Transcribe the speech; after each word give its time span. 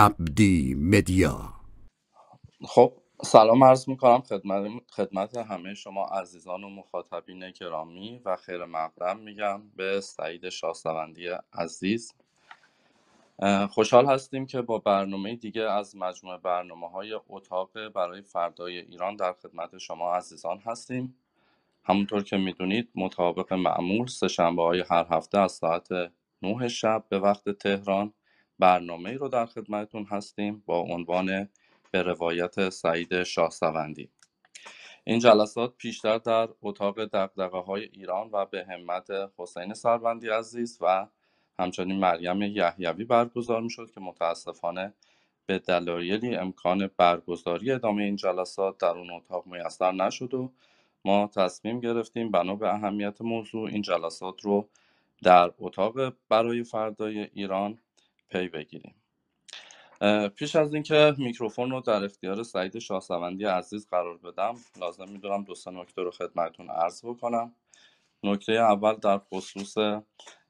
عبدی 0.00 0.74
مدیا. 0.74 1.54
خب 2.64 2.92
سلام 3.22 3.64
عرض 3.64 3.88
می‌کنم 3.88 4.20
خدمت, 4.20 4.70
خدمت 4.90 5.36
همه 5.36 5.74
شما 5.74 6.04
عزیزان 6.04 6.64
و 6.64 6.68
مخاطبین 6.68 7.50
گرامی 7.50 8.20
و 8.24 8.36
خیر 8.36 8.64
مقدم 8.64 9.18
میگم 9.18 9.62
به 9.76 10.00
سعید 10.00 10.48
شاهسوندی 10.48 11.28
عزیز. 11.52 12.14
خوشحال 13.70 14.06
هستیم 14.06 14.46
که 14.46 14.62
با 14.62 14.78
برنامه 14.78 15.36
دیگه 15.36 15.62
از 15.62 15.96
مجموعه 15.96 16.38
برنامه 16.38 16.88
های 16.88 17.20
اتاق 17.28 17.88
برای 17.88 18.22
فردای 18.22 18.78
ایران 18.78 19.16
در 19.16 19.32
خدمت 19.32 19.78
شما 19.78 20.14
عزیزان 20.14 20.58
هستیم. 20.58 21.16
همونطور 21.84 22.22
که 22.22 22.36
می‌دونید 22.36 22.88
مطابق 22.94 23.52
معمول 23.52 24.06
سهشنبه 24.06 24.62
های 24.62 24.84
هر 24.90 25.06
هفته 25.10 25.38
از 25.38 25.52
ساعت 25.52 25.88
9 26.42 26.68
شب 26.68 27.04
به 27.08 27.18
وقت 27.18 27.48
تهران 27.50 28.12
برنامه 28.60 29.12
رو 29.16 29.28
در 29.28 29.46
خدمتتون 29.46 30.04
هستیم 30.04 30.62
با 30.66 30.78
عنوان 30.78 31.48
به 31.90 32.02
روایت 32.02 32.68
سعید 32.68 33.22
شاهسوندی. 33.22 34.08
این 35.04 35.18
جلسات 35.18 35.76
پیشتر 35.76 36.18
در 36.18 36.48
اتاق 36.62 37.04
دقدقه 37.04 37.58
های 37.58 37.84
ایران 37.84 38.30
و 38.32 38.46
به 38.46 38.66
همت 38.70 39.10
حسین 39.38 39.74
سروندی 39.74 40.28
عزیز 40.28 40.78
و 40.80 41.06
همچنین 41.58 41.98
مریم 41.98 42.42
یحیوی 42.42 43.04
برگزار 43.04 43.60
می‌شد 43.60 43.90
که 43.90 44.00
متاسفانه 44.00 44.94
به 45.46 45.58
دلایلی 45.58 46.36
امکان 46.36 46.90
برگزاری 46.96 47.72
ادامه 47.72 48.02
این 48.02 48.16
جلسات 48.16 48.78
در 48.78 48.88
اون 48.88 49.10
اتاق 49.10 49.46
میسر 49.46 49.92
نشد 49.92 50.34
و 50.34 50.52
ما 51.04 51.30
تصمیم 51.34 51.80
گرفتیم 51.80 52.30
بنا 52.30 52.54
به 52.54 52.74
اهمیت 52.74 53.20
موضوع 53.20 53.68
این 53.68 53.82
جلسات 53.82 54.40
رو 54.44 54.68
در 55.22 55.52
اتاق 55.58 56.14
برای 56.28 56.64
فردای 56.64 57.28
ایران 57.34 57.78
پی 58.30 58.48
بگیریم. 58.48 58.94
پیش 60.36 60.56
از 60.56 60.74
اینکه 60.74 61.14
میکروفون 61.18 61.70
رو 61.70 61.80
در 61.80 62.04
اختیار 62.04 62.42
سعید 62.42 62.78
شاهسوندی 62.78 63.44
عزیز 63.44 63.88
قرار 63.90 64.18
بدم 64.18 64.54
لازم 64.80 65.08
می‌دونم 65.08 65.44
دو 65.44 65.54
سه 65.54 65.70
نکته 65.70 66.02
رو 66.02 66.10
خدمتتون 66.10 66.70
عرض 66.70 67.04
بکنم. 67.04 67.54
نکته 68.22 68.52
اول 68.52 68.94
در 68.94 69.18
خصوص 69.18 69.74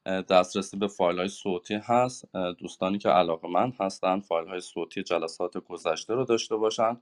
دسترسی 0.07 0.77
به 0.77 0.89
فایل 0.89 1.19
های 1.19 1.29
صوتی 1.29 1.75
هست. 1.75 2.37
دوستانی 2.59 2.99
که 2.99 3.09
علاقه‌مند 3.09 3.73
هستن 3.81 4.21
فایل 4.21 4.49
های 4.49 4.61
صوتی 4.61 5.03
جلسات 5.03 5.59
گذشته 5.59 6.15
رو 6.15 6.25
داشته 6.25 6.57
باشن. 6.57 7.01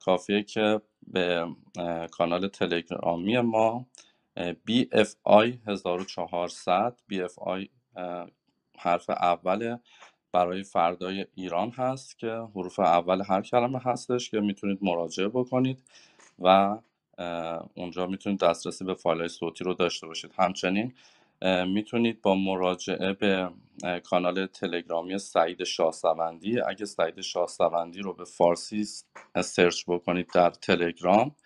کافیه 0.00 0.42
که 0.42 0.80
به 1.06 1.46
کانال 2.10 2.48
تلگرامی 2.48 3.40
ما 3.40 3.86
BFI 4.38 5.68
1400 5.68 7.00
BFI 7.12 7.68
حرف 8.78 9.10
اول 9.10 9.76
برای 10.32 10.62
فردای 10.62 11.26
ایران 11.34 11.70
هست 11.70 12.18
که 12.18 12.30
حروف 12.54 12.80
اول 12.80 13.22
هر 13.28 13.42
کلمه 13.42 13.78
هستش 13.78 14.30
که 14.30 14.40
می‌تونید 14.40 14.78
مراجعه 14.82 15.28
بکنید 15.28 15.82
و 16.38 16.78
اونجا 17.74 18.06
می‌تونید 18.06 18.40
دسترسی 18.40 18.84
به 18.84 18.94
فایل 18.94 19.28
صوتی 19.28 19.64
رو 19.64 19.74
داشته 19.74 20.06
باشید. 20.06 20.32
همچنین 20.38 20.94
می‌تونید 21.66 22.22
با 22.22 22.34
مراجعه 22.34 23.12
به 23.12 23.50
کانال 24.04 24.46
تلگرامی 24.46 25.18
سعید 25.18 25.64
شاهسوندی 25.64 26.60
اگه 26.60 26.84
سعید 26.84 27.20
شاهسوندی 27.20 28.00
رو 28.02 28.12
به 28.12 28.24
فارسی 28.24 28.84
search 29.44 29.84
بکنید 29.88 30.30
در 30.34 30.50
تلگرام 30.50 31.36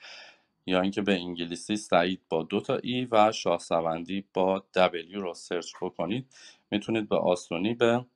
یا 0.66 0.80
اینکه 0.80 1.02
به 1.02 1.12
انگلیسی 1.14 1.76
سعید 1.76 2.20
با 2.28 2.42
دو 2.42 2.60
تا 2.60 2.76
e 2.76 3.08
و 3.10 3.32
شاهسوندی 3.32 4.24
با 4.34 4.64
w 4.74 5.20
رو 5.20 5.34
search 5.34 5.72
بکنید 5.82 6.26
می‌تونید 6.70 7.08
به 7.08 7.16
آسونی 7.16 7.74
به 7.74 8.06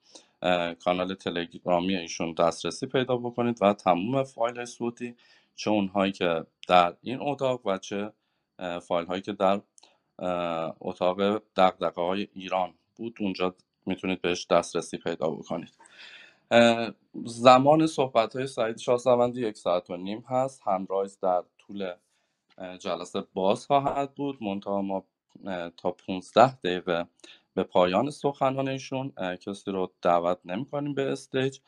کانال 0.85 1.15
تلگرامی 1.15 1.97
ایشون 1.97 2.33
دسترسی 2.33 2.87
پیدا 2.87 3.17
بکنید 3.17 3.59
و 3.61 3.73
تموم 3.73 4.25
فایل 4.25 4.65
صوتی 4.65 5.17
چه 5.55 5.71
اونهایی 5.71 6.13
که 6.13 6.47
در 6.69 6.97
این 7.03 7.19
اتاق 7.21 7.67
و 7.67 7.79
چه 7.79 8.13
فایل 8.83 9.07
هایی 9.07 9.23
که 9.23 9.33
در 9.33 9.61
اتاق 10.81 11.43
دغدغه 11.57 12.03
های 12.03 12.29
ایران 12.35 12.75
بود 12.97 13.17
اونجا 13.21 13.55
می‌تونید 13.87 14.23
بهش 14.23 14.47
دسترسی 14.51 14.99
پیدا 14.99 15.31
بکنید. 15.31 15.73
زمان 17.25 17.87
صحبت 17.87 18.37
های 18.37 18.47
سعید 18.47 18.79
شاهسوندی 18.79 19.49
یک 19.49 19.57
ساعت 19.57 19.91
و 19.91 19.97
نیم 19.97 20.25
هست. 20.29 20.63
hand 20.65 20.89
raise 20.89 21.19
در 21.21 21.45
طول 21.59 21.93
جلسه 22.79 23.25
باز 23.35 23.67
خواهد 23.67 24.15
بود. 24.15 24.43
منتها 24.43 24.83
ما 24.83 25.05
تا 25.77 25.91
15 25.91 26.57
دقیقه 26.57 27.07
به 27.55 27.63
پایان 27.63 28.11
سخنان 28.11 28.69
ایشون 28.69 29.13
کسی 29.37 29.71
رو 29.71 29.93
دعوت 30.03 30.39
نمی 30.45 30.65
کنیم 30.65 30.95
به 30.95 31.13
stage 31.13 31.59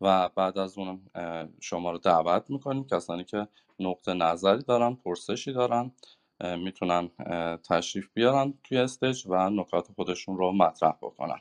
و 0.00 0.28
بعد 0.28 0.58
از 0.58 0.78
اون 0.78 1.00
شما 1.60 1.90
رو 1.90 1.98
دعوت 1.98 2.50
می‌کنیم. 2.50 2.86
کسانی 2.86 3.24
که 3.24 3.48
نقطه 3.80 4.14
نظری 4.14 4.62
دارن 4.62 4.94
پرسشی 4.94 5.52
دارن 5.52 5.92
می‌تونن 6.40 7.10
تشریف 7.68 8.08
بیارن 8.14 8.54
توی 8.64 8.78
stage 8.78 9.22
و 9.26 9.50
نکات 9.50 9.92
خودشون 9.92 10.36
رو 10.36 10.52
مطرح 10.52 10.92
بکنن. 11.02 11.40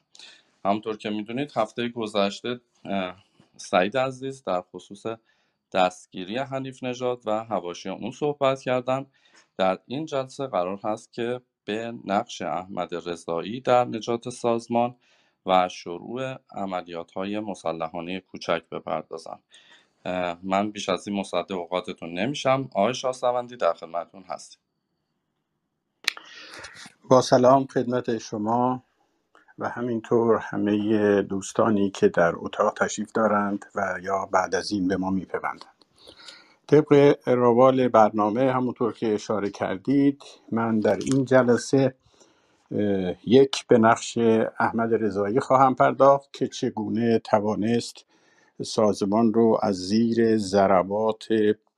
همونطور 0.66 0.98
که 0.98 1.10
می‌دونید 1.10 1.52
هفته 1.56 1.90
گذشته 1.90 2.60
سعید 3.58 3.98
عزیز 3.98 4.44
در 4.44 4.62
خصوص 4.62 5.06
دستگیری 5.74 6.38
حنیف 6.38 6.84
نژاد 6.84 7.22
و 7.26 7.44
هواشی 7.44 7.90
اون 7.90 8.12
صحبت 8.12 8.62
کردن. 8.62 9.06
در 9.58 9.80
این 9.86 10.06
جلسه 10.06 10.48
قرار 10.48 10.80
هست 10.84 11.14
که 11.14 11.42
به 11.66 11.94
نقش 12.06 12.42
احمد 12.42 12.96
رضایی 13.10 13.62
در 13.62 13.86
نجات 13.86 14.30
سازمان 14.30 14.96
و 15.46 15.70
شروع 15.70 16.36
عملیات 16.52 17.12
های 17.12 17.40
مسلحانه 17.40 18.20
کوچک 18.20 18.64
بپردازم 18.72 19.40
من 20.44 20.72
بیش 20.72 20.90
از 20.90 21.08
این 21.08 21.20
مصد 21.20 21.52
اوقاتتون 21.52 22.14
نمیشم. 22.14 22.70
آقای 22.76 22.94
شاهسوندی 22.94 23.58
در 23.58 23.74
خدمتتون 23.74 24.24
هستیم. 24.24 24.60
با 27.10 27.22
سلام 27.22 27.68
خدمت 27.68 28.18
شما 28.18 28.84
و 29.60 29.70
همینطور 29.70 30.38
همه 30.38 31.22
دوستانی 31.22 31.90
که 31.92 32.10
در 32.10 32.34
اتاق 32.36 32.74
تشریف 32.74 33.12
دارند 33.12 33.66
و 33.76 34.00
یا 34.02 34.26
بعد 34.26 34.56
از 34.56 34.72
این 34.72 34.88
به 34.88 34.98
ما 34.98 35.10
میپیوندند. 35.10 35.75
طبق 36.68 37.20
روال 37.28 37.88
برنامه 37.88 38.54
همونطور 38.54 38.94
که 38.94 39.14
اشاره 39.14 39.50
کردید 39.50 40.24
من 40.52 40.80
در 40.80 40.98
این 40.98 41.26
جلسه 41.26 41.96
یک 43.26 43.68
به 43.68 43.78
نقش 43.78 44.18
احمد 44.60 44.94
رضایی 45.04 45.40
خواهم 45.40 45.76
پرداخت 45.76 46.34
که 46.34 46.48
چگونه 46.48 47.20
توانست 47.20 48.06
سازمان 48.64 49.34
رو 49.34 49.60
از 49.64 49.76
زیر 49.76 50.38
ضربات 50.38 51.28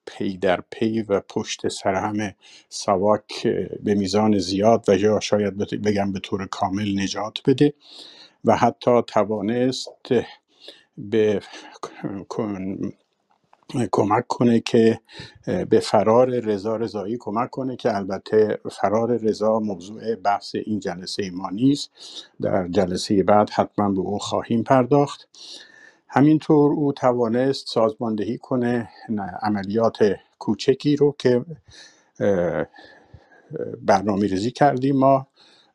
پی 0.08 0.38
در 0.38 0.64
پی 0.72 1.02
و 1.02 1.22
پشت 1.22 1.68
سر 1.68 1.96
همه 1.96 2.36
سواک 2.70 3.48
به 3.84 3.96
میزان 3.96 4.38
زیاد 4.40 4.86
و 4.90 4.96
یا 4.98 5.20
شاید 5.20 5.58
بگم 5.58 6.12
به 6.14 6.20
طور 6.20 6.48
کامل 6.48 7.02
نجات 7.02 7.40
بده 7.48 7.74
و 8.46 8.58
حتی 8.58 9.02
توانست 9.08 9.90
به 10.98 11.42
کمک 13.92 14.28
کنه 14.28 14.60
که 14.60 15.00
به 15.70 15.80
فرار 15.80 16.28
رضا 16.40 16.76
رضایی 16.76 17.18
کمک 17.20 17.50
کنه 17.50 17.76
که 17.76 17.96
البته 17.96 18.60
فرار 18.72 19.18
رضا 19.18 19.60
موضوع 19.60 20.16
بحث 20.16 20.56
این 20.66 20.80
جلسه 20.80 21.30
ما 21.34 21.50
نیست. 21.50 21.92
در 22.42 22.68
جلسه 22.68 23.24
بعد 23.24 23.50
حتما 23.50 23.90
به 23.90 24.00
او 24.00 24.20
خواهیم 24.20 24.64
پرداخت. 24.64 25.30
همینطور 26.08 26.72
او 26.72 26.94
توانست 26.94 27.68
سازماندهی 27.68 28.38
کنه 28.38 28.90
عملیات 29.42 29.98
کوچکی 30.40 30.96
رو 30.96 31.16
که 31.20 31.46
برنامه 33.82 34.28
ریزی 34.28 34.52
کردیم 34.52 34.98
ما 34.98 35.28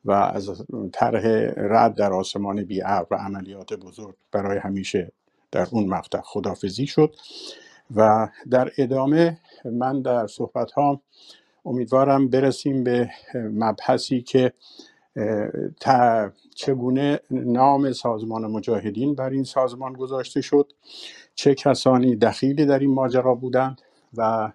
و 0.05 0.11
از 0.11 0.65
طرح 0.93 1.23
رد 1.57 1.95
در 1.95 2.13
آسمان 2.13 2.63
بی 2.63 2.81
و 2.81 3.15
عملیات 3.15 3.73
بزرگ 3.73 4.15
برای 4.31 4.57
همیشه 4.57 5.11
در 5.51 5.67
اون 5.71 5.85
مقطع 5.87 6.21
خدافزی 6.21 6.87
شد. 6.87 7.15
و 7.95 8.29
در 8.51 8.71
ادامه 8.77 9.37
من 9.65 10.01
در 10.01 10.27
صحبت 10.27 10.71
ها 10.71 11.01
امیدوارم 11.65 12.27
برسیم 12.27 12.83
به 12.83 13.09
مبحثی 13.35 14.21
که 14.21 14.53
چگونه 16.55 17.19
نام 17.31 17.93
سازمان 17.93 18.51
مجاهدین 18.51 19.15
بر 19.15 19.29
این 19.29 19.43
سازمان 19.43 19.93
گذاشته 19.93 20.41
شد 20.41 20.73
چه 21.35 21.55
کسانی 21.55 22.15
دخیلی 22.15 22.65
در 22.65 22.79
این 22.79 22.93
ماجرا 22.93 23.35
بودند 23.35 23.81
و 24.13 24.51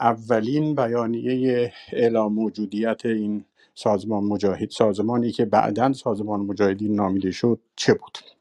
اولین 0.00 0.74
بیانیه 0.74 1.72
اعلام 1.92 2.34
موجودیت 2.34 3.06
این 3.06 3.44
سازمان 3.74 4.24
مجاهد 4.24 4.70
سازمانی 4.70 5.32
که 5.32 5.44
بعدا 5.44 5.92
سازمان 5.92 6.40
مجاهدین 6.40 6.94
نامیده 6.94 7.30
شد 7.30 7.60
چه 7.76 7.94
بود؟ 7.94 8.33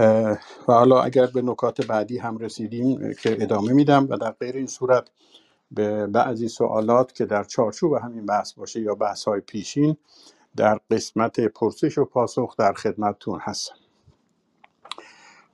و 0.00 0.36
حالا 0.66 1.02
اگر 1.02 1.26
به 1.26 1.42
نکات 1.42 1.86
بعدی 1.86 2.18
هم 2.18 2.38
رسیدیم 2.38 3.14
که 3.22 3.36
ادامه 3.40 3.72
میدم 3.72 4.06
و 4.10 4.16
در 4.16 4.30
غیر 4.30 4.56
این 4.56 4.66
صورت 4.66 5.08
به 5.70 6.06
بعضی 6.06 6.48
سوالات 6.48 7.14
که 7.14 7.24
در 7.24 7.44
چارچوب 7.44 7.94
همین 7.94 8.26
بحث 8.26 8.52
باشه 8.52 8.80
یا 8.80 8.94
بحث 8.94 9.24
های 9.24 9.40
پیشین 9.40 9.96
در 10.56 10.80
قسمت 10.90 11.40
پرسش 11.40 11.98
و 11.98 12.04
پاسخ 12.04 12.56
در 12.56 12.72
خدمتتون 12.72 13.38
هستم. 13.42 13.74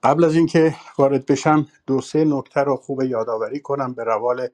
قبل 0.02 0.24
از 0.24 0.34
اینکه 0.34 0.74
وارد 0.98 1.26
بشم 1.26 1.66
دو 1.86 2.00
سه 2.00 2.24
نکته 2.24 2.60
رو 2.60 2.76
خوب 2.76 3.02
یادآوری 3.02 3.60
کنم 3.60 3.94
به 3.94 4.04
روال 4.04 4.48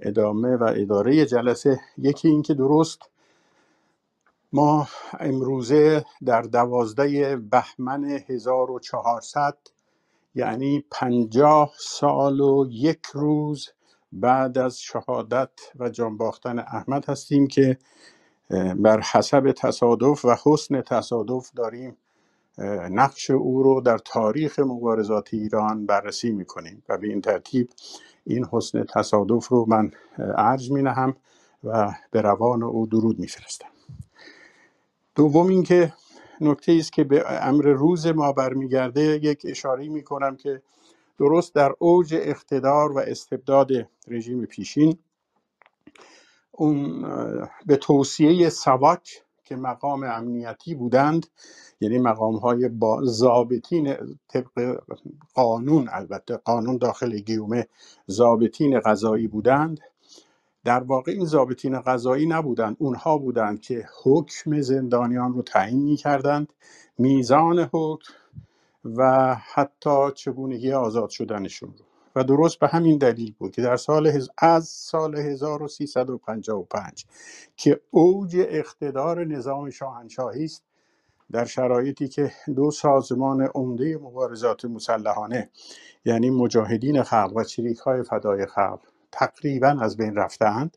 ادامه 0.00 0.56
و 0.56 0.72
اداره 0.76 1.26
جلسه. 1.26 1.80
یکی 1.98 2.28
اینکه 2.28 2.54
درست 2.54 2.98
ما 4.54 4.88
امروزه 5.20 6.04
در 6.24 6.42
دوازده 6.42 7.36
بهمن 7.36 8.04
1400 8.04 9.58
یعنی 10.34 10.84
پنجاه 10.90 11.72
سال 11.78 12.40
و 12.40 12.66
یک 12.70 13.06
روز 13.12 13.68
بعد 14.12 14.58
از 14.58 14.78
شهادت 14.78 15.50
و 15.78 15.88
جانباختن 15.88 16.58
احمد 16.58 17.08
هستیم 17.10 17.46
که 17.46 17.78
بر 18.76 19.00
حسب 19.00 19.52
تصادف 19.52 20.24
و 20.24 20.36
حسن 20.44 20.82
تصادف 20.82 21.50
داریم 21.56 21.96
نقش 22.90 23.30
او 23.30 23.62
رو 23.62 23.80
در 23.80 23.98
تاریخ 23.98 24.58
مبارزات 24.58 25.34
ایران 25.34 25.86
بررسی 25.86 26.32
می‌کنیم 26.32 26.82
و 26.88 26.98
به 26.98 27.06
این 27.06 27.20
ترتیب 27.20 27.70
این 28.26 28.46
حسن 28.52 28.84
تصادف 28.84 29.48
رو 29.48 29.64
من 29.68 29.90
عرض 30.36 30.70
می 30.70 30.82
نهم 30.82 31.16
و 31.64 31.92
به 32.10 32.20
روان 32.20 32.62
او 32.62 32.86
درود 32.86 33.18
میفرستم. 33.18 33.73
دوم 35.14 35.48
اینکه 35.48 35.92
نکته 36.40 36.72
است 36.72 36.92
که 36.92 37.04
به 37.04 37.24
امر 37.46 37.64
روز 37.64 38.06
ما 38.06 38.32
برمیگرده 38.32 39.02
یک 39.02 39.42
اشاره 39.48 39.88
می 39.88 40.02
کنم 40.02 40.36
که 40.36 40.62
درست 41.18 41.54
در 41.54 41.72
اوج 41.78 42.14
اقتدار 42.18 42.92
و 42.92 42.98
استبداد 42.98 43.70
رژیم 44.08 44.46
پیشین 44.46 44.98
اون 46.52 47.02
به 47.66 47.76
توصیه 47.76 48.48
سواک 48.48 49.22
که 49.44 49.56
مقام 49.56 50.02
امنیتی 50.04 50.74
بودند 50.74 51.26
یعنی 51.80 51.98
مقام 51.98 52.36
های 52.36 52.68
با 52.68 53.00
زابطین 53.04 53.96
طبق 54.28 54.80
قانون 55.34 55.88
البته 55.92 56.36
قانون 56.36 56.76
داخل 56.78 57.18
گیومه 57.18 57.68
زابطین 58.06 58.80
قضایی 58.80 59.28
بودند 59.28 59.80
در 60.64 60.80
واقع 60.82 61.12
این 61.12 61.24
زابطین 61.24 61.80
قضایی 61.80 62.26
نبودند. 62.26 62.76
اونها 62.78 63.18
بودند 63.18 63.60
که 63.60 63.86
حکم 64.02 64.60
زندانیان 64.60 65.32
رو 65.32 65.42
تعیین 65.42 65.82
می 65.82 65.96
کردند 65.96 66.52
میزان 66.98 67.58
حکم 67.72 68.14
و 68.84 69.34
حتی 69.54 70.10
چگونگی 70.14 70.72
آزاد 70.72 71.08
شدنشون 71.10 71.68
رو. 71.78 71.84
و 72.16 72.24
درست 72.24 72.58
به 72.58 72.68
همین 72.68 72.98
دلیل 72.98 73.34
بود 73.38 73.52
که 73.52 73.62
در 73.62 73.76
سال 73.76 74.06
هز... 74.06 74.30
از 74.38 74.68
سال 74.68 75.16
1355 75.16 77.06
که 77.56 77.80
اوج 77.90 78.36
اقتدار 78.38 79.24
نظام 79.24 79.70
شاهنشاهی 79.70 80.44
است 80.44 80.64
در 81.32 81.44
شرایطی 81.44 82.08
که 82.08 82.32
دو 82.56 82.70
سازمان 82.70 83.42
عمده 83.54 83.98
مبارزات 83.98 84.64
مسلحانه 84.64 85.50
یعنی 86.04 86.30
مجاهدین 86.30 87.02
خلق 87.02 87.32
و 87.36 87.44
چریک 87.44 87.78
های 87.78 88.02
فدای 88.02 88.46
خلق 88.46 88.80
تقریبا 89.14 89.76
از 89.80 89.96
بین 89.96 90.14
رفتند 90.14 90.76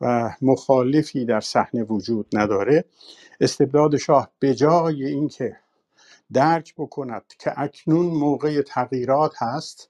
و 0.00 0.30
مخالفی 0.42 1.24
در 1.24 1.40
صحنه 1.40 1.82
وجود 1.82 2.26
نداره. 2.32 2.84
استبداد 3.40 3.96
شاه 3.96 4.30
به 4.38 4.54
جای 4.54 5.04
اینکه 5.04 5.56
درک 6.32 6.74
بکند 6.78 7.22
که 7.38 7.60
اکنون 7.60 8.06
موقع 8.06 8.62
تغییرات 8.62 9.32
هست 9.42 9.88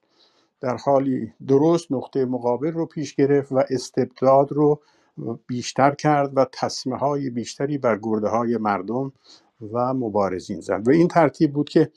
در 0.60 0.76
حالی 0.76 1.32
درست 1.46 1.92
نقطه 1.92 2.24
مقابل 2.24 2.72
رو 2.72 2.86
پیش 2.86 3.14
گرفت 3.14 3.52
و 3.52 3.62
استبداد 3.70 4.52
رو 4.52 4.80
بیشتر 5.46 5.94
کرد 5.94 6.36
و 6.36 6.46
تصمه 6.52 6.96
های 6.96 7.30
بیشتری 7.30 7.78
بر 7.78 7.98
گرده 8.02 8.28
های 8.28 8.56
مردم 8.56 9.12
و 9.72 9.94
مبارزین 9.94 10.60
زد. 10.60 10.88
و 10.88 10.90
این 10.90 11.08
ترتیب 11.08 11.52
بود 11.52 11.68
که 11.68 11.90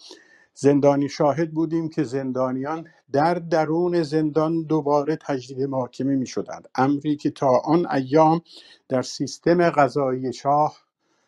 زندانی 0.53 1.09
شاهد 1.09 1.51
بودیم 1.51 1.89
که 1.89 2.03
زندانیان 2.03 2.87
در 3.11 3.33
درون 3.33 4.03
زندان 4.03 4.63
دوباره 4.63 5.15
تجدید 5.15 5.61
محاکمه 5.61 6.15
می 6.15 6.27
شدند 6.27 6.69
امری 6.75 7.15
که 7.15 7.29
تا 7.31 7.61
آن 7.65 7.87
ایام 7.91 8.41
در 8.89 9.01
سیستم 9.01 9.69
قضایی 9.69 10.33
شاه 10.33 10.77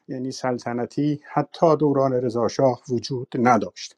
یعنی 0.07 0.31
سلطنتی 0.31 1.19
حتی 1.33 1.75
دوران 1.75 2.13
رضاشاه 2.13 2.81
وجود 2.89 3.27
نداشت. 3.35 3.95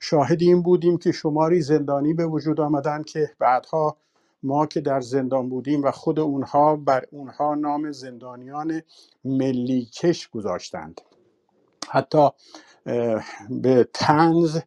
شاهد 0.00 0.42
این 0.42 0.62
بودیم 0.62 0.98
که 0.98 1.12
شماری 1.12 1.62
زندانی 1.62 2.14
به 2.14 2.26
وجود 2.26 2.60
آمدند 2.60 3.04
که 3.04 3.30
بعدها 3.38 3.96
ما 4.42 4.66
که 4.66 4.80
در 4.80 5.00
زندان 5.00 5.48
بودیم 5.48 5.82
و 5.82 5.90
خود 5.90 6.20
اونها 6.20 6.76
بر 6.76 7.04
اونها 7.10 7.54
نام 7.54 7.92
زندانیان 7.92 8.82
ملی 9.24 9.84
کش 9.84 10.28
گذاشتند. 10.28 11.00
حتی 11.88 12.28
به 13.50 13.88
تنز 13.94 14.60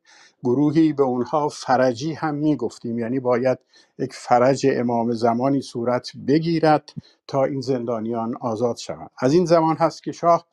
گروهی 0.44 0.94
به 0.94 1.04
اونها 1.04 1.48
فرجی 1.50 2.14
هم 2.14 2.36
می 2.36 2.56
گفتیم 2.56 3.00
یعنی 3.00 3.20
باید 3.20 3.60
یک 4.00 4.14
فرج 4.14 4.68
امام 4.70 5.14
زمانی 5.14 5.62
صورت 5.62 6.12
بگیرد 6.28 6.94
تا 7.28 7.44
این 7.44 7.62
زندانیان 7.62 8.38
آزاد 8.42 8.78
شوند. 8.78 9.10
از 9.20 9.34
این 9.34 9.46
زمان 9.46 9.78
هست 9.78 10.04
که 10.04 10.12
شاه 10.12 10.48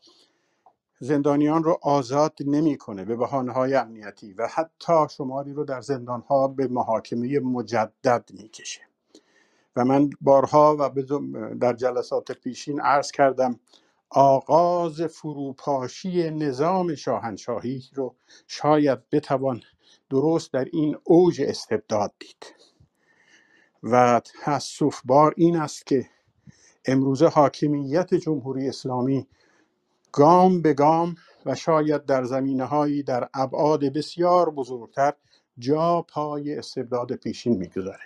زندانیان 1.01 1.65
رو 1.65 1.79
آزاد 1.83 2.35
نمی‌کنه 2.47 3.05
به 3.05 3.17
بحانه 3.17 3.53
های 3.53 3.75
امنیتی 3.75 4.33
و 4.33 4.49
حتی 4.55 4.95
شماری 5.17 5.53
رو 5.53 5.65
در 5.65 5.81
زندان 5.81 6.21
ها 6.21 6.49
به 6.49 6.69
محاکمه 6.69 7.41
مجدد 7.41 8.31
می‌کشه. 8.35 8.81
و 9.77 9.85
من 9.85 10.11
بارها 10.21 10.77
و 10.81 10.91
در 11.61 11.73
جلسات 11.73 12.33
پیشین 12.33 12.81
عرض 12.81 13.13
کردم 13.13 13.61
آغاز 14.15 15.03
فروپاشی 15.03 16.31
نظام 16.31 16.95
شاهنشاهی 16.95 17.85
رو 17.95 18.17
شاید 18.49 19.11
بتوان 19.11 19.63
درست 20.11 20.53
در 20.53 20.65
این 20.73 20.97
اوج 21.05 21.43
استبداد 21.43 22.15
دید. 22.21 22.55
و 23.83 24.21
تاسف 24.45 25.03
بار 25.05 25.35
این 25.37 25.57
است 25.57 25.87
که 25.87 26.11
امروزه 26.87 27.29
حاکمیت 27.29 28.15
جمهوری 28.15 28.69
اسلامی 28.69 29.29
گام 30.13 30.63
به 30.63 30.75
گام 30.75 31.15
و 31.47 31.55
شاید 31.55 32.07
در 32.07 32.25
زمینه 32.25 32.65
هایی 32.65 33.03
در 33.03 33.29
ابعاد 33.35 33.85
بسیار 33.85 34.51
بزرگتر 34.51 35.13
جا 35.59 36.03
پای 36.03 36.59
استبداد 36.59 37.13
پیشین 37.17 37.57
می‌گذاره. 37.59 38.05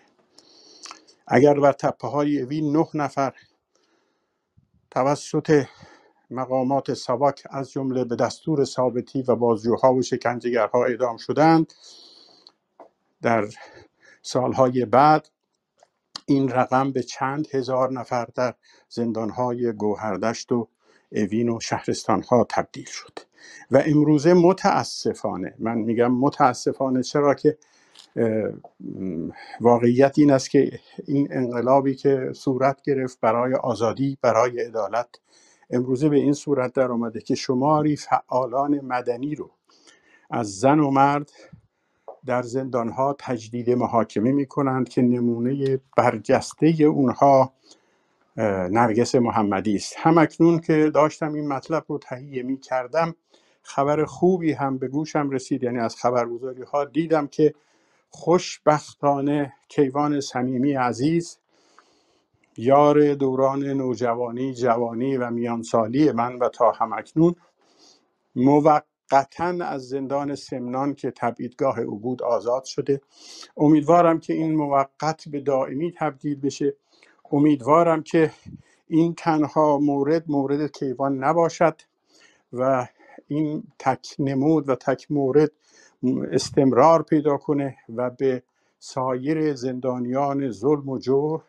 اگر 1.26 1.60
بر 1.60 1.72
تپه 1.72 2.08
های 2.08 2.42
اوین 2.42 2.76
نه 2.76 2.86
نفر 2.94 3.34
توسط 4.90 5.64
مقامات 6.30 6.94
سواک 6.94 7.42
از 7.50 7.70
جمله 7.70 8.04
به 8.04 8.16
دستور 8.16 8.64
ثابتی 8.64 9.22
و 9.22 9.36
بازجوها 9.36 9.94
و 9.94 10.02
شکنجهگرها 10.02 10.84
اعدام 10.84 11.16
شدند. 11.16 11.74
در 13.22 13.44
سالهای 14.22 14.84
بعد 14.84 15.28
این 16.26 16.48
رقم 16.48 16.92
به 16.92 17.02
چند 17.02 17.46
هزار 17.50 17.92
نفر 17.92 18.28
در 18.34 18.54
زندانهای 18.88 19.72
گوهردشت 19.72 20.52
و 20.52 20.68
اوین 21.12 21.48
و 21.48 21.60
شهرستانها 21.60 22.46
تبدیل 22.50 22.86
شد. 22.86 23.18
و 23.70 23.82
امروزه 23.86 24.34
متاسفانه 24.34 25.54
من 25.58 25.78
میگم 25.78 26.12
متاسفانه 26.12 27.02
چرا 27.02 27.34
که 27.34 27.58
واقعیت 29.60 30.18
این 30.18 30.30
است 30.30 30.50
که 30.50 30.80
این 31.06 31.28
انقلابی 31.30 31.94
که 31.94 32.32
صورت 32.34 32.82
گرفت 32.82 33.20
برای 33.20 33.54
آزادی 33.54 34.18
برای 34.22 34.60
عدالت 34.60 35.08
امروزه 35.70 36.08
به 36.08 36.16
این 36.16 36.32
صورت 36.32 36.72
در 36.72 36.92
آمده 36.92 37.20
که 37.20 37.34
شماری 37.34 37.96
فعالان 37.96 38.80
مدنی 38.80 39.34
رو 39.34 39.50
از 40.30 40.58
زن 40.58 40.80
و 40.80 40.90
مرد 40.90 41.30
در 42.26 42.42
زندانها 42.42 43.16
تجدید 43.18 43.70
محاکمه 43.70 44.32
می 44.32 44.46
کنند 44.46 44.88
که 44.88 45.02
نمونه 45.02 45.80
برجسته 45.96 46.66
اونها 46.84 47.52
نرگس 48.70 49.14
محمدی 49.14 49.76
است. 49.76 49.94
هم 49.98 50.18
اکنون 50.18 50.58
که 50.60 50.90
داشتم 50.94 51.32
این 51.32 51.48
مطلب 51.48 51.84
رو 51.88 51.98
تهیه 51.98 52.42
می 52.42 52.58
کردم 52.60 53.14
خبر 53.62 54.04
خوبی 54.04 54.52
هم 54.52 54.78
به 54.78 54.88
گوشم 54.88 55.30
رسید. 55.30 55.62
یعنی 55.62 55.78
از 55.78 55.96
خبرگزاری 55.96 56.62
ها 56.62 56.84
دیدم 56.84 57.26
که 57.26 57.54
خوشبختانه 58.10 59.52
کیوان 59.68 60.20
صمیمی 60.20 60.72
عزیز 60.72 61.38
یار 62.58 63.14
دوران 63.14 63.64
نوجوانی 63.64 64.54
جوانی 64.54 65.16
و 65.16 65.30
میانسالی 65.30 66.12
من 66.12 66.38
و 66.38 66.48
تا 66.48 66.72
همکنون 66.72 67.34
موقتا 68.36 69.54
از 69.60 69.88
زندان 69.88 70.34
سمنان 70.34 70.94
که 70.94 71.10
تبعیدگاه 71.10 71.80
او 71.80 71.98
بود 71.98 72.22
آزاد 72.22 72.64
شده. 72.64 73.00
امیدوارم 73.56 74.20
که 74.20 74.32
این 74.32 74.54
موقت 74.54 75.28
به 75.28 75.40
دائمی 75.40 75.92
تبدیل 75.98 76.40
بشه. 76.40 76.76
امیدوارم 77.32 78.02
که 78.02 78.30
این 78.88 79.14
تنها 79.14 79.78
مورد 79.78 80.24
مورد 80.30 80.72
کیوان 80.72 81.24
نباشد 81.24 81.80
و 82.52 82.86
این 83.28 83.64
تک 83.78 84.06
نمود 84.18 84.68
و 84.68 84.74
تک 84.74 85.10
مورد 85.10 85.52
استمرار 86.32 87.02
پیدا 87.02 87.36
کنه 87.36 87.76
و 87.96 88.10
به 88.10 88.42
سایر 88.78 89.54
زندانیان 89.54 90.50
ظلم 90.50 90.88
و 90.88 90.98
جور 90.98 91.42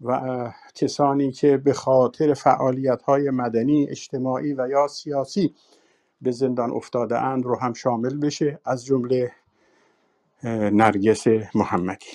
و 0.00 0.52
کسانی 0.74 1.32
که 1.32 1.56
به 1.56 1.72
خاطر 1.72 2.34
فعالیت 2.34 3.02
های 3.02 3.30
مدنی 3.30 3.86
اجتماعی 3.90 4.52
و 4.52 4.68
یا 4.68 4.88
سیاسی 4.88 5.54
به 6.22 6.30
زندان 6.30 6.70
افتاده 6.70 7.18
اند 7.18 7.44
رو 7.44 7.58
هم 7.58 7.72
شامل 7.72 8.16
بشه 8.16 8.60
از 8.64 8.84
جمله 8.84 9.32
نرگس 10.72 11.26
محمدی. 11.54 12.06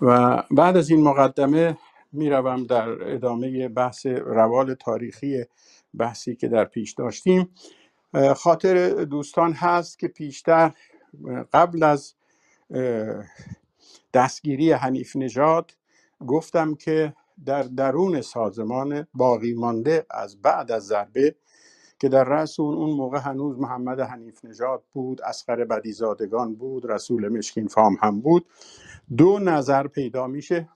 و 0.00 0.42
بعد 0.50 0.76
از 0.76 0.90
این 0.90 1.02
مقدمه 1.02 1.78
می‌روم 2.12 2.64
در 2.64 3.14
ادامه 3.14 3.68
بحث 3.68 4.06
روال 4.06 4.74
تاریخی 4.74 5.44
بحثی 5.98 6.36
که 6.36 6.48
در 6.48 6.64
پیش 6.64 6.92
داشتیم. 6.92 7.48
خاطر 8.36 9.04
دوستان 9.04 9.52
هست 9.52 9.98
که 9.98 10.08
پیشتر 10.08 10.72
قبل 11.52 11.82
از 11.82 12.14
دستگیری 14.14 14.72
حنیف 14.72 15.16
نژاد. 15.16 15.72
گفتم 16.26 16.74
که 16.74 17.14
در 17.46 17.62
درون 17.62 18.20
سازمان 18.20 19.06
باقی 19.14 19.54
مانده 19.54 20.06
از 20.10 20.42
بعد 20.42 20.72
از 20.72 20.86
ضربه 20.86 21.36
که 21.98 22.08
در 22.08 22.24
رأس 22.24 22.60
اون 22.60 22.74
اون 22.74 22.90
موقع 22.90 23.18
هنوز 23.18 23.58
محمد 23.58 24.00
حنیف 24.00 24.44
نژاد 24.44 24.84
بود 24.92 25.22
اسقر 25.22 25.64
بدیزادگان 25.64 26.54
بود 26.54 26.90
رسول 26.92 27.28
مشکین 27.28 27.68
فام 27.68 27.96
هم 28.02 28.20
بود. 28.20 28.46
دو 29.16 29.38
نظر 29.38 29.86
پیدا 29.86 30.26
میشه 30.26 30.68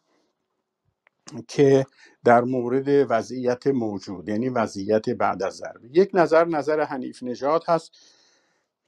که 1.49 1.87
در 2.25 2.45
مورد 2.45 3.07
وضعیت 3.11 3.67
موجود 3.67 4.29
یعنی 4.29 4.49
وضعیت 4.49 5.11
بعد 5.11 5.43
از 5.43 5.55
ضربه. 5.57 5.89
یک 5.93 6.11
نظر 6.15 6.45
نظر 6.45 6.81
حنیف 6.81 7.23
نژاد 7.23 7.65
هست 7.69 7.93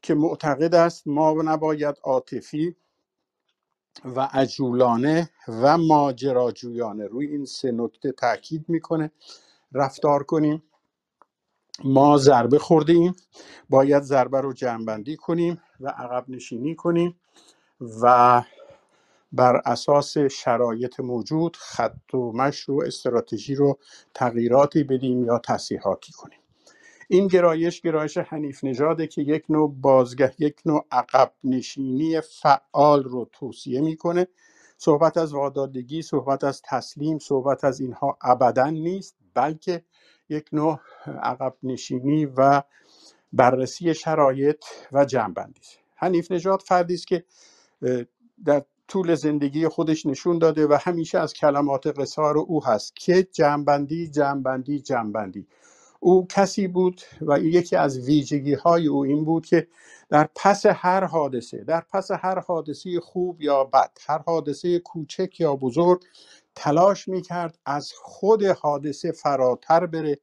که 0.03 0.15
معتقد 0.15 0.75
است 0.75 1.09
ما 1.09 1.43
نباید 1.43 1.97
عاطفی 2.05 2.77
و 4.05 4.29
عجولانه 4.33 5.31
و 5.49 5.79
ماجراجویانه 5.79 7.07
روی 7.07 7.27
این 7.27 7.45
سه 7.45 7.73
نکته 7.73 8.13
تاکید 8.13 8.65
می‌کنه. 8.69 9.11
رفتار 9.73 10.23
کنیم. 10.23 10.63
ما 11.85 12.19
ضربه 12.19 12.59
خورده 12.59 12.93
ایم. 12.93 13.17
باید 13.71 14.03
ضربه 14.03 14.41
رو 14.41 14.53
جمعبندی 14.53 15.17
کنیم 15.17 15.63
و 15.81 15.89
عقب 15.89 16.25
نشینی 16.31 16.75
کنیم 16.75 17.21
و 18.03 18.43
بر 19.33 19.57
اساس 19.67 20.19
شرایط 20.19 21.01
موجود 21.01 21.57
خط 21.57 22.15
و 22.15 22.33
مشر 22.33 22.73
و 22.73 22.83
استراتژی 22.87 23.55
رو 23.55 23.79
تغییراتی 24.15 24.85
بدیم 24.85 25.25
یا 25.25 25.39
تصحیحاتی 25.39 26.13
کنیم. 26.13 26.40
این 27.13 27.27
گرایش 27.27 27.81
گرایش 27.81 28.19
حنیف 28.19 28.65
نژاده 28.65 29.07
که 29.07 29.23
یک 29.23 29.45
نوع 29.49 29.75
بازگه 29.81 30.33
یک 30.39 30.61
نوع 30.67 30.87
عقب 30.91 31.33
نشینی 31.45 32.21
فعال 32.21 33.05
رو 33.05 33.29
توصیه 33.33 33.81
می‌کنه. 33.81 34.27
صحبت 34.79 35.17
از 35.17 35.35
وادادگی 35.35 36.03
صحبت 36.03 36.45
از 36.45 36.63
تسلیم 36.65 37.19
صحبت 37.19 37.65
از 37.65 37.81
اینها 37.81 38.19
ابدا 38.23 38.71
نیست 38.71 39.17
بلکه 39.35 39.85
یک 40.29 40.49
نوع 40.53 40.81
عقب 41.07 41.55
نشینی 41.63 42.27
و 42.27 42.63
بررسی 43.33 43.95
شرایط 43.95 44.65
و 44.93 45.05
جنبندی 45.05 45.61
است. 45.61 45.79
حنیف 45.95 46.33
نژاد 46.33 46.61
فردی 46.61 46.95
است 46.95 47.07
که 47.07 47.25
در 48.45 48.65
طول 48.89 49.15
زندگی 49.15 49.69
خودش 49.69 50.07
نشون 50.07 50.39
داده 50.39 50.67
و 50.67 50.79
همیشه 50.81 51.19
از 51.19 51.33
کلمات 51.33 51.87
قصار 51.87 52.39
او 52.39 52.65
هست 52.65 52.97
که 52.97 53.23
جنبندی 53.23 54.09
جنبندی 54.09 54.81
جنبندی 54.81 55.47
او 56.01 56.27
کسی 56.31 56.69
بود 56.69 57.03
و 57.23 57.41
یکی 57.41 57.77
از 57.77 57.99
ویژگی 57.99 58.55
های 58.55 58.87
او 58.87 59.05
این 59.05 59.25
بود 59.25 59.47
که 59.47 59.69
در 60.11 60.29
پس 60.37 60.67
هر 60.67 61.05
حادثه 61.05 61.65
در 61.65 61.85
پس 61.93 62.11
هر 62.11 62.41
حادثه 62.41 63.01
خوب 63.01 63.43
یا 63.43 63.65
بد 63.65 63.99
هر 64.09 64.19
حادثه 64.27 64.79
کوچک 64.79 65.41
یا 65.41 65.57
بزرگ 65.57 66.05
تلاش 66.57 67.09
می‌کرد 67.09 67.59
از 67.67 67.93
خود 68.03 68.45
حادثه 68.45 69.13
فراتر 69.13 69.87
بره 69.87 70.19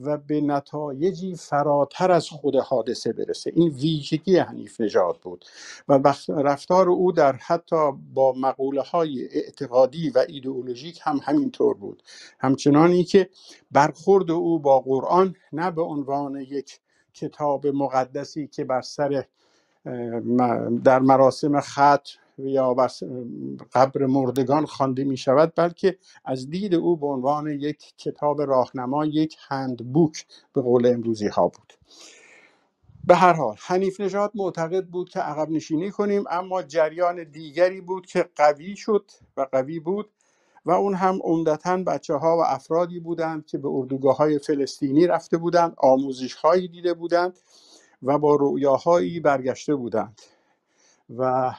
و 0.00 0.18
به 0.18 0.40
نتایجی 0.40 1.34
فراتر 1.34 2.10
از 2.10 2.28
خود 2.28 2.56
حادثه 2.56 3.12
برسه. 3.12 3.52
این 3.54 3.68
ویژگی 3.68 4.36
حنیف 4.36 4.80
نژاد 4.80 5.18
بود 5.22 5.44
و 5.88 6.14
رفتار 6.28 6.88
او 6.88 7.12
در 7.12 7.32
حتی 7.32 7.92
با 8.14 8.32
مقوله 8.32 8.82
های 8.82 9.28
اعتقادی 9.32 10.10
و 10.10 10.24
ایدئولوژیک 10.28 11.00
هم 11.02 11.20
همینطور 11.22 11.74
بود. 11.74 12.02
همچنانی 12.38 13.04
که 13.04 13.28
برخورد 13.70 14.30
او 14.30 14.58
با 14.58 14.80
قرآن 14.80 15.34
نه 15.52 15.70
به 15.70 15.82
عنوان 15.82 16.36
یک 16.36 16.80
کتاب 17.14 17.66
مقدسی 17.66 18.46
که 18.46 18.64
بر 18.64 18.80
سر 18.80 19.24
در 20.84 20.98
مراسم 20.98 21.60
خط 21.60 22.08
یا 22.44 22.74
بر 22.74 22.88
قبر 23.72 24.06
مردگان 24.06 24.66
خوانده 24.66 25.04
می 25.04 25.16
شود 25.16 25.52
بلکه 25.56 25.98
از 26.24 26.50
دید 26.50 26.74
او 26.74 26.96
به 26.96 27.06
عنوان 27.06 27.48
یک 27.48 27.94
کتاب 27.98 28.42
راهنما 28.42 29.06
یک 29.06 29.36
هندبوک 29.48 30.26
به 30.52 30.62
قول 30.62 30.86
امروزی 30.86 31.28
ها 31.28 31.48
بود. 31.48 31.72
به 33.06 33.16
هر 33.16 33.32
حال 33.32 33.56
حنیف 33.60 34.00
نژاد 34.00 34.32
معتقد 34.34 34.86
بود 34.86 35.08
که 35.08 35.20
عقب 35.20 35.50
نشینی 35.50 35.90
کنیم 35.90 36.24
اما 36.30 36.62
جریان 36.62 37.24
دیگری 37.24 37.80
بود 37.80 38.06
که 38.06 38.28
قوی 38.36 38.76
شد 38.76 39.10
و 39.36 39.46
قوی 39.52 39.80
بود 39.80 40.10
و 40.66 40.70
اون 40.70 40.94
هم 40.94 41.18
عمدتا 41.24 41.76
بچه 41.76 42.14
ها 42.14 42.36
و 42.38 42.40
افرادی 42.46 43.00
بودند 43.00 43.46
که 43.46 43.58
به 43.58 43.68
اردوگاه 43.68 44.16
های 44.16 44.38
فلسطینی 44.38 45.06
رفته 45.06 45.36
بودند 45.38 45.74
آموزش 45.78 46.34
هایی 46.34 46.68
دیده 46.68 46.94
بودند 46.94 47.38
و 48.02 48.18
با 48.18 48.36
رؤیاهایی 48.40 49.20
برگشته 49.20 49.74
بودند. 49.74 50.20
و 51.18 51.52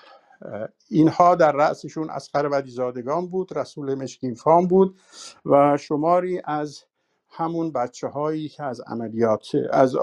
اینها 0.90 1.36
در 1.36 1.52
رأسشون 1.52 2.10
اسقر 2.10 2.50
بدیزادگان 2.50 3.28
بود 3.28 3.58
رسول 3.58 3.96
مشکین 3.96 4.36
فام 4.36 4.68
بود 4.68 5.00
و 5.46 5.78
شماری 5.78 6.42
از 6.46 6.84
همون 7.30 7.72
بچه 7.72 8.08
هایی 8.08 8.50
که 8.50 8.64
از 8.64 8.82
عملیات 8.82 9.48
از 9.72 9.96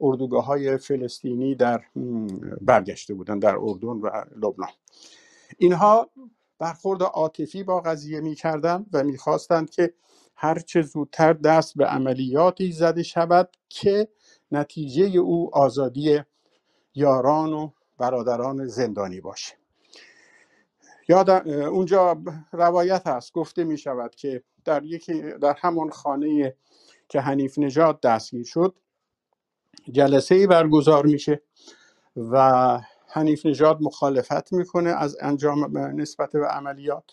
اردوگاه 0.00 0.44
های 0.44 0.76
فلسطینی 0.78 1.54
در 1.54 1.84
برگشته 2.60 3.14
بودن 3.14 3.38
در 3.38 3.56
اردن 3.56 3.88
و 3.88 4.24
لبنان. 4.36 4.70
اینها 5.58 6.10
برخورد 6.58 7.02
عاطفی 7.02 7.62
با 7.62 7.80
قضیه 7.80 8.20
می‌کردند 8.20 8.86
و 8.92 9.04
می‌خواستند 9.04 9.70
که 9.70 9.94
هرچه 10.36 10.82
زودتر 10.82 11.32
دست 11.32 11.76
به 11.76 11.86
عملیاتی 11.86 12.72
زده 12.72 13.02
شود 13.02 13.56
که 13.68 14.08
نتیجه 14.52 15.18
او 15.18 15.50
آزادی 15.56 16.20
یاران 16.94 17.52
و 17.52 17.70
برادران 17.98 18.66
زندانی 18.66 19.20
باشه. 19.20 19.54
یاد 21.08 21.30
اونجا 21.48 22.22
روایت 22.52 23.06
هست 23.06 23.32
گفته 23.32 23.64
می 23.64 23.78
شود 23.78 24.14
که 24.14 24.42
در 24.64 24.84
یکی 24.84 25.22
در 25.22 25.56
همان 25.58 25.90
خانه 25.90 26.54
که 27.08 27.20
حنیف 27.20 27.58
نژاد 27.58 28.00
دستگیر 28.00 28.44
شد 28.44 28.74
جلسه 29.92 30.34
ای 30.34 30.46
برگزار 30.46 31.06
میشه 31.06 31.42
و 32.16 32.78
حنیف 33.08 33.46
نژاد 33.46 33.82
مخالفت 33.82 34.52
می‌کنه 34.52 34.90
از 34.90 35.16
انجام 35.20 35.78
نسبت 35.78 36.32
به 36.32 36.46
عملیات. 36.46 37.04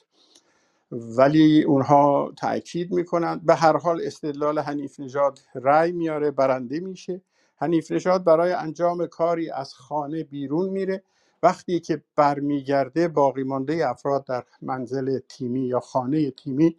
ولی 0.91 1.63
اونها 1.63 2.33
تاکید 2.37 2.91
می‌کنند 2.91 3.45
به 3.45 3.55
هر 3.55 3.77
حال 3.77 4.01
استدلال 4.03 4.59
حنیف 4.59 4.99
نژاد 4.99 5.39
رأی 5.55 5.91
میاره 5.91 6.31
برنده 6.31 6.79
میشه. 6.79 7.21
حنیف 7.57 7.91
نژاد 7.91 8.23
برای 8.23 8.51
انجام 8.51 9.07
کاری 9.07 9.49
از 9.49 9.73
خانه 9.73 10.23
بیرون 10.23 10.69
میره. 10.69 11.03
وقتی 11.43 11.79
که 11.79 12.03
برمیگرده 12.15 13.07
باقی 13.07 13.43
مانده 13.43 13.89
افراد 13.89 14.25
در 14.25 14.43
منزل 14.61 15.19
تیمی 15.29 15.67
یا 15.67 15.79
خانه 15.79 16.31
تیمی 16.31 16.77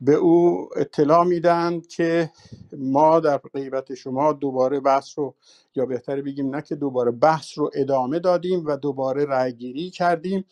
به 0.00 0.14
او 0.14 0.68
اطلاع 0.76 1.24
میدن 1.24 1.80
که 1.80 2.30
ما 2.78 3.20
در 3.20 3.38
غیبت 3.38 3.94
شما 3.94 4.32
دوباره 4.32 4.80
بحث 4.80 5.18
رو 5.18 5.34
یا 5.74 5.86
بهتره 5.86 6.22
بگیم 6.22 6.54
نه 6.54 6.62
که 6.62 6.74
دوباره 6.74 7.10
بحث 7.10 7.58
رو 7.58 7.70
ادامه 7.74 8.18
دادیم 8.18 8.66
و 8.66 8.76
دوباره 8.76 9.24
رأیگیری 9.24 9.90
کردیم. 9.90 10.44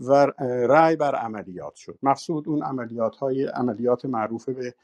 و 0.00 0.32
رأی 0.68 0.96
بر 0.96 1.14
عملیات 1.14 1.74
شد. 1.74 1.98
مقصود 2.02 2.48
اون 2.48 2.62
عملیات 2.62 3.16
های 3.16 3.44
عملیات 3.44 4.04
معروف 4.04 4.48
به 4.48 4.74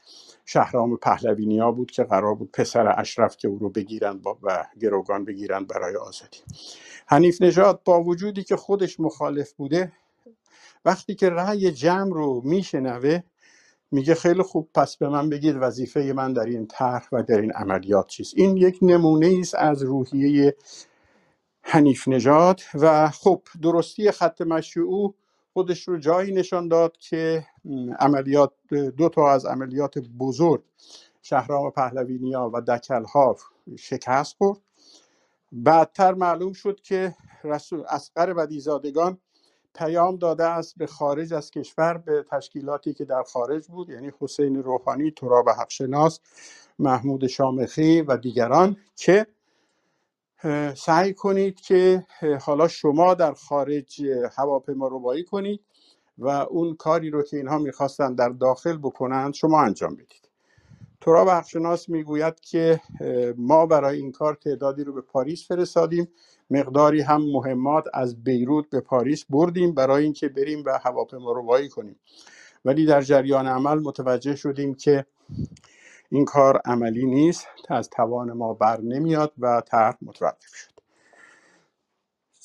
شهرام 0.45 0.97
پهلوینی 0.97 1.59
ها 1.59 1.71
بود 1.71 1.91
که 1.91 2.03
قرار 2.03 2.35
بود 2.35 2.51
پسر 2.51 2.99
اشرف 2.99 3.37
که 3.37 3.47
او 3.47 3.59
رو 3.59 3.69
بگیرن 3.69 4.21
و 4.43 4.65
گروگان 4.79 5.25
بگیرن 5.25 5.65
برای 5.65 5.95
آزادی. 5.95 6.37
حنیف 7.07 7.41
نژاد 7.41 7.81
با 7.85 8.03
وجودی 8.03 8.43
که 8.43 8.55
خودش 8.55 8.99
مخالف 8.99 9.53
بوده 9.53 9.91
وقتی 10.85 11.15
که 11.15 11.29
رأی 11.29 11.71
جمع 11.71 12.13
رو 12.13 12.41
میشنوه 12.45 13.19
میگه 13.91 14.15
خیلی 14.15 14.43
خوب 14.43 14.69
پس 14.75 14.97
به 14.97 15.09
من 15.09 15.29
بگید 15.29 15.55
وظیفه 15.59 16.13
من 16.15 16.33
در 16.33 16.45
این 16.45 16.67
طرح 16.67 17.07
و 17.11 17.23
در 17.23 17.41
این 17.41 17.51
عملیات 17.51 18.07
چیست. 18.07 18.33
این 18.37 18.57
یک 18.57 18.79
نمونه 18.81 19.37
است 19.39 19.55
از 19.55 19.83
روحیه 19.83 20.55
حنیف 21.69 22.07
نژاد 22.07 22.61
و 22.73 23.09
خب 23.09 23.41
درستی 23.61 24.11
خط 24.11 24.41
مشی 24.41 24.79
او 24.79 25.15
خودش 25.53 25.87
رو 25.87 25.97
جایی 25.97 26.33
نشان 26.33 26.67
داد 26.67 26.97
که 26.97 27.45
عملیات 27.99 28.53
دو 28.97 29.09
تا 29.09 29.31
از 29.31 29.45
عملیات 29.45 29.97
بزرگ 29.99 30.63
شهرام 31.21 31.71
پهلوینیا 31.71 32.51
و 32.53 32.61
دکلها 32.61 33.37
شکست 33.79 34.35
خورد. 34.37 34.59
بعدتر 35.51 36.13
معلوم 36.13 36.53
شد 36.53 36.81
که 36.81 37.15
رسول 37.43 37.83
اسقر 37.89 38.33
بدیزادگان 38.33 39.17
پیام 39.75 40.15
داده 40.15 40.45
است 40.45 40.77
به 40.77 40.87
خارج 40.87 41.33
از 41.33 41.51
کشور 41.51 41.97
به 41.97 42.25
تشکیلاتی 42.31 42.93
که 42.93 43.05
در 43.05 43.23
خارج 43.23 43.67
بود 43.67 43.89
یعنی 43.89 44.11
حسین 44.19 44.63
روحانی 44.63 45.11
تراب 45.11 45.49
حقشناس 45.49 46.19
محمود 46.79 47.27
شامخی 47.27 48.01
و 48.01 48.17
دیگران 48.17 48.77
که 48.95 49.27
سعی 50.75 51.13
کنید 51.13 51.59
که 51.59 52.05
حالا 52.41 52.67
شما 52.67 53.13
در 53.13 53.33
خارج 53.33 54.01
هواپیما 54.37 54.87
ربایی 54.87 55.23
کنید 55.23 55.61
و 56.17 56.27
اون 56.29 56.75
کاری 56.75 57.09
رو 57.09 57.23
که 57.23 57.37
اینها 57.37 57.57
می‌خواستن 57.57 58.15
در 58.15 58.29
داخل 58.29 58.77
بکنند 58.77 59.33
شما 59.33 59.61
انجام 59.61 59.95
بدید. 59.95 60.29
تورا 61.01 61.25
بخشناس 61.25 61.89
می‌گوید 61.89 62.39
که 62.39 62.81
ما 63.37 63.65
برای 63.65 63.97
این 63.97 64.11
کار 64.11 64.35
تعدادی 64.35 64.83
رو 64.83 64.93
به 64.93 65.01
پاریس 65.01 65.47
فرستادیم. 65.47 66.07
مقداری 66.49 67.01
هم 67.01 67.21
مهمات 67.21 67.85
از 67.93 68.23
بیروت 68.23 68.69
به 68.69 68.81
پاریس 68.81 69.25
بردیم 69.29 69.73
برای 69.73 70.03
اینکه 70.03 70.29
بریم 70.29 70.63
و 70.65 70.79
هواپیما 70.83 71.31
ربایی 71.31 71.69
کنیم. 71.69 71.99
ولی 72.65 72.85
در 72.85 73.01
جریان 73.01 73.47
عمل 73.47 73.79
متوجه 73.79 74.35
شدیم 74.35 74.75
که 74.75 75.05
این 76.09 76.25
کار 76.25 76.61
عملی 76.65 77.05
نیست 77.05 77.47
از 77.69 77.89
توان 77.89 78.33
ما 78.33 78.53
بر 78.53 78.81
نمیاد 78.81 79.33
و 79.37 79.61
طرح 79.61 79.97
متوقف 80.01 80.55
شد. 80.55 80.71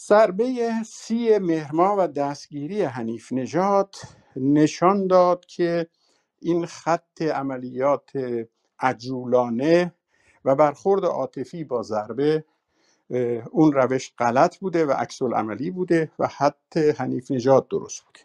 ضربه 0.07 0.73
سی 0.87 1.39
مهرما 1.39 1.97
و 1.99 2.09
دستگیری 2.09 2.83
حنیف 2.83 3.33
نژاد 3.33 3.95
نشان 4.37 5.07
داد 5.07 5.47
که 5.47 5.87
این 6.41 6.67
خط 6.67 7.23
عملیات 7.23 8.11
عجولانه 8.79 9.95
و 10.45 10.55
برخورد 10.55 11.05
عاطفی 11.05 11.65
با 11.65 11.83
ضربه 11.83 12.45
اون 13.51 13.73
روش 13.73 14.13
غلط 14.19 14.59
بوده 14.59 14.87
و 14.87 14.91
عکس 14.91 15.23
عملی 15.23 15.71
بوده 15.71 16.11
و 16.19 16.27
حتی 16.27 16.91
حنیف 16.91 17.31
نژاد 17.31 17.69
درست 17.69 18.03
بوده 18.05 18.21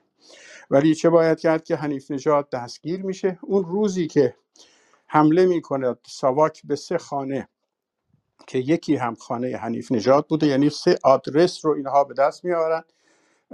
ولی 0.71 0.95
چه 0.95 1.09
باید 1.09 1.39
کرد 1.39 1.63
که 1.63 1.75
حنیف 1.75 2.11
نژاد 2.11 2.49
دستگیر 2.49 3.03
میشه؟ 3.03 3.39
اون 3.41 3.63
روزی 3.65 4.07
که 4.07 4.35
حمله 5.07 5.45
می‌کنه. 5.45 5.95
ساواک 6.07 6.61
به 6.65 6.75
سه 6.75 6.97
خانه 6.97 7.49
که 8.47 8.59
یکی 8.59 8.95
هم 8.95 9.15
خانه 9.15 9.57
حنیف 9.57 9.91
نژاد 9.91 10.27
بوده 10.27 10.47
یعنی 10.47 10.69
سه 10.69 10.99
آدرس 11.03 11.65
رو 11.65 11.73
اینها 11.73 12.03
به 12.03 12.13
دست 12.13 12.45
میآورن. 12.45 12.83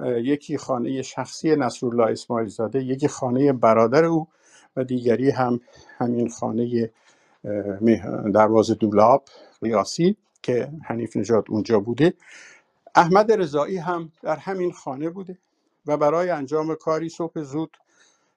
یکی 0.05 0.57
خانه 0.57 1.01
شخصی 1.01 1.55
نصرالله 1.55 2.11
اسماعیل 2.11 2.49
زاده 2.49 2.83
یکی 2.83 3.07
خانه 3.07 3.53
برادر 3.53 4.05
او 4.05 4.27
و 4.75 4.83
دیگری 4.83 5.29
هم 5.29 5.59
همین 5.97 6.29
خانه 6.29 6.91
دروازه 8.33 8.75
دولاب 8.75 9.25
ریاسی 9.61 10.17
که 10.41 10.71
حنیف 10.83 11.17
نژاد 11.17 11.45
اونجا 11.49 11.79
بوده. 11.79 12.13
احمد 12.95 13.31
رضایی 13.31 13.77
هم 13.77 14.11
در 14.21 14.35
همین 14.35 14.71
خانه 14.71 15.09
بوده 15.09 15.37
و 15.85 15.97
برای 15.97 16.29
انجام 16.29 16.75
کاری 16.75 17.09
صبح 17.09 17.41
زود 17.41 17.77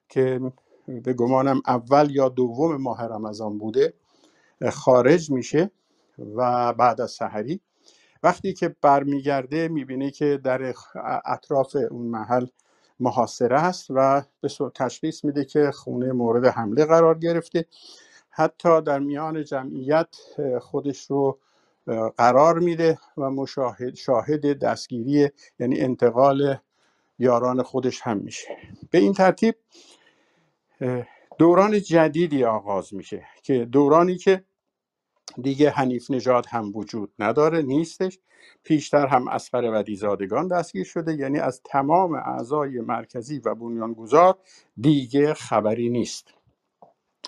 که 0.09 0.41
به 0.87 1.13
گمانم 1.13 1.61
اول 1.67 2.15
یا 2.15 2.29
دوم 2.29 2.75
ماه 2.81 3.03
رمضان 3.03 3.57
بوده 3.57 3.93
خارج 4.71 5.31
میشه 5.31 5.71
و 6.35 6.73
بعد 6.73 7.01
از 7.01 7.11
سحری. 7.11 7.61
وقتی 8.23 8.53
که 8.53 8.75
برمیگرده 8.81 9.67
می‌بینه 9.67 10.11
که 10.11 10.39
در 10.43 10.73
اطراف 11.25 11.75
اون 11.91 12.05
محل 12.05 12.45
محاصره 12.99 13.59
است 13.59 13.85
و 13.89 14.23
به 14.41 14.49
تشخیص 14.75 15.23
میده 15.23 15.45
که 15.45 15.71
خونه 15.71 16.11
مورد 16.11 16.45
حمله 16.45 16.85
قرار 16.85 17.19
گرفته. 17.19 17.65
حتی 18.29 18.81
در 18.81 18.99
میان 18.99 19.43
جمعیت 19.43 20.15
خودش 20.61 21.05
رو 21.05 21.39
قرار 22.17 22.59
میده 22.59 22.97
و 23.17 23.29
مشاهد 23.29 23.95
شاهد 23.95 24.59
دستگیری 24.59 25.29
یعنی 25.59 25.79
انتقال 25.79 26.57
یاران 27.19 27.63
خودش 27.63 28.01
هم 28.01 28.17
میشه. 28.17 28.47
به 28.91 28.97
این 28.97 29.13
ترتیب 29.13 29.55
دوران 31.37 31.79
جدیدی 31.79 32.43
آغاز 32.43 32.93
میشه 32.93 33.27
که 33.43 33.65
دورانی 33.65 34.17
که 34.17 34.43
دیگه 35.41 35.69
حنیف 35.69 36.11
نژاد 36.11 36.45
هم 36.45 36.71
وجود 36.75 37.13
نداره 37.19 37.61
نیستش. 37.61 38.19
پیشتر 38.63 39.07
هم 39.07 39.27
اسقر 39.27 39.71
ودیزادگان 39.73 40.47
دستگیر 40.47 40.83
شده 40.83 41.13
یعنی 41.13 41.39
از 41.39 41.61
تمام 41.65 42.13
اعضای 42.13 42.79
مرکزی 42.81 43.39
و 43.39 43.55
بنیانگذار 43.55 44.39
دیگه 44.81 45.33
خبری 45.33 45.89
نیست. 45.89 46.33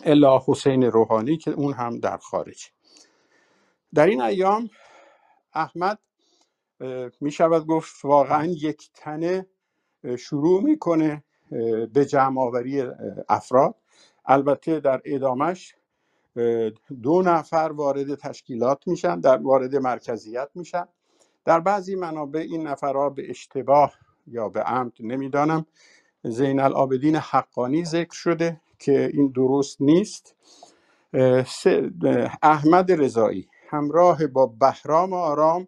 الا 0.04 0.44
حسین 0.48 0.84
روحانی 0.84 1.38
که 1.38 1.52
اون 1.52 1.74
هم 1.74 2.00
در 2.00 2.18
خارج. 2.18 2.72
در 3.94 4.06
این 4.08 4.22
ایام 4.22 4.70
احمد 5.54 6.00
می 7.22 7.32
شود 7.32 7.66
گفت 7.66 8.06
واقعا 8.06 8.46
یک 8.46 8.90
تنه 8.94 9.48
شروع 10.18 10.64
می‌کنه 10.64 11.24
به 11.94 12.06
جمع 12.06 12.42
آوری 12.42 12.84
افراد. 13.30 13.76
البته 14.26 14.80
در 14.80 15.02
ادامش 15.06 15.76
دو 17.02 17.22
نفر 17.22 17.72
وارد 17.76 18.16
تشکیلات 18.16 18.88
میشن 18.88 19.20
در 19.20 19.38
وارد 19.38 19.76
مرکزیت 19.76 20.50
میشن. 20.56 20.86
در 21.46 21.60
بعضی 21.60 21.96
منابع 21.96 22.40
این 22.40 22.68
نفرها 22.68 23.10
به 23.10 23.30
اشتباه 23.30 23.94
یا 24.28 24.50
به 24.50 24.62
عمد 24.62 24.94
نمی‌دانم. 25.00 25.66
زین 26.24 26.60
العابدین 26.60 27.16
حقانی 27.16 27.86
ذکر 27.86 28.14
شده 28.14 28.62
که 28.80 29.10
این 29.14 29.28
درست 29.28 29.82
نیست. 29.82 30.36
احمد 32.42 32.92
رضایی 32.92 33.48
همراه 33.70 34.28
با 34.28 34.46
بهرام 34.46 35.14
آرام 35.14 35.68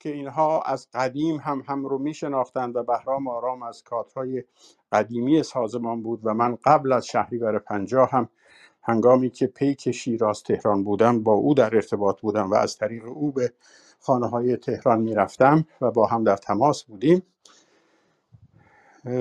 که 0.00 0.08
اینها 0.08 0.62
از 0.62 0.88
قدیم 0.94 1.36
هم 1.36 1.62
هم 1.66 1.86
رو 1.86 1.98
می 1.98 2.14
شناختند 2.14 2.76
و 2.76 2.82
بهرام 2.82 3.28
آرام 3.28 3.62
از 3.62 3.84
کادرهای 3.84 4.44
قدیمی 4.92 5.42
سازمان 5.42 6.02
بود 6.02 6.20
و 6.24 6.34
من 6.34 6.58
قبل 6.64 6.92
از 6.92 7.06
شهریور 7.06 7.58
پنجاه 7.58 8.10
هم 8.10 8.28
هنگامی 8.82 9.30
که 9.30 9.46
پیک 9.46 9.90
شیراز 9.90 10.42
تهران 10.42 10.84
بودم 10.84 11.22
با 11.22 11.32
او 11.32 11.54
در 11.54 11.74
ارتباط 11.74 12.20
بودم 12.20 12.50
و 12.50 12.54
از 12.54 12.76
طریق 12.76 13.04
او 13.04 13.32
به 13.32 13.52
خانه 14.00 14.28
های 14.28 14.56
تهران 14.56 15.00
می‌رفتم 15.00 15.66
و 15.80 15.90
با 15.90 16.06
هم 16.06 16.24
در 16.24 16.36
تماس 16.36 16.84
بودیم. 16.84 17.22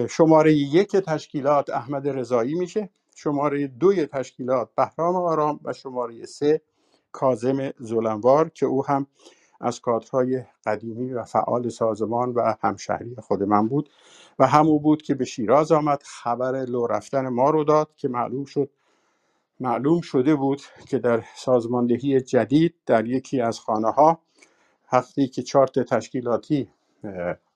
شماره 0.10 0.54
یک 0.54 0.96
تشکیلات 0.96 1.70
احمد 1.70 2.08
رضایی 2.08 2.56
میشه 2.56 2.89
شماره 3.15 3.68
دوی 3.68 4.06
تشکیلات 4.06 4.70
بهرام 4.76 5.15
آرام 5.15 5.60
و 5.63 5.74
شماره 5.74 6.26
سه 6.26 6.62
کازم 7.12 7.72
زولنوار 7.80 8.50
که 8.50 8.65
او 8.65 8.86
هم 8.86 9.08
از 9.60 9.80
کادرهای 9.80 10.43
قدیمی 10.65 11.13
و 11.13 11.24
فعال 11.24 11.69
سازمان 11.69 12.30
و 12.30 12.56
همشهری 12.62 13.15
خود 13.15 13.43
من 13.43 13.67
بود 13.67 13.89
و 14.39 14.48
همو 14.48 14.80
بود 14.80 15.02
که 15.02 15.15
به 15.15 15.26
شیراز 15.26 15.72
آمد 15.72 16.04
خبر 16.06 16.65
لو 16.65 16.88
رفتن 16.88 17.28
ما 17.28 17.50
رو 17.50 17.63
داد 17.63 17.89
که 17.95 18.08
معلوم 18.08 18.45
شد 18.45 18.69
معلوم 19.60 20.02
شده 20.02 20.36
بود 20.36 20.62
که 20.88 21.00
در 21.00 21.24
سازماندهی 21.36 22.22
جدید 22.22 22.76
در 22.86 23.08
یکی 23.08 23.41
از 23.41 23.60
خانه 23.60 23.91
ها 23.91 24.22
وقتی 24.93 25.28
که 25.28 25.43
چارت 25.43 25.80
تشکیلاتی 25.80 26.69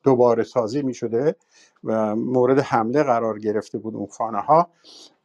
دوباره 0.04 0.44
سازی 0.44 0.82
می 0.82 0.94
شده 0.94 1.36
و 1.84 2.16
مورد 2.16 2.60
حمله 2.60 3.04
قرار 3.04 3.40
گرفته 3.40 3.78
بود 3.78 3.96
اون 3.96 4.08
خانه 4.08 4.40
ها 4.40 4.70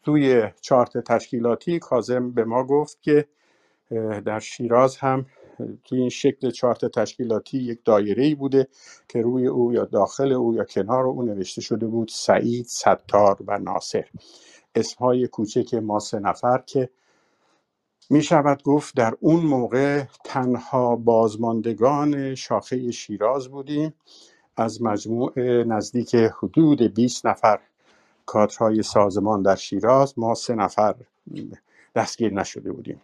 توی 0.03 0.49
چارت 0.61 0.99
تشکیلاتی 0.99 1.79
کازم 1.79 2.31
به 2.31 2.45
ما 2.45 2.64
گفت 2.64 3.03
که 3.03 3.29
در 4.25 4.38
شیراز 4.38 4.97
هم 4.97 5.27
توی 5.85 6.01
این 6.01 6.09
شکل 6.09 6.51
چارت 6.51 6.85
تشکیلاتی 6.85 7.59
یک 7.59 7.81
دایره 7.85 8.25
ای 8.25 8.35
بوده 8.35 8.68
که 9.09 9.23
روی 9.23 9.47
او 9.47 9.73
یا 9.73 9.85
داخل 9.85 10.33
او 10.33 10.55
یا 10.55 10.64
کنار 10.64 11.07
او 11.07 11.23
نوشته 11.23 11.61
شده 11.61 11.87
بود 11.87 12.09
سعید 12.12 12.66
ستار 12.66 13.38
و 13.47 13.59
ناصر. 13.59 14.05
اسمهای 14.75 15.29
کوچک 15.29 15.75
ما 15.75 15.99
سه 15.99 16.18
نفر 16.18 16.59
که 16.66 16.90
می 18.11 18.23
شود 18.23 18.62
گفت 18.62 18.97
در 18.97 19.14
اون 19.21 19.40
موقع 19.40 20.05
تنها 20.25 20.97
بازماندگان 20.97 22.35
شاخه 22.35 22.90
شیراز 22.90 23.49
بودیم. 23.49 23.94
از 24.57 24.83
مجموع 24.83 25.40
نزدیک 25.64 26.14
حدود 26.14 26.83
20 26.83 27.27
نفر 27.27 27.61
کادرهای 28.27 28.83
سازمان 28.83 29.42
در 29.42 29.57
شیراز 29.57 30.18
ما 30.18 30.35
سه 30.35 30.55
نفر 30.55 30.94
دستگیر 31.94 32.33
نشده 32.33 32.73
بودیم. 32.73 33.01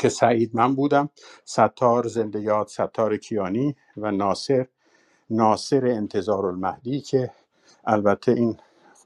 که 0.00 0.08
سعید 0.08 0.50
من 0.54 0.74
بودم 0.76 1.10
ستار 1.44 2.08
زنده 2.08 2.40
یاد 2.40 2.66
ستار 2.68 3.16
کیانی 3.16 3.76
و 3.96 4.10
ناصر. 4.12 4.66
ناصر 5.30 5.86
انتظار 5.86 6.46
المهدی 6.46 7.00
که 7.00 7.30
البته 7.84 8.32
این 8.32 8.56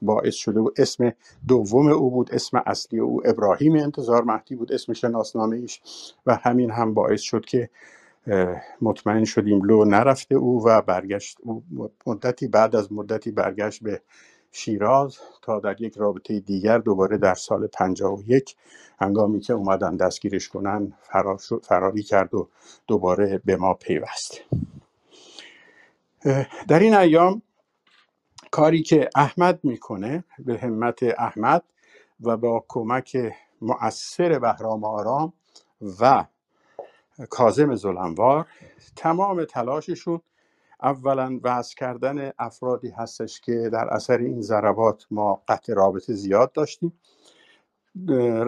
باعث 0.01 0.35
شده 0.35 0.61
بود 0.61 0.81
اسم 0.81 1.13
دوم 1.47 1.87
او 1.87 2.11
بود 2.11 2.33
اسم 2.33 2.63
اصلی 2.65 2.99
او 2.99 3.21
ابراهیم 3.25 3.75
انتظار 3.75 4.23
مهدی 4.23 4.55
بود 4.55 4.73
اسم 4.73 4.93
شناسنامه 4.93 5.57
ایش 5.57 5.81
و 6.25 6.35
همین 6.35 6.71
هم 6.71 6.93
باعث 6.93 7.21
شد 7.21 7.45
که 7.45 7.69
مطمئن 8.81 9.25
شدیم 9.25 9.61
لو 9.65 9.85
نرفته 9.85 10.35
او 10.35 10.67
و 10.67 10.81
برگشت 10.81 11.37
مدتی 12.07 12.47
بعد 12.47 12.75
از 12.75 12.93
مدتی 12.93 13.31
برگشت 13.31 13.83
به 13.83 14.01
شیراز 14.51 15.17
تا 15.41 15.59
در 15.59 15.81
یک 15.81 15.97
رابطه 15.97 16.39
دیگر 16.39 16.77
دوباره 16.77 17.17
در 17.17 17.33
سال 17.33 17.67
51 17.67 18.55
هنگامی 18.99 19.39
که 19.39 19.53
اومدن 19.53 19.95
دستگیرش 19.95 20.49
کنن 20.49 20.93
فرار 21.01 21.37
فراری 21.63 22.03
کرد 22.03 22.33
و 22.33 22.49
دوباره 22.87 23.41
به 23.45 23.55
ما 23.55 23.73
پیوست. 23.73 24.41
در 26.67 26.79
این 26.79 26.93
ایام 26.93 27.41
کاری 28.51 28.83
که 28.83 29.09
احمد 29.15 29.59
می‌کنه 29.63 30.23
به 30.39 30.57
همت 30.57 31.03
احمد 31.03 31.63
و 32.21 32.37
با 32.37 32.65
کمک 32.67 33.17
مؤثر 33.61 34.39
بهرام 34.39 34.83
آرام 34.83 35.33
و 35.99 36.25
کازم 37.29 37.75
زلنوار 37.75 38.47
تمام 38.95 39.45
تلاششون 39.45 40.21
اولا 40.83 41.39
وضع 41.43 41.75
کردن 41.75 42.31
افرادی 42.39 42.89
هستش 42.89 43.41
که 43.41 43.69
در 43.73 43.87
اثر 43.87 44.17
این 44.17 44.41
ضربات 44.41 45.05
ما 45.11 45.43
قطع 45.47 45.73
رابطه 45.73 46.13
زیاد 46.13 46.51
داشتیم. 46.51 46.93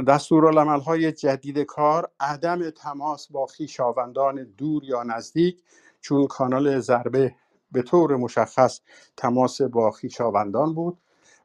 دستورالعمل 0.07 0.79
های 0.79 1.11
جدید 1.11 1.59
کار 1.59 2.09
عدم 2.19 2.69
تماس 2.69 3.31
با 3.31 3.45
خویشاوندان 3.45 4.43
دور 4.57 4.83
یا 4.83 5.03
نزدیک 5.03 5.63
چون 6.01 6.27
کانال 6.27 6.79
ضربه 6.79 7.35
به 7.71 7.81
طور 7.81 8.15
مشخص 8.15 8.79
تماس 9.17 9.61
با 9.61 9.91
خویشاوندان 9.91 10.73
بود 10.73 10.97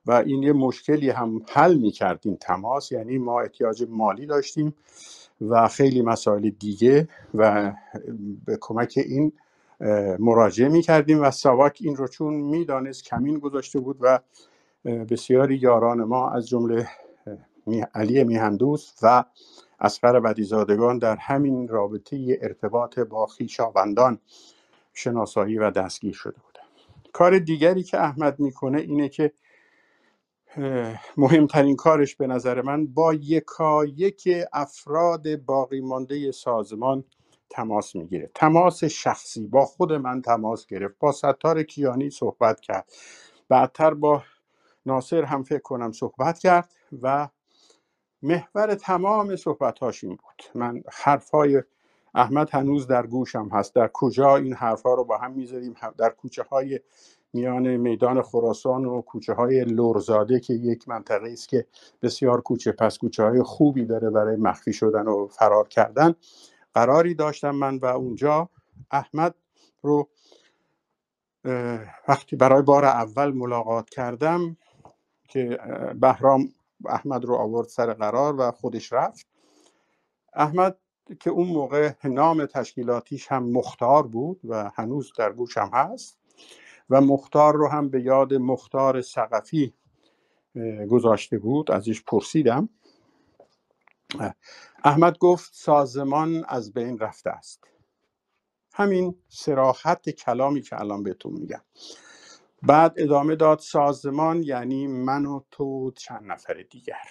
و 0.07 0.13
این 0.13 0.43
یه 0.43 0.53
مشکلی 0.53 1.11
هم 1.11 1.43
حل 1.51 1.75
می 1.75 1.91
کردیم 1.91 2.37
تماس 2.41 2.93
یعنی 2.93 3.19
ما 3.19 3.41
احتیاج 3.41 3.85
مالی 3.89 4.27
داشتیم 4.27 4.75
و 5.41 5.69
خیلی 5.69 6.03
مسائل 6.03 6.51
دیگه 6.51 7.09
و 7.35 7.73
به 8.45 8.59
کمک 8.61 8.95
این 8.97 9.33
مراجعه 10.19 10.69
می 10.69 10.83
کردیم 10.83 11.23
و 11.23 11.31
ساواک 11.31 11.79
این 11.83 11.97
رو 11.97 12.09
چون 12.09 12.35
می‌دانست 12.35 13.05
کمین 13.05 13.39
گذاشته 13.39 13.81
بود 13.81 13.99
و 14.01 14.21
بسیاری 14.85 15.57
یاران 15.57 16.05
ما 16.05 16.31
از 16.31 16.49
جمله 16.49 16.89
علی 17.95 18.25
میهندوست 18.25 18.99
و 19.03 19.25
اسقر 19.81 20.21
بدیزادگان 20.21 20.99
در 20.99 21.17
همین 21.17 21.69
رابطه 21.69 22.39
ارتباط 22.43 22.99
با 22.99 23.27
خیشاوندان 23.27 24.19
شناسایی 24.95 25.59
و 25.59 25.71
دستگیر 25.71 26.15
شده 26.15 26.37
بودن 26.37 26.67
کار 27.13 27.39
دیگری 27.39 27.83
که 27.83 28.01
احمد 28.01 28.41
می‌کنه 28.41 28.81
اینه 28.81 29.09
که 29.09 29.33
مهمترین 31.17 31.77
کارش 31.77 32.17
به 32.17 32.27
نظر 32.27 32.63
من 32.63 32.87
با 32.87 33.15
یکایک 33.15 34.29
افراد 34.53 35.37
باقی 35.37 35.81
مانده 35.81 36.33
سازمان 36.33 37.05
تماس 37.55 37.97
می‌گیره. 37.97 38.31
تماس 38.35 38.85
شخصی. 38.85 39.47
با 39.47 39.65
خود 39.65 39.93
من 39.93 40.23
تماس 40.23 40.67
گرفت. 40.67 40.99
با 40.99 41.13
ستار 41.13 41.63
کیانی 41.63 42.11
صحبت 42.11 42.61
کرد. 42.61 42.93
بعدتر 43.49 43.95
با 43.95 44.23
ناصر 44.87 45.23
هم 45.23 45.43
فکر 45.43 45.63
کنم 45.63 45.93
صحبت 45.93 46.39
کرد 46.39 46.71
و 47.03 47.29
محور 48.23 48.75
تمام 48.75 49.37
صحبتاش 49.37 50.05
این 50.05 50.13
بود. 50.13 50.43
من 50.55 50.83
حرفای 50.93 51.63
احمد 52.15 52.51
هنوز 52.51 52.87
در 52.87 53.07
گوشم 53.07 53.49
هست. 53.53 53.75
در 53.75 53.91
کجا 53.93 54.37
این 54.37 54.55
حرفها 54.55 54.95
رو 54.95 55.05
با 55.05 55.19
هم 55.19 55.33
می‌ذاریم؟ 55.33 55.75
در 55.99 56.11
کوچه 56.11 56.43
های 56.43 56.81
میان 57.33 57.77
میدان 57.77 58.23
خراسان 58.23 58.85
و 58.85 59.03
کوچه 59.03 59.33
های 59.33 59.65
لورزاده 59.65 60.41
که 60.41 60.55
یک 60.55 60.89
منطقه 60.89 61.31
است 61.33 61.49
که 61.49 61.67
بسیار 62.03 62.41
کوچه 62.41 62.73
پس 62.73 62.99
کوچه 62.99 63.23
های 63.25 63.43
خوبی 63.43 63.85
داره 63.85 64.11
برای 64.11 64.37
مخفی 64.37 64.73
شدن 64.73 65.09
و 65.09 65.27
فرار 65.27 65.69
کردن. 65.69 66.15
قراری 66.75 67.15
داشتم 67.15 67.51
من 67.51 67.79
و 67.79 67.87
اونجا 67.87 68.51
احمد 68.91 69.35
رو 69.83 70.09
وقتی 72.09 72.37
برای 72.37 72.63
بار 72.63 72.85
اول 72.85 73.33
ملاقات 73.33 73.91
کردم 73.91 74.57
که 75.29 75.59
بهرام 76.01 76.49
احمد 76.87 77.25
رو 77.25 77.35
آورد 77.35 77.69
سر 77.69 77.93
قرار 77.93 78.41
و 78.41 78.51
خودش 78.51 78.93
رفت. 78.93 79.27
احمد 80.35 80.79
که 81.21 81.31
اون 81.31 81.49
موقع 81.49 81.93
نام 82.05 82.47
تشکیلاتیش 82.47 83.33
هم 83.33 83.51
مختار 83.51 84.07
بود 84.07 84.41
و 84.45 84.71
هنوز 84.75 85.13
در 85.19 85.33
گوشم 85.33 85.71
هست 85.73 86.19
و 86.91 87.01
مختار 87.01 87.55
رو 87.55 87.69
هم 87.69 87.89
به 87.89 88.03
یاد 88.03 88.35
مختار 88.35 89.01
سقفی 89.01 89.75
گذاشته 90.91 91.39
بود 91.39 91.71
ازش 91.71 92.03
پرسیدم. 92.03 92.69
احمد 94.85 95.19
گفت 95.19 95.51
سازمان 95.55 96.45
از 96.49 96.73
بین 96.73 96.99
رفته 96.99 97.31
است. 97.31 97.65
همین 98.75 99.23
سراحت 99.29 100.11
کلامی 100.11 100.63
که 100.63 100.81
الان 100.81 101.03
بهتون 101.03 101.33
میگم. 101.33 101.63
بعد 102.63 102.95
ادامه 102.97 103.37
داد 103.37 103.59
سازمان 103.59 104.43
یعنی 104.43 104.87
من 104.87 105.27
و 105.27 105.41
تو 105.51 105.93
چند 105.93 106.33
نفر 106.33 106.55
دیگر. 106.71 107.09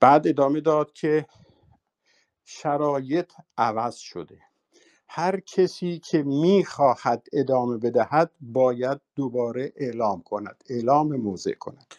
بعد 0.00 0.28
ادامه 0.28 0.60
داد 0.60 0.92
که 0.92 1.26
شرایط 2.44 3.32
عوض 3.58 3.96
شده. 3.96 4.42
هر 5.08 5.40
کسی 5.40 5.98
که 5.98 6.22
می‌خواهد 6.22 7.26
ادامه 7.32 7.78
بدهد 7.78 8.30
باید 8.40 9.00
دوباره 9.16 9.72
اعلام 9.76 10.22
کند 10.22 10.64
اعلام 10.70 11.16
موضع 11.16 11.52
کند. 11.54 11.94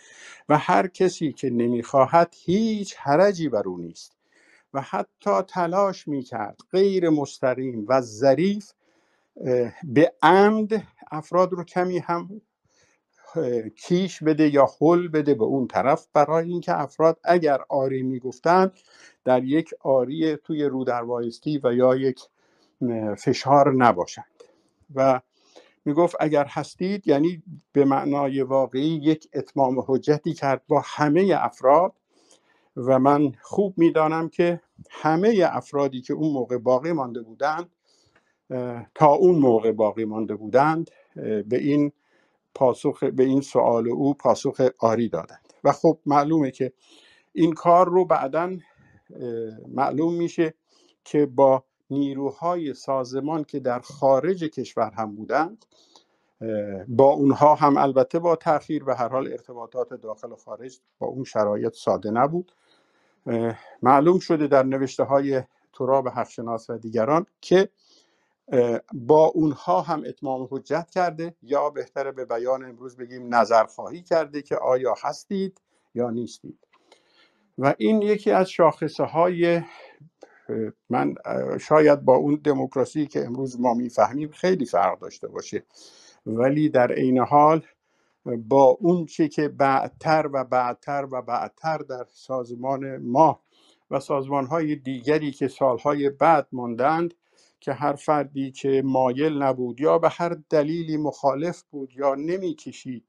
و 0.49 0.57
هر 0.57 0.87
کسی 0.87 1.31
که 1.31 1.49
نمی‌خواهد 1.49 2.35
هیچ 2.37 2.95
حرجی 2.97 3.49
بر 3.49 3.63
او 3.67 3.77
نیست. 3.77 4.15
و 4.73 4.81
حتی 4.81 5.41
تلاش 5.47 6.07
می‌کرد 6.07 6.59
غیر 6.71 7.09
مستقیم 7.09 7.85
و 7.87 8.01
ظریف 8.01 8.71
به 9.83 10.13
عمد 10.21 10.83
افراد 11.11 11.53
رو 11.53 11.63
کمی 11.63 11.97
هم 11.97 12.41
کیش 13.75 14.23
بده 14.23 14.53
یا 14.53 14.67
حل 14.81 15.07
بده 15.07 15.33
به 15.33 15.43
اون 15.43 15.67
طرف. 15.67 16.07
برای 16.13 16.49
اینکه 16.49 16.79
افراد 16.79 17.19
اگر 17.23 17.59
آری 17.69 18.03
می‌گفتند 18.03 18.71
در 19.25 19.43
یک 19.43 19.73
آری 19.79 20.35
توی 20.35 20.65
رو 20.65 20.85
و 21.63 21.73
یا 21.73 21.95
یک 21.95 22.19
فشار 23.17 23.73
نباشند. 23.73 24.43
و 24.95 25.21
می‌گفت 25.85 26.15
اگر 26.19 26.45
هستید 26.45 27.07
یعنی 27.07 27.43
به 27.71 27.85
معنای 27.85 28.41
واقعی 28.41 28.99
یک 29.03 29.29
اتمام 29.33 29.83
حجتی 29.87 30.33
کرد 30.33 30.63
با 30.67 30.83
همه 30.85 31.35
افراد 31.37 31.93
و 32.75 32.99
من 32.99 33.31
خوب 33.41 33.73
می‌دانم 33.77 34.29
که 34.29 34.61
همه 34.89 35.49
افرادی 35.51 36.01
که 36.01 36.13
اون 36.13 36.33
موقع 36.33 36.57
باقی 36.57 36.91
مانده 36.91 37.21
بودند 37.21 37.69
تا 38.95 39.07
اون 39.07 39.35
موقع 39.35 39.71
باقی 39.71 40.05
مانده 40.05 40.35
بودند 40.35 40.89
به 41.15 41.57
این 41.57 41.91
پاسخ 42.55 43.03
به 43.03 43.23
این 43.23 43.41
سوال 43.41 43.89
او 43.89 44.13
پاسخ 44.13 44.61
آری 44.79 45.09
دادند. 45.09 45.53
و 45.63 45.71
خب 45.71 45.99
معلومه 46.05 46.51
که 46.51 46.73
این 47.33 47.53
کار 47.53 47.89
رو 47.89 48.05
بعدا 48.05 48.57
معلوم 49.67 50.13
میشه 50.13 50.53
که 51.03 51.25
با 51.25 51.63
نیروهای 51.91 52.73
سازمان 52.73 53.43
که 53.43 53.59
در 53.59 53.79
خارج 53.79 54.43
کشور 54.43 54.91
هم 54.91 55.15
بودند 55.15 55.65
با 56.87 57.05
اونها 57.05 57.55
هم 57.55 57.77
البته 57.77 58.19
با 58.19 58.35
تاخیر 58.35 58.83
و 58.83 58.93
هر 58.93 59.07
حال 59.07 59.27
ارتباطات 59.27 59.93
داخل 59.93 60.31
و 60.31 60.35
خارج 60.35 60.79
با 60.99 61.07
اون 61.07 61.23
شرایط 61.23 61.73
ساده 61.73 62.11
نبود. 62.11 62.51
معلوم 63.83 64.19
شده 64.19 64.47
در 64.47 64.63
نوشته 64.63 65.03
های 65.03 65.43
تراب 65.73 66.07
حقشناس 66.07 66.69
و 66.69 66.77
دیگران 66.77 67.25
که 67.41 67.69
با 68.93 69.25
اونها 69.25 69.81
هم 69.81 70.03
اتمام 70.07 70.47
حجت 70.51 70.89
کرده 70.89 71.35
یا 71.41 71.69
بهتره 71.69 72.11
به 72.11 72.25
بیان 72.25 72.65
امروز 72.65 72.97
بگیم 72.97 73.35
نظرخواهی 73.35 74.03
کرده 74.03 74.41
که 74.41 74.55
آیا 74.55 74.95
هستید 75.01 75.61
یا 75.95 76.09
نیستید. 76.09 76.67
و 77.57 77.73
این 77.77 78.01
یکی 78.01 78.31
از 78.31 78.49
شاخصه 78.49 79.03
های 79.03 79.61
من 80.89 81.15
شاید 81.61 82.01
با 82.01 82.15
اون 82.15 82.41
دموکراسی 82.43 83.07
که 83.07 83.25
امروز 83.25 83.59
ما 83.61 83.73
می‌فهمیم 83.73 84.29
خیلی 84.31 84.65
فرق 84.65 84.99
داشته 84.99 85.27
باشه. 85.27 85.63
ولی 86.25 86.69
در 86.69 86.91
عین 86.91 87.19
حال 87.19 87.61
با 88.25 88.65
اون 88.81 89.05
چه 89.05 89.27
که 89.27 89.47
بعدتر 89.49 90.29
و 90.33 90.43
بعدتر 90.43 91.07
و 91.11 91.21
بعدتر 91.21 91.77
در 91.77 92.05
سازمان 92.09 92.97
ما 92.97 93.41
و 93.91 93.99
سازمان 93.99 94.45
های 94.47 94.75
دیگری 94.75 95.31
که 95.31 95.47
سالهای 95.47 96.09
بعد 96.09 96.47
ماندند 96.51 97.13
که 97.59 97.73
هر 97.73 97.93
فردی 97.93 98.51
که 98.51 98.81
مایل 98.85 99.43
نبود 99.43 99.81
یا 99.81 99.99
به 99.99 100.09
هر 100.09 100.37
دلیلی 100.49 100.97
مخالف 100.97 101.63
بود 101.71 101.93
یا 101.97 102.15
نمی‌کشید 102.15 103.05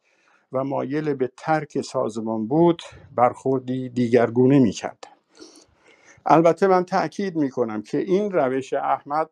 و 0.53 0.65
مایل 0.65 1.15
به 1.15 1.33
ترک 1.37 1.81
سازمان 1.81 2.47
بود 2.49 2.83
برخوردی 3.17 3.89
دیگرگونه 3.89 4.59
می‌کرد. 4.59 5.05
البته 6.27 6.67
من 6.67 6.85
تاکید 6.85 7.37
می‌کنم 7.37 7.83
که 7.83 7.99
این 7.99 8.33
روش 8.33 8.73
احمد 8.73 9.31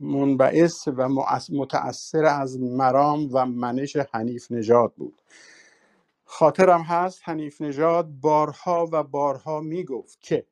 منبعث 0.00 0.88
و 0.88 1.08
متأثر 1.52 2.24
از 2.24 2.60
مرام 2.60 3.28
و 3.32 3.46
منش 3.46 3.96
حنیف 3.96 4.52
نژاد 4.52 4.94
بود. 4.94 5.22
خاطرم 6.24 6.82
هست 6.82 7.20
حنیف 7.24 7.60
نژاد 7.62 8.08
بارها 8.08 8.88
و 8.92 9.02
بارها 9.02 9.60
می‌گفت 9.60 10.22
که 10.22 10.46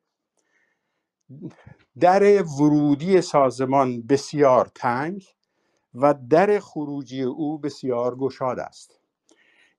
در 2.01 2.43
ورودی 2.43 3.21
سازمان 3.21 4.03
بسیار 4.03 4.71
تنگ 4.75 5.25
و 5.95 6.15
در 6.31 6.59
خروجی 6.59 7.23
او 7.23 7.59
بسیار 7.59 8.17
گشاد 8.17 8.59
است. 8.59 9.00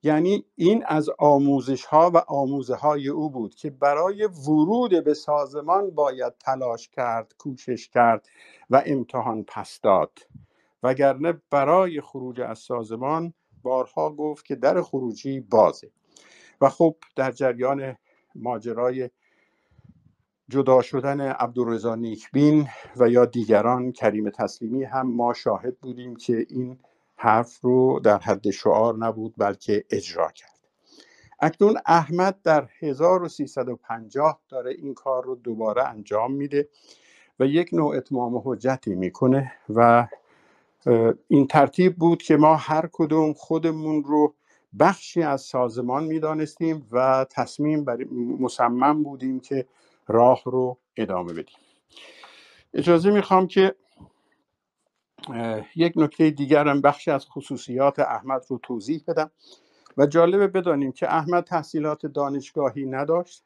یعنی 0.02 0.44
این 0.56 0.84
از 0.86 1.10
آموزش 1.18 1.84
ها 1.84 2.10
و 2.14 2.16
آموزه 2.16 2.74
های 2.74 3.08
او 3.08 3.30
بود 3.30 3.54
که 3.54 3.70
برای 3.70 4.24
ورود 4.24 5.04
به 5.04 5.14
سازمان 5.14 5.90
باید 5.90 6.32
تلاش 6.38 6.88
کرد 6.88 7.34
کوشش 7.38 7.88
کرد 7.88 8.28
و 8.70 8.82
امتحان 8.86 9.44
پس 9.44 9.80
داد. 9.80 10.18
وگرنه 10.82 11.42
برای 11.50 12.00
خروج 12.00 12.40
از 12.40 12.58
سازمان 12.58 13.34
بارها 13.62 14.10
گفت 14.10 14.44
که 14.44 14.54
در 14.54 14.82
خروجی 14.82 15.40
بازه. 15.40 15.90
و 16.60 16.68
خب 16.68 16.96
در 17.16 17.32
جریان 17.32 17.96
ماجرای 18.34 19.10
جدا 20.48 20.82
شدن 20.82 21.20
عبدالرضا 21.20 21.94
نیکبین 21.94 22.68
و 22.96 23.08
یا 23.08 23.24
دیگران 23.24 23.92
کریم 23.92 24.30
تسلیمی 24.30 24.84
هم 24.84 25.12
ما 25.12 25.34
شاهد 25.34 25.78
بودیم 25.78 26.16
که 26.16 26.46
این 26.50 26.78
حرف 27.22 27.60
رو 27.60 28.00
در 28.00 28.18
حد 28.18 28.50
شعار 28.50 28.96
نبود 28.96 29.34
بلکه 29.38 29.84
اجرا 29.90 30.30
کرد. 30.30 30.58
اکنون 31.40 31.76
احمد 31.86 32.42
در 32.42 32.68
1350 32.80 34.40
داره 34.48 34.70
این 34.70 34.94
کار 34.94 35.24
رو 35.24 35.34
دوباره 35.34 35.88
انجام 35.88 36.32
میده 36.32 36.68
و 37.40 37.46
یک 37.46 37.70
نوع 37.72 37.96
اتمام 37.96 38.42
حجتی 38.44 38.94
می‌کنه 38.94 39.52
و 39.68 40.06
این 41.28 41.46
ترتیب 41.46 41.96
بود 41.96 42.22
که 42.22 42.36
ما 42.36 42.56
هر 42.56 42.88
کدوم 42.92 43.32
خودمون 43.32 44.04
رو 44.04 44.34
بخشی 44.78 45.22
از 45.22 45.40
سازمان 45.40 46.04
می‌دانستیم 46.04 46.86
و 46.92 47.26
تصمیم 47.30 47.84
بر 47.84 48.04
مصمم 48.40 49.02
بودیم 49.02 49.40
که 49.40 49.66
راه 50.08 50.42
رو 50.44 50.78
ادامه 50.96 51.32
بدیم. 51.32 51.56
اجازه 52.74 53.10
می‌خوام 53.10 53.46
که 53.46 53.74
یک 55.76 55.92
نکته 55.96 56.30
دیگرم 56.30 56.80
بخشی 56.80 57.10
از 57.10 57.26
خصوصیات 57.26 57.98
احمد 57.98 58.44
رو 58.48 58.58
توضیح 58.62 59.04
بدم 59.08 59.30
و 59.96 60.06
جالبه 60.06 60.46
بدانیم 60.46 60.92
که 60.92 61.14
احمد 61.14 61.44
تحصیلات 61.44 62.06
دانشگاهی 62.06 62.86
نداشت. 62.86 63.44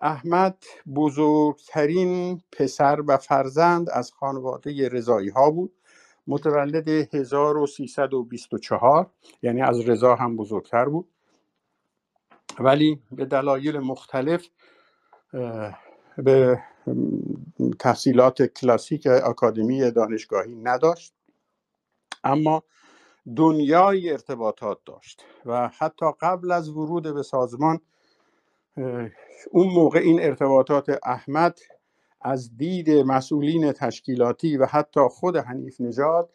احمد 0.00 0.64
بزرگترین 0.96 2.42
پسر 2.52 3.02
و 3.06 3.16
فرزند 3.16 3.90
از 3.90 4.12
خانواده 4.12 4.88
رضایی 4.88 5.28
ها 5.28 5.50
بود. 5.50 5.72
متولد 6.26 6.88
1324 6.88 9.10
یعنی 9.42 9.62
از 9.62 9.88
رضا 9.88 10.14
هم 10.14 10.36
بزرگتر 10.36 10.84
بود. 10.84 11.08
ولی 12.58 13.02
به 13.12 13.24
دلایل 13.24 13.78
مختلف 13.78 14.46
به 16.16 16.62
تحصیلات 17.78 18.42
کلاسیک 18.42 19.06
آکادمی 19.06 19.90
دانشگاهی 19.90 20.54
نداشت 20.54 21.14
اما 22.24 22.62
دنیای 23.36 24.10
ارتباطات 24.10 24.78
داشت 24.86 25.24
و 25.46 25.70
حتی 25.78 26.06
قبل 26.20 26.52
از 26.52 26.68
ورود 26.68 27.14
به 27.14 27.22
سازمان 27.22 27.80
اون 29.50 29.66
موقع 29.66 29.98
این 29.98 30.22
ارتباطات 30.22 30.98
احمد 31.04 31.58
از 32.20 32.56
دید 32.56 32.90
مسئولین 32.90 33.72
تشکیلاتی 33.72 34.56
و 34.56 34.66
حتی 34.66 35.00
خود 35.10 35.36
حنیف 35.36 35.80
نژاد 35.80 36.30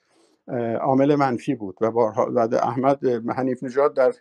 عامل 0.81 1.15
منفی 1.15 1.55
بود 1.55 1.77
و 1.81 1.91
بعد 2.31 2.53
احمد 2.53 3.05
حنیف 3.29 3.63
نژاد 3.63 3.93
در 3.93 4.13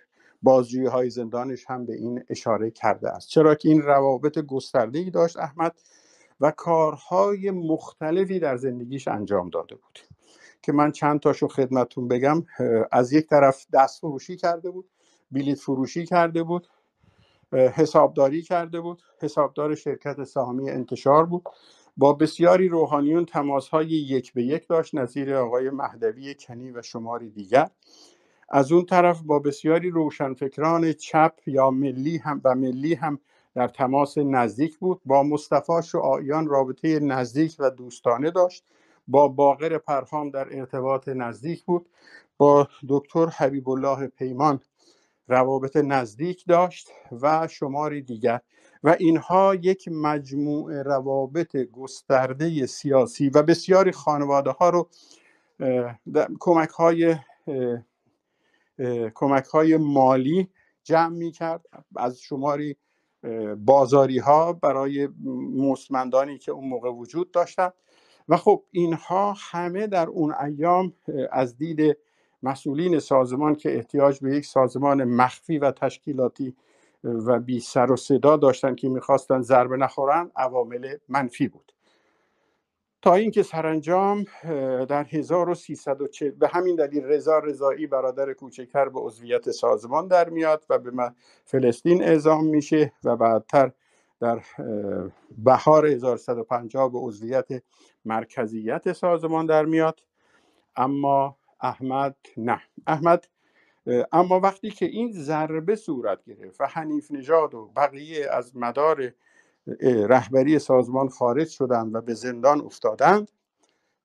بازجویی 0.42 0.86
های 0.86 1.10
زندانش 1.10 1.64
هم 1.68 1.86
به 1.86 1.94
این 1.94 2.24
اشاره 2.28 2.70
کرده 2.70 3.10
است. 3.10 3.28
چرا 3.28 3.54
که 3.54 3.68
این 3.68 3.82
روابط 3.82 4.38
گسترده 4.38 4.98
ای 4.98 5.10
داشت 5.10 5.36
احمد 5.36 5.74
و 6.40 6.50
کارهای 6.50 7.50
مختلفی 7.50 8.38
در 8.38 8.56
زندگیش 8.56 9.08
انجام 9.08 9.50
داده 9.50 9.74
بود. 9.74 9.98
که 10.62 10.72
من 10.72 10.92
چند 10.92 11.20
تاشو 11.20 11.48
خدمتون 11.48 12.08
بگم 12.08 12.44
از 12.92 13.12
یک 13.12 13.26
طرف 13.26 13.66
دست 13.72 14.00
فروشی 14.00 14.36
کرده 14.36 14.70
بود 14.70 14.88
بلیت 15.30 15.58
فروشی 15.58 16.06
کرده 16.06 16.42
بود 16.42 16.68
حسابداری 17.52 18.42
کرده 18.42 18.80
بود 18.80 19.02
حسابدار 19.22 19.74
شرکت 19.74 20.24
سهامی 20.24 20.70
انتشار 20.70 21.26
بود. 21.26 21.42
با 21.96 22.12
بسیاری 22.12 22.68
روحانیون 22.68 23.24
تماس 23.24 23.68
های 23.68 23.86
یک 23.86 24.32
به 24.32 24.42
یک 24.42 24.68
داشت 24.68 24.94
نظیر 24.94 25.34
آقای 25.34 25.70
مهدوی 25.70 26.34
کنی 26.34 26.70
و 26.70 26.82
شماری 26.82 27.30
دیگر. 27.30 27.70
از 28.48 28.72
اون 28.72 28.86
طرف 28.86 29.22
با 29.22 29.38
بسیاری 29.38 29.90
روشنفکران 29.90 30.92
چپ 30.92 31.32
یا 31.46 31.70
ملی 31.70 32.16
هم 32.16 32.40
و 32.44 32.54
ملی 32.54 32.94
هم 32.94 33.18
در 33.54 33.68
تماس 33.68 34.18
نزدیک 34.18 34.78
بود. 34.78 35.00
با 35.04 35.22
مصطفی 35.22 35.82
شعایان 35.84 36.46
رابطه 36.46 37.00
نزدیک 37.00 37.56
و 37.58 37.70
دوستانه 37.70 38.30
داشت. 38.30 38.64
با 39.08 39.28
باقر 39.28 39.78
پرهام 39.78 40.30
در 40.30 40.58
ارتباط 40.58 41.08
نزدیک 41.08 41.64
بود. 41.64 41.88
با 42.38 42.68
دکتر 42.88 43.26
حبیب 43.26 43.68
الله 43.68 44.06
پیمان 44.06 44.60
روابط 45.28 45.76
نزدیک 45.76 46.44
داشت 46.48 46.90
و 47.22 47.48
شماری 47.48 48.02
دیگر. 48.02 48.40
و 48.84 48.96
اینها 48.98 49.54
یک 49.54 49.88
مجموع 49.88 50.82
روابط 50.82 51.56
گسترده 51.56 52.66
سیاسی 52.66 53.28
و 53.28 53.42
بسیاری 53.42 53.92
خانواده 53.92 54.50
ها 54.50 54.70
رو 54.70 54.88
کمک 56.40 56.68
های 56.68 57.16
کمک 59.14 59.44
های 59.44 59.76
مالی 59.76 60.48
جمع 60.84 61.16
می 61.16 61.30
کرد 61.30 61.66
از 61.96 62.20
شماری 62.20 62.76
بازاری 63.58 64.18
ها 64.18 64.52
برای 64.52 65.08
مستمندانی 65.56 66.38
که 66.38 66.52
اون 66.52 66.68
موقع 66.68 66.90
وجود 66.90 67.30
داشتند 67.30 67.72
و 68.28 68.36
خب 68.36 68.64
اینها 68.70 69.34
همه 69.38 69.86
در 69.86 70.06
اون 70.06 70.34
ایام 70.34 70.92
از 71.32 71.56
دید 71.56 71.96
مسئولین 72.42 72.98
سازمان 72.98 73.54
که 73.54 73.76
احتیاج 73.76 74.20
به 74.20 74.36
یک 74.36 74.46
سازمان 74.46 75.04
مخفی 75.04 75.58
و 75.58 75.70
تشکیلاتی 75.70 76.56
و 77.04 77.38
بی 77.38 77.60
سر 77.60 77.92
و 77.92 77.96
صدا 77.96 78.36
داشتن 78.36 78.74
که 78.74 78.88
می‌خواستن 78.88 79.40
ضربه 79.40 79.76
نخورن 79.76 80.30
عوامل 80.36 80.96
منفی 81.08 81.48
بود. 81.48 81.72
تا 83.02 83.14
اینکه 83.14 83.42
سرانجام 83.42 84.24
در 84.88 85.04
1340 85.04 86.30
به 86.30 86.48
همین 86.48 86.76
دلیل 86.76 87.04
رضا 87.04 87.38
رضایی 87.38 87.86
برادر 87.86 88.32
کوچکتر 88.32 88.88
به 88.88 89.00
عضویت 89.00 89.50
سازمان 89.50 90.08
در 90.08 90.28
میاد 90.28 90.64
و 90.70 90.78
به 90.78 91.12
فلسطین 91.44 92.02
اعزام 92.02 92.46
میشه 92.46 92.92
و 93.04 93.16
بعدتر 93.16 93.72
در 94.20 94.42
بهار 95.38 95.86
1150 95.86 96.92
به 96.92 96.98
عضویت 96.98 97.48
مرکزیت 98.04 98.92
سازمان 98.92 99.46
در 99.46 99.64
میاد. 99.64 100.00
اما 100.76 101.36
احمد 101.60 102.16
نه. 102.36 102.62
احمد 102.86 103.28
اما 104.12 104.40
وقتی 104.40 104.70
که 104.70 104.86
این 104.86 105.12
ضربه 105.12 105.76
صورت 105.76 106.24
گرفت 106.24 106.60
و 106.60 106.66
حنیف 106.66 107.10
نژاد 107.10 107.54
و 107.54 107.72
بقیه 107.76 108.26
از 108.30 108.56
مدار 108.56 109.12
رهبری 109.82 110.58
سازمان 110.58 111.08
خارج 111.08 111.48
شدند 111.48 111.94
و 111.94 112.00
به 112.00 112.14
زندان 112.14 112.60
افتادند 112.60 113.30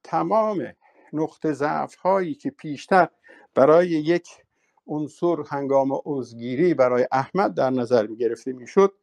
تمام 0.03 0.73
نقطه 1.13 1.53
ضعف 1.53 1.95
هایی 1.95 2.35
که 2.35 2.49
پیشتر 2.49 3.07
برای 3.55 3.87
یک 3.87 4.29
عنصر 4.87 5.35
هنگام 5.47 5.89
عضوگیری 6.05 6.73
برای 6.73 7.07
احمد 7.11 7.53
در 7.53 7.69
نظر 7.69 8.07
می 8.07 8.17
گرفته 8.17 8.53
می 8.53 8.67
شد 8.67 8.93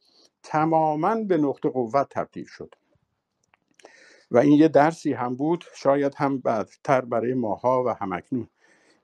تماما 0.43 1.15
به 1.15 1.37
نقطه 1.37 1.69
قوت 1.69 2.07
تبدیل 2.11 2.45
شد. 2.45 2.75
و 4.31 4.39
این 4.39 4.53
یه 4.53 4.69
درسی 4.69 5.13
هم 5.13 5.37
بود 5.37 5.65
شاید 5.75 6.15
هم 6.17 6.39
بعدتر 6.39 7.01
برای 7.01 7.35
ماها 7.35 7.85
و 7.85 7.89
همکنون 7.89 8.49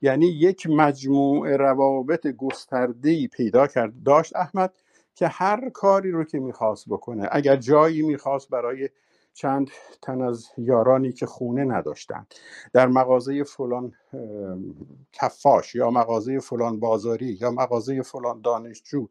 یعنی 0.02 0.26
یک 0.26 0.66
مجموعه 0.66 1.56
روابط 1.56 2.26
گسترده 2.26 3.26
پیدا 3.26 3.66
کرد 3.66 4.02
داشت 4.02 4.36
احمد. 4.36 4.72
که 5.18 5.28
هر 5.28 5.70
کاری 5.70 6.10
رو 6.10 6.24
که 6.24 6.38
می‌خواست 6.38 6.88
بکنه 6.88 7.28
اگر 7.32 7.56
جایی 7.56 8.02
می‌خواست 8.02 8.50
برای 8.50 8.88
چند 9.34 9.70
تن 10.02 10.22
از 10.22 10.46
یارانی 10.58 11.12
که 11.12 11.26
خونه 11.26 11.64
نداشتند 11.64 12.34
در 12.72 12.86
مغازه 12.86 13.44
فلان 13.44 13.92
کفاش 15.12 15.74
یا 15.74 15.90
مغازه 15.90 16.40
فلان 16.40 16.80
بازاری 16.80 17.38
یا 17.40 17.50
مغازه 17.50 18.02
فلان 18.02 18.40
دانشجو 18.40 19.08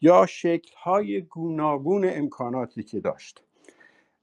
یا 0.00 0.26
شکلهای 0.26 1.22
گوناگون 1.22 2.10
امکاناتی 2.12 2.82
که 2.82 3.00
داشت. 3.00 3.44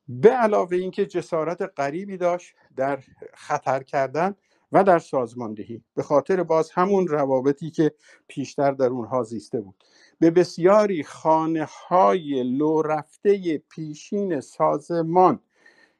به 0.07 0.29
علاوه 0.29 0.77
اینکه 0.77 1.05
جسارت 1.05 1.61
غریبی 1.77 2.17
داشت 2.17 2.55
در 2.75 2.99
خطر 3.33 3.83
کردن 3.83 4.35
و 4.71 4.83
در 4.83 4.99
سازماندهی. 4.99 5.83
به 5.95 6.03
خاطر 6.03 6.43
باز 6.43 6.71
همون 6.71 7.07
روابطی 7.07 7.71
که 7.71 7.91
پیشتر 8.27 8.71
در 8.71 8.87
اونها 8.87 9.23
زیسته 9.23 9.61
بود. 9.61 9.83
به 10.19 10.31
بسیاری 10.31 11.03
خانه 11.03 11.67
های 11.87 12.43
لو 12.43 12.81
رفته 12.81 13.57
پیشین 13.57 14.39
سازمان 14.39 15.39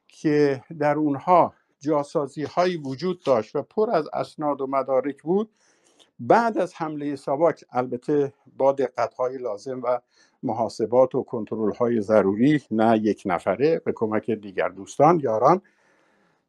که 0.08 0.62
در 0.78 0.94
اونها 0.94 1.54
جاسازی 1.80 2.42
هایی 2.42 2.76
وجود 2.76 3.22
داشت 3.22 3.56
و 3.56 3.62
پر 3.62 3.90
از 3.90 4.08
اسناد 4.12 4.60
و 4.60 4.66
مدارک 4.66 5.22
بود 5.22 5.50
بعد 6.20 6.58
از 6.58 6.74
حمله 6.74 7.16
ساواک 7.16 7.64
البته 7.70 8.32
با 8.56 8.72
دقت 8.72 9.14
های 9.14 9.38
لازم 9.38 9.80
و 9.82 10.00
محاسبات 10.42 11.14
و 11.14 11.22
کنترل 11.22 11.72
های 11.72 12.00
ضروری 12.00 12.62
نه 12.70 12.98
یک 12.98 13.22
نفره 13.26 13.78
به 13.78 13.92
کمک 13.92 14.30
دیگر 14.30 14.68
دوستان 14.68 15.20
یاران 15.20 15.62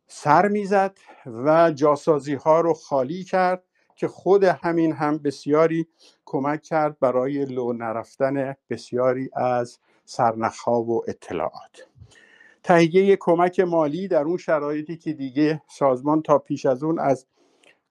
سر 0.07 0.47
می‌زد 0.47 0.97
و 1.25 1.71
جاسازی 1.71 2.33
ها 2.33 2.61
رو 2.61 2.73
خالی 2.73 3.23
کرد. 3.23 3.63
که 3.97 4.07
خود 4.07 4.43
همین 4.43 4.93
هم 4.93 5.17
بسیاری 5.17 5.87
کمک 6.25 6.61
کرد 6.61 6.99
برای 6.99 7.45
لو 7.45 7.73
نرفتن 7.73 8.55
بسیاری 8.69 9.29
از 9.33 9.79
سرنخها 10.05 10.81
و 10.81 11.03
اطلاعات. 11.07 11.87
تهیه 12.63 13.15
کمک 13.15 13.59
مالی 13.59 14.07
در 14.07 14.23
اون 14.23 14.37
شرایطی 14.37 14.97
که 14.97 15.13
دیگه 15.13 15.61
سازمان 15.67 16.21
تا 16.21 16.37
پیش 16.37 16.65
از 16.65 16.83
اون 16.83 16.99
از 16.99 17.25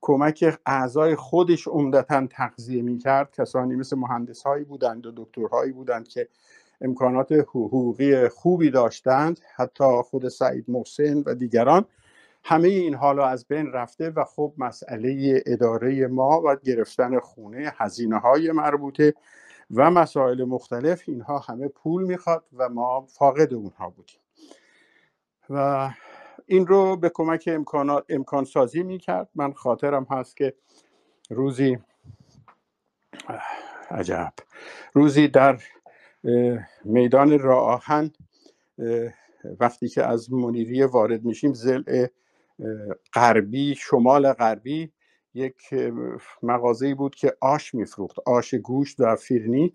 کمک 0.01 0.59
اعضای 0.67 1.15
خودش 1.15 1.69
عمدتا 1.69 2.27
تغذیه 2.27 2.83
می 2.83 2.99
کرد 2.99 3.33
کسانی 3.33 3.75
مثل 3.75 3.97
مهندس 3.97 4.43
هایی 4.43 4.65
بودند 4.65 5.07
و 5.07 5.13
دکترهایی 5.17 5.73
بودند 5.73 6.09
که 6.09 6.29
امکانات 6.81 7.33
حقوقی 7.33 8.29
خوبی 8.29 8.71
داشتند. 8.71 9.41
حتی 9.55 9.85
خود 10.05 10.29
سعید 10.29 10.65
محسن 10.69 11.23
و 11.27 11.35
دیگران 11.35 11.85
همه 12.49 12.69
این 12.69 12.95
حالا 12.95 13.27
از 13.27 13.47
بین 13.49 13.73
رفته 13.73 14.11
و 14.11 14.25
خب 14.25 14.55
مسئله 14.59 15.43
اداره 15.47 16.07
ما 16.07 16.43
و 16.45 16.57
گرفتن 16.57 17.19
خونه 17.19 17.73
هزینه 17.77 18.19
های 18.19 18.53
مربوطه 18.53 19.15
و 19.71 19.91
مسائل 19.91 20.45
مختلف 20.45 21.03
اینها 21.07 21.39
همه 21.39 21.69
پول 21.69 22.05
می‌خواد 22.05 22.45
و 22.53 22.69
ما 22.69 23.07
فاقد 23.07 23.55
اونها 23.55 23.91
بودیم. 23.91 24.21
و 25.51 25.91
این 26.47 26.67
رو 26.67 26.97
به 26.97 27.11
کمک 27.15 27.49
امکانات 27.53 28.05
امکان 28.09 28.45
سازی 28.45 28.83
می‌کرد. 28.83 29.29
من 29.35 29.53
خاطرم 29.53 30.07
هست 30.11 30.37
که 30.37 30.55
روزی 31.31 31.79
عجب. 33.91 34.33
روزی 34.93 35.29
در 35.29 35.61
میدان 36.85 37.39
راه 37.39 37.85
وقتی 39.61 39.89
که 39.89 40.05
از 40.05 40.33
منیریه 40.33 40.87
وارد 40.87 41.25
میشیم 41.25 41.53
زل 41.53 42.07
غربی 43.15 43.75
شمال 43.75 44.33
غربی 44.33 44.93
یک 45.35 45.57
مغازه‌ای 46.43 46.95
بود 46.95 47.15
که 47.15 47.37
آش 47.41 47.75
میفروخت 47.75 48.19
آش 48.27 48.55
گوشت 48.55 49.01
و 49.01 49.17
فیرنی 49.17 49.75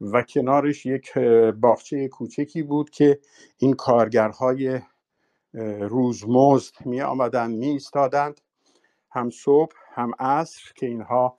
و 0.00 0.22
کنارش 0.22 0.86
یک 0.86 1.18
باغچه 1.60 2.08
کوچکی 2.08 2.62
بود 2.62 2.90
که 2.90 3.20
این 3.58 3.72
کارگرهای 3.72 4.80
روزمزد 5.80 6.74
می 6.86 7.00
آمدن 7.00 7.50
می 7.50 7.66
ایستادند 7.66 8.40
هم 9.10 9.30
صبح 9.30 9.76
هم 9.94 10.12
عصر 10.18 10.72
که 10.76 10.86
اینها 10.86 11.38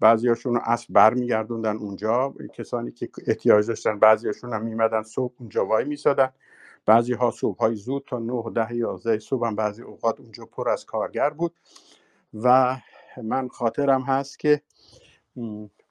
بعضیاشون 0.00 0.56
عصر 0.56 0.86
برمیگردوندن 0.90 1.76
اونجا. 1.76 2.34
کسانی 2.54 2.92
که 2.92 3.08
احتیاج 3.26 3.66
داشتن 3.66 3.98
بعضیاشون 3.98 4.52
هم 4.52 4.62
میمدن 4.62 5.02
صبح 5.02 5.34
اونجا 5.38 5.66
وای 5.66 5.84
میسادن. 5.84 6.32
بعضی 6.86 7.12
ها 7.12 7.30
صبح 7.30 7.58
های 7.58 7.74
زود 7.74 8.04
تا 8.06 8.18
9 8.18 8.42
ده 8.54 8.74
11 8.74 9.18
صبح 9.18 9.46
هم 9.46 9.56
بعضی 9.56 9.82
اوقات 9.82 10.20
اونجا 10.20 10.44
پر 10.44 10.68
از 10.68 10.84
کارگر 10.84 11.30
بود 11.30 11.54
و 12.34 12.76
من 13.22 13.48
خاطرم 13.48 14.02
هست 14.02 14.38
که 14.38 14.62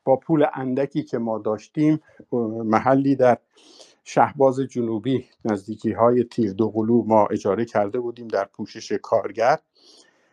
با 0.03 0.15
پول 0.15 0.45
اندکی 0.53 1.03
که 1.03 1.17
ما 1.17 1.39
داشتیم 1.39 1.99
محلی 2.63 3.15
در 3.15 3.37
شهباز 4.03 4.59
جنوبی 4.59 5.25
نزدیکی 5.45 5.91
های 5.91 6.23
تیر 6.23 6.53
دوقلو 6.53 7.03
ما 7.03 7.25
اجاره 7.25 7.65
کرده 7.65 7.99
بودیم 7.99 8.27
در 8.27 8.45
پوشش 8.45 8.91
کارگر. 8.91 9.59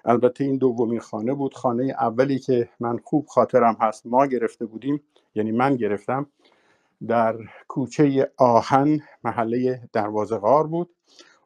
البته 0.04 0.44
این 0.44 0.56
دومین 0.56 1.00
خانه 1.00 1.34
بود 1.34 1.54
خانه 1.54 1.84
اولی 1.84 2.38
که 2.38 2.68
من 2.80 2.98
خوب 2.98 3.26
خاطرم 3.26 3.76
هست 3.80 4.06
ما 4.06 4.26
گرفته 4.26 4.66
بودیم 4.66 5.02
یعنی 5.34 5.52
من 5.52 5.76
گرفتم 5.76 6.26
در 7.08 7.36
کوچه 7.68 8.32
آهن 8.36 9.00
محله 9.24 9.88
دروازه 9.92 10.38
غار 10.38 10.66
بود. 10.66 10.90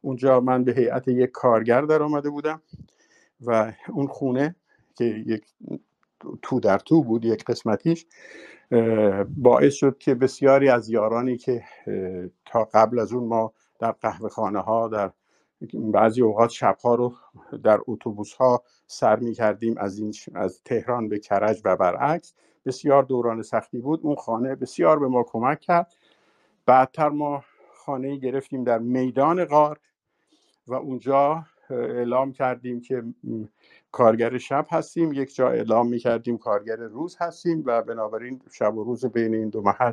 اونجا 0.01 0.40
من 0.40 0.64
به 0.64 0.73
هیئت 0.73 1.09
یک 1.09 1.31
کارگر 1.31 1.83
در 1.83 2.03
آمده 2.03 2.31
بودم 2.31 2.62
و 3.40 3.73
اون 3.88 4.07
خونه 4.07 4.57
که 4.95 5.05
یک 5.05 5.45
تو 6.43 6.61
در 6.61 6.79
تو 6.79 7.03
بود 7.03 7.25
یک 7.25 7.45
قسمتیش 7.45 8.07
باعث 9.37 9.75
شد 9.75 9.99
که 9.99 10.14
بسیاری 10.14 10.69
از 10.69 10.88
یارانی 10.88 11.37
که 11.37 11.64
تا 12.45 12.64
قبل 12.64 12.99
از 12.99 13.12
اون 13.12 13.25
ما 13.25 13.53
در 13.79 13.93
قهوه 13.93 14.29
خانه 14.29 14.61
ها 14.61 14.88
در 14.88 15.11
بعضی 15.75 16.23
اوقات 16.23 16.51
شبها 16.51 16.95
رو 16.95 17.14
در 17.64 17.81
اتوبوس 17.87 18.35
ها 18.35 18.62
سر 18.87 19.17
می 19.17 19.33
کردیم 19.33 19.75
از, 19.79 19.99
این 19.99 20.14
از 20.35 20.61
تهران 20.64 21.09
به 21.09 21.19
کرج 21.19 21.62
و 21.64 21.77
برعکس. 21.77 22.35
بسیار 22.66 23.03
دوران 23.03 23.42
سختی 23.42 23.79
بود. 23.79 24.00
اون 24.03 24.16
خانه 24.16 24.55
بسیار 24.55 24.98
به 24.98 25.09
ما 25.09 25.22
کمک 25.22 25.61
کرد. 25.61 25.94
بعدتر 26.66 27.09
ما 27.09 27.44
خانه 27.74 28.16
گرفتیم 28.16 28.64
در 28.64 28.79
میدان 28.79 29.44
غار 29.44 29.81
و 30.66 30.74
اونجا 30.74 31.46
اعلام 31.70 32.33
کردیم 32.33 32.81
که 32.81 33.03
کارگر 33.92 34.38
شب 34.38 34.66
هستیم. 34.70 35.12
یک 35.12 35.35
جا 35.35 35.48
اعلام 35.48 35.88
می 35.88 35.98
کردیم 35.98 36.38
کارگر 36.38 36.77
روز 36.77 37.16
هستیم 37.20 37.62
و 37.66 37.83
بنابراین 37.83 38.40
شب 38.53 38.77
و 38.77 38.85
روز 38.85 39.07
بین 39.07 39.35
این 39.35 39.48
دو 39.48 39.62
محل 39.62 39.92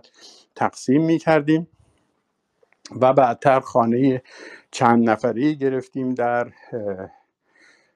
تقسیم 0.55 1.05
می 1.05 1.17
کردیم 1.17 1.67
و 3.01 3.13
بعدتر 3.13 3.59
خانه 3.59 4.23
چند 4.71 5.09
نفری 5.09 5.55
گرفتیم 5.55 6.13
در 6.13 6.51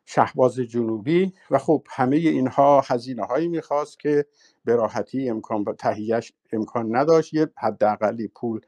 شهباز 0.06 0.56
جنوبی 0.56 1.34
و 1.52 1.58
خب 1.58 1.84
همه 1.90 2.16
اینها 2.16 2.82
هزینه 2.82 3.24
هایی 3.24 3.48
می‌خواست 3.48 4.00
که 4.00 4.26
به 4.66 4.76
راحتی 4.76 5.30
امکان 5.30 5.66
تهیهش 5.80 6.34
امکان 6.54 6.96
نداشت. 6.96 7.34
یه 7.34 7.50
حداقلی 7.58 8.28
پول 8.28 8.62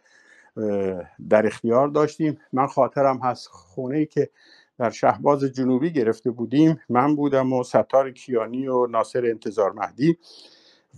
در 1.30 1.48
اختیار 1.48 1.88
داشتیم. 1.88 2.40
من 2.54 2.68
خاطرم 2.68 3.18
هست 3.18 3.48
خونه 3.48 4.06
که 4.06 4.30
در 4.80 4.90
شهباز 4.90 5.44
جنوبی 5.44 5.92
گرفته 5.92 6.32
بودیم. 6.32 6.80
من 6.90 7.16
بودم 7.16 7.54
و 7.54 7.64
ستار 7.64 8.12
کیانی 8.12 8.68
و 8.68 8.88
ناصر 8.88 9.26
انتظار 9.26 9.72
مهدی. 9.72 10.18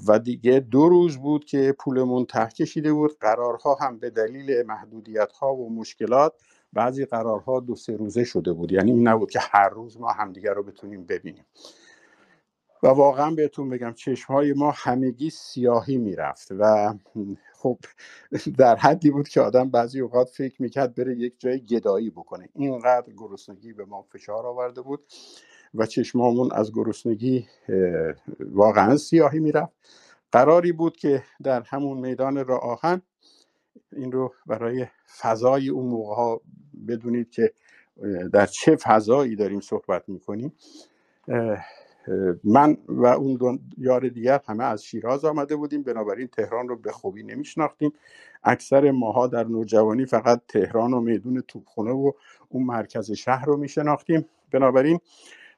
و 0.07 0.19
دیگه 0.19 0.59
دو 0.59 0.89
روز 0.89 1.17
بود 1.17 1.45
که 1.45 1.75
پولمون 1.79 2.25
ته 2.25 2.47
کشیده 2.47 2.93
بود. 2.93 3.17
قرارها 3.19 3.77
هم 3.81 3.99
به 3.99 4.09
دلیل 4.09 4.63
محدودیت 4.65 5.31
ها 5.31 5.55
و 5.55 5.75
مشکلات 5.75 6.33
بعضی 6.73 7.05
قرارها 7.05 7.59
دو 7.59 7.75
سه 7.75 7.95
روزه 7.95 8.23
شده 8.23 8.53
بود. 8.53 8.71
یعنی 8.71 8.91
این 8.91 9.07
نبود 9.07 9.31
که 9.31 9.39
هر 9.41 9.69
روز 9.69 9.99
ما 9.99 10.11
همدیگر 10.11 10.53
رو 10.53 10.63
بتونیم 10.63 11.05
ببینیم. 11.05 11.45
و 12.83 12.87
واقعا 12.87 13.31
بهتون 13.31 13.69
بگم 13.69 13.93
چشم 13.93 14.33
های 14.33 14.53
ما 14.53 14.73
همگی 14.75 15.29
سیاهی 15.29 15.97
می‌رفت 15.97 16.47
و 16.51 16.93
خب 17.53 17.79
در 18.57 18.75
حدی 18.75 19.11
بود 19.11 19.27
که 19.27 19.41
آدم 19.41 19.69
بعضی 19.69 19.99
اوقات 19.99 20.29
فکر 20.29 20.61
می‌کرد 20.61 20.95
بره 20.95 21.17
یک 21.17 21.39
جای 21.39 21.59
گدایی 21.65 22.09
بکنه. 22.09 22.49
اینقدر 22.53 23.13
گرسنگی 23.13 23.73
به 23.73 23.85
ما 23.85 24.01
فشار 24.01 24.45
آورده 24.45 24.81
بود 24.81 25.03
و 25.73 25.85
چشمامون 25.85 26.51
از 26.51 26.73
گرسنگی 26.73 27.47
واقعا 28.39 28.97
سیاهی 28.97 29.39
می‌رفت. 29.39 29.73
قراری 30.31 30.71
بود 30.71 30.97
که 30.97 31.23
در 31.43 31.61
همون 31.61 31.97
میدان 31.97 32.45
راه 32.45 32.61
آهن 32.61 33.01
این 33.91 34.11
رو 34.11 34.33
برای 34.45 34.87
فضای 35.21 35.69
اون 35.69 35.85
موقع 35.85 36.15
ها 36.15 36.41
بدونید 36.87 37.29
که 37.29 37.53
در 38.33 38.45
چه 38.45 38.75
فضایی 38.75 39.35
داریم 39.35 39.59
صحبت 39.59 40.09
می‌کنیم. 40.09 40.53
من 42.43 42.77
و 42.87 43.05
اون 43.05 43.35
دو 43.35 43.57
یار 43.77 44.09
دیگر 44.09 44.39
همه 44.47 44.63
از 44.63 44.83
شیراز 44.83 45.25
آمده 45.25 45.55
بودیم. 45.55 45.83
بنابراین 45.83 46.27
تهران 46.27 46.67
رو 46.69 46.75
به 46.75 46.91
خوبی 46.91 47.23
نمیشناختیم. 47.23 47.93
اکثر 48.43 48.91
ماها 48.91 49.27
در 49.27 49.43
نوجوانی 49.43 50.05
فقط 50.05 50.41
تهران 50.47 50.93
و 50.93 51.01
میدون 51.01 51.41
توپخونه 51.41 51.91
و 51.91 52.11
اون 52.49 52.63
مرکز 52.63 53.11
شهر 53.11 53.45
رو 53.45 53.57
میشناختیم. 53.57 54.25
بنابراین 54.51 54.99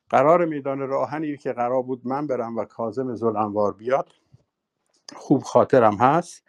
قرار 0.10 0.46
میدان 0.46 0.80
راهنی 0.80 1.38
که 1.38 1.54
قرار 1.54 1.84
بود 1.84 2.02
من 2.04 2.28
برم 2.28 2.58
و 2.58 2.66
کازم 2.66 3.16
زلنوار 3.16 3.74
بیاد 3.74 4.10
خوب 5.16 5.44
خاطرم 5.44 5.96
هست. 5.96 6.44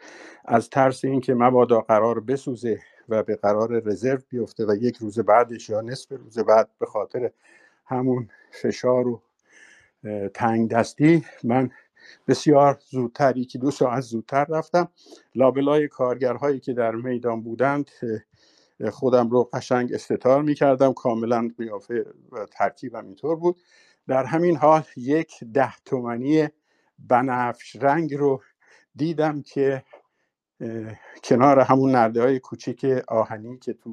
از 0.45 0.71
ترس 0.71 1.05
اینکه 1.05 1.35
مبادا 1.35 1.81
قرار 1.81 2.21
بسوزه 2.21 2.79
و 3.09 3.23
به 3.23 3.37
قرار 3.37 3.83
رزرو 3.85 4.19
بیفته 4.29 4.67
و 4.67 4.75
یک 4.75 4.97
روز 4.97 5.19
بعدش 5.19 5.69
یا 5.69 5.81
نصف 5.81 6.13
روز 6.13 6.39
بعد 6.39 6.71
به 6.79 6.87
خاطر 6.87 7.31
همون 7.87 8.29
فشار 8.51 9.09
و 9.09 9.23
تنگ 10.35 10.71
دستی 10.71 11.25
من 11.45 11.71
بسیار 12.29 12.79
زودتر 12.91 13.37
یکی 13.37 13.59
دو 13.59 13.71
ساعت 13.71 14.01
زودتر 14.01 14.45
رفتم. 14.45 14.89
لابلای 15.35 15.89
کارگرهایی 15.89 16.61
که 16.61 16.73
در 16.73 16.91
میدان 16.91 17.43
بودند 17.43 17.91
خودم 18.91 19.31
رو 19.31 19.45
قشنگ 19.53 19.93
استتار 19.93 20.43
می 20.43 20.55
کردم 20.55 20.93
کاملا 20.93 21.51
قیافه 21.59 22.05
و 22.33 22.47
ترکیبم 22.47 23.07
اینطور 23.07 23.37
بود. 23.37 23.57
در 24.09 24.25
همین 24.25 24.57
حال 24.57 24.83
یک 24.97 25.45
ده 25.55 25.75
تومنی 25.85 26.49
بنفش 26.99 27.77
رنگ 27.77 28.15
رو 28.15 28.43
دیدم 28.97 29.43
که 29.43 29.85
کنار 31.25 31.61
همون 31.61 31.91
نرده 31.91 32.23
های 32.23 32.39
کوچیک 32.39 32.85
آهنی 33.09 33.59
که 33.59 33.73
تو 33.73 33.91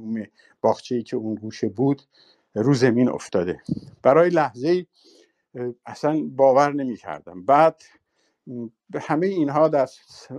باخچه 0.62 1.04
که 1.04 1.18
اون 1.18 1.36
گوشه 1.36 1.70
بود 1.70 2.02
رو 2.56 2.74
زمین 2.74 3.10
افتاده. 3.10 3.62
برای 4.04 4.30
لحظه 4.30 4.86
اصلا 5.86 6.22
باور 6.36 6.74
نمی 6.74 6.96
کردم 6.96 7.46
بعد 7.46 7.82
همه 9.02 9.28
اینها 9.28 9.68
در 9.68 9.88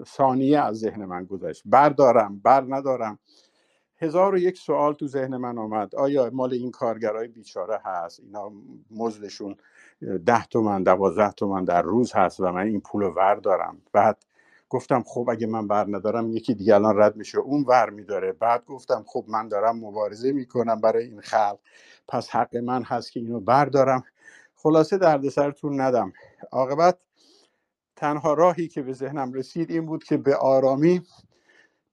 ثانیه 0.07 0.59
از 0.61 0.79
ذهن 0.79 1.05
من 1.05 1.25
گذشت. 1.25 1.63
بردارم 1.67 2.39
بر 2.39 2.65
ندارم. 2.69 3.19
هزار 3.97 4.35
و 4.35 4.39
یک 4.39 4.59
سوال 4.59 4.95
تو 4.95 5.07
ذهن 5.07 5.37
من 5.37 5.59
آمد. 5.59 5.95
آیا 5.95 6.31
مال 6.33 6.53
این 6.53 6.71
کارگرای 6.71 7.29
بیچاره 7.29 7.81
هست؟ 7.85 8.21
اینا 8.21 8.53
مزدشون 8.91 9.57
ده 10.27 10.45
تومن 10.45 10.83
دوازده 10.83 11.33
تومن 11.33 11.65
در 11.65 11.83
روز 11.83 12.13
هست 12.13 12.41
و 12.41 12.53
من 12.53 12.67
این 12.67 12.81
پول 12.81 13.03
ور 13.03 13.35
دارم 13.35 13.83
بعد 13.93 14.25
گفتم 14.71 15.05
خب 15.07 15.29
اگه 15.33 15.49
من 15.49 15.69
بر 15.69 15.87
ندارم 15.89 16.33
یکی 16.33 16.55
دیگه 16.55 16.77
الان 16.77 16.99
رد 16.99 17.17
میشه 17.17 17.39
اون 17.39 17.65
ور 17.69 17.91
میداره. 17.91 18.33
بعد 18.33 18.67
گفتم 18.67 19.05
خب 19.09 19.27
من 19.29 19.49
دارم 19.49 19.77
مبارزه 19.79 20.33
می‌کنم 20.33 20.83
برای 20.83 21.07
این 21.07 21.23
خلق. 21.23 21.59
پس 22.09 22.31
حق 22.31 22.57
من 22.59 22.85
هست 22.85 23.13
که 23.13 23.21
اینو 23.21 23.41
بردارم. 23.41 24.05
خلاصه 24.57 24.99
دردسرتون 24.99 25.83
ندم. 25.83 26.15
عاقبت 26.53 26.99
تنها 27.97 28.35
راهی 28.35 28.69
که 28.69 28.83
به 28.83 28.93
ذهنم 28.93 29.33
رسید 29.33 29.71
این 29.71 29.87
بود 29.87 30.05
که 30.05 30.17
به 30.17 30.37
آرامی 30.37 31.03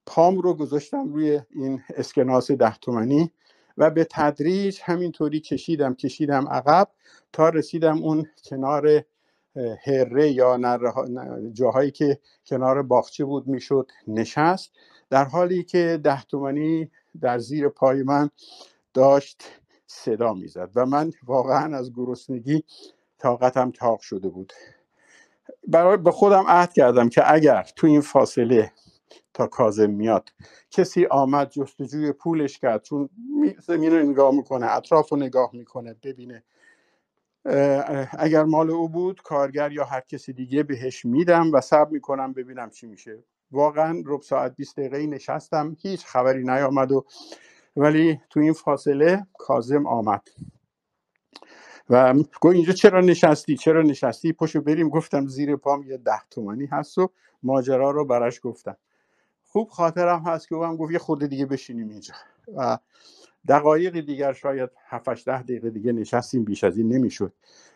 پام 0.07 0.39
رو 0.39 0.53
گذاشتم 0.53 1.13
روی 1.13 1.41
این 1.51 1.83
اسکناس 1.97 2.51
ده 2.51 2.77
تومنی 2.77 3.31
و 3.77 3.89
به 3.89 4.07
تدریج 4.11 4.79
همینطوری 4.83 5.39
کشیدم 5.39 5.93
کشیدم 5.95 6.49
عقب 6.49 6.89
تا 7.33 7.49
رسیدم 7.49 8.03
اون 8.03 8.27
کنار 8.49 9.03
هره 9.85 10.31
یا 10.31 10.57
جاهایی 11.53 11.91
که 11.91 12.19
کنار 12.47 12.83
باغچه 12.83 13.25
بود 13.25 13.47
می‌شد 13.47 13.91
نشست. 14.07 14.71
در 15.09 15.25
حالی 15.25 15.63
که 15.63 15.99
ده 16.03 16.23
تومنی 16.23 16.91
در 17.21 17.39
زیر 17.39 17.69
پای 17.69 18.03
من 18.03 18.29
داشت 18.93 19.43
صدا 19.87 20.33
می‌زد 20.33 20.69
و 20.75 20.85
من 20.85 21.11
واقعا 21.25 21.77
از 21.77 21.93
گرسنگی 21.93 22.63
طاقتم 23.19 23.71
تاق 23.71 23.99
شده 23.99 24.29
بود. 24.29 24.53
برای 25.67 25.97
به 25.97 26.11
خودم 26.11 26.45
عهد 26.47 26.73
کردم 26.73 27.09
که 27.09 27.33
اگر 27.33 27.67
تو 27.75 27.87
این 27.87 28.01
فاصله 28.01 28.71
تا 29.33 29.47
کازم 29.47 29.89
میاد 29.91 30.29
کسی 30.71 31.05
آمد 31.05 31.49
جستجوی 31.49 32.11
پولش 32.11 32.59
کرد 32.59 32.83
چون 32.83 33.09
زمین 33.59 33.93
رو 33.93 34.11
نگاه 34.11 34.35
می‌کنه 34.35 34.71
اطراف 34.71 35.09
رو 35.09 35.17
نگاه 35.17 35.49
می‌کنه 35.53 35.95
ببینه 36.03 36.43
اگر 38.19 38.43
مال 38.43 38.69
او 38.69 38.89
بود 38.89 39.21
کارگر 39.21 39.71
یا 39.71 39.85
هر 39.85 40.01
کسی 40.01 40.33
دیگه 40.33 40.63
بهش 40.63 41.05
میدم 41.05 41.51
و 41.53 41.61
صبر 41.61 41.89
می‌کنم 41.91 42.33
ببینم 42.33 42.69
چی 42.69 42.87
میشه. 42.87 43.23
واقعا 43.51 44.03
رب 44.05 44.21
ساعت 44.21 44.55
20 44.55 44.79
دقیقه 44.79 45.07
نشستم 45.07 45.77
هیچ 45.81 46.05
خبری 46.05 46.43
نیامد 46.43 46.91
و 46.91 47.05
ولی 47.77 48.21
تو 48.29 48.39
این 48.39 48.53
فاصله 48.53 49.27
کازم 49.39 49.87
آمد. 49.87 50.27
و 51.89 52.13
گفت 52.13 52.55
اینجا 52.55 52.73
چرا 52.73 53.01
نشستی؟ 53.01 53.57
چرا 53.57 53.81
نشستی؟ 53.81 54.33
پشو 54.33 54.61
بریم. 54.61 54.89
گفتم 54.89 55.27
زیر 55.27 55.55
پام 55.55 55.83
یه 55.83 55.97
ده 55.97 56.21
تومنی 56.29 56.65
هست 56.65 56.97
و 56.97 57.09
ماجرا 57.43 57.91
رو 57.91 58.05
براش 58.05 58.39
گفتم. 58.43 58.77
خوب 59.43 59.69
خاطرم 59.69 60.23
هست 60.25 60.49
که 60.49 60.55
او 60.55 60.77
گفت 60.77 60.91
یه 60.91 60.99
خود 60.99 61.25
دیگه 61.25 61.45
بشینیم 61.45 61.89
اینجا. 61.89 62.13
و 62.55 62.77
دقایق 63.47 63.99
دیگر 63.99 64.33
شاید 64.33 64.69
7 64.87 65.25
ده 65.25 65.43
دقیقه 65.43 65.69
دیگه 65.69 65.91
نشستیم 65.91 66.43
بیش 66.43 66.63
از 66.63 66.77
این 66.77 66.93
نمی‌شد. 66.93 67.33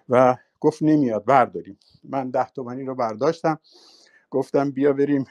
و 0.09 0.37
گفت 0.59 0.83
نمیاد 0.83 1.25
برداریم. 1.25 1.77
من 2.03 2.29
ده 2.29 2.49
تومنی 2.49 2.83
رو 2.83 2.95
برداشتم. 2.95 3.59
گفتم 4.29 4.71
بیا 4.71 4.93
بریم. 4.93 5.25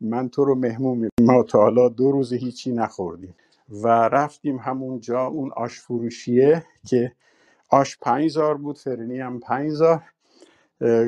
من 0.00 0.28
تو 0.28 0.44
رو 0.44 0.54
مهمون 0.54 1.08
ما 1.20 1.42
تا 1.42 1.58
حالا 1.60 1.88
دو 1.88 2.12
روز 2.12 2.32
هیچی 2.32 2.72
نخوردیم. 2.72 3.34
و 3.68 3.86
رفتیم 3.88 4.58
همونجا 4.58 5.26
اون 5.26 5.52
آش 5.56 5.80
فروشیه 5.80 6.64
که 6.86 7.12
آش 7.68 7.98
پنجزار 7.98 8.56
بود 8.56 8.78
فرنی 8.78 9.20
هم 9.20 9.40
پنجزار. 9.40 10.02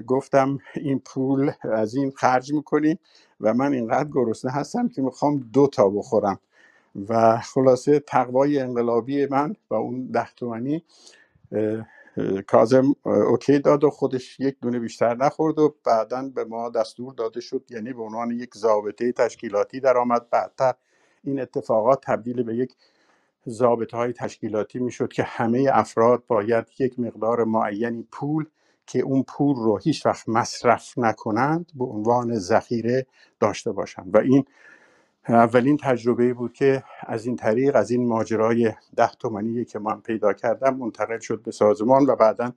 گفتم 0.07 0.59
این 0.74 0.99
پول 0.99 1.53
از 1.62 1.95
این 1.95 2.11
خرج 2.11 2.53
می‌کنیم 2.53 2.99
و 3.40 3.55
من 3.55 3.72
اینقدر 3.72 4.09
گرسنه 4.12 4.53
هستم 4.53 4.88
که 4.88 5.03
می‌خوام 5.03 5.38
دو 5.53 5.66
تا 5.66 5.88
بخورم. 5.88 6.38
و 7.09 7.40
خلاصه 7.40 8.01
تقوای 8.01 8.59
انقلابی 8.59 9.26
من 9.26 9.57
و 9.70 9.74
اون 9.74 10.07
ده 10.07 10.28
تومنی 10.36 10.84
کازم 12.47 12.95
اوکی 13.05 13.59
داد 13.59 13.84
و 13.84 13.90
خودش 13.90 14.40
یک 14.40 14.57
دونه 14.62 14.78
بیشتر 14.78 15.16
نخورد 15.16 15.59
و 15.59 15.74
بعدا 15.84 16.30
به 16.34 16.45
ما 16.45 16.70
دستور 16.70 17.14
داده 17.14 17.40
شد 17.40 17.64
یعنی 17.70 17.93
به 17.93 18.03
عنوان 18.03 18.30
یک 18.30 18.55
ضابطه 18.57 19.12
تشکیلاتی 19.12 19.80
در 19.80 19.97
آمد. 19.99 20.30
بعدتر 20.30 20.74
این 21.24 21.40
اتفاقات 21.40 22.03
تبدیل 22.03 22.43
به 22.43 22.57
یک 22.57 22.74
ضابطه 23.49 23.97
های 23.97 24.12
تشکیلاتی 24.12 24.78
می‌شد 24.78 25.12
که 25.12 25.22
همه 25.22 25.70
افراد 25.72 26.24
باید 26.28 26.66
یک 26.78 27.01
مقدار 27.01 27.45
معینی 27.45 28.09
پول 28.12 28.47
که 28.86 29.01
اون 29.01 29.22
پول 29.22 29.57
رو 29.57 29.78
هیچ 29.78 30.07
وقت 30.07 30.28
مصرف 30.28 30.99
نکنند 30.99 31.72
به 31.74 31.84
عنوان 31.84 32.34
ذخیره 32.38 33.07
داشته 33.40 33.72
باشند. 33.72 34.14
و 34.14 34.18
این 34.18 34.45
اولین 35.28 35.76
تجربه 35.76 36.34
بود 36.34 36.52
که 36.52 36.84
از 37.06 37.26
این 37.26 37.36
طریق 37.36 37.76
از 37.76 37.90
این 37.90 38.08
ماجرای 38.08 38.72
ده 38.96 39.10
تومنی 39.18 39.64
که 39.64 39.78
من 39.78 40.00
پیدا 40.00 40.32
کردم 40.32 40.76
منتقل 40.76 41.18
شد 41.18 41.42
به 41.42 41.50
سازمان 41.50 42.06
و 42.06 42.16
بعدا 42.16 42.52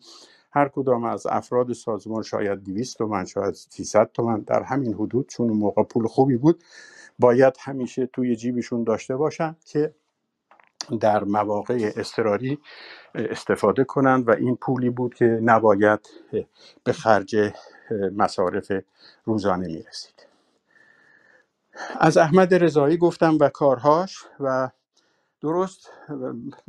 هر 0.51 0.69
کدام 0.69 1.03
از 1.03 1.27
افراد 1.27 1.73
سازمان 1.73 2.23
شاید 2.23 2.63
200 2.63 2.97
تومن 2.97 3.25
شاید 3.25 3.53
300 3.53 4.11
تومن 4.13 4.41
در 4.41 4.63
همین 4.63 4.93
حدود 4.93 5.29
چون 5.29 5.49
اون 5.49 5.59
موقع 5.59 5.83
پول 5.83 6.07
خوبی 6.07 6.37
بود 6.37 6.63
باید 7.19 7.53
همیشه 7.59 8.05
توی 8.05 8.35
جیبشون 8.35 8.83
داشته 8.83 9.15
باشن 9.15 9.55
که 9.65 9.95
در 10.99 11.23
مواقع 11.23 11.91
اضطراری 11.97 12.59
استفاده 13.15 13.83
کنند 13.83 14.27
و 14.27 14.31
این 14.31 14.55
پولی 14.55 14.89
بود 14.89 15.13
که 15.13 15.25
نباید 15.25 15.99
به 16.83 16.93
خرج 16.93 17.35
مصارف 18.15 18.71
روزانه 19.25 19.67
می 19.67 19.83
رسید 19.83 20.24
از 21.99 22.17
احمد 22.17 22.53
رضایی 22.53 22.97
گفتم 22.97 23.37
و 23.39 23.49
کارهاش 23.49 24.23
و 24.39 24.69
درست 25.41 25.91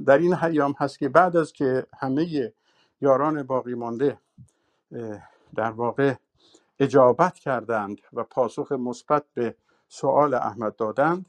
در 0.06 0.18
این 0.18 0.34
حیام 0.34 0.74
هست 0.78 0.98
که 0.98 1.08
بعد 1.08 1.36
از 1.36 1.52
که 1.52 1.86
همه 1.98 2.52
یاران 3.00 3.42
باقی 3.42 3.74
مانده 3.74 4.18
در 5.54 5.70
واقع 5.70 6.14
اجابت 6.80 7.34
کردند 7.38 8.00
و 8.12 8.24
پاسخ 8.24 8.72
مثبت 8.72 9.24
به 9.34 9.56
سوال 9.88 10.34
احمد 10.34 10.76
دادند 10.76 11.26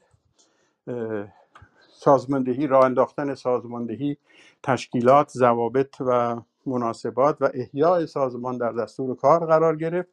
سازماندهی 1.93 2.67
راه 2.67 2.85
انداختن 2.85 3.35
سازماندهی 3.35 4.17
تشکیلات 4.63 5.29
ضوابط 5.31 5.95
و 5.99 6.41
مناسبات 6.65 7.41
و 7.41 7.49
احیاء 7.53 8.05
سازمان 8.05 8.57
در 8.57 8.71
دستور 8.71 9.15
کار 9.15 9.45
قرار 9.45 9.75
گرفت. 9.75 10.09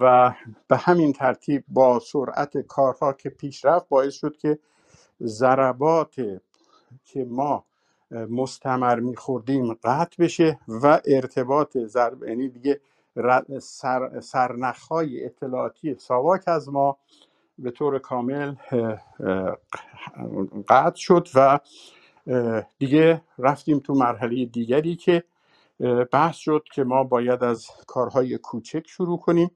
و 0.00 0.34
به 0.68 0.76
همین 0.76 1.12
ترتیب 1.12 1.64
با 1.68 1.98
سرعت 1.98 2.58
کارها 2.58 3.12
که 3.12 3.30
پیش 3.30 3.64
رفت 3.64 3.88
باعث 3.88 4.14
شد 4.14 4.36
که 4.36 4.58
ضربات 5.22 6.14
که 7.04 7.24
ما 7.24 7.64
مستمر 8.10 9.00
میخوردیم 9.00 9.74
قطع 9.74 10.24
بشه 10.24 10.58
و 10.68 11.00
ارتباط 11.04 11.78
ضرب 11.78 12.24
یعنی 12.24 12.48
دیگه 12.48 12.80
سر، 13.60 14.20
سرنخهای 14.20 15.24
اطلاعاتی 15.24 15.94
ساواک 15.94 16.42
از 16.46 16.68
ما 16.68 16.98
به 17.58 17.70
طور 17.70 17.98
کامل 17.98 18.54
قطع 20.68 20.96
شد 20.96 21.28
و 21.34 21.58
دیگه 22.78 23.22
رفتیم 23.38 23.78
تو 23.78 23.94
مرحله 23.94 24.44
دیگری 24.44 24.96
که 24.96 25.24
بحث 26.12 26.36
شد 26.36 26.64
که 26.74 26.84
ما 26.84 27.04
باید 27.04 27.44
از 27.44 27.66
کارهای 27.86 28.38
کوچک 28.38 28.88
شروع 28.88 29.20
کنیم. 29.20 29.50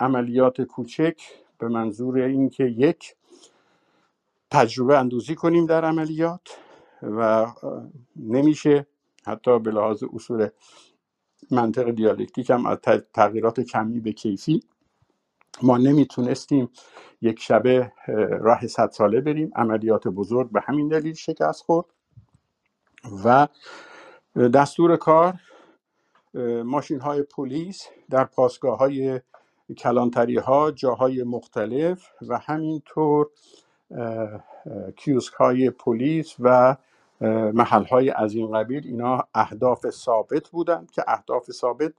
عملیات 0.00 0.62
کوچک 0.62 1.20
به 1.58 1.68
منظور 1.68 2.18
اینکه 2.18 2.64
یک 2.64 3.16
تجربه 4.50 4.98
اندوزی 4.98 5.34
کنیم 5.34 5.66
در 5.66 5.84
عملیات 5.84 6.58
و 7.02 7.46
نمیشه 8.16 8.86
حتی 9.26 9.58
به 9.58 9.70
لحاظ 9.70 10.04
اصول 10.14 10.48
منطق 11.50 11.90
دیالکتیک 11.90 12.50
هم 12.50 12.66
از 12.66 12.78
تغییرات 13.14 13.60
کمی 13.60 14.00
به 14.00 14.12
کیفی. 14.12 14.62
ما 15.62 15.78
نمی‌تونستیم 15.78 16.70
یک 17.20 17.40
شبه 17.40 17.92
راه 18.40 18.66
صد 18.66 18.90
ساله 18.90 19.20
بریم. 19.20 19.50
عملیات 19.56 20.08
بزرگ 20.08 20.50
به 20.52 20.60
همین 20.60 20.88
دلیل 20.88 21.14
شکست 21.14 21.62
خورد 21.62 21.86
و 23.24 23.48
دستور 24.36 24.96
کار 24.96 25.34
ماشین 26.64 27.00
های 27.00 27.22
پلیس 27.22 27.86
در 28.10 28.24
پاسگاه 28.24 28.78
های 28.78 29.20
کلانتری 29.78 30.36
ها 30.36 30.70
جاهای 30.70 31.22
مختلف 31.22 32.08
و 32.28 32.38
همینطور 32.38 33.30
کیوسک 34.96 35.32
های 35.32 35.70
پلیس 35.70 36.34
و 36.40 36.76
محل 37.52 37.84
های 37.84 38.10
از 38.10 38.34
این 38.34 38.52
قبیل. 38.52 38.86
اینا 38.86 39.28
اهداف 39.34 39.90
ثابت 39.90 40.48
بودند 40.48 40.90
که 40.90 41.04
اهداف 41.08 41.50
ثابت 41.50 41.92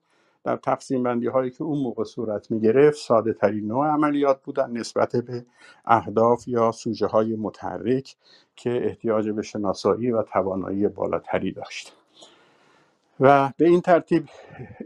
در 0.44 0.58
تقسیم 0.58 1.04
بندی 1.04 1.28
هایی 1.28 1.52
که 1.52 1.64
اون 1.64 1.80
موقع 1.80 2.04
صورت 2.04 2.52
می 2.52 2.60
گرفت 2.60 2.98
ساده 2.98 3.34
ترین 3.34 3.68
نوع 3.68 3.88
عملیات 3.88 4.42
بودن 4.44 4.72
نسبت 4.72 5.16
به 5.16 5.46
اهداف 5.86 6.48
یا 6.48 6.72
سوژه 6.72 7.08
های 7.08 7.36
متحرک 7.36 8.16
که 8.56 8.86
احتیاج 8.86 9.30
به 9.30 9.42
شناسایی 9.42 10.12
و 10.12 10.22
توانایی 10.22 10.88
بالاتری 10.88 11.52
داشت. 11.52 12.05
و 13.20 13.52
به 13.58 13.68
این 13.68 13.82
ترتیب 13.82 14.30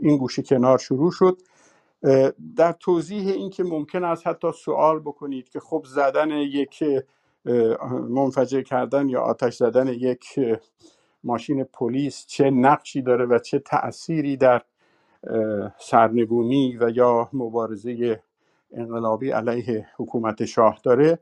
این 0.02 0.18
گوشه 0.18 0.42
کنار 0.42 0.78
شروع 0.78 1.12
شد. 1.12 1.42
در 2.56 2.72
توضیح 2.72 3.34
این 3.34 3.50
که 3.50 3.64
ممکن 3.64 4.04
است 4.04 4.28
حتی 4.28 4.52
سوال 4.52 5.00
بکنید 5.00 5.50
که 5.50 5.60
خب 5.60 5.86
زدن 5.88 6.32
یک 6.32 6.84
منفجر 8.10 8.62
کردن 8.62 9.10
یا 9.10 9.22
آتش 9.22 9.56
زدن 9.58 9.88
یک 9.88 10.26
ماشین 11.24 11.64
پلیس 11.64 12.26
چه 12.26 12.50
نقشی 12.50 13.02
داره 13.02 13.26
و 13.26 13.40
چه 13.40 13.60
تأثیری 13.60 14.38
در 14.38 14.62
سرنگونی 15.80 16.78
و 16.82 16.90
یا 16.90 17.30
مبارزه 17.34 18.24
انقلابی 18.72 19.32
علیه 19.32 19.88
حکومت 19.98 20.46
شاه 20.46 20.80
داره؟ 20.84 21.20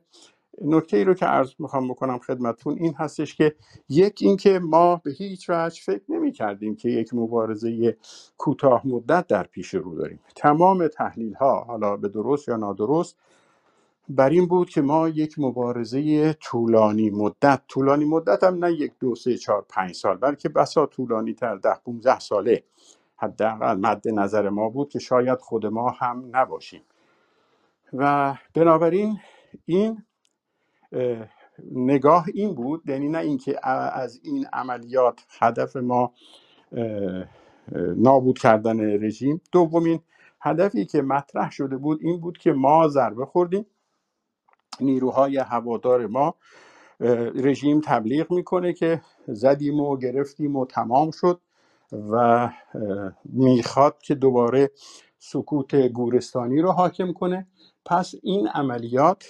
نکته 0.61 0.97
ای 0.97 1.03
رو 1.03 1.13
که 1.13 1.25
عرض 1.25 1.53
می‌خوام 1.59 1.89
بکنم 1.89 2.19
خدمتون 2.19 2.77
این 2.79 2.95
هستش 2.95 3.35
که 3.35 3.55
یک 3.89 4.19
اینکه 4.21 4.59
ما 4.59 4.95
به 5.05 5.11
هیچ 5.11 5.49
وجه 5.49 5.81
فکر 5.83 6.03
نمی 6.09 6.31
کردیم 6.31 6.75
که 6.75 6.89
یک 6.89 7.13
مبارزه 7.13 7.97
کوتاه 8.37 8.87
مدت 8.87 9.27
در 9.27 9.43
پیش 9.43 9.73
رو 9.73 9.95
داریم. 9.95 10.19
تمام 10.35 10.87
تحلیل 10.87 11.33
ها 11.33 11.63
حالا 11.63 11.97
به 11.97 12.09
درست 12.09 12.47
یا 12.49 12.57
نادرست 12.57 13.17
بر 14.09 14.29
این 14.29 14.47
بود 14.47 14.69
که 14.69 14.81
ما 14.81 15.09
یک 15.09 15.39
مبارزه 15.39 16.33
طولانی 16.33 17.09
مدت 17.09 17.61
طولانی 17.67 18.05
مدت 18.05 18.43
هم 18.43 18.65
نه 18.65 18.73
یک 18.73 18.93
دو 18.99 19.15
سه 19.15 19.37
چهار 19.37 19.65
پنج 19.69 19.95
سال 19.95 20.17
بلکه 20.17 20.49
بسا 20.49 20.85
طولانی 20.85 21.33
تر 21.33 21.55
ده 21.55 21.75
15 21.85 22.19
ساله 22.19 22.63
حداقل 23.17 23.77
مد 23.79 24.09
نظر 24.09 24.49
ما 24.49 24.69
بود 24.69 24.89
که 24.89 24.99
شاید 24.99 25.39
خود 25.39 25.65
ما 25.65 25.89
هم 25.91 26.29
نباشیم. 26.33 26.81
و 27.93 28.35
بنابراین 28.55 29.19
این 29.65 30.03
نگاه 31.71 32.25
این 32.33 32.55
بود 32.55 32.89
یعنی 32.89 33.09
نه 33.09 33.17
اینکه 33.17 33.67
از 33.67 34.19
این 34.23 34.45
عملیات 34.53 35.25
هدف 35.39 35.75
ما 35.75 36.13
نابود 37.95 38.39
کردن 38.39 38.79
رژیم. 39.03 39.41
دومین 39.51 39.99
هدفی 40.41 40.85
که 40.85 41.01
مطرح 41.01 41.51
شده 41.51 41.77
بود 41.77 41.99
این 42.01 42.19
بود 42.19 42.37
که 42.37 42.51
ما 42.51 42.87
ضربه 42.87 43.25
خوردیم. 43.25 43.65
نیروهای 44.79 45.37
هوادار 45.37 46.07
ما 46.07 46.35
رژیم 47.35 47.81
تبلیغ 47.81 48.31
می‌کنه 48.31 48.73
که 48.73 49.01
زدیم 49.27 49.79
و 49.79 49.97
گرفتیم 49.97 50.55
و 50.55 50.65
تمام 50.65 51.11
شد 51.11 51.41
و 52.11 52.49
می‌خواد 53.25 54.01
که 54.01 54.15
دوباره 54.15 54.71
سکوت 55.19 55.75
گورستانی 55.75 56.61
رو 56.61 56.71
حاکم 56.71 57.13
کنه. 57.13 57.47
پس 57.85 58.13
این 58.23 58.47
عملیات 58.47 59.25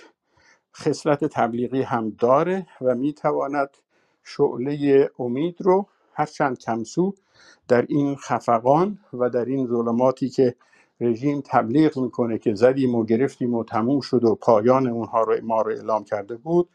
خصلت 0.78 1.26
تبلیغی 1.26 1.82
هم 1.82 2.10
داره 2.20 2.68
و 2.82 2.96
می‌تواند 2.96 3.70
شعله 4.24 5.10
امید 5.20 5.56
رو 5.62 5.88
هرچند 6.14 6.60
کمسو 6.60 7.14
در 7.68 7.86
این 7.90 8.16
خفقان 8.16 9.00
و 9.14 9.30
در 9.30 9.46
این 9.46 9.68
ظلماتی 9.68 10.30
که 10.30 10.56
رژیم 11.02 11.42
تبلیغ 11.46 12.00
می‌کنه 12.00 12.38
که 12.38 12.54
زدیم 12.56 12.96
و 12.96 13.06
گرفتیم 13.06 13.54
و 13.54 13.64
تموم 13.64 14.02
شد 14.02 14.24
و 14.24 14.36
پایان 14.36 14.88
اونها 14.88 15.22
رو 15.24 15.38
ما 15.44 15.62
رو 15.62 15.72
اعلام 15.72 16.04
کرده 16.04 16.36
بود 16.36 16.70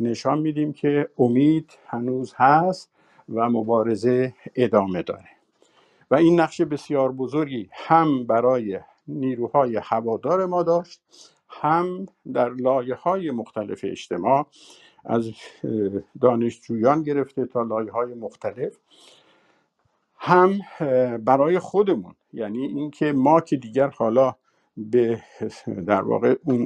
نشان 0.00 0.38
میدیم 0.38 0.72
که 0.72 1.10
امید 1.18 1.70
هنوز 1.86 2.34
هست 2.36 2.90
و 3.34 3.50
مبارزه 3.50 4.34
ادامه 4.54 5.02
داره. 5.02 5.28
و 6.10 6.14
این 6.14 6.40
نقش 6.40 6.60
بسیار 6.60 7.12
بزرگی 7.12 7.68
هم 7.72 8.26
برای 8.26 8.80
نیروهای 9.08 9.80
هوادار 9.82 10.46
ما 10.46 10.62
داشت 10.62 11.00
هم 11.60 12.06
در 12.32 12.48
لایه 12.48 12.94
های 12.94 13.30
مختلف 13.30 13.80
اجتماع 13.84 14.46
از 15.04 15.30
دانشجویان 16.20 17.02
گرفته 17.02 17.46
تا 17.46 17.62
لایه 17.62 17.92
های 17.92 18.14
مختلف 18.14 18.78
هم 20.18 20.60
برای 21.24 21.58
خودمون. 21.58 22.14
یعنی 22.32 22.66
اینکه 22.66 23.12
ما 23.12 23.40
که 23.40 23.56
دیگر 23.56 23.88
حالا 23.88 24.34
به 24.76 25.22
در 25.86 26.02
واقع 26.02 26.34
اون 26.44 26.64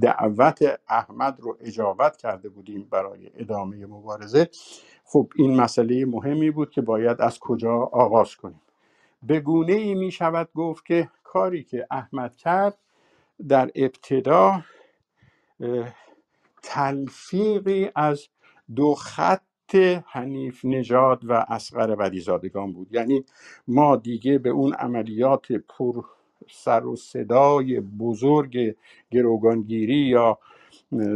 دعوت 0.00 0.80
احمد 0.88 1.40
رو 1.40 1.56
اجابت 1.60 2.16
کرده 2.16 2.48
بودیم 2.48 2.88
برای 2.90 3.30
ادامه 3.36 3.86
مبارزه 3.86 4.48
خب 5.04 5.30
این 5.36 5.56
مسئله 5.60 6.04
مهمی 6.04 6.50
بود 6.50 6.70
که 6.70 6.80
باید 6.80 7.20
از 7.20 7.38
کجا 7.38 7.72
آغاز 7.76 8.36
کنیم. 8.36 8.60
به 9.22 9.40
گونه 9.40 9.72
ای 9.72 9.94
می 9.94 10.10
شود 10.10 10.48
گفت 10.54 10.86
که 10.86 11.10
کاری 11.24 11.64
که 11.64 11.86
احمد 11.90 12.36
کرد 12.36 12.78
در 13.48 13.70
ابتدا 13.74 14.62
تلفیقی 16.62 17.90
از 17.94 18.28
دو 18.76 18.94
خط 18.94 19.74
حنیف 20.06 20.64
نژاد 20.64 21.20
و 21.24 21.32
اسقر 21.48 21.94
بدیزادگان 21.94 22.72
بود. 22.72 22.88
یعنی 22.94 23.24
ما 23.68 23.96
دیگه 23.96 24.38
به 24.38 24.50
اون 24.50 24.74
عملیات 24.74 25.52
پر 25.52 26.02
سر 26.50 26.86
و 26.86 26.96
صدای 26.96 27.80
بزرگ 27.80 28.76
گروگانگیری 29.10 29.96
یا 29.98 30.38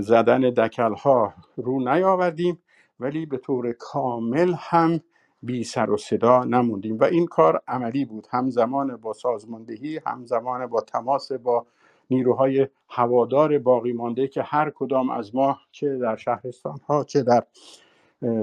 زدن 0.00 0.40
دکلها 0.40 1.34
رو 1.56 1.80
نیاوردیم 1.80 2.58
ولی 3.00 3.26
به 3.26 3.38
طور 3.38 3.72
کامل 3.72 4.54
هم 4.58 5.00
بی 5.42 5.64
سر 5.64 5.90
و 5.90 5.96
صدا 5.96 6.44
نموندیم. 6.44 6.98
و 6.98 7.04
این 7.04 7.26
کار 7.26 7.62
عملی 7.68 8.04
بود. 8.04 8.26
همزمان 8.30 8.96
با 8.96 9.12
سازماندهی 9.12 10.00
همزمان 10.06 10.66
با 10.66 10.80
تماس 10.80 11.32
با 11.32 11.66
نیروهای 12.10 12.68
هوادار 12.88 13.58
باقی 13.58 13.92
مانده 13.92 14.28
که 14.28 14.42
هر 14.42 14.70
کدام 14.70 15.10
از 15.10 15.34
ما 15.34 15.58
چه 15.72 15.98
در 15.98 16.16
شهرستان 16.16 16.78
ها 16.88 17.04
چه 17.04 17.22
در 17.22 17.44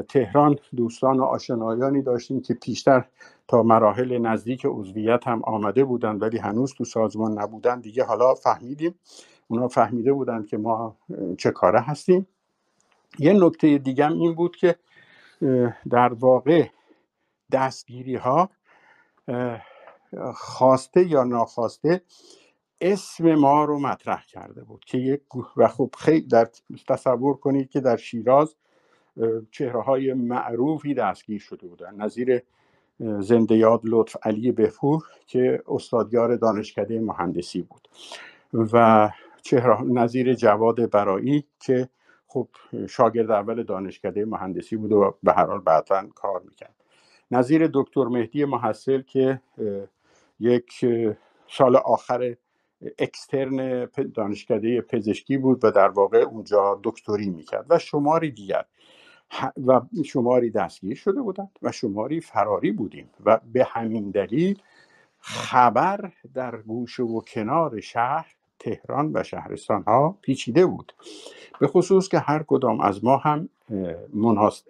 تهران 0.09 0.55
دوستان 0.75 1.19
و 1.19 1.23
آشنایانی 1.23 2.01
داشتیم 2.01 2.41
که 2.41 2.53
پیشتر 2.53 3.05
تا 3.47 3.63
مراحل 3.63 4.17
نزدیک 4.17 4.65
عضویت 4.65 5.27
هم 5.27 5.41
آمده 5.43 5.83
بودند 5.83 6.21
ولی 6.21 6.37
هنوز 6.37 6.73
تو 6.73 6.85
سازمان 6.85 7.39
نبودن. 7.39 7.79
دیگه 7.79 8.03
حالا 8.03 8.35
فهمیدیم. 8.35 8.95
اونا 9.47 9.67
فهمیده 9.67 10.13
بودند 10.13 10.47
که 10.47 10.57
ما 10.57 10.97
چه 11.37 11.51
کاره 11.51 11.79
هستیم. 11.79 12.27
یه 13.19 13.33
نکته 13.33 13.77
دیگه 13.77 14.11
این 14.11 14.33
بود 14.33 14.55
که 14.55 14.75
در 15.89 16.13
واقع 16.13 16.67
دستگیری 17.51 18.15
ها 18.15 18.49
خواسته 20.33 21.07
یا 21.07 21.23
ناخواسته 21.23 22.01
اسم 22.81 23.35
ما 23.35 23.65
رو 23.65 23.79
مطرح 23.79 24.25
کرده 24.25 24.63
بود 24.63 24.85
که 24.85 24.97
یک 24.97 25.21
و 25.57 25.67
خب 25.67 25.89
خیلی 25.97 26.27
در 26.27 26.49
تصور 26.87 27.37
کنید 27.37 27.69
که 27.69 27.79
در 27.79 27.97
شیراز 27.97 28.55
چهره 29.51 29.81
های 29.81 30.13
معروفی 30.13 30.93
دستگیر 30.93 31.39
شده 31.39 31.67
بودن. 31.67 31.95
نظیر 31.95 32.41
زنده 32.99 33.57
یاد 33.57 33.81
لطف 33.83 34.15
علی 34.23 34.51
بهپور 34.51 35.03
که 35.27 35.63
استادیار 35.67 36.35
دانشکده 36.35 36.99
مهندسی 36.99 37.61
بود. 37.61 37.87
و 38.53 39.09
چهره 39.41 39.81
نظیر 39.81 40.33
جواد 40.33 40.89
برایی 40.89 41.45
که 41.59 41.89
خب 42.27 42.47
شاگرد 42.89 43.31
اول 43.31 43.63
دانشکده 43.63 44.25
مهندسی 44.25 44.75
بود 44.75 44.91
و 44.91 45.17
به 45.23 45.33
هر 45.33 45.45
حال 45.45 45.59
بعدا 45.59 46.07
کار 46.15 46.41
می‌کرد. 46.45 46.75
نظیر 47.31 47.69
دکتر 47.73 48.03
مهدی 48.03 48.45
محصل 48.45 49.01
که 49.01 49.41
یک 50.39 50.85
سال 51.49 51.75
آخر 51.75 52.35
اکسترن 52.99 53.87
دانشکده 54.13 54.81
پزشکی 54.81 55.37
بود 55.37 55.65
و 55.65 55.71
در 55.71 55.89
واقع 55.89 56.17
اونجا 56.17 56.79
دکتری 56.83 57.29
می‌کرد 57.29 57.65
و 57.69 57.79
شماری 57.79 58.31
دیگر. 58.31 58.65
و 59.67 59.81
شماری 60.05 60.49
دستگیر 60.49 60.97
شده 60.97 61.21
بودند 61.21 61.51
و 61.61 61.71
شماری 61.71 62.21
فراری 62.21 62.71
بودیم 62.71 63.09
و 63.25 63.39
به 63.53 63.63
همین 63.63 64.11
دلیل 64.11 64.61
خبر 65.19 66.11
در 66.33 66.57
گوشه 66.57 67.03
و 67.03 67.21
کنار 67.21 67.79
شهر 67.79 68.35
تهران 68.59 69.11
و 69.13 69.23
شهرستان 69.23 69.83
ها 69.83 70.17
پیچیده 70.21 70.65
بود. 70.65 70.93
به 71.59 71.67
خصوص 71.67 72.07
که 72.07 72.19
هر 72.19 72.43
کدام 72.43 72.81
از 72.81 73.05
ما 73.05 73.17
هم 73.17 73.49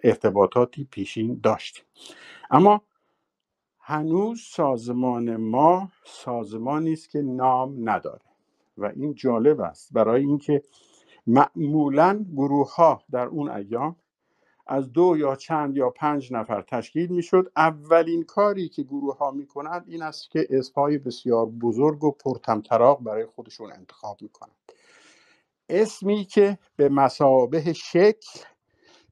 ارتباطاتی 0.04 0.88
پیشین 0.90 1.40
داشتیم. 1.42 1.84
اما 2.50 2.82
هنوز 3.90 4.40
سازمان 4.40 5.36
ما 5.36 5.88
سازمانی 6.04 6.92
است 6.92 7.10
که 7.10 7.22
نام 7.22 7.88
نداره. 7.88 8.20
و 8.78 8.84
این 8.96 9.14
جالب 9.14 9.60
است. 9.60 9.92
برای 9.92 10.20
اینکه 10.20 10.62
معمولا 11.26 12.26
گروه 12.36 12.74
ها 12.74 13.02
در 13.10 13.26
اون 13.26 13.50
ایام 13.50 13.96
از 14.66 14.92
دو 14.92 15.14
یا 15.18 15.36
چند 15.36 15.76
یا 15.76 15.90
پنج 15.90 16.32
نفر 16.32 16.62
تشکیل 16.62 17.12
می‌شد. 17.12 17.52
اولین 17.56 18.22
کاری 18.22 18.68
که 18.68 18.82
گروه 18.82 19.18
ها 19.18 19.30
می‌کنند 19.30 19.84
این 19.88 20.02
است 20.02 20.30
که 20.30 20.46
اسمهای 20.50 20.98
بسیار 20.98 21.46
بزرگ 21.46 22.04
و 22.04 22.10
پرتمطراق 22.10 23.02
برای 23.02 23.26
خودشون 23.26 23.72
انتخاب 23.72 24.22
می‌کنند. 24.22 24.56
اسمی 25.68 26.24
که 26.24 26.58
به 26.76 26.88
مسابه 26.88 27.72
شکل 27.72 28.40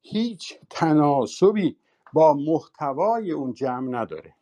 هیچ 0.03 0.59
تناسبی 0.71 1.77
با 2.13 2.35
محتوای 2.35 3.33
اون 3.33 3.53
جمع 3.53 4.01
نداره. 4.01 4.35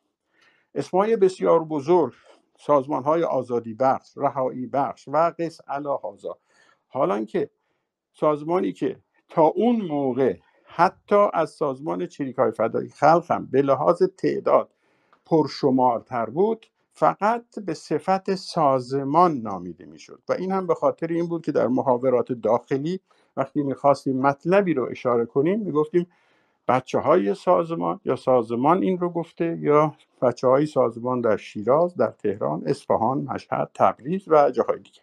اسمهای 0.74 1.16
بسیار 1.16 1.64
بزرگ 1.64 2.12
سازمان 2.58 3.02
های 3.02 3.22
آزادی 3.22 3.74
بخش 3.74 4.12
رهایی 4.16 4.66
بخش 4.66 5.08
و 5.08 5.32
قس 5.38 5.60
هازا 6.02 6.38
حالا 6.88 7.24
که 7.24 7.50
سازمانی 8.12 8.72
که 8.72 9.00
تا 9.28 9.42
اون 9.42 9.76
موقع 9.80 10.36
حتی 10.64 11.26
از 11.34 11.50
سازمان 11.50 12.06
چریک 12.06 12.36
های 12.36 12.50
فدایی 12.52 12.88
خلق 12.88 13.30
هم 13.30 13.46
به 13.46 13.62
لحاظ 13.62 14.02
تعداد 14.02 14.74
پرشمارتر 15.26 16.26
بود 16.30 16.66
فقط 16.92 17.44
به 17.66 17.74
صفت 17.74 18.34
سازمان 18.34 19.38
نامیده 19.38 19.86
می‌شد. 19.86 20.22
و 20.28 20.32
این 20.32 20.52
هم 20.52 20.66
به 20.66 20.74
خاطر 20.74 21.06
این 21.06 21.28
بود 21.28 21.44
که 21.44 21.52
در 21.52 21.66
محاورات 21.66 22.32
داخلی 22.32 23.00
وقتی 23.36 23.62
می‌خواستیم 23.62 24.20
مطلبی 24.20 24.74
رو 24.74 24.88
اشاره 24.90 25.26
کنیم 25.26 25.60
می‌گفتیم 25.60 26.06
بچه 26.68 26.98
های 26.98 27.34
سازمان 27.34 28.00
یا 28.04 28.16
سازمان 28.16 28.82
این 28.82 28.98
رو 28.98 29.10
گفته 29.10 29.58
یا 29.60 29.94
بچه 30.22 30.46
های 30.46 30.66
سازمان 30.66 31.20
در 31.20 31.36
شیراز 31.36 31.96
در 31.96 32.10
تهران 32.10 32.62
اصفهان 32.66 33.18
مشهد 33.18 33.70
تبریز 33.74 34.28
و 34.28 34.50
جاهای 34.50 34.78
دیگه. 34.78 35.00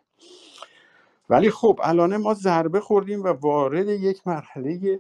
ولی 1.29 1.49
خب 1.49 1.79
الان 1.83 2.17
ما 2.17 2.33
ضربه 2.33 2.79
خوردیم 2.79 3.23
و 3.23 3.27
وارد 3.27 3.87
یک 3.87 4.27
مرحله 4.27 4.99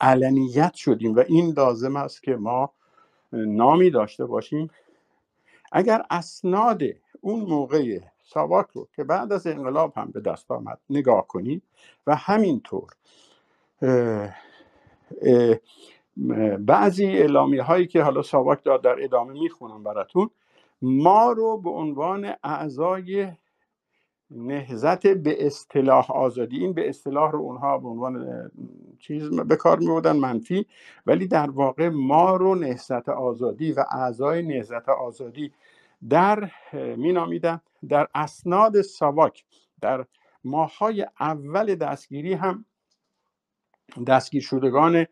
علنیت 0.00 0.74
شدیم 0.74 1.16
و 1.16 1.22
این 1.28 1.54
لازم 1.56 1.96
است 1.96 2.22
که 2.22 2.36
ما 2.36 2.72
نامی 3.32 3.90
داشته 3.90 4.26
باشیم. 4.26 4.70
اگر 5.72 6.02
اسناد 6.10 6.82
اون 7.20 7.40
موقع 7.40 7.98
ساواک 8.22 8.66
رو 8.72 8.88
که 8.96 9.04
بعد 9.04 9.32
از 9.32 9.46
انقلاب 9.46 9.92
هم 9.96 10.10
به 10.10 10.20
دست 10.20 10.50
آمد 10.50 10.78
نگاه 10.90 11.26
کنید 11.26 11.62
و 12.06 12.16
همینطور 12.16 12.90
بعضی 16.58 17.06
اعلامی 17.06 17.58
هایی 17.58 17.86
که 17.86 18.02
حالا 18.02 18.22
ساواک 18.22 18.64
داد 18.64 18.82
در 18.82 19.04
ادامه 19.04 19.32
می‌خونم 19.32 19.82
براتون 19.82 20.30
ما 20.82 21.32
رو 21.32 21.58
به 21.58 21.70
عنوان 21.70 22.32
اعضای 22.44 23.28
نهزت 24.30 25.06
به 25.06 25.46
اصطلاح 25.46 26.10
آزادی 26.12 26.58
این 26.58 26.72
به 26.72 26.88
اصطلاح 26.88 27.32
رو 27.32 27.38
اونها 27.38 27.78
به 27.78 27.88
عنوان 27.88 28.26
چیز 28.98 29.30
به 29.30 29.56
کار 29.56 29.78
می 29.78 29.86
منفی 30.20 30.66
ولی 31.06 31.26
در 31.26 31.50
واقع 31.50 31.88
ما 31.88 32.36
رو 32.36 32.54
نهزت 32.54 33.08
آزادی 33.08 33.72
و 33.72 33.84
اعضای 33.90 34.42
نهزت 34.42 34.88
آزادی 34.88 35.52
در 36.08 36.50
می 36.72 37.12
نامیدن 37.12 37.60
در 37.88 38.08
اسناد 38.14 38.82
ساواک 38.82 39.44
در 39.80 40.04
ماهای 40.44 41.06
اول 41.20 41.74
دستگیری 41.74 42.32
هم 42.32 42.64
دستگیر 44.06 44.42
شدگان 44.42 45.06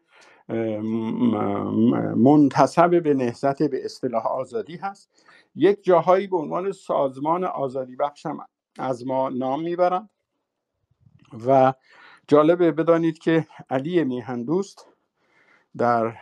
منتصب 2.16 3.03
به 3.03 3.14
نهزت 3.14 3.62
به 3.62 3.85
اصطلاح 3.85 4.27
آزادی 4.27 4.77
هست. 4.77 5.27
یک 5.55 5.85
جاهایی 5.85 6.27
به 6.27 6.37
عنوان 6.37 6.72
سازمان 6.72 7.45
آزادی 7.45 7.97
بخش 7.97 8.27
هم 8.27 8.39
از 8.79 9.07
ما 9.07 9.29
نام 9.29 9.62
می‌برند. 9.62 10.11
و 11.47 11.75
جالبه 12.29 12.72
بدانید 12.72 13.18
که 13.18 13.47
علی 13.70 14.05
میهندوست 14.05 14.87
در 15.77 16.16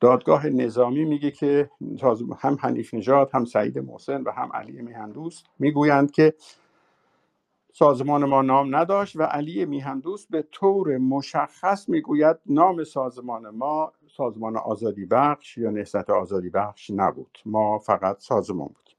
دادگاه 0.00 0.46
نظامی 0.46 1.04
میگه 1.04 1.30
که 1.30 1.70
هم 2.38 2.58
حنیف 2.60 2.94
نژاد 2.94 3.30
هم 3.34 3.44
سعید 3.44 3.78
محسن 3.78 4.22
و 4.22 4.30
هم 4.30 4.50
علی 4.54 4.82
میهندوست 4.82 5.46
می‌گویند 5.58 6.10
که 6.10 6.34
سازمان 7.78 8.24
ما 8.24 8.42
نام 8.42 8.76
نداشت 8.76 9.16
و 9.16 9.22
علی 9.22 9.64
میهندوست 9.64 10.30
به 10.30 10.42
طور 10.52 10.98
مشخص 10.98 11.88
می‌گوید 11.88 12.36
نام 12.46 12.84
سازمان 12.84 13.50
ما 13.50 13.92
سازمان 14.16 14.56
آزادی 14.56 15.06
بخش 15.06 15.58
یا 15.58 15.70
نهضت 15.70 16.10
آزادی 16.10 16.50
بخش 16.50 16.90
نبود. 16.90 17.38
ما 17.46 17.78
فقط 17.78 18.20
سازمان 18.20 18.66
بود. 18.68 18.90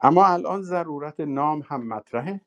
اما 0.00 0.26
الان 0.26 0.62
ضرورت 0.62 1.20
نام 1.20 1.62
هم 1.68 1.88
مطرحه. 1.88 2.40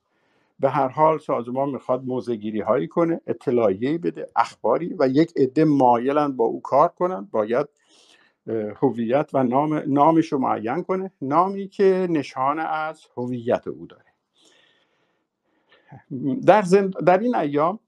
به 0.60 0.70
هر 0.70 0.88
حال 0.88 1.20
سازمان 1.20 1.70
می‌خواد 1.70 2.04
موزگیری 2.06 2.62
هایی 2.62 2.88
کنه 2.88 3.22
اطلاعیه 3.28 3.98
بده 3.98 4.28
اخباری 4.36 4.96
و 5.00 5.08
یک 5.08 5.34
عده 5.38 5.66
مایلن 5.66 6.36
با 6.38 6.46
او 6.46 6.62
کار 6.62 6.88
کنن. 6.88 7.28
باید 7.32 7.68
هویت 8.82 9.30
و 9.34 9.44
نام 9.44 9.84
نامش 9.88 10.34
رو 10.34 10.40
معین 10.40 10.84
کنه. 10.84 11.12
نامی 11.22 11.68
که 11.68 12.08
نشانه 12.10 12.64
از 12.64 13.06
هویت 13.18 13.68
او 13.68 13.88
داره. 13.88 14.09
در, 16.46 16.62
زند... 16.62 16.94
در 17.06 17.18
این 17.18 17.36
ایام 17.36 17.80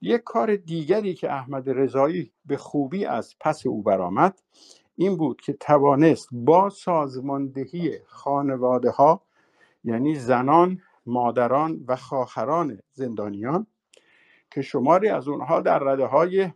یک 0.00 0.22
کار 0.24 0.56
دیگری 0.56 1.14
که 1.14 1.32
احمد 1.32 1.70
رضایی 1.70 2.32
به 2.46 2.56
خوبی 2.56 3.04
از 3.04 3.34
پس 3.40 3.66
او 3.66 3.82
برآمد 3.82 4.42
این 4.96 5.16
بود 5.16 5.40
که 5.40 5.52
توانست 5.52 6.28
با 6.32 6.70
سازماندهی 6.70 7.98
خانواده 8.06 8.90
ها 8.90 9.22
یعنی 9.84 10.14
زنان 10.14 10.78
مادران 11.06 11.84
و 11.88 11.96
خواهران 11.96 12.78
زندانیان 12.92 13.66
که 14.50 14.62
شماری 14.62 15.08
از 15.08 15.28
اونها 15.28 15.60
در 15.60 15.78
رده 15.78 16.06
های 16.06 16.50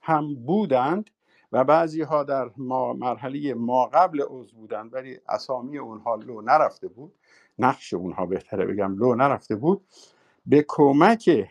هم 0.00 0.34
بودند 0.34 1.10
و 1.52 1.64
بعضی 1.64 2.02
ها 2.02 2.24
در 2.24 2.50
ما 2.56 2.92
مرحله 2.92 3.54
ما 3.54 3.86
قبل 3.86 4.22
عضو 4.28 4.56
بودند 4.56 4.94
ولی 4.94 5.18
اسامی 5.28 5.78
اونها 5.78 6.14
لو 6.14 6.40
نرفته 6.40 6.88
بود. 6.88 7.14
نقش 7.60 7.94
اونها 7.94 8.26
بهتره 8.26 8.66
بگم. 8.66 8.96
لو 8.98 9.14
نرفته 9.14 9.56
بود. 9.56 9.84
به 10.46 10.64
کمک 10.68 11.48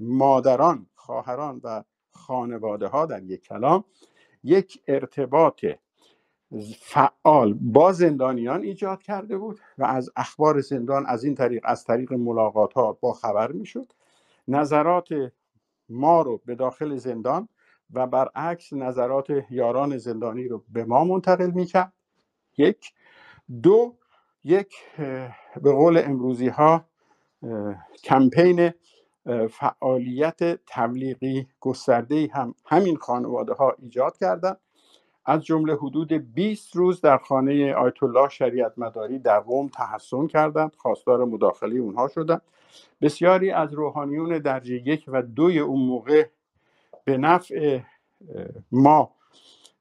مادران 0.00 0.86
خواهران 0.94 1.60
و 1.64 1.84
خانواده 2.12 2.86
ها 2.86 3.06
در 3.06 3.22
یک 3.22 3.42
کلام 3.42 3.84
یک 4.44 4.82
ارتباط 4.88 5.64
فعال 6.80 7.54
با 7.54 7.92
زندانیان 7.92 8.62
ایجاد 8.62 9.02
کرده 9.02 9.38
بود 9.38 9.60
و 9.78 9.84
از 9.84 10.10
اخبار 10.16 10.60
زندان 10.60 11.06
از 11.06 11.24
این 11.24 11.34
طریق 11.34 11.62
از 11.64 11.84
طریق 11.84 12.12
ملاقات 12.12 12.72
ها 12.72 12.92
با 12.92 13.12
خبر 13.12 13.52
می‌شد. 13.52 13.92
نظرات 14.48 15.08
ما 15.88 16.22
رو 16.22 16.40
به 16.46 16.54
داخل 16.54 16.96
زندان 16.96 17.48
و 17.92 18.06
برعکس 18.06 18.72
نظرات 18.72 19.26
یاران 19.50 19.98
زندانی 19.98 20.48
رو 20.48 20.64
به 20.68 20.84
ما 20.84 21.04
منتقل 21.04 21.50
می‌کرد. 21.50 21.92
یک. 22.58 22.94
دو. 23.62 23.96
یک 24.44 24.74
به 25.62 25.72
قول 25.72 26.02
امروزی 26.04 26.48
ها 26.48 26.84
کمپین 28.04 28.70
فعالیت 29.50 30.60
تبلیغی 30.66 31.48
گسترده 31.60 32.30
هم 32.32 32.54
همین 32.66 32.96
خانواده 32.96 33.52
ها 33.52 33.76
ایجاد 33.78 34.16
کردند 34.16 34.56
از 35.26 35.44
جمله 35.44 35.74
حدود 35.74 36.12
20 36.12 36.76
روز 36.76 37.00
در 37.00 37.18
خانه 37.18 37.74
آیت 37.74 38.02
الله 38.02 38.28
شریعت 38.28 38.72
مداری 38.76 39.18
در 39.18 39.40
قم 39.40 39.68
تحسن 39.68 40.26
کردند 40.26 40.74
خواستار 40.76 41.24
مداخله 41.24 41.78
اونها 41.78 42.08
شدند. 42.08 42.42
بسیاری 43.00 43.50
از 43.50 43.72
روحانیون 43.72 44.38
درجه 44.38 44.74
یک 44.74 45.04
و 45.08 45.22
دوی 45.22 45.58
اون 45.58 45.80
موقع 45.80 46.26
به 47.04 47.16
نفع 47.16 47.80
ما 48.72 49.14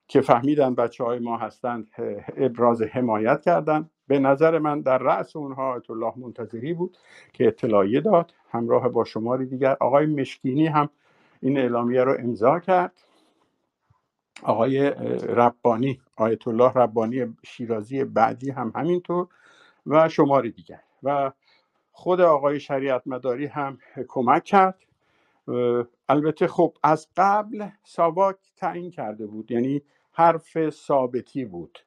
که 0.07 0.22
فهمیدن 0.22 0.76
بچه 0.76 1.03
های 1.03 1.20
ما 1.20 1.38
هستند 1.38 1.88
ابراز 2.38 2.82
حمایت 2.82 3.41
کردند. 3.41 3.89
به 4.10 4.20
نظر 4.20 4.60
من 4.60 4.82
در 4.82 4.97
رأس 4.97 5.36
اونها 5.36 5.74
آیت 5.74 5.91
الله 5.91 6.14
منتظری 6.18 6.74
بود 6.74 6.97
که 7.34 7.47
اطلاعیه 7.47 8.01
داد. 8.01 8.34
همراه 8.49 8.89
با 8.89 9.05
شماری 9.05 9.47
دیگر 9.47 9.78
آقای 9.82 10.05
مشکینی 10.05 10.68
هم 10.68 10.89
این 11.41 11.57
اعلامیه 11.57 12.03
رو 12.03 12.16
امضا 12.20 12.60
کرد. 12.60 13.03
آقای 14.43 14.89
ربانی 15.30 16.01
آیت 16.18 16.47
الله 16.47 16.74
ربانی 16.74 17.36
شیرازی 17.45 18.03
بعدی 18.03 18.51
هم 18.51 18.74
همینطور 18.76 19.28
و 19.86 20.10
شماری 20.10 20.51
دیگر. 20.51 20.82
و 21.03 21.32
خود 21.91 22.22
آقای 22.22 22.60
شریعت 22.60 23.03
مداری 23.05 23.45
هم 23.45 23.78
کمک 24.07 24.43
کرد. 24.43 24.84
البته 26.10 26.47
خب 26.47 26.78
از 26.84 27.07
قبل 27.18 27.68
ساواک 27.84 28.38
تعیین 28.57 28.91
کرده 28.91 29.28
بود. 29.28 29.51
یعنی 29.51 29.82
حرف 30.12 30.70
ثابتی 30.70 31.45
بود. 31.45 31.80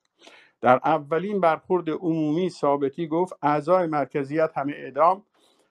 در 0.62 0.80
اولین 0.84 1.40
برخورد 1.40 1.90
عمومی 1.90 2.50
ثابتی 2.50 3.06
گفت 3.06 3.32
اعضای 3.42 3.86
مرکزیت 3.86 4.50
همه 4.54 4.72
اعدام 4.76 5.22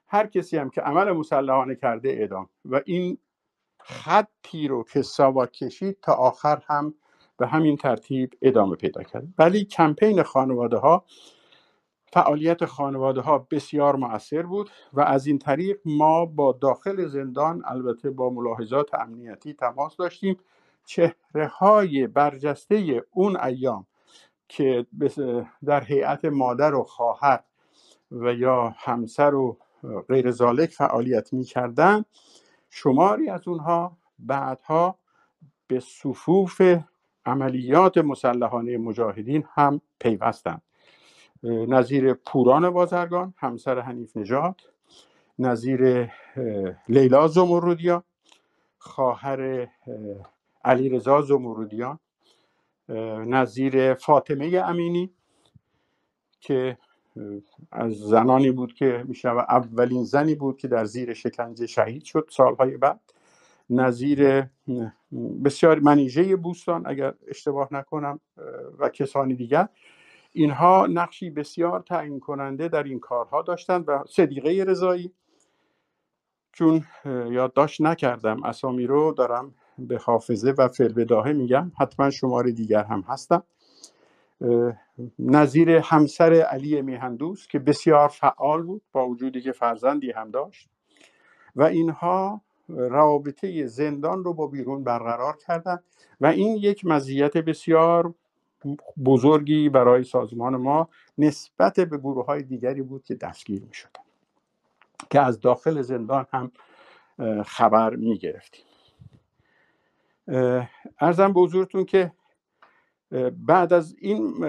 هر 0.07 0.27
کسی 0.27 0.57
هم 0.57 0.69
که 0.69 0.81
عمل 0.81 1.11
مسلحانه 1.11 1.75
کرده 1.75 2.09
اعدام. 2.09 2.49
و 2.65 2.81
این 2.85 3.17
خطی 3.79 4.67
رو 4.67 4.83
که 4.83 5.01
ساواک 5.01 5.51
کشید 5.51 5.97
تا 6.01 6.13
آخر 6.13 6.61
هم 6.67 6.93
به 7.37 7.47
همین 7.47 7.77
ترتیب 7.77 8.33
ادامه 8.41 8.75
پیدا 8.75 9.03
کرد. 9.03 9.27
ولی 9.37 9.65
کمپین 9.65 10.23
خانواده 10.23 10.77
ها 10.77 11.05
فعالیت 12.13 12.65
خانواده 12.65 13.21
ها 13.21 13.47
بسیار 13.51 13.95
مؤثر 13.95 14.41
بود 14.41 14.69
و 14.93 15.01
از 15.01 15.27
این 15.27 15.39
طریق 15.39 15.79
ما 15.85 16.25
با 16.25 16.57
داخل 16.61 17.07
زندان 17.07 17.63
البته 17.65 18.09
با 18.09 18.29
ملاحظات 18.29 18.93
امنیتی 18.93 19.53
تماس 19.53 19.97
داشتیم. 19.97 20.37
چهره 20.85 21.47
های 21.47 22.07
برجسته 22.07 23.03
اون 23.11 23.37
ایام 23.37 23.87
که 24.51 24.85
در 25.65 25.83
هیئت 25.83 26.25
مادر 26.25 26.75
و 26.75 26.83
خواهر 26.83 27.43
و 28.11 28.33
یا 28.33 28.75
همسر 28.77 29.35
و 29.35 29.57
غیر 30.09 30.31
زالک 30.31 30.69
فعالیت 30.69 31.33
می 31.33 31.43
کردن 31.43 32.05
شماری 32.69 33.29
از 33.29 33.47
اونها 33.47 33.97
بعدها 34.19 34.95
به 35.67 35.79
صفوف 35.79 36.61
عملیات 37.25 37.97
مسلحانه 37.97 38.77
مجاهدین 38.77 39.43
هم 39.53 39.81
پیوستند. 39.99 40.61
نظیر 41.43 42.13
پوران 42.13 42.69
بازرگان 42.69 43.33
همسر 43.37 43.79
حنیف 43.79 44.17
نژاد 44.17 44.61
نظیر 45.39 46.11
لیلا 46.89 47.27
زمرودیان 47.27 48.03
خواهر 48.77 49.67
علیرضا 50.63 51.21
زمرودیان 51.21 51.99
نظیر 53.25 53.93
فاطمه 53.93 54.63
امینی 54.65 55.11
که 56.39 56.77
از 57.71 57.93
زنانی 57.93 58.51
بود 58.51 58.73
که 58.73 59.03
میشه 59.07 59.29
اولین 59.29 60.03
زنی 60.03 60.35
بود 60.35 60.57
که 60.57 60.67
در 60.67 60.85
زیر 60.85 61.13
شکنجه 61.13 61.67
شهید 61.67 62.03
شد 62.03 62.27
سالهای 62.31 62.77
بعد. 62.77 62.99
نظیر 63.69 64.43
بسیار 65.45 65.79
منیژه 65.79 66.35
بوستان 66.35 66.87
اگر 66.87 67.13
اشتباه 67.27 67.67
نکنم 67.71 68.19
و 68.79 68.89
کسانی 68.89 69.35
دیگر. 69.35 69.67
اینها 70.31 70.87
نقشی 70.87 71.29
بسیار 71.29 71.79
تعیین 71.79 72.19
کننده 72.19 72.67
در 72.67 72.83
این 72.83 72.99
کارها 72.99 73.41
داشتند 73.41 73.83
و 73.87 74.03
صدیقه 74.09 74.63
رضایی. 74.67 75.11
چون 76.51 76.83
یادداشت 77.05 77.81
نکردم 77.81 78.43
اسامی 78.43 78.87
رو 78.87 79.13
دارم 79.13 79.55
به 79.87 79.97
حافظه 79.97 80.53
و 80.57 80.67
فلبداهه 80.67 81.33
میگم. 81.33 81.71
حتما 81.79 82.09
شماره 82.09 82.51
دیگر 82.51 82.83
هم 82.83 83.01
هستم. 83.07 83.43
نظیر 85.19 85.69
همسر 85.69 86.33
علی 86.33 86.81
میهندوست 86.81 87.49
که 87.49 87.59
بسیار 87.59 88.07
فعال 88.07 88.61
بود 88.61 88.81
با 88.91 89.07
وجودی 89.07 89.41
که 89.41 89.51
فرزندی 89.51 90.11
هم 90.11 90.31
داشت. 90.31 90.69
و 91.55 91.63
اینها 91.63 92.41
رابطه 92.69 93.67
زندان 93.67 94.23
رو 94.23 94.33
با 94.33 94.47
بیرون 94.47 94.83
برقرار 94.83 95.37
کردند 95.37 95.83
و 96.21 96.25
این 96.25 96.55
یک 96.55 96.85
مزیت 96.85 97.37
بسیار 97.37 98.13
بزرگی 99.05 99.69
برای 99.69 100.03
سازمان 100.03 100.55
ما 100.55 100.89
نسبت 101.17 101.79
به 101.79 101.97
گروه 101.97 102.25
های 102.25 102.43
دیگری 102.43 102.81
بود 102.81 103.03
که 103.03 103.15
دستگیر 103.15 103.61
می 103.61 103.73
شدن. 103.73 104.03
که 105.09 105.21
از 105.21 105.39
داخل 105.39 105.81
زندان 105.81 106.25
هم 106.33 106.51
خبر 107.45 107.95
می 107.95 108.17
گرفتیم 108.17 108.65
ارزم 110.99 111.33
به 111.33 111.39
حضورتون 111.39 111.85
که 111.85 112.11
بعد 113.31 113.73
از 113.73 113.95
این 113.99 114.45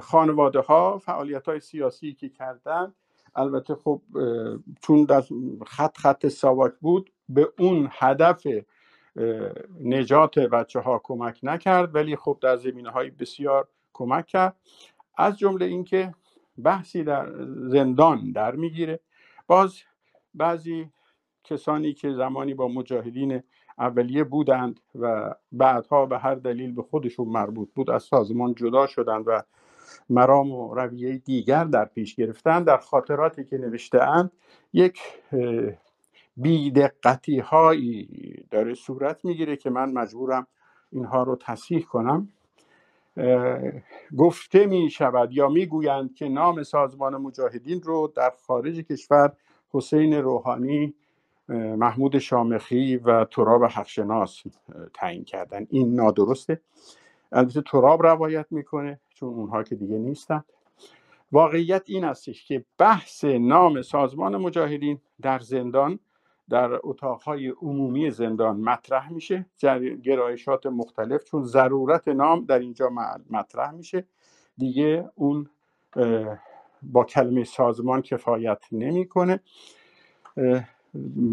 خانواده 0.00 0.60
ها 0.60 0.98
فعالیت 0.98 1.48
های 1.48 1.60
سیاسی 1.60 2.14
که 2.14 2.28
کردن 2.28 2.94
البته 3.34 3.74
خب 3.74 4.02
چون 4.82 5.04
در 5.04 5.22
خط 5.66 5.98
خط 5.98 6.26
ساواک 6.26 6.72
بود 6.80 7.12
به 7.28 7.52
اون 7.58 7.88
هدف 7.92 8.46
نجات 9.80 10.38
بچه 10.38 10.80
ها 10.80 11.00
کمک 11.04 11.40
نکرد 11.42 11.94
ولی 11.94 12.16
خب 12.16 12.38
در 12.42 12.56
زمینه 12.56 12.90
های 12.90 13.10
بسیار 13.10 13.68
کمک 13.92 14.26
کرد. 14.26 14.56
از 15.16 15.38
جمله 15.38 15.66
اینکه 15.66 16.14
بحثی 16.64 17.04
در 17.04 17.32
زندان 17.68 18.32
در 18.32 18.56
می‌گیره 18.56 19.00
باز 19.46 19.78
بعضی 20.34 20.90
کسانی 21.44 21.92
که 21.92 22.12
زمانی 22.12 22.54
با 22.54 22.68
مجاهدین 22.68 23.42
اولیه 23.80 24.24
بودند 24.24 24.80
و 25.00 25.34
بعدها 25.52 26.06
به 26.06 26.18
هر 26.18 26.34
دلیل 26.34 26.72
به 26.72 26.82
خودشون 26.82 27.28
مربوط 27.28 27.68
بود 27.74 27.90
از 27.90 28.02
سازمان 28.02 28.54
جدا 28.54 28.86
شدند 28.86 29.24
و 29.26 29.42
مرام 30.10 30.52
و 30.52 30.74
رویه 30.74 31.18
دیگر 31.18 31.64
در 31.64 31.84
پیش 31.84 32.14
گرفتن 32.14 32.62
در 32.64 32.76
خاطراتی 32.76 33.44
که 33.44 33.58
نوشته 33.58 34.02
اند 34.02 34.32
یک 34.72 35.00
بیدقتی 36.36 37.38
هایی 37.38 38.08
داره 38.50 38.74
صورت 38.74 39.24
می‌گیره 39.24 39.56
که 39.56 39.70
من 39.70 39.92
مجبورم 39.92 40.46
اینها 40.92 41.22
رو 41.22 41.36
تصحیح 41.36 41.82
کنم. 41.82 42.28
گفته 44.18 44.66
می 44.66 44.90
شود 44.90 45.32
یا 45.32 45.48
می‌گویند 45.48 46.14
که 46.14 46.28
نام 46.28 46.62
سازمان 46.62 47.16
مجاهدین 47.16 47.82
رو 47.82 48.12
در 48.16 48.32
خارج 48.46 48.78
کشور 48.78 49.32
حسین 49.72 50.14
روحانی 50.14 50.94
محمود 51.50 52.18
شامخی 52.18 52.96
و 52.96 53.24
تراب 53.24 53.64
حقشناس 53.64 54.42
تعیین 54.94 55.24
کردن. 55.24 55.66
این 55.70 55.94
نادرسته. 55.94 56.60
البته 57.32 57.62
تراب 57.62 58.02
روایت 58.06 58.46
می‌کنه 58.50 59.00
چون 59.14 59.28
اونها 59.28 59.62
که 59.62 59.74
دیگه 59.74 59.98
نیستن. 59.98 60.44
واقعیت 61.32 61.82
این 61.86 62.04
استش 62.04 62.44
که 62.44 62.64
بحث 62.78 63.24
نام 63.24 63.82
سازمان 63.82 64.36
مجاهدین 64.36 65.00
در 65.22 65.38
زندان 65.38 65.98
در 66.50 66.70
اتاقهای 66.82 67.48
عمومی 67.48 68.10
زندان 68.10 68.60
مطرح 68.60 69.12
میشه. 69.12 69.46
گرایشات 70.02 70.66
مختلف 70.66 71.24
چون 71.24 71.44
ضرورت 71.44 72.08
نام 72.08 72.44
در 72.44 72.58
اینجا 72.58 72.90
مطرح 73.30 73.70
میشه. 73.70 74.04
دیگه 74.58 75.10
اون 75.14 75.50
با 76.82 77.04
کلمه 77.04 77.44
سازمان 77.44 78.02
کفایت 78.02 78.62
نمی‌کنه. 78.72 79.40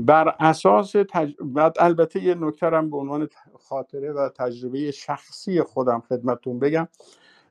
بر 0.05 0.35
اساس 0.39 0.91
تج... 0.91 1.33
بعد 1.41 1.75
البته 1.79 2.23
یه 2.23 2.35
نکترم 2.35 2.89
به 2.89 2.97
عنوان 2.97 3.29
خاطره 3.59 4.11
و 4.11 4.29
تجربه 4.29 4.91
شخصی 4.91 5.61
خودم 5.61 6.03
خدمتون 6.09 6.59
بگم. 6.59 6.87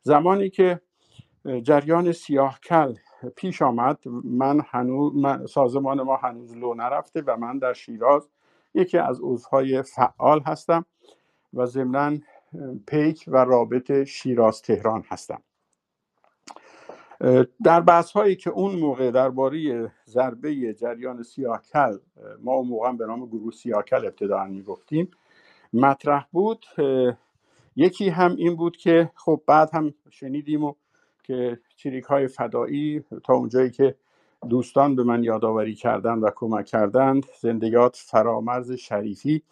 زمانی 0.03 0.51
که 0.51 0.81
جریان 1.63 2.13
سیاهکل 2.13 2.95
پیش 3.37 3.63
آمد 3.63 3.99
من 4.25 4.61
هنوز 4.67 5.13
سازمان 5.51 6.03
ما 6.03 6.17
هنوز 6.17 6.57
لو 6.57 6.75
نرفته 6.75 7.23
و 7.27 7.37
من 7.37 7.59
در 7.59 7.73
شیراز 7.73 8.29
یکی 8.75 8.99
از 8.99 9.21
عضوهای 9.23 9.83
فعال 9.83 10.41
هستم 10.41 10.85
و 11.55 11.67
ضمنا 11.67 12.19
پیک 12.87 13.25
و 13.29 13.37
رابط 13.37 14.05
شیراز 14.05 14.63
تهران 14.63 15.05
هستم. 15.09 15.43
در 17.65 17.81
بحث 17.81 18.13
هایی 18.13 18.37
که 18.37 18.51
اون 18.51 18.77
موقع 18.77 19.11
درباره 19.11 19.93
ضربه 20.07 20.75
جریان 20.75 21.23
سیاهکل 21.23 21.99
ما 22.43 22.53
اون 22.53 22.69
موقع 22.69 22.93
به 22.93 23.07
نام 23.07 23.27
گروه 23.27 23.53
سیاهکل 23.53 24.07
ابتداعا 24.07 24.47
می‌گفتیم 24.47 25.11
مطرح 25.73 26.27
بود. 26.33 26.67
یکی 27.77 28.09
هم 28.09 28.37
این 28.37 28.57
بود 28.57 28.77
که 28.77 29.11
خب 29.15 29.43
بعد 29.47 29.71
هم 29.73 29.95
شنیدیم 30.11 30.65
و 30.65 30.75
که 31.23 31.61
چریک 31.77 32.05
های 32.05 32.29
فدایی 32.29 33.05
تا 33.25 33.35
اونجایی 33.35 33.71
که 33.71 33.95
دوستان 34.49 34.97
به 34.97 35.03
من 35.05 35.25
یادآوری 35.25 35.75
کردند 35.75 36.23
و 36.23 36.31
کمک 36.35 36.67
کردند 36.67 37.27
زندگیات 37.41 37.97
فرامرز 37.97 38.73
شریفی 38.73 39.43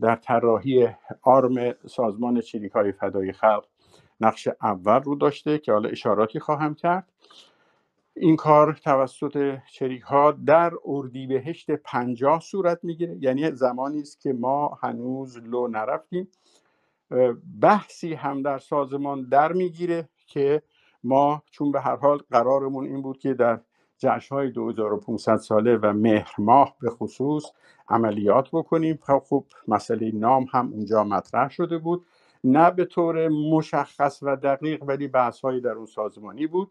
در 0.00 0.16
طراحی 0.16 0.88
آرم 1.22 1.74
سازمان 1.86 2.40
چریک 2.40 2.72
های 2.72 2.92
فدایی 2.92 3.32
خلق 3.32 3.66
نقش 4.24 4.48
اول 4.62 5.02
رو 5.02 5.14
داشته 5.14 5.58
که 5.58 5.72
حالا 5.72 5.88
اشاراتی 5.88 6.40
خواهم 6.40 6.74
کرد. 6.74 7.12
این 8.16 8.36
کار 8.36 8.72
توسط 8.84 9.58
چریک 9.72 10.02
ها 10.02 10.32
در 10.32 10.72
اردیبهشت 10.84 11.70
پنجاه 11.70 12.40
صورت 12.40 12.78
می‌گیره. 12.82 13.16
یعنی 13.20 13.50
زمانی 13.50 14.00
است 14.00 14.20
که 14.20 14.32
ما 14.32 14.78
هنوز 14.82 15.38
لو 15.38 15.68
نرفتیم. 15.68 16.28
بحثی 17.62 18.14
هم 18.14 18.42
در 18.42 18.58
سازمان 18.58 19.28
در 19.28 19.52
می‌گیره 19.52 20.08
که 20.26 20.62
ما 21.04 21.42
چون 21.50 21.72
به 21.72 21.80
هر 21.80 21.96
حال 21.96 22.18
قرارمون 22.30 22.86
این 22.86 23.02
بود 23.02 23.18
که 23.18 23.34
در 23.34 23.60
جشن 23.98 24.34
های 24.34 24.50
2500 24.50 25.36
ساله 25.36 25.76
و 25.76 25.92
مهر 25.92 26.34
ماه 26.38 26.76
به 26.80 26.90
خصوص 26.90 27.44
عملیات 27.88 28.48
بکنیم. 28.52 28.98
خب, 29.02 29.22
خب 29.28 29.44
مسئله 29.68 30.10
نام 30.14 30.46
هم 30.52 30.72
اونجا 30.72 31.04
مطرح 31.04 31.50
شده 31.50 31.78
بود. 31.78 32.06
نه 32.44 32.70
به 32.70 32.84
طور 32.84 33.28
مشخص 33.28 34.18
و 34.22 34.36
دقیق 34.36 34.82
ولی 34.82 35.08
بحث 35.08 35.40
هایی 35.40 35.60
در 35.60 35.70
اون 35.70 35.86
سازمانی 35.86 36.46
بود 36.46 36.70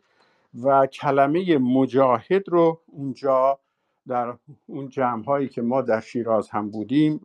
و 0.64 0.88
کلمه 0.88 1.58
مجاهد 1.58 2.50
رو 2.50 2.82
اونجا 2.88 3.60
در 4.08 4.34
اون 4.66 4.90
جمع 4.90 5.24
هایی 5.24 5.50
که 5.50 5.62
ما 5.62 5.82
در 5.82 6.00
شیراز 6.00 6.50
هم 6.50 6.72
بودیم 6.72 7.22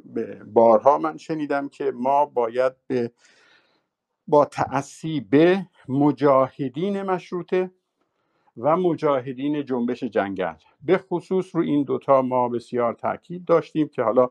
بارها 0.53 0.99
من 0.99 1.17
شنیدم 1.17 1.69
که 1.69 1.93
ما 1.95 2.27
باید 2.27 2.73
به 2.87 3.13
با 4.29 4.45
تأسی 4.45 5.21
به 5.21 5.67
مجاهدین 5.89 7.03
مشروطه 7.03 7.71
و 8.57 8.77
مجاهدین 8.77 9.65
جنبش 9.65 10.05
جنگل. 10.05 10.55
به 10.83 10.99
خصوص 10.99 11.57
رو 11.57 11.63
این 11.63 11.85
دوتا 11.85 12.23
ما 12.23 12.49
بسیار 12.49 12.95
تاکید 12.95 13.45
داشتیم 13.45 13.89
که 13.89 14.03
حالا 14.03 14.31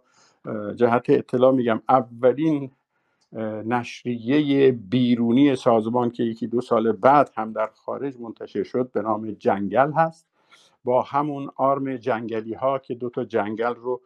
جهت 0.75 1.09
اطلاع 1.09 1.51
میگم 1.51 1.81
اولین 1.89 2.71
نشریه 3.65 4.71
بیرونی 4.71 5.55
سازمان 5.55 6.11
که 6.11 6.23
یکی 6.23 6.47
دو 6.47 6.61
سال 6.61 6.91
بعد 6.91 7.31
هم 7.37 7.53
در 7.53 7.69
خارج 7.75 8.19
منتشر 8.19 8.63
شد 8.63 8.91
به 8.91 9.01
نام 9.01 9.31
جنگل 9.31 9.91
هست. 9.91 10.27
با 10.83 11.01
همون 11.01 11.49
آرم 11.55 11.97
جنگلی 11.97 12.53
ها 12.53 12.79
که 12.79 12.95
دو 12.95 13.09
تا 13.09 13.23
جنگل 13.23 13.75
رو 13.75 14.01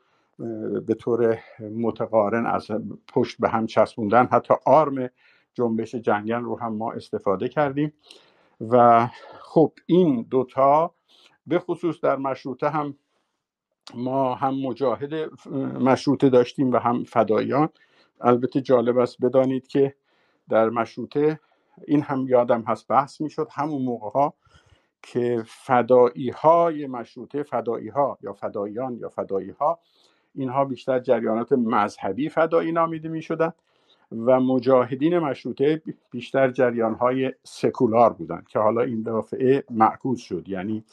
به 0.88 0.94
طور 0.94 1.40
متقارن 1.60 2.46
از 2.46 2.68
پشت 3.14 3.38
به 3.40 3.50
هم 3.50 3.66
چسبوندن 3.66 4.26
حتی 4.26 4.54
آرم 4.66 5.10
جنبش 5.54 5.96
جنگل 5.96 6.42
رو 6.42 6.60
هم 6.60 6.74
ما 6.74 6.92
استفاده 6.92 7.50
کردیم. 7.50 7.94
و 8.62 9.08
خب 9.40 9.74
این 9.86 10.28
دوتا 10.30 10.96
به 11.48 11.60
خصوص 11.60 12.02
در 12.02 12.16
مشروطه 12.16 12.70
هم 12.70 12.96
ما 13.96 14.36
هم 14.36 14.54
مجاهد 14.54 15.14
مشروطه 15.80 16.30
داشتیم 16.30 16.72
و 16.72 16.78
هم 16.78 17.04
فدایان. 17.04 17.70
البته 18.24 18.62
جالب 18.62 18.98
است 18.98 19.22
بدانید 19.22 19.68
که 19.68 19.96
در 20.50 20.70
مشروطه 20.70 21.40
این 21.88 22.02
هم 22.02 22.28
یادم 22.28 22.62
هست 22.62 22.88
بحث 22.88 23.22
می‌شد 23.22 23.48
همون 23.52 23.82
موقع 23.82 24.10
ها 24.10 24.34
که 25.02 25.44
فدایی 25.46 26.30
های 26.30 26.88
مشروطه 26.88 27.44
فدایی 27.44 27.90
ها 27.90 28.18
یا 28.22 28.34
فدایان 28.34 28.98
یا 28.98 29.10
فدایی 29.10 29.50
ها 29.50 29.80
اینها 30.36 30.66
بیشتر 30.66 31.00
جریانات 31.00 31.52
مذهبی 31.52 32.30
فدایی 32.30 32.72
نامیده 32.72 33.10
می 33.10 33.22
شدن 33.22 33.54
و 34.12 34.40
مجاهدین 34.40 35.20
مشروطه 35.20 35.82
بیشتر 36.12 36.52
جریان 36.52 36.94
های 36.94 37.34
سکولار 37.44 38.14
بودند 38.14 38.48
که 38.48 38.60
حالا 38.60 38.82
این 38.82 39.02
دفعه 39.02 39.64
معکوس 39.70 40.22
شد. 40.22 40.50
یعنی 40.50 40.84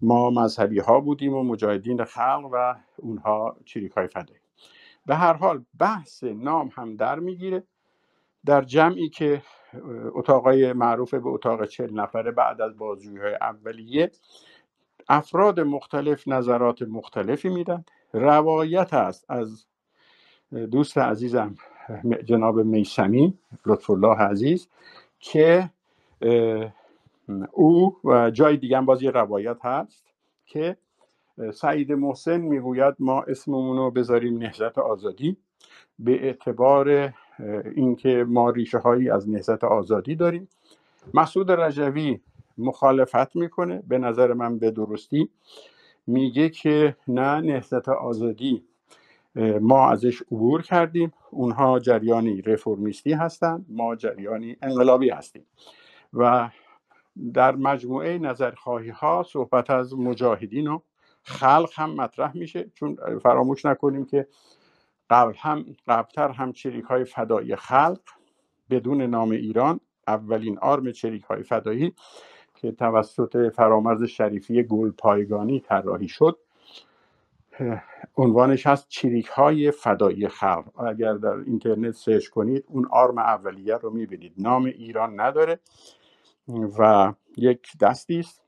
ما 0.00 0.30
مذهبی 0.30 0.78
ها 0.78 1.00
بودیم 1.00 1.34
و 1.34 1.42
مجاهدین 1.42 2.04
خلق 2.04 2.48
و 2.52 2.74
اونها 2.96 3.56
چریک 3.64 3.92
های 3.92 4.06
فدایی. 4.06 4.47
به 5.08 5.16
هر 5.16 5.32
حال 5.32 5.64
بحث 5.78 6.24
نام 6.24 6.70
هم 6.74 6.96
در 6.96 7.18
می‌گیره. 7.18 7.62
در 8.46 8.62
جمعی 8.62 9.08
که 9.08 9.42
اتاقای 10.14 10.72
معروف 10.72 11.14
به 11.14 11.28
اتاق 11.28 11.64
چل 11.64 11.92
نفره 11.92 12.30
بعد 12.30 12.60
از 12.60 12.76
بازجویی 12.76 13.18
های 13.18 13.34
اولیه 13.40 14.10
افراد 15.08 15.60
مختلف 15.60 16.28
نظرات 16.28 16.82
مختلفی 16.82 17.48
میدن. 17.48 17.84
روایت 18.12 18.94
است 18.94 19.30
از 19.30 19.66
دوست 20.70 20.98
عزیزم 20.98 21.54
جناب 22.24 22.60
میسمی 22.60 23.38
لطف 23.66 23.90
الله 23.90 24.16
عزیز 24.18 24.68
که 25.18 25.70
او 27.52 27.96
و 28.04 28.30
جای 28.30 28.56
دیگه 28.56 28.80
باز 28.80 29.02
یه 29.02 29.10
روایت 29.10 29.64
هست 29.64 30.14
که 30.46 30.76
سعید 31.54 31.92
محسن 31.92 32.40
می‌گوید 32.40 32.94
ما 32.98 33.22
اسممون 33.22 33.76
رو 33.76 33.90
بذاریم 33.90 34.38
نهزت 34.38 34.78
آزادی 34.78 35.36
به 35.98 36.24
اعتبار 36.24 37.14
اینکه 37.74 38.24
ما 38.28 38.50
ریشه 38.50 38.78
هایی 38.78 39.10
از 39.10 39.30
نهزت 39.30 39.64
آزادی 39.64 40.14
داریم. 40.14 40.48
مسعود 41.14 41.50
رجوی 41.50 42.20
مخالفت 42.58 43.36
می‌کنه 43.36 43.82
به 43.88 43.98
نظر 43.98 44.32
من 44.32 44.58
به 44.58 44.70
درستی. 44.70 45.28
میگه 46.06 46.48
که 46.48 46.96
نه 47.08 47.40
نهزت 47.40 47.88
آزادی 47.88 48.64
ما 49.60 49.90
ازش 49.90 50.22
عبور 50.22 50.62
کردیم. 50.62 51.12
اونها 51.30 51.78
جریانی 51.78 52.42
رفرمیستی 52.42 53.12
هستند 53.12 53.66
ما 53.68 53.96
جریانی 53.96 54.56
انقلابی 54.62 55.10
هستیم. 55.10 55.46
و 56.12 56.50
در 57.34 57.56
مجموعه 57.56 58.18
نظرخواهی 58.18 58.88
ها 58.88 59.22
صحبت 59.28 59.70
از 59.70 59.94
مجاهدین 59.94 60.66
و 60.66 60.78
خلق 61.28 61.70
هم 61.74 61.90
مطرح 61.90 62.36
میشه 62.36 62.70
چون 62.74 62.96
فراموش 63.22 63.66
نکنیم 63.66 64.04
که 64.04 64.26
قبل 65.10 65.32
هم 65.36 65.64
قبلتر 65.88 66.28
هم 66.28 66.52
چریک 66.52 66.84
های 66.84 67.04
فدایی 67.04 67.56
خلق 67.56 68.00
بدون 68.70 69.02
نام 69.02 69.30
ایران 69.30 69.80
اولین 70.06 70.58
آرم 70.58 70.92
چریک 70.92 71.22
های 71.22 71.42
فدایی 71.42 71.94
که 72.54 72.72
توسط 72.72 73.52
فرامرز 73.54 74.02
شریفی 74.02 74.62
گل 74.62 74.90
پایگانی 74.90 75.60
طراحی 75.60 76.08
شد. 76.08 76.38
عنوانش 78.16 78.66
هست 78.66 78.88
چریک 78.88 79.26
های 79.26 79.70
فدایی 79.70 80.28
خلق. 80.28 80.80
اگر 80.80 81.14
در 81.14 81.34
اینترنت 81.46 81.94
سرچ 81.94 82.28
کنید 82.28 82.64
اون 82.68 82.88
آرم 82.90 83.18
اولیه 83.18 83.76
رو 83.76 83.90
می‌بینید. 83.90 84.32
نام 84.38 84.64
ایران 84.64 85.20
نداره 85.20 85.60
و 86.78 87.12
یک 87.36 87.78
دستی 87.80 88.18
است. 88.18 88.42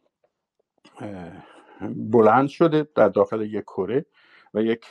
بلند 1.97 2.49
شده 2.49 2.89
در 2.95 3.09
داخل 3.09 3.41
یک 3.41 3.64
کره 3.64 4.07
و 4.55 4.62
یک 4.62 4.85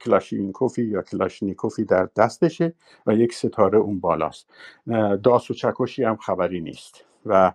کلاشینکوفی 0.00 0.84
یا 0.84 1.02
کلاشنیکوفی 1.02 1.84
در 1.84 2.08
دستشه 2.16 2.74
و 3.06 3.14
یک 3.14 3.34
ستاره 3.34 3.78
اون 3.78 4.00
بالاست. 4.00 4.50
داس 5.22 5.50
و 5.50 5.54
چکشی 5.54 6.04
هم 6.04 6.16
خبری 6.16 6.60
نیست 6.60 7.04
و 7.26 7.52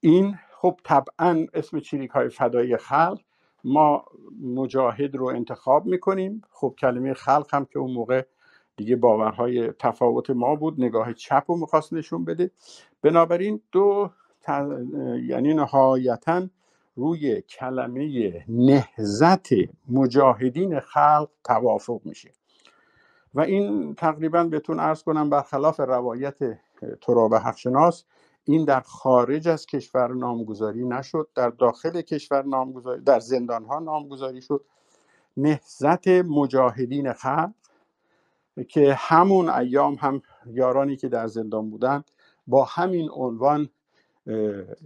این 0.00 0.38
خب 0.60 0.80
طبعا 0.84 1.46
اسم 1.54 1.80
چریک 1.80 2.10
های 2.10 2.28
فدایی 2.28 2.76
خلق 2.76 3.20
ما 3.64 4.04
مجاهد 4.42 5.16
رو 5.16 5.26
انتخاب 5.26 5.86
می‌کنیم. 5.86 6.42
خب 6.50 6.74
کلمه 6.78 7.14
خلق 7.14 7.54
هم 7.54 7.64
که 7.64 7.78
اون 7.78 7.90
موقع 7.92 8.22
دیگه 8.76 8.96
باورهای 8.96 9.72
تفاوت 9.72 10.30
ما 10.30 10.54
بود 10.54 10.80
نگاه 10.80 11.12
چپ 11.12 11.44
رو 11.46 11.56
می‌خواست 11.56 11.92
نشون 11.92 12.24
بده. 12.24 12.50
بنابراین 13.02 13.60
دو 13.72 14.10
یعنی 15.22 15.54
نهایتا 15.54 16.46
روی 16.98 17.42
کلمه 17.42 18.44
نهزت 18.48 19.48
مجاهدین 19.88 20.80
خلق 20.80 21.28
توافق 21.44 22.00
میشه. 22.04 22.32
و 23.34 23.40
این 23.40 23.94
تقریبا 23.94 24.44
بهتون 24.44 24.80
ارز 24.80 25.02
کنم 25.02 25.30
برخلاف 25.30 25.80
روایت 25.80 26.36
تراب 27.00 27.34
حقشناس 27.34 28.04
این 28.44 28.64
در 28.64 28.80
خارج 28.80 29.48
از 29.48 29.66
کشور 29.66 30.14
نامگذاری 30.14 30.84
نشد 30.84 31.28
در 31.34 31.50
داخل 31.50 32.00
کشور 32.00 32.44
نامگذاری 32.44 33.02
در 33.02 33.20
زندان 33.20 33.64
ها 33.64 33.78
نامگذاری 33.78 34.42
شد. 34.42 34.64
نهزت 35.36 36.08
مجاهدین 36.08 37.12
خلق 37.12 37.52
که 38.68 38.94
همون 38.98 39.48
ایام 39.48 39.94
هم 39.94 40.22
یارانی 40.46 40.96
که 40.96 41.08
در 41.08 41.26
زندان 41.26 41.70
بودند 41.70 42.10
با 42.46 42.64
همین 42.64 43.10
عنوان 43.10 43.68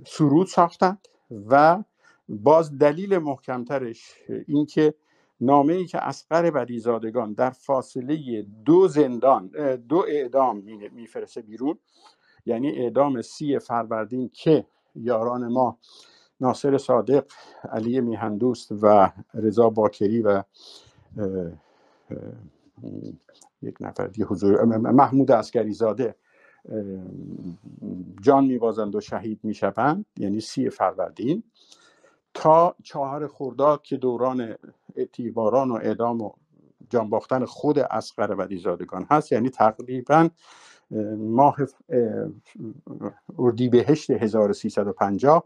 سرود 0.06 0.46
ساختند 0.46 1.08
و 1.48 1.82
باز 2.28 2.78
دلیل 2.78 3.18
محکمترش 3.18 4.14
اینکه 4.48 4.94
نامه 5.40 5.72
ای 5.72 5.86
که 5.86 5.98
اسقر 6.08 6.50
بدیزادگان 6.50 7.32
در 7.32 7.50
فاصله 7.50 8.42
دو 8.64 8.88
زندان 8.88 9.48
دو 9.76 10.04
اعدام 10.08 10.62
میفرسته 10.92 11.42
بیرون 11.42 11.78
یعنی 12.46 12.70
اعدام 12.70 13.22
سی 13.22 13.58
فروردین 13.58 14.30
که 14.32 14.66
یاران 14.94 15.48
ما 15.48 15.78
ناصر 16.40 16.78
صادق 16.78 17.24
علی 17.72 18.00
میهندوست 18.00 18.72
و 18.82 19.12
رضا 19.34 19.70
باکری 19.70 20.22
و 20.22 20.42
یک 23.62 23.76
نفر 23.80 24.06
دیگه 24.06 24.26
حضور 24.26 24.64
محمود 24.64 25.30
اسکری 25.30 25.72
زاده 25.72 26.14
جان 28.22 28.44
میبازند 28.44 28.94
و 28.94 29.00
شهید 29.00 29.40
می‌شوند 29.42 30.06
یعنی 30.16 30.40
سی 30.40 30.70
فروردین. 30.70 31.42
تا 32.42 32.74
چهار 32.82 33.28
خرداد 33.28 33.82
که 33.82 33.96
دوران 33.96 34.54
اعتیباران 34.96 35.70
و 35.70 35.74
اعدام 35.74 36.22
و 36.22 36.30
جان 36.90 37.10
باختن 37.10 37.44
خود 37.44 37.78
اسقر 37.78 38.34
بدیزادگان 38.34 39.06
هست 39.10 39.32
یعنی 39.32 39.50
تقریبا 39.50 40.28
ماه 41.16 41.56
اردیبهشت 43.38 44.10
1350 44.10 45.44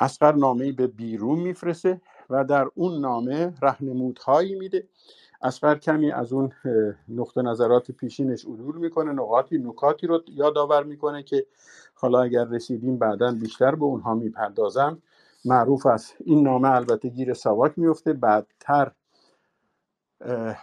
اسقر 0.00 0.32
نامه 0.32 0.72
به 0.72 0.86
بیرون 0.86 1.38
میفرسته 1.38 2.00
و 2.30 2.44
در 2.44 2.68
اون 2.74 3.00
نامه 3.00 3.54
رهنمودهایی 3.62 4.54
میده. 4.54 4.88
اسقر 5.42 5.78
کمی 5.78 6.12
از 6.12 6.32
اون 6.32 6.52
نقطه 7.08 7.42
نظرات 7.42 7.90
پیشینش 7.90 8.44
عدول 8.44 8.76
می‌کنه 8.76 9.12
نقاطی 9.12 9.58
نکاتی 9.58 10.06
رو 10.06 10.22
یادآور 10.28 10.84
می‌کنه 10.84 11.22
که 11.22 11.46
حالا 11.94 12.22
اگر 12.22 12.44
رسیدیم 12.44 12.98
بعدا 12.98 13.32
بیشتر 13.32 13.74
به 13.74 13.84
اونها 13.84 14.14
می‌پردازم. 14.14 15.02
معروف 15.44 15.86
است. 15.86 16.14
این 16.24 16.42
نامه 16.42 16.70
البته 16.70 17.08
گیر 17.08 17.34
سواک 17.34 17.72
میفته 17.76 18.12
بعدتر 18.12 18.92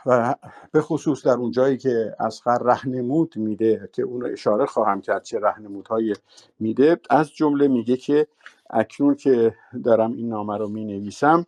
و 0.05 0.35
به 0.71 0.81
خصوص 0.81 1.25
در 1.25 1.33
اون 1.33 1.51
جایی 1.51 1.77
که 1.77 2.15
اسخر 2.19 2.57
رهنمود 2.57 3.37
میده 3.37 3.89
که 3.93 4.03
اون 4.03 4.31
اشاره 4.31 4.65
خواهم 4.65 5.01
کرد 5.01 5.23
چه 5.23 5.39
رهنمودهایی 5.39 6.13
میده. 6.59 6.99
از 7.09 7.31
جمله 7.31 7.67
میگه 7.67 7.97
که 7.97 8.27
اکنون 8.69 9.15
که 9.15 9.55
دارم 9.83 10.11
این 10.13 10.29
نامه 10.29 10.57
رو 10.57 10.67
می 10.67 10.85
نویسم 10.85 11.45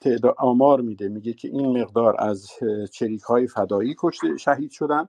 تعداد 0.00 0.34
آمار 0.38 0.80
میده. 0.80 1.08
میگه 1.08 1.32
که 1.32 1.48
این 1.48 1.82
مقدار 1.82 2.16
از 2.18 2.46
چریک 2.90 3.22
های 3.22 3.46
فدایی 3.46 3.96
کشته 3.98 4.36
شهید 4.36 4.70
شدن 4.70 5.08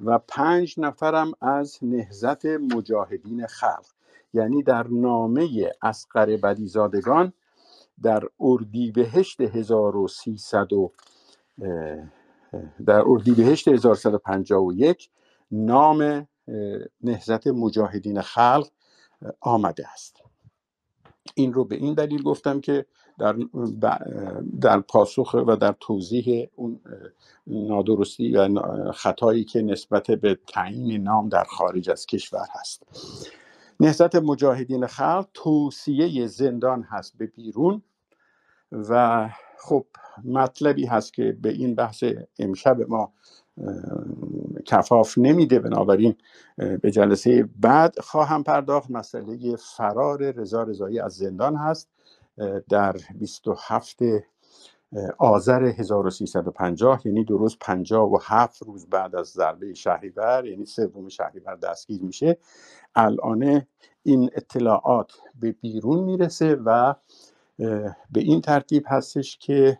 و 0.00 0.18
پنج 0.18 0.74
نفرم 0.78 1.32
از 1.40 1.78
نهزت 1.82 2.46
مجاهدین 2.46 3.46
خلق. 3.46 3.97
یعنی 4.34 4.62
در 4.62 4.86
نامه 4.90 5.70
اسقر 5.82 6.36
بدیزادگان 6.36 7.32
در 8.02 8.22
اردیبهشت 8.40 9.40
1300 9.40 10.68
در 12.86 13.02
اردیبهشت 13.06 13.68
1151 13.68 15.10
نام 15.50 16.28
نهزت 17.00 17.46
مجاهدین 17.46 18.20
خلق 18.20 18.68
آمده 19.40 19.88
است. 19.92 20.16
این 21.34 21.52
رو 21.52 21.64
به 21.64 21.76
این 21.76 21.94
دلیل 21.94 22.22
گفتم 22.22 22.60
که 22.60 22.86
در, 23.18 23.36
در 24.60 24.80
پاسخ 24.80 25.34
و 25.46 25.56
در 25.56 25.74
توضیح 25.80 26.48
اون 26.54 26.80
نادرستی 27.46 28.36
و 28.36 28.62
خطایی 28.92 29.44
که 29.44 29.62
نسبت 29.62 30.10
به 30.10 30.38
تعیین 30.46 31.02
نام 31.02 31.28
در 31.28 31.44
خارج 31.44 31.90
از 31.90 32.06
کشور 32.06 32.46
هست. 32.50 32.82
نهضت 33.80 34.14
مجاهدین 34.14 34.86
خلق 34.86 35.26
توصیه 35.34 36.26
زندان 36.26 36.82
هست 36.82 37.18
به 37.18 37.26
بیرون 37.26 37.82
و 38.72 39.28
خب 39.58 39.86
مطلبی 40.24 40.86
هست 40.86 41.14
که 41.14 41.38
به 41.42 41.48
این 41.48 41.74
بحث 41.74 42.04
امشب 42.38 42.80
ما 42.88 43.12
کفاف 44.66 45.18
نمیده. 45.18 45.58
بنابراین 45.58 46.14
به 46.56 46.90
جلسه 46.90 47.48
بعد 47.56 47.98
خواهم 48.00 48.42
پرداخت. 48.42 48.90
مسئله 48.90 49.56
فرار 49.56 50.30
رضا 50.30 50.62
رضایی 50.62 51.00
از 51.00 51.12
زندان 51.14 51.56
هست 51.56 51.88
در 52.68 52.96
27 53.14 53.98
آذر 55.18 55.62
1350 55.64 57.06
یعنی 57.06 57.24
درست 57.24 57.56
57 57.60 58.62
روز 58.62 58.86
بعد 58.86 59.16
از 59.16 59.26
ضربه 59.26 59.74
شهریور 59.74 60.46
یعنی 60.46 60.66
سوم 60.66 61.08
شهریور 61.08 61.56
دستگیر 61.56 62.02
میشه. 62.02 62.38
الان 62.94 63.62
این 64.02 64.30
اطلاعات 64.34 65.12
به 65.40 65.52
بیرون 65.52 66.04
می‌رسه 66.04 66.54
و 66.54 66.94
به 68.10 68.20
این 68.20 68.40
ترتیب 68.40 68.84
هستش 68.86 69.38
که 69.38 69.78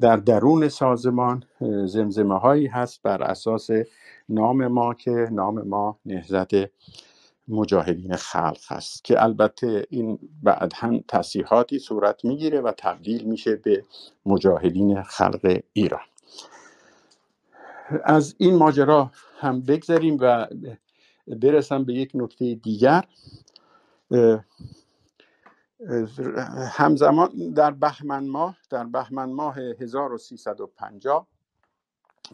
در 0.00 0.16
درون 0.16 0.68
سازمان 0.68 1.44
زمزمه 1.86 2.38
هایی 2.38 2.66
هست 2.66 3.02
بر 3.02 3.22
اساس 3.22 3.68
نام 4.28 4.66
ما 4.66 4.94
که 4.94 5.28
نام 5.32 5.62
ما 5.62 5.98
نهزت 6.06 6.54
مجاهدین 7.48 8.16
خلق 8.16 8.60
هست 8.68 9.04
که 9.04 9.22
البته 9.22 9.86
این 9.90 10.18
بعد 10.42 10.72
هم 10.74 11.00
تصیحاتی 11.08 11.78
صورت 11.78 12.24
می‌گیره 12.24 12.60
و 12.60 12.72
تبدیل 12.78 13.24
میشه 13.24 13.56
به 13.56 13.84
مجاهدین 14.26 15.02
خلق 15.02 15.60
ایران. 15.72 16.00
از 18.04 18.34
این 18.38 18.56
ماجرا 18.56 19.10
هم 19.38 19.60
بگذاریم 19.60 20.16
و 20.20 20.46
برسم 21.26 21.84
به 21.84 21.94
یک 21.94 22.10
نکته 22.14 22.54
دیگر. 22.54 23.04
همزمان 26.72 27.52
در 27.56 27.70
بهمن 27.70 28.26
ماه 28.28 28.56
در 28.70 28.84
بهمن 28.84 29.32
ماه 29.32 29.58
1350 29.58 31.26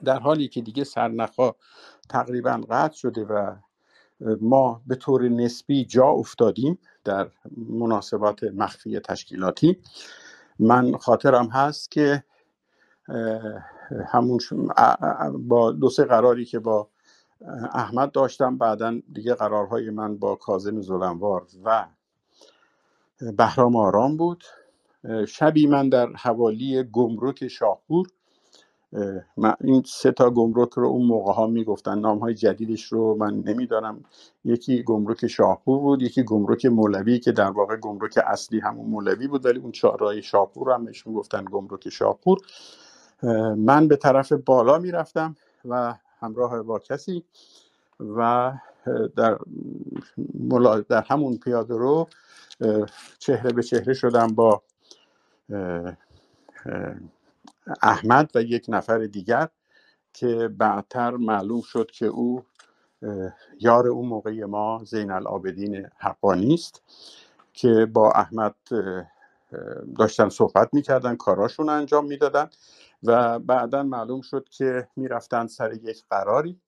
در 0.05 0.19
حالی 0.19 0.49
که 0.49 0.61
دیگه 0.61 0.85
سرنخا 0.85 1.55
تقریبا 2.09 2.61
قطع 2.71 2.97
شده 2.97 3.25
و 3.25 3.57
ما 4.41 4.83
به 4.87 4.95
طور 4.95 5.29
نسبی 5.29 5.85
جا 5.85 6.07
افتادیم 6.07 6.79
در 7.05 7.31
مناسبات 7.57 8.45
مخفی 8.45 9.01
تشکیلاتی. 9.01 9.79
من 10.59 10.97
خاطرم 10.97 11.47
هست 11.47 11.91
که 11.91 12.25
همون 14.07 14.39
با 15.39 15.73
دو 15.73 15.89
سه 15.89 16.05
قراری 16.05 16.45
که 16.45 16.59
با 16.59 16.89
احمد 17.73 18.13
داشتم 18.13 18.59
بعدا 18.59 19.01
دیگه 19.13 19.35
قرارهای 19.35 19.91
من 19.91 20.17
با 20.19 20.37
کازم 20.37 20.81
زلنوار 20.81 21.47
و 21.65 21.87
بهرام 23.39 23.77
آرام 23.77 24.17
بود. 24.17 24.45
شبی 25.29 25.67
من 25.67 25.89
در 25.89 26.13
حوالی 26.13 26.83
گمرک 26.83 27.49
شاهپور 27.49 28.07
این 29.61 29.83
سه 29.87 30.13
تا 30.13 30.31
گمرک 30.31 30.71
رو 30.71 30.89
اون 30.89 31.07
موقع 31.07 31.33
ها 31.33 31.47
می‌گفتن. 31.47 31.99
نام 31.99 32.19
های 32.19 32.35
جدیدش 32.35 32.85
رو 32.85 33.17
من 33.17 33.35
نمی‌دانم. 33.47 34.05
یکی 34.45 34.83
گمرک 34.83 35.27
شاهپور 35.27 35.81
بود 35.81 36.03
یکی 36.03 36.23
گمرک 36.23 36.67
مولوی 36.67 37.19
که 37.19 37.33
در 37.33 37.51
واقع 37.51 37.77
گمرک 37.77 38.19
اصلی 38.27 38.61
همون 38.61 38.87
مولوی 38.87 39.29
بود 39.29 39.47
ولی 39.47 39.59
اون 39.59 39.73
چهارراه 39.73 40.21
شاهپور 40.21 40.71
هم 40.71 40.85
بهش 40.85 41.07
می‌گفتن 41.07 41.45
گمرک 41.53 41.89
شاهپور. 41.89 42.39
من 43.57 43.89
به 43.89 43.97
طرف 43.97 44.33
بالا 44.33 44.79
می‌رفتم 44.79 45.37
و 45.65 45.95
همراه 46.21 46.63
با 46.63 46.79
کسی 46.79 47.25
و 48.01 48.53
در, 49.17 49.39
در 50.89 51.03
همون 51.09 51.37
پیاده 51.37 51.75
رو 51.77 52.09
چهره 53.19 53.53
به 53.53 53.63
چهره 53.63 53.95
شدم 53.95 54.27
با 54.27 54.63
احمد 57.83 58.31
و 58.35 58.43
یک 58.43 58.67
نفر 58.69 58.99
دیگر 58.99 59.49
که 60.15 60.49
بعدتر 60.49 61.11
معلوم 61.11 61.61
شد 61.63 61.91
که 61.91 62.07
او 62.07 62.45
یار 63.61 63.89
اون 63.89 64.09
موقع 64.09 64.45
ما 64.45 64.83
زین 64.85 65.11
العابدین 65.11 65.87
حقانی 65.99 66.55
است 66.55 66.83
که 67.53 67.87
با 67.87 68.13
احمد 68.13 68.55
داشتن 69.99 70.29
صحبت 70.29 70.69
می‌کردن 70.75 71.17
کاراشون 71.17 71.69
انجام 71.69 72.07
می‌دادن 72.07 72.51
و 73.03 73.39
بعدا 73.39 73.83
معلوم 73.83 74.21
شد 74.21 74.49
که 74.51 74.89
می‌رفتن 74.97 75.47
سر 75.47 75.73
یک 75.73 76.05
قراری 76.11 76.61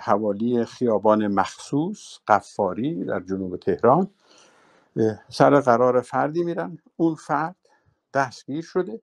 حوالی 0.00 0.64
خیابان 0.64 1.26
مخصوص 1.28 2.18
قفاری 2.28 3.04
در 3.04 3.20
جنوب 3.20 3.56
تهران. 3.56 4.10
سر 5.30 5.60
قرار 5.60 6.00
فردی 6.00 6.44
میرن. 6.44 6.78
اون 6.96 7.14
فرد 7.14 7.56
دستگیر 8.14 8.62
شده. 8.62 9.02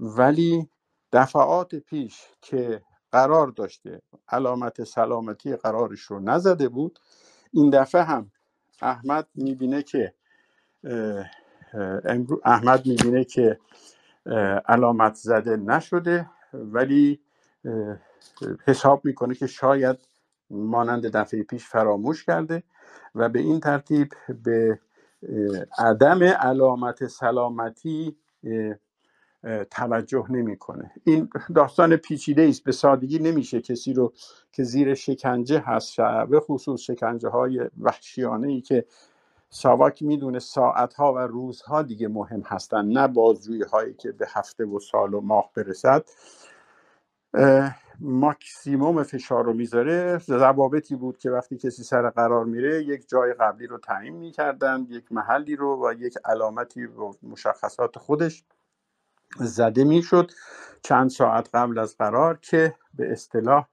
ولی 0.00 0.68
دفعات 1.12 1.74
پیش 1.74 2.22
که 2.42 2.82
قرار 3.12 3.48
داشته 3.48 4.02
علامت 4.28 4.84
سلامتی 4.84 5.56
قرارش 5.56 6.00
رو 6.00 6.20
نزده 6.20 6.68
بود 6.68 6.98
این 7.52 7.70
دفعه 7.70 8.02
هم 8.02 8.30
احمد 8.82 9.28
می‌بینه 9.34 9.82
که 9.82 10.14
احمد 12.44 12.86
می‌بینه 12.86 13.24
که 13.24 13.58
علامت 14.68 15.14
زده 15.14 15.56
نشده 15.56 16.30
ولی 16.54 17.20
حساب 18.66 19.04
می‌کنه 19.04 19.34
که 19.34 19.46
شاید 19.46 19.98
مانند 20.50 21.06
دفعه 21.16 21.42
پیش 21.42 21.66
فراموش 21.66 22.24
کرده 22.24 22.62
و 23.14 23.28
به 23.28 23.38
این 23.40 23.60
ترتیب 23.60 24.12
به 24.44 24.80
عدم 25.78 26.22
علامت 26.24 27.06
سلامتی 27.06 28.16
توجه 29.70 30.26
نمی‌کنه. 30.30 30.90
این 31.04 31.28
داستان 31.54 31.96
پیچیده 31.96 32.42
است. 32.42 32.64
به 32.64 32.72
سادگی 32.72 33.18
نمیشه 33.18 33.60
کسی 33.60 33.92
رو 33.92 34.12
که 34.52 34.64
زیر 34.64 34.94
شکنجه 34.94 35.62
هست 35.66 35.96
به 36.30 36.40
خصوص 36.40 36.80
شکنجه 36.80 37.28
های 37.28 37.70
وحشیانه 37.80 38.48
ای 38.48 38.60
که 38.60 38.84
ساواک 39.50 40.02
می‌دونه 40.02 40.38
ساعت 40.38 40.94
ها 40.94 41.12
و 41.12 41.18
روزها 41.18 41.82
دیگه 41.82 42.08
مهم 42.08 42.42
هستن 42.46 42.84
نه 42.84 43.08
بازجویی 43.08 43.62
هایی 43.62 43.94
که 43.94 44.12
به 44.12 44.26
هفته 44.28 44.64
و 44.64 44.78
سال 44.78 45.14
و 45.14 45.20
ماه 45.20 45.50
برسد. 45.56 46.04
ماکسیموم 48.00 49.02
فشار 49.02 49.44
رو 49.44 49.52
می‌ذاره. 49.52 50.18
ضوابطی 50.18 50.96
بود 50.96 51.18
که 51.18 51.30
وقتی 51.30 51.56
کسی 51.56 51.82
سر 51.82 52.10
قرار 52.10 52.44
میره 52.44 52.84
یک 52.84 53.08
جای 53.08 53.32
قبلی 53.32 53.66
رو 53.66 53.78
تعیین 53.78 54.14
می‌کردن 54.14 54.86
یک 54.88 55.12
محلی 55.12 55.56
رو 55.56 55.88
و 55.88 55.92
یک 55.92 56.14
علامتی 56.24 56.84
و 56.84 57.12
مشخصات 57.22 57.98
خودش. 57.98 58.44
زده 59.36 59.84
می‌شد 59.84 60.30
چند 60.82 61.10
ساعت 61.10 61.48
قبل 61.54 61.78
از 61.78 61.96
قرار 61.96 62.38
که 62.42 62.74
به 62.94 63.12
اصطلاح 63.12 63.66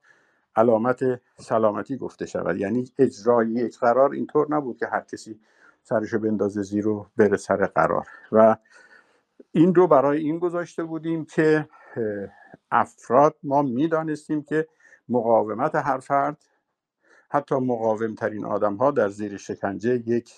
علامت 0.56 1.20
سلامتی 1.38 1.96
گفته 1.96 2.26
شود. 2.26 2.56
یعنی 2.56 2.92
اجرای 2.98 3.50
یک 3.50 3.78
قرار 3.78 4.12
اینطور 4.12 4.46
نبود 4.50 4.78
که 4.78 4.86
هر 4.86 5.00
کسی 5.00 5.40
سرشو 5.82 6.18
بندازه 6.18 6.62
زیر 6.62 6.88
و 6.88 7.06
بره 7.16 7.36
سر 7.36 7.66
قرار. 7.66 8.06
و 8.32 8.56
این 9.52 9.74
رو 9.74 9.86
برای 9.86 10.18
این 10.18 10.38
گذاشته 10.38 10.84
بودیم 10.84 11.24
که 11.24 11.68
افراد 12.70 13.36
ما 13.42 13.62
می‌دانستیم 13.62 14.42
که 14.42 14.68
مقاومت 15.08 15.74
هر 15.74 15.98
فرد 15.98 16.44
حتی 17.30 17.54
مقاوم 17.54 18.14
ترین 18.14 18.44
آدم 18.44 18.74
ها 18.74 18.90
در 18.90 19.08
زیر 19.08 19.36
شکنجه 19.36 19.94
یک 20.06 20.32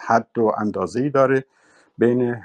حد 0.00 0.38
و 0.38 0.52
اندازه 0.58 1.00
ای 1.00 1.10
داره. 1.10 1.44
بین 1.98 2.42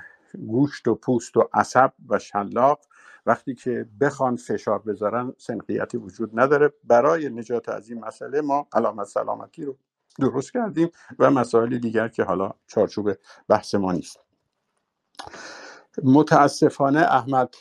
گوشت 0.47 0.88
و 0.88 0.95
پوست 0.95 1.38
و 1.38 1.49
عصب 1.53 1.93
و 2.09 2.19
شلاق 2.19 2.80
وقتی 3.25 3.55
که 3.55 3.86
بخوان 4.01 4.36
فشار 4.36 4.80
بذارن 4.80 5.34
سنخیتی 5.38 5.97
وجود 5.97 6.39
نداره. 6.39 6.73
برای 6.84 7.30
نجات 7.30 7.69
از 7.69 7.89
این 7.89 7.99
مسئله 7.99 8.41
ما 8.41 8.67
علامت 8.73 9.07
سلامتی 9.07 9.65
رو 9.65 9.78
درست 10.19 10.51
کردیم 10.51 10.89
و 11.19 11.32
مسائل 11.32 11.78
دیگر 11.78 12.07
که 12.07 12.23
حالا 12.23 12.51
چارچوب 12.67 13.13
بحث 13.47 13.75
ما 13.75 13.91
نیست. 13.91 14.19
متاسفانه 16.03 16.99
احمد 16.99 17.55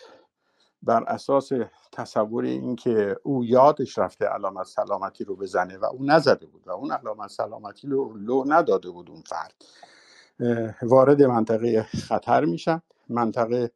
بر 0.82 1.04
اساس 1.04 1.50
تصور 1.92 2.44
اینکه 2.44 3.16
او 3.22 3.44
یادش 3.44 3.98
رفته 3.98 4.26
علامت 4.26 4.66
سلامتی 4.66 5.24
رو 5.24 5.36
بزنه 5.36 5.78
و 5.78 5.84
او 5.84 6.04
نزده 6.04 6.46
بود 6.46 6.68
و 6.68 6.70
اون 6.70 6.92
علامت 6.92 7.30
سلامتی 7.30 7.88
رو 7.88 8.16
لو 8.16 8.44
نداده 8.46 8.90
بود 8.90 9.10
اون 9.10 9.22
فرد. 9.26 9.54
وارد 10.82 11.22
منطقه 11.22 11.82
خطر 11.82 12.44
میشن 12.44 12.82
منطقه 13.08 13.70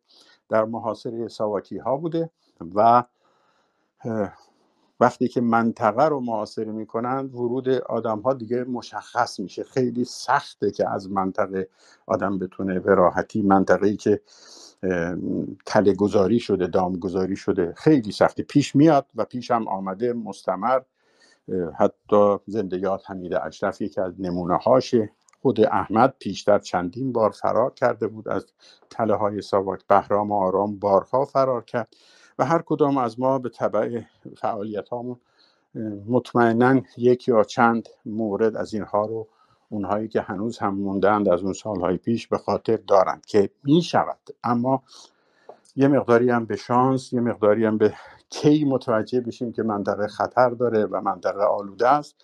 در 0.48 0.64
محاصره 0.64 1.28
ساواکی 1.28 1.78
ها 1.78 1.96
بوده 1.96 2.30
و 2.74 3.04
وقتی 5.00 5.28
که 5.28 5.40
منطقه 5.40 6.04
رو 6.04 6.20
محاصره 6.20 6.72
می‌کنند 6.72 7.34
ورود 7.34 7.68
آدم 7.68 8.20
ها 8.20 8.34
دیگه 8.34 8.64
مشخص 8.64 9.40
میشه. 9.40 9.64
خیلی 9.64 10.04
سخته 10.04 10.70
که 10.70 10.90
از 10.90 11.11
منطقه 11.11 11.68
آدم 12.06 12.38
بتونه 12.38 12.80
به 12.80 12.94
راحتی 12.94 13.42
منطقه 13.42 13.86
ای 13.86 13.96
که 13.96 14.20
تله 15.66 15.94
گذاری 15.94 16.40
شده 16.40 16.66
دام 16.66 16.96
گذاری 16.96 17.36
شده 17.36 17.74
خیلی 17.76 18.12
سخته. 18.12 18.42
پیش 18.42 18.76
میاد 18.76 19.06
و 19.14 19.24
پیش 19.24 19.50
هم 19.50 19.68
آمده 19.68 20.12
مستمر. 20.12 20.80
حتی 21.78 22.36
زنده 22.46 22.78
یاد 22.78 23.02
حمید 23.06 23.34
اشرف 23.34 23.80
یکی 23.80 24.00
از 24.00 24.20
نمونه 24.20 24.56
هاشه 24.56 25.12
خود 25.43 25.61
احمد 25.61 26.14
پیشتر 26.18 26.59
چندین 26.59 27.12
بار 27.12 27.30
فرار 27.30 27.70
کرده 27.74 28.07
بود 28.09 28.28
از 28.28 28.47
تله 28.91 29.14
های 29.14 29.43
ساواک 29.43 29.80
بهرام 29.88 30.32
آرام 30.32 30.78
بارها 30.78 31.24
فرار 31.24 31.64
کرد 31.64 31.97
و 32.38 32.45
هر 32.45 32.62
کدام 32.62 32.99
از 32.99 33.20
ما 33.20 33.38
به 33.38 33.49
طبع 33.49 34.01
فعالیت 34.36 34.88
هامون 34.88 35.20
مطمئنا 36.09 36.80
یک 36.97 37.28
یا 37.28 37.45
چند 37.45 37.88
مورد 38.07 38.57
از 38.57 38.74
اینها 38.74 39.07
رو 39.07 39.28
اونهایی 39.68 40.09
که 40.09 40.20
هنوز 40.20 40.59
هم 40.59 40.74
موندند 40.74 41.28
از 41.28 41.43
اون 41.43 41.53
سالهای 41.53 41.97
پیش 41.97 42.28
به 42.28 42.38
خاطر 42.38 42.76
دارند 42.76 43.26
که 43.26 43.51
می 43.64 43.82
شود 43.82 44.18
اما 44.45 44.82
یه 45.77 45.89
مقداری 45.89 46.31
هم 46.31 46.45
به 46.45 46.57
شانس 46.57 47.12
یه 47.12 47.21
مقداری 47.21 47.64
هم 47.64 47.79
به 47.79 47.95
کی 48.31 48.64
متوجه 48.64 49.21
بشیم 49.21 49.53
که 49.53 49.62
منطقه 49.62 50.07
خطر 50.07 50.51
داره 50.51 50.87
و 50.87 51.01
منطقه 51.01 51.43
آلوده 51.45 51.89
است 51.89 52.14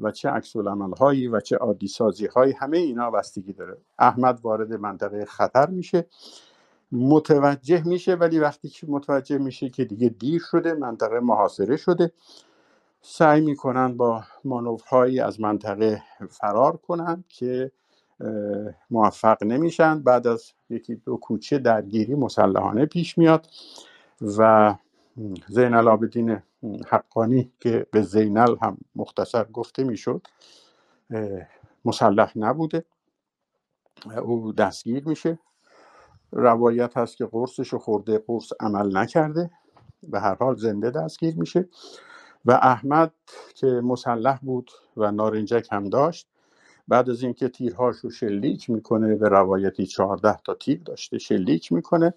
و 0.00 0.10
چه 0.10 0.30
عکس 0.30 0.56
هایی 1.00 1.28
و 1.28 1.40
چه 1.40 1.56
عادی 1.56 1.88
سازی 1.88 2.26
هایی 2.26 2.52
همه 2.52 2.78
اینا 2.78 3.10
بستگی 3.10 3.52
داره. 3.52 3.76
احمد 3.98 4.40
وارد 4.42 4.72
منطقه 4.72 5.24
خطر 5.24 5.70
میشه 5.70 6.06
متوجه 6.92 7.88
میشه 7.88 8.14
ولی 8.14 8.38
وقتی 8.38 8.68
که 8.68 8.86
متوجه 8.90 9.38
میشه 9.38 9.68
که 9.70 9.84
دیگه 9.84 10.08
دیر 10.08 10.42
شده 10.50 10.74
منطقه 10.74 11.20
محاصره 11.20 11.76
شده 11.76 12.12
سعی 13.02 13.40
می‌کنن 13.40 13.96
با 13.96 14.24
مانورهایی 14.44 15.20
از 15.20 15.40
منطقه 15.40 16.02
فرار 16.30 16.76
کنند 16.76 17.24
که 17.28 17.72
موفق 18.90 19.44
نمیشن. 19.44 20.02
بعد 20.02 20.26
از 20.26 20.52
یکی 20.70 20.94
دو 20.94 21.16
کوچه 21.16 21.58
درگیری 21.58 22.14
مسلحانه 22.14 22.86
پیش 22.86 23.18
میاد 23.18 23.46
و 24.38 24.74
زین 25.48 25.74
العابدین 25.74 26.42
حقانی 26.88 27.52
که 27.60 27.86
به 27.90 28.02
زینل 28.02 28.56
هم 28.62 28.78
مختصر 28.96 29.44
گفته 29.44 29.84
می‌شد 29.84 30.26
مسلح 31.84 32.32
نبوده. 32.36 32.84
او 34.22 34.52
دستگیر 34.52 35.08
میشه. 35.08 35.38
روایت 36.32 36.96
هست 36.96 37.16
که 37.16 37.26
قرصش 37.26 37.74
خورده 37.74 38.18
قرص 38.18 38.52
عمل 38.60 38.96
نکرده. 38.96 39.50
به 40.02 40.20
هر 40.20 40.34
حال 40.34 40.56
زنده 40.56 40.90
دستگیر 40.90 41.36
میشه. 41.36 41.68
و 42.44 42.52
احمد 42.52 43.12
که 43.54 43.66
مسلح 43.66 44.38
بود 44.38 44.70
و 44.96 45.10
نارنجک 45.10 45.68
هم 45.72 45.88
داشت 45.88 46.28
بعد 46.90 47.10
از 47.10 47.24
اینکه 47.24 47.50
تیرهاش 47.50 47.96
رو 47.98 48.10
شلیک 48.10 48.70
می‌کنه 48.70 49.16
به 49.16 49.30
روایتی 49.30 49.86
14 49.86 50.38
تا 50.46 50.54
تیر 50.54 50.82
داشته 50.84 51.18
شلیک 51.18 51.72
می‌کنه 51.72 52.14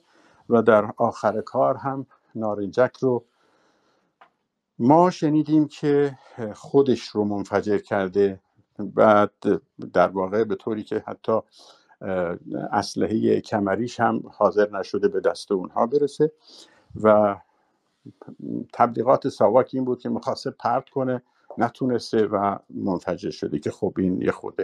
و 0.50 0.64
در 0.64 0.92
آخر 0.98 1.42
کار 1.42 1.78
هم 1.78 2.08
نارنجک 2.36 2.98
رو 3.02 3.26
ما 4.80 5.12
شنیدیم 5.12 5.68
که 5.70 6.20
خودش 6.56 7.02
رو 7.10 7.26
منفجر 7.26 7.80
کرده. 7.80 8.42
بعد 8.80 9.34
در 9.94 10.10
واقع 10.10 10.46
به 10.46 10.56
طوری 10.56 10.84
که 10.84 11.04
حتی 11.08 11.40
اسلحه 12.72 13.42
کمریش 13.42 14.02
هم 14.02 14.24
حاضر 14.38 14.72
نشده 14.80 15.10
به 15.10 15.22
دست 15.22 15.54
اونها 15.54 15.88
برسه 15.88 16.34
و 17.04 17.38
تبلیغات 18.74 19.30
ساواک 19.30 19.72
این 19.74 19.86
بود 19.86 20.00
که 20.02 20.10
می‌خواسته 20.10 20.52
پرت 20.52 20.90
کنه. 20.90 21.24
نتونسته 21.58 22.26
و 22.26 22.58
منفجر 22.70 23.30
شده 23.30 23.60
که 23.60 23.72
خب 23.72 23.94
این 23.98 24.22
یه 24.22 24.32
خود 24.32 24.62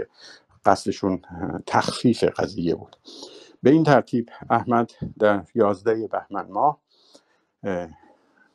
قصدشون 0.65 1.21
تخفیف 1.65 2.23
قضیه 2.23 2.75
بود. 2.75 2.95
به 3.63 3.69
این 3.69 3.83
ترتیب 3.83 4.29
احمد 4.49 4.91
در 5.19 5.45
یازده 5.55 6.07
بهمن 6.07 6.47
ماه 6.51 6.81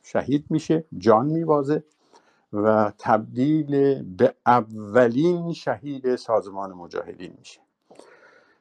شهید 0.03 0.47
میشه 0.51 0.85
جان 0.99 1.27
میوازه 1.27 1.85
و 2.53 2.93
تبدیل 2.99 4.03
به 4.03 4.35
اولین 4.47 5.53
شهید 5.53 6.17
سازمان 6.17 6.73
مجاهدین 6.73 7.35
میشه. 7.39 7.61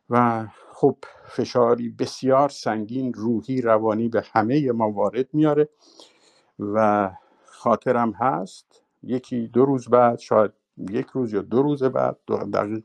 و 0.10 0.48
خب 0.74 0.98
فشاری 1.26 1.90
بسیار 1.90 2.50
سنگین 2.50 3.14
روحی 3.14 3.62
روانی 3.62 4.10
به 4.10 4.26
همه 4.34 4.72
ما 4.72 4.92
وارد 4.92 5.34
میاره 5.34 5.70
و 6.60 7.10
خاطرم 7.46 8.12
هست 8.12 8.83
یکی 9.04 9.48
دو 9.48 9.66
روز 9.66 9.90
بعد 9.90 10.20
شاید 10.20 10.52
یک 10.78 11.08
روز 11.08 11.34
یا 11.34 11.42
دو 11.42 11.62
روز 11.62 11.84
بعد 11.84 12.18
دقیق 12.54 12.84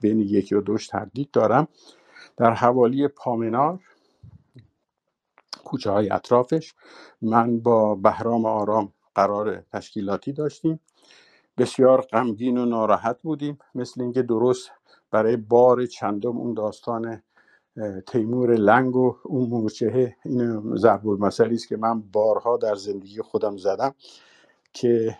بین 0.00 0.20
یکی 0.20 0.54
و 0.54 0.60
دوش 0.60 0.86
تردید 0.86 1.30
دارم. 1.30 1.68
در 2.36 2.50
حوالی 2.54 3.08
پامنار 3.08 3.80
کوچه 5.64 5.90
های 5.90 6.10
اطرافش 6.10 6.74
من 7.22 7.60
با 7.60 7.94
بهرام 7.94 8.46
آرام 8.46 8.92
قرار 9.14 9.60
تشکیلاتی 9.72 10.32
داشتیم. 10.32 10.80
بسیار 11.58 12.00
غمگین 12.00 12.58
و 12.58 12.66
ناراحت 12.66 13.22
بودیم 13.22 13.58
مثل 13.74 14.02
اینکه 14.02 14.22
درست 14.22 14.70
برای 15.10 15.36
بار 15.36 15.86
چندم 15.86 16.36
اون 16.38 16.54
داستان 16.54 17.22
تیمور 18.06 18.54
لنگ 18.54 18.96
و 18.96 19.16
اون 19.24 19.48
مورچه 19.48 20.16
این 20.24 20.76
ضرب 20.76 21.08
المثلی 21.08 21.54
است 21.54 21.68
که 21.68 21.76
من 21.76 22.00
بارها 22.00 22.56
در 22.56 22.74
زندگی 22.74 23.22
خودم 23.22 23.56
زدم 23.56 23.94
که 24.72 25.18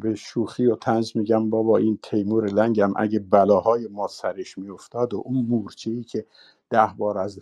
به 0.00 0.14
شوخی 0.14 0.66
و 0.66 0.76
تنز 0.76 1.12
میگم 1.16 1.50
بابا 1.50 1.78
این 1.78 1.98
تیمور 2.02 2.46
لنگم 2.46 2.92
اگه 2.96 3.18
بلاهای 3.18 3.88
ما 3.88 4.08
سرش 4.08 4.58
میافتاد 4.58 5.14
و 5.14 5.22
اون 5.26 5.46
مورچه 5.46 5.90
ای 5.90 6.04
که 6.04 6.26
ده 6.70 6.90
بار 6.98 7.18
از 7.18 7.40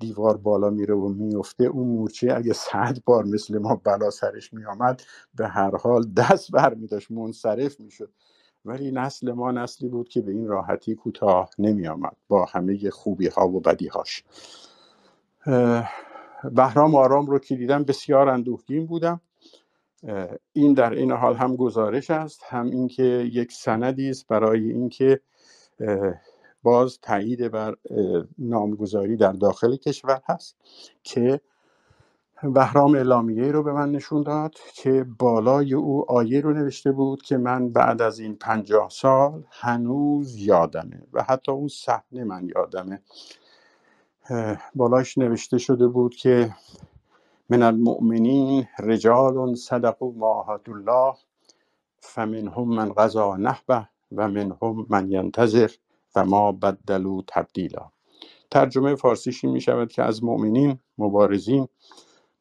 دیوار 0.00 0.36
بالا 0.36 0.70
میره 0.70 0.94
و 0.94 1.08
میفته 1.08 1.64
اون 1.64 1.88
مورچه 1.88 2.34
اگه 2.36 2.52
صد 2.52 2.98
بار 3.06 3.24
مثل 3.24 3.58
ما 3.58 3.80
بلا 3.84 4.10
سرش 4.10 4.54
میآمد 4.54 5.02
به 5.34 5.48
هر 5.48 5.76
حال 5.76 6.04
دست 6.16 6.52
بر 6.52 6.74
میداشت 6.74 7.10
منصرف 7.10 7.80
می‌شد. 7.80 8.10
ولی 8.64 8.90
نسل 8.92 9.32
ما 9.32 9.52
نسلی 9.52 9.88
بود 9.88 10.08
که 10.08 10.22
به 10.22 10.32
این 10.32 10.48
راحتی 10.48 10.94
کوتاه 10.94 11.50
نمی 11.58 11.88
آمد 11.88 12.16
با 12.28 12.44
همه 12.44 12.90
خوبی 12.90 13.28
ها 13.28 13.48
و 13.48 13.60
بدی 13.60 13.88
هاش 13.88 14.24
بهرام 16.52 16.94
آرام 16.94 17.26
رو 17.26 17.38
که 17.38 17.56
دیدم 17.56 17.84
بسیار 17.84 18.28
اندوهگین 18.28 18.86
بودم. 18.86 19.20
این 20.52 20.74
در 20.74 20.90
این 20.90 21.12
حال 21.12 21.36
هم 21.36 21.56
گزارش 21.56 22.10
است 22.10 22.42
هم 22.48 22.66
اینکه 22.70 23.02
یک 23.32 23.52
سندی 23.52 24.10
است 24.10 24.26
برای 24.28 24.72
اینکه 24.72 25.20
باز 26.62 26.98
تایید 27.02 27.48
بر 27.48 27.76
نامگذاری 28.38 29.16
در 29.16 29.32
داخل 29.32 29.76
کشور 29.76 30.22
هست 30.28 30.56
که 31.02 31.40
بهرام 32.42 32.94
اعلامیه 32.94 33.52
رو 33.52 33.62
به 33.62 33.72
من 33.72 33.92
نشون 33.92 34.22
داد 34.22 34.54
که 34.74 35.06
بالای 35.18 35.74
او 35.74 36.10
آیه 36.10 36.40
رو 36.40 36.52
نوشته 36.52 36.92
بود 36.92 37.22
که 37.22 37.36
من 37.36 37.72
بعد 37.72 38.02
از 38.02 38.18
این 38.18 38.36
پنجاه 38.36 38.90
سال 38.90 39.44
هنوز 39.50 40.36
یادمه 40.36 41.02
و 41.12 41.22
حتی 41.22 41.52
اون 41.52 41.68
صحنه 41.68 42.24
من 42.24 42.48
یادمه. 42.56 43.02
بالاش 44.74 45.18
نوشته 45.18 45.58
شده 45.58 45.88
بود 45.88 46.14
که 46.14 46.54
من 47.52 47.62
المؤمنین 47.62 48.64
رجال 48.78 49.54
صدقوا 49.56 50.12
ما 50.16 50.60
الله 50.68 51.14
فمنهم 52.00 52.68
من 52.68 52.92
قضا 52.92 53.36
نحبه 53.36 53.88
و 54.12 54.28
منهم 54.28 54.86
من 54.90 55.10
ینتظر 55.10 55.70
و 56.16 56.24
ما 56.24 56.52
بدلو 56.52 57.22
تبدیلا. 57.28 57.90
ترجمه 58.50 58.94
فارسیشی 58.94 59.46
می 59.46 59.60
شود 59.60 59.92
که 59.92 60.02
از 60.02 60.24
مؤمنین 60.24 60.78
مبارزین 60.98 61.68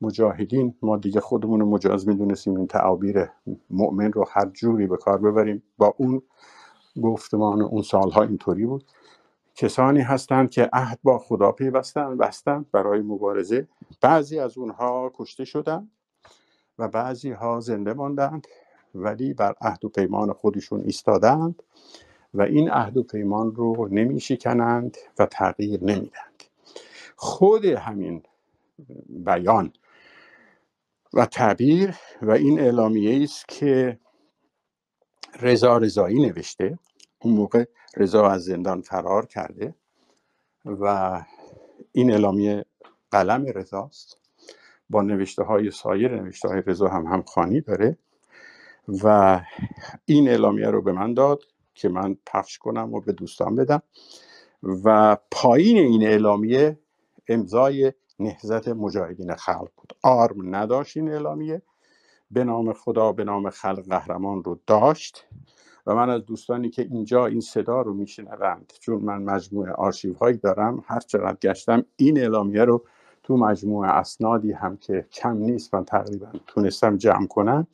مجاهدین 0.01 0.75
ما 0.81 0.97
دیگه 0.97 1.19
خودمون 1.21 1.63
مجاز 1.63 2.07
می‌دونستیم 2.07 2.57
این 2.57 2.67
تعابیر 2.67 3.29
مؤمن 3.69 4.11
رو 4.11 4.25
هر 4.31 4.45
جوری 4.45 4.87
به 4.87 4.97
کار 4.97 5.17
ببریم. 5.17 5.63
با 5.77 5.95
اون 5.97 6.21
گفتمان 7.03 7.61
اون 7.61 7.81
سالها 7.81 8.23
اینطوری 8.23 8.65
بود. 8.65 8.85
کسانی 9.55 10.01
هستند 10.01 10.51
که 10.51 10.69
عهد 10.73 10.99
با 11.03 11.19
خدا 11.19 11.51
پیوستن 11.51 12.17
بستن 12.17 12.65
برای 12.71 13.01
مبارزه. 13.01 13.67
بعضی 14.01 14.39
از 14.39 14.57
اونها 14.57 15.11
کشته 15.15 15.45
شدند 15.45 15.91
و 16.79 16.87
بعضی 16.87 17.31
ها 17.31 17.59
زنده 17.59 17.93
ماندند 17.93 18.47
ولی 18.95 19.33
بر 19.33 19.55
عهد 19.61 19.85
و 19.85 19.89
پیمان 19.89 20.33
خودشون 20.33 20.81
ایستادند 20.81 21.63
و 22.33 22.41
این 22.41 22.69
عهد 22.69 22.97
و 22.97 23.03
پیمان 23.03 23.55
رو 23.55 23.87
نمیشکنند 23.91 24.97
و 25.19 25.25
تغییر 25.25 25.83
نمیدند 25.83 26.43
خود 27.15 27.65
همین 27.65 28.23
بیان 29.09 29.73
و 31.13 31.25
تعبیر 31.25 31.95
و 32.21 32.31
این 32.31 32.59
اعلامیه 32.59 33.23
است 33.23 33.47
که 33.47 33.99
رضا 35.41 35.77
رضایی 35.77 36.19
نوشته. 36.25 36.79
اون 37.21 37.33
موقع 37.33 37.65
رضا 37.97 38.29
از 38.29 38.43
زندان 38.43 38.81
فرار 38.81 39.25
کرده 39.25 39.75
و 40.65 41.21
این 41.91 42.11
اعلامیه 42.11 42.65
قلم 43.11 43.45
رضاست. 43.45 44.17
با 44.89 45.01
نوشته 45.01 45.43
های 45.43 45.71
سایر 45.71 46.21
نوشته 46.21 46.47
های 46.47 46.61
رضا 46.65 46.87
هم 46.87 47.05
همخانی 47.05 47.61
داره 47.61 47.97
و 48.87 49.39
این 50.05 50.29
اعلامیه 50.29 50.67
رو 50.67 50.81
به 50.81 50.91
من 50.91 51.13
داد 51.13 51.43
که 51.75 51.89
من 51.89 52.17
پخش 52.25 52.57
کنم 52.57 52.93
و 52.93 53.01
به 53.01 53.11
دوستان 53.11 53.55
بدم 53.55 53.81
و 54.63 55.17
پایین 55.31 55.77
این 55.77 56.03
اعلامیه 56.03 56.79
امضای 57.27 57.93
نهزت 58.19 58.67
مجاهدین 58.67 59.35
خلق 59.35 59.69
بود. 59.77 59.93
آرم 60.03 60.55
نداشت 60.55 60.97
این 60.97 61.09
اعلامیه. 61.09 61.61
به 62.31 62.43
نام 62.43 62.73
خدا 62.73 63.11
به 63.11 63.23
نام 63.23 63.49
خلق 63.49 63.87
قهرمان 63.89 64.43
رو 64.43 64.59
داشت. 64.67 65.27
و 65.87 65.95
من 65.95 66.09
از 66.09 66.25
دوستانی 66.25 66.69
که 66.69 66.81
اینجا 66.81 67.25
این 67.25 67.41
صدا 67.41 67.81
رو 67.81 67.93
میشنوند 67.93 68.73
چون 68.79 69.01
من 69.01 69.23
مجموعه 69.23 69.71
آرشیو 69.71 70.13
هایی 70.13 70.37
دارم 70.37 70.83
هر 70.87 70.99
چقدر 70.99 71.37
گشتم 71.41 71.85
این 71.95 72.19
اعلامیه 72.19 72.63
رو 72.63 72.83
تو 73.23 73.37
مجموعه 73.37 73.89
اسنادی 73.89 74.51
هم 74.51 74.77
که 74.77 75.05
کم 75.11 75.37
نیست 75.37 75.75
من 75.75 75.85
تقریبا 75.85 76.27
تونستم 76.47 76.97
جمع 76.97 77.27
کنم 77.27 77.67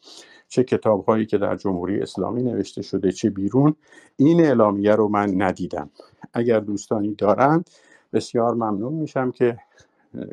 چه 0.47 0.63
کتاب 0.63 1.05
هایی 1.05 1.25
که 1.25 1.37
در 1.37 1.55
جمهوری 1.55 2.01
اسلامی 2.01 2.43
نوشته 2.43 2.81
شده 2.81 3.11
چه 3.11 3.29
بیرون 3.29 3.75
این 4.15 4.41
اعلامیه 4.41 4.91
رو 4.91 5.07
من 5.07 5.41
ندیدم. 5.41 5.89
اگر 6.33 6.59
دوستانی 6.59 7.15
دارند 7.15 7.69
بسیار 8.13 8.53
ممنون 8.53 8.93
میشم 8.93 9.31
که 9.31 9.57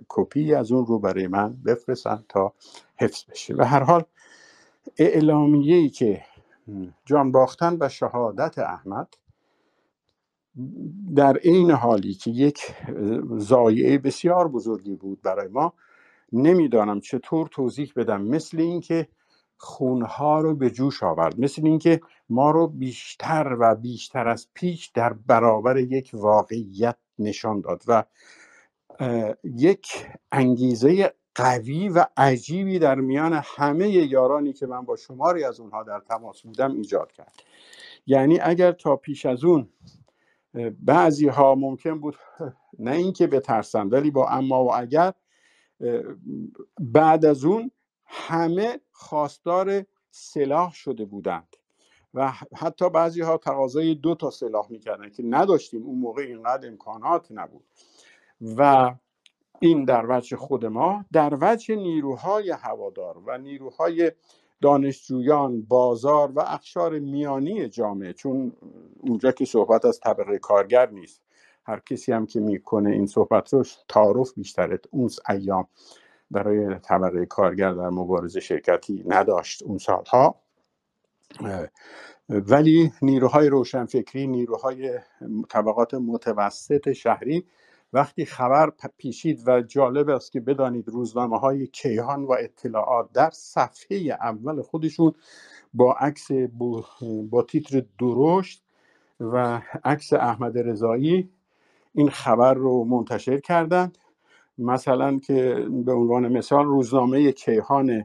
کپی 0.09 0.55
از 0.55 0.73
اون 0.73 0.87
رو 0.87 0.99
برای 0.99 1.27
من 1.27 1.57
بفرستن 1.67 2.25
تا 2.29 2.53
حفظ 2.97 3.25
بشه. 3.31 3.55
و 3.55 3.63
هر 3.63 3.83
حال 3.83 4.03
اعلامیه 4.99 5.77
ای 5.77 5.89
که 5.89 6.23
جان 7.05 7.33
باختن 7.33 7.77
و 7.81 7.89
شهادت 7.89 8.59
احمد 8.59 9.15
در 11.17 11.39
این 11.43 11.71
حالی 11.71 12.15
که 12.15 12.31
یک 12.31 12.61
زایعه 13.37 13.99
بسیار 13.99 14.49
بزرگی 14.49 14.97
بود 14.97 15.23
برای 15.23 15.49
ما 15.49 15.73
نمی‌دانم 16.33 17.01
چطور 17.01 17.47
توضیح 17.47 17.93
بدم. 17.97 18.23
مثل 18.23 18.61
اینکه 18.61 19.09
خونها 19.57 20.41
رو 20.41 20.55
به 20.55 20.71
جوش 20.71 21.03
آورد 21.03 21.41
مثل 21.41 21.67
اینکه 21.67 22.01
ما 22.29 22.51
رو 22.51 22.67
بیشتر 22.67 23.57
و 23.61 23.75
بیشتر 23.75 24.29
از 24.29 24.49
پیش 24.55 24.87
در 24.87 25.13
برابر 25.13 25.77
یک 25.77 26.11
واقعیت 26.15 26.97
نشان 27.19 27.61
داد 27.61 27.83
و 27.87 28.05
یک 29.45 30.07
انگیزه 30.33 31.15
قوی 31.35 31.89
و 31.89 32.07
عجیبی 32.17 32.79
در 32.79 32.95
میان 32.95 33.41
همه 33.45 33.89
یارانی 33.89 34.53
که 34.53 34.67
من 34.67 34.85
با 34.85 34.97
شماری 34.97 35.45
از 35.45 35.61
اونها 35.61 35.83
در 35.83 36.01
تماس 36.01 36.43
بودم 36.43 36.73
ایجاد 36.73 37.13
کرد. 37.13 37.43
یعنی 38.07 38.41
اگر 38.41 38.73
تا 38.73 38.97
پیش 38.97 39.27
از 39.27 39.45
اون 39.45 39.69
بعضی 40.81 41.29
ها 41.29 41.55
ممکن 41.55 42.01
بود 42.01 42.17
نه 42.79 42.91
اینکه 42.91 43.27
بترسند 43.27 43.93
ولی 43.93 44.11
با 44.11 44.29
اما 44.29 44.65
و 44.65 44.75
اگر 44.75 45.13
بعد 46.81 47.25
از 47.25 47.45
اون 47.45 47.71
همه 48.05 48.81
خواستار 48.93 49.85
سلاح 50.11 50.73
شده 50.73 51.05
بودند. 51.05 51.57
و 52.15 52.33
حتی 52.57 52.91
بعضی 52.91 53.21
ها 53.21 53.37
تقاضای 53.37 53.95
دو 53.95 54.15
تا 54.15 54.31
سلاح 54.31 54.67
می‌کردن 54.71 55.11
که 55.11 55.23
نداشتیم 55.23 55.83
اون 55.83 55.99
موقع 55.99 56.23
اینقدر 56.23 56.69
امکانات 56.69 57.27
نبود. 57.31 57.65
و 58.41 58.95
این 59.65 59.85
در 59.85 60.07
وجه 60.09 60.37
خود 60.37 60.67
ما 60.67 61.05
در 61.13 61.39
وجه 61.41 61.77
نیروهای 61.77 62.51
هوادار 62.51 63.19
و 63.27 63.39
نیروهای 63.39 64.13
دانشجویان 64.61 65.63
بازار 65.63 66.33
و 66.33 66.41
اخشار 66.41 66.99
میانی 66.99 67.69
جامعه. 67.69 68.13
چون 68.13 68.53
اونجا 69.01 69.33
که 69.33 69.45
صحبت 69.45 69.85
از 69.85 70.01
طبقه 70.01 70.39
کارگر 70.39 70.91
نیست. 70.91 71.23
هر 71.67 71.81
کسی 71.81 72.13
هم 72.13 72.27
که 72.27 72.41
می‌کنه 72.41 72.91
این 72.91 73.07
صحبت 73.07 73.55
رو 73.55 73.65
تعارف 73.89 74.33
بیشتره. 74.37 74.79
اون 74.91 75.11
ایام 75.29 75.69
برای 76.31 76.79
طبقه 76.79 77.27
کارگر 77.27 77.73
در 77.73 77.91
مبارزه 77.91 78.41
شرکتی 78.41 79.05
نداشت 79.07 79.63
اون 79.63 79.79
سالها. 79.79 80.41
ولی 82.29 82.93
نیروهای 83.03 83.49
روشنفکری 83.49 84.27
نیروهای 84.27 84.99
طبقات 85.49 85.95
متوسط 85.95 86.93
شهری 86.93 87.47
وقتی 87.95 88.25
خبر 88.25 88.73
پیشید 88.97 89.43
و 89.47 89.63
جالب 89.63 90.09
است 90.09 90.33
که 90.33 90.41
بدانید 90.41 90.89
روزنامه 90.89 91.39
های 91.39 91.67
کیهان 91.67 92.25
و 92.25 92.33
اطلاعات 92.33 93.13
در 93.13 93.31
صفحه 93.31 93.97
اول 94.21 94.63
خودشون 94.63 95.13
با 95.75 95.93
عکس 95.93 96.29
با 97.31 97.43
تیتر 97.43 97.83
درشت 97.99 98.63
و 99.21 99.63
عکس 99.85 100.13
احمد 100.13 100.59
رضایی 100.59 101.31
این 101.95 102.11
خبر 102.11 102.55
رو 102.55 102.85
منتشر 102.85 103.41
کردند. 103.41 103.99
مثلا 104.59 105.19
که 105.19 105.67
به 105.85 105.93
عنوان 105.93 106.29
مثال 106.29 106.65
روزنامه 106.65 107.33
کیهان 107.33 108.05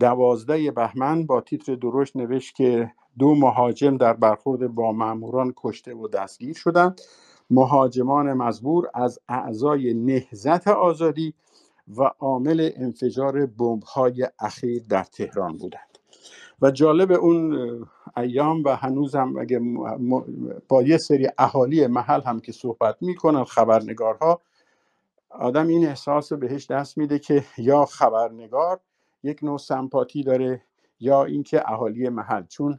دوازده 0.00 0.70
بهمن 0.70 1.26
با 1.26 1.40
تیتر 1.40 1.74
درشت 1.74 2.16
نوشت 2.16 2.54
که 2.54 2.92
دو 3.18 3.34
مهاجم 3.34 3.96
در 3.96 4.12
برخورد 4.12 4.74
با 4.74 4.92
ماموران 4.92 5.52
کشته 5.56 5.94
و 5.94 6.08
دستگیر 6.08 6.54
شدند. 6.54 7.00
مهاجمان 7.52 8.32
مزبور 8.32 8.90
از 8.94 9.18
اعضای 9.28 9.94
نهزت 9.94 10.68
آزادی 10.68 11.34
و 11.96 12.02
عامل 12.02 12.70
انفجار 12.76 13.48
های 13.94 14.28
اخیر 14.38 14.82
در 14.88 15.04
تهران 15.04 15.56
بودند. 15.56 15.98
و 16.62 16.70
جالب 16.70 17.12
اون 17.12 17.56
ایام 18.16 18.62
و 18.64 18.76
هنوز 18.76 19.14
هم 19.14 19.36
اگه 19.36 19.60
با 20.68 20.82
یه 20.82 20.98
سری 20.98 21.28
اهالی 21.38 21.86
محل 21.86 22.20
هم 22.20 22.40
که 22.40 22.52
صحبت 22.52 22.96
می‌کنن 23.00 23.44
خبرنگارها 23.44 24.40
آدم 25.30 25.66
این 25.68 25.86
احساس 25.86 26.32
بهش 26.32 26.66
دست 26.70 26.98
میده 26.98 27.18
که 27.18 27.44
یا 27.58 27.84
خبرنگار 27.84 28.80
یک 29.22 29.44
نوع 29.44 29.58
سمپاتی 29.58 30.22
داره 30.22 30.62
یا 31.00 31.24
اینکه 31.24 31.70
اهالی 31.72 32.08
محل. 32.08 32.46
چون 32.46 32.78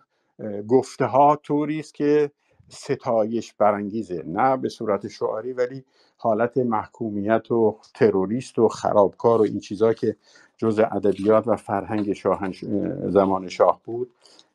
گفته 0.67 1.05
ها 1.05 1.35
طوری 1.43 1.79
است 1.79 1.93
که 1.93 2.31
ستایش 2.69 3.53
برانگیزه 3.53 4.23
نه 4.27 4.57
به 4.57 4.69
صورت 4.69 5.07
شعاری 5.07 5.53
ولی 5.53 5.83
حالت 6.17 6.57
محکومیت 6.57 7.51
و 7.51 7.77
تروریست 7.93 8.59
و 8.59 8.67
خرابکار 8.67 9.41
و 9.41 9.43
این 9.43 9.59
چیزا 9.59 9.93
که 9.93 10.15
جز 10.57 10.79
ادبیات 10.79 11.47
و 11.47 11.55
فرهنگ 11.55 12.13
شاهنش... 12.13 12.65
زمان 13.09 13.49
شاه 13.49 13.81
بود 13.85 14.11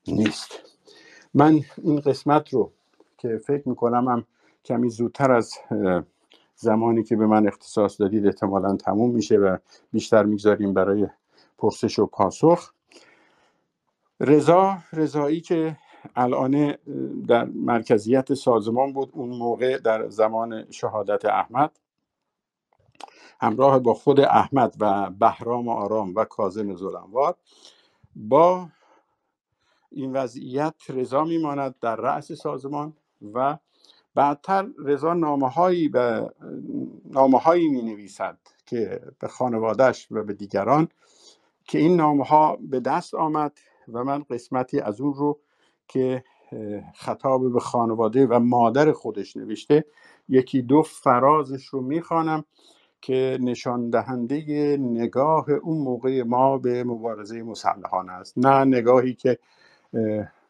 نیست. 0.06 0.50
من 1.34 1.60
این 1.82 2.00
قسمت 2.00 2.54
رو 2.54 2.72
که 3.18 3.38
فکر 3.46 3.68
می‌کنم 3.68 4.08
هم 4.08 4.24
کمی 4.64 4.90
زودتر 4.90 5.32
از 5.32 5.54
زمانی 6.56 7.02
که 7.02 7.16
به 7.16 7.26
من 7.26 7.46
اختصاص 7.46 8.00
دادید 8.00 8.26
احتمالا 8.26 8.76
تموم 8.76 9.10
میشه 9.10 9.36
و 9.36 9.56
بیشتر 9.92 10.22
می‌گذاریم 10.22 10.74
برای 10.74 11.06
پرسش 11.58 11.98
و 11.98 12.06
پاسخ. 12.06 12.72
رضا 14.20 14.78
رضایی 14.92 15.40
که 15.40 15.76
الان 16.16 16.74
در 17.28 17.44
مرکزیت 17.44 18.34
سازمان 18.34 18.92
بود 18.92 19.10
اون 19.12 19.28
موقع 19.28 19.78
در 19.78 20.08
زمان 20.08 20.70
شهادت 20.70 21.24
احمد. 21.24 21.78
همراه 23.40 23.78
با 23.78 23.94
خود 23.94 24.20
احمد 24.20 24.74
و 24.80 25.10
بهرام 25.10 25.68
آرام 25.68 26.14
و 26.14 26.24
کازم 26.24 26.74
زلنوار 26.76 27.36
با 28.16 28.68
این 29.90 30.12
وضعیت 30.12 30.74
رضا 30.88 31.24
میماند 31.24 31.74
در 31.80 31.96
رأس 31.96 32.32
سازمان 32.32 32.96
و 33.34 33.58
بعدتر 34.14 34.68
رضا 34.78 35.14
نامه 35.14 35.48
هایی 35.48 35.88
به 35.88 36.32
نامه 37.04 37.38
هایی 37.38 37.68
می 37.68 37.82
نویسد 37.82 38.38
که 38.66 39.00
به 39.18 39.28
خانوادهش 39.28 40.08
و 40.10 40.22
به 40.24 40.34
دیگران 40.34 40.88
که 41.64 41.78
این 41.78 41.96
نامه 41.96 42.24
ها 42.24 42.58
به 42.60 42.80
دست 42.80 43.14
آمد 43.14 43.58
و 43.92 44.04
من 44.04 44.22
قسمتی 44.30 44.80
از 44.80 45.00
اون 45.00 45.14
رو 45.14 45.40
که 45.88 46.24
خطاب 46.94 47.52
به 47.52 47.60
خانواده 47.60 48.26
و 48.26 48.38
مادر 48.38 48.92
خودش 48.92 49.36
نوشته. 49.36 49.84
یکی 50.28 50.62
دو 50.62 50.82
فرازش 50.82 51.66
رو 51.66 51.80
می‌خوانم 51.80 52.44
که 53.00 53.38
نشان 53.40 53.90
دهنده 53.90 54.76
نگاه 54.76 55.50
اون 55.50 55.78
موقع 55.78 56.22
ما 56.22 56.58
به 56.58 56.84
مبارزه 56.84 57.42
مسلحانه 57.42 58.12
است. 58.12 58.38
نه 58.38 58.64
نگاهی 58.64 59.14
که 59.14 59.38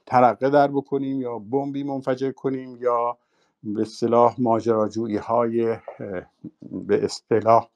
ترقه 0.06 0.50
در 0.50 0.68
بکنیم 0.68 1.20
یا 1.20 1.38
بمبی 1.38 1.82
منفجر 1.82 2.30
کنیم 2.30 2.76
یا 2.76 3.18
به 3.62 3.82
اصطلاح 3.82 4.34
ماجراجویی 4.38 5.16
های 5.16 5.76
به 6.70 7.04
اصطلاح 7.04 7.68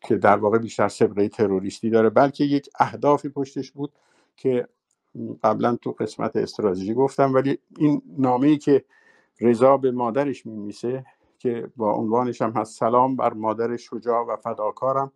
که 0.00 0.16
در 0.16 0.36
واقع 0.36 0.58
بیشتر 0.58 0.88
سبقه 0.88 1.28
تروریستی 1.28 1.90
داره 1.90 2.10
بلکه 2.10 2.44
یک 2.44 2.68
اهدافی 2.80 3.28
پشتش 3.28 3.70
بود 3.70 3.92
که 4.36 4.68
قبلا 5.42 5.76
تو 5.76 5.92
قسمت 5.92 6.36
استراتژی 6.36 6.94
گفتم 6.94 7.34
ولی 7.34 7.58
این 7.78 8.02
نامه 8.18 8.48
ای 8.48 8.58
که 8.58 8.84
رضا 9.40 9.76
به 9.76 9.90
مادرش 9.90 10.46
میمیسه 10.46 11.04
که 11.38 11.70
با 11.76 11.92
عنوانش 11.92 12.42
هم 12.42 12.50
هست 12.50 12.78
سلام 12.78 13.16
بر 13.16 13.32
مادر 13.32 13.76
شجاع 13.76 14.24
و 14.26 14.36
فداکارم 14.36 15.12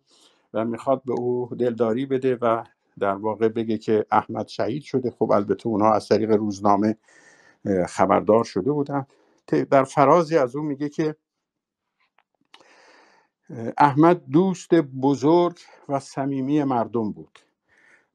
و 0.53 0.65
می‌خواد 0.65 1.01
به 1.05 1.13
او 1.13 1.49
دلداری 1.59 2.05
بده 2.05 2.35
و 2.35 2.63
در 2.99 3.13
واقع 3.15 3.47
بگه 3.47 3.77
که 3.77 4.05
احمد 4.11 4.47
شهید 4.47 4.83
شده. 4.83 5.11
خب 5.11 5.31
البته 5.31 5.67
اونها 5.67 5.93
از 5.93 6.07
طریق 6.07 6.31
روزنامه 6.31 6.97
خبردار 7.87 8.43
شده 8.43 8.71
بودن. 8.71 9.05
در 9.71 9.83
فرازی 9.83 10.37
از 10.37 10.55
او 10.55 10.63
میگه 10.63 10.89
که 10.89 11.15
احمد 13.77 14.25
دوست 14.25 14.73
بزرگ 14.75 15.57
و 15.89 15.99
صمیمی 15.99 16.63
مردم 16.63 17.11
بود. 17.11 17.39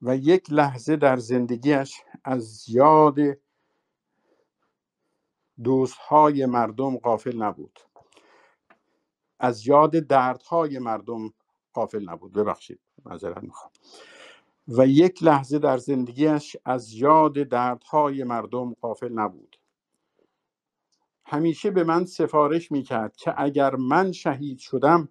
و 0.01 0.15
یک 0.15 0.51
لحظه 0.51 0.95
در 0.95 1.17
زندگیش 1.17 2.01
از 2.23 2.69
یاد 2.69 3.19
دوستهای 5.63 6.45
مردم 6.45 6.97
قافل 6.97 7.37
نبود. 7.37 7.79
از 9.39 9.67
یاد 9.67 9.99
دردهای 9.99 10.79
مردم 10.79 11.33
قافل 11.73 12.09
نبود. 12.09 12.33
ببخشید 12.33 12.79
معذرت 13.05 13.43
می‌خوام. 13.43 13.71
و 14.67 14.87
یک 14.87 15.23
لحظه 15.23 15.59
در 15.59 15.77
زندگیش 15.77 16.57
از 16.65 16.93
یاد 16.93 17.33
دردهای 17.33 18.23
مردم 18.23 18.73
قافل 18.73 19.13
نبود. 19.13 19.59
همیشه 21.25 21.71
به 21.71 21.83
من 21.83 22.05
سفارش 22.05 22.71
می‌کرد 22.71 23.15
که 23.15 23.33
اگر 23.37 23.75
من 23.75 24.11
شهید 24.11 24.59
شدم 24.59 25.09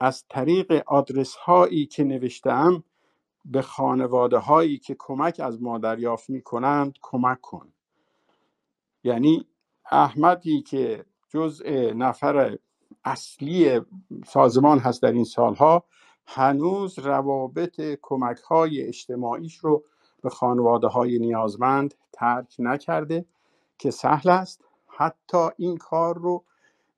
از 0.00 0.24
طریق 0.28 0.82
آدرس 0.86 1.34
هایی 1.34 1.86
که 1.86 2.04
نوشتم 2.04 2.84
به 3.44 3.62
خانواده 3.62 4.38
هایی 4.38 4.78
که 4.78 4.96
کمک 4.98 5.40
از 5.44 5.62
ما 5.62 5.78
دریافت 5.78 6.30
می 6.30 6.42
کنند 6.42 6.98
کمک 7.02 7.40
کن. 7.40 7.72
یعنی 9.04 9.46
احمدی 9.90 10.62
که 10.62 11.04
جزء 11.28 11.92
نفر 11.92 12.58
اصلی 13.04 13.80
سازمان 14.26 14.78
هست 14.78 15.02
در 15.02 15.12
این 15.12 15.24
سالها 15.24 15.84
هنوز 16.26 16.98
روابط 16.98 17.80
کمک 18.02 18.38
های 18.38 18.82
اجتماعیش 18.82 19.56
رو 19.56 19.84
به 20.22 20.30
خانواده 20.30 20.86
های 20.86 21.18
نیازمند 21.18 21.94
ترک 22.12 22.56
نکرده 22.58 23.24
که 23.78 23.90
سهل 23.90 24.30
است 24.30 24.64
حتی 24.86 25.48
این 25.56 25.76
کار 25.76 26.18
رو 26.18 26.44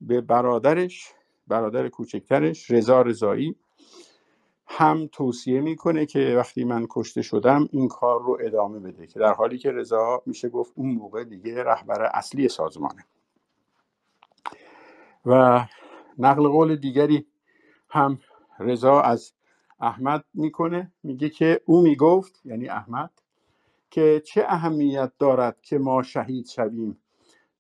به 0.01 0.21
برادرش 0.21 1.15
برادر 1.49 1.89
کوچکترش 1.89 2.71
رضا 2.71 3.03
رضایی 3.03 3.57
هم 4.75 5.09
توصیه 5.13 5.61
می‌کنه 5.61 6.07
که 6.07 6.35
وقتی 6.37 6.65
من 6.65 6.87
کشته 6.91 7.23
شدم 7.23 7.69
این 7.73 7.89
کار 7.89 8.23
رو 8.23 8.39
ادامه 8.41 8.79
بده 8.79 9.07
که 9.07 9.19
در 9.19 9.33
حالی 9.33 9.59
که 9.59 9.71
رضا 9.71 10.23
میشه 10.27 10.49
گفت 10.49 10.73
اون 10.77 10.91
موقع 10.91 11.25
دیگه 11.25 11.65
رهبر 11.65 12.03
اصلی 12.03 12.49
سازمانه. 12.49 13.07
و 15.27 15.65
نقل 16.19 16.49
قول 16.49 16.77
دیگری 16.77 17.27
هم 17.89 18.19
رضا 18.59 19.01
از 19.01 19.33
احمد 19.81 20.25
می‌کنه. 20.35 20.93
میگه 21.03 21.29
که 21.29 21.61
او 21.65 21.83
می‌گفت 21.83 22.41
یعنی 22.45 22.69
احمد 22.69 23.11
که 23.91 24.23
چه 24.27 24.45
اهمیت 24.49 25.13
دارد 25.19 25.61
که 25.63 25.79
ما 25.79 26.03
شهید 26.03 26.47
شویم؟ 26.47 26.99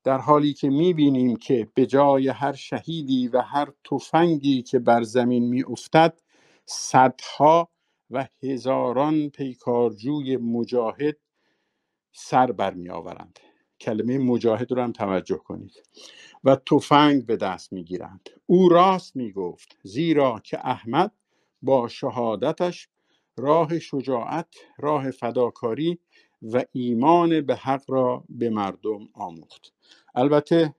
در 0.04 0.18
حالی 0.18 0.52
که 0.52 0.70
می‌بینیم 0.70 1.36
که 1.36 1.68
به 1.74 1.86
جای 1.86 2.28
هر 2.28 2.52
شهیدی 2.52 3.28
و 3.28 3.40
هر 3.40 3.72
تفنگی 3.90 4.62
که 4.62 4.78
بر 4.78 5.02
زمین 5.02 5.48
میافتد 5.48 6.21
صدها 6.66 7.68
و 8.10 8.28
هزاران 8.42 9.28
پیکارجوی 9.30 10.36
مجاهد 10.36 11.16
سر 12.12 12.52
بر 12.52 12.74
می 12.74 12.90
آورند. 12.90 13.38
کلمه 13.80 14.18
مجاهد 14.18 14.72
رو 14.72 14.82
هم 14.82 14.92
توجه 14.92 15.36
کنید. 15.36 15.82
و 16.44 16.56
تفنگ 16.56 17.26
به 17.26 17.36
دست 17.36 17.72
می 17.72 17.84
گیرند. 17.84 18.30
او 18.46 18.68
راست 18.68 19.16
می 19.16 19.32
گفت 19.32 19.78
زیرا 19.82 20.40
که 20.44 20.66
احمد 20.68 21.12
با 21.62 21.88
شهادتش 21.88 22.88
راه 23.36 23.78
شجاعت 23.78 24.54
راه 24.78 25.10
فداکاری 25.10 25.98
و 26.42 26.64
ایمان 26.72 27.40
به 27.40 27.56
حق 27.56 27.84
را 27.88 28.24
به 28.28 28.50
مردم 28.50 29.08
آموخت. 29.14 29.72
البته 30.14 30.74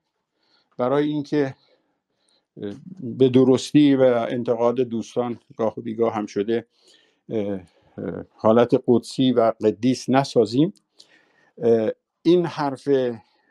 برای 0.78 1.08
اینکه 1.08 1.56
به 3.00 3.30
درستی 3.30 3.96
و 3.96 4.02
انتقاد 4.30 4.76
دوستان 4.76 5.40
گاه 5.58 5.74
و 5.80 5.82
بیگاه 5.82 6.14
هم 6.14 6.26
شده 6.26 6.66
حالت 8.36 8.84
قدسی 8.88 9.32
و 9.32 9.54
قدیس 9.64 10.10
نسازیم. 10.10 10.74
این 12.22 12.46
حرف 12.46 12.88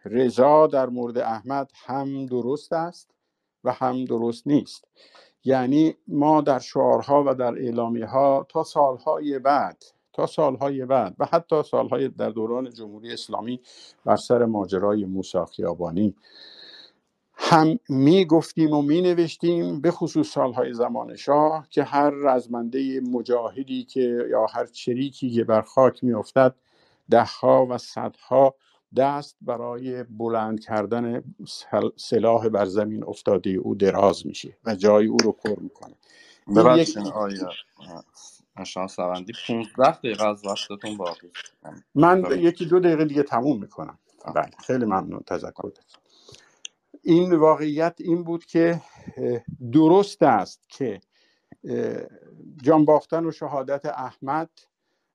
رضا 0.04 0.66
در 0.66 0.86
مورد 0.86 1.18
احمد 1.18 1.70
هم 1.74 2.26
درست 2.26 2.72
است 2.72 3.10
و 3.64 3.72
هم 3.72 4.04
درست 4.04 4.46
نیست. 4.46 4.84
یعنی 5.44 5.94
ما 6.08 6.40
در 6.40 6.58
شعارها 6.58 7.24
و 7.26 7.34
در 7.34 7.54
اعلامی 7.54 8.02
ها 8.02 8.46
تا 8.48 8.64
سالهای 8.64 9.38
بعد 9.38 9.84
تا 10.12 10.26
سالهای 10.26 10.86
بعد 10.86 11.14
و 11.18 11.26
حتی 11.26 11.62
سالهای 11.62 12.08
در 12.08 12.30
دوران 12.30 12.70
جمهوری 12.70 13.12
اسلامی 13.12 13.60
بر 14.04 14.16
سر 14.16 14.44
ماجرای 14.44 15.04
موسی 15.04 15.38
خیابانی 15.56 16.14
هم 17.34 17.78
می 17.88 18.24
گفتیم 18.26 18.70
و 18.72 18.82
می 18.82 19.02
نوشتیم 19.02 19.80
به 19.80 19.90
خصوص 19.90 20.28
سالهای 20.32 20.74
زمان 20.74 21.16
شاه 21.16 21.66
که 21.70 21.84
هر 21.84 22.10
رزمنده 22.10 23.00
مجاهدی 23.00 23.84
که 23.84 24.26
یا 24.30 24.46
هر 24.46 24.66
چریکی 24.66 25.30
که 25.30 25.44
بر 25.44 25.62
خاک 25.62 26.04
می 26.04 26.14
افتد 26.14 26.54
دهها 27.10 27.66
و 27.70 27.78
صدها 27.78 28.54
دست 28.96 29.36
برای 29.40 30.04
بلند 30.04 30.60
کردن 30.60 31.24
سلاح 31.96 32.48
بر 32.48 32.66
زمین 32.66 33.04
افتاده 33.04 33.50
او 33.50 33.74
دراز 33.74 34.26
میشه 34.26 34.58
و 34.64 34.74
جای 34.74 35.06
او 35.06 35.22
رو 35.22 35.32
پر 35.32 35.60
می‌کنه. 35.60 35.94
ببخشید 36.56 37.08
آیا 37.08 37.50
اشان 38.56 38.86
سوندی 38.88 39.32
15 39.48 39.98
دقیقه 39.98 40.24
از 40.24 40.46
وقتتون 40.46 40.96
باقی 40.96 41.30
من 41.94 42.26
یکی 42.30 42.66
دو 42.66 42.80
دقیقه 42.80 43.04
دیگه 43.04 43.22
تموم 43.22 43.60
می‌کنم. 43.60 43.98
بله 44.34 44.50
خیلی 44.66 44.84
ممنون 44.84 45.20
تذکر 45.26 45.70
این 47.02 47.34
واقعیت 47.34 47.94
این 47.98 48.24
بود 48.24 48.44
که 48.44 48.80
درست 49.72 50.22
است 50.22 50.68
که 50.68 51.00
جان 52.62 52.84
باختن 52.84 53.26
و 53.26 53.30
شهادت 53.30 53.86
احمد 53.86 54.50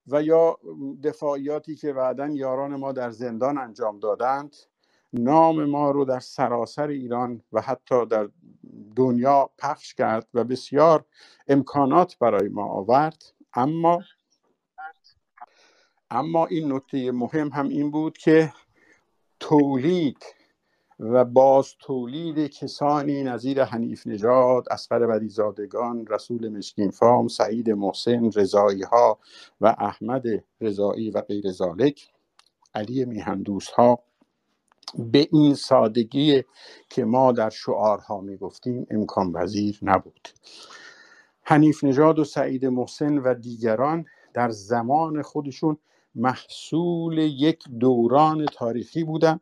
و 0.08 0.24
یا 0.24 0.60
دفاعیاتی 1.04 1.76
که 1.76 1.94
بعدا 1.94 2.28
یاران 2.28 2.76
ما 2.76 2.92
در 2.92 3.12
زندان 3.12 3.58
انجام 3.58 4.00
دادند 4.00 4.56
نام 5.14 5.66
ما 5.66 5.92
رو 5.92 6.06
در 6.06 6.20
سراسر 6.20 6.88
ایران 6.88 7.42
و 7.54 7.62
حتی 7.62 8.06
در 8.06 8.30
دنیا 8.96 9.50
پخش 9.58 9.94
کرد 9.94 10.28
و 10.34 10.44
بسیار 10.44 11.06
امکانات 11.48 12.18
برای 12.20 12.50
ما 12.50 12.66
آورد. 12.66 13.24
اما 13.54 14.04
اما 16.10 16.46
این 16.46 16.74
نکته 16.74 17.12
مهم 17.12 17.50
هم 17.50 17.70
این 17.70 17.92
بود 17.92 18.18
که 18.18 18.54
تولید 19.40 20.26
و 21.00 21.26
باز 21.26 21.76
تولید 21.80 22.48
کسانی 22.48 23.24
نظیر 23.24 23.64
حنیف 23.64 24.08
نژاد 24.08 24.66
اسقر 24.72 25.08
بدیزادگان 25.08 26.08
رسول 26.08 26.50
مشکین 26.50 26.92
فام 26.92 27.28
سعید 27.28 27.70
محسن 27.70 28.32
رضایی 28.36 28.84
ها 28.84 29.20
و 29.62 29.76
احمد 29.80 30.24
رضایی 30.62 31.12
و 31.12 31.22
غیر 31.22 31.52
ذالک 31.52 32.10
علی 32.76 33.06
میهندوس 33.06 33.70
ها 33.70 34.00
به 34.98 35.28
این 35.32 35.56
سادگی 35.56 36.44
که 36.90 37.06
ما 37.06 37.32
در 37.32 37.50
شعارها 37.50 38.22
می‌گفتیم 38.22 38.88
امکان 38.92 39.34
پذیر 39.34 39.80
نبود. 39.82 40.30
حنیف 41.44 41.84
نژاد 41.84 42.20
و 42.20 42.24
سعید 42.24 42.66
محسن 42.66 43.18
و 43.18 43.34
دیگران 43.34 44.06
در 44.34 44.50
زمان 44.50 45.22
خودشون 45.22 45.78
محصول 46.16 47.18
یک 47.18 47.64
دوران 47.80 48.46
تاریخی 48.46 49.04
بودند. 49.04 49.42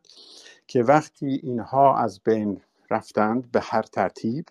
که 0.68 0.84
وقتی 0.84 1.40
اینها 1.44 1.98
از 1.98 2.20
بین 2.24 2.62
رفتند 2.90 3.52
به 3.52 3.60
هر 3.64 3.82
ترتیب 3.82 4.46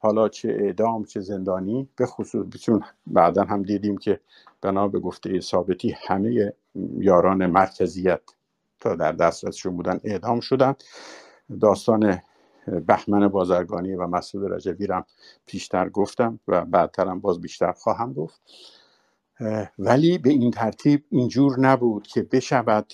حالا 0.00 0.28
چه 0.28 0.48
اعدام 0.48 1.04
چه 1.04 1.20
زندانی 1.20 1.88
به 1.96 2.06
خصوص 2.06 2.56
چون 2.60 2.82
بعدا 3.06 3.44
هم 3.44 3.62
دیدیم 3.62 3.98
که 3.98 4.20
بنا 4.60 4.88
به 4.88 5.00
گفته 5.00 5.40
ثابتی 5.40 5.96
همه 6.08 6.52
یاران 6.98 7.46
مرکزیت 7.46 8.20
تا 8.80 8.94
در 8.94 9.12
دسترسشون 9.12 9.76
بودن 9.76 10.00
اعدام 10.04 10.40
شدن. 10.40 10.74
داستان 11.60 12.20
بهمن 12.86 13.28
بازرگانی 13.28 13.94
و 13.94 14.06
مسعود 14.06 14.52
رجوی 14.52 14.86
رم 14.86 15.04
پیشتر 15.46 15.88
گفتم 15.88 16.40
و 16.48 16.64
بعدترم 16.64 17.20
باز 17.20 17.40
بیشتر 17.40 17.72
خواهم 17.72 18.12
گفت. 18.12 18.40
ولی 19.78 20.18
به 20.18 20.30
این 20.30 20.50
ترتیب 20.50 21.04
اینجور 21.10 21.60
نبود 21.60 22.06
که 22.06 22.22
بشود 22.22 22.92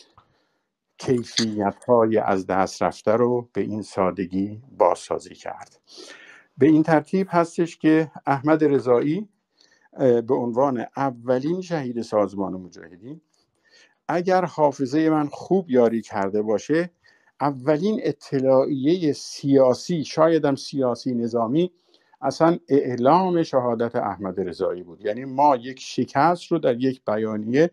کیفیت 0.99 1.85
های 1.89 2.19
از 2.19 2.47
دست 2.47 2.83
رفته 2.83 3.12
رو 3.12 3.49
به 3.53 3.61
این 3.61 3.83
سادگی 3.83 4.62
بازسازی 4.79 5.35
کرد. 5.35 5.81
به 6.59 6.66
این 6.66 6.83
ترتیب 6.83 7.27
هستش 7.31 7.79
که 7.79 8.11
احمد 8.27 8.65
رضایی 8.65 9.29
به 9.99 10.35
عنوان 10.35 10.87
اولین 10.97 11.61
شهید 11.61 12.03
سازمان 12.03 12.53
مجاهدین 12.53 13.21
اگر 14.09 14.45
حافظه 14.45 15.11
من 15.11 15.29
خوب 15.29 15.71
یاری 15.71 16.03
کرده 16.03 16.43
باشه 16.43 16.91
اولین 17.41 18.01
اطلاعیه 18.03 19.12
سیاسی 19.12 20.05
شایدم 20.05 20.55
سیاسی 20.55 21.15
نظامی 21.15 21.73
اصلا 22.21 22.59
اعلام 22.69 23.43
شهادت 23.43 23.97
احمد 23.97 24.41
رضایی 24.41 24.83
بود. 24.83 25.01
یعنی 25.05 25.25
ما 25.25 25.57
یک 25.57 25.81
شکست 25.81 26.53
رو 26.53 26.59
در 26.59 26.81
یک 26.81 27.03
بیانیه 27.07 27.71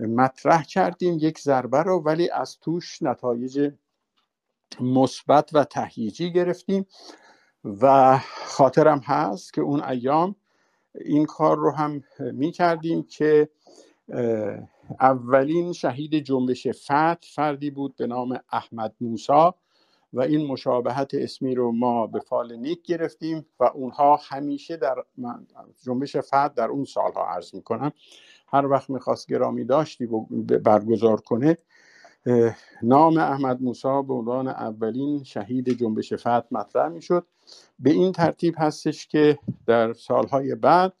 مطرح 0.00 0.62
کردیم 0.62 1.16
یک 1.20 1.38
ضربه 1.38 1.82
رو 1.82 2.02
ولی 2.02 2.30
از 2.30 2.58
توش 2.58 3.02
نتایج 3.02 3.72
مثبت 4.80 5.50
و 5.54 5.64
تهییجی 5.64 6.32
گرفتیم 6.32 6.86
و 7.64 8.18
خاطرم 8.46 8.98
هست 8.98 9.52
که 9.52 9.60
اون 9.60 9.82
ایام 9.82 10.36
این 10.94 11.26
کار 11.26 11.56
رو 11.56 11.70
هم 11.70 12.02
می 12.18 12.50
کردیم 12.50 13.02
که 13.02 13.48
اولین 15.00 15.72
شهید 15.72 16.14
جنبش 16.14 16.66
فتح 16.66 17.16
فردی 17.34 17.70
بود 17.70 17.96
به 17.96 18.06
نام 18.06 18.38
احمد 18.52 18.94
موسا 19.00 19.54
و 20.12 20.20
این 20.20 20.46
مشابهت 20.46 21.14
اسمی 21.14 21.54
رو 21.54 21.72
ما 21.72 22.06
به 22.06 22.20
فال 22.20 22.56
نیک 22.56 22.82
گرفتیم 22.82 23.46
و 23.60 23.64
اونها 23.64 24.20
همیشه 24.28 24.76
در 24.76 24.94
جنبش 25.84 26.16
فتح 26.16 26.48
در 26.48 26.68
اون 26.68 26.84
سالها 26.84 27.26
عرض 27.26 27.54
می‌کنم 27.54 27.92
هر 28.52 28.66
وقت 28.66 28.90
می‌خواست 28.90 29.28
گرامی 29.28 29.64
داشتی 29.64 30.08
برگزار 30.64 31.20
کنه 31.20 31.56
نام 32.82 33.18
احمد 33.18 33.62
موسا 33.62 34.02
به 34.02 34.14
عنوان 34.14 34.48
اولین 34.48 35.22
شهید 35.24 35.68
جنبش 35.68 36.12
فتح 36.12 36.42
مطرح 36.50 36.88
می‌شد. 36.88 37.26
به 37.78 37.90
این 37.90 38.12
ترتیب 38.12 38.54
هستش 38.58 39.06
که 39.06 39.38
در 39.66 39.92
سالهای 39.92 40.54
بعد 40.54 40.92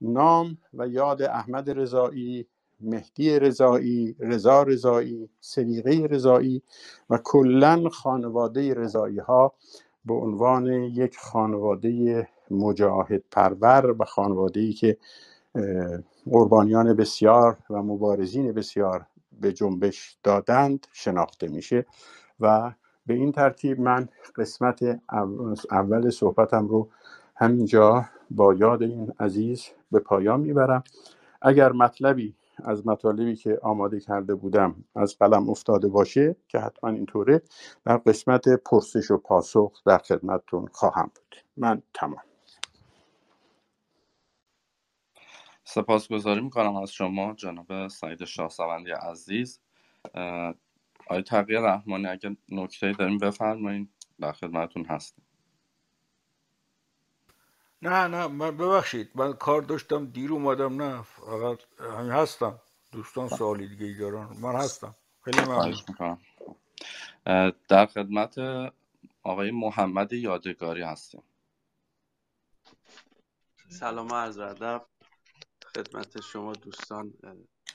نام 0.00 0.58
و 0.74 0.88
یاد 0.88 1.22
احمد 1.22 1.70
رضایی 1.70 2.46
مهدی 2.80 3.38
رضایی 3.38 4.16
رضا 4.20 4.62
رضایی 4.62 5.28
سلیقه 5.40 6.06
رضایی 6.10 6.62
و 7.10 7.18
کلا 7.24 7.88
خانواده 7.88 8.74
رضایی 8.74 9.18
ها 9.18 9.54
به 10.04 10.14
عنوان 10.14 10.66
یک 10.66 11.18
خانواده 11.18 12.28
مجاهد 12.50 13.24
پرور 13.30 13.96
و 13.98 14.04
خانواده 14.04 14.60
ای 14.60 14.72
که 14.72 14.96
قربانیان 16.30 16.94
بسیار 16.94 17.58
و 17.70 17.82
مبارزین 17.82 18.52
بسیار 18.52 19.06
به 19.40 19.52
جنبش 19.52 20.18
دادند 20.22 20.86
شناخته 20.92 21.48
میشه. 21.48 21.86
و 22.40 22.72
به 23.06 23.14
این 23.14 23.32
ترتیب 23.32 23.80
من 23.80 24.08
قسمت 24.36 25.00
اول 25.70 26.10
صحبتم 26.10 26.68
رو 26.68 26.88
همینجا 27.36 28.04
با 28.30 28.54
یاد 28.54 28.82
این 28.82 29.12
عزیز 29.20 29.66
به 29.92 29.98
پایان 29.98 30.40
می‌برم. 30.40 30.84
اگر 31.42 31.72
مطلبی 31.72 32.34
از 32.64 32.86
مطالبی 32.86 33.36
که 33.36 33.58
آماده 33.62 34.00
کرده 34.00 34.34
بودم 34.34 34.74
از 34.94 35.16
قلم 35.18 35.50
افتاده 35.50 35.88
باشه 35.88 36.36
که 36.48 36.58
حتما 36.58 36.90
اینطوره 36.90 37.42
در 37.84 37.96
قسمت 37.96 38.48
پرسش 38.48 39.10
و 39.10 39.16
پاسخ 39.18 39.72
در 39.86 39.98
خدمتتون 39.98 40.68
خواهم 40.72 41.10
بود. 41.14 41.36
من 41.56 41.82
تمام. 41.94 42.27
سپاسگزاری 45.70 46.40
می‌کنم 46.40 46.76
از 46.76 46.92
شما 46.92 47.34
جناب 47.34 47.88
سعید 47.88 48.24
شاهسوندی 48.24 48.90
عزیز. 48.90 49.60
آقای 51.06 51.22
تقیه 51.26 51.60
رحمانی 51.60 52.06
اگر 52.06 52.36
نکته 52.48 52.92
داریم 52.92 53.18
بفرمایید 53.18 53.90
در 54.20 54.32
خدمتتون 54.32 54.84
هستیم 54.84 55.24
نه 57.82 58.06
نه 58.06 58.26
من 58.26 58.56
ببخشید 58.56 59.10
من 59.14 59.32
کار 59.32 59.62
داشتم 59.62 60.06
دیر 60.06 60.32
اومدم 60.32 60.82
نه 60.82 61.02
فقط 61.02 61.58
همین 61.80 62.12
هستم. 62.12 62.60
دوستان 62.92 63.28
سوالی 63.28 63.68
دیگه 63.68 63.98
دارن 64.00 64.28
من 64.42 64.54
هستم. 64.54 64.94
خیلی 65.24 65.40
ممنون. 65.40 65.74
می‌کنم. 65.88 66.18
در 67.68 67.86
خدمت 67.86 68.38
آقای 69.22 69.50
محمد 69.50 70.12
یادگاری 70.12 70.82
هستیم. 70.82 71.22
سلام 73.68 74.14
عرض 74.14 74.38
ادب. 74.38 74.86
خدمت 75.78 76.20
شما 76.20 76.52
دوستان 76.52 77.14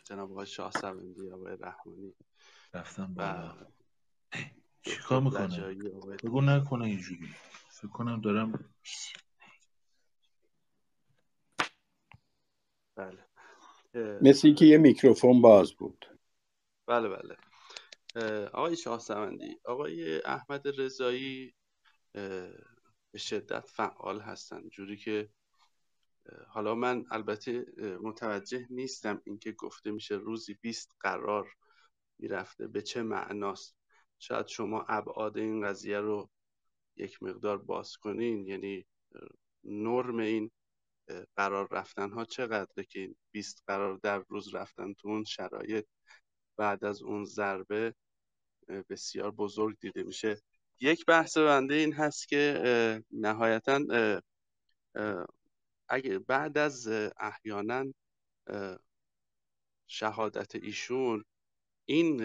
جناب 0.04 0.32
آقای 0.32 0.46
شاه 0.46 0.72
سوندی 0.72 1.32
آقای 1.32 1.58
رحمانی 1.60 2.16
رفتم 2.74 3.14
بالا. 3.14 3.68
چیکار 4.82 5.22
می‌کنه؟ 5.22 5.76
بگو 6.24 6.42
نکنه 6.42 6.86
اینجوری. 6.86 7.30
فکر 7.70 7.88
کنم 7.88 8.22
دارم 8.22 8.74
بله. 12.96 13.26
مثل 14.22 14.48
اینکه 14.48 14.66
یه 14.66 14.78
میکروفون 14.78 15.42
باز 15.42 15.74
بود. 15.74 16.06
بله 16.88 17.10
بله. 17.10 17.38
آقای 18.46 18.78
شاه 18.78 19.00
سوندی 19.00 19.60
آقای 19.66 20.22
احمد 20.22 20.82
رضایی 20.82 21.56
به 23.12 23.18
شدت 23.18 23.68
فعال 23.68 24.22
هستن. 24.22 24.70
جوری 24.70 24.98
که 24.98 25.30
حالا 26.48 26.76
من 26.76 27.06
البته 27.12 27.66
متوجه 28.02 28.68
نیستم 28.70 29.22
اینکه 29.26 29.52
گفته 29.52 29.92
میشه 29.92 30.16
روزی 30.16 30.54
20 30.54 30.92
قرار 31.00 31.54
می‌رفته. 32.20 32.68
به 32.68 32.82
چه 32.82 33.04
معناست؟ 33.04 33.76
شاید 34.20 34.48
شما 34.48 34.86
ابعاد 34.90 35.38
این 35.38 35.68
قضیه 35.68 36.00
رو 36.00 36.30
یک 36.96 37.24
مقدار 37.24 37.58
باز 37.58 37.98
کنین. 37.98 38.48
یعنی 38.48 38.86
نرم 39.64 40.18
این 40.18 40.52
قرار 41.36 41.68
رفتن 41.72 42.12
ها 42.12 42.26
چقدره 42.26 42.84
که 42.84 43.00
این 43.00 43.16
20 43.32 43.64
قرار 43.68 43.98
در 44.04 44.24
روز 44.30 44.56
رفتن 44.56 44.94
تو 44.94 45.08
اون 45.08 45.24
شرایط 45.24 45.86
بعد 46.58 46.86
از 46.86 47.02
اون 47.02 47.26
ضربه 47.26 47.96
بسیار 48.90 49.32
بزرگ 49.32 49.78
دیده 49.80 50.04
میشه. 50.04 50.42
یک 50.80 51.06
بحث 51.06 51.38
بنده 51.38 51.76
این 51.76 51.94
هست 51.94 52.28
که 52.28 53.04
نهایتا 53.12 53.80
اگه 55.94 56.20
بعد 56.20 56.58
از 56.58 56.88
احیانا 57.18 57.94
شهادت 59.88 60.56
ایشون 60.56 61.26
این 61.86 62.18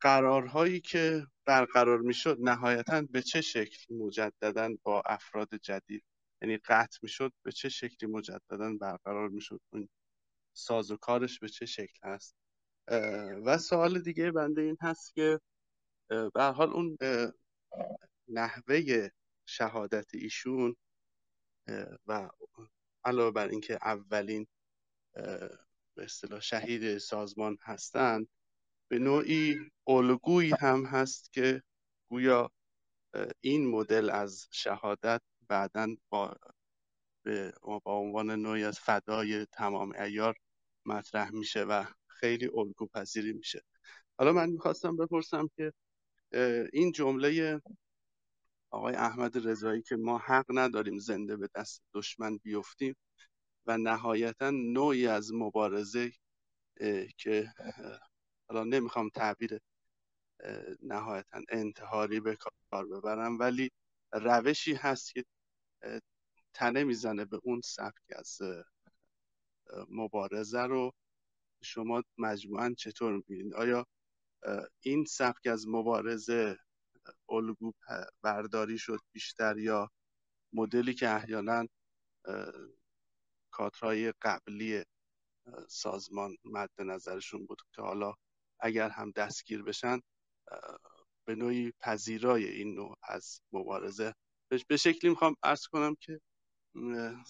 قرارهایی 0.00 0.80
که 0.80 1.26
برقرار 1.46 1.98
می‌شد 1.98 2.36
نهایتا 2.40 3.02
به 3.10 3.22
چه 3.22 3.40
شکل 3.40 3.94
مجددا 3.94 4.70
با 4.82 5.02
افراد 5.06 5.54
جدید؟ 5.54 6.04
یعنی 6.42 6.56
قطع 6.58 6.98
می‌شد 7.02 7.32
به 7.42 7.52
چه 7.52 7.68
شکلی 7.68 8.10
مجددا 8.10 8.72
برقرار 8.80 9.28
می‌شد؟ 9.28 9.60
اون 9.72 9.88
ساز 10.56 10.90
و 10.90 10.96
کارش 10.96 11.38
به 11.38 11.48
چه 11.48 11.66
شکل 11.66 11.98
هست 12.02 12.36
و 13.46 13.58
سوال 13.58 14.00
دیگه 14.00 14.32
بنده 14.32 14.62
این 14.62 14.76
هست 14.80 15.14
که 15.14 15.40
به 16.08 16.42
حال 16.42 16.70
اون 16.72 16.98
نحوه 18.28 19.08
شهادت 19.46 20.14
ایشون 20.14 20.76
و 22.06 22.30
علاوه 23.04 23.30
بر 23.30 23.48
اینکه 23.48 23.74
اولین 23.82 24.46
به 25.94 26.04
اصطلاح 26.04 26.40
شهید 26.40 26.98
سازمان 26.98 27.58
هستند 27.60 28.28
به 28.88 28.98
نوعی 28.98 29.70
الگویی 29.86 30.52
هم 30.60 30.84
هست 30.84 31.32
که 31.32 31.62
گویا 32.08 32.50
این 33.40 33.66
مدل 33.66 34.10
از 34.10 34.48
شهادت 34.50 35.22
بعدا 35.48 35.96
با 36.10 36.36
با 37.64 37.96
عنوان 37.98 38.30
نوعی 38.30 38.64
از 38.64 38.78
فدای 38.78 39.46
تمام 39.46 39.92
ایار 39.92 40.34
مطرح 40.86 41.30
میشه 41.30 41.64
و 41.64 41.84
خیلی 42.06 42.46
الگو 42.54 42.86
پذیری 42.86 43.32
میشه. 43.32 43.62
حالا 44.18 44.32
من 44.32 44.50
می‌خواستم 44.50 44.96
بپرسم 44.96 45.50
که 45.56 45.72
این 46.72 46.92
جمله 46.92 47.60
آقای 48.70 48.94
احمد 48.94 49.48
رضایی 49.48 49.82
که 49.82 49.96
ما 49.96 50.18
حق 50.18 50.44
نداریم 50.48 50.98
زنده 50.98 51.36
به 51.36 51.48
دست 51.54 51.82
دشمن 51.94 52.36
بیفتیم 52.36 52.96
و 53.66 53.78
نهایتا 53.78 54.50
نوعی 54.50 55.06
از 55.06 55.32
مبارزه 55.34 56.12
که 57.18 57.52
حالا 58.48 58.64
نمی‌خوام 58.64 59.08
تعبیر 59.08 59.60
نهایتا 60.82 61.40
انتحاری 61.48 62.20
به 62.20 62.36
کار 62.70 62.86
ببرم 62.86 63.38
ولی 63.38 63.70
روشی 64.12 64.74
هست 64.74 65.14
که 65.14 65.24
تنه 66.54 66.84
می‌زنه 66.84 67.24
به 67.24 67.40
اون 67.42 67.60
سبک 67.64 68.02
از 68.16 68.38
مبارزه 69.90 70.62
رو. 70.62 70.92
شما 71.64 72.02
مجموعا 72.18 72.74
چطور 72.78 73.12
می‌بینید؟ 73.12 73.54
آیا 73.54 73.86
این 74.80 75.04
سبک 75.04 75.46
از 75.46 75.68
مبارزه 75.68 76.58
الگو 77.30 77.72
برداری 78.22 78.78
شد 78.78 79.00
بیشتر 79.12 79.58
یا 79.58 79.90
مدلی 80.54 80.94
که 80.94 81.10
احیانا 81.10 81.66
کادرهای 83.52 84.12
قبلی 84.22 84.84
سازمان 85.68 86.36
مد 86.44 86.70
نظرشون 86.78 87.46
بود 87.46 87.58
که 87.76 87.82
حالا 87.82 88.14
اگر 88.60 88.90
هم 88.90 89.10
دستگیر 89.10 89.62
بشن 89.62 90.00
به 91.26 91.34
نوعی 91.34 91.72
پذیرای 91.80 92.46
این 92.46 92.74
نوع 92.74 92.96
از 93.02 93.40
مبارزه. 93.52 94.14
به 94.68 94.76
شکلی 94.76 95.10
می‌خوام 95.10 95.34
ارز 95.42 95.66
کنم 95.66 95.96
که 96.00 96.20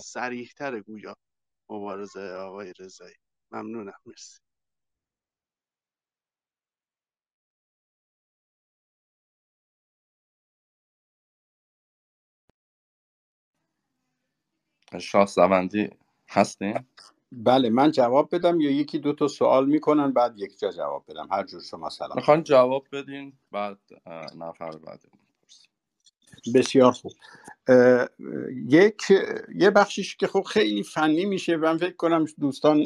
سریحتر 0.05 0.81
گویا 0.81 1.17
مبارزه 1.71 2.21
آقای 2.21 2.73
رضایی. 2.81 3.17
ممنونم 3.53 3.99
مرسی. 4.07 4.39
شاه 14.99 15.27
زوندی 15.27 15.91
هستین؟ 16.29 16.79
بله 17.33 17.71
من 17.71 17.91
جواب 17.91 18.35
بدم 18.35 18.61
یا 18.61 18.71
یکی 18.71 18.99
دو 18.99 19.13
تا 19.13 19.29
سوال 19.29 19.67
می‌کنن 19.67 20.13
بعد 20.13 20.39
یک 20.39 20.59
جا 20.59 20.71
جواب 20.71 21.05
بدم. 21.09 21.29
هر 21.31 21.45
جور 21.45 21.61
شما 21.61 21.91
سلام. 21.91 22.13
می‌خوان 22.17 22.43
جواب 22.43 22.87
بدین 22.93 23.33
بعد 23.53 23.79
نفر 24.39 24.71
بعد 24.71 25.01
بسیار 26.55 26.93
خوب. 26.93 27.13
یک 28.69 29.03
یه 29.55 29.71
بخشیش 29.71 30.17
که 30.17 30.27
خب 30.27 30.43
خیلی 30.43 30.83
فنی 30.83 31.25
میشه 31.25 31.57
من 31.57 31.79
فکر 31.79 31.97
کنم 31.97 32.25
دوستان 32.41 32.85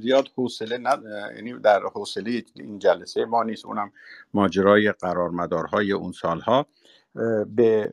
زیاد 0.00 0.28
حوصله 0.36 0.78
ند... 0.78 1.04
یعنی 1.36 1.58
در 1.58 1.80
حوصله 1.94 2.44
این 2.54 2.78
جلسه 2.78 3.24
ما 3.24 3.42
نیست 3.42 3.66
اونم 3.66 3.92
ماجرای 4.34 4.92
قرارمدارهای 4.92 5.92
اون 5.92 6.12
سالها. 6.12 6.66
به 7.46 7.92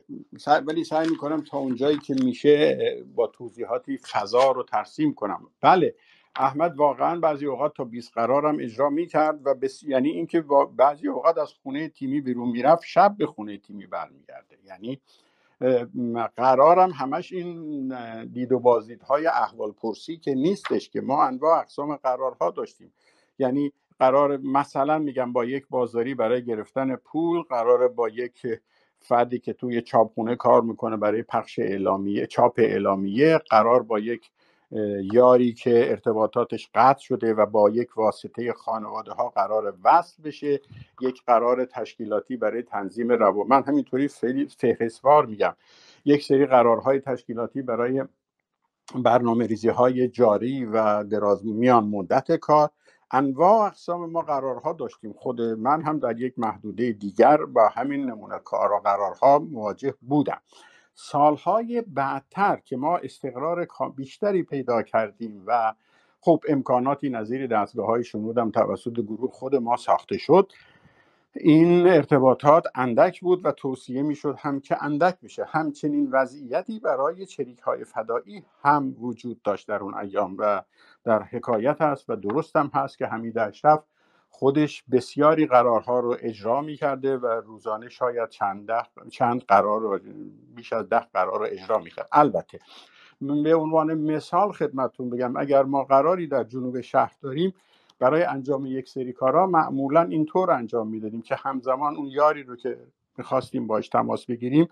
ولی 0.66 0.84
سعی 0.84 1.10
می‌کنم 1.10 1.40
تا 1.40 1.58
اونجایی 1.58 1.98
که 1.98 2.14
میشه 2.24 2.78
با 3.14 3.26
توضیحاتی 3.26 3.98
فضا 3.98 4.50
رو 4.52 4.62
ترسیم 4.62 5.14
کنم. 5.14 5.46
بله 5.60 5.94
احمد 6.36 6.76
واقعا 6.76 7.20
بعضی 7.20 7.46
اوقات 7.46 7.74
تا 7.74 7.84
20 7.84 8.12
قرارم 8.12 8.56
اجرا 8.60 8.90
می‌کرد 8.90 9.40
و 9.44 9.54
بس... 9.54 9.82
یعنی 9.82 10.08
اینکه 10.08 10.44
بعضی 10.76 11.08
اوقات 11.08 11.38
از 11.38 11.52
خونه 11.52 11.88
تیمی 11.88 12.20
بیرون 12.20 12.48
می‌رفت 12.48 12.84
شب 12.86 13.14
به 13.18 13.26
خونه 13.26 13.58
تیمی 13.58 13.86
برمیگرده. 13.86 14.58
یعنی 14.66 15.00
قرارم 16.36 16.90
همش 16.90 17.32
این 17.32 18.24
دید 18.24 18.52
و 18.52 18.58
بازدیدهای 18.58 19.26
احوال 19.26 19.72
پرسی 19.72 20.16
که 20.16 20.34
نیستش 20.34 20.90
که 20.90 21.00
ما 21.00 21.24
انواع 21.24 21.58
اقسام 21.60 21.96
قرارها 21.96 22.50
داشتیم. 22.50 22.92
یعنی 23.38 23.72
قرار 23.98 24.36
مثلا 24.36 24.98
میگم 24.98 25.32
با 25.32 25.44
یک 25.44 25.66
بازاری 25.70 26.14
برای 26.14 26.44
گرفتن 26.44 26.96
پول 26.96 27.42
قرار 27.42 27.88
با 27.88 28.08
یک 28.08 28.46
فردی 29.04 29.38
که 29.38 29.52
توی 29.52 29.82
چاپخونه 29.82 30.36
کار 30.36 30.62
می‌کنه 30.62 30.96
برای 30.96 31.22
پخش 31.22 31.58
اعلامیه 31.58 32.26
چاپ 32.26 32.54
اعلامیه 32.58 33.38
قرار 33.50 33.82
با 33.82 33.98
یک 33.98 34.30
یاری 35.12 35.52
که 35.52 35.90
ارتباطاتش 35.90 36.70
قطع 36.74 37.00
شده 37.00 37.34
و 37.34 37.46
با 37.46 37.70
یک 37.70 37.98
واسطه 37.98 38.52
خانواده 38.52 39.12
ها 39.12 39.28
قرار 39.28 39.74
وصل 39.84 40.22
بشه 40.22 40.60
یک 41.00 41.22
قرار 41.26 41.64
تشکیلاتی 41.64 42.36
برای 42.36 42.62
تنظیم 42.62 43.12
روابط 43.12 43.50
من 43.50 43.62
همینطوری 43.62 44.08
فهرستوار 44.58 45.26
میگم. 45.26 45.56
یک 46.04 46.24
سری 46.24 46.46
قرارهای 46.46 47.00
تشکیلاتی 47.00 47.62
برای 47.62 48.04
برنامه 48.94 49.46
ریزی 49.46 49.68
های 49.68 50.08
جاری 50.08 50.64
و 50.64 51.04
دراز 51.04 51.46
میان 51.46 51.84
مدت 51.84 52.32
کار 52.32 52.70
انواع 53.14 53.66
اقسام 53.66 54.10
ما 54.10 54.22
قرارها 54.22 54.72
داشتیم. 54.72 55.12
خود 55.12 55.40
من 55.40 55.82
هم 55.82 55.98
در 55.98 56.20
یک 56.20 56.38
محدوده 56.38 56.92
دیگر 56.92 57.36
با 57.36 57.68
همین 57.68 58.10
نمونه 58.10 58.38
کار 58.38 58.72
و 58.72 58.78
قرارها 58.78 59.38
مواجه 59.38 59.94
بودم. 60.00 60.40
سالهای 60.94 61.82
بعدتر 61.86 62.56
که 62.56 62.76
ما 62.76 62.96
استقرار 62.96 63.68
بیشتری 63.96 64.42
پیدا 64.42 64.82
کردیم 64.82 65.42
و 65.46 65.74
خب 66.20 66.44
امکاناتی 66.48 67.10
نظیر 67.10 67.46
دستگاه 67.46 67.86
های 67.86 68.04
شنودم 68.04 68.50
توسط 68.50 68.92
گروه 68.92 69.30
خود 69.30 69.56
ما 69.56 69.76
ساخته 69.76 70.18
شد 70.18 70.52
این 71.36 71.86
ارتباطات 71.86 72.64
اندک 72.74 73.20
بود 73.20 73.46
و 73.46 73.52
توصیه 73.52 74.02
می‌شد 74.02 74.36
هم 74.38 74.60
که 74.60 74.84
اندک 74.84 75.20
بشه. 75.20 75.44
همچنین 75.48 76.08
وضعیتی 76.12 76.78
برای 76.78 77.26
چریک 77.26 77.60
های 77.60 77.84
فدایی 77.84 78.44
هم 78.62 78.96
وجود 79.00 79.42
داشت 79.42 79.68
در 79.68 79.78
اون 79.78 79.94
ایام 79.94 80.36
و 80.38 80.62
در 81.04 81.22
حکایت 81.22 81.80
هست 81.80 82.10
و 82.10 82.16
درست 82.16 82.56
هم 82.56 82.70
هست 82.74 82.98
که 82.98 83.06
حمید 83.06 83.38
اشرف 83.38 83.84
خودش 84.30 84.84
بسیاری 84.92 85.46
قرارها 85.46 86.00
رو 86.00 86.16
اجرا 86.20 86.60
می 86.60 86.76
کرده 86.76 87.16
و 87.16 87.26
روزانه 87.26 87.88
شاید 87.88 88.28
چند, 88.28 88.70
چند 89.10 89.42
قرار 89.42 89.80
رو 89.80 89.98
بیش 90.56 90.72
از 90.72 90.88
ده 90.88 91.00
قرار 91.12 91.38
رو 91.38 91.46
اجرا 91.50 91.78
می 91.78 91.90
کرد 91.90 92.08
البته 92.12 92.58
به 93.44 93.54
عنوان 93.54 93.94
مثال 93.94 94.52
خدمتون 94.52 95.10
بگم 95.10 95.36
اگر 95.36 95.62
ما 95.62 95.84
قراری 95.84 96.26
در 96.26 96.44
جنوب 96.44 96.80
شهر 96.80 97.12
داریم 97.22 97.54
برای 98.04 98.22
انجام 98.22 98.66
یک 98.66 98.88
سری 98.88 99.12
کارها 99.12 99.46
معمولا 99.46 100.02
اینطور 100.02 100.50
انجام 100.50 100.88
می‌دادیم 100.88 101.22
که 101.22 101.36
همزمان 101.38 101.96
اون 101.96 102.06
یاری 102.06 102.42
رو 102.42 102.56
که 102.56 102.78
می‌خواستیم 103.18 103.66
باش 103.66 103.88
تماس 103.88 104.26
بگیریم 104.26 104.68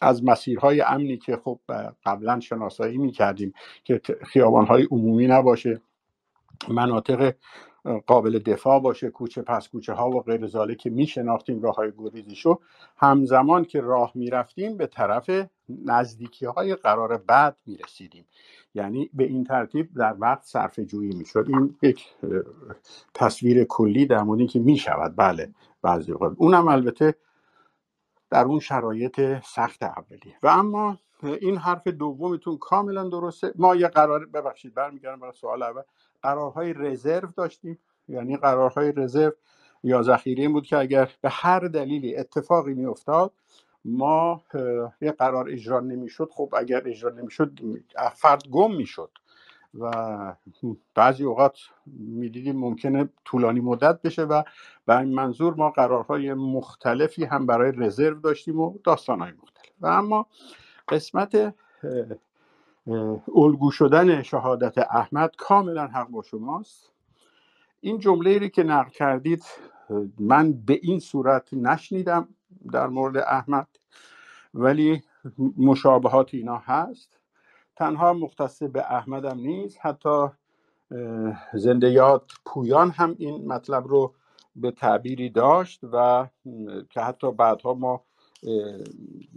از 0.00 0.24
مسیرهای 0.24 0.80
امنی 0.80 1.16
که 1.16 1.36
خب 1.36 1.60
قبلا 2.04 2.40
شناسایی 2.40 2.98
می‌کردیم 2.98 3.52
که 3.84 4.00
خیابانهای 4.22 4.88
عمومی 4.90 5.26
نباشه 5.26 5.80
مناطق 6.68 7.34
قابل 8.06 8.38
دفاع 8.38 8.80
باشه 8.80 9.10
کوچه 9.10 9.42
پس 9.42 9.68
کوچه 9.68 9.92
ها 9.92 10.10
و 10.10 10.22
غیر 10.22 10.46
زاله 10.46 10.74
که 10.74 10.90
میشناختیم 10.90 11.62
راه 11.62 11.74
های 11.74 11.92
شو 12.34 12.60
همزمان 12.96 13.64
که 13.64 13.80
راه 13.80 14.12
می‌رفتیم 14.14 14.76
به 14.76 14.86
طرف 14.86 15.30
نزدیکی 15.68 16.46
های 16.46 16.74
قرار 16.74 17.16
بعد 17.16 17.56
می‌رسیدیم. 17.66 18.24
یعنی 18.74 19.10
به 19.14 19.24
این 19.24 19.44
ترتیب 19.44 19.94
در 19.94 20.16
وقت 20.18 20.42
صرف 20.42 20.80
جویی 20.80 21.14
می‌شد. 21.16 21.46
این 21.48 21.76
یک 21.82 22.06
تصویر 23.14 23.64
کلی 23.64 24.06
در 24.06 24.22
مورد 24.22 24.48
که 24.48 24.60
می‌شود. 24.60 25.16
بله 25.16 25.54
بعضی 25.82 26.12
اوقات 26.12 26.32
اونم 26.36 26.68
البته 26.68 27.14
در 28.30 28.44
اون 28.44 28.60
شرایط 28.60 29.20
سخت 29.44 29.82
اولیه. 29.82 30.36
و 30.42 30.48
اما 30.48 30.98
این 31.22 31.56
حرف 31.56 31.86
دومتون 31.88 32.58
کاملا 32.58 33.08
درسته. 33.08 33.52
ما 33.56 33.76
یه 33.76 33.88
قرار 33.88 34.26
ببخشید 34.26 34.74
برمیگردم 34.74 35.20
برای 35.20 35.32
سوال 35.32 35.62
اول. 35.62 35.82
قرارهای 36.22 36.72
رزرو 36.72 37.28
داشتیم. 37.36 37.78
یعنی 38.08 38.36
قرارهای 38.36 38.92
رزرو 38.92 39.32
یا 39.82 40.02
ذخیره 40.02 40.48
بود 40.48 40.66
که 40.66 40.78
اگر 40.78 41.10
به 41.20 41.28
هر 41.30 41.60
دلیلی 41.60 42.16
اتفاقی 42.16 42.74
میافتاد 42.74 43.32
ما 43.84 44.42
یه 45.00 45.12
قرار 45.12 45.48
اجرا 45.48 45.80
نمی‌شد. 45.80 46.30
خب 46.32 46.54
اگر 46.56 46.82
اجرا 46.86 47.10
نمی‌شد 47.10 47.58
فرد 48.14 48.42
گم 48.50 48.74
می‌شد. 48.74 49.10
و 49.80 50.36
بعضی 50.94 51.24
اوقات 51.24 51.58
می‌دیدیم 51.86 52.56
ممکنه 52.56 53.08
طولانی 53.24 53.60
مدت 53.60 54.02
بشه 54.02 54.22
و 54.22 54.42
به 54.86 54.98
این 54.98 55.14
منظور 55.14 55.54
ما 55.54 55.70
قرارهای 55.70 56.34
مختلفی 56.34 57.24
هم 57.24 57.46
برای 57.46 57.72
رزرو 57.76 58.20
داشتیم 58.20 58.60
و 58.60 58.78
داستانهای 58.84 59.32
مختلف. 59.32 59.72
و 59.80 59.86
اما 59.86 60.26
قسمت 60.88 61.54
الگو 63.36 63.70
شدن 63.70 64.22
شهادت 64.22 64.78
احمد 64.78 65.36
کاملا 65.36 65.86
حق 65.86 66.08
با 66.08 66.22
شماست. 66.22 66.92
این 67.80 67.98
جمله 67.98 68.30
ای 68.30 68.50
که 68.50 68.62
نقل 68.62 68.90
کردید 68.90 69.44
من 70.18 70.52
به 70.52 70.78
این 70.82 70.98
صورت 70.98 71.54
نشنیدم 71.54 72.28
در 72.72 72.86
مورد 72.86 73.16
احمد 73.16 73.68
ولی 74.54 75.02
مشابهات 75.56 76.34
اینا 76.34 76.56
هست. 76.56 77.18
تنها 77.76 78.12
مختص 78.12 78.62
به 78.62 78.92
احمدم 78.92 79.38
نیست. 79.38 79.78
حتی 79.80 80.26
زنده 81.54 81.90
یاد 81.90 82.30
پویان 82.46 82.90
هم 82.90 83.14
این 83.18 83.48
مطلب 83.48 83.88
رو 83.88 84.14
به 84.56 84.70
تعبیری 84.70 85.30
داشت 85.30 85.80
و 85.92 86.26
که 86.90 87.00
حتی 87.00 87.32
بعدها 87.32 87.74
ما 87.74 88.04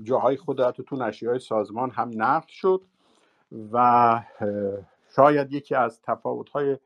جاهای 0.04 0.38
خود 0.38 0.72
تو 0.72 0.96
نشریه 0.96 1.38
سازمان 1.38 1.90
هم 1.90 2.12
نقل 2.16 2.48
شد. 2.48 2.82
و 3.72 4.22
شاید 5.16 5.54
یکی 5.54 5.76
از 5.76 6.02
تفاوت 6.02 6.50
های 6.50 6.78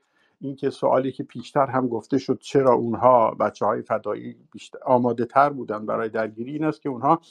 این 0.41 0.55
که 0.55 0.69
سوالی 0.69 1.11
که 1.11 1.23
پیشتر 1.23 1.65
هم 1.65 1.87
گفته 1.87 2.17
شد 2.17 2.39
چرا 2.41 2.73
اونها 2.73 3.31
بچه 3.31 3.65
های 3.65 3.81
فدایی 3.81 4.35
آماده 4.85 5.25
تر 5.25 5.49
بودن 5.49 5.85
برای 5.85 6.09
درگیری 6.09 6.51
این 6.51 6.63
است 6.63 6.81
که 6.81 6.89
اونها 6.89 7.21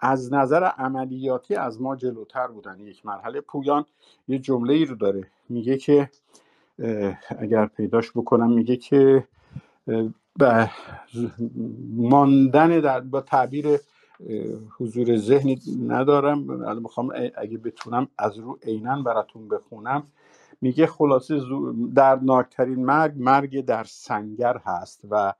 از 0.00 0.32
نظر 0.32 0.64
عملیاتی 0.64 1.54
از 1.54 1.80
ما 1.82 1.96
جلوتر 1.96 2.46
بودن. 2.46 2.80
یک 2.80 3.06
مرحله 3.06 3.40
پویان 3.40 3.84
یه 4.28 4.38
جمله 4.38 4.74
ای 4.74 4.84
رو 4.84 4.94
داره. 4.94 5.30
میگه 5.48 5.76
که 5.76 6.10
اگر 7.38 7.66
پیداش 7.66 8.10
بکنم 8.12 8.52
میگه 8.52 8.76
که 8.76 9.28
ماندن 11.96 12.80
در 12.80 13.00
با 13.00 13.20
تعبیر 13.20 13.66
حضور 14.78 15.16
ذهنی 15.16 15.58
ندارم. 15.88 16.38
می‌خوام 16.82 17.12
اگه 17.36 17.58
بتونم 17.58 18.08
از 18.18 18.38
رو 18.38 18.58
عینا 18.62 19.02
براتون 19.02 19.48
بخونم. 19.48 20.06
میگه 20.60 20.86
خلاصه 20.86 21.40
دردناکترین 21.94 22.84
مرگ 22.84 23.14
مرگ 23.16 23.64
در 23.64 23.84
سنگر 23.84 24.58
هست 24.64 25.00
و 25.10 25.32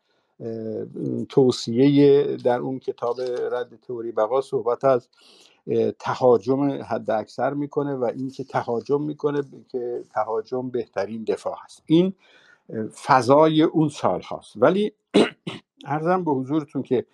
توصیه 1.28 2.36
در 2.36 2.58
اون 2.58 2.78
کتاب 2.78 3.20
رد 3.52 3.76
تئوری 3.76 4.12
بقا 4.12 4.40
صحبت 4.40 4.84
از 4.84 5.08
تهاجم 5.98 6.70
حد 6.70 7.10
اکثر 7.10 7.54
می‌کنه 7.54 7.94
و 7.94 8.04
این 8.04 8.30
که 8.30 8.44
تهاجم 8.44 9.02
می‌کنه 9.02 9.42
که 9.68 10.02
تهاجم 10.14 10.70
بهترین 10.70 11.24
دفاع 11.24 11.56
هست. 11.64 11.82
این 11.86 12.12
فضای 13.06 13.62
اون 13.62 13.88
سال 13.88 14.22
هاست. 14.22 14.52
ولی 14.56 14.92
ارزم 15.86 16.24
به 16.24 16.30
حضورتون 16.32 16.82
که 16.82 17.06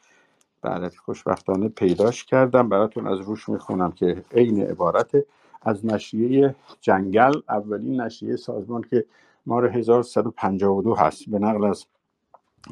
بله 0.65 0.89
خوشبختانه 0.89 1.69
پیداش 1.69 2.25
کردم. 2.25 2.69
براتون 2.69 3.07
از 3.07 3.21
روش 3.21 3.49
می‌خونم 3.49 3.93
که 3.93 4.25
عین 4.33 4.63
عبارت 4.63 5.17
از 5.63 5.87
نشریه 5.87 6.55
جنگل 6.81 7.33
اولین 7.49 8.01
نشریه 8.01 8.37
سازمان 8.37 8.83
که 8.83 9.07
مار 9.47 9.67
1152 9.67 10.95
هست. 10.95 11.29
به 11.29 11.39
نقل 11.39 11.65
از 11.65 11.87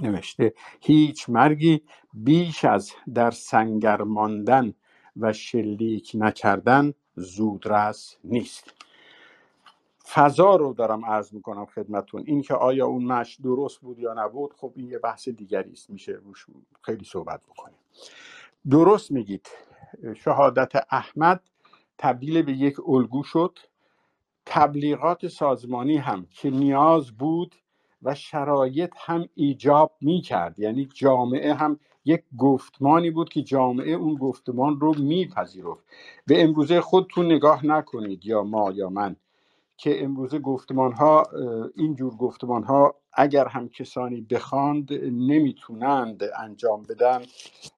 نوشته 0.02 0.54
هیچ 0.80 1.30
مرگی 1.30 1.82
بیش 2.14 2.64
از 2.64 2.92
در 3.14 3.30
سنگر 3.30 4.02
ماندن 4.02 4.74
و 5.16 5.32
شلیک 5.32 6.12
نکردن 6.14 6.94
زودرس 7.14 8.16
نیست. 8.24 8.74
فضا 10.14 10.56
رو 10.56 10.72
دارم 10.72 11.04
عرض 11.04 11.34
می‌کنم 11.34 11.66
خدمتون. 11.66 12.22
این 12.26 12.42
که 12.42 12.54
آیا 12.54 12.86
اون 12.86 13.04
مش 13.04 13.38
درست 13.44 13.80
بود 13.80 13.98
یا 13.98 14.14
نبود 14.14 14.52
خب 14.52 14.72
این 14.76 14.88
یه 14.88 14.98
بحث 14.98 15.28
دیگری 15.28 15.72
است. 15.72 15.90
میشه 15.90 16.12
روش 16.12 16.46
خیلی 16.82 17.04
صحبت 17.04 17.40
بکنیم. 17.42 17.81
درست 18.70 19.10
میگید. 19.10 19.48
شهادت 20.16 20.72
احمد 20.90 21.40
تبدیل 21.98 22.42
به 22.42 22.52
یک 22.52 22.76
الگو 22.88 23.22
شد. 23.22 23.58
تبلیغات 24.46 25.28
سازمانی 25.28 25.96
هم 25.96 26.26
که 26.30 26.50
نیاز 26.50 27.10
بود 27.10 27.54
و 28.02 28.14
شرایط 28.14 28.92
هم 28.96 29.28
ایجاب 29.34 29.96
می 30.00 30.20
کرد 30.20 30.58
یعنی 30.58 30.88
جامعه 30.94 31.54
هم 31.54 31.80
یک 32.04 32.22
گفتمانی 32.38 33.10
بود 33.10 33.28
که 33.28 33.42
جامعه 33.42 33.92
اون 33.92 34.14
گفتمان 34.14 34.80
رو 34.80 34.94
میپذیرفت. 34.98 35.84
به 36.26 36.42
امروزه 36.42 36.80
خودتون 36.80 37.26
نگاه 37.32 37.66
نکنید 37.66 38.26
یا 38.26 38.42
ما 38.42 38.72
یا 38.72 38.88
من 38.88 39.16
که 39.76 40.04
امروزه 40.04 40.38
گفتمان 40.38 40.92
ها 40.92 41.26
اینجور 41.76 42.16
گفتمان 42.16 42.64
ها 42.64 42.94
اگر 43.14 43.48
هم 43.48 43.68
کسانی 43.68 44.20
بخواند 44.20 44.92
نمی‌تونند 45.02 46.22
انجام 46.38 46.82
بدن 46.82 47.22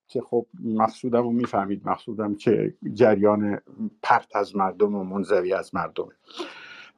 که 0.08 0.20
خب 0.20 0.46
مقصودم 0.64 1.22
رو 1.22 1.32
می‌فهمید. 1.32 1.88
مقصودم 1.88 2.34
که 2.34 2.74
جریان 2.92 3.60
پرت 4.02 4.36
از 4.36 4.56
مردم 4.56 4.94
و 4.94 5.04
منزوی 5.04 5.54
از 5.54 5.74
مردم 5.74 6.08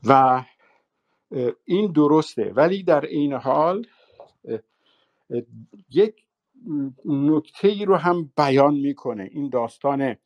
و 0.05 0.43
این 1.65 1.93
درسته. 1.93 2.53
ولی 2.57 2.83
در 2.83 3.01
این 3.01 3.33
حال 3.33 3.87
یک 5.91 6.15
نکته 7.05 7.69
ای 7.69 7.85
رو 7.85 7.97
هم 7.97 8.33
بیان 8.37 8.75
می‌کنه. 8.75 9.29
این 9.33 9.49
داستان 9.49 10.17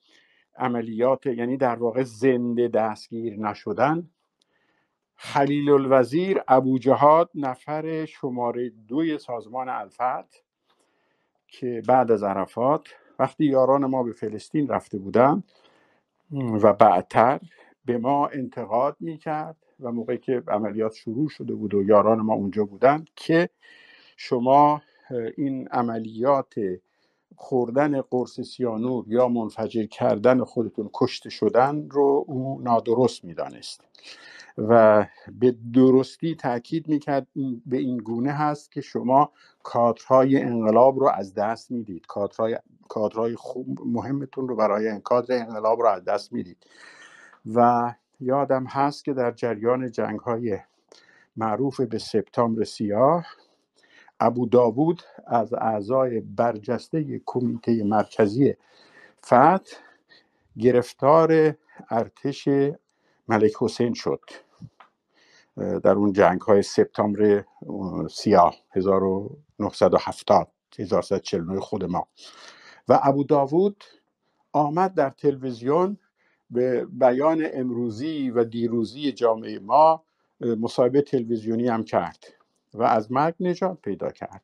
عملیات 0.57 1.27
یعنی 1.27 1.57
در 1.57 1.77
واقع 1.77 2.03
زنده 2.03 2.69
دستگیر 2.69 3.37
نشدن. 3.37 4.11
خلیل 5.23 5.71
الوزیر 5.71 6.43
ابو 6.49 6.79
جهاد 6.79 7.31
نفر 7.35 8.05
شماره 8.05 8.71
دوی 8.89 9.19
سازمان 9.19 9.69
الفت 9.69 10.45
که 11.49 11.83
بعد 11.89 12.11
از 12.13 12.23
عرفات 12.23 12.89
وقتی 13.19 13.45
یاران 13.45 13.87
ما 13.87 14.03
به 14.03 14.13
فلسطین 14.13 14.69
رفته 14.69 14.99
بودند 14.99 15.45
و 16.33 16.73
بعدتر 16.73 17.41
به 17.85 17.99
ما 17.99 18.27
انتقاد 18.29 18.97
می‌کرد 19.01 19.57
و 19.81 19.93
موقعی 19.93 20.19
که 20.19 20.43
عملیات 20.49 20.95
شروع 20.95 21.29
شده 21.29 21.55
بود 21.55 21.75
و 21.75 21.83
یاران 21.83 22.21
ما 22.21 22.35
اونجا 22.35 22.65
بودند 22.65 23.11
که 23.17 23.49
شما 24.17 24.83
این 25.37 25.69
عملیات 25.69 26.55
خوردن 27.37 28.01
قرص 28.01 28.41
سیانور 28.41 29.05
یا 29.09 29.29
منفجر 29.29 29.87
کردن 29.87 30.45
خودتون 30.45 30.91
کشته 30.95 31.31
شدن 31.31 31.89
رو 31.91 32.25
او 32.29 32.61
نادرست 32.63 33.25
می‌دانست. 33.25 33.85
و 34.69 35.07
به 35.41 35.57
درستی 35.75 36.35
تاکید 36.35 36.89
می‌کرد 36.89 37.27
به 37.67 37.77
این 37.77 37.97
گونه 37.97 38.33
هست 38.33 38.73
که 38.73 38.81
شما 38.81 39.33
کادرهای 39.63 40.43
انقلاب 40.43 40.99
رو 40.99 41.09
از 41.09 41.35
دست 41.35 41.71
می‌دید. 41.71 42.07
کادرهای, 42.07 42.59
کادرهای 42.89 43.37
خوب 43.37 43.79
مهمتون 43.87 44.49
رو 44.49 44.57
برای 44.57 45.01
کادر 45.01 45.35
انقلاب 45.39 45.81
رو 45.81 45.89
از 45.89 46.05
دست 46.05 46.33
می‌دید. 46.33 46.67
و 47.55 47.95
یادم 48.21 48.65
هست 48.65 49.05
که 49.05 49.13
در 49.13 49.31
جریان 49.31 49.91
جنگ 49.91 50.21
های 50.21 50.59
معروف 51.37 51.81
به 51.81 51.99
سپتامبر 51.99 52.65
سیاه 52.65 53.27
ابو 54.21 54.47
داوود 54.47 55.03
از 55.27 55.55
اعضای 55.55 56.21
برجسته 56.21 57.21
کمیته 57.27 57.85
مرکزی 57.85 58.55
فتح 59.27 59.77
گرفتار 60.59 61.55
ارتش 61.91 62.49
ملک 63.29 63.53
حسین 63.61 63.95
شد. 63.95 64.21
در 65.61 65.93
اون 65.93 66.13
جنگ 66.13 66.41
های 66.41 66.63
سپتامبر 66.63 67.45
سیاه 68.11 68.57
1970 68.71 70.49
1949 70.79 71.61
خود 71.61 71.85
ما. 71.85 72.09
و 72.89 73.01
ابو 73.03 73.25
داوود 73.25 73.85
آمد 74.53 74.95
در 74.95 75.11
تلویزیون 75.11 75.99
به 76.51 76.85
بیان 76.85 77.47
امروزی 77.53 78.31
و 78.31 78.45
دیروزی 78.45 79.13
جامعه 79.13 79.59
ما 79.59 80.05
مصاحبه 80.41 81.03
تلویزیونی 81.03 81.69
هم 81.69 81.85
کرد 81.85 82.25
و 82.75 82.83
از 82.83 83.13
مرگ 83.13 83.35
نجات 83.41 83.79
پیدا 83.83 84.11
کرد. 84.11 84.43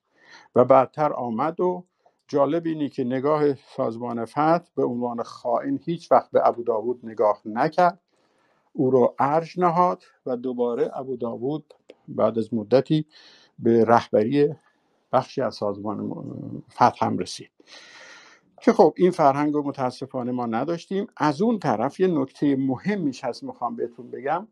و 0.55 0.65
بعدتر 0.65 1.13
آمد 1.13 1.61
و 1.61 1.85
جالب 2.29 2.67
اینی 2.67 2.89
که 2.89 3.05
نگاه 3.05 3.55
سازمان 3.55 4.25
فتح 4.25 4.65
به 4.75 4.85
عنوان 4.85 5.23
خائن 5.23 5.79
هیچ 5.85 6.13
وقت 6.13 6.31
به 6.31 6.49
ابو 6.49 6.63
داوود 6.63 7.01
نگاه 7.07 7.43
نکرد. 7.45 8.01
او 8.77 8.91
رو 8.91 9.15
ارج 9.19 9.61
نهاد 9.61 10.03
و 10.27 10.37
دوباره 10.37 10.91
ابو 10.95 11.17
داوود 11.17 11.75
بعد 12.09 12.39
از 12.39 12.55
مدتی 12.55 13.07
به 13.59 13.85
رهبری 13.85 14.55
بخشی 15.13 15.43
از 15.43 15.55
سازمان 15.55 16.13
فتح 16.73 17.07
هم 17.07 17.19
رسید. 17.19 17.51
که 18.63 18.73
خب 18.73 18.95
این 18.97 19.11
فرهنگ 19.11 19.55
رو 19.55 19.63
متاسفانه 19.63 20.33
ما 20.33 20.47
نداشتیم. 20.47 21.07
از 21.17 21.43
اون 21.43 21.59
طرف 21.59 22.01
یه 22.01 22.07
نکته 22.07 22.57
مهمیش 22.57 23.25
هست 23.25 23.45
می‌خوام 23.45 23.77
بهتون 23.77 24.11
بگم. 24.11 24.49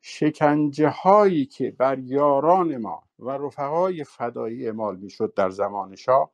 شکنجه 0.00 0.88
هایی 0.88 1.46
که 1.46 1.70
بر 1.70 1.98
یاران 1.98 2.76
ما 2.76 3.02
و 3.18 3.30
رفقای 3.30 4.04
فدایی 4.04 4.66
اعمال 4.66 4.96
می‌شد 4.96 5.34
در 5.34 5.50
زمان 5.50 5.96
شاه 5.96 6.30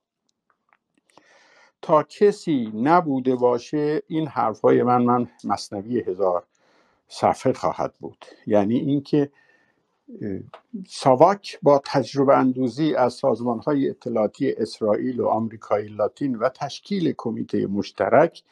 تا 1.82 2.02
کسی 2.02 2.72
نبوده 2.74 3.36
باشه 3.36 4.02
این 4.06 4.26
حرف 4.26 4.60
های 4.60 4.82
من 4.82 5.02
من 5.02 5.28
مصنوی 5.44 6.00
هزار 6.00 6.46
صفحه 7.08 7.52
خواهد 7.52 7.94
بود. 8.00 8.24
یعنی 8.46 8.76
اینکه 8.78 9.30
ساواک 10.88 11.58
با 11.62 11.82
تجربه 11.86 12.38
اندوزی 12.38 12.94
از 12.94 13.14
سازمان 13.14 13.58
های 13.60 13.90
اطلاعاتی 13.90 14.52
اسرائیل 14.52 15.20
و 15.20 15.26
آمریکای 15.28 15.88
لاتین 15.88 16.36
و 16.36 16.48
تشکیل 16.48 17.14
کمیته 17.16 17.66
مشترک 17.66 18.44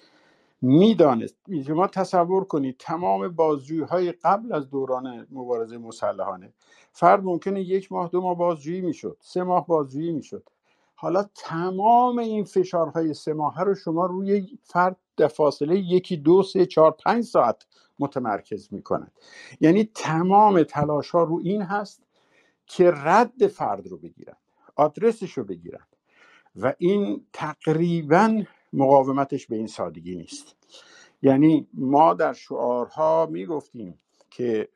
می‌دانست. 0.63 1.37
شما 1.67 1.87
تصور 1.87 2.45
کنید 2.45 2.77
تمام 2.79 3.29
بازجویی 3.29 4.13
قبل 4.13 4.55
از 4.55 4.71
دوران 4.71 5.27
مبارزه 5.33 5.79
مسلحانه 5.79 6.53
فرد 6.93 7.25
ممکنه 7.25 7.63
یک 7.63 7.93
ماه 7.93 8.09
دو 8.11 8.21
ماه 8.21 8.39
بازجویی 8.39 8.81
می‌شد 8.81 9.17
سه 9.21 9.43
ماه 9.43 9.67
بازجویی 9.67 10.13
می‌شد. 10.13 10.51
حالا 10.95 11.27
تمام 11.35 12.19
این 12.19 12.45
فشارهای 12.45 13.15
سه 13.15 13.33
ماه 13.33 13.65
رو 13.65 13.75
شما 13.75 14.07
روی 14.07 14.59
فرد 14.63 14.97
در 15.17 15.29
فاصله 15.29 15.79
یکی 15.79 16.17
دو 16.17 16.43
سه 16.43 16.67
چهار 16.67 16.91
پنج 16.91 17.25
ساعت 17.25 17.67
متمرکز 17.99 18.69
می‌کنند 18.73 19.13
یعنی 19.61 19.91
تمام 19.95 20.63
تلاش 20.63 21.11
ها 21.11 21.23
رو 21.23 21.41
این 21.45 21.63
هست 21.63 22.03
که 22.67 22.91
رد 22.91 23.47
فرد 23.47 23.87
رو 23.87 23.99
بگیرن 23.99 24.37
آدرسش 24.77 25.33
رو 25.33 25.45
بگیرن 25.45 25.87
و 26.57 26.75
این 26.79 27.27
تقریبا 27.33 28.43
مقاومتش 28.73 29.47
به 29.47 29.57
این 29.57 29.67
سادگی 29.67 30.17
نیست. 30.17 30.57
یعنی 31.23 31.69
ما 31.75 32.15
در 32.15 32.33
شعارها 32.33 33.27
می‌گفتیم 33.27 33.99
که 34.31 34.69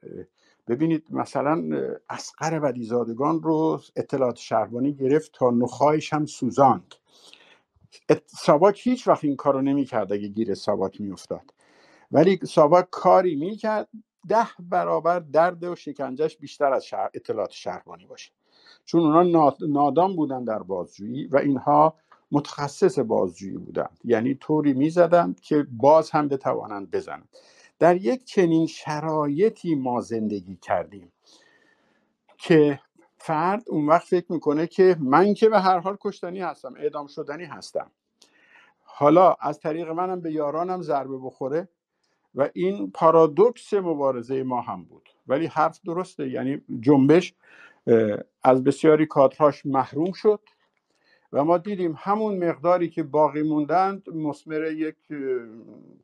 ببینید 0.69 1.07
مثلا 1.11 1.65
اسقر 2.11 2.61
ودیزادگان 2.63 3.43
رو 3.43 3.81
اطلاعات 3.97 4.37
شهربانی 4.37 4.93
گرفت 4.93 5.33
تا 5.35 5.51
نخواهش 5.51 6.13
هم 6.13 6.27
سوزاند. 6.27 6.95
ساواک 8.27 8.87
هیچ 8.87 9.09
وقت 9.09 9.25
این 9.25 9.37
کارو 9.37 9.63
نمی‌کرد 9.63 10.13
اگه 10.13 10.29
گیر 10.29 10.55
ساواک 10.55 11.01
میافتاد. 11.01 11.55
ولی 12.13 12.41
ساواک 12.43 12.91
کاری 12.91 13.37
می‌کرد 13.37 13.89
ده 14.29 14.47
برابر 14.59 15.21
درد 15.21 15.65
و 15.65 15.77
شکنجهش 15.77 16.37
بیشتر 16.37 16.73
از 16.73 16.85
شهر 16.87 17.11
اطلاعات 17.15 17.51
شهربانی 17.51 18.07
باشه. 18.07 18.33
چون 18.85 19.01
اونا 19.01 19.55
نادان 19.69 20.17
بودن 20.17 20.45
در 20.45 20.59
بازجویی 20.59 21.27
و 21.27 21.37
اینها 21.37 21.95
متخصص 22.33 22.99
بازجویی 22.99 23.59
بودند. 23.59 23.99
یعنی 24.05 24.35
طوری 24.35 24.73
می‌زدند 24.73 25.41
که 25.41 25.67
باز 25.73 26.11
هم 26.11 26.29
بتوانند 26.29 26.91
بزنند. 26.91 27.29
در 27.79 27.97
یک 27.97 28.25
چنین 28.25 28.67
شرایطی 28.67 29.75
ما 29.75 30.01
زندگی 30.01 30.57
کردیم 30.57 31.13
که 32.39 32.81
فرد 33.19 33.65
اون 33.71 33.87
وقت 33.87 34.07
فکر 34.07 34.33
می‌کنه 34.33 34.67
که 34.67 34.97
من 35.01 35.35
که 35.35 35.49
به 35.49 35.61
هر 35.61 35.79
حال 35.79 35.97
کشتنی 36.01 36.41
هستم 36.41 36.75
اعدام 36.77 37.07
شدنی 37.07 37.45
هستم. 37.45 37.91
حالا 38.85 39.37
از 39.41 39.61
طریق 39.61 39.89
منم 39.89 40.21
به 40.21 40.33
یارانم 40.33 40.83
ضربه 40.83 41.19
بخوره 41.19 41.69
و 42.35 42.49
این 42.53 42.91
پارادوکس 42.91 43.75
مبارزه 43.75 44.43
ما 44.43 44.61
هم 44.61 44.85
بود. 44.85 45.09
ولی 45.27 45.47
حرف 45.47 45.81
درسته 45.87 46.29
یعنی 46.29 46.61
جنبش 46.81 47.35
از 48.43 48.65
بسیاری 48.65 49.07
کادرهاش 49.07 49.67
محروم 49.67 50.13
شد. 50.13 50.41
و 51.33 51.45
ما 51.45 51.59
دیدیم 51.59 51.95
همون 51.99 52.45
مقداری 52.45 52.89
که 52.89 53.03
باقی 53.03 53.43
موندند 53.43 54.11
مسمر 54.11 54.73
یک 54.73 54.97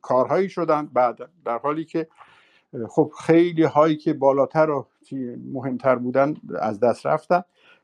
کارهایی 0.01 0.49
شدند. 0.49 0.93
بعد 0.93 1.29
در 1.45 1.57
حالی 1.57 1.85
که 1.85 2.07
خب 2.89 3.11
خیلی 3.25 3.63
هایی 3.63 3.95
که 3.97 4.13
بالاتر 4.13 4.69
و 4.69 4.87
مهمتر 5.53 5.95
بودن 5.95 6.33
از 6.59 6.79
دست 6.79 7.05
رفتن. 7.05 7.43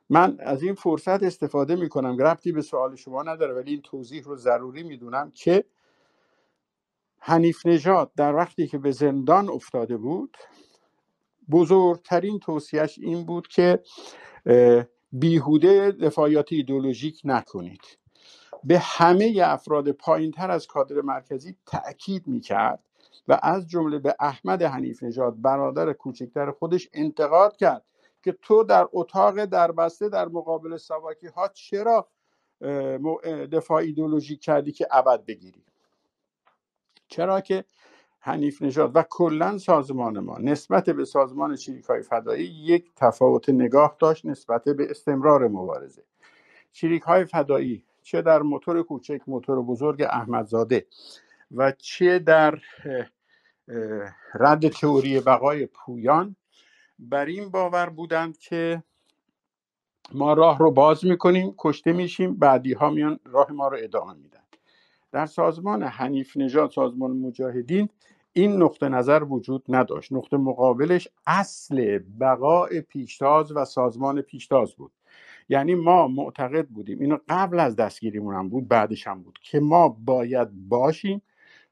من 0.10 0.38
از 0.40 0.64
این 0.64 0.74
فرصت 0.74 1.24
استفاده 1.24 1.76
می 1.76 1.90
کنم 1.90 2.18
ربطی 2.18 2.52
به 2.52 2.62
سوال 2.62 2.96
شما 2.96 3.24
نداره 3.24 3.54
ولی 3.54 3.72
این 3.72 3.82
توضیح 3.82 4.24
رو 4.24 4.36
ضروری 4.36 4.84
می‌دونم 4.84 5.32
که 5.32 5.64
حنیف 7.20 7.66
نژاد 7.66 8.12
در 8.18 8.36
وقتی 8.36 8.68
که 8.68 8.78
به 8.78 8.92
زندان 8.92 9.50
افتاده 9.50 9.98
بود 9.98 10.38
بزرگترین 11.52 12.40
توصیهش 12.40 13.00
این 13.00 13.26
بود 13.26 13.48
که 13.48 13.80
بیهوده 15.12 15.92
دفاعیات 15.92 16.54
ایدولوژیک 16.54 17.22
نکنید. 17.24 17.98
به 18.64 18.80
همه 18.80 19.42
افراد 19.44 19.92
پایین 19.92 20.32
تر 20.32 20.52
از 20.52 20.68
کادر 20.68 21.02
مرکزی 21.02 21.56
تأکید 21.66 22.28
می‌کرد 22.28 22.84
و 23.28 23.40
از 23.44 23.68
جمله 23.68 24.00
به 24.00 24.16
احمد 24.20 24.64
حنیف 24.64 25.04
نژاد 25.04 25.42
برادر 25.42 25.94
کوچکتر 25.94 26.52
خودش 26.52 26.90
انتقاد 26.94 27.58
کرد 27.58 27.86
که 28.24 28.32
تو 28.32 28.64
در 28.64 28.88
اتاق 28.94 29.46
دربسته 29.46 30.10
در 30.10 30.28
مقابل 30.28 30.78
سواکی 30.78 31.28
ها 31.28 31.48
چرا 31.48 32.08
دفاع 33.52 33.78
ایدولوژیک 33.78 34.42
کردی 34.42 34.72
که 34.72 34.88
ابد 34.92 35.26
بگیری؟ 35.26 35.66
چرا 37.08 37.42
که 37.42 37.66
حنیف 38.24 38.62
نژاد. 38.62 38.92
و 38.96 39.04
کلا 39.10 39.58
سازمان 39.58 40.20
ما 40.20 40.38
نسبت 40.38 40.90
به 40.90 41.06
سازمان 41.06 41.56
چریک 41.56 41.86
های 41.86 42.02
فدایی 42.02 42.46
یک 42.46 42.92
تفاوت 42.96 43.50
نگاه 43.50 43.96
داشت 44.00 44.26
نسبت 44.26 44.64
به 44.64 44.88
استمرار 44.90 45.48
مبارزه. 45.48 46.04
چریک 46.72 47.02
های 47.02 47.26
فدایی 47.26 47.84
چه 48.02 48.22
در 48.22 48.42
موتور 48.42 48.84
کوچک 48.84 49.22
موتور 49.28 49.62
بزرگ 49.62 50.02
احمدزاده 50.02 50.86
و 51.52 51.72
چه 51.72 52.20
در 52.20 52.60
رد 54.34 54.68
تئوری 54.68 55.20
بقای 55.20 55.66
پویان 55.66 56.36
بر 57.00 57.26
این 57.26 57.50
باور 57.50 57.90
بودند 57.90 58.38
که 58.38 58.84
ما 60.14 60.34
راه 60.34 60.60
رو 60.60 60.72
باز 60.72 61.06
می‌کنیم 61.06 61.56
کشته 61.58 61.94
میشیم 61.94 62.36
بعدی 62.36 62.74
ها 62.74 62.90
میان 62.90 63.20
راه 63.26 63.52
ما 63.52 63.68
رو 63.68 63.78
ادامه 63.80 64.14
میدن. 64.14 64.44
در 65.12 65.26
سازمان 65.26 65.84
حنیف 65.84 66.38
نژاد 66.38 66.72
سازمان 66.72 67.12
مجاهدین 67.12 67.90
این 68.34 68.64
نقطه 68.64 68.90
نظر 68.90 69.24
وجود 69.24 69.64
نداشت. 69.70 70.14
نقطه 70.14 70.38
مقابلش 70.38 71.08
اصل 71.28 72.00
بقای 72.20 72.82
پیشتاز 72.82 73.52
و 73.52 73.66
سازمان 73.66 74.22
پیشتاز 74.22 74.74
بود. 74.74 74.92
یعنی 75.50 75.76
ما 75.76 76.08
معتقد 76.08 76.68
بودیم 76.68 77.00
اینو 77.00 77.18
قبل 77.30 77.60
از 77.60 77.76
دستگیریمون 77.76 78.36
هم 78.36 78.50
بود 78.50 78.68
بعدش 78.68 79.08
هم 79.08 79.24
بود 79.24 79.40
که 79.44 79.60
ما 79.60 79.90
باید 79.90 80.48
باشیم 80.70 81.22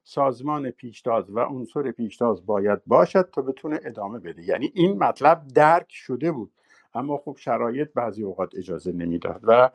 سازمان 0.03 0.69
پیشتاز 0.69 1.29
و 1.29 1.39
عنصر 1.39 1.91
پیشتاز 1.91 2.45
باید 2.45 2.79
باشد 2.87 3.29
تا 3.33 3.41
بتونه 3.41 3.79
ادامه 3.85 4.19
بده. 4.19 4.43
یعنی 4.43 4.71
این 4.75 4.97
مطلب 4.97 5.47
درک 5.47 5.87
شده 5.89 6.31
بود 6.31 6.51
اما 6.93 7.17
خب 7.17 7.35
شرایط 7.39 7.89
بعضی 7.93 8.23
اوقات 8.23 8.55
اجازه 8.55 8.91
نمی‌داد. 8.91 9.41
و 9.43 9.69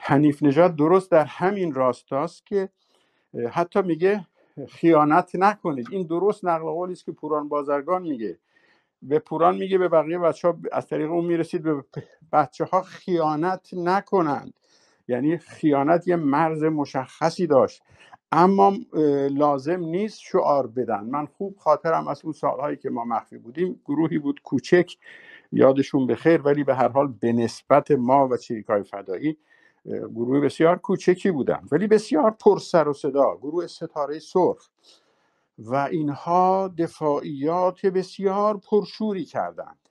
حنیف 0.00 0.42
نژاد 0.42 0.76
درست 0.76 1.10
در 1.10 1.24
همین 1.24 1.74
راستاست 1.74 2.46
که 2.46 2.68
حتی 3.50 3.82
میگه 3.82 4.26
خیانت 4.66 5.30
نکنید. 5.34 5.88
این 5.90 6.06
درست 6.06 6.44
نقل 6.44 6.64
قولی 6.64 6.92
است 6.92 7.04
که 7.04 7.12
پوران 7.12 7.48
بازرگان 7.48 8.02
میگه. 8.02 8.38
به 9.02 9.18
پوران 9.18 9.56
میگه 9.56 9.78
به 9.78 9.88
بقیه 9.88 10.18
بچه 10.18 10.48
ها 10.48 10.58
از 10.72 10.86
طریق 10.86 11.10
اون 11.10 11.24
می‌رسید 11.24 11.62
به 11.62 11.84
بچه 12.32 12.64
ها 12.64 12.82
خیانت 12.82 13.68
نکنند. 13.72 14.54
یعنی 15.08 15.38
خیانت 15.38 16.08
یه 16.08 16.16
مرز 16.16 16.64
مشخصی 16.64 17.46
داشت. 17.46 17.82
اما 18.32 18.72
لازم 19.30 19.80
نیست 19.80 20.20
شعار 20.20 20.66
بدن. 20.66 21.04
من 21.04 21.26
خوب 21.26 21.56
خاطرم 21.58 22.08
از 22.08 22.20
اون 22.24 22.32
سالهایی 22.32 22.76
که 22.76 22.90
ما 22.90 23.04
مخفی 23.04 23.38
بودیم. 23.38 23.80
گروهی 23.84 24.18
بود 24.18 24.42
کوچک. 24.42 24.92
یادشون 25.52 26.06
بخیر 26.06 26.42
ولی 26.42 26.64
به 26.64 26.74
هر 26.74 26.88
حال 26.88 27.14
به 27.20 27.32
نسبت 27.32 27.90
ما 27.90 28.28
و 28.28 28.36
چریکای 28.36 28.82
فدایی 28.82 29.38
گروه 29.84 30.40
بسیار 30.40 30.78
کوچکی 30.78 31.30
بودن 31.30 31.60
ولی 31.72 31.86
بسیار 31.86 32.30
پر 32.30 32.58
سر 32.58 32.88
و 32.88 32.92
صدا 32.92 33.36
گروه 33.36 33.66
ستاره 33.66 34.18
سرخ. 34.18 34.68
و 35.58 35.74
اینها 35.74 36.74
دفاعیات 36.78 37.86
بسیار 37.86 38.56
پرشوری 38.56 39.24
کردند 39.24 39.88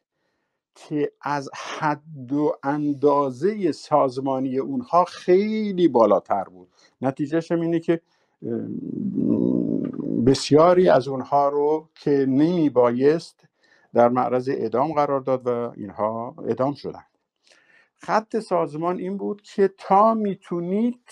که 0.76 1.11
از 1.22 1.49
حد 1.80 2.34
و 2.34 2.56
اندازه 2.64 3.72
سازمانی 3.72 4.57
اونها 4.57 5.06
خیلی 5.06 5.88
بالاتر 5.88 6.44
بود. 6.44 6.68
نتیجهش 7.02 7.52
اینه 7.52 7.80
که 7.80 8.02
بسیاری 10.26 10.90
از 10.90 11.07
اونها 11.07 11.49
رو 11.49 11.90
که 11.95 12.11
نمی 12.11 12.70
بایست 12.70 13.44
در 13.94 14.10
معرض 14.10 14.49
اعدام 14.49 14.94
قرار 14.94 15.20
داد 15.20 15.48
و 15.48 15.72
اینها 15.78 16.36
اعدام 16.48 16.74
شدن. 16.74 17.03
خط 17.99 18.39
سازمان 18.39 18.99
این 18.99 19.17
بود 19.17 19.41
که 19.41 19.67
تا 19.77 20.13
می‌تونید 20.13 21.03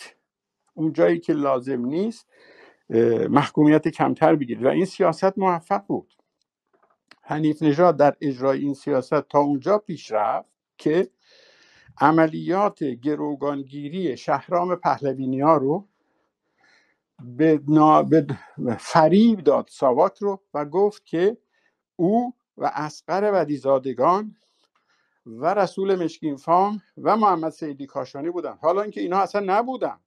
اون 0.74 0.94
جایی 0.94 1.20
که 1.20 1.34
لازم 1.34 1.86
نیست 1.86 2.30
محکومیت 3.30 3.88
کمتر 3.88 4.36
بگیرید. 4.36 4.66
و 4.66 4.70
این 4.70 4.86
سیاست 4.86 5.38
موفق 5.38 5.86
بود. 5.88 6.16
حنیف 7.22 7.64
نژاد 7.64 7.98
در 7.98 8.18
اجرای 8.22 8.60
این 8.62 8.74
سیاست 8.74 9.22
تا 9.22 9.40
اونجا 9.40 9.78
پیش 9.78 10.12
رفت 10.12 10.50
که 10.78 11.10
عملیات 12.02 12.84
گروگانگیری 12.84 14.18
شهرام 14.18 14.76
پهلوینی 14.76 15.42
ها 15.42 15.58
رو 15.58 15.88
به, 17.38 17.58
به 17.60 18.28
فریب 18.80 19.40
داد 19.40 19.68
ساواک 19.72 20.18
رو 20.20 20.42
و 20.54 20.66
گفت 20.66 21.06
که 21.06 21.38
او 21.96 22.34
و 22.58 22.72
اسقر 22.76 23.32
ودیزادگان 23.34 24.36
و 25.28 25.54
رسول 25.54 26.04
مشکین 26.04 26.36
فام 26.36 26.82
و 26.98 27.18
محمد 27.18 27.52
سیدی 27.52 27.86
کاشانی 27.86 28.30
بودن. 28.30 28.58
حالا 28.62 28.82
اینکه 28.82 29.02
اینا 29.02 29.18
اصلا 29.18 29.44
نبودن. 29.46 30.00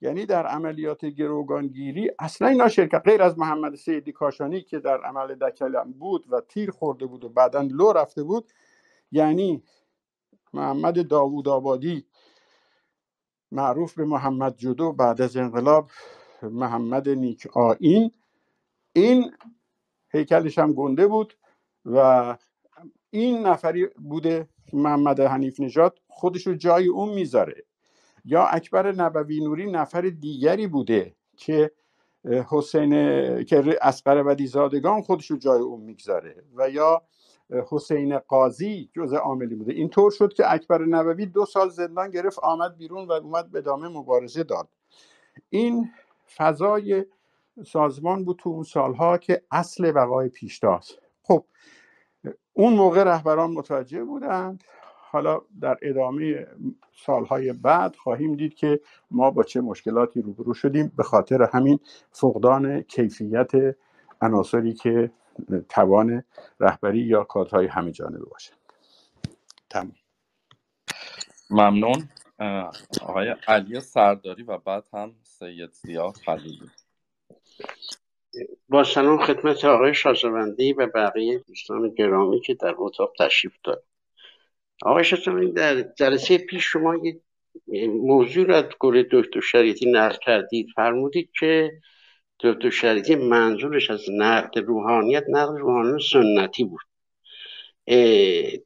یعنی 0.00 0.26
در 0.26 0.46
عملیات 0.46 1.04
گروگانگیری 1.04 2.10
اصلا 2.18 2.48
اینا 2.48 2.68
شرکت 2.68 3.02
غیر 3.04 3.22
از 3.22 3.38
محمد 3.38 3.74
سیدی 3.74 4.12
کاشانی 4.12 4.60
که 4.60 4.78
در 4.78 5.04
عمل 5.04 5.34
دکلم 5.34 5.92
بود 5.92 6.32
و 6.32 6.40
تیر 6.40 6.70
خورده 6.70 7.06
بود 7.06 7.24
و 7.24 7.28
بعدا 7.28 7.60
لو 7.60 7.92
رفته 7.92 8.22
بود 8.22 8.52
یعنی 9.12 9.62
محمد 10.54 11.08
داوود 11.08 11.48
آبادی 11.48 12.06
معروف 13.52 13.94
به 13.94 14.04
محمد 14.04 14.56
جدو 14.56 14.92
بعد 14.92 15.22
از 15.22 15.36
انقلاب 15.36 15.90
محمد 16.42 17.08
نیک 17.08 17.56
آین 17.56 18.10
این 18.92 19.32
هیکلش 20.08 20.58
هم 20.58 20.72
گنده 20.72 21.06
بود 21.06 21.34
و 21.84 22.36
این 23.14 23.46
نفری 23.46 23.86
بوده 23.86 24.48
محمد 24.72 25.20
حنیف 25.20 25.60
نژاد 25.60 25.98
خودش 26.08 26.46
رو 26.46 26.54
جای 26.54 26.86
اون 26.86 27.08
می‌ذاره. 27.08 27.64
یا 28.24 28.44
اکبر 28.46 28.92
نبوی 28.92 29.40
نوری 29.40 29.70
نفر 29.70 30.00
دیگری 30.00 30.66
بوده 30.66 31.14
که 31.36 31.70
حسین 32.50 32.90
که 33.44 33.78
اسقر 33.82 34.22
بدی 34.22 34.46
زادگان 34.46 35.02
خودش 35.02 35.30
رو 35.30 35.36
جای 35.36 35.60
اون 35.60 35.80
می‌گذاره. 35.80 36.44
و 36.56 36.70
یا 36.70 37.02
حسین 37.70 38.18
قاضی 38.18 38.90
جزء 38.92 39.16
عاملی 39.16 39.54
بوده. 39.54 39.72
اینطور 39.72 40.10
شد 40.10 40.32
که 40.32 40.52
اکبر 40.52 40.84
نبوی 40.84 41.26
دو 41.26 41.46
سال 41.46 41.68
زندان 41.68 42.10
گرفت 42.10 42.38
آمد 42.38 42.76
بیرون 42.76 43.08
و 43.08 43.12
اومد 43.12 43.50
به 43.50 43.58
ادامه 43.58 43.88
مبارزه 43.88 44.42
داد. 44.42 44.68
این 45.50 45.90
فضای 46.36 47.04
سازمان 47.66 48.24
بود 48.24 48.36
تو 48.36 48.50
اون 48.50 48.62
سالها 48.62 49.18
که 49.18 49.42
اصل 49.50 49.92
بقای 49.92 50.28
پیشتاز 50.28 50.90
خب 51.22 51.44
اون 52.54 52.74
موقع 52.74 53.02
رهبران 53.04 53.50
متوجه 53.50 54.04
بودند. 54.04 54.64
حالا 55.10 55.40
در 55.60 55.78
ادامه 55.82 56.46
سالهای 57.06 57.52
بعد 57.52 57.96
خواهیم 57.96 58.36
دید 58.36 58.54
که 58.54 58.80
ما 59.10 59.30
با 59.30 59.42
چه 59.42 59.60
مشکلاتی 59.60 60.22
روبرو 60.22 60.54
شدیم 60.54 60.92
به 60.96 61.02
خاطر 61.02 61.42
همین 61.42 61.78
فقدان 62.10 62.80
کیفیت 62.80 63.52
عناصری 64.20 64.74
که 64.74 65.10
توان 65.68 66.24
رهبری 66.60 66.98
یا 66.98 67.24
کادرهای 67.24 67.66
همه 67.66 67.92
جانبه 67.92 68.24
باشه 68.24 68.52
تمام 69.70 69.92
ممنون. 71.50 72.08
آقای 73.02 73.34
علی 73.48 73.80
سرداری 73.80 74.42
و 74.42 74.58
بعد 74.58 74.84
هم 74.92 75.14
سید 75.22 75.70
زیا 75.72 76.12
خلیلی. 76.12 76.70
با 78.68 78.84
سلام 78.84 79.18
خدمت 79.18 79.64
آقای 79.64 79.94
شازوندی 79.94 80.72
و 80.72 80.86
بقیه 80.86 81.38
دوستان 81.38 81.94
گرامی 81.94 82.40
که 82.40 82.54
در 82.54 82.74
اتاق 82.76 83.12
تشریف 83.18 83.54
دارد 83.64 83.82
آقای 84.82 85.04
شازوندی 85.04 85.52
در 85.52 85.82
جلسه 85.82 86.38
پیش 86.38 86.64
شما 86.64 86.96
یه 86.96 87.20
موضوع 87.88 88.46
را 88.46 88.56
از 88.56 88.64
گل 88.78 89.02
دکتر 89.10 89.40
شریعتی 89.40 89.92
نقل 89.92 90.16
کردید. 90.22 90.66
فرمودید 90.76 91.30
که 91.38 91.72
دکتر 92.40 92.70
شریعتی 92.70 93.14
منظورش 93.14 93.90
از 93.90 94.04
نقد 94.18 94.58
روحانیت 94.58 95.24
نقد 95.28 95.56
روحانیت 95.56 96.02
سنتی 96.12 96.64
بود. 96.64 96.80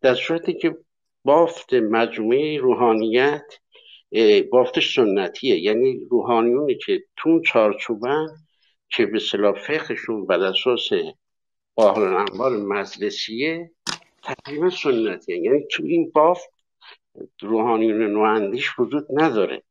در 0.01 0.15
صورتی 0.15 0.55
که 0.55 0.77
بافت 1.25 1.75
مجموعه 1.75 2.59
روحانیت 2.59 3.45
بافتش 4.51 4.95
سنتیه. 4.95 5.59
یعنی 5.59 6.07
روحانیونی 6.11 6.75
که 6.75 7.03
تون 7.17 7.43
چارچوبن 7.43 8.29
که 8.91 9.07
به 9.07 9.19
صلاح 9.19 9.53
فقهشون 9.53 10.27
بر 10.27 10.41
اساس 10.41 10.89
قاهل 11.77 12.03
انبار 12.03 12.57
مجلسیه 12.57 13.71
تقریبا 14.23 14.71
سنتیه 14.71 15.39
یعنی 15.39 15.65
تو 15.71 15.83
این 15.85 16.11
بافت 16.15 16.49
روحانیون 17.41 18.13
نواندیش 18.13 18.79
وجود 18.79 19.07
نداره. 19.13 19.63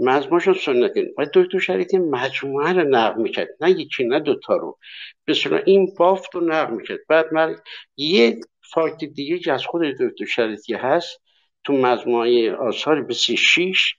مجموعشون 0.00 0.54
سنتی 0.54 1.00
و 1.18 1.26
دکتر 1.34 1.58
شریعتی 1.58 1.98
مجموعه 1.98 2.72
رو 2.72 2.88
نقل 2.88 3.22
می‌کرد. 3.22 3.48
نه 3.60 3.70
یکی 3.70 4.04
نه 4.04 4.20
دوتا 4.20 4.56
رو. 4.56 4.78
به 5.26 5.34
این 5.66 5.94
بافت 5.98 6.34
رو 6.34 6.40
نقل 6.40 6.74
می‌کرد. 6.74 6.98
بعد 7.08 7.32
من 7.32 7.56
یه 7.96 8.40
فاکت 8.60 9.04
دیگه 9.04 9.38
که 9.38 9.52
از 9.52 9.66
خود 9.66 9.82
دکتر 9.82 10.24
شریعتی 10.24 10.74
هست 10.74 11.20
تو 11.64 11.72
مجموعه 11.72 12.52
آثار 12.54 13.02
26 13.02 13.94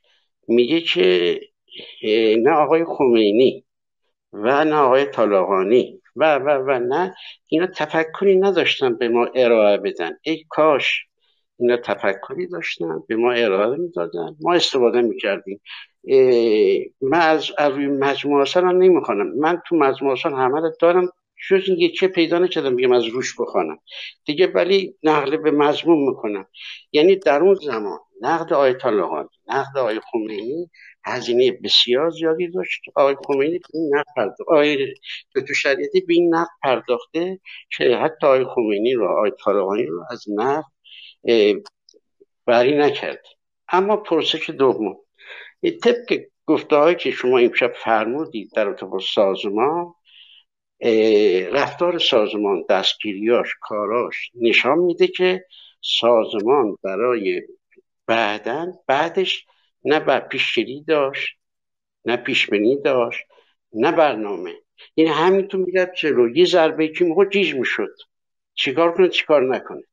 میگه 0.47 0.81
که 0.81 1.39
نه 2.37 2.51
آقای 2.51 2.85
خمینی. 2.85 3.62
و 4.34 4.65
نه 4.65 4.76
آقای 4.76 5.05
طالقانی 5.05 6.01
و 6.15 6.35
و 6.35 6.49
و 6.49 6.80
نه 6.80 7.15
اینا 7.47 7.68
تفکری 7.68 8.35
نداشتن 8.38 8.97
به 8.97 9.10
ما 9.10 9.26
ارائه 9.35 9.77
بدن. 9.77 10.18
ای 10.22 10.43
کاش 10.49 11.05
اینا 11.60 11.77
تفکری 11.77 12.47
داشتن 12.47 12.99
به 13.07 13.15
ما 13.15 13.31
ارائه 13.31 13.77
می‌دادن. 13.77 14.35
ما 14.41 14.53
استفاده 14.53 15.01
می‌کردیم. 15.01 15.61
من 17.01 17.19
از 17.19 17.51
روی 17.60 17.88
مجموعه 17.88 18.41
اصلا 18.41 18.72
نمی‌خوانم. 18.72 19.27
من 19.39 19.61
تو 19.68 19.76
مجموعه 19.76 20.18
همه 20.23 20.61
دارم. 20.80 21.10
جز 21.49 21.64
این 21.68 21.91
چه 21.91 22.07
پیدا 22.07 22.39
نکردم 22.39 22.76
بگم 22.76 22.91
از 22.91 23.05
روش 23.05 23.39
بخوانم. 23.39 23.77
دیگه 24.26 24.47
ولی 24.47 24.95
نقل 25.03 25.38
به 25.38 25.51
مضمون 25.51 26.10
می‌کنم. 26.10 26.45
یعنی 26.91 27.15
در 27.15 27.41
اون 27.41 27.55
زمان 27.55 27.99
نقد 28.22 28.53
آیت 28.53 28.77
طالقانی 28.77 29.30
نقد 29.47 29.77
آقای 29.77 29.99
خمینی 30.11 30.69
هزینه 31.05 31.51
بسیار 31.51 32.09
زیادی 32.09 32.47
داشت. 32.47 32.81
آقای 32.95 33.15
خمینی 33.27 33.59
به 33.59 33.65
این 33.73 33.95
نقد 33.95 34.05
پرداخت 34.15 34.41
آقای 34.41 34.93
تو 35.34 35.53
شریعتی 35.53 36.01
به 36.01 36.13
این 36.13 36.35
نقد 36.35 36.49
پرداخته 36.63 37.39
که 37.77 37.97
حتی 37.97 38.27
آقای 38.27 38.45
خمینی 38.45 38.93
رو 38.93 39.07
آقای 39.07 39.31
طالقانی 39.43 39.85
رو 39.85 40.03
از 40.09 40.25
نقد 40.27 40.63
بری 42.45 42.77
نکرد. 42.77 43.23
اما 43.69 43.97
پرسش 43.97 44.49
دوم. 44.49 44.95
طبق 45.84 46.19
گفته 46.45 46.95
که 46.95 47.11
شما 47.11 47.38
امشب 47.38 47.73
فرمودید 47.73 48.51
در 48.55 48.67
ارتباط 48.67 49.01
سازمان 49.15 49.93
رفتار 51.51 51.99
سازمان 51.99 52.65
دستگیریاش 52.69 53.47
کاراش 53.61 54.31
نشان 54.35 54.77
میده 54.80 55.07
که 55.07 55.45
سازمان 55.81 56.77
برای 56.84 57.41
بعدا 58.07 58.71
بعدش 58.88 59.45
نه 59.85 59.99
بر 59.99 60.19
پیشگیری 60.19 60.84
داشت 60.88 61.38
نه 62.05 62.18
پیشبینی 62.18 62.81
داشت 62.81 63.23
نه 63.73 63.91
برنامه. 63.91 64.53
این 64.95 65.07
همینطور 65.07 65.65
میرد 65.65 65.95
جلو 65.95 66.38
یه 66.38 66.45
ضربه 66.45 66.88
که 66.88 67.05
موقع 67.05 67.26
جیج 67.26 67.55
می‌شد. 67.55 67.95
چیکار 68.53 68.93
کنه 68.93 69.10
چیکار 69.10 69.55
نکنه. 69.55 69.84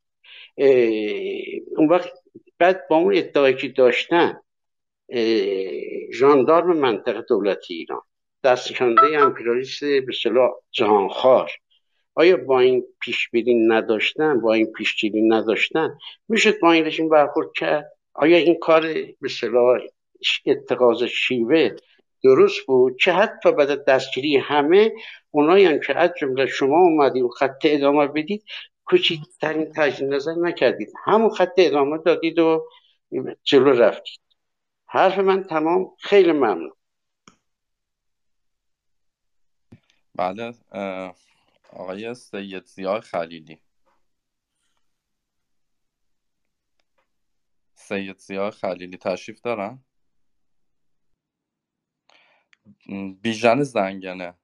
اون 1.76 1.88
وقت 1.88 2.12
بعد 2.58 2.88
با 2.88 2.96
اون 2.96 3.16
ادعایی 3.16 3.54
که 3.54 3.68
داشتن 3.68 4.40
ژاندارم 6.14 6.76
منطقه 6.76 7.22
دولتی 7.28 7.74
ایران 7.74 8.00
دستشانده 8.44 9.02
امپریالیست 9.18 9.84
به 9.84 10.12
صلاح 10.22 10.50
جهانخوار. 10.70 11.50
آیا 12.14 12.36
با 12.36 12.60
این 12.60 12.84
پیش 13.00 13.30
نداشتن 13.68 14.40
با 14.40 14.54
این 14.54 14.72
پیش 14.72 15.04
نداشتن 15.28 15.98
میشه 16.28 16.52
با 16.52 16.72
این 16.72 16.86
رژیم 16.86 17.08
برخورد 17.08 17.48
کرد؟ 17.56 17.92
آیا 18.14 18.36
این 18.36 18.58
کار 18.60 18.82
به 19.20 19.28
صلاح 19.40 19.80
اتخاذ 20.46 21.02
شیوه 21.04 21.76
درست 22.24 22.66
بود؟ 22.66 22.98
چه 22.98 23.12
حتی 23.12 23.52
بعد 23.52 23.84
دستگیری 23.84 24.36
همه 24.36 24.92
اونایی 25.30 25.64
هم 25.64 25.80
که 25.80 25.98
از 25.98 26.10
جمله 26.20 26.46
شما 26.46 26.78
اومدید 26.78 27.22
و 27.22 27.28
خط 27.28 27.60
ادامه 27.64 28.06
بدید 28.06 28.44
کوچکترین 28.84 29.72
تجدید 29.76 30.14
نظر 30.14 30.34
نکردید. 30.34 30.92
همون 31.04 31.30
خط 31.30 31.52
ادامه 31.56 31.98
دادید 31.98 32.38
و 32.38 32.68
جلو 33.42 33.70
رفتید. 33.70 34.20
حرف 34.86 35.18
من 35.18 35.42
تمام. 35.42 35.90
خیلی 35.98 36.32
ممنون. 36.32 36.72
بله 40.14 40.54
آقای 41.72 42.14
سید 42.14 42.64
زیای 42.64 43.00
خلیلی. 43.00 43.58
سید 47.90 48.18
زیای 48.18 48.50
خلیلی 48.50 48.96
تشریف 48.96 49.40
دارن؟ 49.40 49.78
بیژن 53.22 53.62
زنگنه. 53.62 54.34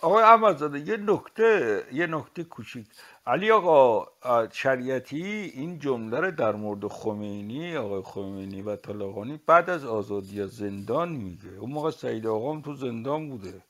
آقای 0.00 0.22
احمدزاده 0.22 0.78
یه 0.80 0.96
نکته 0.96 1.82
یه 1.92 2.06
نکته 2.06 2.44
کوچیک. 2.44 2.86
علی 3.26 3.50
آقا 3.50 4.06
شریعتی 4.52 5.24
این 5.54 5.78
جمله 5.78 6.20
رو 6.20 6.30
در 6.30 6.52
مورد 6.52 6.86
خمینی 6.86 7.76
آقای 7.76 8.02
خمینی 8.02 8.62
و 8.62 8.76
طالقانی 8.76 9.40
بعد 9.46 9.70
از 9.70 9.84
آزادی 9.84 10.42
از 10.42 10.50
زندان 10.50 11.08
میگه. 11.08 11.54
اون 11.58 11.70
موقع 11.70 11.90
سعید 11.90 12.26
آقام 12.26 12.62
تو 12.62 12.74
زندان 12.74 13.28
بوده. 13.28 13.62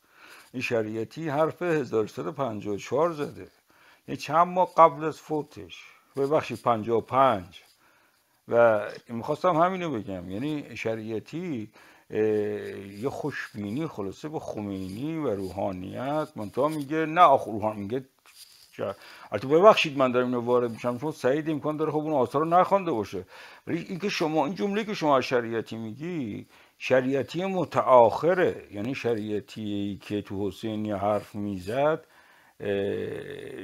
این 0.52 0.62
شریعتی 0.62 1.28
حرف 1.28 1.62
1354 1.62 3.12
زده. 3.12 3.48
یه 4.08 4.16
چند 4.16 4.46
ماه 4.46 4.74
قبل 4.76 5.04
از 5.04 5.20
فوتش. 5.20 5.84
ببخشید 6.16 6.62
55 6.62 7.62
و 8.48 8.82
می‌خواستم 9.08 9.56
همینو 9.56 9.90
بگم. 9.90 10.30
یعنی 10.30 10.76
شریعتی 10.76 11.70
یه 13.00 13.08
خوشبینی 13.10 13.86
خلاصه 13.86 14.28
به 14.28 14.38
خمینی 14.38 15.16
و 15.16 15.28
روحانیت. 15.28 16.28
منتها 16.36 16.68
میگه 16.68 17.06
نه 17.06 17.20
آخ 17.20 17.44
روحان 17.44 17.76
میگه 17.76 18.04
البته 19.32 19.48
ببخشید 19.48 19.98
من 19.98 20.12
دارم 20.12 20.26
اینو 20.26 20.40
وارد 20.40 20.70
میشم. 20.70 20.98
چون 20.98 21.12
سعید 21.12 21.50
امکان 21.50 21.76
داره 21.76 21.90
خب 21.92 21.98
اون 21.98 22.12
آثار 22.12 22.42
رو 22.42 22.48
نخوانده 22.48 22.90
باشه. 22.90 23.24
ولی 23.66 23.86
اینکه 23.88 24.08
شما 24.08 24.46
این 24.46 24.54
جمله 24.54 24.84
که 24.84 24.94
شما 24.94 25.20
شریعتی 25.20 25.76
میگی 25.76 26.46
شریعتی 26.78 27.44
متآخره 27.44 28.68
یعنی 28.72 28.94
شریعتی 28.94 29.98
که 30.02 30.22
تو 30.22 30.48
حسینی 30.48 30.92
حرف 30.92 31.34
می‌زد 31.34 32.04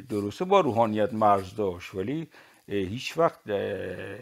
درسته 0.09 0.44
با 0.44 0.61
روحانیت 0.61 1.12
مرز 1.12 1.55
داشت. 1.55 1.94
ولی 1.94 2.28
هیچ 2.71 3.19
وقت 3.19 3.49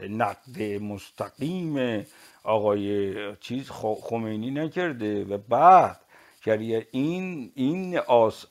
نقد 0.08 0.62
مستقیم 0.62 2.06
آقای 2.44 3.14
چیز 3.36 3.70
خمینی 3.70 4.50
نکرده. 4.50 5.24
و 5.24 5.38
بعد 5.38 6.00
این 6.46 7.52
این 7.54 8.00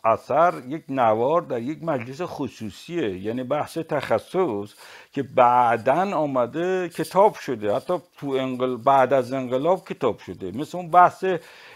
اثر 0.04 0.54
یک 0.68 0.84
نوار 0.90 1.42
در 1.42 1.62
یک 1.62 1.84
مجلس 1.84 2.22
خصوصیه 2.22 3.20
یعنی 3.20 3.44
بحث 3.44 3.78
تخصص 3.78 4.74
که 5.12 5.24
بعدا 5.24 6.18
آمده 6.18 6.90
کتاب 6.90 7.36
شده. 7.36 7.76
حتی 7.76 7.94
تو 8.18 8.30
انقل... 8.30 8.78
بعد 8.78 9.14
از 9.14 9.34
انقلاب 9.34 9.88
کتاب 9.88 10.20
شده. 10.20 10.52
مثل 10.52 10.78
اون 10.78 10.92
بحث 10.92 11.26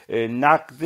نقد 0.10 0.84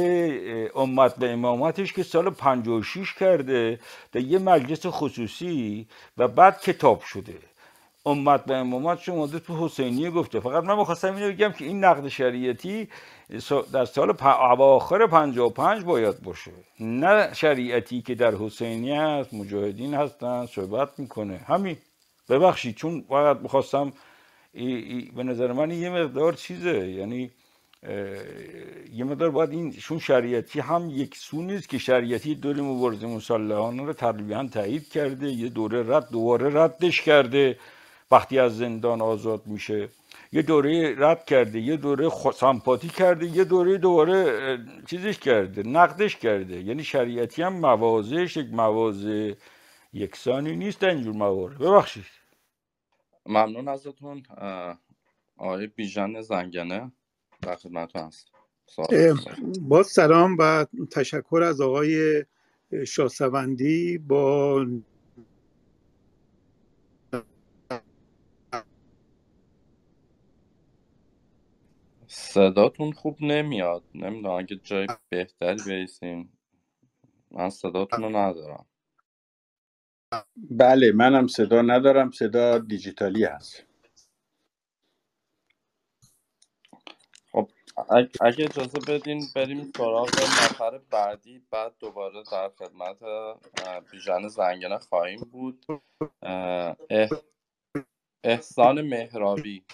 امت 0.76 1.15
به 1.15 1.31
امامتش 1.31 1.93
که 1.93 2.03
سال 2.03 2.30
56 2.30 3.14
کرده 3.14 3.80
در 4.11 4.22
یه 4.22 4.39
مجلس 4.39 4.85
خصوصی 4.85 5.88
و 6.18 6.27
بعد 6.27 6.61
کتاب 6.61 7.02
شده. 7.02 7.55
امت 8.06 8.45
به 8.45 8.56
امامت 8.56 8.99
شما 8.99 9.27
تو 9.27 9.65
حسینیه 9.65 10.11
گفته. 10.11 10.40
فقط 10.40 10.64
من 10.64 10.77
می‌خواستم 10.77 11.15
اینو 11.15 11.32
بگم 11.32 11.52
که 11.52 11.65
این 11.65 11.84
نقد 11.84 12.07
شریعتی 12.07 12.88
در 13.72 13.86
سال 13.86 14.14
اواخر 14.22 15.07
55 15.07 15.84
باید 15.84 16.22
باشه. 16.22 16.52
نه 16.80 17.34
شریعتی 17.34 18.02
که 18.02 18.15
در 18.15 18.36
حسینی 18.36 18.91
هست 18.91 19.34
مجاهدین 19.34 19.94
هستن 19.94 20.45
صحبت 20.45 20.99
می‌کنه. 20.99 21.38
همین. 21.38 21.77
ببخشید 22.30 22.76
چون 22.76 23.06
فقط 23.10 23.38
می‌خواستم 23.38 23.94
به 25.15 25.23
نظر 25.23 25.52
من 25.52 25.72
یه 25.72 25.90
مقدار 25.90 26.34
چیزه. 26.34 26.88
یعنی 26.91 27.32
یه 28.94 29.03
مقدار 29.03 29.30
باید 29.30 29.49
این 29.49 29.72
شون 29.72 29.99
شریعتی 29.99 30.60
هم 30.60 30.90
یک 30.90 31.18
سو 31.18 31.41
نیست 31.41 31.69
که 31.69 31.77
شریعتی 31.77 32.36
دول 32.36 32.61
مبارزه 32.61 33.07
مسلحانه 33.07 33.84
رو 33.84 33.94
تقریبا 33.94 34.48
تایید 34.53 34.90
کرده 34.90 35.32
یه 35.32 35.49
دوره 35.49 35.95
رد 35.95 36.10
دوباره 36.11 36.64
ردش 36.64 37.02
کرده. 37.02 37.57
وقتی 38.11 38.40
از 38.40 38.57
زندان 38.57 39.02
آزاد 39.02 39.48
میشه. 39.48 39.90
یه 40.32 40.41
دوره 40.41 40.95
رد 40.98 41.26
کرده 41.26 41.60
یه 41.60 41.77
دوره 41.77 42.10
سمپاتی 42.36 42.90
کرده 42.90 43.26
یه 43.26 43.44
دوره 43.44 43.77
دوباره 43.77 44.60
چیزش 44.88 45.19
کرده 45.19 45.64
نقدش 45.64 46.15
کرده. 46.15 46.61
یعنی 46.61 46.84
شریعتی 46.84 47.41
هم 47.41 47.53
موازهش 47.53 48.38
یک 48.38 48.48
موازه 48.53 49.38
یکسانی 49.94 50.56
نیست 50.56 50.84
اینجور 50.84 51.15
موارد 51.15 51.57
ببخشید. 51.57 52.06
ممنون 53.26 53.68
ازتون. 53.68 54.23
آقای 55.38 55.68
بیژن 55.68 56.22
زنگنه 56.22 56.91
در 57.41 57.56
خدمتتون 57.56 58.02
هست. 58.02 58.32
با 59.61 59.84
سلام 59.84 60.38
و 60.40 60.65
تشکر 60.91 61.44
از 61.44 61.61
آقای 61.61 62.26
شاسوندی 62.88 63.98
با 63.98 64.65
صداتون 72.36 72.94
خوب 72.94 73.18
نمیاد. 73.24 73.86
نمی‌دونم 73.95 74.36
اگه 74.36 74.57
جای 74.57 74.88
بهتری 75.10 75.60
بیسیم 75.68 76.40
من 77.32 77.49
صداتون 77.49 78.03
رو 78.03 78.10
ندارم. 78.18 78.68
بله 80.38 80.91
منم 80.91 81.28
صدا 81.28 81.62
ندارم. 81.62 82.12
صدا 82.12 82.60
دیجیتالی 82.60 83.26
هست. 83.26 83.66
خب 87.32 87.52
اگه 88.22 88.45
اجازه 88.45 88.80
بدین 88.88 89.24
بریم 89.36 89.72
سراغ 89.78 90.10
نفر 90.20 90.78
بعدی. 90.78 91.40
بعد 91.52 91.76
دوباره 91.80 92.24
در 92.32 92.49
خدمت 92.49 92.98
بیژن 93.91 94.28
زنگنه 94.28 94.80
خواهیم 94.80 95.20
بود. 95.22 95.66
احسان 98.26 98.82
مهرابی. 98.82 99.66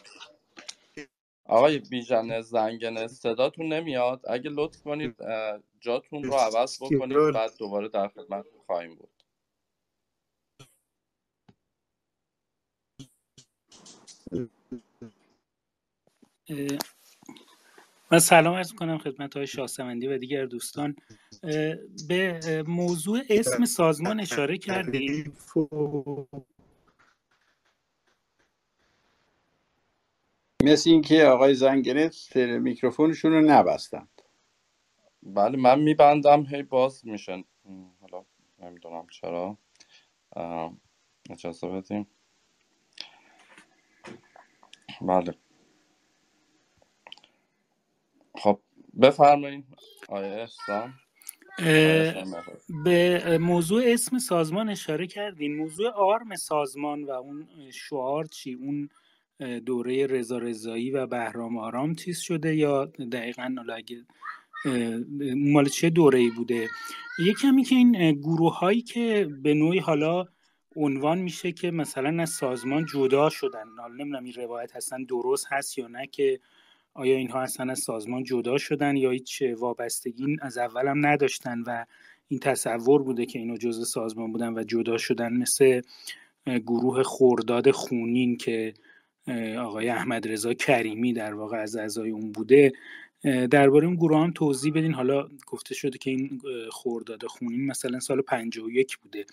آقای 1.45 1.80
بیژن 1.80 2.41
زنگنه 2.41 3.07
صداتون 3.07 3.73
نمیاد؟ 3.73 4.22
اگه 4.30 4.49
لطف 4.49 4.81
کنید 4.81 5.15
جاتون 5.80 6.23
رو 6.23 6.34
عوض 6.34 6.77
بکنید 6.84 7.34
بعد 7.34 7.51
دوباره 7.59 7.89
در 7.89 8.07
خدمت 8.07 8.45
خواهیم 8.65 8.95
بود. 8.95 9.09
من 18.11 18.19
سلام 18.19 18.53
ارز 18.55 18.73
کنم 18.73 18.97
خدمت 18.97 19.38
های 19.38 19.47
شاسمندی 19.47 20.07
و 20.07 20.18
دیگر 20.18 20.45
دوستان. 20.45 20.95
به 22.07 22.63
موضوع 22.68 23.19
اسم 23.30 23.65
سازمان 23.65 24.19
اشاره 24.19 24.57
کردیم 24.57 25.34
مثل 30.64 30.90
اینکه 30.90 31.26
آقای 31.26 31.54
زنگنه 31.54 32.12
میکروفونشون 32.60 33.32
رو 33.34 33.42
نبستند 33.42 34.22
بله 35.24 35.58
من 35.58 35.80
میبندم 35.80 36.46
هی 36.46 36.64
باز 36.64 37.08
میشن 37.08 37.44
حالا 38.02 38.26
نمی‌دونم 38.60 39.08
چرا. 39.12 39.58
اجازه 41.30 41.68
بدیم 41.70 42.08
بله. 45.02 45.36
خب 48.36 48.62
بفرمایید 49.02 49.66
آیا 50.10 50.42
احسان. 50.42 50.94
به 52.86 53.38
موضوع 53.42 53.84
اسم 53.86 54.20
سازمان 54.20 54.70
اشاره 54.70 55.08
کردین. 55.08 55.56
موضوع 55.58 55.90
آرم 55.92 56.36
سازمان 56.36 57.04
و 57.04 57.12
اون 57.12 57.72
شعار 57.72 58.26
چی؟ 58.26 58.54
اون 58.54 58.90
دوره 59.65 60.07
رضا 60.07 60.38
رضایی 60.38 60.91
و 60.91 61.07
بهرام 61.07 61.57
آرام 61.57 61.95
چیز 61.95 62.19
شده 62.19 62.55
یا 62.55 62.85
دقیقا 62.85 63.55
اگه 63.76 64.05
مال 65.35 65.65
چه 65.65 65.89
دوره 65.89 66.19
ای 66.19 66.30
بوده؟ 66.30 66.68
یه 67.26 67.34
کمی 67.41 67.63
که 67.63 67.76
این 67.76 68.11
گروه 68.11 68.59
هایی 68.59 68.81
که 68.81 69.30
به 69.43 69.53
نوعی 69.53 69.80
حالا 69.80 70.26
عنوان 70.76 71.19
میشه 71.19 71.51
که 71.51 71.72
مثلا 71.72 72.22
از 72.22 72.30
سازمان 72.30 72.85
جدا 72.85 73.30
شدن. 73.30 73.65
حالا 73.77 73.93
نمی‌دونم 73.93 74.23
این 74.23 74.34
روایت 74.34 74.76
هستن 74.76 75.03
درست 75.03 75.47
هست 75.49 75.77
یا 75.77 75.88
نه 75.88 76.07
که 76.07 76.39
آیا 76.93 77.18
اینها 77.18 77.41
اصلا 77.41 77.72
از 77.72 77.80
سازمان 77.80 78.23
جدا 78.23 78.57
شدن 78.57 78.95
یا 78.95 79.09
هیچ 79.09 79.43
وابستگی 79.57 80.38
از 80.41 80.57
اولم 80.57 81.05
نداشتن 81.05 81.63
و 81.68 81.85
این 82.27 82.39
تصور 82.39 83.03
بوده 83.03 83.26
که 83.26 83.39
اینو 83.39 83.57
جزء 83.57 83.84
سازمان 83.84 84.31
بودن 84.31 84.53
و 84.53 84.63
جدا 84.63 84.97
شدن 84.97 85.34
مثل 85.34 85.81
گروه 86.45 87.03
خورداد 87.03 87.72
خونین 87.72 88.38
که 88.38 88.73
آقای 89.60 89.89
احمد 89.89 90.27
رضا 90.27 90.53
کریمی 90.53 91.14
در 91.14 91.34
واقع 91.34 91.57
از 91.57 91.76
اعضای 91.76 92.10
اون 92.10 92.31
بوده. 92.31 92.72
درباره 93.52 93.88
اون 93.88 93.95
گروه 93.95 94.19
هم 94.19 94.31
توضیح 94.31 94.73
بدین. 94.73 94.93
حالا 94.93 95.30
گفته 95.48 95.76
شده 95.76 95.98
که 95.98 96.10
این 96.11 96.41
خورداد 96.72 97.26
خونین 97.26 97.65
مثلا 97.65 97.99
سال 97.99 98.22
51 98.22 98.98
بوده. 98.98 99.26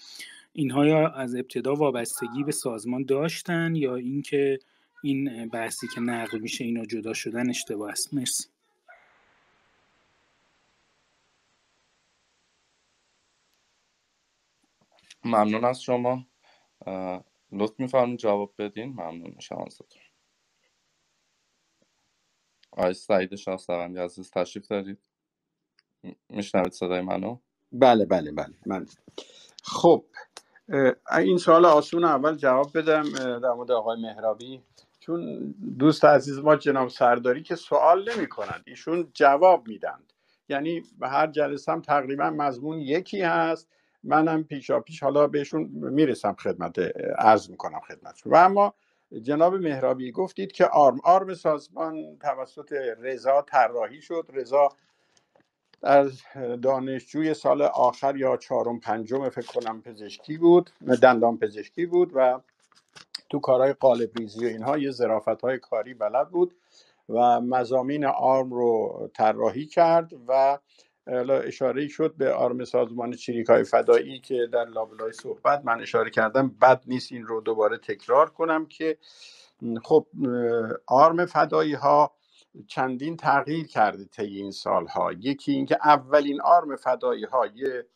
اینها 0.53 0.87
یا 0.87 1.09
از 1.09 1.35
ابتدا 1.35 1.75
وابستگی 1.75 2.45
به 2.45 2.53
سازمان 2.53 3.05
داشتن 3.05 3.75
یا 3.75 3.97
اینکه 3.97 4.59
این 5.03 5.49
بحثی 5.49 5.87
که 5.95 6.01
نقل 6.01 6.39
میشه 6.39 6.65
اینا 6.65 6.85
جدا 6.85 7.13
شدن 7.15 7.51
اشتباه 7.51 7.91
است؟ 7.91 8.15
مرسی. 8.15 8.45
ممنون 15.25 15.65
از 15.65 15.83
شما. 15.83 16.27
لطف 17.53 17.81
میفرمایید 17.81 18.19
جواب 18.19 18.55
بدین. 18.59 18.93
ممنون 18.93 19.33
میشم 19.37 19.65
ازتون. 19.67 20.03
آقای 22.73 22.95
سعید 22.95 23.35
شاهسوندی 23.35 24.01
عزیز 24.01 24.31
تشریف 24.31 24.67
دارید؟ 24.67 24.99
میشنوید 26.29 26.73
صدای 26.73 27.01
منو؟ 27.01 27.39
بله 27.73 28.07
بله 28.07 28.33
بله. 28.33 28.55
من 28.67 28.87
خب 29.63 30.05
این 31.19 31.39
سوال 31.39 31.65
آسون 31.65 32.05
اول 32.05 32.37
جواب 32.37 32.79
بدم 32.79 33.03
در 33.39 33.53
مورد 33.53 33.71
آقای 33.71 34.03
مهرابی. 34.03 34.63
چون 35.01 35.55
دوست 35.79 36.05
عزیز 36.05 36.39
ما 36.39 36.57
جناب 36.57 36.89
سرداری 36.89 37.43
که 37.43 37.57
سوال 37.57 38.11
نمی 38.13 38.29
کنند 38.29 38.65
ایشون 38.67 39.11
جواب 39.15 39.69
میدند. 39.69 40.13
یعنی 40.49 40.83
به 40.99 41.09
هر 41.09 41.27
جلسه 41.27 41.73
هم 41.73 41.83
تقریبا 41.83 42.31
مضمون 42.31 42.79
یکی 42.79 43.23
هست. 43.23 43.69
منم 44.05 44.45
پیشا 44.45 44.81
پیش 44.81 45.03
حالا 45.03 45.27
بهشون 45.27 45.63
می‌رسم 45.73 46.35
خدمت 46.35 46.79
عرض 47.19 47.51
می‌کنم 47.51 47.81
خدمتشون 47.81 48.33
و 48.33 48.37
اما 48.37 48.75
جناب 49.23 49.55
مهرابی 49.55 50.13
گفتید 50.13 50.53
که 50.53 50.67
آرم 50.67 51.01
آرم 51.05 51.35
سازمان 51.35 52.19
توسط 52.21 52.73
رضا 52.99 53.43
طراحی 53.43 54.03
شد. 54.03 54.27
رضا 54.33 54.69
در 55.83 56.05
دانشجوی 56.63 57.35
سال 57.35 57.63
آخر 57.63 58.17
یا 58.17 58.37
چهارم 58.37 58.81
پنجم 58.81 59.29
فکر 59.29 59.61
کنم 59.61 59.83
پزشکی 59.83 60.37
بود 60.37 60.71
دندان 61.03 61.39
پزشکی 61.39 61.87
بود 61.87 62.11
و 62.15 62.41
تو 63.31 63.39
کارهای 63.39 63.73
قالب 63.73 64.11
ریزی 64.19 64.45
و 64.45 64.49
اینها 64.49 64.79
یه 64.79 64.91
ظرافت 64.91 65.41
های 65.41 65.59
کاری 65.59 65.95
بلد 65.95 66.29
بود 66.31 66.55
و 67.09 67.41
مزامین 67.41 68.07
آرم 68.07 68.53
رو 68.53 69.11
طراحی 69.15 69.67
کرد 69.67 70.13
و 70.29 70.59
اشاره 71.47 71.89
شد 71.89 72.15
به 72.19 72.33
آرم 72.33 72.65
سازمان 72.65 73.13
چریک 73.13 73.47
های 73.47 73.65
فدایی 73.65 74.21
که 74.21 74.49
در 74.53 74.65
لابلای 74.65 75.13
صحبت 75.13 75.65
من 75.65 75.81
اشاره 75.81 76.11
کردم 76.11 76.49
بد 76.49 76.83
نیست 76.87 77.13
این 77.13 77.27
رو 77.27 77.41
دوباره 77.41 77.79
تکرار 77.79 78.31
کنم 78.31 78.67
که 78.67 78.99
خب 79.83 80.07
آرم 80.87 81.27
فدایی 81.27 81.75
ها 81.75 82.13
چندین 82.67 83.17
تغییر 83.17 83.67
کرده 83.67 84.05
طی 84.05 84.37
این 84.37 84.51
سالها. 84.51 85.13
یکی 85.13 85.53
اینکه 85.53 85.79
اولین 85.85 86.41
آرم 86.41 86.77
فدایی 86.77 87.25
ها 87.25 87.47
یه 87.47 87.87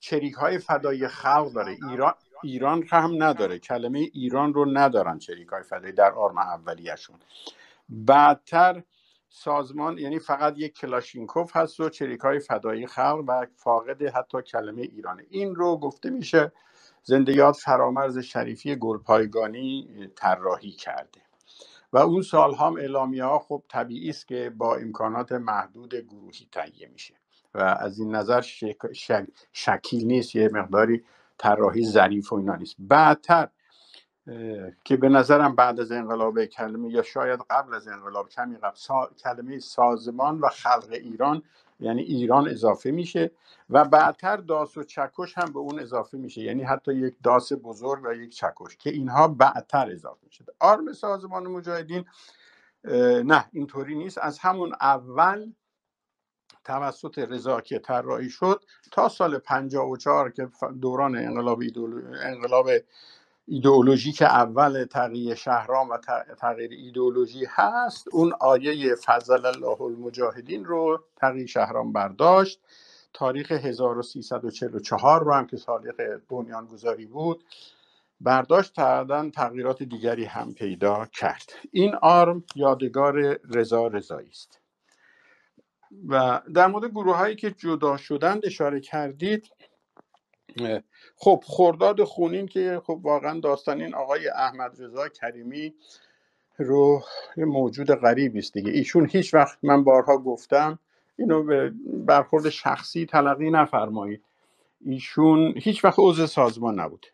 چریک 0.00 0.34
های 0.34 0.58
فدایی 0.58 1.08
خلق 1.08 1.52
داره. 1.52 1.76
ایران 1.90 2.14
ایران 2.42 2.84
هم 2.88 3.22
نداره. 3.22 3.58
کلمه 3.58 3.98
ایران 3.98 4.54
رو 4.54 4.64
ندارن 4.78 5.18
چریک 5.18 5.48
های 5.48 5.62
فدایی 5.62 5.92
در 5.92 6.12
آرم 6.12 6.38
اولیشون 6.38 7.16
بعدتر 7.88 8.82
سازمان 9.36 9.98
یعنی 9.98 10.18
فقط 10.18 10.54
یک 10.58 10.74
کلاشینکوف 10.74 11.56
هست 11.56 11.80
و 11.80 11.88
چریک 11.88 12.20
های 12.20 12.38
فدایی 12.38 12.86
خلق 12.86 13.24
و 13.28 13.46
فاقد 13.56 14.02
حتی 14.02 14.42
کلمه 14.42 14.82
ایرانه. 14.82 15.26
این 15.30 15.54
رو 15.54 15.76
گفته 15.76 16.10
میشه 16.10 16.52
زنده 17.02 17.32
یاد 17.32 17.54
فرامرز 17.54 18.18
شریفی 18.18 18.76
گلپایگانی 18.76 19.88
طراحی 20.16 20.70
کرده. 20.70 21.20
و 21.92 21.98
اون 21.98 22.22
سال 22.22 22.54
هم 22.54 22.76
اعلامیه 22.76 23.24
ها 23.24 23.38
خب 23.38 23.62
طبیعی 23.68 24.10
است 24.10 24.28
که 24.28 24.52
با 24.56 24.76
امکانات 24.76 25.32
محدود 25.32 25.94
گروهی 25.94 26.48
تهیه 26.52 26.88
میشه. 26.88 27.14
و 27.54 27.60
از 27.60 27.98
این 27.98 28.14
نظر 28.14 28.40
شک... 28.40 28.76
شکیل 29.52 30.06
نیست 30.06 30.36
یه 30.36 30.48
مقداری 30.52 31.04
طراحی 31.38 31.86
ظریف 31.86 32.32
و 32.32 32.36
اینا 32.36 32.56
نیست. 32.56 32.76
بعدتر 32.78 33.48
که 34.84 34.96
به 34.96 35.08
نظرم 35.08 35.54
بعد 35.54 35.80
از 35.80 35.92
انقلاب 35.92 36.44
کلمه 36.44 36.90
یا 36.90 37.02
شاید 37.02 37.40
قبل 37.50 37.74
از 37.74 37.88
انقلاب 37.88 38.28
کمی 38.28 38.56
قبل 38.56 38.76
کلمه 39.24 39.58
سازمان 39.58 40.40
و 40.40 40.48
خلق 40.48 40.88
ایران 40.90 41.42
یعنی 41.80 42.02
ایران 42.02 42.48
اضافه 42.48 42.90
میشه 42.90 43.30
و 43.70 43.84
بعدتر 43.84 44.36
داس 44.36 44.76
و 44.76 44.82
چکش 44.82 45.38
هم 45.38 45.52
به 45.52 45.58
اون 45.58 45.80
اضافه 45.80 46.18
میشه. 46.18 46.40
یعنی 46.40 46.62
حتی 46.62 46.94
یک 46.94 47.14
داس 47.22 47.52
بزرگ 47.52 48.04
و 48.04 48.14
یک 48.14 48.36
چکش 48.36 48.76
که 48.78 48.90
اینها 48.90 49.28
بعدتر 49.28 49.90
اضافه 49.90 50.20
میشه. 50.26 50.44
آرم 50.60 50.92
سازمان 50.92 51.46
مجاهدین 51.46 52.04
نه 53.24 53.48
اینطوری 53.52 53.94
نیست. 53.94 54.18
از 54.18 54.38
همون 54.38 54.72
اول 54.80 55.52
توسط 56.64 57.18
رضا 57.18 57.60
که 57.60 57.78
طراحی 57.78 58.30
شد 58.30 58.64
تا 58.92 59.08
سال 59.08 59.38
54 59.38 60.30
که 60.30 60.48
دوران 60.80 61.16
انقلاب 61.16 61.62
انقلاب 62.22 62.70
ایدئولوژیک 63.46 64.22
اول 64.22 64.84
تغییر 64.84 65.34
شهرام 65.34 65.90
و 65.90 65.98
تغییر 66.38 66.70
ایدئولوژی 66.70 67.44
هست 67.48 68.08
اون 68.12 68.32
آیه 68.40 68.94
فضل 68.94 69.46
الله 69.46 69.82
المجاهدین 69.82 70.64
رو 70.64 71.04
تغییر 71.16 71.46
شهرام 71.46 71.92
برداشت. 71.92 72.60
تاریخ 73.12 73.52
1344 73.52 75.24
رو 75.24 75.34
هم 75.34 75.46
که 75.46 75.56
تاریخ 75.56 75.94
بنیانگذاری 76.30 77.06
بود 77.06 77.44
برداشت 78.20 78.72
کردن 78.72 79.30
تغییرات 79.30 79.82
دیگری 79.82 80.24
هم 80.24 80.54
پیدا 80.54 81.06
کرد. 81.06 81.52
این 81.72 81.94
آرم 81.94 82.44
یادگار 82.56 83.38
رضا 83.54 83.86
رضایی 83.86 84.28
است. 84.28 84.60
و 86.08 86.40
در 86.54 86.66
مورد 86.66 86.90
گروه 86.90 87.16
هایی 87.16 87.36
که 87.36 87.50
جدا 87.50 87.96
شدند 87.96 88.46
اشاره 88.46 88.80
کردید 88.80 89.50
خب 91.16 91.42
خورداد 91.46 92.04
خونین 92.04 92.46
که 92.46 92.82
خب 92.84 93.00
واقعا 93.02 93.40
داستان 93.40 93.80
این 93.80 93.94
آقای 93.94 94.28
احمد 94.28 94.82
رضا 94.82 95.08
کریمی 95.08 95.74
رو 96.58 97.02
موجود 97.36 97.94
غریبی 97.94 98.38
است 98.38 98.52
دیگه. 98.52 98.72
ایشون 98.72 99.08
هیچ 99.12 99.34
وقت 99.34 99.58
من 99.62 99.84
بارها 99.84 100.18
گفتم 100.18 100.78
اینو 101.16 101.42
به 101.42 101.72
برخورد 101.86 102.48
شخصی 102.48 103.06
تلقی 103.06 103.50
نفرمایید. 103.50 104.24
ایشون 104.86 105.54
هیچ 105.56 105.84
وقت 105.84 105.96
عضو 105.98 106.26
سازمان 106.26 106.80
نبود. 106.80 107.06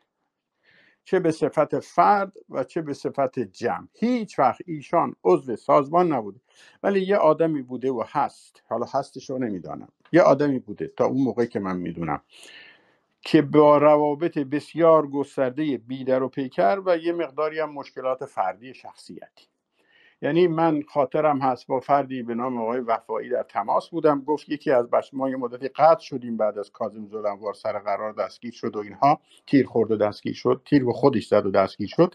چه 1.05 1.21
به 1.21 1.31
صفت 1.31 1.81
فرد 1.81 2.33
و 2.51 2.65
چه 2.65 2.83
به 2.83 2.95
صفت 2.95 3.39
جمع. 3.39 3.87
هیچ 3.95 4.39
وقت 4.39 4.61
ایشان 4.67 5.17
عضو 5.25 5.57
سازمان 5.57 6.13
نبوده 6.13 6.41
ولی 6.83 7.01
یه 7.01 7.17
آدمی 7.17 7.63
بوده 7.63 7.91
و 7.91 8.05
هست. 8.09 8.63
حالا 8.69 8.87
هستش 8.87 9.31
رو 9.31 9.39
نمی‌دانم. 9.39 9.89
یه 10.13 10.23
آدمی 10.23 10.59
بوده 10.59 10.93
تا 10.97 11.07
اون 11.07 11.23
موقعی 11.23 11.47
که 11.47 11.61
من 11.61 11.77
می‌دونم. 11.77 12.23
که 13.21 13.43
با 13.43 13.79
روابط 13.79 14.39
بسیار 14.39 15.07
گسترده 15.07 15.79
بیدر 15.79 16.23
و 16.23 16.29
پیکر 16.29 16.83
و 16.87 16.97
یه 16.97 17.13
مقداری 17.13 17.59
هم 17.59 17.73
مشکلات 17.73 18.25
فردی 18.25 18.75
شخصیتی. 18.75 19.47
یعنی 20.23 20.47
من 20.47 20.83
خاطرم 20.83 21.39
هست 21.39 21.67
با 21.67 21.81
فردی 21.81 22.23
به 22.23 22.35
نام 22.35 22.59
آقای 22.59 22.81
وفایی 22.81 23.29
در 23.29 23.43
تماس 23.43 23.89
بودم. 23.89 24.25
گفت 24.25 24.49
یکی 24.49 24.71
از 24.71 24.91
بچه 24.91 25.17
ما 25.17 25.31
یه 25.31 25.37
مدتی 25.37 25.69
قطع 25.69 26.01
شدیم 26.01 26.37
بعد 26.37 26.59
از 26.59 26.71
کازم 26.71 27.07
زلنوار 27.07 27.55
سر 27.55 27.79
قرار 27.79 28.13
دستگیر 28.13 28.53
شد 28.53 28.77
و 28.77 28.79
اینها. 28.79 29.21
تیر 29.47 29.67
خورد 29.67 29.91
و 29.91 29.97
دستگیر 29.97 30.35
شد. 30.35 30.63
تیر 30.65 30.85
به 30.85 30.93
خودش 30.93 31.27
زد 31.27 31.47
و 31.47 31.51
دستگیر 31.51 31.89
شد. 31.89 32.15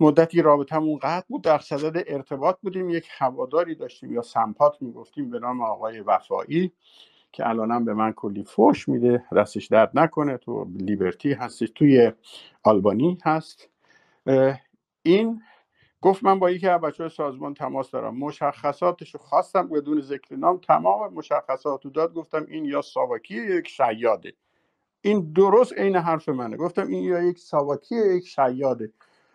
مدتی 0.00 0.42
رابطمون 0.42 0.98
قطع 0.98 1.26
بود. 1.28 1.42
در 1.42 1.58
صدد 1.58 2.04
ارتباط 2.06 2.56
بودیم. 2.60 2.90
یک 2.90 3.08
هواداری 3.10 3.74
داشتیم 3.74 4.12
یا 4.12 4.22
سمپات 4.22 4.76
می‌گفتیم 4.80 5.30
به 5.30 5.38
نام 5.38 5.62
آقای 5.62 6.00
وفایی. 6.00 6.72
که 7.34 7.48
الانم 7.48 7.84
به 7.84 7.94
من 7.94 8.12
کلی 8.12 8.44
فوش 8.44 8.88
میده 8.88 9.24
دستش 9.36 9.66
درد 9.66 9.90
نکنه 9.94 10.36
تو 10.36 10.66
لیبرتی 10.76 11.32
هستش 11.32 11.70
توی 11.74 12.12
آلبانی 12.62 13.18
هست. 13.24 13.68
این 15.02 15.42
گفت 16.00 16.24
من 16.24 16.38
با 16.38 16.50
یکی 16.50 16.68
از 16.68 16.80
بچه 16.80 17.08
سازمان 17.08 17.54
تماس 17.54 17.90
دارم. 17.90 18.18
مشخصاتش 18.18 19.14
رو 19.14 19.20
خواستم 19.20 19.68
بدون 19.68 20.00
ذکر 20.00 20.36
نام 20.36 20.58
تمام 20.58 21.14
مشخصات 21.14 21.84
رو 21.84 21.90
داد 21.90 22.14
گفتم 22.14 22.46
این 22.48 22.64
یا 22.64 22.82
ساواکی 22.82 23.34
یک 23.34 23.68
شیاده. 23.68 24.32
این 25.00 25.32
درست 25.32 25.72
عین 25.72 25.96
حرف 25.96 26.28
منه. 26.28 26.56
گفتم 26.56 26.86
این 26.86 27.04
یا 27.04 27.22
یک 27.22 27.38
ساواکی 27.38 27.94
یک 28.16 28.26
شیاده. 28.26 28.92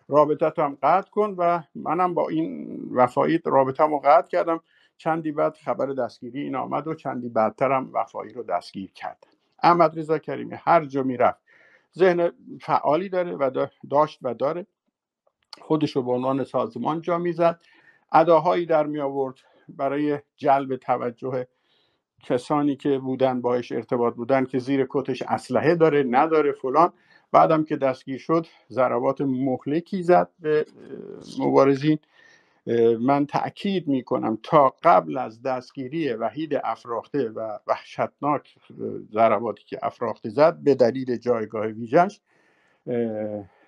رابطه 0.08 0.62
هم 0.62 0.78
قطع 0.82 1.10
کن 1.10 1.34
و 1.38 1.62
منم 1.74 2.14
با 2.14 2.28
این 2.28 2.80
وفایی 2.94 3.40
رابطه 3.44 3.84
رو 3.84 3.98
قطع 3.98 4.28
کردم. 4.28 4.60
چندی 5.00 5.32
بعد 5.32 5.56
خبر 5.56 5.86
دستگیری 5.86 6.40
این 6.40 6.56
آمد 6.56 6.86
و 6.86 6.94
چندی 6.94 7.28
بعدتر 7.28 7.72
هم 7.72 7.90
وفایی 7.92 8.32
رو 8.32 8.42
دستگیر 8.42 8.92
کرد. 8.92 9.26
احمد 9.62 9.98
رضا 9.98 10.18
کریمی 10.18 10.54
هر 10.58 10.84
جا 10.84 11.02
می‌رفت 11.02 11.40
ذهن 11.98 12.32
فعالی 12.60 13.08
داره 13.08 13.36
و 13.36 13.66
داشت 13.90 14.18
و 14.22 14.34
داره. 14.34 14.66
خودش 15.60 15.96
رو 15.96 16.02
به 16.02 16.12
عنوان 16.12 16.44
سازمان 16.44 17.00
جا 17.00 17.18
می‌زد. 17.18 17.60
اداهایی 18.12 18.66
در 18.66 18.86
می 18.86 19.00
آورد 19.00 19.34
برای 19.68 20.18
جلب 20.36 20.76
توجه 20.76 21.46
کسانی 22.22 22.76
که 22.76 22.98
بودن 22.98 23.40
باش 23.40 23.72
ارتباط 23.72 24.14
بودن 24.14 24.44
که 24.44 24.58
زیر 24.58 24.86
کتش 24.90 25.22
اسلحه 25.22 25.74
داره 25.74 26.02
نداره 26.02 26.52
فلان. 26.52 26.92
بعدم 27.32 27.64
که 27.64 27.76
دستگیر 27.76 28.18
شد 28.18 28.46
ضربات 28.70 29.20
مهلکی 29.20 30.02
زد 30.02 30.30
به 30.40 30.66
مبارزین. 31.38 31.98
من 33.00 33.26
تأکید 33.26 33.88
می 33.88 34.04
کنم 34.04 34.38
تا 34.42 34.74
قبل 34.82 35.18
از 35.18 35.42
دستگیری 35.42 36.12
وحید 36.12 36.54
افراخته 36.64 37.30
و 37.30 37.58
وحشتناک 37.66 38.56
ضرباتی 39.12 39.64
که 39.64 39.78
افراخته 39.82 40.28
زد 40.28 40.58
به 40.64 40.74
دلیل 40.74 41.16
جایگاه 41.16 41.66
ویژش 41.66 42.20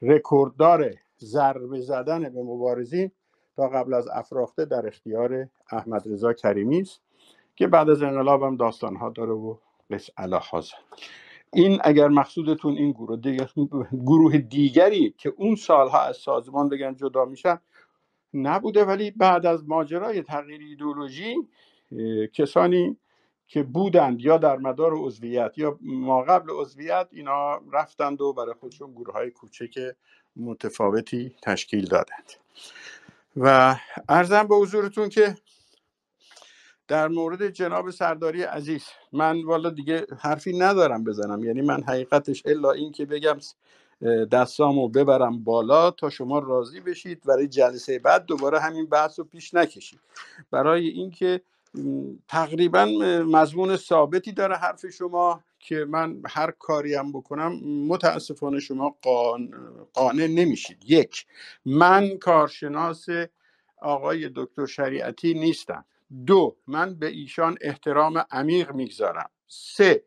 رکورددار 0.03 0.95
ضربه 1.21 1.81
زدن 1.81 2.23
به 2.23 2.43
مبارزین 2.43 3.11
تا 3.57 3.69
قبل 3.69 3.95
از 3.95 4.09
افراخته 4.09 4.65
در 4.65 4.87
اختیار 4.87 5.49
احمد 5.73 6.03
رضا 6.07 6.33
کریمی 6.33 6.81
است 6.81 7.01
که 7.57 7.67
بعد 7.67 7.91
از 7.91 8.03
انقلاب 8.03 8.43
هم 8.43 8.57
داستان 8.57 8.97
ها 8.97 9.11
داره 9.11 9.33
و 9.33 9.57
بس 9.91 10.11
حاضر 10.51 10.75
این 11.53 11.79
اگر 11.85 12.09
مقصودتون 12.09 12.77
این 12.77 12.93
گروه 12.93 13.17
دیگر 13.17 13.49
گروه 14.07 14.39
دیگری 14.39 15.15
که 15.19 15.35
اون 15.37 15.55
سالها 15.57 16.01
از 16.03 16.17
سازمان 16.17 16.69
بگن 16.69 16.95
جدا 16.95 17.25
میشن 17.25 17.59
نبوده 18.35 18.85
ولی 18.85 19.11
بعد 19.11 19.47
از 19.47 19.69
ماجرای 19.69 20.23
تغییر 20.23 20.61
ایدولوژی 20.61 21.37
کسانی 22.33 22.97
که 23.47 23.63
بودند 23.63 24.21
یا 24.21 24.39
در 24.39 24.57
مدار 24.57 24.93
عضویت 24.95 25.53
یا 25.57 25.79
ما 25.81 26.23
قبل 26.23 26.51
عضویت 26.51 27.09
اینا 27.13 27.61
رفتند 27.73 28.21
و 28.21 28.33
برای 28.33 28.55
خودشون 28.55 28.93
گروه 28.93 29.15
های 29.15 29.31
کوچک 29.31 29.79
متفاوتی 30.37 31.35
تشکیل 31.43 31.85
دادند. 31.85 32.33
و 33.37 33.77
ارزم 34.09 34.43
به 34.43 34.57
حضورتون 34.57 35.09
که 35.09 35.35
در 36.89 37.09
مورد 37.09 37.49
جناب 37.49 37.91
سرداری 37.91 38.43
عزیز 38.43 38.85
من 39.13 39.43
والا 39.45 39.71
دیگه 39.71 40.07
حرفی 40.19 40.59
ندارم 40.59 41.05
بزنم. 41.05 41.45
یعنی 41.45 41.61
من 41.61 41.83
حقیقتش 41.83 42.43
الا 42.47 42.73
این 42.73 42.93
که 42.93 43.07
بگم 43.07 43.39
دستامو 44.33 44.89
ببرم 44.89 45.45
بالا 45.45 45.91
تا 45.91 46.11
شما 46.11 46.39
راضی 46.39 46.81
بشید. 46.81 47.23
برای 47.25 47.49
جلسه 47.49 47.99
بعد 47.99 48.25
دوباره 48.27 48.61
همین 48.61 48.87
بحث 48.87 49.19
رو 49.19 49.25
پیش 49.25 49.55
نکشید. 49.55 50.01
برای 50.51 50.89
اینکه 50.89 51.41
تقریبا 52.29 52.85
مضمون 53.27 53.77
ثابتی 53.77 54.33
داره 54.33 54.57
حرف 54.57 54.87
شما 54.87 55.45
که 55.59 55.85
من 55.89 56.23
هر 56.27 56.51
کاری 56.51 56.95
هم 56.95 57.13
بکنم 57.13 57.53
متاسفانه 57.89 58.61
شما 58.61 58.97
قانع 59.93 60.27
نمیشید. 60.27 60.79
یک 60.91 61.27
من 61.65 62.19
کارشناس 62.19 63.07
آقای 63.83 64.31
دکتر 64.35 64.67
شریعتی 64.67 65.35
نیستم. 65.35 65.85
دو 66.27 66.57
من 66.67 66.95
به 66.95 67.07
ایشان 67.07 67.57
احترام 67.61 68.25
عمیق 68.31 68.73
می‌گذارم. 68.73 69.31
سه 69.49 70.05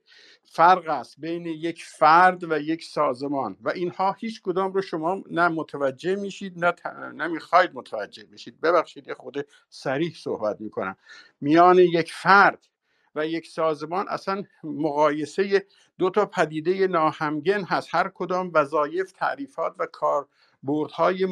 فرق 0.56 0.90
است 0.90 1.19
بین 1.19 1.45
یک 1.45 1.84
فرد 1.84 2.52
و 2.52 2.60
یک 2.60 2.84
سازمان 2.84 3.57
و 3.61 3.69
اینها 3.69 4.11
هیچ 4.11 4.41
کدام 4.41 4.73
رو 4.73 4.82
شما 4.82 5.23
نه 5.32 5.48
متوجه 5.48 6.15
میشید 6.15 6.65
نه 6.65 6.73
نمی‌خواید 7.11 7.72
متوجه 7.73 8.26
بشید. 8.26 8.61
ببخشید 8.61 9.07
یه 9.07 9.14
خود 9.14 9.48
سریح 9.69 10.14
صحبت 10.15 10.61
می‌کنم. 10.61 10.95
میان 11.41 11.77
یک 11.80 12.14
فرد 12.14 12.68
و 13.15 13.27
یک 13.27 13.48
سازمان 13.48 14.06
اصلا 14.10 14.44
مقایسه 14.64 15.65
دو 15.98 16.10
تا 16.10 16.26
پدیده 16.26 16.88
ناهمگن 16.88 17.64
هست. 17.64 17.88
هر 17.91 18.11
کدام 18.15 18.52
وظایف 18.53 19.11
تعریفات 19.11 19.76
و 19.80 19.86
کار 19.86 20.27
بردهای 20.64 21.26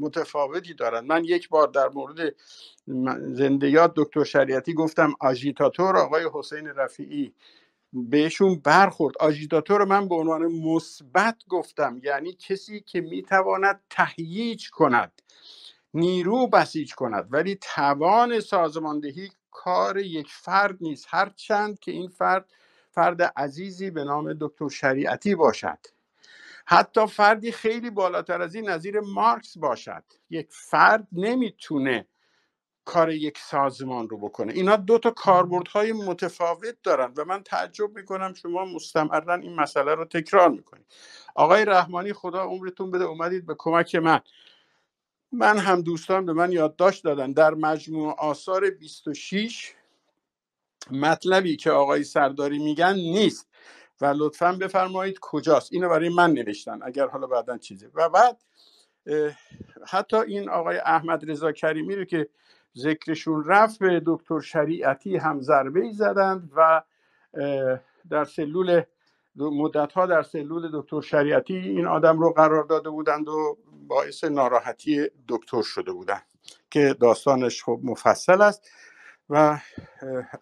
متفاوتی 0.00 0.74
دارند. 0.74 1.04
من 1.04 1.24
یک 1.24 1.48
بار 1.48 1.68
در 1.68 1.88
مورد 1.88 2.34
زندیات 3.34 3.92
دکتر 3.96 4.24
شریعتی 4.24 4.74
گفتم 4.74 5.14
آژیتاتور 5.20 5.96
آقای 5.96 6.28
حسین 6.32 6.66
رفیعی 6.66 7.34
بهشون 7.92 8.60
برخورد. 8.60 9.14
آژیتاتور 9.20 9.84
من 9.84 10.08
به 10.08 10.14
عنوان 10.14 10.42
مثبت 10.46 11.36
گفتم 11.48 12.00
یعنی 12.04 12.32
کسی 12.32 12.80
که 12.80 13.00
می‌تواند 13.00 13.80
تهییج 13.90 14.70
کند 14.70 15.22
نیرو 15.94 16.46
بسیج 16.46 16.94
کند. 16.94 17.28
ولی 17.30 17.58
توان 17.62 18.40
سازماندهی 18.40 19.30
کار 19.50 19.98
یک 19.98 20.28
فرد 20.30 20.78
نیست. 20.80 21.06
هر 21.10 21.28
چند 21.36 21.78
که 21.78 21.92
این 21.92 22.08
فرد 22.08 22.50
فرد 22.90 23.22
عزیزی 23.22 23.90
به 23.90 24.04
نام 24.04 24.34
دکتر 24.40 24.68
شریعتی 24.68 25.34
باشد. 25.34 25.78
حتی 26.66 27.06
فردی 27.06 27.52
خیلی 27.52 27.90
بالاتر 27.90 28.42
از 28.42 28.54
این 28.54 28.70
نظیر 28.70 29.00
مارکس 29.00 29.58
باشد. 29.58 30.04
یک 30.30 30.48
فرد 30.50 31.08
نمی‌تونه 31.12 32.06
کار 32.84 33.10
یک 33.10 33.38
سازمان 33.38 34.08
رو 34.08 34.18
بکنه. 34.18 34.52
اینا 34.52 34.76
دو 34.76 34.98
تا 34.98 35.10
کاربردهای 35.10 35.92
متفاوت 35.92 36.76
دارن 36.82 37.12
و 37.16 37.24
من 37.24 37.42
تعجب 37.42 37.96
می‌کنم 37.96 38.34
شما 38.34 38.64
مستمرا 38.64 39.34
این 39.34 39.54
مسئله 39.54 39.94
رو 39.94 40.04
تکرار 40.04 40.48
می‌کنید. 40.48 40.86
آقای 41.34 41.64
رحمانی 41.64 42.12
خدا 42.12 42.42
عمرتون 42.42 42.90
بده 42.90 43.04
اومدید 43.04 43.46
به 43.46 43.54
کمک 43.58 43.94
من. 43.94 44.20
من 45.32 45.58
هم 45.58 45.80
دوستان 45.80 46.26
به 46.26 46.32
من 46.32 46.52
یادداشت 46.52 47.04
دادن. 47.04 47.32
در 47.32 47.54
مجموع 47.54 48.14
آثار 48.18 48.70
26 48.70 49.74
مطلبی 50.90 51.56
که 51.56 51.70
آقای 51.70 52.04
سرداری 52.04 52.58
میگن 52.58 52.94
نیست 52.94 53.48
و 54.00 54.14
لطفا 54.16 54.52
بفرمایید 54.52 55.18
کجاست. 55.20 55.72
اینو 55.72 55.88
برای 55.88 56.08
من 56.08 56.32
نوشتن 56.32 56.80
اگر 56.82 57.06
حالا 57.06 57.26
بعدا 57.26 57.58
چیزی. 57.58 57.86
و 57.94 58.08
بعد 58.08 58.42
حتی 59.88 60.16
این 60.16 60.48
آقای 60.48 60.78
احمد 60.78 61.30
رضا 61.30 61.52
کریمی 61.52 61.96
رو 61.96 62.04
که 62.04 62.28
ذکرشون 62.76 63.44
رفت 63.44 63.78
به 63.78 64.02
دکتر 64.06 64.40
شریعتی 64.40 65.16
هم 65.16 65.40
ضربه 65.40 65.80
ای 65.80 65.92
زدند 65.92 66.52
و 66.56 66.82
در 68.10 68.24
سلول 68.24 68.82
مدت 69.36 69.92
ها 69.92 70.06
در 70.06 70.22
سلول 70.22 70.70
دکتر 70.72 71.00
شریعتی 71.00 71.56
این 71.56 71.86
آدم 71.86 72.18
رو 72.18 72.30
قرار 72.32 72.64
داده 72.64 72.90
بودند 72.90 73.28
و 73.28 73.58
باعث 73.88 74.24
ناراحتی 74.24 75.08
دکتر 75.28 75.62
شده 75.62 75.92
بودند 75.92 76.22
که 76.70 76.96
داستانش 77.00 77.64
خب 77.64 77.80
مفصل 77.82 78.42
است 78.42 78.70
و 79.30 79.58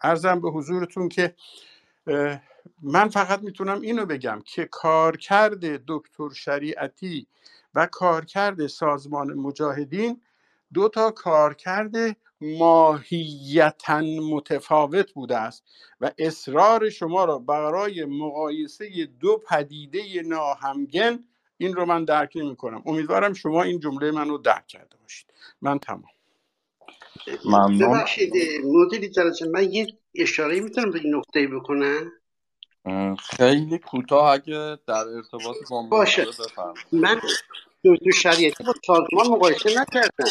ارزم 0.02 0.40
به 0.40 0.50
حضورتون 0.50 1.08
که 1.08 1.34
من 2.82 3.08
فقط 3.08 3.42
می‌تونم 3.42 3.80
اینو 3.80 4.06
بگم 4.06 4.42
که 4.44 4.64
کارکرد 4.64 5.60
دکتر 5.86 6.28
شریعتی 6.34 7.26
و 7.74 7.86
کارکرد 7.86 8.66
سازمان 8.66 9.34
مجاهدین 9.34 10.20
دو 10.74 10.88
تا 10.88 11.10
کارکرد 11.10 12.16
ماهیتا 12.40 14.00
متفاوت 14.00 15.12
بوده 15.12 15.36
است 15.36 15.64
و 16.00 16.10
اصرار 16.18 16.90
شما 16.90 17.24
را 17.24 17.38
برای 17.38 18.04
مقایسه 18.04 19.08
دو 19.20 19.42
پدیده 19.48 20.22
ناهمگن 20.22 21.24
این 21.58 21.74
رو 21.74 21.86
من 21.86 22.04
درک 22.04 22.32
نمی 22.36 22.56
کنم 22.56 22.82
امیدوارم 22.86 23.32
شما 23.32 23.62
این 23.62 23.80
جمله 23.80 24.10
من 24.10 24.28
رو 24.28 24.38
درک 24.38 24.66
کرده 24.66 24.96
باشید. 25.02 25.26
من 25.62 25.78
تمام. 25.78 26.04
ممنون. 27.44 27.78
ببخشید 27.78 28.32
مدیری 28.64 29.08
جلسه 29.08 29.48
من 29.48 29.72
یه 29.72 29.86
اشاره 30.14 30.60
می‌تونم 30.60 30.90
به 30.90 30.98
این 30.98 31.14
نقطه 31.14 31.46
بکنم؟ 31.46 32.12
خیلی 33.18 33.78
کوتاه 33.78 34.32
اگه 34.32 34.78
در 34.86 34.94
ارتباط 34.94 35.56
با 35.70 35.82
باشه. 35.82 36.26
من 36.92 37.20
دو, 37.84 37.96
دو 37.96 38.10
شریعتی 38.12 38.64
با 38.64 38.74
سازمان 38.86 39.26
مقایسه 39.26 39.80
نکردم 39.80 40.30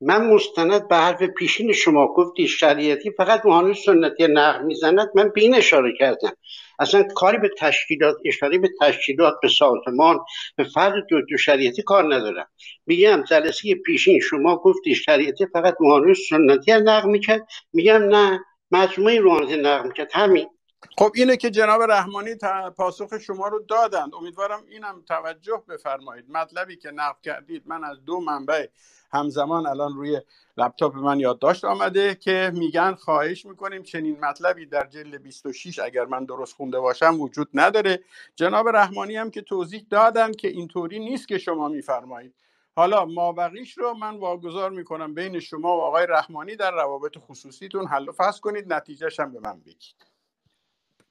من 0.00 0.26
مستند 0.26 0.88
به 0.88 0.96
حرف 0.96 1.22
پیشین 1.22 1.72
شما 1.72 2.06
گفتی 2.06 2.48
شریعتی 2.48 3.10
فقط 3.10 3.46
مهانه 3.46 3.74
سنتی 3.74 4.26
نقل 4.26 4.64
می‌زند 4.64 5.08
من 5.14 5.28
به 5.34 5.40
این 5.40 5.54
اشاره 5.54 5.92
کردم. 5.98 6.32
اصلا 6.78 7.02
کاری 7.14 7.38
به 7.38 7.50
تشکیلات 7.58 8.16
اشاره 8.24 8.58
به 8.58 8.68
تشکیلات 8.80 9.34
به 9.42 9.48
سازمان 9.48 10.18
به 10.56 10.64
فرد 10.64 10.94
دو, 11.08 11.20
دو 11.20 11.36
شریعتی 11.36 11.82
کار 11.82 12.14
ندارم. 12.14 12.46
میگم 12.86 13.24
جلسه 13.30 13.74
پیشین 13.74 14.20
شما 14.20 14.56
گفتی 14.56 14.94
شریعتی 14.94 15.46
فقط 15.46 15.76
مهانه 15.80 16.14
سنتی 16.14 16.72
نقل 16.72 17.10
می‌کرد. 17.10 17.46
میگم 17.72 18.02
نه 18.02 18.40
مجموعه 18.70 19.20
روحانیت 19.20 19.58
نقل 19.58 19.88
می‌کرد. 19.88 20.10
همین. 20.14 20.48
خب 20.98 21.12
اینه 21.14 21.36
که 21.36 21.50
جناب 21.50 21.82
رحمانی 21.82 22.34
پاسخ 22.76 23.18
شما 23.18 23.48
رو 23.48 23.58
دادند. 23.68 24.14
امیدوارم 24.14 24.64
اینم 24.68 25.02
توجه 25.08 25.62
بفرمایید. 25.68 26.30
مطلبی 26.30 26.76
که 26.76 26.90
نقل 26.90 27.20
کردید 27.22 27.62
من 27.66 27.84
از 27.84 28.04
دو 28.04 28.20
منبع 28.20 28.66
همزمان 29.12 29.66
الان 29.66 29.94
روی 29.94 30.20
لپتاپ 30.56 30.96
من 30.96 31.20
یادداشت 31.20 31.64
آمده 31.64 32.14
که 32.14 32.52
میگن 32.54 32.94
خواهش 32.94 33.46
می‌کنیم 33.46 33.82
چنین 33.82 34.20
مطلبی 34.20 34.66
در 34.66 34.86
جلد 34.86 35.22
26 35.22 35.78
اگر 35.78 36.04
من 36.04 36.24
درست 36.24 36.54
خونده 36.54 36.80
باشم 36.80 37.20
وجود 37.20 37.48
نداره. 37.54 38.00
جناب 38.36 38.68
رحمانی 38.68 39.16
هم 39.16 39.30
که 39.30 39.42
توضیح 39.42 39.86
دادن 39.90 40.32
که 40.32 40.48
اینطوری 40.48 40.98
نیست 40.98 41.28
که 41.28 41.38
شما 41.38 41.68
میفرمایید. 41.68 42.34
حالا 42.76 43.04
مابقیش 43.04 43.78
رو 43.78 43.94
من 43.94 44.16
واگذار 44.18 44.70
می‌کنم 44.70 45.14
بین 45.14 45.40
شما 45.40 45.76
و 45.76 45.80
آقای 45.80 46.06
رحمانی 46.08 46.56
در 46.56 46.70
روابط 46.70 47.18
خصوصیتون 47.18 47.86
حل 47.86 48.08
و 48.08 48.12
فصل 48.12 48.40
کنید. 48.40 48.72
نتیجهش 48.72 49.20
هم 49.20 49.32
به 49.32 49.40
من 49.40 49.60
بگید. 49.60 50.11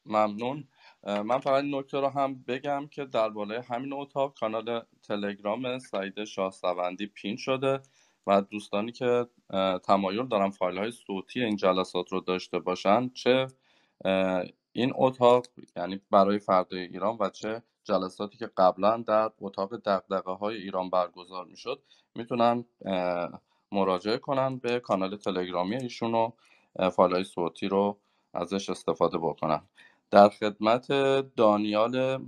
ممنون. 0.06 0.68
من 1.04 1.40
فقط 1.40 1.64
نکته 1.64 2.00
رو 2.00 2.08
هم 2.08 2.44
بگم 2.48 2.88
که 2.88 3.06
در 3.06 3.30
بالای 3.30 3.62
همین 3.70 3.94
اتاق 3.94 4.40
کانال 4.40 4.82
تلگرام 5.04 5.80
سعید 5.80 6.24
شاهسوندی 6.24 7.08
پین 7.08 7.36
شده 7.36 7.80
و 8.28 8.42
دوستانی 8.42 8.92
که 8.92 9.28
تمایل 9.84 10.28
دارن 10.28 10.50
فایل 10.50 10.78
های 10.78 10.92
صوتی 10.92 11.44
این 11.44 11.56
جلسات 11.56 12.12
رو 12.12 12.22
داشته 12.22 12.60
باشن 12.60 13.10
چه 13.10 13.48
این 14.72 14.92
اتاق 14.96 15.46
یعنی 15.76 16.02
برای 16.12 16.40
فردای 16.40 16.82
ایران 16.82 17.18
و 17.20 17.30
چه 17.30 17.64
جلساتی 17.84 18.38
که 18.38 18.50
قبلا 18.58 18.98
در 18.98 19.32
اتاق 19.40 19.76
دقدقه 19.76 20.32
های 20.32 20.58
ایران 20.58 20.90
برگزار 20.90 21.46
می‌شد 21.46 21.84
می‌تونن 22.16 22.66
مراجعه 23.72 24.18
کنن 24.18 24.58
به 24.58 24.80
کانال 24.80 25.18
تلگرامی 25.18 25.76
ایشون 25.76 26.16
و 26.16 26.32
فایل 26.90 27.14
های 27.14 27.24
صوتی 27.24 27.68
رو 27.68 27.98
ازش 28.34 28.70
استفاده 28.70 29.18
بکنن. 29.18 29.62
در 30.12 30.30
خدمت 30.30 30.88
دانیال 31.36 32.26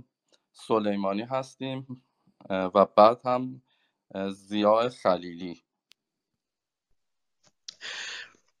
سلیمانی 0.52 1.22
هستیم 1.22 2.02
و 2.50 2.86
بعد 2.96 3.20
هم 3.24 3.62
زیاء 4.32 4.88
خلیلی. 4.88 5.56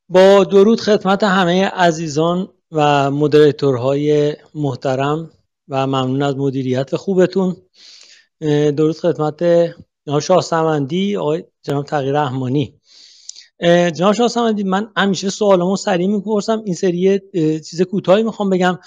با 0.08 0.44
درود 0.44 0.80
خدمت 0.80 1.22
همه 1.22 1.64
عزیزان 1.64 2.48
و 2.72 3.10
مدریتورهای 3.10 4.36
محترم 4.54 5.30
و 5.68 5.86
ممنون 5.86 6.22
از 6.22 6.36
مدیریت 6.36 6.96
خوبتون. 6.96 7.56
درود 8.76 8.98
خدمت 8.98 9.42
جناب 10.06 10.20
شاه 10.20 10.42
سمندی 10.42 11.16
آقای 11.16 11.44
جناب 11.62 11.84
تغییر 11.84 12.22
رحمانی. 12.22 12.80
جناب 13.94 14.12
شاه 14.12 14.28
سمندی 14.28 14.62
من 14.62 14.92
همیشه 14.96 15.30
سوالمو 15.30 15.76
سریع 15.76 16.06
می‌پرسم. 16.06 16.62
این 16.64 16.74
سری 16.74 17.20
چیز 17.60 17.82
کوتاهی 17.82 18.22
می‌خوام 18.22 18.50
بگم. 18.50 18.78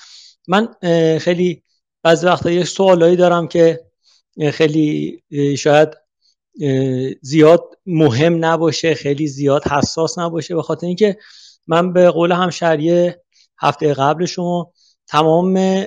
من 0.48 0.68
خیلی 1.20 1.64
بعضی 2.04 2.26
وقتا 2.26 2.52
یه 2.52 2.64
سوالایی 2.64 3.16
دارم 3.16 3.48
که 3.48 3.86
خیلی 4.54 5.24
شاید 5.58 5.90
زیاد 7.22 7.64
مهم 7.86 8.46
نباشه 8.46 8.94
خیلی 8.94 9.28
زیاد 9.28 9.68
حساس 9.68 10.20
نباشه 10.20 10.56
به 10.56 10.62
خاطر 10.62 10.88
اینکه 10.88 11.18
من 11.68 11.94
به 11.94 12.10
قول 12.10 12.32
همشریه 12.32 13.24
هفته 13.60 13.94
قبل 13.94 14.26
شما 14.26 14.74
تمام 15.08 15.86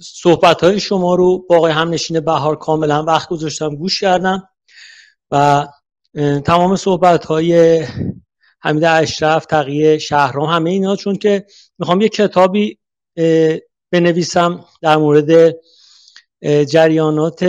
صحبت 0.00 0.64
های 0.64 0.80
شما 0.80 1.14
رو 1.14 1.46
با 1.48 1.56
آقای 1.56 1.72
همنشین 1.72 2.20
بهار 2.20 2.56
کاملا 2.56 3.02
وقت 3.02 3.28
گذاشتم 3.28 3.76
گوش 3.76 4.00
کردم 4.00 4.48
و 5.30 5.66
تمام 6.44 6.76
صحبت 6.76 7.24
های 7.24 7.84
حمید 8.60 8.84
اشرف 8.84 9.46
تقیه 9.46 9.98
شهرام 9.98 10.48
همه 10.48 10.70
اینا 10.70 10.96
چون 10.96 11.16
که 11.16 11.46
می‌خوام 11.78 12.00
یه 12.00 12.08
کتابی 12.08 12.78
بنویسم 13.90 14.64
در 14.82 14.96
مورد 14.96 15.56
جریانات 16.42 17.44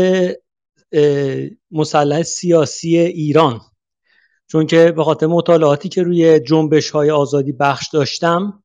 مسلح 1.71 2.23
سیاسی 2.23 2.97
ایران. 2.97 3.61
چون 4.47 4.67
که 4.67 4.91
به 4.91 5.03
خاطر 5.03 5.27
مطالعاتی 5.27 5.89
که 5.89 6.03
روی 6.03 6.39
جنبش 6.39 6.89
های 6.89 7.11
آزادی 7.11 7.51
بخش 7.51 7.89
داشتم 7.93 8.63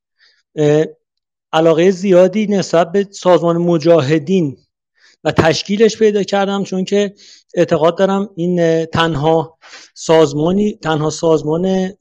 علاقه 1.52 1.90
زیادی 1.90 2.46
نسبت 2.46 2.92
به 2.92 3.08
سازمان 3.10 3.56
مجاهدین 3.56 4.56
و 5.24 5.32
تشکیلش 5.32 5.98
پیدا 5.98 6.22
کردم 6.22 6.64
چون 6.64 6.84
که 6.84 7.14
اعتقاد 7.54 7.98
دارم 7.98 8.30
این 8.36 8.84
تنها 8.84 9.58
سازمانی 9.94 10.78
تنها 10.82 11.10
سازمان 11.10 11.92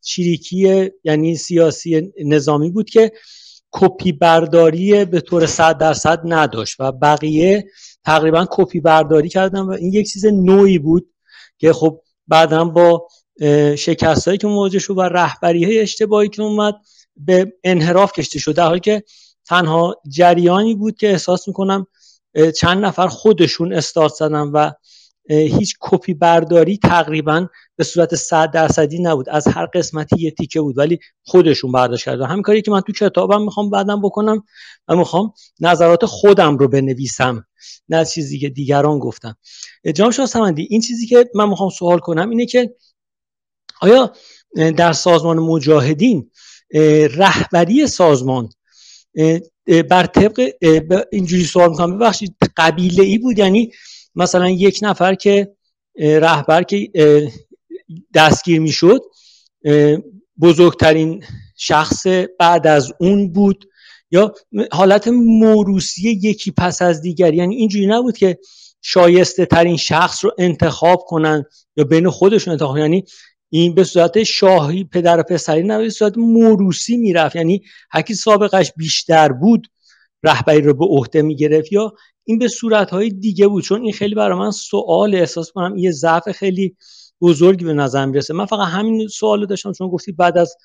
چریکی 0.00 0.90
یعنی 1.04 1.36
سیاسی 1.36 2.12
نظامی 2.24 2.70
بود 2.70 2.90
که 2.90 3.12
کپی 3.72 4.12
برداری 4.12 5.04
به 5.04 5.20
طور 5.20 5.46
صد 5.46 5.78
درصد 5.78 6.20
نداشت 6.24 6.76
و 6.78 6.92
بقیه 6.92 7.64
تقریبا 8.04 8.46
کپی 8.50 8.80
برداری 8.80 9.28
کردن 9.28 9.60
و 9.60 9.70
این 9.70 9.92
یک 9.92 10.12
چیز 10.12 10.26
نوعی 10.26 10.78
بود 10.78 11.10
که 11.58 11.72
خب 11.72 12.00
بعدا 12.28 12.64
با 12.64 13.08
شکست 13.78 14.26
هایی 14.28 14.38
که 14.38 14.46
مواجه 14.46 14.78
شد 14.78 14.98
و 14.98 15.00
رهبری 15.00 15.64
های 15.64 15.80
اشتباهی 15.80 16.28
که 16.28 16.42
اومد 16.42 16.74
به 17.16 17.52
انحراف 17.64 18.12
کشته 18.12 18.38
شد 18.38 18.54
در 18.54 18.66
حالی 18.66 18.80
که 18.80 19.02
تنها 19.44 19.96
جریانی 20.08 20.74
بود 20.74 20.96
که 20.96 21.10
احساس 21.10 21.48
می‌کنم 21.48 21.86
چند 22.60 22.84
نفر 22.84 23.08
خودشون 23.08 23.72
استارت 23.72 24.12
زدن 24.12 24.48
و 24.48 24.70
هیچ 25.28 25.76
کپی 25.80 26.14
برداری 26.14 26.76
تقریبا 26.76 27.46
به 27.76 27.84
صورت 27.84 28.14
صد 28.14 28.50
درصدی 28.50 28.98
نبود. 29.02 29.28
از 29.28 29.48
هر 29.48 29.66
قسمتی 29.66 30.16
یه 30.20 30.30
تیکه 30.30 30.60
بود 30.60 30.78
ولی 30.78 30.98
خودشون 31.22 31.72
برداشت 31.72 32.04
کردن. 32.04 32.26
همین 32.26 32.42
کاری 32.42 32.62
که 32.62 32.70
من 32.70 32.80
تو 32.80 32.92
کتابم 32.92 33.42
می‌خوام 33.42 33.70
بعدم 33.70 34.02
بکنم 34.02 34.44
و 34.88 34.96
می‌خوام 34.96 35.32
نظرات 35.60 36.06
خودم 36.06 36.56
رو 36.56 36.68
بنویسم. 36.68 37.46
نه 37.88 38.04
چیزی 38.04 38.38
که 38.38 38.48
دیگران 38.48 38.98
گفتم 38.98 39.36
جناب 39.94 40.10
شاه 40.10 40.26
سمندی 40.26 40.66
این 40.70 40.80
چیزی 40.80 41.06
که 41.06 41.30
من 41.34 41.48
می‌خوام 41.48 41.70
سوال 41.70 41.98
کنم 41.98 42.30
اینه 42.30 42.46
که 42.46 42.74
آیا 43.80 44.12
در 44.76 44.92
سازمان 44.92 45.38
مجاهدین 45.38 46.30
رهبری 47.16 47.86
سازمان 47.86 48.48
بر 49.90 50.06
طبق 50.06 50.50
اینجوری 51.12 51.44
سوال 51.44 51.70
می‌کنم. 51.70 51.98
ببخشید 51.98 52.36
قبیله 52.56 53.02
ای 53.02 53.18
بود؟ 53.18 53.38
یعنی 53.38 53.72
مثلا 54.14 54.50
یک 54.50 54.78
نفر 54.82 55.14
که 55.14 55.52
رهبر 55.98 56.62
که 56.62 56.88
دستگیر 58.14 58.60
می‌شد 58.60 59.00
بزرگترین 60.40 61.24
شخص 61.56 62.06
بعد 62.38 62.66
از 62.66 62.92
اون 63.00 63.32
بود. 63.32 63.68
یا 64.10 64.34
حالت 64.72 65.08
موروسی 65.08 66.10
یکی 66.22 66.50
پس 66.50 66.82
از 66.82 67.00
دیگر 67.00 67.34
یعنی 67.34 67.56
اینجوری 67.56 67.86
نبود 67.86 68.16
که 68.16 68.38
شایسته 68.82 69.46
ترین 69.46 69.76
شخص 69.76 70.24
رو 70.24 70.30
انتخاب 70.38 71.04
کنن 71.06 71.44
یا 71.76 71.84
بین 71.84 72.10
خودشون 72.10 72.52
انتخاب 72.52 72.78
یعنی 72.78 73.04
این 73.48 73.74
به 73.74 73.84
صورت 73.84 74.22
شاهی 74.22 74.84
پدر 74.84 75.20
و 75.20 75.22
پسری 75.22 75.62
نه 75.62 75.78
به 75.78 75.90
صورت 75.90 76.18
موروسی 76.18 76.96
می‌رفت. 76.96 77.36
یعنی 77.36 77.62
هرکی 77.90 78.14
سابقش 78.14 78.72
بیشتر 78.76 79.32
بود 79.32 79.68
رهبری 80.22 80.60
رو 80.62 80.74
به 80.74 80.84
عهده 80.84 81.22
می‌گرفت. 81.22 81.72
یا 81.72 81.92
این 82.24 82.38
به 82.38 82.48
صورتهای 82.48 83.10
دیگه 83.10 83.48
بود 83.48 83.64
چون 83.64 83.82
این 83.82 83.92
خیلی 83.92 84.14
برای 84.14 84.38
من 84.38 84.50
سوال 84.50 85.14
احساس 85.14 85.52
کنم 85.52 85.76
یه 85.76 85.90
ضعف 85.90 86.30
خیلی 86.30 86.76
بزرگی 87.20 87.64
به 87.64 87.74
نظر 87.74 88.06
می‌رسه. 88.06 88.34
من 88.34 88.46
فقط 88.46 88.68
همین 88.68 89.08
سوال 89.08 89.46
داشتم 89.46 89.72
چون 89.72 89.88
گفتی 89.88 90.12
بعد 90.12 90.38
از 90.38 90.56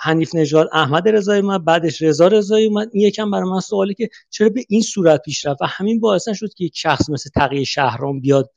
حنیف 0.00 0.34
نژاد 0.34 0.68
احمد 0.72 1.08
رضایی 1.08 1.42
اومد 1.42 1.64
بعدش 1.64 2.02
رضا 2.02 2.28
رضایی 2.28 2.66
اومد. 2.66 2.88
این 2.92 3.06
یکم 3.06 3.30
برای 3.30 3.50
من 3.50 3.60
سوالی 3.60 3.94
که 3.94 4.08
چرا 4.30 4.48
به 4.48 4.64
این 4.68 4.82
صورت 4.82 5.22
پیش 5.22 5.46
رفت 5.46 5.62
و 5.62 5.66
همین 5.66 6.00
باعث 6.00 6.28
شد 6.34 6.54
که 6.54 6.64
یک 6.64 6.76
شخص 6.76 7.10
مثل 7.10 7.30
تقیه 7.34 7.64
شهرام 7.64 8.20
بیاد 8.20 8.50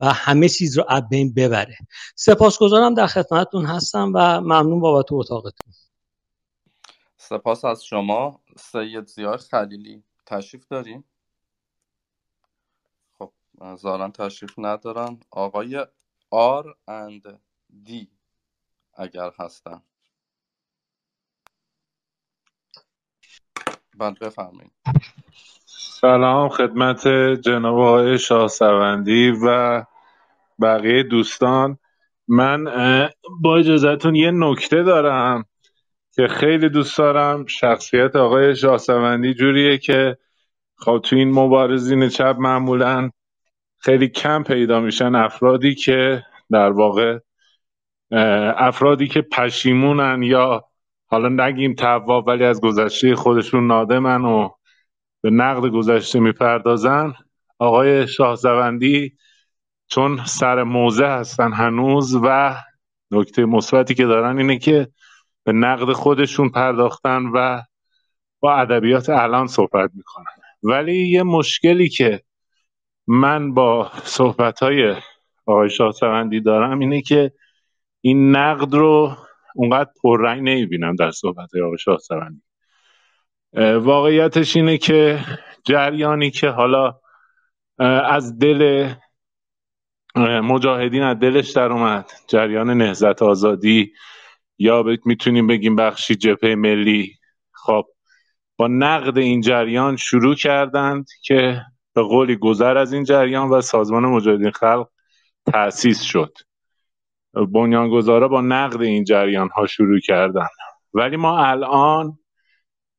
و 0.00 0.12
همه 0.12 0.48
چیز 0.48 0.78
رو 0.78 0.84
از 0.88 1.02
بین 1.10 1.34
ببره. 1.34 1.76
سپاسگزارم 2.16 2.94
در 2.94 3.06
خدمتتون 3.06 3.64
هستم 3.64 4.12
و 4.14 4.40
ممنون 4.40 4.80
بابت 4.80 5.12
اتاقتون. 5.12 5.72
سپاس 7.16 7.64
از 7.64 7.84
شما. 7.84 8.40
سید 8.58 9.06
زیاد 9.06 9.40
خلیلی 9.40 10.02
تشریف 10.26 10.66
داریم. 10.70 11.04
زارن 13.76 14.10
تشریف 14.10 14.54
ندارن. 14.58 15.20
آقای 15.30 15.86
آر 16.30 16.74
اند 16.88 17.40
دی 17.84 18.08
اگر 18.94 19.30
هستن. 19.38 19.82
بند 23.98 24.18
بفرمایید. 24.18 24.72
سلام 26.00 26.48
خدمت 26.48 27.08
جناب 27.40 27.78
آقای 27.78 28.18
شاهسوندی 28.18 29.30
و 29.30 29.84
بقیه 30.62 31.02
دوستان. 31.02 31.78
من 32.28 32.64
با 33.40 33.56
اجازهتون 33.56 34.14
یه 34.14 34.30
نکته 34.30 34.82
دارم 34.82 35.44
که 36.12 36.26
خیلی 36.26 36.68
دوست 36.68 36.98
دارم. 36.98 37.46
شخصیت 37.46 38.16
آقای 38.16 38.56
شاهسوندی 38.56 39.34
جوریه 39.34 39.78
که 39.78 40.18
خب 40.76 41.00
تو 41.04 41.16
این 41.16 41.32
مبارزین 41.32 42.08
چپ 42.08 42.36
معمولا 42.38 43.10
خیلی 43.84 44.08
کم 44.08 44.42
پیدا 44.42 44.80
میشن 44.80 45.14
افرادی 45.14 45.74
که 45.74 46.22
در 46.50 46.70
واقع 46.70 47.18
افرادی 48.56 49.08
که 49.08 49.22
پشیمونن 49.22 50.22
یا 50.22 50.64
حالا 51.06 51.28
نگیم 51.28 51.74
تواب 51.74 52.26
ولی 52.26 52.44
از 52.44 52.60
گذشته 52.60 53.14
خودشون 53.14 53.66
نادمن 53.66 54.24
و 54.24 54.48
به 55.22 55.30
نقد 55.30 55.68
گذشته 55.68 56.20
می‌پردازن 56.20 57.12
آقای 57.58 58.06
شاهزوندی 58.06 59.16
چون 59.86 60.20
سر 60.24 60.62
موزه 60.62 61.06
هستن 61.06 61.52
هنوز 61.52 62.18
و 62.22 62.56
نکته 63.10 63.44
مثبتی 63.44 63.94
که 63.94 64.04
دارن 64.04 64.38
اینه 64.38 64.58
که 64.58 64.88
به 65.44 65.52
نقد 65.52 65.92
خودشون 65.92 66.48
پرداختن 66.48 67.22
و 67.34 67.62
با 68.40 68.54
ادبیات 68.54 69.08
الان 69.08 69.46
صحبت 69.46 69.90
می‌کنن. 69.94 70.24
ولی 70.62 71.08
یه 71.08 71.22
مشکلی 71.22 71.88
که 71.88 72.22
من 73.06 73.54
با 73.54 73.90
صحبت 74.04 74.62
های 74.62 74.96
آقای 75.46 75.70
شاهسوندی 75.70 76.40
دارم 76.40 76.78
اینه 76.78 77.02
که 77.02 77.32
این 78.00 78.36
نقد 78.36 78.74
رو 78.74 79.16
اونقدر 79.54 79.90
پررنگ 80.02 80.38
نمی‌بینم 80.40 80.96
در 80.96 81.10
صحبت 81.10 81.54
های 81.54 81.62
آقای 81.62 81.78
شاهسوندی 81.78 82.42
واقعیتش 83.80 84.56
اینه 84.56 84.78
که 84.78 85.20
جریانی 85.64 86.30
که 86.30 86.48
حالا 86.48 86.94
از 88.04 88.38
دل 88.38 88.88
مجاهدین 90.16 91.02
از 91.02 91.18
دلش 91.18 91.50
در 91.50 91.72
اومد 91.72 92.10
جریان 92.28 92.70
نهزت 92.70 93.22
آزادی 93.22 93.92
یا 94.58 94.84
می‌تونیم 95.04 95.46
بگیم 95.46 95.76
بخشی 95.76 96.14
جبهه 96.14 96.54
ملی. 96.54 97.14
خب 97.52 97.84
با 98.56 98.66
نقد 98.68 99.18
این 99.18 99.40
جریان 99.40 99.96
شروع 99.96 100.34
کردند 100.34 101.06
که 101.22 101.62
به 101.94 102.02
قولی 102.02 102.36
گذر 102.36 102.76
از 102.76 102.92
این 102.92 103.04
جریان 103.04 103.48
و 103.48 103.60
سازمان 103.60 104.06
مجاهدین 104.06 104.50
خلق 104.50 104.88
تأسیس 105.52 106.02
شد. 106.02 106.38
بنیانگذارا 107.52 108.28
با 108.28 108.40
نقد 108.40 108.82
این 108.82 109.04
جریان 109.04 109.48
ها 109.48 109.66
شروع 109.66 110.00
کردن. 110.00 110.46
ولی 110.94 111.16
ما 111.16 111.38
الان 111.38 112.18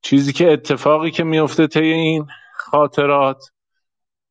چیزی 0.02 0.34
که 0.34 0.52
اتفاقی 0.52 1.12
که 1.12 1.24
میفته 1.24 1.68
طی 1.68 1.80
این 1.80 2.28
خاطرات 2.56 3.52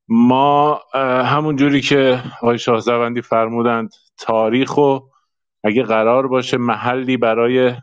ما 0.07 0.81
همون 1.23 1.55
جوری 1.55 1.81
که 1.81 2.23
آقای 2.41 2.57
شاهزوندی 2.57 3.21
فرمودند 3.21 3.89
تاریخ 4.17 4.77
و 4.77 4.99
اگه 5.63 5.83
قرار 5.83 6.27
باشه 6.27 6.57
محلی 6.57 7.17
برای 7.17 7.73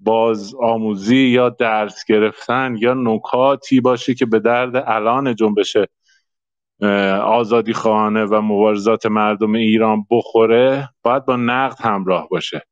باز 0.00 0.54
آموزی 0.62 1.16
یا 1.16 1.48
درس 1.48 2.04
گرفتن 2.04 2.76
یا 2.80 2.94
نکاتی 2.94 3.80
باشه 3.80 4.14
که 4.14 4.26
به 4.26 4.38
درد 4.38 4.76
الان 4.86 5.34
جنبش 5.34 5.76
آزادی 7.22 7.72
خانه 7.72 8.24
و 8.24 8.40
مبارزات 8.40 9.06
مردم 9.06 9.54
ایران 9.54 10.06
بخوره 10.10 10.88
باید 11.02 11.24
با 11.24 11.36
نقد 11.36 11.80
همراه 11.80 12.28
باشه. 12.28 12.62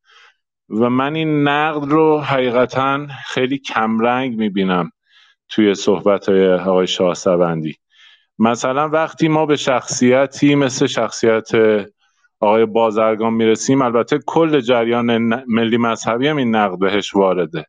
و 0.69 0.91
من 0.91 1.15
این 1.15 1.49
نقد 1.49 1.89
رو 1.89 2.21
حقیقتا 2.21 3.07
خیلی 3.27 3.59
کمرنگ 3.59 4.37
می‌بینم 4.37 4.91
توی 5.49 5.75
صحبت 5.75 6.29
های 6.29 6.55
آقای 6.55 6.87
شاه 6.87 7.15
مثلا 8.39 8.89
وقتی 8.89 9.29
ما 9.29 9.47
به 9.47 9.57
شخصیتی 9.57 10.55
مثل 10.55 10.87
شخصیت 10.87 11.51
آقای 12.41 12.67
بازرگان 12.67 13.35
می‌رسیم. 13.35 13.83
البته 13.83 14.19
کل 14.27 14.61
جریان 14.61 15.43
ملی 15.49 15.77
مذهبی 15.77 16.29
هم 16.29 16.37
این 16.37 16.57
نقد 16.57 16.79
بهش 16.79 17.15
وارده. 17.15 17.65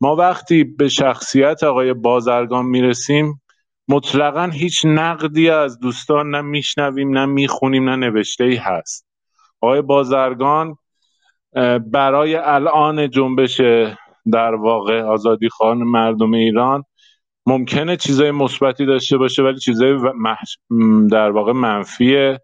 ما 0.00 0.16
وقتی 0.16 0.64
به 0.64 0.88
شخصیت 0.88 1.64
آقای 1.64 1.92
بازرگان 1.92 2.66
می‌رسیم 2.66 3.42
مطلقا 3.88 4.44
هیچ 4.52 4.84
نقدی 4.84 5.50
از 5.50 5.78
دوستان 5.78 6.30
نه 6.30 6.40
میشنویم 6.40 7.18
نه 7.18 7.26
می‌خونیم 7.26 7.90
نه 7.90 7.96
نوشته 7.96 8.44
ای 8.44 8.56
هست. 8.56 9.06
آقای 9.60 9.82
بازرگان 9.82 10.76
برای 11.86 12.34
الان 12.34 13.10
جنبش 13.10 13.60
در 14.32 14.54
واقع 14.54 15.02
آزادی 15.02 15.48
خان 15.48 15.78
مردم 15.78 16.34
ایران 16.34 16.84
ممکنه 17.46 17.96
چیزای 17.96 18.30
مثبتی 18.30 18.86
داشته 18.86 19.18
باشه 19.18 19.42
ولی 19.42 19.58
چیزای 19.58 19.98
در 21.10 21.30
واقع 21.30 21.52
منفی 21.52 22.36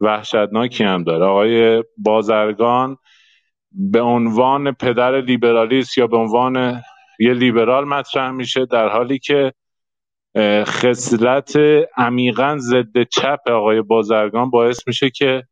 وحشتناکی 0.00 0.84
هم 0.84 1.02
داره. 1.02 1.24
آقای 1.24 1.84
بازرگان 1.98 2.96
به 3.72 4.00
عنوان 4.00 4.72
پدر 4.72 5.20
لیبرالیست 5.20 5.98
یا 5.98 6.06
به 6.06 6.16
عنوان 6.16 6.82
یه 7.18 7.32
لیبرال 7.32 7.84
مطرح 7.84 8.30
میشه 8.30 8.66
در 8.66 8.88
حالی 8.88 9.18
که 9.18 9.52
خصلت 10.64 11.56
عمیقا 11.96 12.56
ضد 12.58 13.02
چپ 13.02 13.40
آقای 13.50 13.82
بازرگان 13.82 14.50
باعث 14.50 14.78
میشه 14.86 15.10
که 15.10 15.42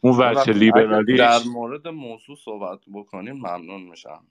اون 0.00 0.16
وجه 0.18 0.52
لیبرالی 0.52 1.16
در 1.16 1.38
مورد 1.52 1.88
موضوع 1.88 2.36
صحبت 2.44 2.78
بکنیم 2.94 3.36
ممنون 3.36 3.82
میشم. 3.82 4.26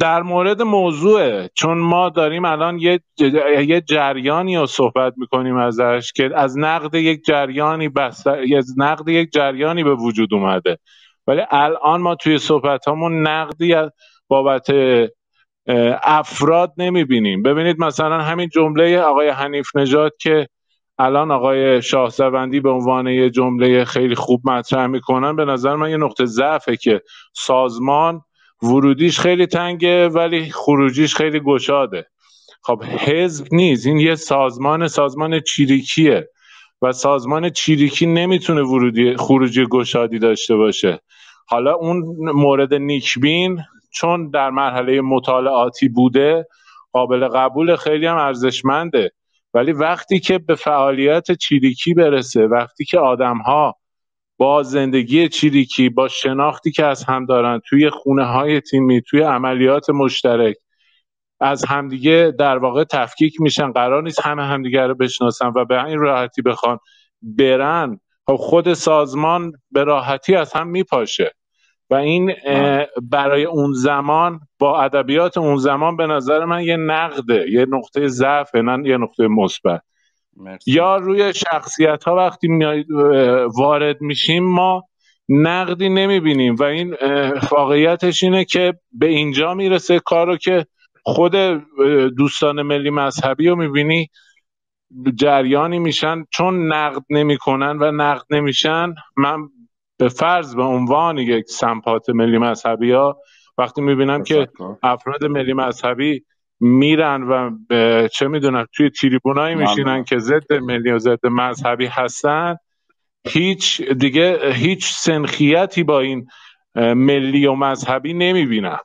در 0.00 0.22
مورد 0.22 0.62
موضوعه 0.62 1.50
چون 1.54 1.78
ما 1.78 2.08
داریم 2.08 2.44
الان 2.44 2.78
یه, 2.78 3.00
یه 3.66 3.80
جریانی 3.80 4.56
رو 4.56 4.66
صحبت 4.66 5.14
می‌کنیم 5.16 5.56
ازش 5.56 6.12
که 6.16 6.30
از 6.34 6.58
نقد 6.58 6.94
یک 6.94 7.24
جریانی 7.24 7.88
بس 7.88 8.26
از 8.26 8.74
نقد 8.78 9.08
یک 9.08 9.30
جریانی 9.32 9.84
به 9.84 9.94
وجود 9.94 10.34
اومده. 10.34 10.78
ولی 11.26 11.42
الان 11.50 12.00
ما 12.00 12.14
توی 12.14 12.38
صحبت 12.38 12.88
همون 12.88 13.26
نقدی 13.26 13.74
بابت 14.28 14.66
افراد 16.02 16.72
نمی‌بینیم. 16.76 17.42
ببینید 17.42 17.80
مثلا 17.80 18.20
همین 18.22 18.48
جمله 18.48 19.00
آقای 19.00 19.28
حنیف 19.28 19.76
نجات 19.76 20.12
که 20.20 20.48
الان 20.98 21.30
آقای 21.30 21.82
شاهزوندی 21.82 22.60
به 22.60 22.70
عنوان 22.70 23.06
یه 23.06 23.30
جمله 23.30 23.84
خیلی 23.84 24.14
خوب 24.14 24.50
مطرح 24.50 24.86
می‌کنن 24.86 25.36
به 25.36 25.44
نظر 25.44 25.76
من 25.76 25.90
یه 25.90 25.96
نقطه 25.96 26.24
ضعفه 26.24 26.76
که 26.76 27.02
سازمان 27.32 28.20
ورودیش 28.62 29.20
خیلی 29.20 29.46
تنگه 29.46 30.08
ولی 30.08 30.50
خروجیش 30.50 31.14
خیلی 31.14 31.40
گشاده. 31.40 32.06
خب 32.62 32.82
حزب 32.84 33.46
نیست. 33.52 33.86
این 33.86 33.98
یه 33.98 34.14
سازمان 34.14 34.88
سازمان 34.88 35.40
چیریکیه. 35.40 36.28
و 36.82 36.92
سازمان 36.92 37.50
چیریکی 37.50 38.06
نمی‌تونه 38.06 38.62
ورودی 38.62 39.16
خروجی 39.16 39.66
گشادی 39.70 40.18
داشته 40.18 40.56
باشه. 40.56 41.00
حالا 41.46 41.74
اون 41.74 42.02
مورد 42.34 42.74
نیکبین 42.74 43.58
چون 43.90 44.30
در 44.30 44.50
مرحله 44.50 45.00
مطالعاتی 45.00 45.88
بوده 45.88 46.46
قابل 46.92 47.28
قبول 47.28 47.76
خیلی 47.76 48.06
هم 48.06 48.16
ارزشمنده. 48.16 49.12
ولی 49.54 49.72
وقتی 49.72 50.20
که 50.20 50.38
به 50.38 50.54
فعالیت 50.54 51.32
چیریکی 51.32 51.94
برسه 51.94 52.46
وقتی 52.46 52.84
که 52.84 52.98
آدم 52.98 53.38
ها 53.38 53.74
با 54.38 54.62
زندگی 54.62 55.28
چیریکی 55.28 55.88
با 55.88 56.08
شناختی 56.08 56.70
که 56.70 56.84
از 56.84 57.04
هم 57.04 57.26
دارن 57.26 57.60
توی 57.68 57.90
خونه 57.90 58.24
های 58.24 58.60
تیمی 58.60 59.02
توی 59.02 59.20
عملیات 59.20 59.90
مشترک 59.90 60.56
از 61.40 61.64
همدیگه 61.64 62.34
در 62.38 62.58
واقع 62.58 62.84
تفکیک 62.84 63.40
میشن. 63.40 63.72
قرار 63.72 64.02
نیست 64.02 64.26
همه 64.26 64.44
همدیگه 64.44 64.86
رو 64.86 64.94
بشناسن 64.94 65.52
و 65.56 65.64
به 65.64 65.84
این 65.84 65.98
راحتی 65.98 66.42
بخوان 66.42 66.78
برن. 67.22 68.00
خب 68.26 68.36
خود 68.36 68.74
سازمان 68.74 69.52
به 69.70 69.84
راحتی 69.84 70.34
از 70.34 70.52
هم 70.52 70.68
میپاشه 70.68 71.32
و 71.90 71.94
این 71.94 72.34
برای 73.02 73.44
اون 73.44 73.72
زمان 73.72 74.40
با 74.58 74.82
ادبیات 74.82 75.38
اون 75.38 75.56
زمان 75.56 75.96
به 75.96 76.06
نظر 76.06 76.44
من 76.44 76.62
یه 76.62 76.76
نقده 76.76 77.50
یه 77.50 77.66
نقطه 77.68 78.08
ضعف 78.08 78.54
نه 78.54 78.88
یه 78.88 78.96
نقطه 78.96 79.28
مثبت. 79.28 79.82
یا 80.66 80.96
روی 80.96 81.34
شخصیت 81.34 82.04
ها 82.04 82.16
وقتی 82.16 82.48
وارد 83.58 84.00
میشیم 84.00 84.44
ما 84.44 84.82
نقدی 85.28 85.88
نمی‌بینیم 85.88 86.54
و 86.54 86.62
این 86.62 86.96
واقعیتش 87.50 88.22
اینه 88.22 88.44
که 88.44 88.74
به 88.92 89.06
اینجا 89.06 89.54
می‌رسه 89.54 89.98
کارو 89.98 90.36
که 90.36 90.66
خود 91.02 91.32
دوستان 92.16 92.62
ملی 92.62 92.90
مذهبی 92.90 93.48
رو 93.48 93.56
می‌بینی 93.56 94.08
جریانی 95.14 95.78
میشن. 95.78 96.24
چون 96.30 96.72
نقد 96.72 97.02
نمی‌کنن 97.10 97.78
و 97.78 97.90
نقد 97.90 98.24
نمیشن 98.30 98.94
من 99.16 99.48
به 99.98 100.08
فرض 100.08 100.54
به 100.54 100.62
عنوان 100.62 101.18
یک 101.18 101.44
سمپات 101.48 102.10
ملی 102.10 102.38
مذهبی 102.38 102.92
ها 102.92 103.18
وقتی 103.58 103.80
می‌بینم 103.80 104.22
که 104.22 104.48
افراد 104.82 105.24
ملی 105.24 105.52
مذهبی 105.52 106.24
میرن 106.60 107.22
و 107.22 107.50
چه 108.08 108.28
می‌دونم 108.28 108.66
توی 108.72 108.90
تریبونایی 108.90 109.54
میشینن 109.54 110.04
که 110.04 110.18
ضد 110.18 110.52
ملی 110.52 110.90
و 110.90 110.98
ضد 110.98 111.26
مذهبی 111.26 111.86
هستن. 111.86 112.56
هیچ 113.26 113.82
دیگه 113.82 114.52
هیچ 114.52 114.92
سنخیتی 114.92 115.82
با 115.82 116.00
این 116.00 116.28
ملی 116.74 117.46
و 117.46 117.54
مذهبی 117.54 118.14
نمی‌بینم 118.14 118.80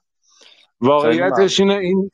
واقعیتش 0.81 1.59
اینه 1.59 1.73
این 1.73 2.11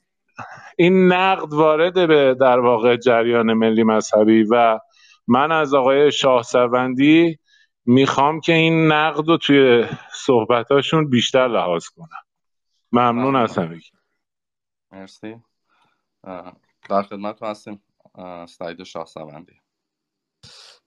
این 0.77 1.13
نقد 1.13 1.53
وارد 1.53 1.93
به 2.07 2.35
در 2.39 2.59
واقع 2.59 2.95
جریان 2.95 3.53
ملی 3.53 3.83
مذهبی 3.83 4.43
و 4.43 4.79
من 5.27 5.51
از 5.51 5.73
آقای 5.73 6.11
شاه 6.11 6.43
سوندی 6.43 7.39
می‌خوام 7.85 8.39
که 8.39 8.53
این 8.53 8.91
نقد 8.91 9.27
رو 9.27 9.37
توی 9.37 9.85
صحبتاشون 10.13 11.09
بیشتر 11.09 11.47
لحاظ 11.47 11.87
کنم. 11.87 12.07
ممنون. 12.91 13.35
از 13.35 13.57
همگی. 13.57 13.89
مرسی. 14.91 15.35
در 16.89 17.03
خدمت 17.03 17.43
هستیم. 17.43 17.81
سعید 18.47 18.83
شاه 18.83 19.05
سوندی 19.05 19.53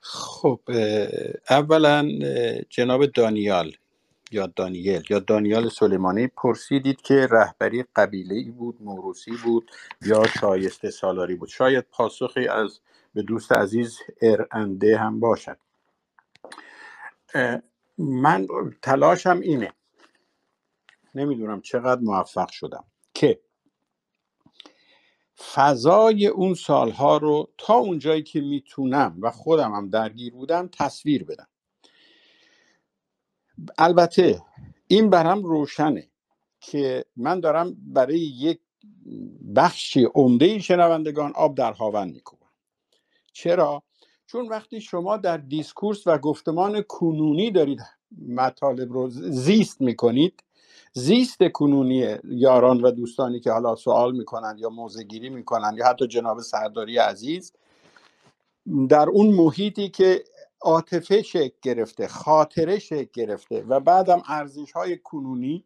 خب 0.00 0.60
اولا 1.50 2.09
جناب 2.70 3.06
دانیال 3.06 3.72
یا 4.30 4.46
دانیل 4.46 5.04
یا 5.10 5.18
دانیال 5.18 5.68
سلیمانی 5.68 6.26
پرسیدید 6.26 7.00
که 7.00 7.26
رهبری 7.30 7.84
قبیله 7.96 8.34
ای 8.34 8.50
بود 8.50 8.82
موروسی 8.82 9.30
بود 9.44 9.70
یا 10.02 10.26
شایسته 10.26 10.90
سالاری 10.90 11.34
بود. 11.34 11.48
شاید 11.48 11.84
پاسخی 11.90 12.48
از 12.48 12.80
به 13.14 13.22
دوست 13.22 13.52
عزیز 13.52 13.98
ارنده 14.22 14.98
هم 14.98 15.20
باشد. 15.20 15.59
من 17.98 18.46
تلاشم 18.82 19.40
اینه. 19.42 19.72
نمی‌دونم 21.14 21.60
چقدر 21.60 22.00
موفق 22.00 22.50
شدم. 22.50 22.84
فضای 25.55 26.27
اون 26.27 26.55
سالها 26.55 27.16
رو 27.16 27.48
تا 27.59 27.74
اونجایی 27.74 28.23
که 28.23 28.40
می‌تونم 28.40 29.19
و 29.23 29.31
خودم 29.31 29.73
هم 29.73 29.90
درگیر 29.90 30.32
بودم 30.32 30.69
تصویر 30.69 31.24
بدم. 31.24 31.48
البته 33.78 34.43
این 34.86 35.10
برم 35.10 35.43
روشنه 35.43 36.10
که 36.60 37.05
من 37.16 37.40
دارم 37.40 37.77
برای 37.78 38.19
یک 38.19 38.60
بخشی 39.56 40.05
عمده 40.14 40.59
شنوندگان 40.59 41.32
آب 41.35 41.55
در 41.55 41.73
هاون 41.73 42.09
میکوبن 42.09 42.47
چرا؟ 43.32 43.82
چون 44.27 44.48
وقتی 44.48 44.81
شما 44.81 45.16
در 45.16 45.36
دیسکورس 45.36 46.06
و 46.06 46.19
گفتمان 46.19 46.82
کنونی 46.82 47.51
دارید 47.51 47.81
مطالب 48.28 48.93
رو 48.93 49.09
زیست 49.31 49.81
می‌کنید 49.81 50.43
زیست 50.94 51.48
کنونی 51.52 52.16
یاران 52.24 52.82
و 52.82 52.90
دوستانی 52.90 53.40
که 53.40 53.52
حالا 53.52 53.74
سوال 53.77 54.16
می‌کنن 54.16 54.56
یا 54.59 54.70
موضع 54.70 55.02
گیری 55.02 55.31
می‌کنن 55.31 55.74
یا 55.78 55.86
حتی 55.86 56.06
جناب 56.06 56.40
سرداری 56.40 56.98
عزیز 56.98 57.52
در 58.89 59.09
اون 59.10 59.28
محیطی 59.35 59.89
که 59.89 60.24
عاطفه 60.62 61.23
شکل 61.23 61.56
گرفته 61.62 62.09
خاطره 62.09 62.78
شکل 62.78 63.10
گرفته 63.14 63.62
و 63.69 63.81
بعدم 63.81 64.23
ارزش 64.28 64.73
های 64.73 64.98
کنونی 64.98 65.64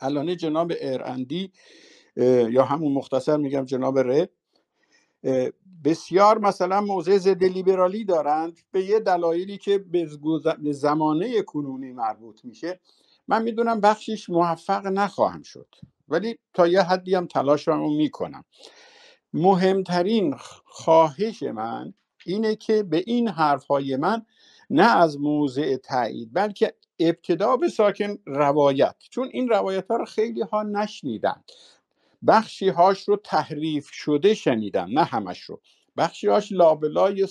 الان 0.00 0.36
جناب 0.36 0.72
ارندی 0.80 1.52
یا 2.50 2.64
همون 2.64 2.92
مختصر 2.92 3.36
میگم 3.36 3.64
جناب 3.64 3.98
ره 3.98 4.30
بسیار 5.84 6.38
مثلا 6.38 6.80
موضع 6.80 7.18
ضد 7.18 7.44
لیبرالی 7.44 8.04
دارند 8.04 8.60
به 8.72 8.84
یه 8.84 9.00
دلایلی 9.00 9.58
که 9.58 9.78
به 9.78 10.08
زمانه 10.72 11.42
کنونی 11.42 11.92
مربوط 11.92 12.44
میشه. 12.44 12.80
من 13.28 13.42
می‌دونم 13.42 13.80
بخشیش 13.80 14.30
موفق 14.30 14.86
نخواهم 14.86 15.42
شد 15.42 15.74
ولی 16.08 16.38
تا 16.54 16.66
یه 16.68 16.82
حدی 16.82 17.14
هم 17.14 17.26
تلاشمو 17.26 17.90
می‌کنم. 17.90 18.44
مهمترین 19.32 20.34
خواهش 20.64 21.42
من 21.42 21.94
اینه 22.26 22.56
که 22.56 22.82
به 22.82 23.04
این 23.06 23.28
حرفهای 23.28 23.96
من 23.96 24.26
نه 24.70 24.96
از 24.96 25.20
موضع 25.20 25.76
تایید 25.76 26.30
بلکه 26.32 26.74
ابتدا 27.00 27.56
به 27.56 27.68
ساکن 27.68 28.18
روایت 28.26 28.96
چون 29.10 29.28
این 29.32 29.48
روایت 29.48 29.90
ها 29.90 29.96
رو 29.96 30.04
خیلی 30.04 30.42
ها 30.42 30.62
نشنیدن. 30.62 31.44
بخشی 32.26 32.68
هاش 32.68 33.08
رو 33.08 33.16
تحریف 33.16 33.88
شده 33.92 34.34
شنیدم 34.34 34.88
نه 34.90 35.04
همش 35.04 35.40
رو. 35.40 35.60
بخشی 35.96 36.26
هاش 36.28 36.52
لابلای 36.52 37.28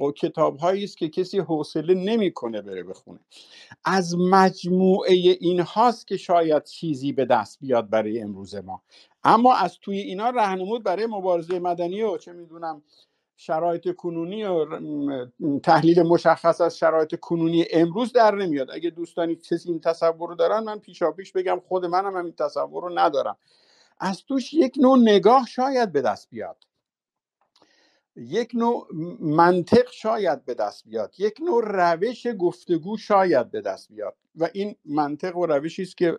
و 0.00 0.10
کتاب 0.10 0.64
است 0.64 0.98
که 0.98 1.08
کسی 1.08 1.38
حوصله 1.38 1.94
نمی‌کنه 1.94 2.62
بره 2.62 2.82
بخونه. 2.82 3.20
از 3.84 4.16
مجموعه 4.18 5.14
این 5.14 5.60
هاست 5.60 6.06
که 6.06 6.16
شاید 6.16 6.64
چیزی 6.64 7.12
به 7.12 7.24
دست 7.24 7.58
بیاد 7.60 7.90
برای 7.90 8.20
امروز 8.20 8.54
ما. 8.54 8.82
اما 9.24 9.54
از 9.54 9.78
توی 9.78 9.98
اینا 9.98 10.30
رهنمود 10.30 10.82
برای 10.82 11.06
مبارزه 11.06 11.58
مدنی 11.58 12.02
و 12.02 12.18
چه 12.18 12.32
می‌دونم 12.32 12.82
شرایط 13.36 13.94
کنونی 13.94 14.44
و 14.44 14.66
تحلیل 15.62 16.02
مشخص 16.02 16.60
از 16.60 16.78
شرایط 16.78 17.14
کنونی 17.20 17.64
امروز 17.72 18.12
در 18.12 18.34
نمیاد. 18.34 18.70
اگه 18.72 18.90
دوستانی 18.90 19.36
کسی 19.36 19.68
این 19.68 19.80
تصور 19.80 20.28
رو 20.28 20.34
دارن 20.34 20.60
من 20.60 20.78
پیشا 20.78 21.12
پیش 21.12 21.32
بگم 21.32 21.60
خود 21.68 21.84
منم 21.84 22.16
هم 22.16 22.24
این 22.24 22.34
تصور 22.34 22.82
رو 22.82 22.98
ندارم. 22.98 23.36
از 24.00 24.24
توش 24.24 24.54
یک 24.54 24.74
نوع 24.78 24.98
نگاه 24.98 25.46
شاید 25.46 25.92
به 25.92 26.02
دست 26.02 26.30
بیاد. 26.30 26.65
یک 28.16 28.50
نوع 28.54 28.88
منطق 29.20 29.90
شاید 29.92 30.44
به 30.44 30.54
دست 30.54 30.84
بیاد. 30.86 31.14
یک 31.18 31.38
نوع 31.40 31.62
روش 31.66 32.26
گفتگو 32.40 32.96
شاید 32.96 33.50
به 33.50 33.60
دست 33.60 33.88
بیاد. 33.92 34.16
و 34.36 34.48
این 34.54 34.76
منطق 34.84 35.36
و 35.36 35.46
روشی 35.46 35.82
است 35.82 35.96
که 35.96 36.18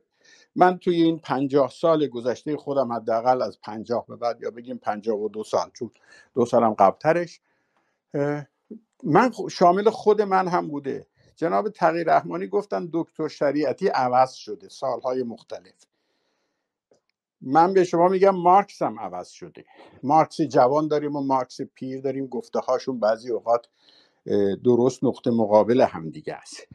من 0.55 0.77
توی 0.77 1.03
این 1.03 1.19
پنجاه 1.19 1.71
سال 1.71 2.07
گذشته 2.07 2.57
خودم 2.57 2.93
حداقل 2.93 3.41
از 3.41 3.61
پنجاه 3.61 4.05
به 4.07 4.15
بعد 4.15 4.41
یا 4.41 4.51
بگیم 4.51 4.77
پنجاه 4.77 5.19
و 5.19 5.29
دو 5.29 5.43
سال 5.43 5.71
چون 5.73 5.91
دو 6.35 6.45
سالم 6.45 6.73
قبلترش 6.73 7.41
من 9.03 9.31
شامل 9.51 9.89
خود 9.89 10.21
من 10.21 10.47
هم 10.47 10.67
بوده. 10.67 11.07
جناب 11.35 11.69
تغییر 11.69 12.07
رحمانی 12.15 12.47
گفتن 12.47 12.89
دکتر 12.93 13.27
شریعتی 13.27 13.87
عوض 13.87 14.33
شده 14.33 14.69
سالهای 14.69 15.23
مختلف. 15.23 15.73
من 17.41 17.73
به 17.73 17.83
شما 17.83 18.07
میگم 18.07 18.35
مارکس 18.35 18.81
هم 18.81 18.99
عوض 18.99 19.29
شده. 19.29 19.65
مارکس 20.03 20.41
جوان 20.41 20.87
داریم 20.87 21.15
و 21.15 21.21
مارکس 21.21 21.61
پیر 21.61 22.01
داریم. 22.01 22.27
گفته 22.27 22.59
هاشون 22.59 22.99
بعضی 22.99 23.31
اوقات 23.31 23.65
درست 24.65 25.03
نقطه 25.03 25.31
مقابل 25.31 25.81
همدیگه 25.81 26.33
است. 26.33 26.67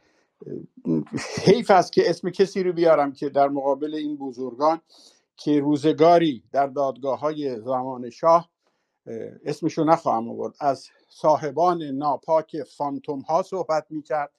حیف 1.45 1.71
است 1.71 1.93
که 1.93 2.11
اسم 2.11 2.31
کسی 2.31 2.63
رو 2.63 2.73
بیارم 2.73 3.13
که 3.13 3.29
در 3.29 3.49
مقابل 3.49 3.95
این 3.95 4.17
بزرگان 4.17 4.81
که 5.37 5.61
روزگاری 5.61 6.45
در 6.53 6.67
دادگاه 6.67 7.21
های 7.21 7.61
زمان 7.61 8.11
شاه 8.11 8.51
اسمشو 9.45 9.85
نخواهم 9.85 10.29
آورد. 10.29 10.55
از 10.61 10.89
صاحبان 11.09 11.83
ناپاک 11.83 12.63
فانتوم 12.63 13.21
ها 13.21 13.43
صحبت 13.43 13.87
می‌کرد. 13.91 14.33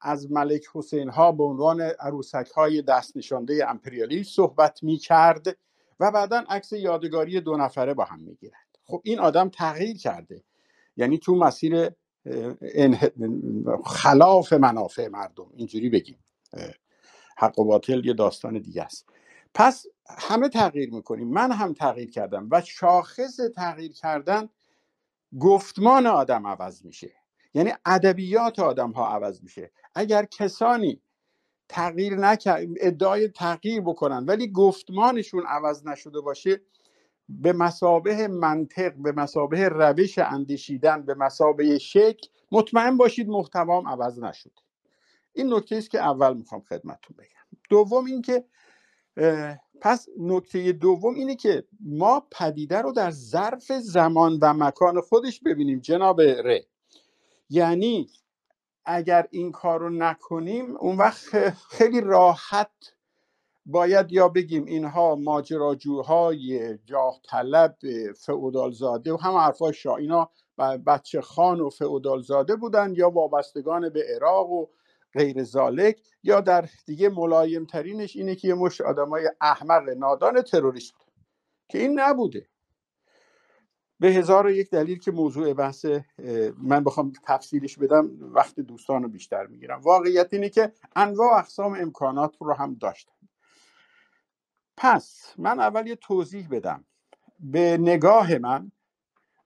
از 0.00 0.32
ملک 0.32 0.64
حسین 0.74 1.08
ها 1.08 1.32
به 1.32 1.44
عنوان 1.44 1.80
عروسک 1.80 2.50
های 2.56 2.82
دست 2.82 3.16
نشانده 3.16 3.70
امپریالی 3.70 4.24
صحبت 4.24 4.82
می 4.82 4.96
کرد 4.96 5.56
و 6.00 6.10
بعدا 6.10 6.44
عکس 6.48 6.72
یادگاری 6.72 7.40
دو 7.40 7.56
نفره 7.56 7.94
با 7.94 8.04
هم 8.04 8.20
می 8.20 8.34
گیرند 8.34 8.78
خب 8.84 9.00
این 9.04 9.18
آدم 9.18 9.48
تغییر 9.48 9.96
کرده. 9.96 10.44
یعنی 10.96 11.18
تو 11.18 11.34
مسیر 11.34 11.90
خلاف 13.86 14.52
منافع 14.52 15.08
مردم. 15.08 15.50
اینجوری 15.56 15.88
بگیم. 15.88 16.18
حق 17.36 17.58
و 17.58 17.64
باطل 17.64 18.06
یه 18.06 18.12
داستان 18.12 18.58
دیگه 18.58 18.82
است. 18.82 19.08
پس 19.54 19.86
همه 20.06 20.48
تغییر 20.48 20.94
می‌کنیم. 20.94 21.28
من 21.28 21.52
هم 21.52 21.74
تغییر 21.74 22.10
کردم 22.10 22.48
و 22.50 22.60
شاخص 22.60 23.36
تغییر 23.56 23.92
کردن 23.92 24.48
گفتمان 25.40 26.06
آدم 26.06 26.46
عوض 26.46 26.84
میشه. 26.84 27.17
یعنی 27.54 27.72
ادبیات 27.86 28.58
آدم 28.58 28.90
ها 28.90 29.08
عوض 29.08 29.42
میشه. 29.42 29.70
اگر 29.94 30.24
کسانی 30.24 31.02
تغییر 31.68 32.16
نکرد 32.16 32.66
ادعای 32.80 33.28
تغییر 33.28 33.80
بکنن 33.80 34.24
ولی 34.24 34.52
گفتمانشون 34.52 35.46
عوض 35.46 35.86
نشده 35.86 36.20
باشه 36.20 36.60
به 37.28 37.52
مسابه 37.52 38.28
منطق 38.28 38.94
به 38.94 39.12
مسابه 39.12 39.68
روش 39.68 40.18
اندیشیدن 40.18 41.02
به 41.02 41.14
مسابه 41.14 41.78
شکل 41.78 42.28
مطمئن 42.52 42.96
باشید 42.96 43.28
محتوام 43.28 43.88
عوض 43.88 44.18
نشده 44.22 44.52
این 45.32 45.54
نکته 45.54 45.76
است 45.76 45.90
که 45.90 46.00
اول 46.00 46.36
می‌خوام 46.36 46.60
خدمتتون 46.60 47.16
بگم. 47.18 47.58
دوم 47.70 48.04
اینکه 48.04 48.44
پس 49.80 50.08
نکته 50.18 50.72
دوم 50.72 51.14
اینه 51.14 51.36
که 51.36 51.64
ما 51.80 52.26
پدیده 52.32 52.78
رو 52.78 52.92
در 52.92 53.10
ظرف 53.10 53.72
زمان 53.72 54.38
و 54.42 54.54
مکان 54.54 55.00
خودش 55.00 55.40
ببینیم. 55.40 55.80
جناب 55.80 56.20
ره. 56.20 56.66
یعنی 57.50 58.10
اگر 58.84 59.26
این 59.30 59.52
کار 59.52 59.80
رو 59.80 59.90
نکنیم 59.90 60.76
اون 60.76 60.96
وقت 60.96 61.50
خیلی 61.50 62.00
راحت 62.00 62.70
باید 63.66 64.12
یا 64.12 64.28
بگیم 64.28 64.64
اینها 64.64 65.14
ماجراجوهای 65.14 66.78
جاه 66.84 67.20
طلب 67.24 67.76
فعودالزاده 68.16 69.12
و 69.12 69.16
هم 69.16 69.34
حرفای 69.34 69.74
شاه. 69.74 69.96
اینا 69.96 70.30
بچه 70.86 71.20
خان 71.20 71.60
و 71.60 71.70
فعودالزاده 71.70 72.56
بودن 72.56 72.94
یا 72.96 73.10
وابستگان 73.10 73.88
به 73.88 74.04
عراق 74.14 74.50
و 74.50 74.66
غیر 75.12 75.44
زالک 75.44 76.02
یا 76.22 76.40
در 76.40 76.68
دیگه 76.86 77.08
ملایم 77.08 77.64
ترینش 77.64 78.16
اینه 78.16 78.34
که 78.34 78.48
یه 78.48 78.54
مش 78.54 78.80
های 78.80 79.30
احمق 79.40 79.88
نادان 79.88 80.42
تروریست 80.42 80.94
که 81.68 81.78
این 81.78 82.00
نبوده. 82.00 82.48
به 84.00 84.08
هزار 84.08 84.46
و 84.46 84.50
یک 84.50 84.70
دلیل 84.70 84.98
که 84.98 85.10
موضوع 85.10 85.52
بحث 85.52 85.86
من 86.58 86.84
بخوام 86.84 87.12
تفصیلش 87.24 87.78
بدم 87.78 88.10
وقت 88.20 88.60
دوستان 88.60 89.02
رو 89.02 89.08
بیشتر 89.08 89.46
می‌گیرم. 89.46 89.80
واقعیت 89.80 90.34
اینه 90.34 90.48
که 90.48 90.72
انواع 90.96 91.38
اقسام 91.38 91.74
امکانات 91.74 92.36
رو 92.40 92.54
هم 92.54 92.74
داشتم. 92.74 93.12
پس 94.76 95.34
من 95.38 95.60
اول 95.60 95.86
یه 95.86 95.96
توضیح 95.96 96.48
بدم. 96.50 96.84
به 97.40 97.78
نگاه 97.78 98.38
من 98.38 98.72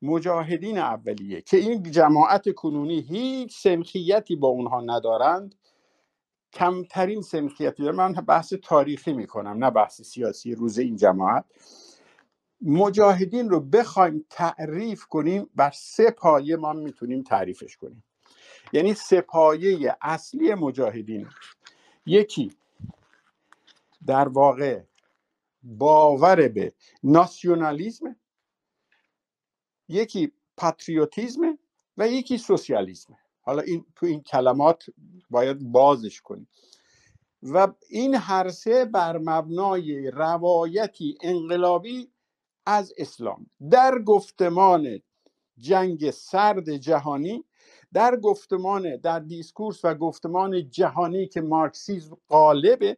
مجاهدین 0.03 0.79
اولیه 0.79 1.43
که 1.43 1.57
این 1.57 1.83
جماعت 1.83 2.55
کنونی 2.55 3.01
هیچ 3.01 3.63
سنخیتی 3.63 4.37
با 4.37 4.49
اونها 4.49 4.81
ندارند 4.81 5.55
کمترین 6.53 7.23
سنخیتی 7.23 7.83
دارن. 7.83 7.97
من 7.97 8.13
بحث 8.13 8.55
تاریخی 8.55 9.13
می‌کنم 9.13 9.65
نه 9.65 9.71
بحث 9.71 10.03
سیاسی 10.03 10.55
روز 10.55 10.79
این 10.79 10.97
جماعت. 10.97 11.45
مجاهدین 12.63 13.51
رو 13.51 13.61
بخوایم 13.61 14.27
تعریف 14.31 15.05
کنیم 15.05 15.51
بر 15.55 15.71
سه 15.71 16.11
پایه 16.11 16.57
ما 16.57 16.73
می‌تونیم 16.73 17.23
تعریفش 17.23 17.77
کنیم. 17.77 18.05
یعنی 18.73 18.95
سه 18.95 19.21
پایه 19.21 19.97
اصلی 20.03 20.55
مجاهدین. 20.55 21.29
یکی 22.07 22.53
در 24.07 24.29
واقع 24.29 24.83
باور 25.63 26.49
به 26.49 26.73
ناسیونالیزم 27.03 28.17
یکی 29.89 30.33
پاتریوتیزم 30.57 31.59
و 31.97 32.09
یکی 32.09 32.39
سوسیالیزم 32.39 33.19
حالا 33.41 33.63
این 33.63 33.87
تو 33.97 34.07
این 34.07 34.23
کلمات 34.23 34.85
باید 35.31 35.59
بازش 35.73 36.21
کنیم. 36.21 36.49
و 37.43 37.69
این 37.89 38.15
هر 38.15 38.51
سه 38.51 38.85
بر 38.85 39.19
مبنای 39.19 40.11
روایتی 40.11 41.19
انقلابی 41.23 42.12
از 42.67 42.93
اسلام. 42.99 43.47
در 43.71 43.99
گفتمان 43.99 45.01
جنگ 45.59 46.11
سرد 46.11 46.77
جهانی 46.77 47.45
در 47.93 48.17
گفتمان 48.17 48.97
در 48.97 49.19
discourse 49.19 49.85
و 49.85 49.95
گفتمان 49.95 50.71
جهانی 50.71 51.27
که 51.27 51.41
مارکسیزم 51.41 52.17
غالبه 52.29 52.97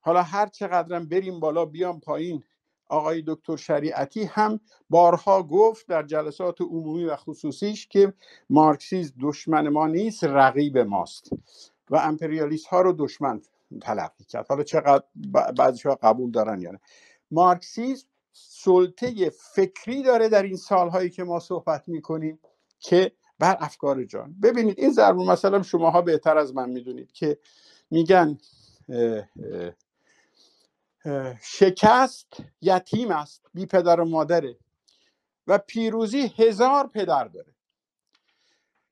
حالا 0.00 0.22
هر 0.22 0.46
چقدرم 0.46 1.08
بریم 1.08 1.40
بالا 1.40 1.64
بیام 1.64 2.00
پایین 2.00 2.44
آقای 2.88 3.22
دکتر 3.26 3.56
شریعتی 3.56 4.24
هم 4.24 4.60
بارها 4.90 5.42
گفت 5.42 5.86
در 5.88 6.02
جلسات 6.02 6.60
عمومی 6.60 7.04
و 7.04 7.16
خصوصیش 7.16 7.88
که 7.88 8.12
مارکسیزم 8.50 9.12
دشمن 9.20 9.68
ما 9.68 9.86
نیست 9.86 10.24
رقیب 10.24 10.78
ماست. 10.78 11.30
و 11.90 11.96
امپریالیست 11.96 12.66
ها 12.66 12.80
رو 12.80 12.92
دشمن 12.92 13.42
تلقی 13.82 14.24
کرد. 14.24 14.46
حالا 14.48 14.62
چقدر 14.62 15.04
بعضی 15.58 15.88
ها 15.88 15.94
قبول 15.94 16.30
دارن 16.30 16.60
یا 16.60 16.70
نه. 16.70 16.80
مارکسیسم 17.30 18.06
سلطه 18.32 19.30
فکری 19.30 20.02
داره 20.02 20.28
در 20.28 20.42
این 20.42 20.56
سالهایی 20.56 21.10
که 21.10 21.24
ما 21.24 21.40
صحبت 21.40 21.88
می‌کنیم 21.88 22.40
که 22.78 23.12
بر 23.38 23.56
افکار 23.60 24.04
جان. 24.04 24.34
ببینید 24.42 24.78
این 24.78 24.92
ضرب 24.92 25.16
مثلا 25.16 25.62
شماها 25.62 26.02
بهتر 26.02 26.38
از 26.38 26.54
من 26.54 26.70
می‌دونید 26.70 27.12
که 27.12 27.38
میگن 27.90 28.38
شکست 31.42 32.36
یتیم 32.60 33.10
است 33.10 33.46
بی 33.54 33.66
پدر 33.66 34.00
و 34.00 34.04
مادره 34.04 34.58
و 35.46 35.58
پیروزی 35.58 36.32
هزار 36.36 36.86
پدر 36.86 37.24
داره. 37.24 37.54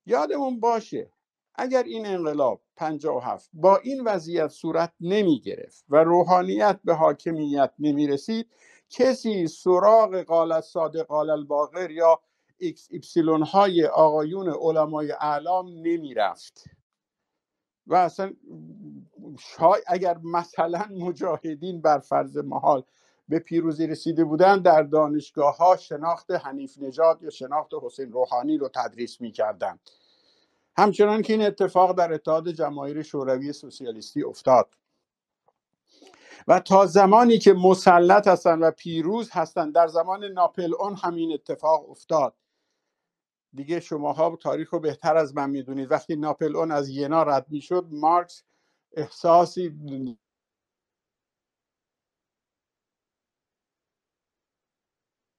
یادمون 0.07 0.61
باشه 0.61 1.13
اگر 1.55 1.83
این 1.83 2.07
انقلاب 2.07 2.63
57 2.77 3.51
با 3.53 3.77
این 3.77 4.05
وضعیت 4.05 4.49
صورت 4.49 4.93
نمی 5.01 5.41
گرفت 5.41 5.85
و 5.89 5.97
روحانیت 5.97 6.81
به 6.85 6.95
حاکمیت 6.95 7.73
نمی 7.79 8.07
رسید 8.07 8.51
کسی 8.91 9.47
سراغ 9.47 10.23
قال 10.23 10.61
الصادق 10.61 11.07
قال 11.07 11.31
الباقر 11.31 11.91
یا 11.91 12.21
X 12.59 12.89
epsilon 12.91 13.43
های 13.43 13.87
آقایون 13.87 14.49
علمای 14.49 15.13
اعلام 15.13 15.67
نمی 15.69 16.15
رفت 16.15 16.65
و 17.87 17.95
اصلا 17.95 18.33
شاید 19.39 19.83
اگر 19.87 20.19
مثلا 20.19 20.85
مجاهدین 20.91 21.81
بر 21.81 21.99
فرض 21.99 22.37
محال 22.37 22.83
به 23.29 23.39
پیروزی 23.39 23.87
رسیده 23.87 24.25
بودن 24.25 24.63
در 24.63 24.83
دانشگاه 24.83 25.57
ها 25.57 25.77
شناخت 25.77 26.31
حنیف 26.31 26.79
نژاد 26.79 27.23
یا 27.23 27.31
شناخت 27.31 27.71
حسین 27.83 28.13
روحانی 28.13 28.59
رو 28.59 28.69
تدریس 28.75 29.21
می 29.21 29.33
کردن. 29.33 29.79
همچنان 30.77 31.23
که 31.23 31.33
این 31.33 31.43
اتفاق 31.43 31.97
در 31.97 32.13
اتحاد 32.13 32.49
جماهیر 32.49 33.03
شوروی 33.03 33.53
سوسیالیستی 33.53 34.23
افتاد 34.23 34.75
و 36.49 36.61
تا 36.61 36.87
زمانی 36.87 37.39
که 37.39 37.53
مسلط 37.53 38.29
هستند 38.29 38.63
و 38.63 38.71
پیروز 38.71 39.31
هستند 39.31 39.75
در 39.75 39.89
زمان 39.89 40.25
ناپل 40.25 40.75
اون 40.79 40.95
همین 40.95 41.33
اتفاق 41.33 41.91
افتاد. 41.91 42.37
دیگه 43.55 43.81
شماها 43.81 44.37
تاریخ 44.37 44.71
رو 44.75 44.81
بهتر 44.81 45.17
از 45.17 45.35
من 45.37 45.51
می‌دونید. 45.51 45.91
وقتی 45.91 46.17
ناپل 46.17 46.57
اون 46.57 46.71
از 46.71 46.89
ینا 46.89 47.23
رد 47.23 47.47
می‌شد 47.51 47.87
مارکس 47.91 48.45
احساسی 48.93 49.69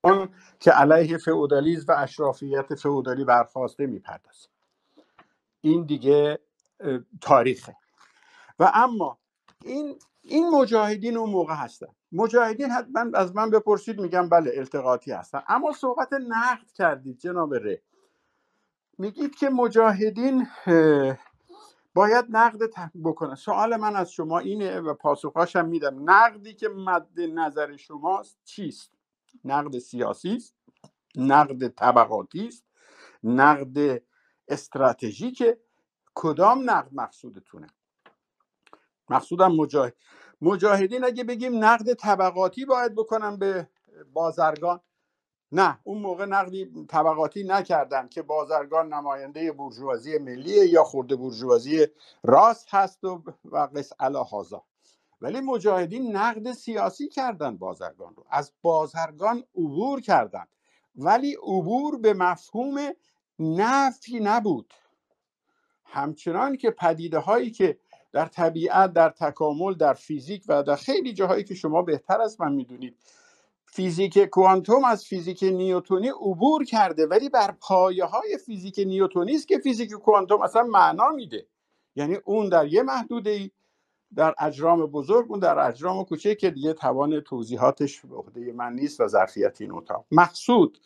اون 0.03 0.35
که 0.59 0.71
علیه 0.71 1.17
فئودالیسم 1.17 1.85
و 1.87 1.95
اشرافیت 1.97 2.75
فئودالی 2.75 3.25
برخواسته 3.25 3.85
می‌پردازه. 3.85 4.49
این 5.61 5.85
دیگه 5.85 6.39
تاریخه. 7.21 7.77
و 8.59 8.71
اما 8.73 9.19
این 9.65 9.99
این 10.23 10.49
مجاهدین 10.49 11.17
اون 11.17 11.29
موقع 11.29 11.53
هستن. 11.53 11.87
مجاهدین 12.11 12.71
حتما 12.71 13.17
از 13.17 13.35
من 13.35 13.49
بپرسید 13.49 14.01
میگم 14.01 14.29
بله 14.29 14.51
التقاطی 14.55 15.11
هستن. 15.11 15.41
اما 15.47 15.71
صحبت 15.71 16.13
نقد 16.13 16.71
کردید 16.71 17.19
جناب 17.19 17.53
ره. 17.53 17.81
میگید 18.97 19.35
که 19.35 19.49
مجاهدین 19.49 20.47
باید 21.93 22.25
نقد 22.29 22.59
بکنن. 23.03 23.35
سوال 23.35 23.77
من 23.77 23.95
از 23.95 24.11
شما 24.11 24.39
اینه 24.39 24.79
و 24.79 24.93
پاسخاشم 24.93 25.65
میدم. 25.65 26.09
نقدی 26.09 26.53
که 26.53 26.69
مد 26.69 27.19
نظر 27.19 27.77
شماست 27.77 28.37
چیست؟ 28.43 28.91
نقد 29.45 29.79
سیاسی 29.79 30.35
است 30.35 30.55
نقد 31.15 31.67
طبقاتی 31.67 32.47
است 32.47 32.65
نقد 33.23 34.03
استراتژیک 34.47 35.43
کدام 36.15 36.69
نقد 36.69 36.89
مقصودتونه؟ 36.93 37.67
مقصودم 39.11 39.51
مجاهد. 39.51 39.95
مجاهدین 40.41 41.03
اگه 41.05 41.23
بگیم 41.23 41.65
نقد 41.65 41.93
طبقاتی 41.93 42.65
باید 42.65 42.95
بکنن 42.95 43.37
به 43.37 43.69
بازرگان. 44.13 44.81
نه 45.51 45.79
اون 45.83 45.97
موقع 46.01 46.25
نقدی 46.25 46.85
طبقاتی 46.89 47.43
نکردن 47.43 48.07
که 48.07 48.21
بازرگان 48.21 48.93
نماینده 48.93 49.51
برجوازی 49.51 50.17
ملی 50.17 50.69
یا 50.69 50.83
خورده 50.83 51.15
برجوازی 51.15 51.87
راست 52.23 52.67
هست 52.75 53.03
و 53.03 53.23
و 53.45 53.69
قص 53.75 53.93
هازا 54.31 54.63
ولی 55.21 55.41
مجاهدین 55.41 56.15
نقد 56.15 56.51
سیاسی 56.51 57.07
کردن 57.09 57.57
بازرگان 57.57 58.15
رو. 58.15 58.25
از 58.29 58.53
بازرگان 58.61 59.43
عبور 59.55 60.01
کردن. 60.01 60.45
ولی 60.95 61.35
عبور 61.43 61.97
به 61.99 62.13
مفهوم 62.13 62.79
نفی 63.39 64.19
نبود. 64.19 64.73
همچنان 65.85 66.57
که 66.57 66.71
پدیده 66.71 67.19
هایی 67.19 67.51
که 67.51 67.79
در 68.11 68.25
طبیعت 68.25 68.93
در 68.93 69.09
تکامل 69.09 69.73
در 69.73 69.93
فیزیک 69.93 70.43
و 70.47 70.63
در 70.63 70.75
خیلی 70.75 71.13
جاهایی 71.13 71.43
که 71.43 71.55
شما 71.55 71.81
بهتر 71.81 72.21
از 72.21 72.41
من 72.41 72.53
می‌دونید. 72.53 72.97
فیزیک 73.65 74.19
کوانتوم 74.19 74.83
از 74.85 75.05
فیزیک 75.05 75.43
نیوتونی 75.43 76.09
عبور 76.09 76.65
کرده 76.65 77.07
ولی 77.07 77.29
بر 77.29 77.55
پایه 77.59 78.05
های 78.05 78.37
فیزیک 78.45 78.79
نیوتونی 78.79 79.35
است 79.35 79.47
که 79.47 79.57
فیزیک 79.57 79.91
کوانتوم 79.91 80.41
اصلا 80.41 80.63
معنا 80.63 81.09
میده. 81.09 81.47
یعنی 81.95 82.15
اون 82.25 82.49
در 82.49 82.67
یه 82.67 82.83
محدوده 82.83 83.51
در 84.15 84.35
اجرام 84.39 84.85
بزرگ 84.85 85.25
اون 85.29 85.39
در 85.39 85.59
اجرام 85.59 86.05
کوچک 86.05 86.37
که 86.37 86.49
دیگه 86.49 86.73
توان 86.73 87.19
توضیحاتش 87.19 88.01
به 88.01 88.15
عهده 88.15 88.51
من 88.51 88.73
نیست 88.73 88.99
و 88.99 89.07
ظرفیت 89.07 89.61
این 89.61 89.71
اتاق. 89.71 90.05
مقصود 90.11 90.79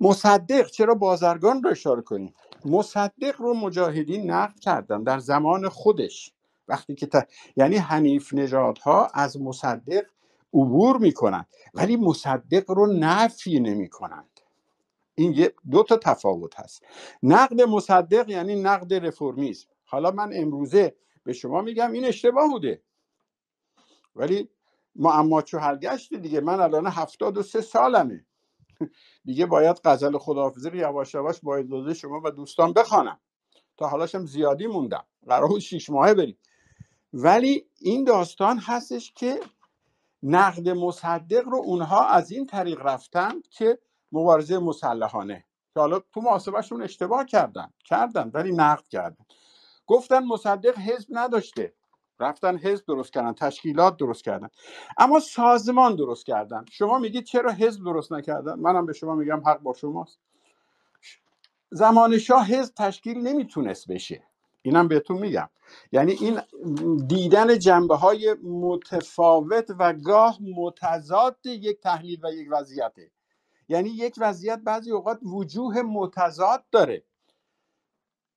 مصدق 0.00 0.66
چرا 0.66 0.94
بازرگان 0.94 1.62
رو 1.62 1.70
اشاره 1.70 2.02
کنیم؟ 2.02 2.34
مصدق 2.66 3.40
رو 3.40 3.54
مجاهدین 3.54 4.30
نقد 4.30 4.58
کردن 4.58 5.02
در 5.02 5.18
زمان 5.18 5.68
خودش. 5.68 6.32
وقتی 6.68 6.94
که 6.94 7.08
یعنی 7.56 7.76
حنیف 7.76 8.34
نژادها 8.34 9.06
از 9.14 9.40
مصدق 9.40 10.06
عبور 10.54 10.98
می‌کنند 10.98 11.46
ولی 11.74 11.96
مصدق 11.96 12.70
رو 12.70 12.86
نفی 12.92 13.60
نمی 13.60 13.88
کنند 13.88 14.40
این 15.14 15.32
یه 15.32 15.54
دو 15.70 15.82
تا 15.82 15.96
تفاوت 15.96 16.60
هست. 16.60 16.82
نقد 17.22 17.60
مصدق 17.62 18.28
یعنی 18.28 18.62
نقد 18.62 18.94
رفرمیسم 18.94 19.68
حالا 19.84 20.10
من 20.10 20.30
امروزه 20.34 20.96
به 21.24 21.32
شما 21.32 21.60
میگم 21.62 21.92
این 21.92 22.04
اشتباه 22.04 22.48
بوده. 22.48 22.82
ولی 24.16 24.48
معما 24.96 25.42
چو 25.42 25.58
گشت 25.58 26.14
دیگه 26.14 26.40
من 26.40 26.60
الان 26.60 26.86
هفتاد 26.86 27.38
و 27.38 27.42
سه 27.42 27.60
سالمه. 27.60 28.26
دیگه 29.24 29.46
باید 29.46 29.80
غزل 29.84 30.18
خداحافظی 30.18 30.70
رو 30.70 30.76
یواش 30.76 31.14
یواش 31.14 31.40
با 31.40 31.56
اجازه 31.56 31.94
شما 31.94 32.20
و 32.24 32.30
دوستان 32.30 32.72
بخوانم. 32.72 33.20
تا 33.76 33.88
حالاشم 33.88 34.26
زیادی 34.26 34.66
موندم. 34.66 35.04
قرار 35.28 35.58
شیش 35.60 35.90
ماهه 35.90 36.14
بریم. 36.14 36.38
ولی 37.12 37.66
این 37.80 38.04
داستان 38.04 38.58
هستش 38.58 39.12
که 39.12 39.40
نقد 40.22 40.68
مصدق 40.68 41.48
رو 41.48 41.58
اونها 41.58 42.06
از 42.08 42.30
این 42.30 42.46
طریق 42.46 42.80
رفتن 42.80 43.42
که 43.50 43.78
مبارزه 44.12 44.58
مسلحانه. 44.58 45.46
که 45.74 45.80
حالا 45.80 45.98
تو 45.98 46.20
محاسبهشون 46.20 46.82
اشتباه 46.82 47.24
کردن. 47.24 47.72
کردن 47.84 48.30
ولی 48.34 48.52
نقد 48.52 48.88
کردن. 48.88 49.26
گفتن 49.86 50.24
مصدق 50.24 50.78
حزب 50.78 51.08
نداشته. 51.10 51.74
رفتن 52.20 52.58
حزب 52.58 52.86
درست 52.86 53.12
کردن 53.12 53.32
تشکیلات 53.32 53.96
درست 53.96 54.24
کردن. 54.24 54.48
اما 54.98 55.20
سازمان 55.20 55.96
درست 55.96 56.26
کردن. 56.26 56.64
شما 56.70 56.98
میگید 56.98 57.24
چرا 57.24 57.52
حزب 57.52 57.84
درست 57.84 58.12
نکردن؟ 58.12 58.54
منم 58.54 58.86
به 58.86 58.92
شما 58.92 59.14
میگم 59.14 59.42
حق 59.46 59.58
با 59.60 59.72
شماست. 59.72 60.18
زمان 61.70 62.18
شاه 62.18 62.46
حزب 62.46 62.74
تشکیل 62.74 63.18
نمی‌تونست 63.18 63.88
بشه. 63.88 64.24
اینم 64.62 64.88
بهتون 64.88 65.18
میگم. 65.18 65.48
یعنی 65.92 66.12
این 66.12 66.40
دیدن 67.06 67.58
جنبه 67.58 67.96
های 67.96 68.34
متفاوت 68.42 69.70
و 69.78 69.92
گاه 69.92 70.38
متضاد 70.56 71.38
یک 71.46 71.80
تحلیل 71.80 72.24
و 72.24 72.32
یک 72.32 72.48
وضعیته. 72.50 73.10
یعنی 73.68 73.90
یک 73.90 74.14
وضعیت 74.18 74.58
بعضی 74.58 74.90
اوقات 74.90 75.18
وجوه 75.22 75.82
متضاد 75.82 76.64
داره. 76.70 77.04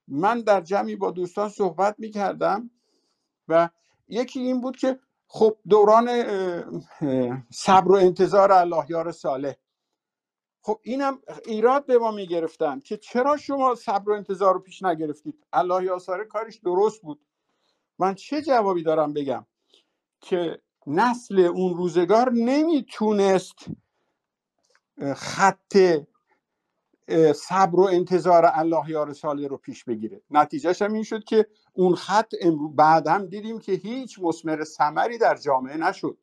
من 0.08 0.42
در 0.42 0.62
جمعی 0.62 0.96
با 0.96 1.12
دوستان 1.12 1.50
صحبت 1.50 1.96
می‌کردم. 1.98 2.70
و 3.48 3.70
یکی 4.08 4.40
این 4.40 4.62
بود 4.62 4.78
که 4.78 5.00
خب 5.28 5.58
دوران 5.70 6.10
صبر 7.52 7.92
و 7.92 7.96
انتظار 7.96 8.52
الله 8.52 8.86
یار 8.90 9.12
صالح. 9.12 9.54
خب 10.62 10.80
اینم 10.84 11.20
ایراد 11.46 11.86
به 11.86 11.98
ما 11.98 12.12
می‌گرفتن 12.12 12.80
که 12.80 12.98
چرا 12.98 13.38
شما 13.38 13.76
صبر 13.76 14.12
و 14.12 14.14
انتظار 14.14 14.54
رو 14.54 14.60
پیش 14.60 14.84
نگرفتید؟ 14.84 15.46
الله 15.54 15.84
یاساره 15.84 16.26
کارش 16.26 16.58
درست 16.58 17.02
بود. 17.02 17.20
من 18.00 18.16
چه 18.16 18.42
جوابی 18.42 18.84
دارم 18.84 19.14
بگم 19.14 19.46
که 20.22 20.62
نسل 20.88 21.40
اون 21.40 21.78
روزگار 21.78 22.32
نمی‌تونست 22.32 23.56
خط 25.16 25.78
صبر 27.36 27.80
و 27.80 27.84
انتظار 27.92 28.50
الله 28.54 28.90
یار 28.90 29.14
صالح 29.14 29.48
رو 29.48 29.58
پیش 29.58 29.84
بگیره. 29.84 30.22
نتیجهش 30.30 30.82
هم 30.82 30.94
این 30.94 31.04
شد 31.04 31.24
که 31.24 31.48
اون 31.74 31.96
خط 31.96 32.34
بعد 32.76 33.08
هم 33.08 33.26
دیدیم 33.26 33.60
که 33.60 33.72
هیچ 33.72 34.20
مسمر 34.22 34.64
سمری 34.64 35.18
در 35.18 35.36
جامعه 35.36 35.78
نشد. 35.78 36.18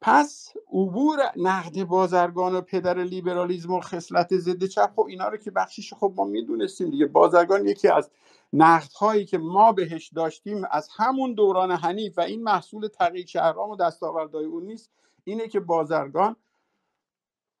پس 0.00 0.52
عبور 0.72 1.18
نقد 1.36 1.84
بازرگان 1.84 2.54
و 2.54 2.60
پدر 2.60 2.98
لیبرالیزم 2.98 3.72
و 3.72 3.80
خصلت 3.80 4.36
ضد 4.36 4.64
چپ 4.64 4.90
خب 4.96 5.06
اینا 5.08 5.28
رو 5.28 5.36
که 5.36 5.50
بخشیش 5.50 5.94
خب 5.94 6.12
ما 6.16 6.24
می‌دونستیم 6.24 6.90
دیگه. 6.90 7.06
بازرگان 7.06 7.66
یکی 7.66 7.88
از 7.88 8.10
نقد 8.52 8.92
هایی 8.92 9.24
که 9.24 9.38
ما 9.38 9.72
بهش 9.72 10.08
داشتیم 10.08 10.62
از 10.70 10.88
همون 10.96 11.34
دوران 11.34 11.72
حنیف 11.72 12.18
و 12.18 12.20
این 12.20 12.42
محصول 12.42 12.88
تغییر 12.88 13.26
شهرام 13.26 13.70
و 13.70 13.76
دستاوردهای 13.76 14.44
اون 14.44 14.64
نیست 14.66 14.90
اینه 15.24 15.48
که 15.48 15.60
بازرگان 15.60 16.36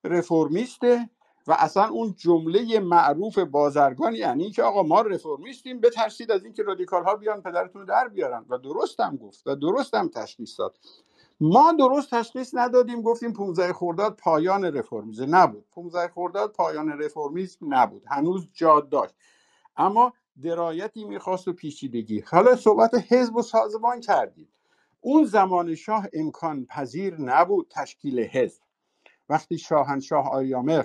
رفرمیسته 0.04 1.10
و 1.48 1.52
اصلا 1.58 1.88
اون 1.88 2.14
جمله 2.18 2.80
معروف 2.80 3.38
بازرگان 3.38 4.14
یعنی 4.14 4.50
که 4.50 4.62
آقا 4.62 4.82
ما 4.82 5.00
رفرمیستیم 5.00 5.80
بترسید 5.80 6.32
از 6.32 6.44
اینکه 6.44 6.62
رادیکال 6.62 7.04
ها 7.04 7.16
بیان 7.16 7.42
پدرتون 7.42 7.84
در 7.84 8.08
بیارن. 8.08 8.44
و 8.48 8.58
درستم 8.58 9.16
گفت 9.16 9.46
و 9.46 9.56
درستم 9.56 10.08
تشخیص 10.08 10.60
داد. 10.60 10.78
ما 11.40 11.72
درست 11.72 12.10
تشخیص 12.10 12.54
ندادیم 12.54 13.02
گفتیم 13.02 13.32
15 13.32 13.72
خرداد 13.72 14.16
پایان 14.16 14.64
رفرمیزم 14.64 15.36
نبود. 15.36 15.64
15 15.70 16.08
خرداد 16.08 16.52
پایان 16.52 16.88
رفرمیسم 16.88 17.74
نبود. 17.74 18.02
هنوز 18.10 18.48
جاد 18.52 18.88
داشت. 18.88 19.14
اما 19.76 20.12
درایتی 20.42 21.04
می‌خواست 21.04 21.48
و 21.48 21.52
پیچیدگی. 21.52 22.20
حالا 22.20 22.56
صحبت 22.56 22.94
حزب 23.08 23.36
و 23.36 23.42
سازمان 23.42 24.00
کردید 24.00 24.48
اون 25.00 25.24
زمان 25.24 25.74
شاه 25.74 26.06
امکان 26.12 26.66
پذیر 26.66 27.20
نبود 27.20 27.66
تشکیل 27.70 28.20
حزب. 28.20 28.62
وقتی 29.28 29.58
شاهنشاه 29.58 30.30
آریامر 30.30 30.84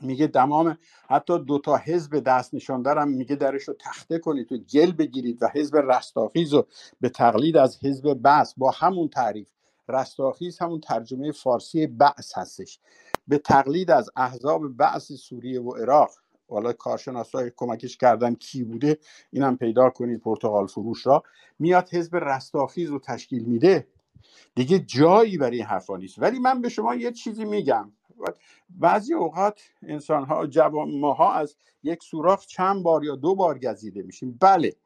میگه 0.00 0.26
دمام 0.26 0.78
حتی 1.08 1.38
دوتا 1.38 1.76
حزب 1.76 2.20
دست 2.20 2.54
نشان 2.54 2.82
دارم 2.82 3.08
میگه 3.08 3.36
درش 3.36 3.62
رو 3.62 3.74
تخته 3.80 4.18
کنید 4.18 4.52
و 4.52 4.58
گل 4.58 4.92
بگیرید 4.92 5.42
و 5.42 5.48
حزب 5.54 5.76
رستاخیز 5.76 6.54
رو 6.54 6.66
به 7.00 7.08
تقلید 7.08 7.56
از 7.56 7.78
حزب 7.84 8.20
بس 8.24 8.54
با 8.56 8.70
همون 8.70 9.08
تعریف. 9.08 9.48
رستاخیز 9.88 10.58
همون 10.58 10.80
ترجمه 10.80 11.32
فارسی 11.32 11.86
بعث 11.86 12.38
هستش. 12.38 12.80
به 13.28 13.38
تقلید 13.38 13.90
از 13.90 14.10
احزاب 14.16 14.68
بعث 14.68 15.12
سوریه 15.12 15.60
و 15.60 15.70
عراق. 15.70 16.10
حالا 16.50 16.72
کارشناسای 16.72 17.52
کمکش 17.56 17.96
کردن 17.96 18.34
کی 18.34 18.64
بوده 18.64 18.98
اینم 19.30 19.56
پیدا 19.56 19.90
کنید 19.90 20.20
پرتغال 20.20 20.66
فروش 20.66 21.06
را. 21.06 21.22
میاد 21.58 21.88
حزب 21.88 22.16
رستاخیز 22.16 22.88
رو 22.88 22.98
تشکیل 22.98 23.44
میده. 23.44 23.86
دیگه 24.54 24.78
جایی 24.78 25.38
برای 25.38 25.56
این 25.56 25.66
حرفا 25.66 25.96
نیست. 25.96 26.18
ولی 26.18 26.38
من 26.38 26.60
به 26.60 26.68
شما 26.68 26.94
یه 26.94 27.12
چیزی 27.12 27.44
میگم. 27.44 27.92
بعضی 28.70 29.14
اوقات 29.14 29.60
انسان 29.82 30.24
ها 30.24 30.46
جوان 30.46 30.98
ماها 30.98 31.32
از 31.32 31.56
یک 31.82 32.02
سوراخ 32.02 32.46
چند 32.46 32.82
بار 32.82 33.04
یا 33.04 33.16
دو 33.16 33.34
بار 33.34 33.58
گزیده 33.58 34.02
میشیم. 34.02 34.38
بله 34.40 34.76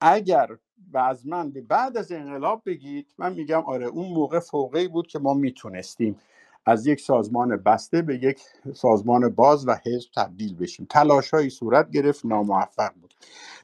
اگر 0.00 0.48
از 0.94 1.26
من 1.26 1.50
بعد 1.50 1.96
از 1.96 2.12
انقلاب 2.12 2.62
بگید 2.66 3.14
من 3.18 3.32
میگم 3.32 3.64
آره 3.64 3.86
اون 3.86 4.12
موقع 4.12 4.38
فوقه 4.40 4.88
بود 4.88 5.06
که 5.06 5.18
ما 5.18 5.34
می‌تونستیم 5.34 6.20
از 6.66 6.86
یک 6.86 7.00
سازمان 7.00 7.56
بسته 7.56 8.02
به 8.02 8.16
یک 8.16 8.40
سازمان 8.74 9.28
باز 9.28 9.68
و 9.68 9.76
حزب 9.86 10.10
تبدیل 10.16 10.56
بشیم. 10.56 10.86
تلاش 10.90 11.30
های 11.34 11.50
صورت 11.50 11.90
گرفت 11.90 12.26
ناموفق 12.26 12.94
بود. 12.94 13.14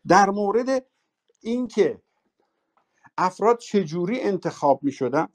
در 0.09 0.31
مورد 0.31 0.87
اینکه 1.41 2.03
افراد 3.19 3.59
چجوری 3.59 4.21
انتخاب 4.21 4.83
می 4.83 4.93
شدن 4.93 5.29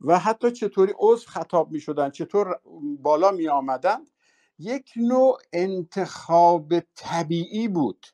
و 0.00 0.18
حتی 0.18 0.50
چطوری 0.50 0.92
عضو 0.98 1.26
خطاب 1.26 1.72
می 1.72 1.80
شدن 1.80 2.10
چطور 2.10 2.60
بالا 3.02 3.30
می 3.30 3.48
آمدن 3.48 4.06
یک 4.58 4.92
نوع 4.96 5.38
انتخاب 5.52 6.80
طبیعی 6.94 7.68
بود. 7.68 8.06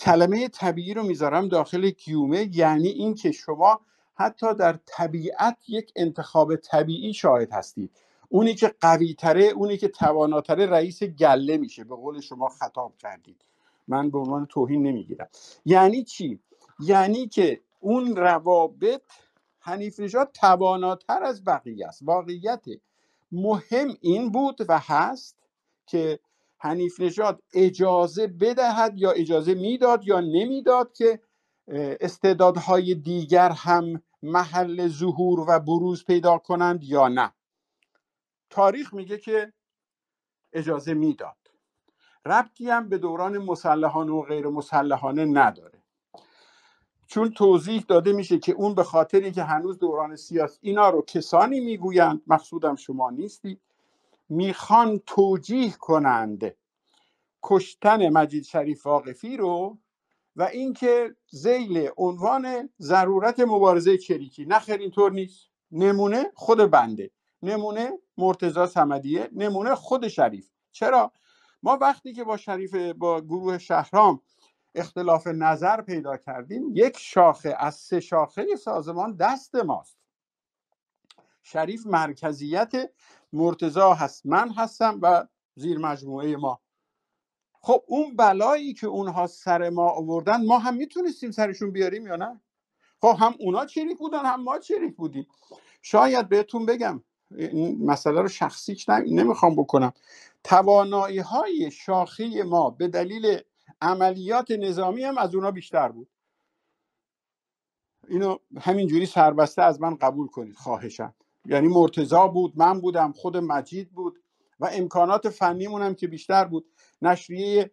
کلمه 0.00 0.48
طبیعی 0.48 0.94
رو 0.94 1.02
می‌ذارم 1.02 1.48
داخل 1.48 1.90
گیومه 1.90 2.48
یعنی 2.52 2.88
اینکه 2.88 3.32
شما 3.32 3.80
حتی 4.14 4.54
در 4.54 4.78
طبیعت 4.86 5.56
یک 5.68 5.92
انتخاب 5.96 6.56
طبیعی 6.56 7.14
شاهد 7.14 7.52
هستید. 7.52 7.90
اونی 8.28 8.54
که 8.54 8.74
قوی 8.80 9.14
تره 9.14 9.44
اونی 9.44 9.76
که 9.76 9.88
تواناتره 9.88 10.66
رئیس 10.66 11.02
گله 11.02 11.56
میشه 11.56 11.84
به 11.84 11.96
قول 11.96 12.20
شما 12.20 12.48
خطاب 12.48 12.96
کردید. 12.98 13.44
من 13.88 14.10
به 14.10 14.18
عنوان 14.18 14.46
توهین 14.46 14.82
نمی‌گیرم. 14.82 15.28
یعنی 15.64 16.04
چی؟ 16.04 16.40
یعنی 16.80 17.26
که 17.26 17.60
اون 17.80 18.16
روابط 18.16 19.02
حنیف 19.66 20.00
نژاد 20.00 20.30
تواناتر 20.32 21.22
از 21.24 21.44
بقیه 21.44 21.86
است. 21.86 22.02
واقعیت 22.02 22.64
مهم 23.32 23.88
این 24.00 24.32
بود 24.32 24.60
و 24.68 24.78
هست 24.78 25.36
که 25.86 26.20
حنیف 26.58 27.00
نژاد 27.00 27.42
اجازه 27.54 28.26
بدهد 28.26 28.98
یا 28.98 29.10
اجازه 29.10 29.54
می‌داد 29.54 30.04
یا 30.04 30.20
نمی‌داد 30.20 30.92
که 30.92 31.20
استعدادهای 32.00 32.94
دیگر 32.94 33.50
هم 33.50 34.02
محل 34.22 34.88
ظهور 34.88 35.40
و 35.48 35.60
بروز 35.60 36.04
پیدا 36.04 36.38
کنند 36.38 36.84
یا 36.84 37.08
نه. 37.08 37.32
تاریخ 38.50 38.94
میگه 38.94 39.18
که 39.18 39.52
اجازه 40.52 40.94
می‌داد. 40.94 41.36
ربطی 42.26 42.70
هم 42.70 42.88
به 42.88 42.98
دوران 42.98 43.38
مسلحانه 43.38 44.12
و 44.12 44.22
غیر 44.22 44.46
مسلحانه 44.48 45.24
نداره. 45.24 45.75
چون 47.06 47.30
توضیح 47.30 47.84
داده 47.88 48.12
میشه 48.12 48.38
که 48.38 48.52
اون 48.52 48.74
به 48.74 48.84
خاطری 48.84 49.32
که 49.32 49.42
هنوز 49.42 49.78
دوران 49.78 50.16
سیاسی 50.16 50.58
اینا 50.62 50.90
رو 50.90 51.02
کسانی 51.02 51.60
می‌گویند 51.60 52.22
مقصودم 52.26 52.74
شما 52.76 53.10
نیستید 53.10 53.60
می‌خوان 54.28 55.00
توجیه 55.06 55.72
کنند 55.72 56.54
کشتن 57.42 58.08
مجید 58.08 58.44
شریف 58.44 58.86
واقفی 58.86 59.36
رو 59.36 59.78
و 60.36 60.42
اینکه 60.42 61.16
زیل 61.30 61.90
عنوان 61.96 62.68
ضرورت 62.80 63.40
مبارزه 63.40 63.98
چریکی. 63.98 64.44
نخیر 64.44 64.76
اینطور 64.76 65.12
نیست. 65.12 65.48
نمونه 65.72 66.32
خود 66.34 66.58
بنده. 66.58 67.10
نمونه 67.42 67.92
مرتزا 68.18 68.66
سمدیه 68.66 69.30
نمونه 69.32 69.74
خود 69.74 70.08
شریف. 70.08 70.50
چرا؟ 70.72 71.12
ما 71.62 71.78
وقتی 71.80 72.12
که 72.14 72.24
با 72.24 72.36
شریف 72.36 72.74
با 72.74 73.20
گروه 73.20 73.58
شهرام 73.58 74.20
اختلاف 74.76 75.26
نظر 75.26 75.80
پیدا 75.82 76.16
کردیم 76.16 76.70
یک 76.74 76.98
شاخه 76.98 77.56
از 77.58 77.74
سه 77.74 78.00
شاخه 78.00 78.56
سازمان 78.56 79.16
دست 79.16 79.54
ماست. 79.54 79.98
شریف 81.42 81.86
مرکزیت 81.86 82.72
مرتزا 83.32 83.94
هست 83.94 84.26
من 84.26 84.50
هستم 84.50 84.98
و 85.02 85.26
زیر 85.54 85.78
مجموعه 85.78 86.36
ما. 86.36 86.60
خب 87.60 87.84
اون 87.86 88.16
بلایی 88.16 88.74
که 88.74 88.86
اونها 88.86 89.26
سر 89.26 89.70
ما 89.70 89.90
آوردن 89.90 90.46
ما 90.46 90.58
هم 90.58 90.74
می‌تونستیم 90.76 91.30
سرشون 91.30 91.70
بیاریم 91.70 92.06
یا 92.06 92.16
نه؟ 92.16 92.40
خب 93.00 93.16
هم 93.20 93.34
اونا 93.38 93.66
چریک 93.66 93.98
بودن 93.98 94.24
هم 94.24 94.42
ما 94.42 94.58
چریک 94.58 94.96
بودیم. 94.96 95.26
شاید 95.82 96.28
بهتون 96.28 96.66
بگم 96.66 97.02
این 97.30 97.86
مسئله 97.86 98.20
رو 98.20 98.28
شخصیش 98.28 98.88
نمی‌خوام 98.88 99.56
بکنم. 99.56 99.92
توانایی 100.44 101.18
های 101.18 101.70
شاخی 101.70 102.42
ما 102.42 102.70
به 102.70 102.88
دلیل 102.88 103.40
عملیات 103.80 104.50
نظامی 104.50 105.04
هم 105.04 105.18
از 105.18 105.34
اونا 105.34 105.50
بیشتر 105.50 105.88
بود. 105.88 106.08
اینو 108.08 108.38
همینجوری 108.60 109.06
سربسته 109.06 109.62
از 109.62 109.80
من 109.80 109.96
قبول 109.96 110.28
کنید 110.28 110.56
خواهشم. 110.56 111.14
یعنی 111.46 111.68
مرتزا 111.68 112.28
بود 112.28 112.52
من 112.56 112.80
بودم 112.80 113.12
خود 113.12 113.36
مجید 113.36 113.92
بود 113.92 114.18
و 114.60 114.70
امکانات 114.72 115.28
فنیمون 115.28 115.82
هم 115.82 115.94
که 115.94 116.06
بیشتر 116.06 116.44
بود. 116.44 116.66
نشریه 117.02 117.70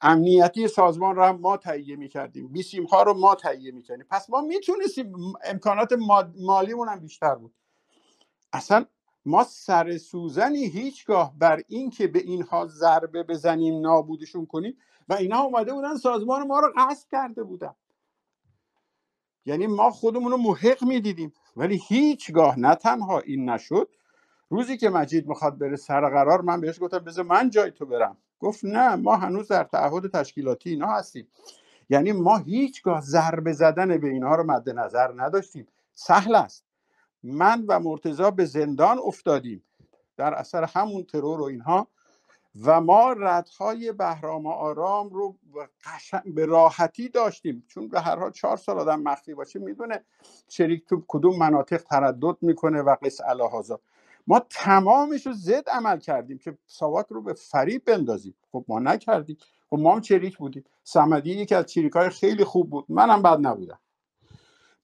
امنیتی 0.00 0.68
سازمان 0.68 1.16
رو 1.16 1.22
هم 1.24 1.36
ما 1.40 1.56
تهیه 1.56 1.96
می‌کردیم. 1.96 2.48
بیسیم 2.48 2.84
ها 2.84 3.02
رو 3.02 3.14
ما 3.14 3.34
تهیه 3.34 3.72
می‌کردیم. 3.72 4.06
پس 4.10 4.30
ما 4.30 4.40
می‌تونستیم 4.40 5.12
امکانات 5.44 5.92
مالیمون 6.36 6.88
هم 6.88 7.00
بیشتر 7.00 7.34
بود. 7.34 7.54
اصلا 8.52 8.86
ما 9.28 9.44
سر 9.44 9.98
سوزنی 9.98 10.64
هیچگاه 10.64 11.38
بر 11.38 11.62
این 11.68 11.90
که 11.90 12.06
به 12.06 12.18
اینها 12.18 12.66
ضربه 12.66 13.22
بزنیم 13.22 13.80
نابودشون 13.80 14.46
کنیم 14.46 14.76
و 15.08 15.14
اینها 15.14 15.42
اومده 15.42 15.72
بودن 15.72 15.96
سازمان 15.96 16.46
ما 16.46 16.60
رو 16.60 16.72
قصد 16.76 17.08
کرده 17.10 17.42
بودن. 17.42 17.74
یعنی 19.46 19.66
ما 19.66 19.90
خودمون 19.90 20.32
رو 20.32 20.36
محق 20.36 20.84
می‌دیدیم. 20.84 21.32
ولی 21.56 21.80
هیچگاه 21.88 22.58
نه 22.58 22.74
تنها 22.74 23.18
این 23.18 23.50
نشد. 23.50 23.88
روزی 24.50 24.76
که 24.76 24.90
مجید 24.90 25.28
می‌خواد 25.28 25.58
بره 25.58 25.76
سر 25.76 26.10
قرار 26.10 26.40
من 26.40 26.60
بهش 26.60 26.82
گفتم 26.82 26.98
بذار 26.98 27.24
من 27.24 27.50
جای 27.50 27.70
تو 27.70 27.86
برم. 27.86 28.16
گفت 28.38 28.64
نه 28.64 28.96
ما 28.96 29.16
هنوز 29.16 29.48
در 29.48 29.64
تعهد 29.64 30.10
تشکیلاتی 30.12 30.70
اینا 30.70 30.86
هستیم. 30.86 31.28
یعنی 31.90 32.12
ما 32.12 32.36
هیچگاه 32.38 33.00
ضربه 33.00 33.52
زدن 33.52 33.98
به 33.98 34.08
اینها 34.08 34.34
رو 34.34 34.44
مد 34.44 34.70
نظر 34.70 35.12
نداشتیم. 35.16 35.68
سهل 35.94 36.34
است. 36.34 36.67
من 37.22 37.64
و 37.68 37.80
مرتزا 37.80 38.30
به 38.30 38.44
زندان 38.44 38.98
افتادیم 39.04 39.64
در 40.16 40.34
اثر 40.34 40.64
همون 40.64 41.02
ترور 41.02 41.40
و 41.40 41.44
اینها. 41.44 41.88
و 42.64 42.80
ما 42.80 43.12
ردهای 43.12 43.92
بهرام 43.92 44.46
آرام 44.46 45.08
رو 45.08 45.36
به 46.34 46.46
راحتی 46.46 47.08
داشتیم. 47.08 47.64
چون 47.68 47.88
به 47.88 48.00
هر 48.00 48.16
حال 48.16 48.30
چهار 48.30 48.56
سال 48.56 48.78
آدم 48.78 49.00
مخفی 49.02 49.34
باشه 49.34 49.58
می‌دونه 49.58 50.04
شریک 50.48 50.86
تو 50.86 51.04
کدوم 51.08 51.38
مناطق 51.38 51.82
تردد 51.82 52.36
می‌کنه 52.40 52.82
و 52.82 52.96
قص 53.02 53.20
الهازا 53.20 53.80
ما 54.26 54.40
تمامش 54.50 55.26
رو 55.26 55.32
زد 55.32 55.68
عمل 55.68 55.98
کردیم 55.98 56.38
که 56.38 56.58
ساواک 56.66 57.06
رو 57.08 57.22
به 57.22 57.34
فریب 57.34 57.84
بندازیم. 57.84 58.34
خب 58.52 58.64
ما 58.68 58.78
نکردیم. 58.78 59.36
خب 59.70 59.78
ما 59.78 59.94
هم 59.94 60.00
چریک 60.00 60.38
بودیم. 60.38 60.64
سمدی 60.84 61.30
یکی 61.30 61.54
از 61.54 61.66
چریک 61.66 61.92
های 61.92 62.08
خیلی 62.08 62.44
خوب 62.44 62.70
بود. 62.70 62.84
منم 62.88 63.22
بد 63.22 63.38
نبودم. 63.46 63.78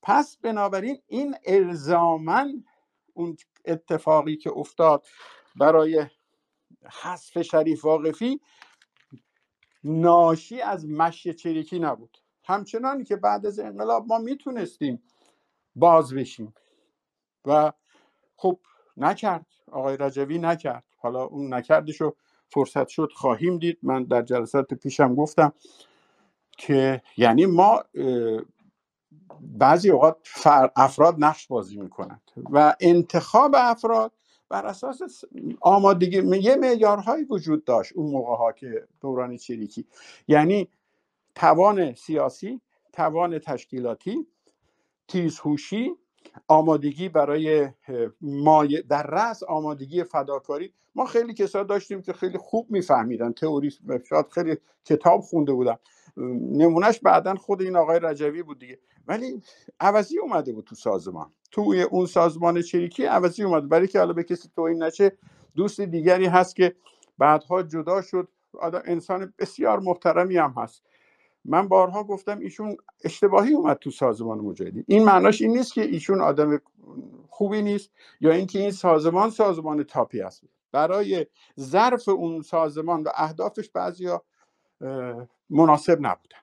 پس 0.05 0.37
بنابراین 0.37 1.03
این 1.07 1.37
الزامن 1.47 2.65
اون 3.15 3.37
اتفاقی 3.65 4.37
که 4.37 4.53
افتاد 4.53 5.07
برای 5.57 6.07
حذف 7.03 7.43
شریف 7.43 7.85
واقفی 7.85 8.41
ناشی 9.85 10.61
از 10.61 10.89
مشی 10.89 11.35
چریکی 11.35 11.79
نبود. 11.79 12.19
همچنانی 12.45 13.05
که 13.05 13.17
بعد 13.17 13.47
از 13.47 13.59
انقلاب 13.59 14.07
ما 14.07 14.19
می‌تونستیم 14.19 15.03
باز 15.77 16.15
بشیم 16.15 16.55
و 17.45 17.73
خب 18.37 18.61
نکرد 18.97 19.47
آقای 19.73 19.97
رجوی 19.97 20.39
نکرد. 20.39 20.85
حالا 20.97 21.25
اون 21.25 21.55
نکردشو 21.55 22.17
فرصت 22.49 22.89
شد 22.89 23.13
خواهیم 23.15 23.59
دید. 23.59 23.79
من 23.83 24.05
در 24.05 24.23
جلسات 24.23 24.75
پیشم 24.75 25.15
گفتم 25.15 25.53
که 26.59 27.03
یعنی 27.17 27.47
ما 27.47 27.85
بعضی 29.41 29.91
اوقات 29.91 30.17
افراد 30.77 31.17
نقش 31.19 31.47
بازی 31.47 31.77
می‌کنند 31.77 32.23
و 32.53 32.77
انتخاب 32.81 33.53
افراد 33.59 34.13
بر 34.49 34.67
اساس 34.67 35.25
آمادگی 35.61 36.17
یه 36.39 36.57
معیارهایی 36.57 37.25
وجود 37.25 37.65
داشت 37.65 37.93
اون 37.93 38.11
موقع 38.11 38.37
ها 38.37 38.53
که 38.53 38.89
دوران 39.01 39.37
چریکی. 39.37 39.87
یعنی 40.29 40.69
توان 41.35 41.95
سیاسی 41.95 42.61
توان 42.93 43.39
تشکیلاتی 43.39 44.27
تیزهوشی 45.09 45.93
آمادگی 46.49 47.09
برای 47.09 47.69
مای 48.21 48.83
در 48.83 49.03
رأس 49.03 49.43
آمادگی 49.43 50.05
فداکاری. 50.05 50.75
ما 50.95 51.05
خیلی 51.07 51.35
کسا 51.35 51.63
داشتیم 51.63 52.03
که 52.03 52.13
خیلی 52.13 52.39
خوب 52.39 52.71
میفهمیدن. 52.71 53.33
تئوری 53.33 53.73
شاید 54.09 54.27
خیلی 54.31 54.57
کتاب 54.85 55.21
خونده 55.21 55.53
بودن. 55.53 55.77
نمونهش 56.17 56.99
بعدا 56.99 57.35
خود 57.35 57.63
این 57.63 57.77
آقای 57.77 58.01
رجوی 58.03 58.43
بود 58.43 58.59
دیگه. 58.59 58.79
ولی 59.07 59.43
عوضی 59.81 60.19
اومده 60.19 60.53
بود 60.53 60.65
تو 60.65 60.75
سازمان. 60.75 61.33
توی 61.51 61.83
اون 61.83 62.07
سازمان 62.07 62.63
چریکی 62.63 63.05
عوضی 63.05 63.43
اومده 63.43 63.67
برای 63.67 63.89
که 63.89 63.99
حالا 63.99 64.13
به 64.13 64.23
کسی 64.25 64.51
توهین 64.57 64.83
نشه 64.83 65.19
دوست 65.57 65.81
دیگری 65.81 66.27
هست 66.27 66.57
که 66.57 66.77
بعدها 67.19 67.63
جدا 67.63 68.03
شد. 68.03 68.29
انسان 68.85 69.33
بسیار 69.39 69.81
محترمی 69.81 70.37
هم 70.37 70.55
هست. 70.57 70.83
من 71.45 71.69
بارها 71.69 72.05
گفتم 72.05 72.39
ایشون 72.39 72.77
اشتباهی 73.05 73.55
اومد 73.55 73.79
تو 73.79 73.91
سازمان 73.91 74.39
مجاهدین. 74.39 74.85
این 74.89 75.05
معناش 75.05 75.43
این 75.43 75.57
نیست 75.57 75.73
که 75.75 75.83
ایشون 75.83 76.21
آدم 76.21 76.61
خوبی 77.29 77.63
نیست 77.63 77.91
یا 78.21 78.33
اینکه 78.33 78.59
این 78.59 78.71
سازمان 78.71 79.31
سازمان 79.31 79.83
تاپی 79.83 80.21
است. 80.21 80.45
برای 80.73 81.27
ظرف 81.61 82.09
اون 82.09 82.43
سازمان 82.43 83.03
و 83.03 83.09
اهدافش 83.15 83.71
بعضیا 83.71 84.25
مناسب 85.51 85.99
نبودن. 86.01 86.39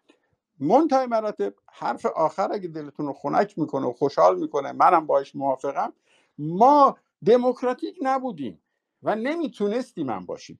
منتهای 0.59 1.05
مراتب 1.05 1.53
حرف 1.71 2.05
آخر 2.05 2.51
اگه 2.51 2.67
دلتون 2.67 3.05
رو 3.07 3.13
خنک 3.13 3.59
می‌کنه 3.59 3.87
و 3.87 3.93
خوشحال 3.93 4.39
می‌کنه 4.39 4.71
منم 4.71 5.07
باش 5.07 5.35
موافقم 5.35 5.93
ما 6.37 6.97
دموکراتیک 7.25 7.97
نبودیم 8.01 8.61
و 9.03 9.15
نمی‌تونستیم 9.15 10.05
من 10.05 10.25
باشیم. 10.25 10.59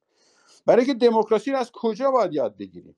برای 0.66 0.86
که 0.86 0.94
دموکراسی 0.94 1.52
رو 1.52 1.58
از 1.58 1.72
کجا 1.72 2.12
باید 2.12 2.34
یاد 2.34 2.58
بگیریم؟ 2.58 2.96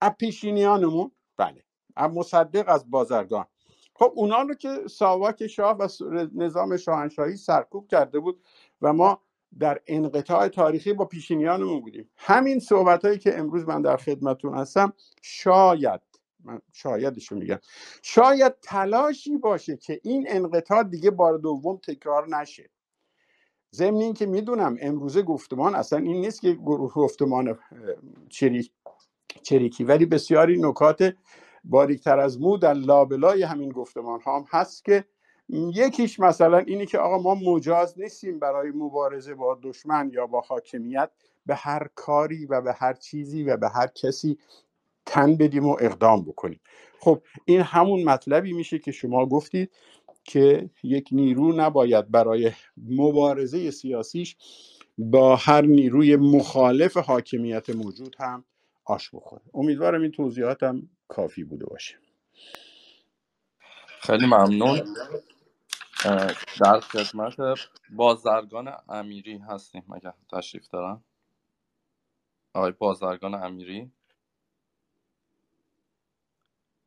از 0.00 0.10
پیشینیانمون؟ 0.18 1.10
بله. 1.36 1.64
از 1.96 2.10
مصدق 2.10 2.68
از 2.68 2.90
بازرگان. 2.90 3.46
خب 3.94 4.12
اونا 4.14 4.42
رو 4.42 4.54
که 4.54 4.88
ساواک 4.90 5.46
شاه 5.46 5.76
و 5.76 5.88
نظام 6.34 6.76
شاهنشاهی 6.76 7.36
سرکوب 7.36 7.88
کرده 7.88 8.20
بود 8.20 8.42
و 8.82 8.92
ما 8.92 9.22
در 9.58 9.80
انقطاع 9.86 10.48
تاریخی 10.48 10.92
با 10.92 11.04
پیشینیانمون 11.04 11.80
بودیم. 11.80 12.10
همین 12.16 12.58
صحبت 12.58 13.04
هایی 13.04 13.18
که 13.18 13.38
امروز 13.38 13.64
من 13.68 13.82
در 13.82 13.96
خدمتون 13.96 14.54
هستم 14.54 14.92
شاید 15.22 16.00
من 16.44 16.60
شایدشو 16.72 17.36
میگم 17.36 17.58
شاید 18.02 18.54
تلاشی 18.62 19.36
باشه 19.36 19.76
که 19.76 20.00
این 20.04 20.26
انقطاع 20.28 20.82
دیگه 20.82 21.10
بار 21.10 21.38
دوم 21.38 21.76
تکرار 21.76 22.28
نشه. 22.28 22.70
ضمن 23.74 23.96
این 23.96 24.14
که 24.14 24.26
می‌دونم 24.26 24.76
امروزه 24.80 25.22
گفتمان 25.22 25.74
اصلا 25.74 25.98
این 25.98 26.20
نیست 26.20 26.40
که 26.40 26.52
گفتمان 26.94 27.58
چریک 28.28 28.72
چریکی 29.42 29.84
ولی 29.84 30.06
بسیاری 30.06 30.58
نکات 30.60 31.14
باریکتر 31.64 32.18
از 32.18 32.40
مو 32.40 32.56
در 32.56 32.74
لابلای 32.74 33.42
همین 33.42 33.68
گفتمان 33.68 34.20
ها 34.20 34.36
هم 34.38 34.44
هست 34.50 34.84
که 34.84 35.04
یکیش 35.48 36.20
مثلا 36.20 36.58
اینی 36.58 36.86
که 36.86 36.98
آقا 36.98 37.18
ما 37.18 37.34
مجاز 37.34 38.00
نیستیم 38.00 38.38
برای 38.38 38.70
مبارزه 38.70 39.34
با 39.34 39.58
دشمن 39.62 40.10
یا 40.12 40.26
با 40.26 40.40
حاکمیت. 40.40 41.10
به 41.46 41.54
هر 41.54 41.88
کاری 41.94 42.46
و 42.46 42.60
به 42.60 42.72
هر 42.72 42.92
چیزی 42.92 43.42
و 43.42 43.56
به 43.56 43.68
هر 43.68 43.86
کسی 43.86 44.38
تن 45.06 45.36
بدیم 45.36 45.66
و 45.66 45.76
اقدام 45.80 46.24
بکنیم. 46.24 46.60
خب 47.00 47.22
این 47.44 47.60
همون 47.60 48.04
مطلبی 48.04 48.52
میشه 48.52 48.78
که 48.78 48.92
شما 48.92 49.26
گفتید 49.26 49.70
که 50.24 50.70
یک 50.82 51.08
نیرو 51.12 51.52
نباید 51.52 52.10
برای 52.10 52.52
مبارزه 52.76 53.70
سیاسیش 53.70 54.36
با 54.98 55.36
هر 55.36 55.62
نیروی 55.62 56.16
مخالف 56.16 56.96
حاکمیت 56.96 57.70
موجود 57.70 58.16
هم 58.18 58.44
آش 58.84 59.10
بخوره. 59.14 59.42
امیدوارم 59.54 60.02
این 60.02 60.10
توضیحاتم 60.10 60.88
کافی 61.08 61.44
بوده 61.44 61.66
باشه. 61.66 61.94
خیلی 64.00 64.26
ممنون. 64.26 64.80
در 66.60 66.80
خدمت 66.80 67.36
بازرگان 67.90 68.76
امیری 68.88 69.38
هستیم 69.38 69.84
مگه 69.88 70.14
تشریف 70.32 70.68
دارن. 70.68 71.04
آقای 72.54 72.72
بازرگان 72.72 73.34
امیری. 73.34 73.92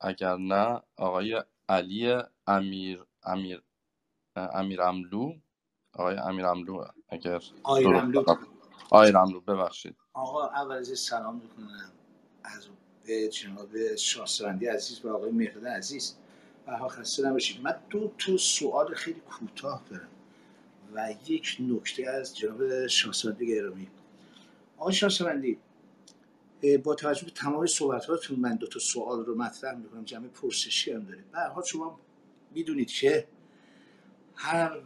اگر 0.02 0.38
نه 0.38 0.82
آقای 0.98 1.44
علی 1.70 2.18
امیر 2.48 3.06
امیر 3.24 3.64
امیر 4.36 4.82
املو. 4.82 5.34
آقای 5.94 6.16
امیر 6.18 6.46
املو 6.46 6.86
اگر 7.10 7.42
آقای 7.64 7.86
املو. 7.86 8.24
آقای 8.92 9.10
املو 9.16 9.42
ببخشید. 9.42 9.96
آقا 10.14 10.48
اول 10.48 10.76
از 10.76 11.00
سلام 11.00 11.36
می‌کنم 11.36 11.92
از 12.44 12.68
به 13.06 13.30
جناب 13.30 13.96
شاهسوندی 13.96 14.66
عزیز 14.68 15.06
و 15.06 15.16
آقای 15.16 15.32
مهرد 15.32 15.68
عزیز. 15.68 16.18
و 16.68 16.88
خسته 16.88 17.28
نباشید. 17.28 17.62
من 17.62 17.76
دو 17.90 18.12
تا 18.18 18.38
سوال 18.38 18.94
خیلی 18.94 19.20
کوتاه 19.20 19.84
دارم 19.90 20.08
و 20.94 21.14
یک 21.28 21.58
نکته 21.60 22.10
از 22.10 22.38
جناب 22.38 22.88
شاهسوندی 22.88 23.48
گرامی. 23.48 23.88
آقای 24.78 24.94
شاهسوندی 24.94 25.58
با 26.84 26.96
توجه 26.96 27.26
به 27.26 27.32
تمام 27.32 27.66
صحبتاتون 27.66 28.40
من 28.40 28.56
دو 28.56 28.68
تا 28.68 28.80
سوال 28.80 29.26
رو 29.26 29.36
مطرح 29.36 29.78
می‌کنم 29.78 30.04
جمع 30.04 30.28
پرسشی 30.28 30.92
هم 30.92 31.04
داره 31.04 31.24
به 31.56 31.64
شما 31.66 32.00
می‌دونید 32.54 32.92
که 32.92 33.28
هر 34.36 34.80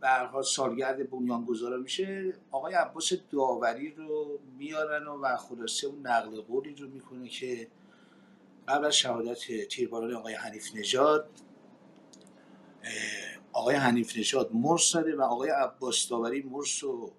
به 0.00 0.42
سالگرد 0.42 1.10
بنیانگذارا 1.10 1.76
میشه. 1.76 2.34
آقای 2.50 2.74
عباس 2.74 3.12
داوری 3.30 3.90
رو 3.90 4.38
میارن 4.58 5.06
و 5.06 5.36
خلاصه 5.36 5.86
اون 5.86 6.06
نقل 6.06 6.40
قولی 6.40 6.74
رو 6.74 6.88
می‌کنه 6.88 7.28
که 7.28 7.68
قبل 8.68 8.84
از 8.84 8.96
شهادت 8.96 9.68
تیرباران 9.68 10.14
آقای 10.14 10.34
حنیف 10.34 10.76
نژاد 10.76 11.28
آقای 13.52 13.76
حنیف 13.76 14.18
نژاد 14.18 14.50
مرس 14.52 14.92
زده 14.92 15.16
و 15.16 15.22
آقای 15.22 15.50
عباس 15.50 16.08
داوری 16.08 16.42
مرس 16.42 16.84
و 16.84 17.12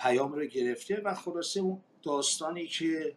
پیام 0.00 0.32
رو 0.32 0.44
گرفته 0.44 1.00
و 1.04 1.14
خلاصه 1.14 1.60
اون 1.60 1.80
داستانی 2.02 2.66
که 2.66 3.14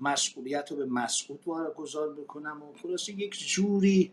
مسئولیت 0.00 0.70
رو 0.70 0.76
به 0.76 0.86
مسعود 0.86 1.44
گذار 1.76 2.14
بکنم 2.14 2.62
و 2.62 2.72
خلاصه 2.82 3.12
یک 3.12 3.38
جوری 3.48 4.12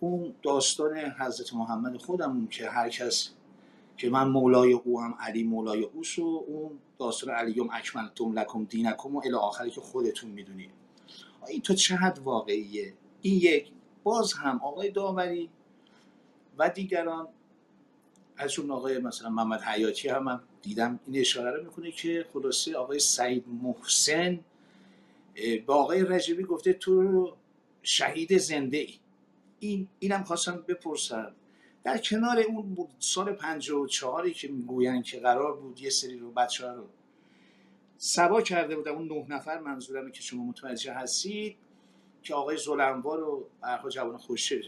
اون 0.00 0.34
داستان 0.42 0.96
حضرت 0.96 1.54
محمد 1.54 1.96
خودمون 1.96 2.48
که 2.48 2.70
هر 2.70 2.88
کس 2.88 3.30
که 3.96 4.10
من 4.10 4.28
مولای 4.28 4.72
او 4.72 5.00
هم 5.00 5.14
علی 5.20 5.42
مولای 5.42 5.82
اوس 5.82 6.18
و 6.18 6.44
اون 6.48 6.78
داستان 6.98 7.34
علیوم 7.34 7.68
اکملتم 7.72 8.38
لکم 8.38 8.64
دینکم 8.64 9.16
و 9.16 9.22
الی 9.24 9.34
آخری 9.34 9.70
که 9.70 9.80
خودتون 9.80 10.30
می‌دونید. 10.30 10.81
این 11.48 11.60
تو 11.60 11.74
چه 11.74 11.96
حد 11.96 12.18
واقعیه؟ 12.18 12.94
این 13.22 13.34
یک. 13.34 13.68
باز 14.02 14.32
هم 14.32 14.60
آقای 14.64 14.90
داوری 14.90 15.50
و 16.58 16.70
دیگران. 16.70 17.28
از 18.36 18.58
اون 18.58 18.70
آقای 18.70 18.98
مثلا 18.98 19.30
محمد 19.30 19.60
حیاتی 19.60 20.08
هم, 20.08 20.28
هم 20.28 20.42
دیدم. 20.62 21.00
این 21.06 21.20
اشاره 21.20 21.50
رو 21.50 21.64
می‌کنه 21.64 21.92
که 21.92 22.26
خلاصه 22.32 22.76
آقای 22.76 22.98
سعید 22.98 23.44
محسن 23.62 24.40
با 25.66 25.74
آقای 25.74 26.02
رجبی 26.04 26.42
گفته 26.42 26.72
تو 26.72 27.32
شهید 27.82 28.38
زنده 28.38 28.76
ای 28.78 28.94
این 29.60 29.88
اینم 29.98 30.24
خواستم 30.24 30.64
بپرسم 30.68 31.32
در 31.84 31.98
کنار 31.98 32.38
اون 32.38 32.88
سال 32.98 33.32
54 33.32 34.30
که 34.30 34.48
می‌گوین 34.48 35.02
که 35.02 35.20
قرار 35.20 35.56
بود 35.56 35.80
یه 35.80 35.90
سری 35.90 36.18
رو 36.18 36.30
بچه 36.30 36.66
رو 36.66 36.86
سبا 38.04 38.42
کرده 38.42 38.76
بودم 38.76 38.92
اون 38.92 39.08
نه 39.08 39.36
نفر 39.36 39.58
منظورمه 39.58 40.10
که 40.10 40.22
شما 40.22 40.44
متوجه 40.44 40.92
هستید 40.92 41.56
که 42.22 42.34
آقای 42.34 42.56
زلنوار 42.56 43.18
رو 43.18 43.48
برها 43.60 43.88
جوان 43.88 44.16
خوشه 44.16 44.62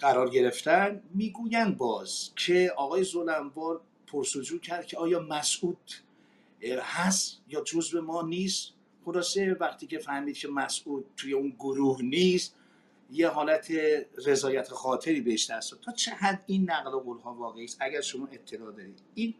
قرار 0.00 0.30
گرفتن. 0.30 1.02
می‌گوین 1.14 1.74
باز 1.74 2.30
که 2.36 2.72
آقای 2.76 3.04
زلنوار 3.04 3.80
پرسجو 4.06 4.58
کرد 4.58 4.86
که 4.86 4.98
آیا 4.98 5.20
مسعود 5.20 5.90
هست 6.80 7.40
یا 7.48 7.60
جزء 7.60 8.00
ما 8.00 8.22
نیست؟ 8.22 8.72
خلاصه 9.04 9.56
وقتی 9.60 9.86
که 9.86 9.98
فهمید 9.98 10.36
که 10.36 10.48
مسعود 10.48 11.04
توی 11.16 11.32
اون 11.32 11.50
گروه 11.58 12.02
نیست 12.02 12.54
یه 13.10 13.28
حالت 13.28 13.72
رضایت 14.26 14.68
خاطری 14.68 15.20
بهش 15.20 15.50
دست. 15.50 15.80
تا 15.80 15.92
چه 15.92 16.10
حد 16.10 16.44
این 16.46 16.70
نقل 16.70 16.90
قول 16.90 17.18
ها 17.18 17.34
واقعی 17.34 17.64
است؟ 17.64 17.76
اگر 17.80 18.00
شما 18.00 18.28
اطلاع 18.32 18.72
دارید. 18.72 19.02
این 19.14 19.34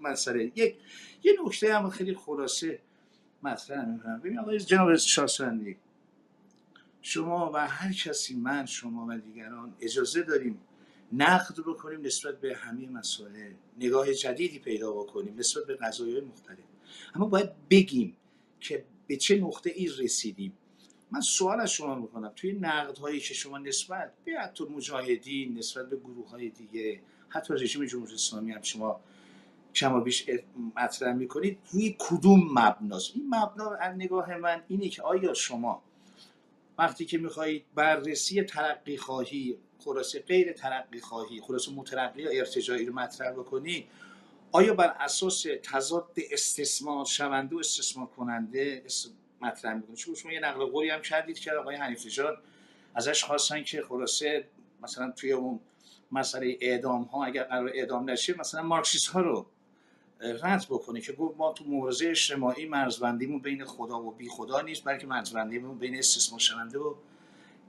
مسئله. 0.00 0.52
یک 0.56 0.76
یه 1.22 1.36
نکته 1.44 1.74
هم 1.74 1.90
خیلی 1.90 2.14
خلاصه 2.14 2.78
مطرح 3.42 3.88
می‌کنم. 3.88 4.20
ببین 4.20 4.38
آقای 4.38 4.60
جناب 4.60 4.96
شاسوندی 4.96 5.76
شما 7.02 7.50
و 7.54 7.68
هر 7.68 7.92
کسی 7.92 8.36
من 8.36 8.66
شما 8.66 9.06
و 9.10 9.18
دیگران 9.18 9.74
اجازه 9.80 10.22
داریم 10.22 10.58
نقد 11.12 11.60
بکنیم 11.60 12.00
نسبت 12.00 12.40
به 12.40 12.56
همه 12.56 12.88
مسائل. 12.88 13.52
نگاه 13.78 14.12
جدیدی 14.12 14.58
پیدا 14.58 14.92
بکنیم 14.92 15.38
نسبت 15.38 15.66
به 15.66 15.74
قضایای 15.74 16.20
مختلف. 16.20 16.58
اما 17.14 17.26
باید 17.26 17.50
بگیم 17.70 18.16
که 18.60 18.84
به 19.06 19.16
چه 19.16 19.40
نقطه 19.40 19.70
ای 19.70 19.88
رسیدیم. 19.98 20.52
من 21.10 21.20
سوال 21.20 21.60
از 21.60 21.70
شما 21.70 21.94
می‌کنم. 21.94 22.32
توی 22.36 22.52
نقد 22.52 22.98
هایی 22.98 23.20
که 23.20 23.34
شما 23.34 23.58
نسبت 23.58 24.12
به 24.24 24.32
حتی 24.32 24.64
مجاهدین 24.64 25.58
نسبت 25.58 25.90
به 25.90 25.96
گروه 25.96 26.30
های 26.30 26.48
دیگه 26.50 27.00
حتی 27.28 27.54
رژیم 27.54 27.84
جمهوری 27.84 28.14
اسلامی 28.14 28.52
هم 28.52 28.62
شما 28.62 29.00
کما 29.76 30.00
بیش 30.00 30.26
مطرح 30.76 31.12
می‌کنید 31.12 31.58
روی 31.72 31.96
کدوم 31.98 32.58
مبناست؟ 32.58 33.12
این 33.14 33.26
مبنا 33.26 33.70
از 33.70 33.94
نگاه 33.96 34.36
من 34.36 34.62
اینه 34.68 34.88
که 34.88 35.02
آیا 35.02 35.34
شما 35.34 35.82
وقتی 36.78 37.04
که 37.04 37.18
می‌خواهید 37.18 37.64
بررسی 37.74 38.42
ترقی 38.42 38.96
خواهی 38.96 39.58
خلاصه 39.78 40.20
غیر 40.20 40.52
ترقی 40.52 41.00
خواهی 41.00 41.40
خلاصه 41.40 41.72
مترقی 41.72 42.22
یا 42.22 42.30
ارتجاعی 42.30 42.86
رو 42.86 42.94
مطرح 42.94 43.30
بکنی 43.30 43.86
آیا 44.52 44.74
بر 44.74 44.96
اساس 45.00 45.46
تضاد 45.62 46.16
استثمار 46.32 47.04
شونده 47.04 47.56
و 47.56 47.58
استثمار 47.58 48.06
کننده 48.06 48.82
مطرح 49.40 49.74
می‌کنی؟ 49.74 49.96
چون 49.96 50.14
شما 50.14 50.32
یه 50.32 50.40
نقل 50.40 50.64
قولی 50.64 50.90
هم 50.90 51.02
کردید 51.02 51.38
که 51.38 51.52
آقای 51.52 51.76
حنیف 51.76 52.06
نژاد 52.06 52.38
ازش 52.94 53.24
خواستن 53.24 53.62
که 53.62 53.82
خلاصه 53.82 54.48
مثلا 54.82 55.10
توی 55.10 55.32
اون 55.32 55.60
مسئله 56.12 56.58
اعدام 56.60 57.02
ها 57.02 57.24
اگر 57.24 57.42
قرار 57.42 57.70
اعدام 57.74 58.10
نشه 58.10 58.38
مثلا 58.38 58.62
مارکسیست 58.62 59.06
ها 59.06 59.20
رو 59.20 59.46
رد 60.20 60.66
بکنه 60.70 61.00
که 61.00 61.12
گفت 61.12 61.38
ما 61.38 61.52
تو 61.52 61.64
مبارزه 61.64 62.08
اجتماعی 62.08 62.66
مرزبندیمون 62.66 63.38
بین 63.38 63.64
خدا 63.64 64.02
و 64.02 64.10
بی 64.10 64.28
خدا 64.28 64.60
نیست 64.60 64.84
بلکه 64.84 65.06
مرزبندیمون 65.06 65.78
بین 65.78 65.98
استثمار 65.98 66.40
شونده 66.40 66.78
و 66.78 66.94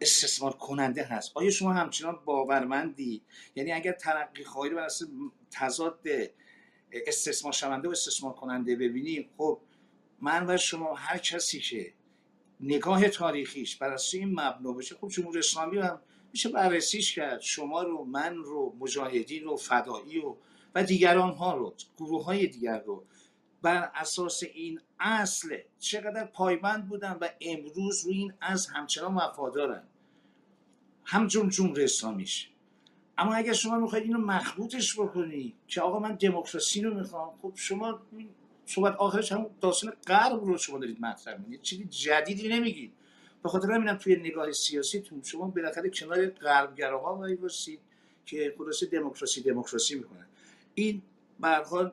استثمار 0.01 0.53
کننده 0.53 1.03
هست. 1.03 1.32
آیا 1.34 1.50
شما 1.50 1.74
همچنان 1.74 2.19
باورمندی؟ 2.26 3.22
یعنی 3.56 3.72
اگر 3.72 3.92
ترقی 3.92 4.43
خواهی 4.43 4.69
بر 4.69 4.84
اساس 4.84 5.09
تضاد 5.51 6.00
استثمار 6.92 7.53
شونده 7.53 7.88
و 7.88 7.92
استثمار 7.92 8.34
کننده 8.34 8.76
ببینی 8.76 9.30
خب 9.38 9.59
من 10.22 10.50
و 10.50 10.58
شما 10.58 10.93
هر 10.95 11.17
کسی 11.17 11.59
که 11.59 11.93
نگاه 12.59 13.09
تاریخیش 13.09 13.76
بر 13.76 13.90
اساس 13.90 14.14
این 14.14 14.32
مبنا 14.32 14.72
باشه 14.72 14.95
خب 14.95 15.08
جمهوری 15.08 15.40
اسلامی 15.40 15.77
هم 15.77 16.01
میشه 16.34 16.50
بررسیش 16.50 17.16
کرد. 17.16 17.42
شما 17.42 17.84
رو 17.84 18.03
من 18.06 18.35
رو 18.35 18.76
مجاهدین 18.80 19.43
رو 19.43 19.56
فدایی 19.56 20.19
و 20.19 20.35
و 20.78 20.84
دیگران 20.84 21.34
ها 21.34 21.54
رو 21.54 21.74
گروه 21.98 22.26
های 22.26 22.48
دیگر 22.48 22.80
رو. 22.80 23.04
بر 23.62 23.92
اساس 23.96 24.44
این 24.44 24.80
اصل 25.00 25.58
چقدر 25.80 26.26
پایبند 26.26 26.90
بودن 26.90 27.18
و 27.22 27.30
امروز 27.42 28.06
روی 28.06 28.18
این 28.18 28.34
اصل 28.42 28.74
همچنان 28.74 29.16
وفادارن. 29.16 29.84
همچون 31.04 31.50
جمهوری 31.50 31.84
اسلامیش 31.84 32.50
اما 33.18 33.34
اگر 33.34 33.54
شما 33.54 33.80
می‌خواید 33.80 34.04
اینو 34.04 34.20
مخلوطش 34.20 35.00
بکنی 35.00 35.56
که 35.68 35.82
آقا 35.82 36.00
من 36.00 36.16
دموکراسی 36.16 36.82
رو 36.82 36.94
می‌خوام 36.94 37.34
خب 37.42 37.52
شما 37.56 38.00
صحبت 38.66 38.96
آخرش 38.96 39.32
هم 39.32 39.46
داستان 39.62 39.94
غرب 40.08 40.44
رو 40.44 40.58
شما 40.58 40.80
دارید 40.80 41.02
مطرح 41.02 41.38
می‌کنید. 41.38 41.62
چیزی 41.62 41.86
جدیدی 41.86 42.48
نمیگید. 42.48 42.94
به 43.44 43.50
خاطر 43.50 43.72
همینم 43.72 43.98
توی 43.98 44.16
نگاه 44.16 44.52
سیاسیتون 44.52 45.22
شما 45.24 45.48
بالاخره 45.48 45.90
کنار 45.90 46.26
غربگراها 46.26 47.16
وای 47.16 47.36
باشید 47.36 47.80
که 48.26 48.56
خلاصه 48.58 48.86
دموکراسی 48.86 49.44
دموکراسی 49.44 49.96
می‌کنن 49.96 50.28
این 50.78 51.02
به 51.40 51.92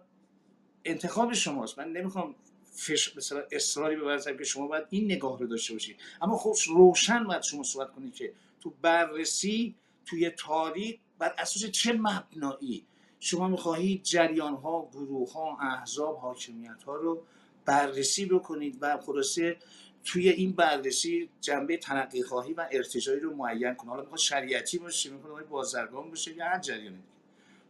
انتخاب 0.84 1.32
شماست. 1.32 1.78
من 1.78 1.92
نمی‌خوام 1.92 2.34
فش 2.76 3.16
مثلا 3.16 3.42
اصراری 3.52 3.96
بورزم 3.96 4.36
که 4.36 4.44
شما 4.44 4.66
باید 4.66 4.84
این 4.90 5.04
نگاه 5.04 5.38
رو 5.38 5.46
داشته 5.46 5.72
باشید. 5.72 5.96
اما 6.22 6.36
خب 6.36 6.54
روشن 6.68 7.24
باید 7.24 7.42
شما 7.42 7.62
صحبت 7.62 7.92
کنید 7.92 8.14
که 8.14 8.32
تو 8.60 8.74
بررسی 8.82 9.74
توی 10.06 10.30
تاریخ 10.30 10.96
بر 11.18 11.34
اساس 11.38 11.70
چه 11.70 11.92
مبنایی 11.92 12.86
شما 13.20 13.48
می‌خواهید 13.48 14.02
جریان 14.02 14.54
ها 14.54 14.88
گروه 14.92 15.32
ها 15.32 15.58
احزاب 15.60 16.18
حاکمیت 16.18 16.82
ها 16.86 16.94
رو 16.94 17.22
بررسی 17.64 18.26
بکنید 18.26 18.78
و 18.80 18.98
خلاصه 18.98 19.56
توی 20.04 20.28
این 20.28 20.52
بررسی 20.52 21.30
جنبه 21.40 21.76
تنقی 21.76 22.22
خواهی 22.22 22.52
و 22.52 22.68
ارتجاعی 22.72 23.20
رو 23.20 23.36
معین 23.36 23.74
کنید. 23.74 23.90
حالا 23.90 24.02
می‌خواد 24.02 24.18
شریعتی 24.18 24.78
باشه 24.78 25.10
می‌خواد 25.10 25.48
بازرگان 25.48 26.10
باشه 26.10 26.36
یا 26.36 26.44
هر 26.44 26.58
جریانی 26.58 27.02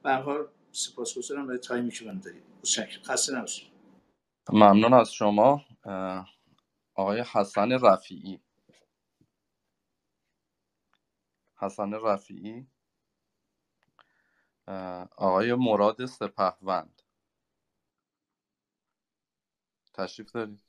به 0.02 0.10
هر 0.10 0.22
سپاسگزارم 0.74 1.46
برای 1.46 1.58
تایمی 1.58 1.90
که 1.90 2.04
من 2.04 2.18
دارید 2.18 2.42
متشکرم 2.58 3.02
خسته 3.02 3.34
نباشید 3.36 3.72
ممنون 4.52 4.94
از 4.94 5.12
شما 5.12 5.64
آقای 6.94 7.20
حسن 7.20 7.72
رفیعی 7.72 8.40
حسن 11.56 11.94
رفیعی 11.94 12.66
آقای 15.16 15.54
مراد 15.54 16.06
سپهوند 16.06 17.02
تشریف 19.94 20.32
دارید 20.32 20.62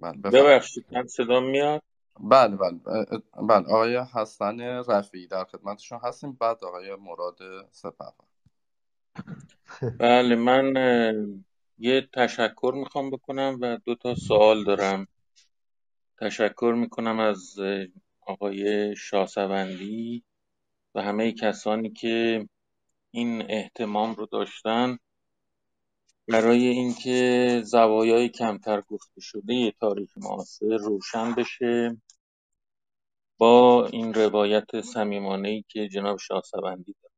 بله 0.00 0.12
ببخشید 0.12 0.86
من 0.92 1.06
صدا 1.06 1.40
میاد 1.40 1.82
بله 2.20 2.56
بله 2.56 2.78
بله 3.48 3.66
آقای 3.66 3.96
حسن 3.96 4.60
رفیعی 4.60 5.26
در 5.26 5.44
خدمتشون 5.44 6.00
هستیم 6.02 6.32
بعد 6.32 6.64
آقای 6.64 6.96
مراد 6.96 7.38
سپهوند 7.70 8.31
بله 9.98 10.34
من 10.34 10.74
یه 11.78 12.08
تشکر 12.12 12.72
می‌خوام 12.76 13.10
بکنم 13.10 13.58
و 13.60 13.78
دو 13.84 13.94
تا 13.94 14.14
سوال 14.14 14.64
دارم. 14.64 15.06
تشکر 16.20 16.74
می‌کنم 16.76 17.20
از 17.20 17.58
آقای 18.26 18.96
شاسوندی 18.96 20.24
و 20.94 21.02
همه 21.02 21.32
کسانی 21.32 21.90
که 21.90 22.48
این 23.10 23.44
اهتمام 23.48 24.14
رو 24.14 24.26
داشتن. 24.26 24.98
برای 26.28 26.66
اینکه 26.66 27.60
زوایای 27.64 28.28
کمتر 28.28 28.80
گفته 28.80 29.20
شده 29.20 29.70
تاریخ 29.70 30.10
معاصر 30.16 30.76
روشن 30.76 31.34
بشه. 31.34 31.96
با 33.38 33.86
این 33.86 34.14
روایت 34.14 34.80
صمیمانه‌ای 34.80 35.64
که 35.68 35.88
جناب 35.88 36.18
شاهصبندی 36.18 36.94
دارن 37.02 37.11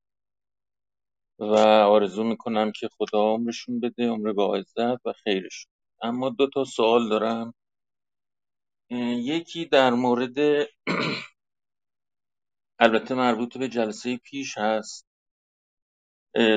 و 1.38 1.44
آرزو 1.88 2.24
می‌کنم 2.24 2.72
که 2.72 2.88
خدا 2.98 3.18
عمرشون 3.20 3.80
بده 3.80 4.08
عمر 4.08 4.32
با 4.32 4.56
عزت 4.56 5.06
و 5.06 5.12
خیرشون. 5.24 5.72
اما 6.02 6.30
دو 6.30 6.48
تا 6.50 6.64
سوال 6.64 7.08
دارم. 7.08 7.54
یکی 8.90 9.64
در 9.66 9.90
مورد 9.90 10.38
البته 12.80 13.14
مربوط 13.14 13.58
به 13.58 13.68
جلسه 13.68 14.16
پیش 14.16 14.58
هست. 14.58 15.06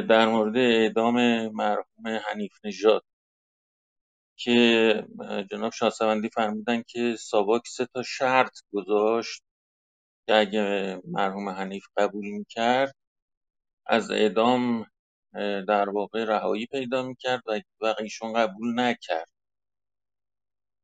در 0.09 0.27
مورد 0.30 0.57
اعدام 0.57 1.15
مرحوم 1.47 2.07
حنیف 2.31 2.53
نژاد 2.65 3.03
که 4.38 5.07
جناب 5.51 5.73
شاهصبندی 5.73 6.30
فرمودن 6.30 6.83
که 6.88 7.15
ساواک 7.19 7.64
سه 7.67 7.85
تا 7.93 8.03
شرط 8.03 8.59
گذاشت 8.73 9.43
که 10.27 10.35
اگه 10.35 11.01
مرحوم 11.06 11.49
حنیف 11.49 11.85
قبول 11.97 12.25
می‌کرد 12.27 12.95
از 13.90 14.11
اعدام 14.11 14.85
در 15.67 15.90
واقع 15.90 16.25
رهایی 16.25 16.66
پیدا 16.66 17.03
می‌کرد 17.03 17.43
و 17.82 17.95
ایشون 17.99 18.33
قبول 18.33 18.80
نکرد. 18.80 19.30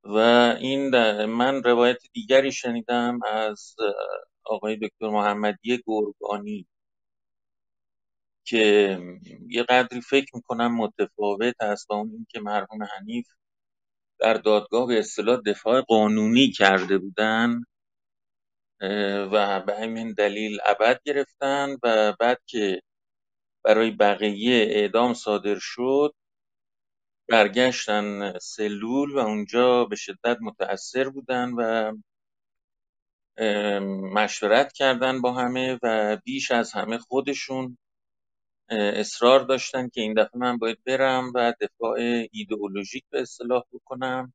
و 0.04 0.18
این 0.60 0.90
من 1.26 1.64
روایت 1.64 1.98
دیگری 2.14 2.52
شنیدم 2.52 3.20
از 3.28 3.76
آقای 4.46 4.76
دکتر 4.78 5.10
محمدی 5.10 5.84
گرگانی 5.88 6.68
که 8.46 9.00
یه 9.50 9.64
قدری 9.64 10.02
فکر 10.02 10.32
می‌کنم 10.36 10.76
متفاوت 10.78 11.56
است 11.62 11.88
با 11.88 11.96
اون 11.96 12.12
اینکه 12.12 12.40
مرحوم 12.40 12.84
حنیف 12.84 13.28
در 14.20 14.34
دادگاه 14.34 14.88
به 14.88 15.00
اصطلاح 15.00 15.42
دفاع 15.46 15.82
قانونی 15.82 16.52
کرده 16.52 16.98
بودن 16.98 17.64
و 19.34 19.62
به 19.62 19.76
همین 19.78 20.14
دلیل 20.14 20.60
ابد 20.66 21.02
گرفتن 21.06 21.78
و 21.84 22.14
بعد 22.20 22.42
که 22.46 22.82
برای 23.66 23.92
بقیه 23.92 24.68
اعدام 24.72 25.14
صادر 25.14 25.58
شد 25.62 26.16
برگشتن 27.30 28.40
سلول 28.40 29.12
و 29.14 29.18
اونجا 29.20 29.86
به 29.86 29.96
شدت 29.96 30.38
متاثر 30.42 31.10
بودن 31.10 31.52
و 31.58 31.94
مشورت 34.14 34.74
کردن 34.74 35.22
با 35.22 35.34
همه 35.34 35.80
و 35.84 36.18
بیش 36.26 36.52
از 36.52 36.74
همه 36.74 36.98
خودشون 36.98 37.78
اصرار 38.70 39.40
داشتن 39.40 39.90
که 39.90 40.02
این 40.02 40.14
دفعه 40.14 40.40
من 40.40 40.58
باید 40.58 40.84
برم 40.86 41.32
و 41.36 41.54
دفاع 41.62 42.00
ایدئولوژیک 42.32 43.04
به 43.12 43.22
اصطلاح 43.22 43.64
بکنم 43.74 44.34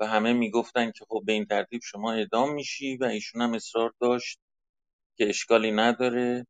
و 0.00 0.06
همه 0.08 0.32
می‌گفتن 0.32 0.92
که 0.92 1.06
خب 1.08 1.22
به 1.26 1.32
این 1.32 1.46
ترتیب 1.46 1.82
شما 1.84 2.12
اعدام 2.12 2.54
میشی 2.54 2.96
و 2.96 3.04
ایشون 3.04 3.42
هم 3.42 3.54
اصرار 3.54 3.94
داشت 4.00 4.40
که 5.18 5.28
اشکالی 5.30 5.72
نداره. 5.72 6.46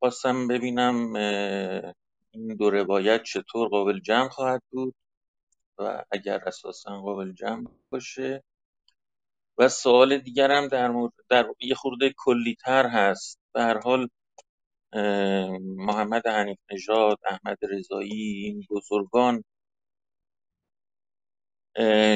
خواستم 0.00 0.48
ببینم 0.48 1.16
این 2.32 2.56
دو 2.58 2.70
روایت 2.70 3.22
چطور 3.22 3.68
قابل 3.68 4.00
جمع 4.00 4.28
خواهد 4.28 4.62
بود 4.70 4.94
و 5.78 6.04
اگر 6.12 6.40
اساسا 6.46 7.00
قابل 7.02 7.32
جمع 7.32 7.68
باشه. 7.90 8.44
و 9.58 9.68
سوال 9.68 10.18
دیگرم 10.18 10.68
در, 10.68 10.88
مورد 10.90 11.12
در 11.30 11.46
یه 11.60 11.74
خورده 11.74 12.14
کلیتر 12.18 12.86
هست. 12.86 13.40
به 13.54 13.62
هر 13.62 13.78
حال 13.80 14.08
محمد 15.76 16.26
حنیف 16.26 16.58
نژاد 16.72 17.18
احمد 17.30 17.58
رضایی 17.62 18.44
این 18.44 18.62
بزرگان 18.70 19.44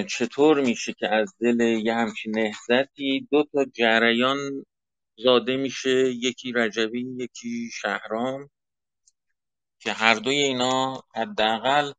چطور 0.09 0.61
میشه 0.61 0.93
که 0.93 1.09
از 1.15 1.35
دل 1.41 1.61
یه 1.61 1.95
همچین 1.95 2.33
نهزتی 2.39 3.29
دو 3.31 3.45
تا 3.53 3.65
جریان 3.65 4.39
زاده 5.25 5.57
میشه 5.57 6.13
یکی 6.13 6.53
رجبی 6.53 7.17
یکی 7.19 7.71
شهرام 7.73 8.51
که 9.79 9.93
هر 9.93 10.15
دوی 10.15 10.37
اینا 10.37 11.03
حداقل 11.15 11.93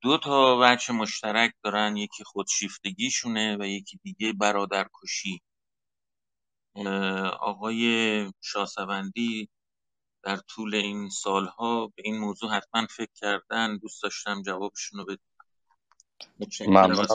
دو 0.00 0.18
تا 0.18 0.58
وجه 0.60 0.92
مشترک 0.94 1.54
دارن. 1.62 1.96
یکی 1.96 2.24
خودشیفتگیشونه 2.24 3.56
و 3.60 3.64
یکی 3.64 4.00
دیگه 4.02 4.32
برادرکشی. 4.32 5.42
آقای 7.40 8.32
شاسوندی 8.40 9.48
در 10.22 10.36
طول 10.36 10.74
این 10.74 11.08
سالها 11.08 11.86
به 11.86 12.02
این 12.04 12.18
موضوع 12.18 12.50
حتما 12.50 12.86
فکر 12.86 13.12
کردن. 13.14 13.76
دوست 13.76 14.02
داشتم 14.02 14.42
جوابشون 14.42 14.98
رو 14.98 15.04
بدونم 15.04 15.20
ممنون. 16.66 17.06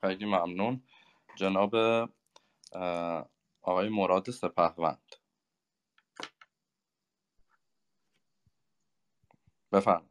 خیلی 0.00 0.24
ممنون. 0.24 0.82
جناب 1.36 1.74
آقای 3.62 3.88
مراد 3.88 4.30
سپهوند. 4.30 5.16
بفرم 9.72 10.06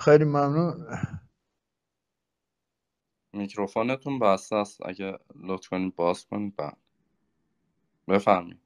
خیلی 0.00 0.24
ممنون. 0.24 0.86
میکروفونتون 3.32 4.18
بسته 4.18 4.56
است. 4.56 4.86
اگه 4.86 5.18
لطف 5.36 5.68
کنید 5.68 5.96
باز 5.96 6.26
کنید 6.26 6.56
بعد 6.56 6.78
بفرمایید. 8.08 8.60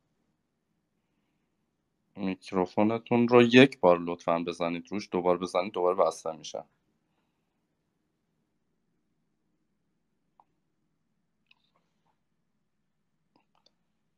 میکروفونتون 2.16 3.28
رو 3.28 3.42
یک 3.42 3.80
بار 3.80 3.98
لطفا 4.00 4.38
بزنید. 4.48 4.88
روش 4.92 5.08
دوبار 5.12 5.38
بزنید 5.38 5.72
دوباره 5.72 5.96
بسته 5.96 6.32
میشه. 6.32 6.64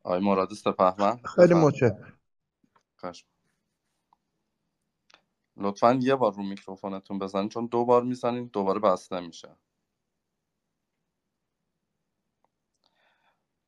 آقای 0.08 0.20
مراد 0.20 0.52
سپهمن 0.52 1.20
خیلی 1.22 1.54
متشکرم. 1.54 2.18
لطفا 5.56 5.98
یه 6.02 6.14
بار 6.14 6.32
رو 6.32 6.42
میکروفونتون 6.42 7.18
بزنید 7.18 7.50
چون 7.50 7.66
دو 7.66 7.84
بار 7.84 8.02
می‌زنید 8.02 8.50
دوباره 8.50 8.80
بسته 8.80 9.20
میشه. 9.20 9.56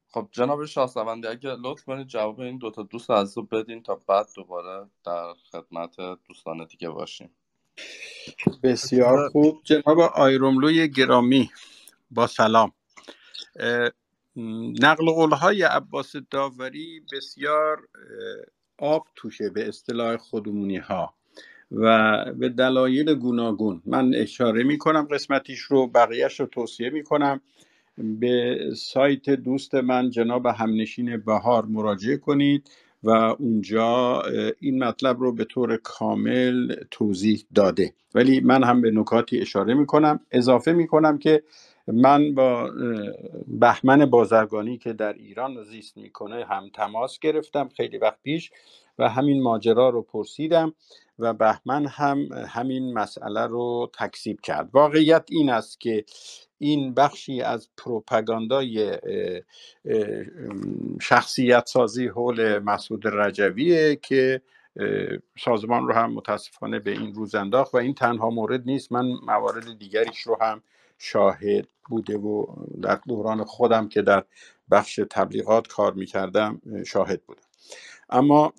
خب 0.09 0.29
جناب 0.33 0.65
شاهسوندی 0.65 1.29
اگه 1.29 1.51
لطف 1.51 1.85
کنید 1.85 2.07
جواب 2.07 2.41
این 2.41 2.59
دوتا 2.59 2.83
دوست 2.83 3.11
از 3.11 3.37
رو 3.37 3.43
بدین 3.43 3.83
تا 3.83 3.95
بعد 3.95 4.27
دوباره 4.37 4.91
در 5.05 5.35
خدمت 5.53 5.97
دوستان 6.29 6.65
دیگه 6.65 6.91
باشیم. 6.91 7.37
بسیار 8.63 9.29
خوب. 9.29 9.63
جناب 9.65 9.99
آیروملوی 10.01 10.91
گرامی 10.91 11.51
با 12.11 12.27
سلام. 12.27 12.73
نقل 14.83 15.11
قولهای 15.11 15.63
عباس 15.63 16.17
داوری 16.31 17.03
بسیار 17.13 17.89
آب 18.79 19.07
توشه 19.17 19.51
به 19.51 19.69
اصطلاح 19.69 20.17
خودمونی 20.17 20.77
ها 20.77 21.15
و 21.73 22.25
به 22.35 22.49
دلایل 22.49 23.15
گوناگون. 23.15 23.83
من 23.87 24.15
اشاره 24.15 24.63
می 24.63 24.79
کنم 24.79 25.09
قسمتیش 25.11 25.61
رو 25.61 25.87
بقیهش 25.87 26.41
رو 26.41 26.47
توصیه 26.47 26.91
می 26.91 27.03
کنم 27.03 27.41
به 27.99 28.59
سایت 28.77 29.31
دوست 29.31 29.75
من 29.75 30.11
جناب 30.11 30.47
همنشین 30.47 31.17
بهار 31.17 31.67
مراجعه 31.67 32.17
کنید. 32.17 32.71
و 33.03 33.11
اونجا 33.11 34.23
این 34.61 34.85
مطلب 34.85 35.21
رو 35.21 35.33
به 35.33 35.45
طور 35.45 35.77
کامل 35.77 36.75
توضیح 36.91 37.45
داده. 37.55 37.95
ولی 38.15 38.41
من 38.41 38.65
هم 38.65 38.81
به 38.81 38.91
نکاتی 38.91 39.41
اشاره 39.41 39.75
می 39.75 39.87
کنم 39.87 40.21
اضافه 40.31 40.73
می 40.73 40.87
کنم 40.87 41.19
که 41.19 41.43
من 41.87 42.35
با 42.35 42.71
بهمن 43.47 44.07
بازرگانی 44.07 44.79
که 44.79 44.93
در 44.93 45.13
ایران 45.13 45.63
زیست 45.65 45.97
می‌کنه 45.97 46.45
هم 46.45 46.71
تماس 46.75 47.19
گرفتم 47.19 47.69
خیلی 47.77 47.99
وقت 47.99 48.23
پیش 48.23 48.51
و 48.99 49.09
همین 49.09 49.43
ماجرا 49.43 49.89
رو 49.89 50.03
پرسیدم 50.03 50.75
و 51.19 51.35
بهمن 51.35 51.87
هم 51.87 52.19
همین 52.49 52.93
مسئله 52.95 53.47
رو 53.47 53.91
تکسیب 53.99 54.41
کرد. 54.41 54.71
واقعیت 54.73 55.25
این 55.31 55.51
است 55.51 55.81
که 55.81 56.05
این 56.63 56.95
بخشی 56.95 57.43
از 57.43 57.69
پروپاگاندای 57.77 58.99
شخصیت 61.01 61.67
سازی 61.67 62.07
حول 62.07 62.59
مسعود 62.59 63.03
رجویه 63.07 63.97
که 63.97 64.43
سازمان 65.39 65.89
رو 65.89 65.95
هم 65.95 66.13
متاسفانه 66.13 66.79
به 66.79 66.91
این 66.91 67.15
روز 67.15 67.35
انداخت 67.35 67.75
و 67.75 67.79
این 67.79 67.95
تنها 67.95 68.31
مورد 68.31 68.63
نیست. 68.67 68.93
من 68.93 69.07
موارد 69.27 69.79
دیگریش 69.79 70.21
رو 70.21 70.39
هم 70.41 70.63
شاهد 70.99 71.69
بوده 71.89 72.19
و 72.19 72.47
در 72.83 73.01
دوران 73.09 73.45
خودم 73.45 73.89
که 73.89 74.03
در 74.03 74.25
بخش 74.71 75.01
تبلیغات 75.11 75.69
کار 75.69 75.93
می‌کردم 75.93 76.61
شاهد 76.87 77.23
بودم. 77.23 77.43
اما 78.11 78.53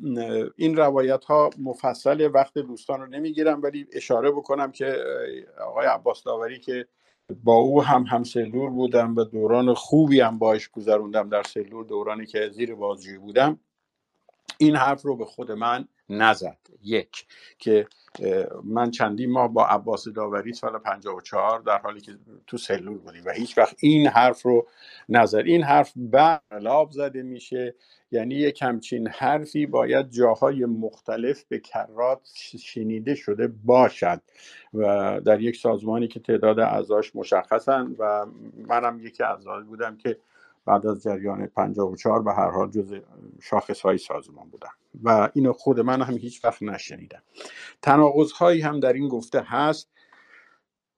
این 0.56 0.78
روایت 0.78 1.26
ها 1.26 1.50
مفصل 1.60 2.30
وقت 2.34 2.58
دوستان 2.58 3.02
رو 3.02 3.08
نمی‌گیرم 3.08 3.62
ولی 3.62 3.88
اشاره 3.94 4.32
بکنم 4.32 4.72
که 4.72 4.98
آقای 5.68 5.88
عباس 5.88 6.24
داوری 6.24 6.60
که 6.60 6.88
با 7.44 7.56
او 7.56 7.84
هم 7.84 8.04
هم 8.04 8.24
سلول 8.24 8.70
بودم 8.70 9.16
و 9.16 9.24
دوران 9.24 9.74
خوبی 9.74 10.22
هم 10.22 10.40
باش 10.40 10.70
گذروندم 10.70 11.30
در 11.30 11.44
سلول 11.44 11.88
دورانی 11.88 12.26
که 12.26 12.50
زیر 12.50 12.76
بازجویی 12.76 13.18
بودم. 13.18 13.60
این 14.58 14.76
حرف 14.76 15.02
رو 15.02 15.16
به 15.16 15.26
خود 15.26 15.52
من 15.52 15.88
نزد. 16.10 16.58
یک 16.84 17.26
که 17.60 17.88
من 18.64 18.92
چندین 18.92 19.32
ماه 19.32 19.54
با 19.54 19.66
عباس 19.66 20.08
داوری 20.08 20.54
سال 20.54 20.78
54 20.78 21.60
در 21.60 21.78
حالی 21.78 22.02
که 22.02 22.12
تو 22.48 22.58
سلول 22.58 22.98
بودیم 22.98 23.24
و 23.26 23.32
هیچ 23.32 23.58
وقت 23.58 23.76
این 23.80 24.08
حرف 24.08 24.42
رو 24.42 24.68
نزد. 25.10 25.38
این 25.38 25.64
حرف 25.64 25.94
برلاب 25.96 26.92
زده 26.92 27.24
میشه. 27.24 27.76
یعنی 28.12 28.36
یک 28.36 28.62
همچین 28.62 29.08
حرفی 29.08 29.66
باید 29.66 30.10
جاهای 30.10 30.66
مختلف 30.66 31.44
به 31.44 31.60
کرات 31.60 32.30
شنیده 32.60 33.16
شده 33.16 33.48
باشد. 33.48 34.22
و 34.74 35.22
در 35.26 35.42
یک 35.42 35.56
سازمانی 35.56 36.08
که 36.08 36.20
تعداد 36.20 36.60
اعضاش 36.60 37.16
مشخصن 37.16 37.96
و 38.00 38.26
منم 38.68 39.00
یکی 39.00 39.24
از 39.24 39.46
بودم 39.68 39.98
که 39.98 40.18
بعد 40.66 40.88
از 40.88 41.04
جریان 41.04 41.48
54 41.48 42.24
به 42.24 42.34
هر 42.34 42.50
حال 42.50 42.70
جز 42.70 42.96
شاخص 43.42 43.82
های 43.82 43.98
سازمان 43.98 44.50
بودم 44.50 44.72
و 45.04 45.30
اینو 45.34 45.54
خود 45.54 45.80
من 45.80 46.02
هم 46.02 46.18
هیچ 46.18 46.46
وقت 46.46 46.64
نشنیدم. 46.64 47.24
تناقض 47.82 48.32
هایی 48.32 48.62
هم 48.62 48.80
در 48.80 48.94
این 48.94 49.08
گفته 49.08 49.42
هست. 49.42 49.90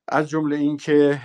از 0.07 0.29
جمله 0.29 0.55
اینکه 0.55 1.19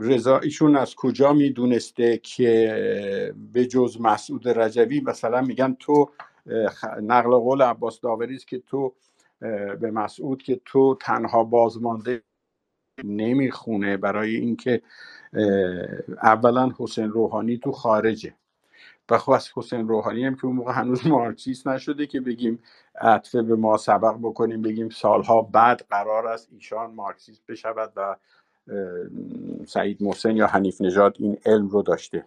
رضا 0.00 0.38
ایشون 0.38 0.76
از 0.76 0.94
کجا 0.94 1.32
می‌دونسته 1.32 2.18
که 2.18 3.34
به 3.52 3.66
جز 3.66 3.96
مسعود 4.00 4.48
رجوی 4.48 5.00
مثلا 5.00 5.40
میگن 5.40 5.76
تو 5.80 6.10
نقل 7.02 7.30
قول 7.30 7.62
عباس 7.62 8.00
داوری 8.00 8.34
است 8.34 8.46
که 8.48 8.58
تو 8.58 8.94
به 9.80 9.90
مسعود 9.90 10.42
که 10.42 10.60
تو 10.64 10.98
تنها 11.00 11.44
بازمانده 11.44 12.22
نمی‌خونه 13.04 13.96
برای 13.96 14.36
اینکه 14.36 14.82
اولا 16.22 16.72
حسین 16.78 17.10
روحانی 17.10 17.58
تو 17.58 17.72
خارجه. 17.72 18.34
و 19.10 19.30
از 19.32 19.48
حسین 19.54 19.88
روحانی 19.88 20.24
هم 20.24 20.34
که 20.34 20.46
اون 20.46 20.56
موقع 20.56 20.72
هنوز 20.72 21.06
مارکسیست 21.06 21.68
نشده 21.68 22.06
که 22.06 22.20
بگیم 22.20 22.58
عطفه 23.00 23.42
به 23.42 23.56
ما 23.56 23.76
سبق 23.76 24.16
بکنیم 24.22 24.62
بگیم 24.62 24.88
سالها 24.88 25.42
بعد 25.42 25.86
قرار 25.90 26.26
است 26.26 26.48
ایشان 26.52 26.94
مارکسیست 26.94 27.46
بشود 27.48 27.92
و 27.96 28.16
سعید 29.66 30.02
محسن 30.02 30.36
یا 30.36 30.46
حنیف 30.46 30.80
نژاد 30.80 31.16
این 31.18 31.38
علم 31.46 31.68
رو 31.68 31.82
داشته. 31.82 32.24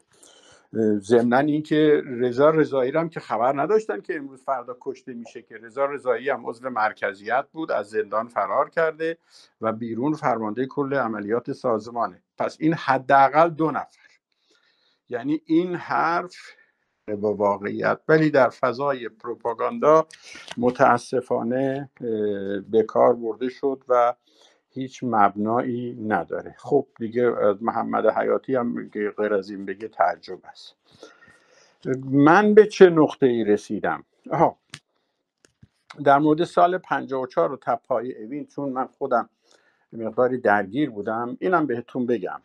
ضمنا 0.99 1.37
اینکه 1.37 2.01
رضا 2.05 2.49
رضایی 2.49 2.91
هم 2.91 3.09
که 3.09 3.19
خبر 3.19 3.61
نداشتن 3.61 4.01
که 4.01 4.15
امروز 4.15 4.43
فردا 4.43 4.77
کشته 4.81 5.13
میشه 5.13 5.41
که 5.41 5.57
رضا 5.57 5.85
رضایی 5.85 6.29
هم 6.29 6.45
عضو 6.45 6.69
مرکزیت 6.69 7.45
بود 7.51 7.71
از 7.71 7.89
زندان 7.89 8.27
فرار 8.27 8.69
کرده 8.69 9.17
و 9.61 9.73
بیرون 9.73 10.13
فرمانده 10.13 10.65
کل 10.65 10.93
عملیات 10.93 11.51
سازمانه. 11.51 12.23
پس 12.37 12.57
این 12.59 12.73
حداقل 12.73 13.49
دو 13.49 13.71
نفر. 13.71 14.05
یعنی 15.09 15.41
این 15.45 15.75
حرف 15.75 16.35
با 17.07 17.33
واقعیت 17.33 17.99
ولی 18.07 18.29
در 18.29 18.49
فضای 18.49 19.09
پروپاگاندا 19.09 20.07
متاسفانه 20.57 21.89
به 22.69 22.83
کار 22.87 23.15
برده 23.15 23.49
شد 23.49 23.83
و 23.87 24.13
هیچ 24.75 24.99
مبنایی 25.03 26.05
نداره. 26.07 26.55
خب 26.57 26.87
دیگه 26.99 27.33
محمد 27.61 28.05
حیاتی 28.05 28.55
هم 28.55 28.89
غیر 29.17 29.33
از 29.33 29.49
این 29.49 29.65
بگه 29.65 29.87
تعجب 29.87 30.39
است. 30.45 30.75
من 32.11 32.53
به 32.53 32.67
چه 32.67 32.89
نقطه 32.89 33.25
ای 33.25 33.43
رسیدم؟ 33.43 34.03
آها. 34.31 34.57
در 36.05 36.19
مورد 36.19 36.43
سال 36.43 36.77
54 36.77 37.51
و 37.51 37.57
تپای 37.57 38.23
اوین 38.23 38.45
چون 38.45 38.69
من 38.69 38.85
خودم 38.87 39.29
مقداری 39.93 40.37
درگیر 40.37 40.89
بودم 40.89 41.37
اینم 41.39 41.65
بهتون 41.65 42.05
بگم. 42.05 42.41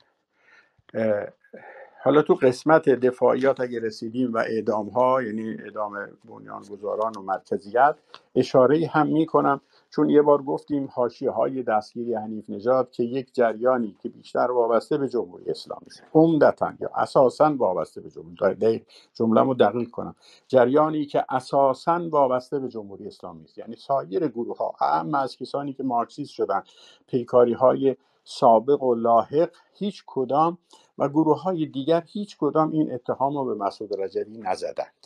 حالا 2.03 2.23
تو 2.23 2.35
قسمت 2.35 2.89
دفاعیات 2.89 3.61
اگه 3.61 3.81
رسیدیم 3.81 4.33
و 4.33 4.39
اعدام 4.39 4.89
ها 4.89 5.23
یعنی 5.23 5.51
اعدام 5.51 6.09
بنیانگذاران 6.25 7.13
و 7.17 7.23
مرکزیت 7.23 7.95
اشاره 8.35 8.87
هم 8.87 9.07
می‌کنم 9.07 9.61
چون 9.91 10.11
یه 10.11 10.23
بار 10.23 10.43
گفتیم 10.43 10.89
حاشیه 10.93 11.31
های 11.31 11.63
دستگیری 11.63 12.15
حنیف 12.15 12.51
نژاد 12.51 12.91
که 12.91 13.03
یک 13.03 13.35
جریانی 13.35 13.97
که 14.03 14.09
بیشتر 14.09 14.51
وابسته 14.51 14.99
به 14.99 15.09
جمهوری 15.09 15.51
اسلامی 15.51 15.87
است. 15.87 16.03
عمدتا 16.15 16.73
یا 16.81 16.91
اساسا 16.95 17.55
وابسته 17.57 18.01
به 18.01 18.11
جمهوری 18.11 18.85
جمله 19.15 19.41
رو 19.41 19.55
دقیق 19.55 19.91
کنم. 19.91 20.15
جریانی 20.49 21.07
که 21.07 21.25
اساسا 21.29 22.09
وابسته 22.11 22.59
به 22.59 22.69
جمهوری 22.69 23.07
اسلامی 23.07 23.45
است. 23.45 23.59
یعنی 23.59 23.77
سایر 23.77 24.29
گروه 24.29 24.57
ها 24.57 24.75
اهم 24.81 25.15
از 25.15 25.37
کسانی 25.37 25.73
که 25.73 25.83
مارکسیست 25.83 26.31
شدن 26.33 26.63
پیکاری 27.07 27.53
های 27.53 27.97
سابق 28.25 28.83
و 28.83 28.95
لاحق 28.95 29.51
هیچ 29.75 30.05
کدام 30.07 30.59
و 30.99 31.09
گروه 31.09 31.43
های 31.43 31.67
دیگر 31.67 32.03
هیچ 32.07 32.37
کدام 32.41 32.71
این 32.71 32.93
اتهام 32.93 33.37
رو 33.37 33.45
به 33.45 33.55
مسعود 33.55 34.01
رجبی 34.01 34.39
نزدند 34.39 35.00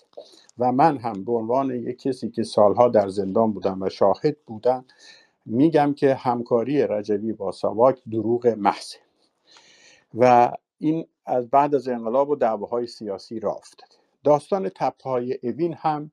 و 0.59 0.73
من 0.73 0.97
هم 0.97 1.25
به 1.25 1.33
عنوان 1.33 1.71
یک 1.71 1.99
کسی 1.99 2.31
که 2.31 2.43
سالها 2.43 2.89
در 2.89 3.09
زندان 3.09 3.53
بودم 3.53 3.83
و 3.83 3.89
شاهد 3.89 4.37
بودم 4.47 4.85
میگم 5.47 5.95
که 5.95 6.15
همکاری 6.15 6.83
رجبی 6.83 7.33
با 7.33 7.53
ساواک 7.53 8.03
دروغ 8.13 8.47
محض 8.47 8.95
و 10.15 10.53
این 10.79 11.07
از 11.27 11.51
بعد 11.51 11.75
از 11.75 11.89
انقلاب 11.89 12.31
و 12.31 12.37
دعواهای 12.37 12.87
سیاسی 12.87 13.41
را 13.41 13.53
افتاده. 13.53 13.95
داستان 14.25 14.69
تپهای 14.69 15.39
اوین 15.43 15.75
هم 15.75 16.11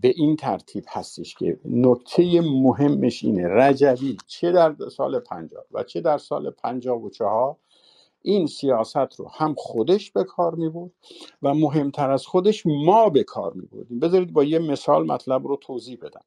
به 0.00 0.08
این 0.16 0.36
ترتیب 0.36 0.84
هستش 0.88 1.34
که 1.34 1.60
نکته 1.64 2.40
مهمش 2.40 3.24
اینه 3.24 3.48
رجوی 3.48 4.16
چه 4.26 4.52
در 4.52 4.74
سال 4.96 5.18
50 5.18 5.64
و 5.72 5.82
چه 5.82 6.00
در 6.00 6.18
سال 6.18 6.50
54 6.50 7.56
این 8.22 8.46
سیاست 8.46 8.96
رو 8.96 9.28
هم 9.28 9.54
خودش 9.54 10.10
به 10.10 10.24
کار 10.24 10.54
می 10.54 10.68
بود 10.68 10.92
و 11.42 11.54
مهمتر 11.54 12.10
از 12.10 12.26
خودش 12.26 12.62
ما 12.66 13.08
به 13.08 13.24
کار 13.24 13.52
می 13.52 13.66
بردیم. 13.66 14.00
بذارید 14.00 14.32
با 14.32 14.44
یه 14.44 14.58
مثال 14.58 15.06
مطلب 15.06 15.46
رو 15.46 15.56
توضیح 15.56 15.98
بدم. 16.02 16.24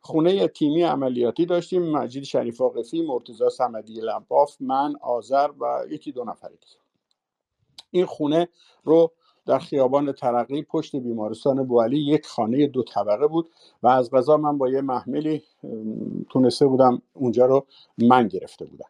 خونه 0.00 0.48
تیمی 0.48 0.82
عملیاتی 0.82 1.46
داشتیم 1.46 1.82
مجید 1.82 2.24
شریف 2.24 2.60
آقفی 2.60 3.02
مرتضی 3.02 3.50
صمدی 3.50 4.00
لباف 4.00 4.56
من 4.60 4.96
آذر 5.00 5.50
و 5.60 5.84
یکی 5.90 6.12
دو 6.12 6.24
نفر 6.24 6.48
دیگه. 6.48 6.78
این 7.90 8.06
خونه 8.06 8.48
رو 8.84 9.12
در 9.46 9.58
خیابان 9.58 10.12
ترقی 10.12 10.62
پشت 10.62 10.96
بیمارستان 10.96 11.66
بوالی 11.66 11.98
یک 11.98 12.26
خانه 12.26 12.66
دو 12.66 12.82
طبقه 12.82 13.26
بود 13.26 13.50
و 13.82 13.88
از 13.88 14.10
غذا 14.10 14.36
من 14.36 14.58
با 14.58 14.68
یه 14.68 14.80
محملی 14.80 15.42
تونسته 16.30 16.66
بودم 16.66 17.02
اونجا 17.14 17.46
رو 17.46 17.66
من 17.98 18.28
گرفته 18.28 18.64
بودم. 18.64 18.88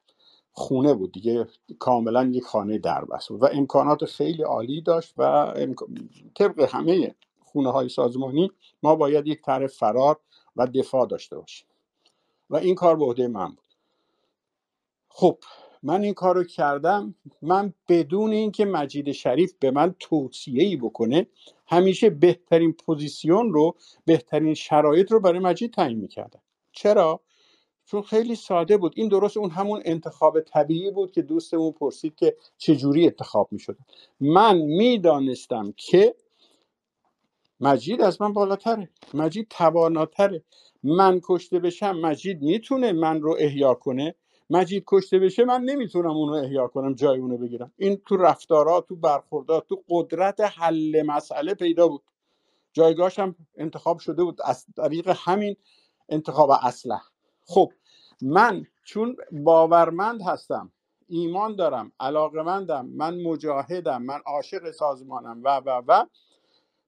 خونه 0.59 0.95
بود 0.95 1.13
دیگه 1.13 1.49
کاملا 1.81 2.25
یک 2.35 2.45
خانه 2.45 2.79
دربست 2.79 3.31
بود 3.31 3.43
و 3.45 3.47
امکانات 3.53 4.07
خیلی 4.07 4.45
عالی 4.45 4.83
داشت 4.83 5.15
و 5.19 5.23
امک- 5.57 5.85
طبق 6.37 6.61
همه 6.75 7.17
خونه 7.41 7.73
های 7.73 7.91
سازمانی 7.91 8.53
ما 8.85 8.97
باید 8.97 9.29
یک 9.29 9.43
طرح 9.43 9.69
فرار 9.69 10.21
و 10.57 10.67
دفاع 10.69 11.07
داشته 11.09 11.39
باشیم. 11.39 11.69
و 12.51 12.57
این 12.57 12.75
کار 12.75 12.97
به 12.97 13.05
عهده 13.05 13.29
من 13.29 13.49
بود. 13.49 13.75
خب 15.11 15.39
من 15.85 16.03
این 16.05 16.15
کار 16.15 16.37
رو 16.37 16.45
کردم 16.45 17.17
من 17.43 17.75
بدون 17.89 18.33
اینکه 18.33 18.65
مجید 18.65 19.13
شریف 19.13 19.55
به 19.61 19.71
من 19.71 19.95
توصیه 20.01 20.65
ای 20.65 20.77
بکنه 20.77 21.27
همیشه 21.69 22.11
بهترین 22.11 22.73
پوزیسیون 22.73 23.53
رو 23.53 23.77
بهترین 24.07 24.55
شرایط 24.55 25.13
رو 25.13 25.21
برای 25.21 25.39
مجید 25.39 25.75
تعیین 25.75 25.99
می‌کردم. 25.99 26.43
چرا؟ 26.73 27.21
چون 27.91 28.03
خیلی 28.03 28.35
ساده 28.35 28.77
بود. 28.77 28.93
این 28.97 29.09
درست 29.09 29.37
اون 29.37 29.51
همون 29.51 29.83
انتخاب 29.85 30.41
طبیعی 30.41 30.91
بود 30.91 31.13
که 31.13 31.23
دوستمون 31.23 31.73
پرسید 31.73 32.15
که 32.15 32.37
چجوری 32.59 33.05
انتخاب 33.05 33.49
می‌شد. 33.51 33.77
من 34.21 34.57
می‌دانستم 34.59 35.73
که 35.77 36.15
مجید 37.61 38.03
از 38.03 38.23
من 38.23 38.33
بالاتره. 38.33 38.91
مجید 39.15 39.47
تواناتره. 39.51 40.43
من 40.83 41.21
کشته 41.25 41.59
بشم 41.59 41.97
مجید 41.97 42.43
می‌تونه 42.43 42.93
من 42.93 43.21
رو 43.21 43.37
احیا 43.39 43.75
کنه. 43.75 44.15
مجید 44.51 44.85
کشته 44.87 45.19
بشه 45.19 45.45
من 45.45 45.63
نمی‌تونم 45.63 46.11
اونو 46.11 46.33
احیا 46.33 46.69
کنم 46.69 46.95
جای 46.95 47.19
اونو 47.19 47.39
بگیرم. 47.39 47.73
این 47.77 48.03
تو 48.07 48.17
رفتارات 48.17 48.89
تو 48.89 48.97
برخوردات 48.97 49.67
تو 49.67 49.83
قدرت 49.89 50.41
حل 50.41 51.03
مسئله 51.07 51.55
پیدا 51.55 51.89
بود. 51.89 52.03
جایگاهش 52.73 53.19
هم 53.19 53.37
انتخاب 53.57 53.99
شده 53.99 54.25
بود 54.25 54.41
از 54.45 54.67
طریق 54.77 55.13
همین 55.17 55.57
انتخاب 56.09 56.51
اسلح 56.51 57.03
خب 57.47 57.73
من 58.23 58.67
چون 58.85 59.17
باورمند 59.33 60.23
هستم 60.23 60.73
ایمان 61.09 61.57
دارم 61.57 61.93
علاقمندم 62.01 62.87
من 62.87 63.23
مجاهدم 63.23 64.03
من 64.03 64.21
عاشق 64.27 64.71
سازمانم 64.71 65.41
و 65.45 65.57
و 65.67 65.83
و. 65.89 66.07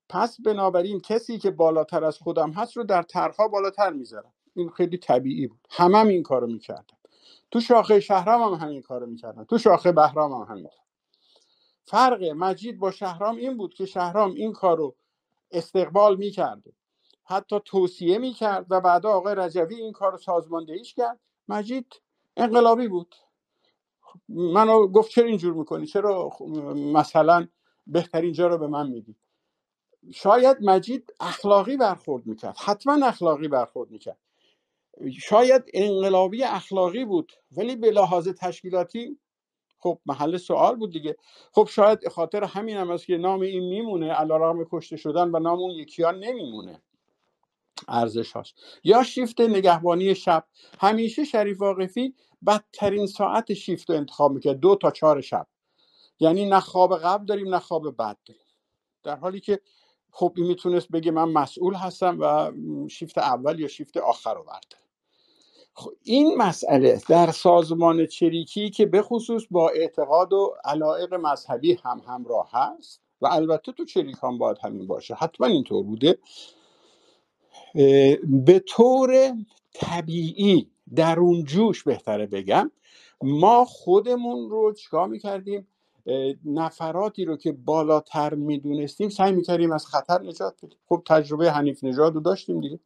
پس 0.08 0.40
بنابراین 0.40 1.00
کسی 1.00 1.38
که 1.38 1.50
بالاتر 1.50 2.04
از 2.04 2.18
خودم 2.18 2.50
هست 2.52 2.76
رو 2.76 2.84
در 2.84 3.02
طرحها 3.02 3.48
بالاتر 3.48 3.90
می‌ذارم. 3.92 4.32
این 4.56 4.70
خیلی 4.70 4.98
طبیعی 4.98 5.46
بود. 5.46 5.60
همم 5.70 6.08
این 6.08 6.22
کارو 6.22 6.46
می‌کردم 6.46 6.98
تو 7.50 7.60
شاخه 7.60 8.00
شهرام 8.00 8.54
هم 8.54 8.66
همین 8.66 8.82
کارو 8.82 9.06
می‌کردم 9.06 9.44
تو 9.44 9.58
شاخه 9.58 9.92
بهرام 9.92 10.32
هم 10.32 10.56
همین 10.56 10.70
فرق 11.84 12.24
مجید 12.24 12.78
با 12.78 12.90
شهرام 12.90 13.36
این 13.36 13.56
بود 13.56 13.74
که 13.74 13.86
شهرام 13.86 14.32
این 14.34 14.52
کارو 14.52 14.96
استقبال 15.52 16.16
می‌کرد 16.16 16.64
حتی 17.30 17.60
توصیه 17.64 18.18
می‌کرد 18.18 18.66
و 18.70 18.80
بعدا 18.80 19.10
آقای 19.10 19.34
رجوی 19.34 19.74
این 19.76 19.92
کار 19.92 20.18
سازماندهیش 20.18 20.94
کرد. 20.94 21.20
مجید 21.48 21.86
انقلابی 22.36 22.88
بود. 22.88 23.14
منو 24.28 24.88
گفت 24.88 25.10
چرا 25.10 25.26
اینجور 25.26 25.54
می‌کنی؟ 25.54 25.86
چرا 25.86 26.30
مثلا 26.76 27.48
بهترین 27.86 28.32
جا 28.32 28.46
رو 28.48 28.58
به 28.58 28.66
من 28.66 28.90
میدی 28.90 29.16
شاید 30.14 30.56
مجید 30.62 31.14
اخلاقی 31.20 31.76
برخورد 31.76 32.26
می‌کرد. 32.26 32.56
حتما 32.58 33.06
اخلاقی 33.06 33.48
برخورد 33.48 33.90
می‌کرد. 33.90 34.18
شاید 35.20 35.64
انقلابی 35.74 36.44
اخلاقی 36.44 37.04
بود 37.04 37.32
ولی 37.56 37.76
به 37.76 37.90
لحاظ 37.90 38.28
تشکیلاتی 38.28 39.18
خب 39.78 39.98
محل 40.06 40.36
سوال 40.36 40.76
بود 40.76 40.92
دیگه. 40.92 41.16
خب 41.52 41.68
شاید 41.70 42.08
خاطر 42.08 42.44
همین 42.44 42.76
هم 42.76 42.90
است 42.90 43.06
که 43.06 43.18
نام 43.18 43.40
این 43.40 43.64
میمونه 43.68 44.12
علیرغم 44.12 44.64
کشته 44.72 44.96
شدن 44.96 45.30
و 45.30 45.38
نام 45.38 45.58
اون 45.58 45.70
یکی 45.70 46.02
ها 46.02 46.10
نمیمونه. 46.10 46.82
ارزش 47.88 48.32
هاش 48.32 48.54
یا 48.84 49.02
شیفت 49.02 49.40
نگهبانی 49.40 50.14
شب. 50.14 50.44
همیشه 50.80 51.24
شریف 51.24 51.60
واقفی 51.60 52.14
بدترین 52.46 53.06
ساعت 53.06 53.54
شیفت 53.54 53.90
رو 53.90 53.96
انتخاب 53.96 54.32
می‌کرد. 54.32 54.60
دو 54.60 54.76
تا 54.76 54.90
چهار 54.90 55.20
شب. 55.20 55.46
یعنی 56.20 56.48
نه 56.48 56.60
خواب 56.60 56.98
قبل 56.98 57.24
داریم 57.24 57.54
نه 57.54 57.58
خواب 57.58 57.96
بعد 57.96 58.18
داریم. 58.26 58.42
در 59.02 59.16
حالی 59.16 59.40
که 59.40 59.60
خب 60.12 60.32
این 60.36 60.46
می‌تونست 60.46 60.88
بگه 60.88 61.10
من 61.10 61.28
مسئول 61.28 61.74
هستم 61.74 62.18
و 62.20 62.52
شیفت 62.88 63.18
اول 63.18 63.60
یا 63.60 63.68
شیفت 63.68 63.96
آخر 63.96 64.34
رو 64.34 64.42
برداره 64.42 64.84
خب 65.74 65.90
این 66.02 66.36
مسئله 66.36 67.00
در 67.08 67.30
سازمان 67.30 68.06
چریکی 68.06 68.70
که 68.70 68.86
به 68.86 69.02
خصوص 69.02 69.42
با 69.50 69.68
اعتقاد 69.68 70.32
و 70.32 70.54
علایق 70.64 71.14
مذهبی 71.14 71.78
هم 71.84 72.02
همراه 72.06 72.50
هست 72.52 73.00
و 73.20 73.26
البته 73.26 73.72
تو 73.72 73.84
چریک 73.84 74.16
هم 74.22 74.38
باید 74.38 74.58
همین 74.62 74.86
باشه. 74.86 75.14
حتما 75.14 75.46
اینطور 75.46 75.84
بوده. 75.84 76.18
به 78.24 78.62
طور 78.66 79.32
طبیعی 79.74 80.70
در 80.94 81.20
اون 81.20 81.44
جوش 81.44 81.82
بهتره 81.82 82.26
بگم. 82.26 82.70
ما 83.22 83.64
خودمون 83.64 84.50
رو 84.50 84.72
چیکار 84.72 85.08
می‌کردیم؟ 85.08 85.66
نفراتی 86.44 87.24
رو 87.24 87.36
که 87.36 87.52
بالاتر 87.52 88.34
می‌دونستیم 88.34 89.08
سعی 89.08 89.32
می‌کردیم 89.32 89.72
از 89.72 89.86
خطر 89.86 90.22
نجات 90.22 90.54
بدیم. 90.62 90.78
خب 90.88 91.02
تجربه 91.06 91.52
حنیف 91.52 91.84
نژاد 91.84 92.14
رو 92.14 92.20
داشتیم 92.20 92.60
دیگه. 92.60 92.78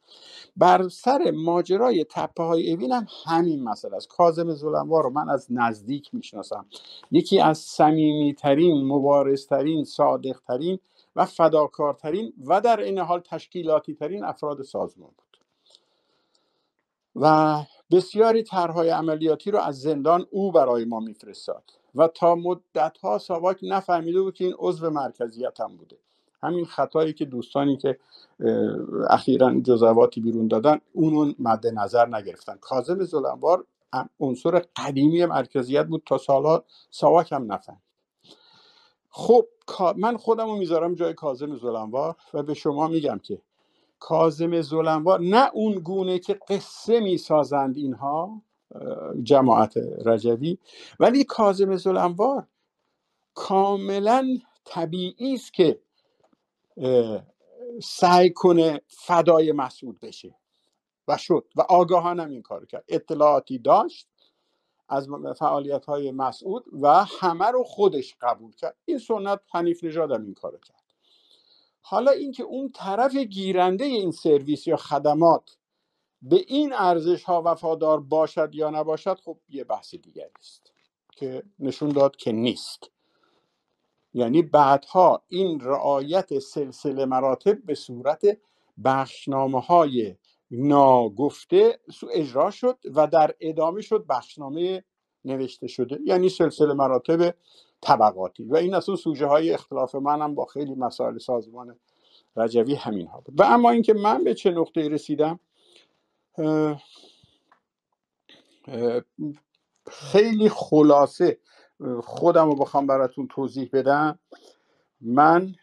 بر 0.56 0.88
سر 0.88 1.30
ماجرای 1.30 2.04
تپه 2.10 2.42
های 2.42 2.72
اوین 2.72 2.92
هم 2.92 3.06
همین 3.24 3.64
مسئله 3.64 3.96
است. 3.96 4.08
کاظم 4.08 4.54
زلنوار 4.54 5.04
رو 5.04 5.10
من 5.10 5.28
از 5.28 5.46
نزدیک 5.50 6.14
می‌شناسم. 6.14 6.66
یکی 7.10 7.40
از 7.40 7.58
صمیمیترین 7.58 8.86
مبارزترین 8.86 9.84
صادقترین 9.84 10.78
و 11.16 11.24
فداکارترین 11.24 12.32
و 12.46 12.60
در 12.60 12.80
این 12.80 12.98
حال 12.98 13.20
تشکیلاتی 13.20 13.94
ترین 13.94 14.24
افراد 14.24 14.62
سازمان 14.62 15.10
بود. 15.16 15.38
و 17.16 17.58
بسیاری 17.90 18.42
طرحهای 18.42 18.88
عملیاتی 18.90 19.50
رو 19.50 19.58
از 19.58 19.80
زندان 19.80 20.26
او 20.30 20.52
برای 20.52 20.84
ما 20.84 21.00
میفرستاد 21.00 21.64
و 21.94 22.08
تا 22.08 22.34
مدت 22.34 22.98
ها 22.98 23.18
ساواک 23.18 23.58
نفهمیده 23.62 24.22
بود 24.22 24.34
که 24.34 24.44
این 24.44 24.54
عضو 24.58 24.90
مرکزیت 24.90 25.60
هم 25.60 25.76
بوده. 25.76 25.96
همین 26.42 26.64
خطایی 26.64 27.12
که 27.12 27.24
دوستانی 27.24 27.76
که 27.76 27.98
اخیرا 29.10 29.60
جزواتی 29.60 30.20
بیرون 30.20 30.48
دادن 30.48 30.80
اونو 30.92 31.32
مد 31.38 31.66
نظر 31.66 32.06
نگرفتن. 32.06 32.56
کاظم 32.60 33.04
زلنوار 33.04 33.64
عنصر 34.20 34.62
قدیمی 34.76 35.24
مرکزیت 35.24 35.86
بود 35.86 36.02
تا 36.06 36.18
سالها 36.18 36.64
ساواک 36.90 37.32
هم 37.32 37.52
نفهمید. 37.52 37.80
خب 39.16 39.46
من 39.96 40.16
خودم 40.16 40.46
رو 40.46 40.56
می‌ذارم 40.56 40.94
جای 40.94 41.14
کازم 41.14 41.56
زلنوار 41.56 42.16
و 42.34 42.42
به 42.42 42.54
شما 42.54 42.88
میگم 42.88 43.18
که 43.18 43.42
کازم 44.00 44.60
زلنوار 44.62 45.20
نه 45.20 45.50
اون 45.54 45.74
گونه 45.74 46.18
که 46.18 46.34
قصه 46.48 47.00
می‌سازند 47.00 47.76
اینها 47.76 48.42
جماعت 49.22 49.74
رجوی 50.06 50.58
ولی 51.00 51.24
کازم 51.24 51.76
زلنوار 51.76 52.46
کاملا 53.34 54.28
طبیعی 54.64 55.34
است 55.34 55.54
که 55.54 55.80
سعی 57.82 58.30
کنه 58.30 58.80
فدای 58.88 59.52
مسعود 59.52 60.00
بشه 60.00 60.36
و 61.08 61.16
شد 61.18 61.46
و 61.56 61.60
آگاهانم 61.60 62.30
این 62.30 62.42
کار 62.42 62.66
کرد. 62.66 62.84
اطلاعاتی 62.88 63.58
داشت 63.58 64.08
از 64.88 65.08
فعالیت 65.38 65.84
های 65.84 66.10
مسعود 66.10 66.64
و 66.82 67.04
همه 67.04 67.46
رو 67.46 67.64
خودش 67.64 68.16
قبول 68.20 68.54
کرد. 68.54 68.76
این 68.84 68.98
سنت 68.98 69.40
حنیف 69.52 69.84
نژاد 69.84 70.12
هم 70.12 70.24
این 70.24 70.34
کار 70.34 70.58
کرد. 70.58 70.84
حالا 71.80 72.10
اینکه 72.10 72.42
اون 72.42 72.72
طرف 72.72 73.16
گیرنده 73.16 73.84
این 73.84 74.10
سرویس 74.10 74.66
یا 74.66 74.76
خدمات 74.76 75.56
به 76.22 76.44
این 76.48 76.72
ارزش 76.72 77.24
ها 77.24 77.42
وفادار 77.44 78.00
باشد 78.00 78.54
یا 78.54 78.70
نباشد 78.70 79.20
خب 79.24 79.38
یه 79.48 79.64
بحث 79.64 79.94
دیگری 79.94 80.30
است 80.38 80.72
که 81.16 81.42
نشون 81.58 81.88
داد 81.88 82.16
که 82.16 82.32
نیست. 82.32 82.90
یعنی 84.14 84.42
بعدها 84.42 85.22
این 85.28 85.60
رعایت 85.60 86.38
سلسله 86.38 87.04
مراتب 87.04 87.62
به 87.62 87.74
صورت 87.74 88.38
بخشنامه 88.84 89.60
های 89.60 90.16
ناگفته 90.54 91.78
اجرا 92.12 92.50
شد 92.50 92.78
و 92.94 93.06
در 93.06 93.34
ادامه 93.40 93.80
شد 93.82 94.06
بخشنامه 94.08 94.84
نوشته 95.24 95.66
شده 95.66 96.00
یعنی 96.04 96.28
سلسله 96.28 96.74
مراتب 96.74 97.34
طبقاتی. 97.80 98.44
و 98.44 98.56
این 98.56 98.74
اصلا 98.74 98.96
سوژه 98.96 99.26
های 99.26 99.50
اختلاف 99.50 99.94
منم 99.94 100.34
با 100.34 100.44
خیلی 100.44 100.74
مسائل 100.74 101.18
سازمان 101.18 101.76
رجوی 102.36 102.74
همین 102.74 103.06
ها 103.06 103.20
بود. 103.20 103.40
و 103.40 103.42
اما 103.42 103.70
اینکه 103.70 103.94
من 103.94 104.24
به 104.24 104.34
چه 104.34 104.50
نقطه 104.50 104.88
رسیدم 104.88 105.40
خیلی 109.86 110.48
خلاصه 110.48 111.38
خودم 112.02 112.50
رو 112.50 112.56
بخوام 112.56 112.86
براتون 112.86 113.28
توضیح 113.28 113.70
بدم. 113.72 114.18
من 115.00 115.54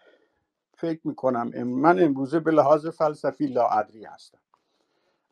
فکر 0.78 1.00
می‌کنم 1.04 1.64
من 1.64 2.04
امروزه 2.04 2.40
به 2.40 2.52
لحاظ 2.52 2.88
فلسفی 2.88 3.48
لاعدری 3.48 4.06
هستم. 4.06 4.40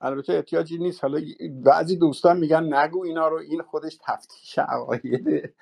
البته 0.02 0.34
احتیاجی 0.34 0.78
نیست. 0.78 1.04
حالا 1.04 1.22
بعضی 1.64 1.98
دوستان 1.98 2.38
میگن 2.38 2.74
نگو 2.74 3.04
اینا 3.04 3.28
رو 3.28 3.38
این 3.38 3.62
خودش 3.62 4.00
تفتیش 4.04 4.60
عقاید 4.60 5.54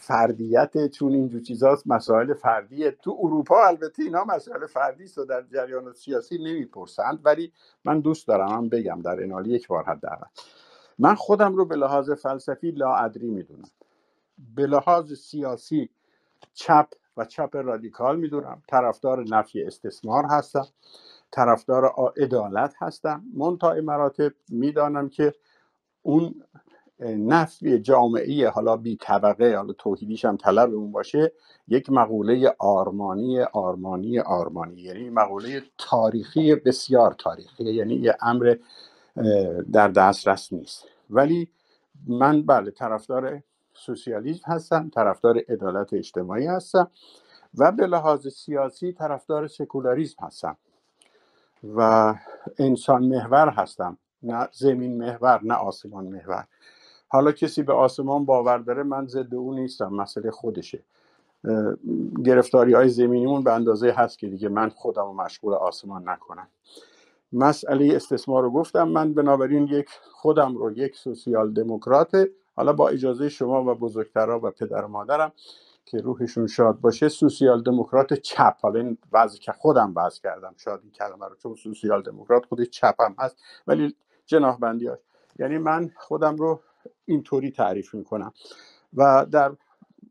فردیت 0.00 0.86
چون 0.86 1.12
اینجور 1.12 1.40
چیزاست 1.40 1.86
مسائل 1.86 2.34
فردیه. 2.34 2.90
تو 2.90 3.16
اروپا 3.22 3.66
البته 3.66 4.02
اینا 4.02 4.24
مسائل 4.24 4.66
فردی 4.66 5.04
است 5.04 5.18
و 5.18 5.24
در 5.24 5.42
جریان 5.42 5.92
سیاسی 5.92 6.38
نمی‌پرسند 6.38 7.20
ولی 7.24 7.52
من 7.84 8.00
دوست 8.00 8.28
دارم 8.28 8.52
من 8.52 8.68
بگم 8.68 9.02
در 9.02 9.22
انالی 9.22 9.50
یک 9.50 9.68
بار 9.68 9.84
حداقل. 9.84 10.26
من 10.98 11.14
خودم 11.14 11.56
رو 11.56 11.64
به 11.64 11.76
لحاظ 11.76 12.10
فلسفی 12.10 12.70
لاعدری 12.70 13.30
می‌دونم. 13.30 13.70
به 14.56 14.66
لحاظ 14.66 15.12
سیاسی 15.12 15.90
چپ 16.54 16.88
و 17.16 17.24
چپ 17.24 17.56
رادیکال 17.56 18.18
می‌دونم. 18.18 18.62
طرفدار 18.68 19.24
نفی 19.28 19.62
استثمار 19.62 20.24
هستم. 20.30 20.66
طرفدار 21.32 21.94
عدالت 22.18 22.74
هستم 22.78 23.24
منتهای 23.34 23.82
مراتب 23.82 24.32
می‌دانم 24.50 25.10
که 25.10 25.34
اون 26.02 26.34
نفی 27.00 27.78
جامعه 27.78 28.48
حالا 28.50 28.76
بی 28.76 28.96
طبقه 28.96 29.56
حالا 29.56 29.72
توحیدیش 29.72 30.24
هم 30.24 30.36
طلب 30.36 30.74
اون 30.74 30.92
باشه 30.92 31.32
یک 31.68 31.90
مقوله 31.90 32.56
آرمانی 32.58 33.40
آرمانی 33.40 34.20
آرمانی 34.20 34.80
یعنی 34.82 35.10
مقوله 35.10 35.62
تاریخی 35.78 36.54
بسیار 36.54 37.12
تاریخی 37.18 37.64
یعنی 37.64 37.94
یه 37.94 38.16
امر 38.22 38.56
در 39.72 39.88
دسترس 39.88 40.52
نیست. 40.52 40.84
ولی 41.10 41.50
من 42.08 42.42
بله 42.46 42.70
طرفدار 42.70 43.42
سوسیالیسم 43.74 44.52
هستم 44.52 44.90
طرفدار 44.94 45.38
عدالت 45.48 45.94
اجتماعی 45.94 46.46
هستم 46.46 46.90
و 47.58 47.72
به 47.72 47.86
لحاظ 47.86 48.28
سیاسی 48.28 48.92
طرفدار 48.92 49.46
سکولاریسم 49.46 50.26
هستم. 50.26 50.56
و 51.64 52.14
انسان 52.58 53.04
محور 53.04 53.48
هستم. 53.48 53.98
نه 54.22 54.48
زمین 54.52 54.98
محور 54.98 55.40
نه 55.44 55.54
آسمان 55.54 56.04
محور. 56.04 56.44
حالا 57.08 57.32
کسی 57.32 57.62
به 57.62 57.72
آسمان 57.72 58.24
باور 58.24 58.58
داره 58.58 58.82
من 58.82 59.06
ضد 59.06 59.34
او 59.34 59.54
نیستم 59.54 59.88
مسئله 59.88 60.30
خودشه. 60.30 60.82
گرفتاری 62.24 62.72
های 62.74 62.88
زمینیمون 62.88 63.44
به 63.44 63.52
اندازه 63.52 63.90
هست 63.90 64.18
که 64.18 64.28
دیگه 64.28 64.48
من 64.48 64.68
خودم 64.68 65.02
رو 65.02 65.12
مشغول 65.12 65.54
آسمان 65.54 66.08
نکنم. 66.08 66.48
مسئله 67.32 67.96
استثمار 67.96 68.42
رو 68.42 68.50
گفتم 68.50 68.88
من 68.88 69.14
بنابراین 69.14 69.66
یک 69.66 69.88
خودم 70.12 70.56
رو 70.56 70.78
یک 70.78 70.96
سوسیال 70.96 71.52
دموکرات 71.52 72.28
حالا 72.56 72.72
با 72.72 72.88
اجازه 72.88 73.28
شما 73.28 73.64
و 73.64 73.74
بزرگترها 73.74 74.40
و 74.42 74.50
پدر 74.50 74.84
و 74.84 74.88
مادرم 74.88 75.32
که 75.86 75.98
روحشون 75.98 76.46
شاد 76.46 76.80
باشه 76.80 77.08
سوسیال 77.08 77.62
دموکرات 77.62 78.14
چپ. 78.14 78.56
حالا 78.62 78.80
این 78.80 78.98
وضعی 79.12 79.38
که 79.38 79.52
خودم 79.52 79.92
وضع 79.96 80.20
کردم 80.22 80.54
شاد 80.58 80.80
این 80.82 80.92
کلمه 80.92 81.28
رو 81.28 81.36
چون 81.36 81.54
سوسیال 81.54 82.02
دموکرات 82.02 82.46
خودش 82.46 82.70
چپ 82.70 82.96
هم 83.00 83.16
هست 83.18 83.36
ولی 83.66 83.96
جناح 84.26 84.58
بندی 84.58 84.88
هست. 84.88 85.04
یعنی 85.38 85.58
من 85.58 85.90
خودم 85.96 86.36
رو 86.36 86.60
اینطوری 87.06 87.50
تعریف 87.50 87.94
می‌کنم. 87.94 88.32
و 88.94 89.26
در 89.32 89.56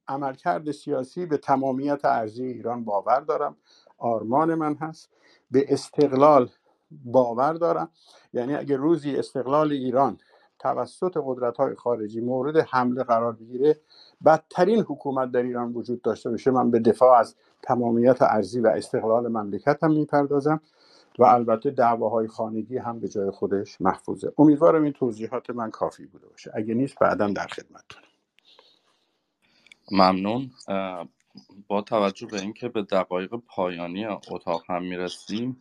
عملکرد 0.08 0.72
سیاسی 0.72 1.26
به 1.26 1.38
تمامیت 1.38 2.06
ارزی 2.06 2.46
ایران 2.46 2.86
باور 2.86 3.22
دارم. 3.22 3.58
آرمان 3.98 4.56
من 4.56 4.76
هست. 4.76 5.10
به 5.52 5.66
استقلال 5.70 6.50
باور 6.92 7.54
دارم. 7.54 7.92
یعنی 8.34 8.56
اگه 8.56 8.78
روزی 8.78 9.18
استقلال 9.18 9.72
ایران 9.72 10.20
توسط 10.60 11.18
قدرت 11.26 11.58
های 11.58 11.76
خارجی 11.76 12.22
مورد 12.22 12.58
حمله 12.58 13.04
قرار 13.04 13.34
بگیره 13.34 13.82
بدترین 14.26 14.80
حکومت 14.80 15.32
در 15.32 15.44
ایران 15.44 15.74
وجود 15.74 16.02
داشته 16.02 16.30
باشه 16.30 16.52
من 16.52 16.72
به 16.72 16.80
دفاع 16.80 17.20
از 17.20 17.36
تمامیت 17.64 18.22
ارزی 18.22 18.60
و 18.60 18.68
استقلال 18.68 19.28
مملکت 19.28 19.84
هم 19.84 19.92
می‌پردازم 19.92 20.62
و 21.20 21.24
البته 21.24 21.72
دعواهای 21.72 22.28
خانگی 22.28 22.78
هم 22.78 23.00
به 23.00 23.10
جای 23.10 23.32
خودش 23.32 23.82
محفوظه. 23.82 24.34
امیدوارم 24.38 24.84
این 24.84 24.94
توضیحات 24.94 25.50
من 25.50 25.72
کافی 25.72 26.06
بوده 26.06 26.28
باشه. 26.28 26.52
اگه 26.54 26.74
نیست 26.74 27.00
بعدا 27.00 27.28
در 27.28 27.48
خدمتتونم. 27.48 28.06
ممنون. 29.92 30.52
با 31.68 31.82
توجه 31.82 32.28
به 32.28 32.42
اینکه 32.42 32.70
به 32.70 32.82
دقایق 32.82 33.36
پایانی 33.36 34.06
اتاق 34.06 34.64
هم 34.70 34.84
می‌رسیم 34.84 35.58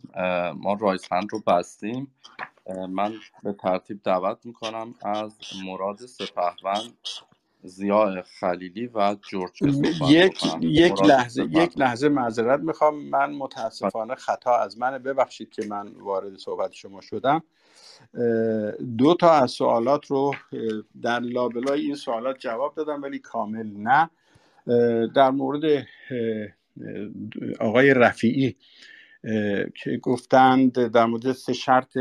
ما 0.57 0.77
رایس 0.81 1.13
هند 1.13 1.29
رو 1.33 1.41
بستیم. 1.47 2.15
من 2.89 3.13
به 3.43 3.53
ترتیب 3.53 4.01
دعوت 4.05 4.47
می‌کنم 4.47 4.95
از 5.03 5.37
مراد 5.67 5.97
سپهوند 5.97 6.93
زیاء 7.63 8.23
خلیلی 8.23 8.87
و 8.87 9.17
جورج 9.29 9.63
یک 10.09 10.45
یک 10.61 11.03
لحظه 11.03 11.45
یک 11.45 11.79
لحظه 11.79 12.09
معذرت 12.09 12.61
می‌خوام. 12.61 13.03
من 13.03 13.33
متاسفانه 13.33 14.15
خطا 14.15 14.57
از 14.57 14.79
من 14.79 14.99
ببخشید 14.99 15.51
که 15.51 15.67
من 15.67 15.89
وارد 15.89 16.37
صحبت 16.37 16.73
شما 16.73 17.01
شدم. 17.01 17.43
دو 18.99 19.15
تا 19.15 19.31
از 19.31 19.51
سوالات 19.51 20.07
رو 20.07 20.35
در 21.03 21.21
لابلای 21.21 21.81
این 21.81 21.95
سوالات 21.95 22.39
جواب 22.39 22.75
دادم 22.75 23.03
ولی 23.03 23.19
کامل 23.19 23.67
نه. 23.67 24.11
در 25.15 25.31
مورد 25.31 25.87
آقای 27.61 27.95
رفیعی 27.95 28.57
که 29.75 30.01
گفتند 30.03 30.87
در 30.87 31.07
مورد 31.07 31.33
سه 31.33 31.53
شرط 31.53 31.97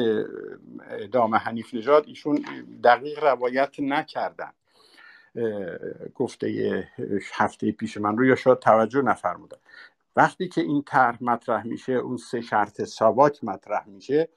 اعدام 0.90 1.36
حنیف 1.36 1.74
نژاد 1.74 2.04
ایشون 2.08 2.46
دقیق 2.84 3.24
روایت 3.24 3.80
نکردن. 3.80 4.52
گفته 6.16 6.88
هفته 7.34 7.72
پیش 7.72 7.98
من 7.98 8.18
رو 8.18 8.26
یا 8.26 8.36
شاید 8.36 8.60
توجه 8.60 9.02
نفرمودن. 9.02 9.58
وقتی 10.16 10.48
که 10.48 10.62
این 10.62 10.84
طرح 10.88 11.24
مطرح 11.24 11.68
میشه 11.68 11.94
اون 11.94 12.18
سه 12.18 12.42
شرط 12.42 12.82
ساواک 12.82 13.44
مطرح 13.44 13.88
میشه 13.88 14.30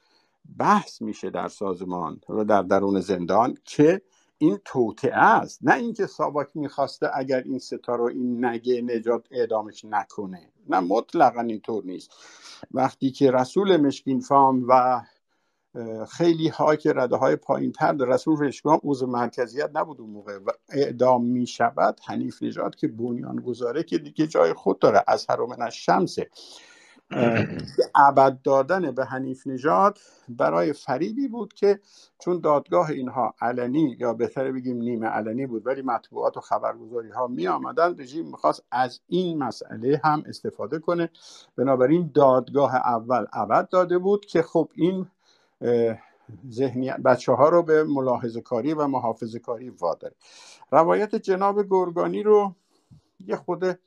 بحث 0.57 1.01
میشه 1.01 1.29
در 1.29 1.47
سازمان 1.47 2.21
و 2.29 2.45
در 2.45 2.61
درون 2.61 2.99
زندان 2.99 3.57
که 3.65 4.01
این 4.37 4.59
توطعه 4.65 5.17
است. 5.17 5.59
نه 5.61 5.75
اینکه 5.75 6.05
ساواک 6.05 6.47
می‌خواسته 6.55 7.09
اگر 7.13 7.41
این 7.45 7.59
ستا 7.59 7.95
رو 7.95 8.03
این 8.05 8.45
نگه 8.45 8.81
نجات 8.81 9.27
اعدامش 9.31 9.85
نکنه. 9.85 10.49
نه 10.69 10.79
مطلقا 10.79 11.41
اینطور 11.41 11.83
نیست. 11.85 12.11
وقتی 12.71 13.11
که 13.11 13.31
رسول 13.31 13.77
مشکین 13.77 14.19
فام 14.19 14.65
و 14.67 15.01
خیلی 16.09 16.47
ها 16.47 16.75
که 16.75 16.93
رده 16.93 17.15
های 17.15 17.35
پایین 17.35 17.71
تر 17.71 17.93
رسول 17.93 18.51
فام 18.51 18.79
اوز 18.83 19.03
مرکزیت 19.03 19.69
نبود 19.73 20.01
اون 20.01 20.09
موقع 20.09 20.37
و 20.37 20.49
اعدام 20.69 21.25
می 21.25 21.47
شود 21.47 21.99
حنیف 22.05 22.43
نژاد 22.43 22.75
که 22.75 22.87
بنیان 22.87 23.35
گذاره 23.35 23.83
که 23.83 23.97
دیگه 23.97 24.27
جای 24.27 24.53
خود 24.53 24.79
داره 24.79 25.03
از 25.07 25.25
هر 25.29 25.69
شمسه 25.69 26.29
ابد 27.95 28.41
دادن 28.43 28.91
به 28.91 29.05
حنیف 29.05 29.47
نژاد 29.47 29.99
برای 30.29 30.73
فریبی 30.73 31.27
بود 31.27 31.53
که 31.53 31.79
چون 32.19 32.39
دادگاه 32.39 32.89
اینها 32.89 33.33
علنی 33.41 33.97
یا 33.99 34.13
بهتره 34.13 34.51
بگیم 34.51 34.77
نیمه 34.77 35.07
علنی 35.07 35.47
بود 35.47 35.67
ولی 35.67 35.81
مطبوعات 35.81 36.37
و 36.37 36.41
خبرگزاری 36.41 37.09
ها 37.09 37.27
می 37.27 37.47
آمدن 37.47 37.95
رژیم 37.99 38.25
می‌خواست 38.25 38.63
از 38.71 38.99
این 39.07 39.37
مسئله 39.37 40.01
هم 40.03 40.23
استفاده 40.25 40.79
کنه. 40.79 41.09
بنابراین 41.55 42.11
دادگاه 42.13 42.75
اول 42.75 43.25
ابد 43.33 43.69
داده 43.69 43.97
بود 43.97 44.25
که 44.25 44.41
خب 44.41 44.69
این 44.75 45.07
ذهنیت 46.49 46.97
بچه 46.97 47.31
ها 47.31 47.49
رو 47.49 47.63
به 47.63 47.83
ملاحظه 47.83 48.41
کاری 48.41 48.73
و 48.73 48.87
محافظه 48.87 49.39
کاری 49.39 49.69
واداره. 49.69 50.15
روایت 50.71 51.15
جناب 51.15 51.69
گرگانی 51.69 52.23
رو 52.23 52.55
یه 53.27 53.35
خود 53.35 53.79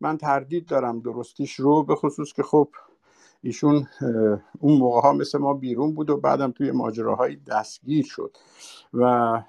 من 0.00 0.18
تردید 0.18 0.66
دارم 0.66 1.00
درستیش 1.00 1.54
رو 1.54 1.82
به 1.82 1.94
خصوص 1.94 2.32
که 2.32 2.42
خب 2.42 2.68
ایشون 3.42 3.88
اون 4.60 4.78
موقع 4.78 5.00
ها 5.00 5.12
مثل 5.12 5.38
ما 5.38 5.54
بیرون 5.54 5.94
بود 5.94 6.10
و 6.10 6.16
بعدم 6.16 6.52
توی 6.52 6.70
ماجراهایی 6.70 7.36
دستگیر 7.36 8.04
شد. 8.04 8.36
و 8.94 9.42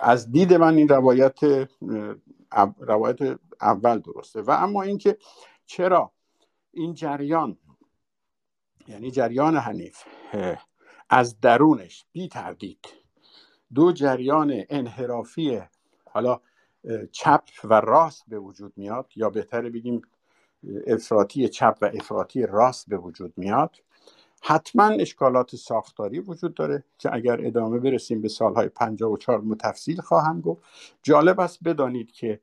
از 0.00 0.32
دید 0.32 0.54
من 0.54 0.76
این 0.76 0.88
روایت 0.88 1.68
روایت 2.78 3.18
اول 3.60 3.98
درسته. 3.98 4.42
و 4.42 4.50
اما 4.50 4.82
اینکه 4.82 5.18
چرا 5.66 6.12
این 6.72 6.94
جریان 6.94 7.56
یعنی 8.88 9.10
جریان 9.10 9.56
حنیف. 9.56 10.04
از 11.10 11.40
درونش 11.40 12.04
بی 12.12 12.28
تردید. 12.28 12.86
دو 13.74 13.92
جریان 13.92 14.64
انحرافی 14.68 15.60
حالا 16.10 16.40
چپ 17.12 17.42
و 17.64 17.80
راست 17.80 18.24
به 18.28 18.38
وجود 18.38 18.72
میاد 18.76 19.12
یا 19.16 19.30
بهتره 19.30 19.70
بگیم 19.70 20.02
افراطی 20.86 21.48
چپ 21.48 21.78
و 21.80 21.90
افراطی 21.94 22.46
راست 22.46 22.88
به 22.88 22.96
وجود 22.96 23.32
میاد. 23.36 23.76
حتما 24.42 24.84
اشکالات 24.84 25.56
ساختاری 25.56 26.20
وجود 26.20 26.54
داره 26.54 26.84
که 26.98 27.14
اگر 27.14 27.46
ادامه 27.46 27.78
برسیم 27.78 28.22
به 28.22 28.28
سالهای 28.28 28.68
54 28.68 29.40
متفصیل 29.40 30.00
خواهم 30.00 30.40
گفت. 30.40 30.62
جالب 31.02 31.40
است 31.40 31.58
بدانید 31.64 32.12
که 32.12 32.40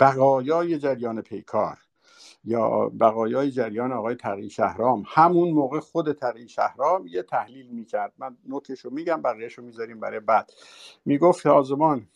بقایای 0.00 0.78
جریان 0.78 1.22
پیکار 1.22 1.78
یا 2.46 2.92
بقایای 3.00 3.50
جریان 3.50 3.92
آقای 3.92 4.14
تقی 4.14 4.50
شهرام. 4.50 5.04
همون 5.06 5.50
موقع 5.50 5.80
خود 5.80 6.12
تقی 6.12 6.48
شهرام 6.48 7.06
یه 7.06 7.22
تحلیل 7.22 7.66
می‌کرد. 7.70 8.12
من 8.18 8.36
نوتش 8.48 8.80
رو 8.80 8.90
میگم 8.90 9.22
بقیهش 9.22 9.54
رو 9.54 9.64
می‌ذاریم 9.64 10.00
برای 10.00 10.20
بعد. 10.20 10.52
می‌گفت 11.04 11.42
سازمان 11.42 12.06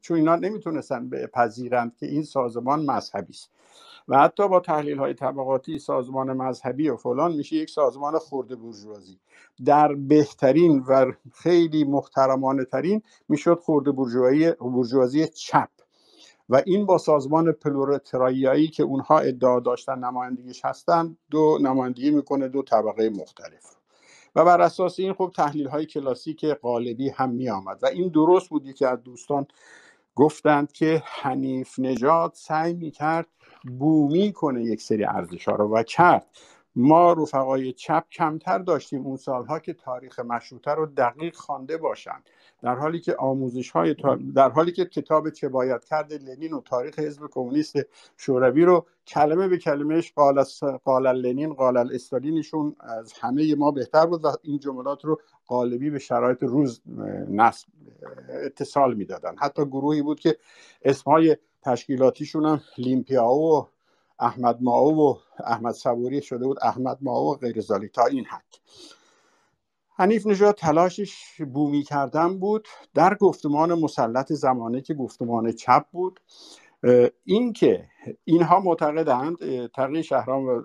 چون 0.00 0.16
اینا 0.16 0.36
نمی‌تونستن 0.36 1.08
بپذیرند 1.08 1.96
که 1.96 2.06
این 2.06 2.22
سازمان 2.22 2.84
مذهبی 2.90 3.32
است. 3.32 3.50
و 4.08 4.18
حتی 4.18 4.48
با 4.48 4.60
تحلیل 4.60 4.98
های 4.98 5.14
طبقاتی 5.14 5.78
سازمان 5.78 6.32
مذهبی 6.32 6.88
و 6.88 6.96
فلان 6.96 7.32
میشه 7.32 7.56
یک 7.56 7.70
سازمان 7.70 8.18
خورده 8.18 8.56
بورژوازی. 8.56 9.18
در 9.64 9.94
بهترین 9.94 10.84
و 10.88 11.12
خیلی 11.34 11.84
محترمانه 11.84 12.64
ترین 12.64 13.02
می‌شد 13.28 13.58
خورده 13.58 13.90
بورژوازی 14.60 15.26
چپ. 15.28 15.68
و 16.48 16.62
این 16.66 16.86
با 16.86 16.98
سازمان 16.98 17.52
پلورتراییایی 17.52 18.68
که 18.68 18.82
اونها 18.82 19.18
ادعا 19.18 19.60
داشتن 19.60 19.98
نمایندگیش 19.98 20.64
هستن 20.64 21.16
دو 21.30 21.58
نمایندگی 21.62 22.10
می‌کنه 22.10 22.48
دو 22.48 22.62
طبقه 22.62 23.10
مختلف. 23.10 23.76
و 24.36 24.44
بر 24.44 24.60
اساس 24.60 25.00
این 25.00 25.12
خب 25.12 25.32
تحلیل 25.36 25.68
های 25.68 25.86
کلاسیک 25.86 26.44
قالبی 26.44 27.08
هم 27.08 27.30
می 27.30 27.48
آمد 27.48 27.78
و 27.82 27.86
این 27.86 28.08
درست 28.08 28.48
بود 28.50 28.74
که 28.74 28.88
از 28.88 29.02
دوستان 29.02 29.46
گفتند 30.14 30.72
که 30.72 31.02
حنیف 31.06 31.78
نژاد 31.78 32.32
سعی 32.34 32.74
می 32.74 32.90
کرد 32.90 33.26
بومی 33.78 34.32
کنه 34.32 34.64
یک 34.64 34.82
سری 34.82 35.04
ارزش 35.04 35.48
ها 35.48 35.54
رو 35.54 35.76
و 35.76 35.82
کرد. 35.82 36.26
ما 36.76 37.12
رفقای 37.12 37.72
چپ 37.72 38.04
کمتر 38.12 38.58
داشتیم 38.58 39.06
اون 39.06 39.16
سالها 39.16 39.58
که 39.58 39.72
تاریخ 39.72 40.18
مشروطه 40.18 40.70
رو 40.70 40.86
دقیق 40.86 41.34
خوانده 41.36 41.76
باشند. 41.76 42.30
در 42.62 42.74
حالی 42.74 43.00
که 43.00 43.16
آموزش 43.18 43.70
های 43.70 43.94
در 44.34 44.50
حالی 44.50 44.72
که 44.72 44.84
کتاب 44.84 45.30
چه 45.30 45.48
باید 45.48 45.84
کرد 45.84 46.12
لنین 46.12 46.52
و 46.52 46.60
تاریخ 46.60 46.98
حزب 46.98 47.26
کمونیست 47.30 47.76
شوروی 48.16 48.64
رو 48.64 48.86
کلمه 49.06 49.48
به 49.48 49.58
کلمهش 49.58 50.12
قال 50.12 50.44
قال 50.84 51.20
لنین 51.20 51.54
قال 51.54 51.76
استالینشون 51.94 52.76
از 52.80 53.12
همه 53.12 53.54
ما 53.54 53.70
بهتر 53.70 54.06
بود 54.06 54.24
و 54.24 54.28
این 54.42 54.58
جملات 54.58 55.04
رو 55.04 55.20
قالبی 55.46 55.90
به 55.90 55.98
شرایط 55.98 56.42
روز 56.42 56.80
نصب 57.28 57.68
اتصال 58.28 58.94
می‌دادن. 58.94 59.34
حتی 59.38 59.64
گروهی 59.64 60.02
بود 60.02 60.20
که 60.20 60.38
اسمهای 60.82 61.36
تشکیلاتیشون 61.62 62.46
هم 62.46 62.60
لیمپیاو 62.78 63.58
و 63.58 63.66
احمد 64.20 64.58
ماو 64.60 65.10
و 65.10 65.16
احمد 65.44 65.74
صبوری 65.74 66.22
شده 66.22 66.46
بود. 66.46 66.58
احمد 66.62 66.98
ماو 67.00 67.32
و 67.32 67.36
غیر 67.36 67.60
تا 67.92 68.04
این 68.04 68.24
حد. 68.24 68.44
حنیف 69.96 70.26
نژاد 70.26 70.54
تلاشش 70.54 71.42
بومی 71.52 71.82
کردن 71.82 72.38
بود 72.38 72.68
در 72.94 73.14
گفتمان 73.14 73.74
مسلط 73.74 74.32
زمانه 74.32 74.80
که 74.80 74.94
گفتمان 74.94 75.52
چپ 75.52 75.84
بود. 75.92 76.20
اینکه 77.24 77.84
اینها 78.24 78.60
معتقدند 78.60 79.36
تقی 79.66 80.02
شهرام 80.02 80.46
و 80.46 80.62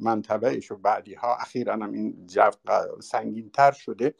منطبهش 0.00 0.70
و 0.70 0.76
بعدی 0.76 1.14
ها 1.14 1.36
اخیرا 1.36 1.74
هم 1.74 1.92
این 1.92 2.26
جو 2.26 2.50
سنگین 3.00 3.50
تر 3.50 3.72
شده 3.72 4.14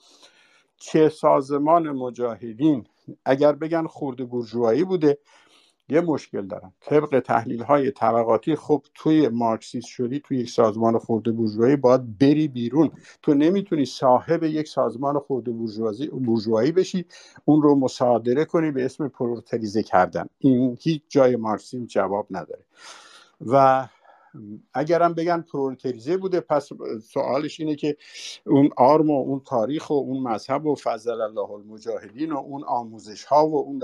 که 0.76 1.08
سازمان 1.08 1.90
مجاهدین 1.90 2.86
اگر 3.24 3.52
بگن 3.52 3.86
خورده 3.86 4.24
برجوهایی 4.24 4.84
بوده 4.84 5.18
یه 5.88 6.00
مشکل 6.00 6.46
دارن 6.46 6.72
طبق 6.80 7.20
تحلیل 7.20 7.62
های 7.62 7.90
طبقاتی 7.90 8.54
خب 8.54 8.82
توی 8.94 9.28
مارکسیست 9.28 9.86
شدی 9.86 10.20
توی 10.20 10.38
یک 10.38 10.50
سازمان 10.50 10.98
خورده 10.98 11.32
بورژوایی 11.32 11.76
باید 11.76 12.18
بری 12.18 12.48
بیرون. 12.48 12.90
تو 13.22 13.34
نمی‌تونی 13.34 13.84
صاحب 13.84 14.42
یک 14.42 14.68
سازمان 14.68 15.18
خورده 15.18 15.50
بورژوایی 16.10 16.72
بشی 16.72 17.04
اون 17.44 17.62
رو 17.62 17.74
مصادره 17.74 18.44
کنی 18.44 18.70
به 18.70 18.84
اسم 18.84 19.08
پرولتریزه 19.08 19.82
کردن. 19.82 20.26
این 20.38 20.78
هیچ 20.80 21.02
جای 21.08 21.36
مارکسیسم 21.36 21.86
جواب 21.86 22.26
نداره. 22.30 22.64
و 23.46 23.88
اگرم 24.74 25.14
بگن 25.14 25.40
پرولتریزه 25.40 26.16
بوده 26.16 26.40
پس 26.40 26.68
سوالش 27.12 27.60
اینه 27.60 27.74
که 27.76 27.96
اون 28.46 28.70
آرم 28.76 29.10
و 29.10 29.20
اون 29.20 29.42
تاریخ 29.46 29.90
و 29.90 29.94
اون 29.94 30.22
مذهب 30.22 30.66
و 30.66 30.74
فضل 30.74 31.20
الله 31.20 31.50
المجاهدین 31.50 32.32
و 32.32 32.36
اون 32.36 32.64
آموزش 32.64 33.24
ها 33.24 33.48
و 33.48 33.56
اون 33.56 33.82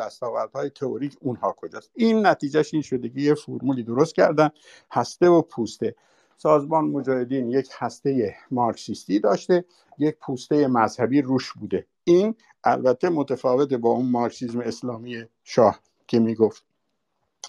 های 0.54 0.70
تئوریک 0.70 1.16
اونها 1.20 1.54
کجاست؟ 1.58 1.90
این 1.94 2.26
نتیجهش 2.26 2.74
این 2.74 2.82
شده 2.82 3.08
که 3.08 3.20
یه 3.20 3.34
فرمولی 3.34 3.82
درست 3.82 4.14
کردن 4.14 4.50
هسته 4.92 5.28
و 5.28 5.42
پوسته. 5.42 5.94
سازمان 6.36 6.84
مجاهدین 6.84 7.50
یک 7.50 7.68
هسته 7.78 8.34
مارکسیستی 8.50 9.20
داشته 9.20 9.64
یک 9.98 10.16
پوسته 10.20 10.66
مذهبی 10.66 11.22
روش 11.22 11.52
بوده. 11.52 11.86
این 12.04 12.34
البته 12.64 13.08
متفاوت 13.08 13.74
با 13.74 13.90
اون 13.90 14.10
مارکسیزم 14.10 14.60
اسلامی 14.60 15.24
شاه 15.44 15.80
که 16.06 16.18
می‌گفت. 16.18 16.64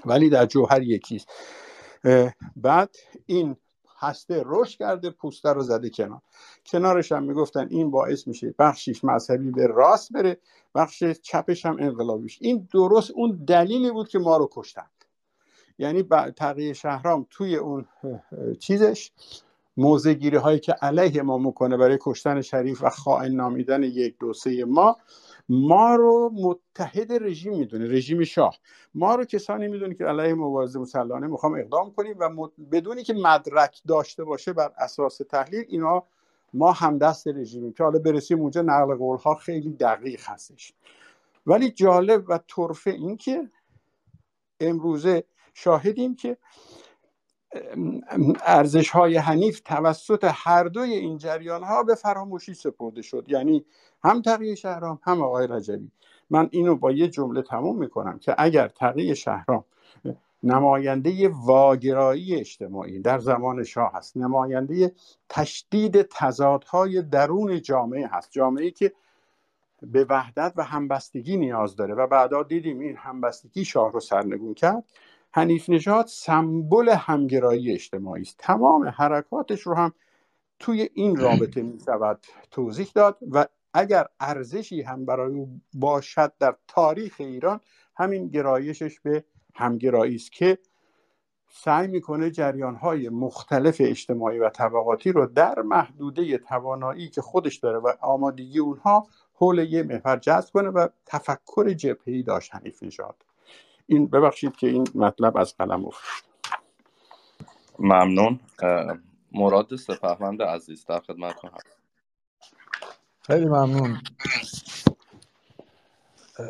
ولی 0.06 0.30
در 0.30 0.46
جوهر 0.46 0.82
یکیست. 0.82 1.28
بعد 2.56 2.96
این 3.26 3.56
هسته 4.00 4.44
رشد 4.46 4.80
کرده 4.80 5.10
پوسته 5.10 5.50
رو 5.50 5.62
زده 5.62 5.90
کنار. 5.90 6.22
کنارش 6.66 7.12
هم 7.12 7.24
می‌گفتن 7.24 7.68
این 7.70 7.92
باعث 7.92 8.28
میشه 8.28 8.54
بخشیش 8.60 9.04
مذهبی 9.04 9.52
به 9.52 9.68
راست 9.68 10.14
بره 10.14 10.38
بخش 10.76 11.04
چپش 11.04 11.66
هم 11.66 11.78
انقلابیش. 11.80 12.38
این 12.42 12.68
درست 12.74 13.12
اون 13.12 13.44
دلیلی 13.48 13.92
بود 13.92 14.08
که 14.08 14.20
ما 14.20 14.38
رو 14.38 14.50
کشتن. 14.52 14.86
یعنی 15.78 16.04
تقیه 16.36 16.74
شهرام 16.74 17.28
توی 17.30 17.56
اون 17.56 17.86
چیزش 18.60 19.12
موزگیری 19.78 20.38
هایی 20.38 20.60
که 20.60 20.72
علیه 20.72 21.22
ما 21.22 21.38
می‌کنه 21.38 21.78
برای 21.78 21.98
کشتن 22.02 22.42
شریف 22.42 22.84
و 22.84 22.90
خائن 22.90 23.32
نامیدن 23.32 23.84
یک 23.84 24.18
دو 24.20 24.34
سه 24.34 24.66
ما 24.66 24.98
ما 25.50 25.96
رو 25.96 26.32
متحد 26.34 27.24
رژیم 27.24 27.58
می‌دونه 27.58 27.88
رژیم 27.88 28.24
شاه. 28.24 28.58
ما 28.96 29.16
رو 29.16 29.26
کسانی 29.26 29.68
می‌دونه 29.68 29.96
که 29.96 30.06
علیه 30.06 30.34
مبارزه 30.34 30.80
مسلحانه 30.80 31.28
می‌خوام 31.28 31.54
اقدام 31.54 31.92
کنیم 31.92 32.16
و 32.20 32.48
بدونی 32.72 33.04
که 33.04 33.14
مدرک 33.14 33.82
داشته 33.88 34.24
باشه 34.24 34.54
بر 34.54 34.72
اساس 34.78 35.18
تحلیل 35.18 35.66
اینا 35.68 36.04
ما 36.54 36.72
هم 36.72 36.98
دست 36.98 37.28
رژیمیم 37.28 37.74
که 37.74 37.84
حالا 37.84 38.00
برسیم 38.00 38.40
اونجا 38.40 38.62
نقل 38.62 38.96
قول 38.96 39.18
ها 39.18 39.36
خیلی 39.36 39.70
دقیق 39.70 40.22
هستش. 40.24 40.74
ولی 41.48 41.72
جالب 41.72 42.30
و 42.30 42.40
طرفه 42.56 42.92
این 42.92 43.18
که 43.18 43.50
امروزه 44.60 45.24
شاهدیم 45.54 46.16
که 46.16 46.38
ارزش 48.46 48.90
های 48.90 49.18
حنیف 49.18 49.60
توسط 49.60 50.28
هر 50.34 50.64
دوی 50.64 50.94
این 50.94 51.18
جریان 51.18 51.64
ها 51.64 51.84
به 51.84 51.96
فراموشی 51.96 52.54
سپرده 52.54 53.02
شد. 53.02 53.26
یعنی 53.28 53.66
هم 54.04 54.22
تقیه 54.22 54.56
شهرام 54.56 55.00
هم 55.04 55.22
آقای 55.22 55.48
رجبی. 55.48 55.92
من 56.30 56.48
اینو 56.52 56.76
با 56.76 56.92
یه 56.92 57.08
جمله 57.08 57.42
تموم 57.42 57.80
می‌کنم 57.80 58.20
که 58.20 58.36
اگر 58.38 58.68
تقیه 58.68 59.14
شهرام 59.14 59.64
نماینده 60.44 61.30
واگرایی 61.30 62.36
اجتماعی 62.36 63.00
در 63.00 63.20
زمان 63.20 63.64
شاه 63.64 63.92
هست 63.94 64.18
نماینده 64.18 64.94
تشدید 65.30 66.02
تضادهای 66.02 67.02
درون 67.02 67.62
جامعه 67.62 68.08
هست 68.08 68.32
جامعه 68.32 68.72
که 68.72 68.94
به 69.82 70.06
وحدت 70.10 70.54
و 70.56 70.64
همبستگی 70.64 71.38
نیاز 71.38 71.76
داره. 71.76 71.94
و 71.94 72.08
بعدا 72.08 72.44
دیدیم 72.44 72.80
این 72.80 72.96
همبستگی 72.98 73.66
شاه 73.66 73.92
رو 73.92 74.00
سرنگون 74.00 74.54
کرد. 74.54 74.84
حنیف 75.36 75.70
نژاد 75.70 76.06
سمبل 76.08 76.90
همگرایی 76.90 77.72
اجتماعی 77.72 78.22
است. 78.22 78.36
تمام 78.40 78.88
حرکاتش 78.88 79.62
رو 79.62 79.76
هم 79.76 79.94
توی 80.60 80.90
این 80.94 81.16
رابطه 81.16 81.62
می 81.62 81.80
شود 81.86 82.20
توضیح 82.52 82.88
داد 82.96 83.18
و 83.32 83.46
اگر 83.74 84.06
ارزشی 84.20 84.82
هم 84.82 85.06
برای 85.06 85.34
او 85.34 85.62
باشد 85.74 86.34
در 86.40 86.56
تاریخ 86.68 87.16
ایران 87.20 87.60
همین 87.96 88.28
گرایشش 88.28 89.00
به 89.00 89.24
همگرایی 89.56 90.16
است 90.16 90.32
که 90.32 90.58
سعی 91.50 91.88
می‌کنه 91.88 92.32
جریان 92.32 92.76
های 92.76 93.10
مختلف 93.10 93.78
اجتماعی 93.80 94.40
و 94.40 94.50
طبقاتی 94.50 95.12
رو 95.12 95.26
در 95.26 95.62
محدوده 95.62 96.38
توانایی 96.38 97.10
که 97.10 97.22
خودش 97.22 97.56
داره 97.56 97.78
و 97.78 97.94
آمادگی 98.02 98.60
اونها 98.60 99.08
حول 99.34 99.60
یه 99.60 99.84
محور 99.84 100.18
جذب 100.18 100.54
کنه 100.54 100.70
و 100.70 100.88
تفکر 101.06 101.74
جبهه‌ای 101.74 102.24
داشت 102.24 102.56
حنیف 102.56 102.84
نژاد. 102.84 103.16
این 103.88 104.08
ببخشید 104.08 104.56
که 104.56 104.68
این 104.68 104.88
مطلب 104.96 105.38
از 105.38 105.58
قلم 105.58 105.86
افتاد 105.86 106.26
ممنون. 107.80 108.40
مراد 109.32 109.76
سپهوند 109.76 110.42
عزیز 110.42 110.86
در 110.86 111.00
خدمتتون 111.00 111.50
هست 111.54 111.78
خیلی 113.22 113.46
ممنون. 113.46 114.02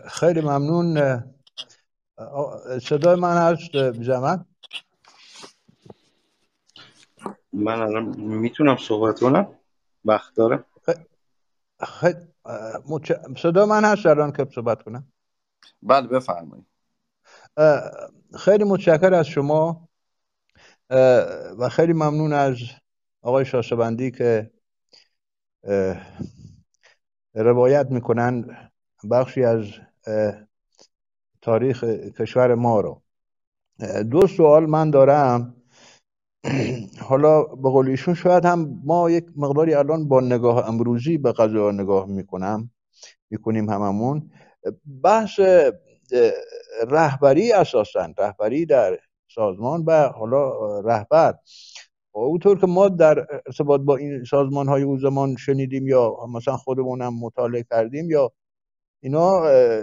خیلی 0.07 0.41
ممنون. 0.41 1.23
صدای 2.81 3.15
من 3.15 3.37
هست 3.37 3.93
زحمت 3.93 4.45
من 7.53 7.81
الان 7.81 8.03
می‌تونم 8.17 8.77
صحبت 8.77 9.19
کنم؟ 9.19 9.59
وقت 10.05 10.35
داره؟ 10.35 10.63
خیلی 11.87 12.19
متش- 12.89 13.37
صدای 13.41 13.65
من 13.65 13.85
هست 13.85 14.05
الان 14.05 14.31
که 14.31 14.47
صحبت 14.55 14.83
کنم؟ 14.83 15.11
بله 15.83 16.07
بفرمایید. 16.07 16.65
خیلی 18.37 18.63
متشکر 18.63 19.13
از 19.13 19.27
شما 19.27 19.89
و 21.59 21.69
خیلی 21.71 21.93
ممنون 21.93 22.33
از 22.33 22.57
آقای 23.21 23.45
شاسبندی 23.45 24.11
که 24.11 24.51
روایت 27.35 27.87
می‌کنن 27.91 28.57
بخشی 29.11 29.43
از 29.43 29.65
تاریخ 31.41 31.83
کشور 32.19 32.55
ما 32.55 32.81
رو. 32.81 33.01
دو 34.11 34.27
سوال 34.27 34.65
من 34.65 34.91
دارم. 34.91 35.55
حالا 37.09 37.43
به 37.43 37.69
قول 37.69 37.89
ایشون 37.89 38.13
شاید 38.13 38.45
هم 38.45 38.81
ما 38.83 39.09
یک 39.11 39.25
مقداری 39.35 39.73
الان 39.73 40.07
با 40.07 40.21
نگاه 40.21 40.67
امروزی 40.69 41.17
به 41.17 41.31
قضا 41.31 41.71
نگاه 41.71 42.05
می‌کنم 42.05 42.71
می‌کنیم 43.29 43.69
هممون. 43.69 44.31
بحث 45.03 45.39
رهبری 46.87 47.51
اساسا 47.51 48.13
رهبری 48.17 48.65
در 48.65 48.99
سازمان 49.35 49.83
و 49.87 50.07
حالا 50.07 50.79
رهبر. 50.79 51.33
اونطور 52.11 52.59
که 52.59 52.67
ما 52.67 52.89
در 52.89 53.27
ارتباط 53.45 53.81
با 53.81 53.95
این 53.95 54.23
سازمان 54.23 54.67
های 54.67 54.83
اون 54.83 54.99
زمان 54.99 55.35
شنیدیم 55.35 55.87
یا 55.87 56.17
مثلا 56.33 56.57
خودمون 56.57 57.01
هم 57.01 57.19
مطالعه 57.19 57.65
کردیم 57.71 58.09
یا 58.09 58.31
اینا 58.99 59.41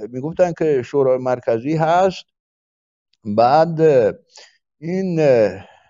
می‌گفتن 0.08 0.52
که 0.58 0.82
شورای 0.82 1.18
مرکزی 1.18 1.76
هست. 1.76 2.24
بعد 3.24 3.80
این 4.78 5.20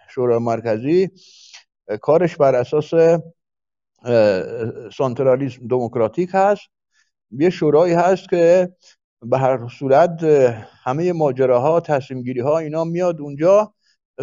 شورای 0.08 0.38
مرکزی 0.38 1.10
کارش 2.00 2.36
بر 2.36 2.54
اساس 2.54 2.90
سانترالیسم 4.96 5.66
دموکراتیک 5.66 6.30
هست. 6.32 6.62
یه 7.30 7.50
شورایی 7.50 7.94
هست 7.94 8.28
که 8.28 8.72
به 9.22 9.38
هر 9.38 9.68
صورت 9.68 10.24
همه 10.82 11.12
ماجراها 11.12 11.80
تصمیم 11.80 12.22
گیری 12.22 12.40
ها 12.40 12.58
اینا 12.58 12.84
میاد 12.84 13.20
اونجا 13.20 13.74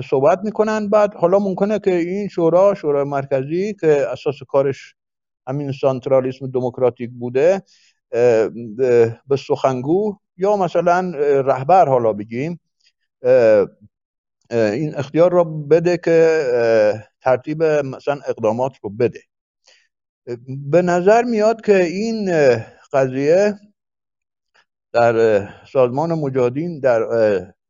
صحبت 0.09 0.39
می‌کنن. 0.43 0.89
بعد 0.89 1.13
حالا 1.13 1.39
ممکنه 1.39 1.79
که 1.79 1.95
این 1.95 2.27
شورا 2.27 2.73
شورای 2.73 3.03
مرکزی 3.03 3.73
که 3.73 4.07
اساس 4.11 4.35
کارش 4.47 4.95
همین 5.47 5.71
سانترالیسم 5.71 6.47
دموکراتیک 6.47 7.09
بوده 7.09 7.61
به 9.27 9.35
سخنگو 9.47 10.17
یا 10.37 10.57
مثلا 10.57 11.11
رهبر 11.45 11.89
حالا 11.89 12.13
بگیم 12.13 12.59
این 14.51 14.95
اختیار 14.95 15.31
را 15.31 15.43
بده 15.43 15.97
که 15.97 16.43
ترتیب 17.21 17.63
مثلا 17.63 18.19
اقدامات 18.27 18.71
رو 18.83 18.89
بده. 18.89 19.19
به 20.47 20.81
نظر 20.81 21.23
میاد 21.23 21.61
که 21.61 21.83
این 21.83 22.31
قضیه 22.93 23.53
در 24.93 25.47
سازمان 25.73 26.13
مجاهدین 26.13 26.79
در 26.79 27.01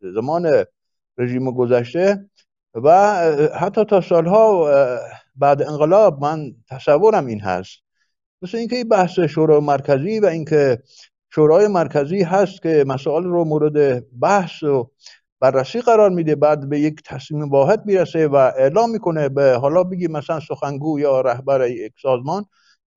زمان 0.01 0.65
رژیم 1.17 1.51
گذشته 1.51 2.29
و 2.73 3.15
حتی 3.59 3.85
تا 3.85 4.01
سالها 4.01 4.69
بعد 5.35 5.61
انقلاب 5.61 6.21
من 6.21 6.51
تصورم 6.69 7.25
این 7.25 7.41
هست. 7.41 7.77
مثل 8.41 8.57
اینکه 8.57 8.75
این 8.75 8.89
بحث 8.89 9.19
شورای 9.19 9.59
مرکزی 9.59 10.19
و 10.19 10.25
اینکه 10.25 10.79
شورای 11.33 11.67
مرکزی 11.67 12.23
هست 12.23 12.61
که 12.61 12.83
مسائل 12.87 13.23
رو 13.23 13.45
مورد 13.45 14.05
بحث 14.19 14.63
و 14.63 14.91
بررسی 15.39 15.81
قرار 15.81 16.09
میده 16.09 16.35
بعد 16.35 16.69
به 16.69 16.79
یک 16.79 17.01
تصمیم 17.05 17.49
واحد 17.49 17.85
می‌رسه 17.85 18.27
و 18.27 18.35
اعلام 18.35 18.89
می‌کنه 18.89 19.29
به 19.29 19.57
حالا 19.57 19.83
بگی 19.83 20.07
مثلا 20.07 20.39
سخنگو 20.39 20.99
یا 20.99 21.21
رهبر 21.21 21.67
یک 21.67 21.93
سازمان. 22.01 22.45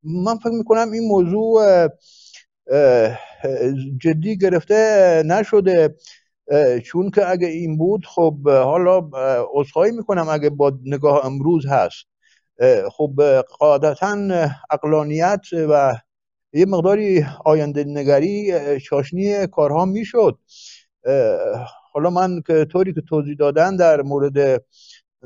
من 0.03 0.37
فکر 0.37 0.53
می‌کنم 0.53 0.93
این 0.93 1.09
موضوع 1.09 1.89
جدی 4.01 4.39
گرفته 4.39 5.23
نشده 5.27 5.97
چون 6.85 7.11
که 7.11 7.31
اگه 7.31 7.47
این 7.47 7.79
بود 7.79 8.07
خب 8.07 8.49
حالا 8.49 9.11
عذرخواهی 9.55 9.91
می‌کنم 9.93 10.29
اگه 10.29 10.51
با 10.51 10.79
نگاه 10.85 11.27
امروز 11.27 11.67
هست. 11.67 12.05
خب 12.93 13.43
قاعدتا 13.59 14.17
اقلانیت 14.71 15.41
و 15.71 15.95
یه 16.53 16.67
مقداری 16.67 17.27
آینده 17.45 17.85
نگری 17.85 18.53
چاشنی 18.81 19.47
کارها 19.47 19.85
می‌شد. 19.85 20.39
حالا 21.93 22.11
من 22.11 22.43
که 22.47 22.65
طوری 22.65 22.95
که 22.95 23.01
توضیح 23.01 23.35
دادن 23.35 23.77
در 23.77 24.03
مورد 24.03 24.65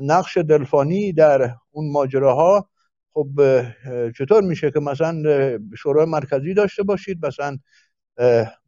نقش 0.01 0.37
دلفانی 0.37 1.13
در 1.13 1.55
اون 1.71 1.91
ماجراها 1.91 2.69
خب 3.13 3.29
چطور 4.17 4.43
میشه 4.43 4.71
که 4.71 4.79
مثلا 4.79 5.23
شورای 5.77 6.05
مرکزی 6.05 6.53
داشته 6.53 6.83
باشید 6.83 7.25
مثلا 7.25 7.57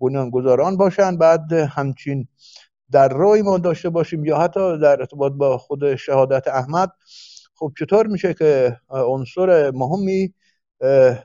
بنیانگذاران 0.02 0.78
باشن 0.78 1.18
بعد 1.18 1.54
همچین 1.54 2.28
در 2.92 3.10
روی 3.10 3.42
ما 3.42 3.58
داشته 3.58 3.90
باشیم 3.90 4.26
یا 4.26 4.38
حتی 4.38 4.78
در 4.78 5.00
ارتباط 5.00 5.34
با 5.34 5.58
خود 5.58 5.96
شهادت 5.96 6.48
احمد. 6.48 6.92
خب 7.56 7.74
چطور 7.80 8.08
میشه 8.08 8.34
که 8.34 8.78
عنصر 8.90 9.72
مهمی 9.72 10.34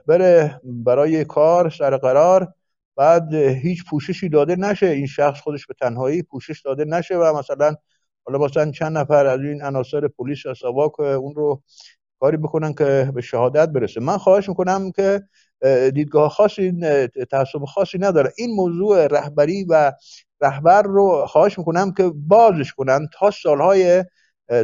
بره 0.07 0.61
برای 0.65 1.25
کار 1.25 1.70
سر 1.70 1.97
قرار 1.97 2.55
بعد 2.97 3.35
هیچ 3.35 3.85
پوششی 3.91 4.28
داده 4.28 4.57
نشه 4.57 4.86
این 4.86 5.07
شخص 5.07 5.41
خودش 5.41 5.67
به 5.67 5.75
تنهایی 5.81 6.23
پوشش 6.23 6.61
داده 6.61 6.85
نشه 6.85 7.17
و 7.17 7.39
مثلا 7.39 7.75
حالا 8.25 8.39
مثلا 8.39 8.70
چند 8.70 8.99
نفر 8.99 9.27
از 9.27 9.41
این 9.41 9.62
عناصر 9.62 10.09
پلیس 10.09 10.39
سواک 10.61 11.01
اون 11.01 11.35
رو 11.35 11.62
کاری 12.20 12.36
بکنن 12.36 12.73
که 12.73 13.12
به 13.15 13.20
شهادت 13.20 13.68
برسه. 13.68 14.01
من 14.01 14.18
خواهش 14.18 14.49
می‌کنم 14.49 14.93
که 14.93 15.23
اه، 15.62 15.91
دیدگاه 15.91 16.28
خاصی 16.28 16.73
تعصب 17.31 17.65
خاصی 17.65 17.99
نداره. 17.99 18.33
این 18.36 18.55
موضوع 18.55 19.07
رهبری 19.07 19.65
و 19.65 19.93
رهبر 20.41 20.83
رو 20.83 21.26
خواهش 21.26 21.59
می‌کنم 21.59 21.93
که 21.93 22.12
بازش 22.15 22.73
کنن 22.73 23.09
تا 23.18 23.31
سالهای 23.31 24.05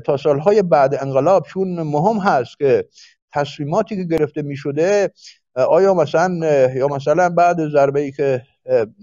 تا 0.05 0.17
سالهای 0.17 0.62
بعد 0.62 0.95
انقلاب. 0.95 1.47
چون 1.47 1.83
مهم 1.83 2.19
هست 2.19 2.59
که 2.59 2.89
تصمیماتی 3.33 3.97
که 3.97 4.05
گرفته 4.05 4.43
می‌شده 4.43 5.11
آیا 5.55 5.95
مثلا 5.95 6.35
یا 6.75 6.89
مثلا 6.89 7.29
بعد 7.29 7.69
ضربه 7.69 8.01
ای 8.01 8.12
که 8.12 8.43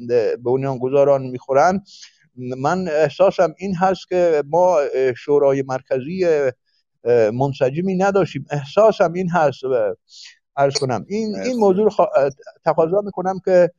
به 0.07 0.37
بنیانگذاران 0.43 1.21
می‌خورن 1.21 1.81
من 2.57 2.87
احساسم 2.87 3.53
این 3.57 3.75
هست 3.75 4.09
که 4.09 4.43
ما 4.49 4.77
شورای 5.17 5.63
مرکزی 5.67 6.25
منسجمی 7.33 7.95
نداشتیم. 7.95 8.45
احساسم 8.51 9.13
این 9.13 9.29
هست 9.29 9.59
عرض 10.55 10.73
کنم. 10.73 11.05
این 11.07 11.35
این 11.39 11.57
موضوع 11.59 11.89
خوا- 11.89 12.31
تقاضا 12.65 13.01
می‌کنم 13.01 13.39
که 13.45 13.71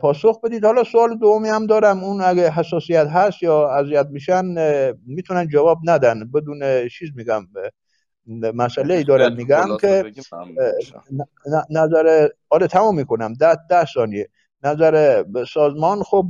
پاسخ 0.00 0.40
بدید. 0.40 0.64
حالا 0.64 0.84
سوال 0.84 1.18
دومی 1.18 1.48
هم 1.48 1.66
دارم. 1.66 2.04
اون 2.04 2.20
اگه 2.20 2.50
حساسیت 2.50 3.06
هست 3.06 3.42
یا 3.42 3.68
اذیت 3.68 4.06
میشن 4.10 4.44
می‌تونن 5.06 5.48
جواب 5.48 5.78
ندن. 5.84 6.30
بدون 6.30 6.88
چیز 6.88 7.10
میگم. 7.16 7.46
مسئله 8.54 8.94
ای 8.94 9.04
دارم 9.04 9.36
میگم 9.36 9.76
که 9.80 10.12
نظر 11.70 12.28
آره 12.50 12.66
تمام 12.66 12.96
می‌کنم. 12.96 13.34
ده, 13.34 13.56
ده 13.70 13.84
ثانیه. 13.94 14.28
نظر 14.62 15.24
سازمان. 15.54 16.02
خب 16.02 16.26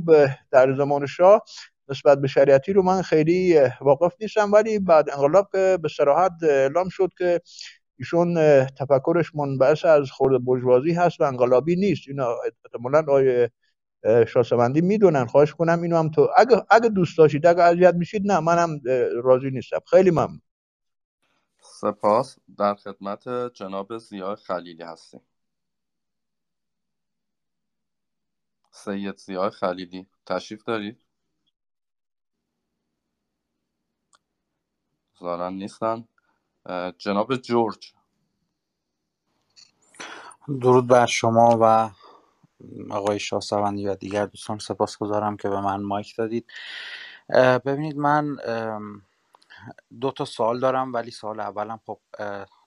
در 0.51 0.75
زمان 0.77 1.05
شاه 1.05 1.43
نسبت 1.89 2.21
به 2.21 2.27
شریعتی 2.27 2.73
رو 2.73 2.81
من 2.81 3.01
خیلی 3.01 3.59
واقف 3.81 4.15
نیستم 4.21 4.51
ولی 4.51 4.79
بعد 4.79 5.09
انقلاب 5.09 5.49
که 5.51 5.79
به 5.81 5.89
صراحت 5.89 6.31
اعلام 6.43 6.89
شد 6.89 7.09
که 7.17 7.41
ایشون 7.97 8.35
تفکرش 8.65 9.35
منبعث 9.35 9.85
از 9.85 10.11
خورد 10.11 10.45
برجوازی 10.45 10.93
هست 10.93 11.21
و 11.21 11.23
انقلابی 11.23 11.75
نیست. 11.75 12.07
اینا 12.07 12.35
احتمالا 12.63 13.05
آیه 13.09 13.51
شاسوندی 14.27 14.81
می‌دونن 14.81 15.25
خواهش 15.25 15.53
کنم 15.53 15.81
اینو 15.81 15.97
هم 15.97 16.09
تو 16.09 16.29
اگه 16.37 16.63
اگه 16.69 16.89
دوست 16.89 17.17
داشتید 17.17 17.45
اگه 17.45 17.63
اذیت 17.63 17.95
میشید 17.95 18.21
نه 18.25 18.39
منم 18.39 18.81
راضی 19.23 19.49
نیستم. 19.51 19.79
خیلی 19.89 20.11
ممنون. 20.11 20.41
سپاس. 21.61 22.37
در 22.57 22.75
خدمت 22.75 23.53
جناب 23.53 23.97
زیاد 23.97 24.37
خلیلی 24.37 24.83
هستیم. 24.83 25.21
سید 28.71 29.17
زیاد 29.17 29.51
خلیلی 29.51 30.07
تشریف 30.25 30.63
دارید؟ 30.63 31.04
ظاهرا 35.19 35.49
نیستن. 35.49 36.07
جناب 36.97 37.35
جورج. 37.35 37.93
درود 40.61 40.87
بر 40.87 41.05
شما 41.05 41.57
و 41.61 41.89
آقای 42.93 43.19
شاهسوندی 43.19 43.87
و 43.87 43.95
دیگر 43.95 44.25
دوستان. 44.25 44.59
سپاسگزارم 44.59 45.37
که 45.37 45.49
به 45.49 45.61
من 45.61 45.83
مایک 45.83 46.15
دادید. 46.17 46.51
ببینید 47.65 47.97
من 47.97 48.37
دو 50.01 50.11
تا 50.11 50.25
سوال 50.25 50.59
دارم 50.59 50.93
ولی 50.93 51.11
سوال 51.11 51.39
اولم 51.39 51.79
خب 51.85 51.99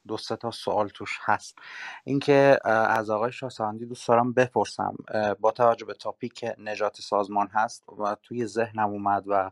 دو 0.08 0.16
سه 0.16 0.36
تا 0.36 0.50
سوال 0.50 0.88
توش 0.88 1.18
هست. 1.22 1.58
اینکه 2.04 2.58
از 2.64 3.10
آقای 3.10 3.32
شاهسوندی 3.32 3.86
دوست 3.86 4.08
دارم 4.08 4.32
بپرسم 4.32 4.96
با 5.40 5.50
توجه 5.50 5.86
به 5.86 5.94
تاپیک 5.94 6.44
نجات 6.58 7.00
سازمان 7.00 7.48
هست 7.48 7.84
و 7.98 8.16
توی 8.22 8.46
ذهنم 8.46 8.88
اومد 8.88 9.24
و 9.26 9.50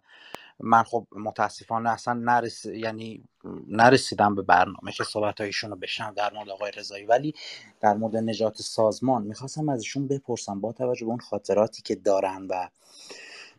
من 0.61 0.83
خب 0.83 1.07
متاسفانه 1.13 1.91
اصلا 1.91 2.15
نرس... 2.15 2.65
یعنی 2.65 3.25
نرسیدم 3.69 4.35
به 4.35 4.43
برنامه 4.43 4.93
که 4.97 5.05
صحبت 5.05 5.41
هایشون 5.41 5.71
رو 5.71 5.77
بشنم 5.77 6.15
در 6.15 6.33
مورد 6.35 6.49
آقای 6.49 6.73
رضایی. 6.77 7.07
ولی 7.07 7.35
در 7.81 7.95
مورد 7.95 8.17
نجات 8.17 8.63
سازمان 8.63 9.23
می‌خواستم 9.23 9.69
ازشون 9.69 10.09
بپرسم 10.09 10.61
با 10.61 10.73
توجه 10.73 11.07
به 11.07 11.11
اون 11.11 11.21
خاطراتی 11.21 11.83
که 11.83 11.95
دارن 11.95 12.47
و 12.51 12.69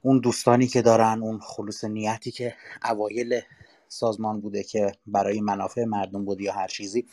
اون 0.01 0.19
دوستانی 0.19 0.67
که 0.67 0.81
دارن 0.81 1.23
اون 1.23 1.39
خلوص 1.39 1.83
نیتی 1.83 2.31
که 2.31 2.55
اوایل 2.85 3.41
سازمان 3.87 4.41
بوده 4.41 4.63
که 4.63 4.91
برای 5.07 5.41
منافع 5.41 5.83
مردم 5.83 6.25
بود 6.25 6.41
یا 6.41 6.53
هر 6.53 6.67
چیزی. 6.67 7.07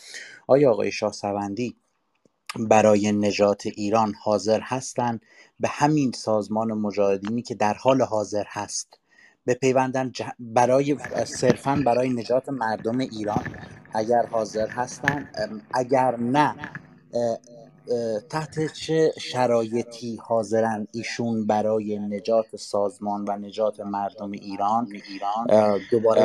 آیا 0.47 0.71
آقای 0.73 0.93
شاه 0.93 1.13
سوندی 1.13 1.77
برای 2.59 3.13
نجات 3.13 3.67
ایران 3.67 4.15
حاضر 4.15 4.61
هستند 4.61 5.23
به 5.61 5.69
همین 5.69 6.13
سازمان 6.13 6.73
مجاهدینی 6.73 7.43
که 7.43 7.55
در 7.55 7.75
حال 7.75 8.03
حاضر 8.03 8.45
هست. 8.49 8.99
به 9.45 9.55
پیوندن 9.55 10.13
برای 10.39 10.97
صرفا 11.27 11.83
برای 11.87 12.11
نجات 12.11 12.49
مردم 12.49 12.99
ایران 12.99 13.45
اگر 13.95 14.27
حاضر 14.27 14.69
هستن. 14.69 15.29
اگر 15.75 16.17
نه 16.17 16.55
تحت 18.31 18.73
چه 18.73 19.13
شرایطی 19.19 20.17
حاضرن 20.17 20.87
ایشون 20.93 21.47
برای 21.47 21.99
نجات 21.99 22.57
سازمان 22.57 23.25
و 23.29 23.33
نجات 23.37 23.81
مردم 23.81 24.33
ایران 24.33 24.89
دوباره 25.91 26.25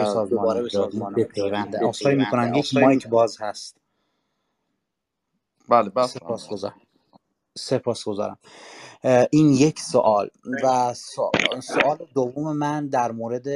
به 0.61 0.69
سازمان 0.69 1.13
بپیونده؟ 1.15 1.87
اصخایی 1.87 2.17
می‌کنم. 2.17 2.53
یک 2.53 2.73
مایک 2.75 3.07
باز 3.07 3.37
هست. 3.41 3.77
بله 5.69 5.89
بس 5.89 6.09
سپاسگزارم. 6.09 6.81
سپاسگزارم. 7.57 8.37
این 9.31 9.49
یک 9.49 9.79
سوال 9.81 10.29
و 10.63 10.93
سوال 11.61 11.97
دوم 12.15 12.57
من 12.57 12.87
در 12.87 13.11
مورد 13.11 13.47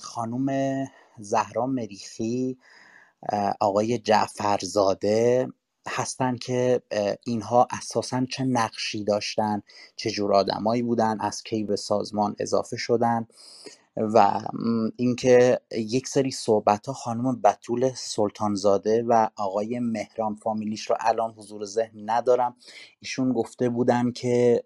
خانم 0.00 0.48
زهرا 1.18 1.66
مریخی 1.66 2.58
آقای 3.60 3.98
جعفرزاده 3.98 5.48
هستن 5.88 6.36
که 6.36 6.82
اینها 7.26 7.68
اساسا 7.70 8.26
چه 8.32 8.44
نقشی 8.44 9.04
داشتن 9.04 9.62
چه 9.96 10.10
جور 10.10 10.34
آدمایی 10.34 10.82
بودن 10.82 11.20
از 11.20 11.42
کی 11.42 11.64
به 11.64 11.76
سازمان 11.76 12.36
اضافه 12.40 12.76
شدن. 12.76 13.26
و 13.96 14.40
اینکه 14.96 15.60
یک 15.70 16.08
سری 16.08 16.30
صحبت 16.30 16.86
ها 16.86 16.92
خانم 16.92 17.40
بتول 17.40 17.90
سلطانزاده 17.94 19.02
و 19.02 19.28
آقای 19.36 19.78
مهران 19.78 20.34
فامیلیش 20.34 20.90
رو 20.90 20.96
الان 21.00 21.30
حضور 21.30 21.64
ذهن 21.64 22.10
ندارم. 22.10 22.56
ایشون 23.00 23.32
گفته 23.32 23.68
بودن 23.68 24.12
که 24.12 24.64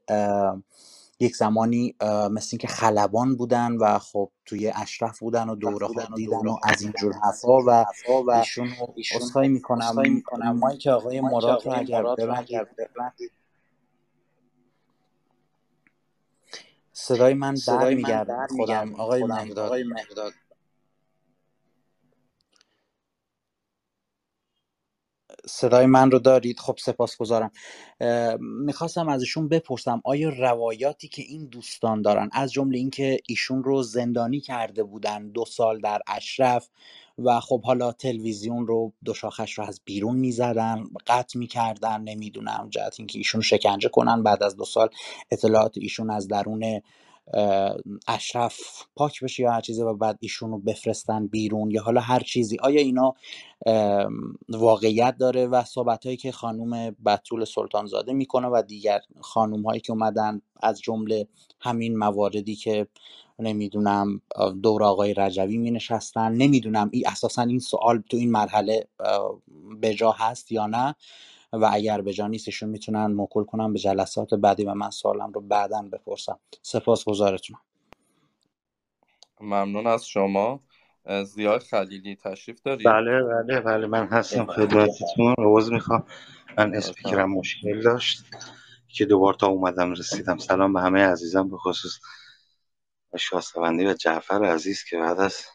یک 1.21 1.37
زمانی 1.37 1.95
مثل 2.31 2.49
اینکه 2.53 2.69
خلبان 2.69 3.37
بودن 3.37 3.73
و 3.73 3.99
خب 3.99 4.31
توی 4.45 4.73
اشرف 4.75 5.19
بودن 5.19 5.49
و 5.49 5.55
دوره 5.55 5.87
ها 5.87 6.15
دیدن 6.17 6.47
و 6.47 6.57
از 6.63 6.83
اینجور 6.83 7.13
حرفا 7.13 7.57
و 7.59 7.85
ایشون 8.33 8.69
اصخایی 9.15 9.49
می‌کنم. 9.49 10.77
که 10.79 10.91
آقای 10.91 11.21
مراد 11.21 11.67
رو 11.67 11.73
اگر 11.73 12.03
ببندید. 12.79 13.33
صدای 16.99 17.35
من 17.35 17.55
در 17.67 17.95
میگرد 17.95 18.29
خودم 18.57 18.95
آقای 18.95 19.23
مهداد. 19.23 20.33
صدای 25.47 25.87
من 25.87 26.11
رو 26.11 26.19
دارید؟ 26.19 26.59
خب 26.59 26.77
سپاسگزارم. 26.79 27.51
می‌خواستم 28.41 29.09
ازشون 29.09 29.49
بپرسم 29.49 30.01
آیا 30.05 30.29
روایاتی 30.29 31.09
که 31.09 31.23
این 31.23 31.47
دوستان 31.47 32.03
دارن 32.03 32.29
از 32.33 32.53
جمله 32.53 32.79
اینکه 32.79 33.19
ایشون 33.29 33.65
رو 33.65 33.83
زندانی 33.83 34.41
کرده 34.41 34.83
بودن 34.83 35.29
دو 35.29 35.45
سال 35.45 35.81
در 35.81 36.01
اشرف 36.07 36.69
و 37.19 37.41
خب 37.41 37.63
حالا 37.65 37.93
تلویزیون 37.93 38.67
رو 38.67 38.93
دو 39.05 39.15
شاخش 39.15 39.59
رو 39.59 39.65
از 39.65 39.81
بیرون 39.85 40.17
می‌زدن 40.17 40.85
قطع 41.07 41.39
می‌کردن 41.39 42.01
نمی‌دونم 42.03 42.69
جهت 42.71 42.95
اینکه 42.99 43.19
ایشون 43.19 43.41
شکنجه 43.41 43.89
کنن 43.89 44.23
بعد 44.23 44.43
از 44.43 44.57
دو 44.57 44.65
سال 44.65 44.89
اطلاعات 45.31 45.79
ایشون 45.79 46.11
از 46.11 46.29
درون 46.29 46.83
اشرف 48.09 48.59
پاک 48.97 49.25
بشه 49.25 49.43
یا 49.43 49.53
هر 49.53 49.61
چیزی 49.61 49.83
و 49.83 49.95
بعد 49.95 50.19
ایشون 50.21 50.51
رو 50.51 50.59
بفرستن 50.59 51.27
بیرون 51.27 51.71
یا 51.71 51.83
حالا 51.83 52.01
هر 52.01 52.21
چیزی. 52.21 52.59
آیا 52.63 52.81
اینا 52.81 53.15
واقعیت 54.49 55.17
داره 55.19 55.47
و 55.47 55.65
صحبت 55.65 56.07
هایی 56.07 56.17
که 56.17 56.33
خانوم 56.33 56.91
بطول 57.07 57.45
سلطانزاده 57.45 58.13
می‌کنه 58.13 58.49
و 58.49 58.63
دیگر 58.69 59.01
خانوم 59.21 59.63
هایی 59.63 59.81
که 59.81 59.93
اومدن 59.93 60.41
از 60.63 60.81
جمله 60.81 61.29
همین 61.61 61.99
مواردی 61.99 62.57
که 62.57 62.87
نمی‌دونم 63.39 64.21
دور 64.63 64.85
آقای 64.85 65.15
رجوی 65.15 65.59
می 65.59 65.71
نشستن 65.71 66.33
نمی‌دونم 66.33 66.91
ای 66.93 67.05
اساسا 67.07 67.43
این 67.43 67.59
سوال 67.59 68.03
تو 68.11 68.17
این 68.17 68.31
مرحله 68.31 68.89
به 69.81 69.95
جا 69.95 70.11
هست 70.11 70.53
یا 70.53 70.67
نه؟ 70.67 70.95
و 71.53 71.71
اگر 71.73 72.01
به 72.01 72.13
جا 72.13 72.27
نیستشون 72.27 72.69
می‌تونن 72.69 73.07
موکول 73.07 73.45
کنم 73.45 73.73
به 73.73 73.79
جلسات 73.79 74.35
بعدی 74.35 74.65
و 74.65 74.75
من 74.75 74.91
سوالم 74.91 75.33
رو 75.33 75.41
بعدا 75.41 75.83
بپرسم. 75.93 76.39
سپاس 76.63 77.05
گذارتونم 77.05 77.61
ممنون 79.41 79.87
از 79.87 80.07
شما. 80.07 80.61
زیاد 81.25 81.63
خلیلی 81.63 82.17
تشریف 82.17 82.63
دارید؟ 82.63 82.87
بله 82.87 83.23
بله 83.23 83.61
بله. 83.61 83.87
من 83.87 84.07
هستم 84.07 84.47
خدمتتون. 84.47 85.35
عوض 85.39 85.71
می‌خوام. 85.71 86.05
من 86.59 86.75
اسپیکرم 86.75 87.31
مشکل 87.31 87.83
داشت 87.83 88.25
که 88.89 89.05
دوبار 89.05 89.35
تا 89.35 89.47
اومدم 89.47 89.93
رسیدم. 89.93 90.39
سلام 90.39 90.73
به 90.73 90.81
همه 90.81 91.01
عزیزان 91.01 91.51
به 91.51 91.57
خصوص 91.57 91.99
شاستوندی 93.19 93.87
و 93.87 93.95
جعفر 93.95 94.45
عزیز 94.45 94.85
که 94.85 94.99
بعد 94.99 95.21
از 95.21 95.47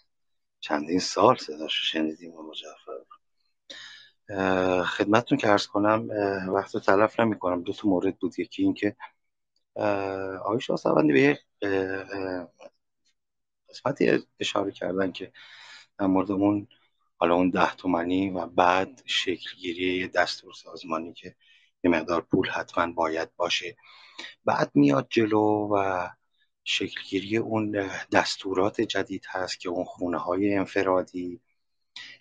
چندین 0.59 0.99
سال 0.99 1.35
صداشو 1.35 1.85
شنیدیم 1.85 2.31
با 2.31 2.53
جعفر 2.53 3.01
خدمتتون 4.83 5.37
که 5.37 5.49
ارز 5.49 5.67
کنم 5.67 6.09
وقت 6.53 6.75
رو 6.75 6.81
تلف 6.81 7.19
نمی 7.19 7.39
کنم 7.39 7.63
دو 7.63 7.73
تا 7.73 7.87
مورد 7.89 8.17
بود. 8.17 8.39
یکی 8.39 8.63
این 8.63 8.73
که 8.73 8.95
آقای 10.39 10.61
شاهسوندی 10.61 11.13
به 11.13 11.21
یک 11.21 11.39
قسمتی 13.69 14.27
اشاره 14.39 14.71
کردن 14.71 15.11
که 15.11 15.31
در 15.99 16.05
مورد 16.05 16.31
اون 16.31 16.67
حالا 17.17 17.35
اون 17.35 17.49
ده 17.49 17.75
تومنی 17.75 18.29
و 18.29 18.45
بعد 18.45 19.01
شکلگیری 19.05 19.97
یه 19.97 20.07
دستور 20.07 20.53
سازمانی 20.53 21.13
که 21.13 21.35
یه 21.83 21.91
مقدار 21.91 22.21
پول 22.21 22.49
حتما 22.49 22.93
باید 22.93 23.35
باشه. 23.35 23.77
بعد 24.45 24.71
میاد 24.73 25.07
جلو 25.09 25.69
و 25.75 26.07
شکلگیری 26.63 27.37
اون 27.37 27.89
دستورات 28.11 28.81
جدید 28.81 29.25
هست 29.29 29.59
که 29.59 29.69
اون 29.69 29.83
خونه 29.85 30.17
های 30.17 30.55
انفرادی. 30.55 31.41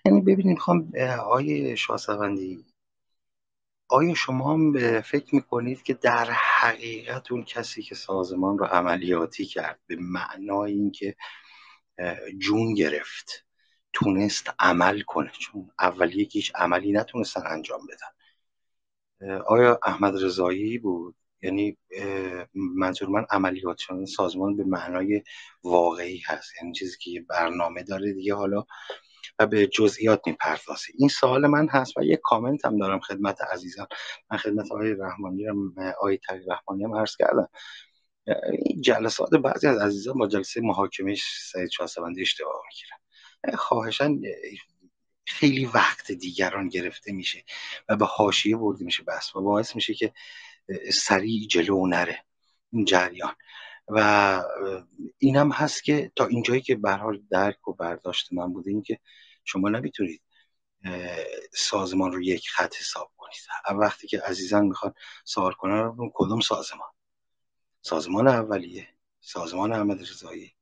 یعنی 0.05 0.20
ببینید 0.20 0.47
می‌خوام 0.47 0.93
آقای 1.20 1.77
شاهسوندی 1.77 2.65
آیا 3.89 4.15
شما 4.15 4.52
هم 4.52 5.01
فکر 5.01 5.35
می‌کنید 5.35 5.83
که 5.83 5.94
در 5.94 6.31
حقیقت 6.31 7.33
اون 7.33 7.44
کسی 7.44 7.83
که 7.83 7.94
سازمان 7.94 8.59
رو 8.59 8.65
عملیاتی 8.65 9.44
کرد 9.44 9.81
به 9.86 9.97
معنای 9.97 10.73
اینکه 10.73 11.17
جون 12.39 12.75
گرفت 12.75 13.47
تونست 13.93 14.51
عمل 14.59 15.01
کنه؟ 15.01 15.31
چون 15.39 15.70
اولیه 15.78 16.25
که 16.25 16.39
هیچ 16.39 16.52
عملی 16.55 16.93
نتونستن 16.93 17.43
انجام 17.47 17.81
بدن. 17.86 19.41
آیا 19.47 19.81
احمد 19.85 20.15
رضایی 20.23 20.78
بود؟ 20.78 21.17
یعنی 21.43 21.77
منظور 22.55 23.09
من 23.09 23.27
عملیات 23.31 23.81
سازمان 24.17 24.57
به 24.57 24.65
معنای 24.65 25.23
واقعی 25.65 26.23
هست. 26.27 26.52
یعنی 26.62 26.73
چیزی 26.73 26.97
که 26.99 27.25
برنامه 27.28 27.83
داره 27.83 28.12
دیگه 28.12 28.35
حالا 28.35 28.65
و 29.39 29.47
به 29.47 29.67
جزئیات 29.67 30.23
می‌پردازه. 30.27 30.93
این 30.99 31.09
سوال 31.09 31.47
من 31.47 31.69
هست 31.69 31.97
و 31.97 32.05
یه 32.05 32.20
کامنت 32.23 32.67
هم 32.67 32.78
دارم 32.78 33.01
خدمت 33.01 33.41
عزیزان. 33.43 33.86
من 34.31 34.39
خدمت 34.39 34.73
آقای 34.73 34.94
رحمانی 34.94 35.49
آقای 35.99 36.19
تقی 36.28 36.44
رحمانی 36.49 36.85
هم 36.85 36.94
عرض 36.94 37.17
کردم. 37.17 37.49
این 38.52 38.81
جلسات 38.81 39.31
بعضی 39.31 39.67
از 39.67 39.78
عزیزان 39.78 40.19
با 40.19 40.27
جلسه 40.28 40.60
محاکمه 40.60 41.17
سعید 41.52 41.70
شاهسوندی 41.70 42.23
اشتباه 42.23 42.62
می‌گیرن. 42.69 43.57
خواهشن 43.57 44.20
خیلی 45.27 45.65
وقت 45.65 46.12
دیگران 46.12 46.69
گرفته 46.69 47.12
میشه 47.12 47.44
و 47.89 47.97
به 47.97 48.07
حاشیه 48.07 48.57
برده 48.57 48.85
میشه. 48.85 49.02
بس 49.02 49.36
و 49.36 49.41
باعث 49.41 49.75
میشه 49.75 49.94
که 49.94 50.12
سریع 50.92 51.47
جلو 51.47 51.86
نره 51.86 52.24
این 52.73 52.84
جریان. 52.84 53.34
و 53.89 54.42
اینم 55.18 55.52
هست 55.52 55.84
که 55.84 56.12
تا 56.16 56.26
اینجایی 56.26 56.60
که 56.60 56.74
به 56.76 56.92
حال 56.92 57.23
درک 57.31 57.68
و 57.68 57.73
برداشت 57.73 58.32
من 58.32 58.52
بوده 58.52 58.70
این 58.70 58.82
که 58.82 58.99
شما 59.44 59.68
نمی‌تونید 59.68 60.23
سازمان 61.52 62.12
رو 62.12 62.23
یک 62.23 62.49
خط 62.49 62.76
حساب 62.76 63.12
کنید. 63.16 63.78
وقتی 63.81 64.07
که 64.07 64.20
عزیزان 64.20 64.66
می‌خوان 64.66 64.94
سوال 65.24 65.52
کنن 65.52 66.10
کدوم 66.15 66.40
سازمان؟ 66.40 66.89
سازمان 67.82 68.28
اولیه 68.28 68.89
سازمان 69.20 69.73
احمد 69.73 70.00
رضایی 70.00 70.52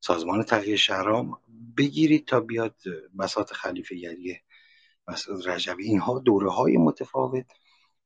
سازمان 0.00 0.42
تغییر 0.42 0.76
شهرام. 0.76 1.40
بگیرید 1.76 2.26
تا 2.26 2.40
بیاد 2.40 2.76
بساط 3.18 3.52
خلیفه 3.52 3.94
گریه 3.94 4.42
مسعود 5.08 5.48
رجبی 5.48 5.84
اینها 5.84 6.18
دوره 6.18 6.50
های 6.50 6.76
متفاوت. 6.76 7.46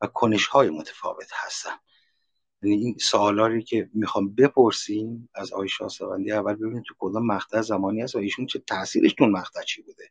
و 0.00 0.06
کنش 0.06 0.46
های 0.46 0.70
متفاوت 0.70 1.30
هستن. 1.32 1.70
یعنی 2.62 2.76
این 2.76 2.96
سوالاری 2.98 3.62
که 3.62 3.90
می‌خوام 3.94 4.34
بپرسیم 4.34 5.28
از 5.34 5.52
آقای 5.52 5.68
شاهسوندی 5.68 6.32
اول 6.32 6.54
ببینید 6.54 6.82
تو 6.82 6.94
کدام 6.98 7.26
مقطع 7.26 7.60
زمانی 7.60 8.02
هست 8.02 8.14
و 8.14 8.18
ایشون 8.18 8.46
چه 8.46 8.58
تاثیرش 8.58 9.14
تو 9.14 9.26
مقطع 9.26 9.62
چی 9.62 9.82
بوده. 9.82 10.10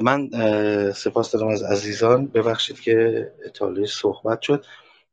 من 0.00 0.30
سپاس 0.92 1.32
دارم 1.32 1.48
از 1.48 1.62
عزیزان. 1.62 2.26
ببخشید 2.26 2.80
که 2.80 3.32
اطاله 3.44 3.86
صحبت 3.86 4.42
شد. 4.42 4.64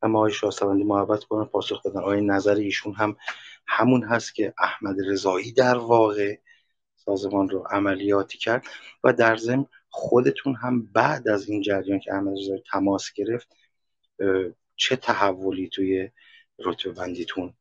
اما 0.02 0.20
آقای 0.20 0.32
شاهسوندی 0.32 0.84
محبت 0.84 1.24
کنن 1.24 1.46
پاسخ 1.46 1.86
بدن. 1.86 2.00
آقای 2.00 2.22
نظر 2.22 2.56
ایشون 2.56 2.94
هم 2.94 3.16
همون 3.68 4.04
هست 4.04 4.36
که 4.36 4.54
احمد 4.60 4.96
رضایی 5.06 5.52
در 5.52 5.78
واقع 5.78 6.38
سازمان 7.18 7.50
رو 7.50 7.60
عملیاتی 7.72 8.38
کرد 8.38 8.66
و 9.04 9.14
در 9.14 9.36
ضمن 9.36 9.66
خودتون 9.90 10.56
هم 10.56 10.86
بعد 10.94 11.28
از 11.28 11.50
این 11.50 11.62
جریان 11.62 12.00
که 12.00 12.14
احمد 12.14 12.38
رضایی 12.38 12.64
تماس 12.72 13.14
گرفت 13.14 13.48
چه 14.76 14.96
تحولی 14.96 15.70
توی 15.70 16.10
رتبه 16.60 16.92
بندیتون 16.92 17.54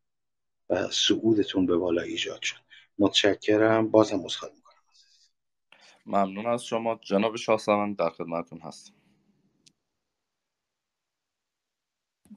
و 0.71 0.89
صعودتون 0.91 1.67
به 1.67 1.77
بالا 1.77 2.03
ایجاد 2.03 2.43
شد. 2.43 2.57
متشکرم. 2.99 3.91
بازم 3.91 4.25
عذرخواهی 4.25 4.55
می‌کنم. 4.55 4.83
ممنون 6.07 6.47
از 6.47 6.65
شما. 6.65 7.01
جناب 7.03 7.37
شاهسوند 7.37 7.97
در 7.97 8.11
خدمتتون 8.11 8.61
هستم. 8.61 8.93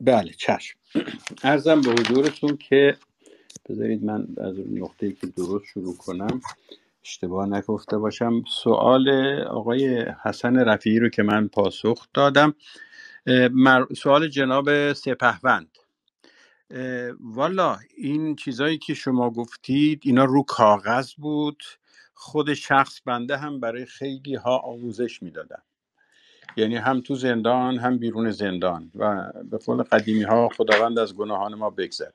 بله 0.01 0.33
چشم. 0.33 0.79
ارزم 1.43 1.81
به 1.81 1.91
حضورتون 1.91 2.57
که 2.57 2.97
بذارید 3.69 4.03
من 4.03 4.27
از 4.37 4.55
نقطه 4.59 5.11
که 5.11 5.27
درست 5.27 5.65
شروع 5.65 5.97
کنم. 5.97 6.41
اشتباه 7.05 7.47
نگفته 7.49 7.97
باشم. 7.97 8.43
سوال 8.47 9.09
آقای 9.49 10.05
حسن 10.23 10.55
رفیعی 10.57 10.99
رو 10.99 11.09
که 11.09 11.23
من 11.23 11.47
پاسخ 11.47 12.07
دادم. 12.13 12.53
سوال 13.97 14.27
جناب 14.27 14.93
سپهوند 14.93 15.77
والا 17.19 17.77
این 17.97 18.35
چیزایی 18.35 18.77
که 18.77 18.93
شما 18.93 19.29
گفتید 19.29 20.01
اینا 20.05 20.25
رو 20.25 20.43
کاغذ 20.43 21.13
بود. 21.13 21.63
خود 22.13 22.53
شخص 22.53 23.01
بنده 23.05 23.37
هم 23.37 23.59
برای 23.59 23.85
خیلی 23.85 24.35
ها 24.35 24.57
آموزش 24.57 25.23
می‌دادم 25.23 25.63
یعنی 26.57 26.75
هم 26.75 27.01
تو 27.01 27.15
زندان 27.15 27.79
هم 27.79 27.97
بیرون 27.97 28.31
زندان. 28.31 28.91
و 28.95 29.31
به 29.51 29.57
قول 29.57 29.83
قدیمی 29.83 30.23
ها 30.23 30.49
خداوند 30.49 30.99
از 30.99 31.15
گناهان 31.15 31.55
ما 31.55 31.69
بگذره. 31.69 32.13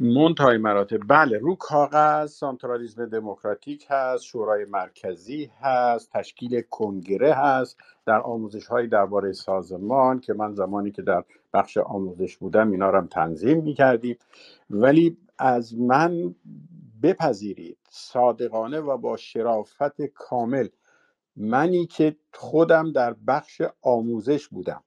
منتهای 0.00 0.58
مراتب. 0.58 1.00
بله 1.08 1.38
رو 1.38 1.54
کاغذ 1.54 2.30
سانترالیزم 2.30 3.06
دموکراتیک 3.06 3.86
هست 3.90 4.24
شورای 4.24 4.64
مرکزی 4.64 5.50
هست 5.60 6.10
تشکیل 6.12 6.60
کنگره 6.60 7.34
هست. 7.34 7.78
در 8.06 8.20
آموزش 8.20 8.66
های 8.66 8.86
درباره 8.86 9.32
سازمان 9.32 10.20
که 10.20 10.32
من 10.32 10.54
زمانی 10.54 10.90
که 10.90 11.02
در 11.02 11.24
بخش 11.54 11.76
آموزش 11.76 12.36
بودم 12.36 12.70
اینا 12.70 12.90
رو 12.90 12.98
هم 12.98 13.06
تنظیم 13.06 13.62
می 13.62 13.74
کردیم 13.74 14.16
ولی 14.70 15.16
از 15.38 15.78
من 15.78 16.34
بپذیرید 17.02 17.78
صادقانه 17.90 18.80
و 18.80 18.96
با 18.96 19.16
شرافت 19.16 20.02
کامل 20.02 20.68
منی 21.36 21.86
که 21.86 22.16
خودم 22.32 22.92
در 22.92 23.16
بخش 23.26 23.62
آموزش 23.82 24.48
بودم. 24.48 24.82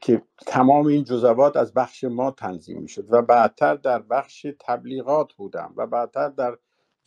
که 0.00 0.22
تمام 0.46 0.86
این 0.86 1.04
جزوات 1.04 1.56
از 1.56 1.74
بخش 1.74 2.04
ما 2.04 2.30
تنظیم 2.30 2.82
می‌شد 2.82 3.06
و 3.10 3.22
بعدتر 3.22 3.74
در 3.74 3.98
بخش 3.98 4.46
تبلیغات 4.60 5.32
بودم 5.32 5.72
و 5.76 5.86
بعدتر 5.86 6.28
در 6.28 6.58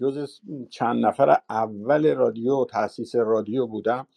جز 0.01 0.39
چند 0.69 1.05
نفر 1.05 1.37
اول 1.49 2.15
رادیو 2.15 2.65
تاسیس 2.65 3.15
رادیو 3.15 3.67
بودم 3.67 4.07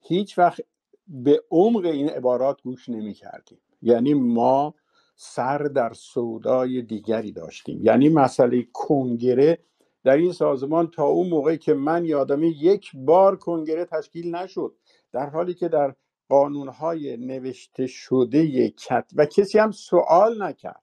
هیچ 0.00 0.38
وقت 0.38 0.60
به 1.08 1.42
عمق 1.50 1.84
این 1.84 2.08
عبارات 2.08 2.62
گوش 2.62 2.88
نمی 2.88 3.14
کردیم 3.14 3.58
یعنی 3.82 4.14
ما 4.14 4.74
سر 5.16 5.58
در 5.58 5.92
سودای 5.92 6.82
دیگری 6.82 7.32
داشتیم. 7.32 7.80
یعنی 7.82 8.08
مسئله 8.08 8.66
کنگره 8.72 9.58
در 10.04 10.16
این 10.16 10.32
سازمان 10.32 10.90
تا 10.90 11.04
اون 11.04 11.28
موقع 11.28 11.56
که 11.56 11.74
من 11.74 12.04
یادم 12.04 12.42
یک 12.42 12.90
بار 12.94 13.36
کنگره 13.36 13.84
تشکیل 13.84 14.34
نشد. 14.34 14.74
در 15.12 15.30
حالی 15.30 15.54
که 15.54 15.68
در 15.68 15.94
قانونهای 16.28 17.16
نوشته 17.16 17.86
شده 17.86 18.70
کت 18.70 19.10
و 19.16 19.26
کسی 19.26 19.58
هم 19.58 19.70
سوال 19.70 20.42
نکرد. 20.42 20.82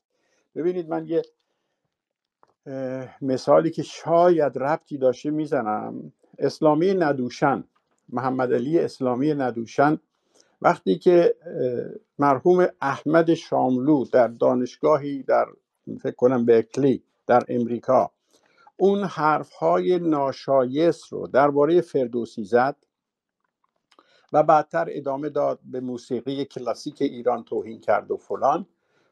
ببینید 0.55 0.89
من 0.89 1.07
یه 1.07 1.21
مثالی 3.21 3.71
که 3.71 3.83
شاید 3.83 4.57
ربطی 4.57 4.97
داشته 4.97 5.29
می‌زنم. 5.29 6.13
اسلامی 6.39 6.93
ندوشن. 6.93 7.63
محمد 8.09 8.53
علی 8.53 8.79
اسلامی 8.79 9.33
ندوشن. 9.33 9.99
وقتی 10.61 10.97
که 10.97 11.35
مرحوم 12.19 12.67
احمد 12.81 13.33
شاملو 13.33 14.05
در 14.05 14.27
دانشگاهی 14.27 15.23
در 15.23 15.45
فکر 16.01 16.15
کنم 16.15 16.45
به 16.45 16.57
اکلی 16.57 17.03
در 17.27 17.43
امریکا 17.47 18.11
اون 18.77 19.03
حرف 19.03 19.53
های 19.53 19.99
ناشایست 19.99 21.13
رو 21.13 21.27
درباره 21.27 21.81
فردوسی 21.81 22.43
زد. 22.43 22.75
و 24.33 24.43
بعدتر 24.43 24.87
ادامه 24.89 25.29
داد 25.29 25.59
به 25.63 25.79
موسیقی 25.79 26.45
کلاسیک 26.45 27.01
ایران 27.01 27.43
توهین 27.43 27.79
کرد 27.79 28.11
و 28.11 28.17
فلان. 28.17 28.65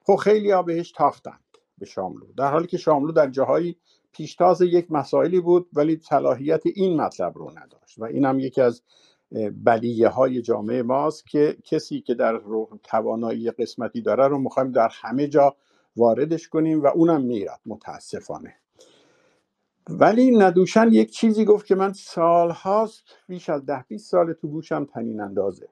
خب 0.03 0.15
خیلی 0.15 0.51
ها 0.51 0.63
بهش 0.63 0.91
تاختند 0.91 1.39
به 1.77 1.85
شاملو. 1.85 2.25
در 2.37 2.51
حالی 2.51 2.67
که 2.67 2.77
شاملو 2.77 3.11
در 3.11 3.29
جاهایی 3.29 3.77
پیشتاز 4.11 4.61
یک 4.61 4.91
مسائلی 4.91 5.39
بود 5.39 5.67
ولی 5.73 5.97
صلاحیت 5.97 6.61
این 6.65 7.01
مطلب 7.01 7.37
رو 7.37 7.51
نداشت. 7.59 7.99
و 7.99 8.03
این 8.03 8.25
هم 8.25 8.39
یکی 8.39 8.61
از 8.61 8.81
بلیه 9.63 10.07
های 10.07 10.41
جامعه 10.41 10.83
ماست 10.83 11.27
که 11.27 11.57
کسی 11.63 12.01
که 12.01 12.13
در 12.13 12.41
توانایی 12.83 13.51
قسمتی 13.51 14.01
داره 14.01 14.27
رو 14.27 14.37
می‌خوایم 14.39 14.71
در 14.71 14.89
همه 14.91 15.27
جا 15.27 15.55
واردش 15.97 16.47
کنیم 16.47 16.83
و 16.83 16.87
اونم 16.87 17.21
میرد 17.21 17.59
متاسفانه. 17.65 18.55
ولی 19.89 20.37
ندوشن 20.37 20.93
یک 20.93 21.11
چیزی 21.11 21.45
گفت 21.45 21.65
که 21.65 21.75
من 21.75 21.93
سالهاست 21.93 23.03
بیش 23.27 23.49
از 23.49 23.65
ده 23.65 23.85
20 23.87 24.11
سال 24.11 24.33
تو 24.33 24.47
گوشم 24.47 24.85
تنین 24.85 25.21
اندازه. 25.21 25.69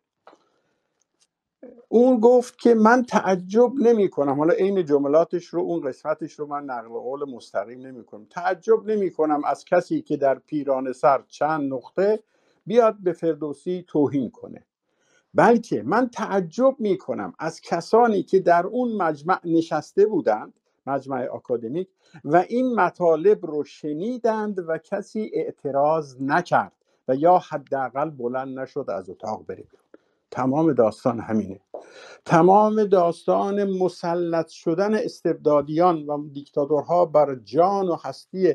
اون 1.89 2.19
گفت 2.19 2.59
که 2.59 2.73
من 2.75 3.03
تعجب 3.03 3.71
نمی 3.75 4.09
کنم. 4.09 4.39
حالا 4.39 4.53
عین 4.53 4.85
جملاتش 4.85 5.45
رو 5.45 5.61
اون 5.61 5.81
قسمتش 5.81 6.33
رو 6.33 6.47
من 6.47 6.63
نقل 6.63 6.87
قول 6.87 7.29
مستقیم 7.29 7.87
نمی 7.87 8.03
کنم. 8.03 8.25
تعجب 8.29 8.85
نمی 8.85 9.11
کنم 9.11 9.41
از 9.45 9.65
کسی 9.65 10.01
که 10.01 10.17
در 10.17 10.39
پیران 10.39 10.93
سر 10.93 11.23
چند 11.27 11.73
نقطه 11.73 12.23
بیاد 12.65 12.95
به 13.03 13.13
فردوسی 13.13 13.85
توهین 13.87 14.31
کنه. 14.31 14.65
بلکه 15.33 15.83
من 15.83 16.09
تعجب 16.09 16.75
می 16.79 16.97
کنم 16.97 17.33
از 17.39 17.61
کسانی 17.61 18.23
که 18.23 18.39
در 18.39 18.67
اون 18.67 18.97
مجمع 18.97 19.39
نشسته 19.45 20.05
بودند 20.05 20.53
مجمع 20.87 21.27
آکادمیک 21.27 21.87
و 22.25 22.45
این 22.49 22.75
مطالب 22.75 23.45
رو 23.45 23.63
شنیدند 23.63 24.59
و 24.67 24.77
کسی 24.77 25.31
اعتراض 25.33 26.15
نکرد 26.21 26.73
و 27.07 27.15
یا 27.15 27.37
حداقل 27.37 28.09
بلند 28.09 28.59
نشد 28.59 28.85
از 28.89 29.09
اتاق 29.09 29.45
بره 29.45 29.63
تمام 30.31 30.73
داستان 30.73 31.19
همینه. 31.19 31.59
تمام 32.25 32.83
داستان 32.83 33.63
مسلط 33.63 34.47
شدن 34.47 34.95
استبدادیان 34.95 36.05
و 36.05 36.29
دیکتاتورها 36.29 37.05
بر 37.05 37.35
جان 37.35 37.87
و 37.87 37.95
هستی 38.03 38.53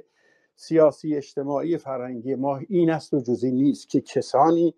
سیاسی 0.57 1.17
اجتماعی 1.17 1.79
فرنگی 1.79 2.35
ما 2.35 2.61
این 2.69 2.91
است 2.91 3.15
و 3.15 3.21
جزی 3.21 3.51
نیست 3.51 3.89
که 3.89 4.01
کسانی 4.01 4.75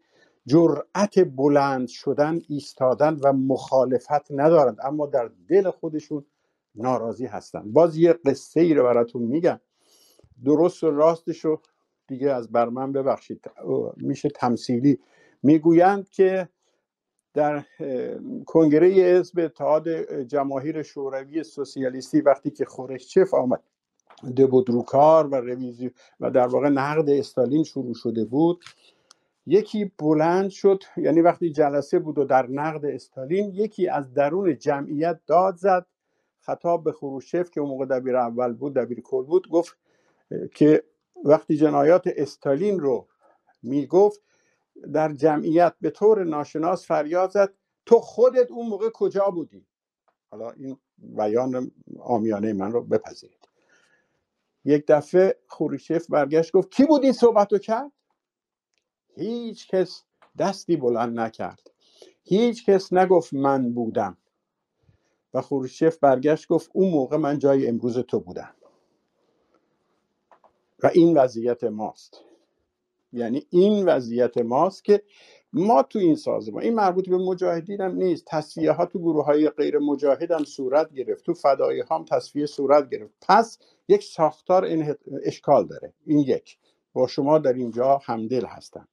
جرأت 0.47 1.18
بلند 1.36 1.89
شدن 1.89 2.40
ایستادن 2.48 3.20
و 3.24 3.32
مخالفت 3.32 4.31
ندارند. 4.31 4.78
اما 4.84 5.06
در 5.06 5.31
دل 5.48 5.70
خودشون 5.70 6.24
ناراضی 6.75 7.26
هستن 7.26 7.73
باز 7.73 7.97
یه 7.97 8.12
قصه 8.12 8.60
ای 8.60 8.75
رو 8.75 8.84
براتون 8.84 9.23
میگم. 9.23 9.60
درست 10.44 10.84
و 10.84 10.91
راستش 10.91 11.44
رو 11.44 11.60
دیگه 12.07 12.31
از 12.31 12.52
بر 12.52 12.68
من 12.68 12.92
ببخشید. 12.92 13.51
میشه 13.97 14.28
تمثیلی. 14.28 14.99
می‌گویند 15.42 16.09
که 16.09 16.49
در 17.34 17.65
کنگره 18.47 18.89
حزب 18.89 19.39
اتحاد 19.39 19.89
جماهیر 20.23 20.83
شوروی 20.83 21.44
سوسیالیستی 21.44 22.20
وقتی 22.20 22.51
که 22.51 22.65
خورشچف 22.65 23.34
آمد 23.34 23.62
بود 24.51 24.70
رو 24.70 24.83
کار 24.83 25.26
و 25.26 25.34
رویزی 25.34 25.91
و 26.20 26.31
در 26.31 26.47
واقع 26.47 26.68
نقد 26.68 27.10
استالین 27.10 27.65
شروع 27.65 27.94
شده 27.94 28.25
بود. 28.25 28.65
یکی 29.47 29.92
بلند 29.99 30.51
شد 30.51 30.83
یعنی 30.97 31.20
وقتی 31.20 31.51
جلسه 31.51 31.99
بود 31.99 32.18
و 32.18 32.25
در 32.25 32.47
نقد 32.47 32.84
استالین 32.84 33.51
یکی 33.55 33.89
از 33.89 34.15
درون 34.15 34.59
جمعیت 34.59 35.20
داد 35.26 35.57
زد 35.57 35.86
خطاب 36.42 36.84
به 36.84 36.92
خروشف 36.92 37.50
که 37.50 37.60
اون 37.60 37.70
موقع 37.70 37.86
دبیر 37.86 38.16
اول 38.16 38.52
بود 38.52 38.74
دبیر 38.74 39.00
کل 39.00 39.24
بود 39.24 39.48
گفت 39.48 39.78
که 40.54 40.84
وقتی 41.24 41.56
جنایات 41.56 42.02
استالین 42.06 42.80
رو 42.80 43.08
می‌گفت 43.62 44.20
در 44.92 45.12
جمعیت 45.12 45.74
به 45.80 45.90
طور 45.90 46.24
ناشناس 46.24 46.86
فریاد 46.86 47.30
زد 47.30 47.54
تو 47.86 47.98
خودت 47.98 48.50
اون 48.50 48.68
موقع 48.68 48.90
کجا 48.90 49.30
بودی؟ 49.30 49.66
حالا 50.30 50.50
این 50.50 50.78
بیان 50.98 51.70
آمیانه 52.00 52.52
من 52.52 52.72
رو 52.72 52.82
بپذیرید. 52.82 53.48
یک 54.64 54.84
دفعه 54.88 55.38
خوریشف 55.48 56.06
برگشت 56.10 56.52
گفت 56.52 56.70
کی 56.70 56.84
بود 56.84 57.04
این 57.04 57.12
صحبت 57.12 57.52
رو 57.52 57.58
کرد؟ 57.58 57.92
هیچ 59.16 59.68
کس 59.68 60.04
دستی 60.38 60.76
بلند 60.76 61.20
نکرد. 61.20 61.70
هیچ 62.24 62.66
کس 62.66 62.92
نگفت 62.92 63.34
من 63.34 63.72
بودم. 63.74 64.16
و 65.34 65.40
خوریشف 65.40 65.98
برگشت 65.98 66.48
گفت 66.48 66.70
اون 66.72 66.90
موقع 66.90 67.16
من 67.16 67.38
جای 67.38 67.66
امروز 67.68 67.98
تو 67.98 68.20
بودم. 68.20 68.54
و 70.82 70.90
این 70.94 71.16
وضعیت 71.16 71.64
ماست. 71.64 72.20
یعنی 73.12 73.46
این 73.50 73.86
وضعیت 73.86 74.38
ماست 74.38 74.84
که 74.84 75.02
ما 75.52 75.82
تو 75.82 75.98
این 75.98 76.16
سازمان 76.16 76.62
این 76.62 76.74
مربوط 76.74 77.08
به 77.08 77.18
مجاهدین 77.18 77.80
هم 77.80 77.94
نیست. 77.94 78.24
تصفیه 78.26 78.72
ها 78.72 78.86
تو 78.86 78.98
گروه 78.98 79.24
های 79.24 79.48
غیر 79.48 79.78
مجاهد 79.78 80.30
هم 80.30 80.44
صورت 80.44 80.92
گرفت. 80.92 81.24
تو 81.24 81.34
فدایی 81.34 81.80
ها 81.80 81.96
هم 81.96 82.04
تصفیه 82.04 82.46
صورت 82.46 82.90
گرفت. 82.90 83.14
پس 83.28 83.58
یک 83.88 84.04
ساختار 84.04 84.68
اشکال 85.24 85.66
داره. 85.66 85.92
این 86.06 86.18
یک. 86.18 86.58
با 86.92 87.06
شما 87.06 87.38
در 87.38 87.52
اینجا 87.52 88.00
همدل 88.04 88.46
هستم. 88.46 88.88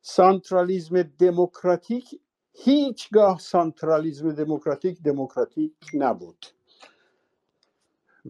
سانترالیزم 0.00 1.02
دموکراتیک 1.02 2.20
هیچگاه 2.54 3.38
سانترالیزم 3.38 4.32
دموکراتیک 4.32 5.02
دموکراتیک 5.02 5.74
نبود. 5.94 6.46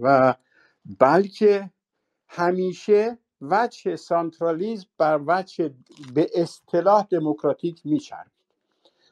و 0.01 0.35
بلکه 0.99 1.71
همیشه 2.29 3.19
وجه 3.41 3.97
سانترالیزم 3.97 4.87
بر 4.99 5.21
وجه 5.27 5.75
به 6.15 6.31
اصطلاح 6.35 7.07
دموکراتیک 7.11 7.81
میچرد 7.85 8.31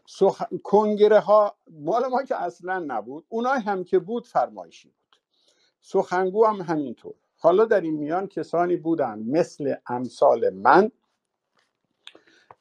سخ... 0.06 0.42
کنگره 0.62 1.20
ها 1.20 1.56
مال 1.70 2.06
ما 2.06 2.22
که 2.22 2.42
اصلا 2.42 2.78
نبود 2.78 3.24
اونای 3.28 3.60
هم 3.60 3.84
که 3.84 3.98
بود 3.98 4.26
فرمایشی 4.26 4.88
بود. 4.88 5.18
سخنگو 5.80 6.46
هم 6.46 6.60
همینطور. 6.62 7.14
حالا 7.38 7.64
در 7.64 7.80
این 7.80 7.94
میان 7.94 8.26
کسانی 8.26 8.76
بودن 8.76 9.18
مثل 9.18 9.74
امثال 9.86 10.50
من 10.50 10.90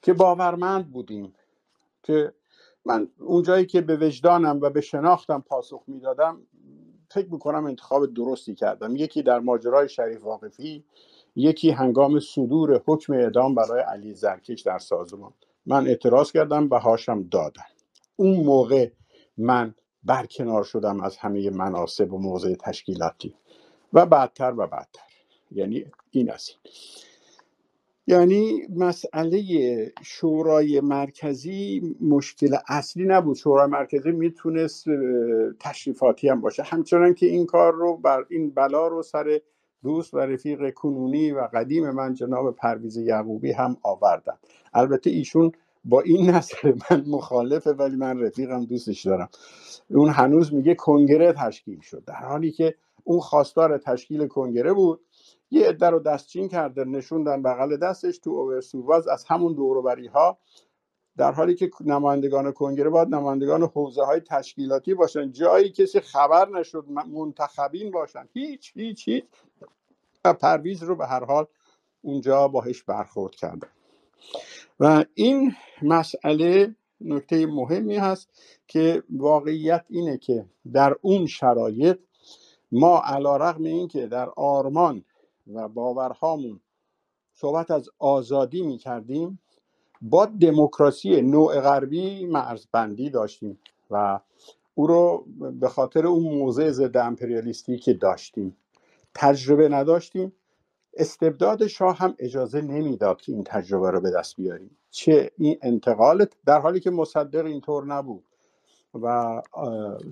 که 0.02 0.14
باورمند 0.14 0.92
بودیم 0.92 1.36
که 2.04 2.34
من 2.86 3.08
اونجایی 3.20 3.66
که 3.66 3.82
به 3.82 3.98
وجدانم 3.98 4.60
و 4.62 4.70
به 4.70 4.82
شناختم 4.82 5.44
پاسخ 5.48 5.84
می‌دادم 5.88 6.42
فکر 7.10 7.28
می‌کنم 7.32 7.66
انتخاب 7.66 8.14
درستی 8.14 8.56
کردم. 8.56 8.96
یکی 8.96 9.24
در 9.24 9.40
ماجرای 9.40 9.90
شریف 9.90 10.24
واقفی 10.24 10.84
یکی 11.36 11.70
هنگام 11.70 12.20
صدور 12.20 12.82
حکم 12.86 13.14
اعدام 13.14 13.56
برای 13.56 13.82
علی 13.82 14.14
زرکش 14.14 14.62
در 14.62 14.80
سازمان. 14.80 15.34
من 15.66 15.88
اعتراض 15.88 16.32
کردم 16.32 16.70
و 16.72 16.80
هاشم 16.80 17.24
دادم 17.24 17.66
اون 18.16 18.44
موقع 18.44 18.90
من 19.38 19.76
برکنار 20.04 20.64
شدم 20.64 21.02
از 21.02 21.18
همه 21.18 21.50
مناسب 21.50 22.14
و 22.14 22.18
موضع 22.18 22.56
تشکیلاتی. 22.56 23.36
و 23.94 24.06
بعدتر 24.06 24.54
و 24.58 24.68
بعدتر. 24.68 25.02
یعنی 25.52 25.86
این 26.12 26.32
است 26.32 26.52
یعنی 28.08 28.62
مسئله 28.76 29.42
شورای 30.04 30.82
مرکزی 30.82 31.96
مشکل 32.02 32.56
اصلی 32.70 33.06
نبود. 33.06 33.38
شورای 33.38 33.68
مرکزی 33.70 34.12
می‌تونست 34.12 34.86
تشریفاتی 35.60 36.30
هم 36.30 36.42
باشه. 36.42 36.64
همچنان 36.64 37.14
که 37.14 37.26
این 37.26 37.46
کار 37.46 37.74
رو 37.74 37.98
بر 37.98 38.26
این 38.30 38.50
بلا 38.52 38.88
رو 38.88 39.04
سر 39.04 39.42
دوست 39.84 40.14
و 40.14 40.18
رفیق 40.20 40.74
کنونی 40.74 41.32
و 41.32 41.50
قدیم 41.54 41.92
من 41.92 42.14
جناب 42.14 42.56
پرویز 42.56 42.98
یعقوبی 42.98 43.52
هم 43.52 43.78
آوردن. 43.84 44.34
البته 44.74 45.10
ایشون 45.10 45.52
با 45.86 46.02
این 46.02 46.30
نظر 46.36 46.74
من 46.92 47.04
مخالفه 47.08 47.72
ولی 47.74 47.96
من 47.96 48.20
رفیقم 48.20 48.66
دوستش 48.66 49.06
دارم. 49.06 49.30
اون 49.90 50.10
هنوز 50.10 50.54
میگه 50.54 50.76
کنگره 50.76 51.34
تشکیل 51.34 51.80
شد. 51.82 52.04
در 52.08 52.14
حالی 52.16 52.52
که 52.52 52.76
اون 53.04 53.20
خواستار 53.20 53.78
تشکیل 53.78 54.28
کنگره 54.28 54.74
بود. 54.74 55.02
یه 55.52 55.68
عده 55.70 55.90
رو 55.90 56.00
دستچین 56.00 56.50
کرده 56.50 56.86
نشوندن 56.86 57.42
بغل 57.42 57.78
دستش 57.78 58.18
تو 58.18 58.30
اوورسوواز 58.30 59.08
از 59.08 59.26
همون 59.28 59.54
دوروبری 59.54 60.08
ها 60.08 60.38
در 61.18 61.32
حالی 61.32 61.56
که 61.56 61.72
نمایندگان 61.82 62.52
کنگره 62.52 62.90
باید 62.90 63.08
نمایندگان 63.08 63.64
حوزه 63.64 64.04
های 64.04 64.20
تشکیلاتی 64.20 64.94
باشن. 64.94 65.32
جایی 65.32 65.70
کسی 65.70 66.00
خبر 66.00 66.50
نشد 66.50 66.86
منتخبین 66.90 67.92
باشن. 67.92 68.28
هیچ 68.34 68.72
هیچ 68.76 69.08
هیچ. 69.08 69.26
و 70.26 70.34
پرویز 70.34 70.84
رو 70.84 70.96
به 70.96 71.08
هر 71.08 71.26
حال 71.26 71.46
اونجا 72.02 72.48
باهش 72.48 72.84
برخورد 72.84 73.36
کردن 73.36 73.70
و 74.80 75.06
این 75.14 75.54
مسئله 75.82 76.76
نکته 77.02 77.46
مهمی 77.46 77.98
هست 77.98 78.30
که 78.68 79.04
واقعیت 79.10 79.86
اینه 79.90 80.18
که 80.18 80.46
در 80.74 80.96
اون 81.02 81.26
شرایط 81.26 82.00
ما 82.72 83.02
علا 83.06 83.38
رقم 83.38 83.64
این 83.64 83.88
که 83.88 84.08
در 84.08 84.30
آرمان 84.30 85.06
و 85.48 85.68
باورهامون. 85.68 86.60
صحبت 87.34 87.72
از 87.72 87.90
آزادی 88.00 88.62
می 88.62 88.78
کردیم 88.78 89.40
با 90.02 90.26
دموکراسی 90.26 91.22
نوع 91.22 91.62
غربی 91.62 92.26
مرزبندی 92.26 93.10
داشتیم 93.10 93.60
و 93.92 94.20
او 94.76 94.88
رو 94.88 95.26
به 95.60 95.70
خاطر 95.70 96.08
اون 96.08 96.24
موضع 96.24 96.72
ضد 96.72 96.98
امپریالیستی 96.98 97.78
که 97.78 97.94
داشتیم 97.94 98.58
تجربه 99.16 99.70
نداشتیم. 99.70 100.34
استبداد 100.98 101.68
شاه 101.68 101.98
هم 101.98 102.16
اجازه 102.20 102.62
نمی‌داد 102.62 103.22
که 103.22 103.32
این 103.32 103.44
تجربه 103.44 103.92
رو 103.92 104.02
به 104.02 104.12
دست 104.12 104.36
بیاریم. 104.36 104.78
چه 104.90 105.32
این 105.38 105.58
انتقال 105.62 106.26
در 106.46 106.60
حالی 106.60 106.80
که 106.80 106.92
مصدق 106.92 107.46
اینطور 107.46 107.86
نبود 107.86 108.24
و 108.94 109.42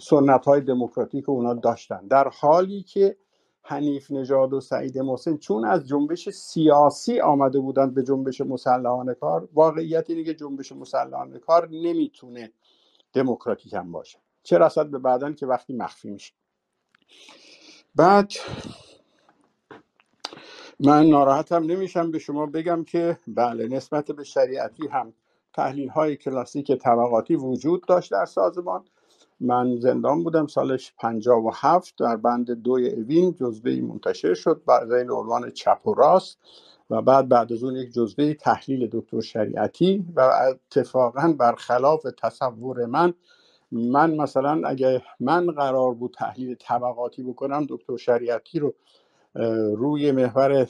سنت 0.01 0.45
های 0.45 0.61
دموکراتیک 0.61 1.29
اونا 1.29 1.53
داشتن. 1.53 2.07
در 2.07 2.27
حالی 2.27 2.83
که 2.83 3.17
حنیف 3.61 4.11
نژاد 4.11 4.53
و 4.53 4.61
سعید 4.61 4.99
محسن. 4.99 5.37
چون 5.37 5.65
از 5.65 5.87
جنبش 5.87 6.29
سیاسی 6.29 7.19
آمده 7.19 7.59
بودند 7.59 7.93
به 7.93 8.03
جنبش 8.03 8.41
مسلحانه 8.41 9.13
کار 9.13 9.49
واقعیت 9.53 10.09
اینه 10.09 10.23
که 10.23 10.33
جنبش 10.33 10.71
مسلحانه 10.71 11.39
کار 11.39 11.69
نمی‌تونه 11.69 12.51
دموکراتیک 13.13 13.73
هم 13.73 13.91
باشه. 13.91 14.19
چه 14.43 14.57
رسد 14.57 14.87
به 14.87 14.99
بعدن 14.99 15.33
که 15.33 15.45
وقتی 15.45 15.73
مخفی 15.73 16.09
میشه. 16.09 16.33
بعد 17.95 18.31
من 20.79 21.05
ناراحتم 21.05 21.63
نمیشم 21.63 22.11
به 22.11 22.19
شما 22.19 22.45
بگم 22.45 22.83
که 22.83 23.17
بله 23.27 23.67
نسبت 23.67 24.11
به 24.11 24.23
شریعتی 24.23 24.87
هم 24.87 25.13
تحلیل 25.53 25.89
های 25.89 26.15
کلاسیک 26.17 26.71
طبقاتی 26.71 27.35
وجود 27.35 27.87
داشت 27.87 28.11
در 28.11 28.25
سازمان. 28.25 28.85
من 29.41 29.79
زندان 29.79 30.23
بودم 30.23 30.47
سالش 30.47 30.93
و 31.45 31.51
هفت 31.53 31.93
در 31.99 32.15
بند 32.17 32.51
دوی 32.51 32.89
اوین 32.89 33.33
جزوه 33.33 33.81
منتشر 33.81 34.33
شد 34.33 34.61
این 34.93 35.11
عنوان 35.11 35.51
چپ 35.51 35.87
و 35.87 35.93
راست 35.93 36.39
و 36.89 37.01
بعد 37.01 37.29
بعد 37.29 37.53
از 37.53 37.63
اون 37.63 37.75
یک 37.75 37.93
جزوه 37.93 38.33
تحلیل 38.33 38.89
دکتر 38.91 39.21
شریعتی 39.21 40.05
و 40.15 40.21
اتفاقا 40.21 41.35
برخلاف 41.39 42.07
تصور 42.23 42.85
من 42.85 43.13
من 43.71 44.15
مثلا 44.15 44.67
اگه 44.67 45.01
من 45.19 45.45
قرار 45.47 45.93
بود 45.93 46.15
تحلیل 46.19 46.55
طبقاتی 46.55 47.23
بکنم 47.23 47.65
دکتر 47.69 47.97
شریعتی 47.97 48.59
رو 48.59 48.73
روی 49.75 50.11
محور 50.11 50.67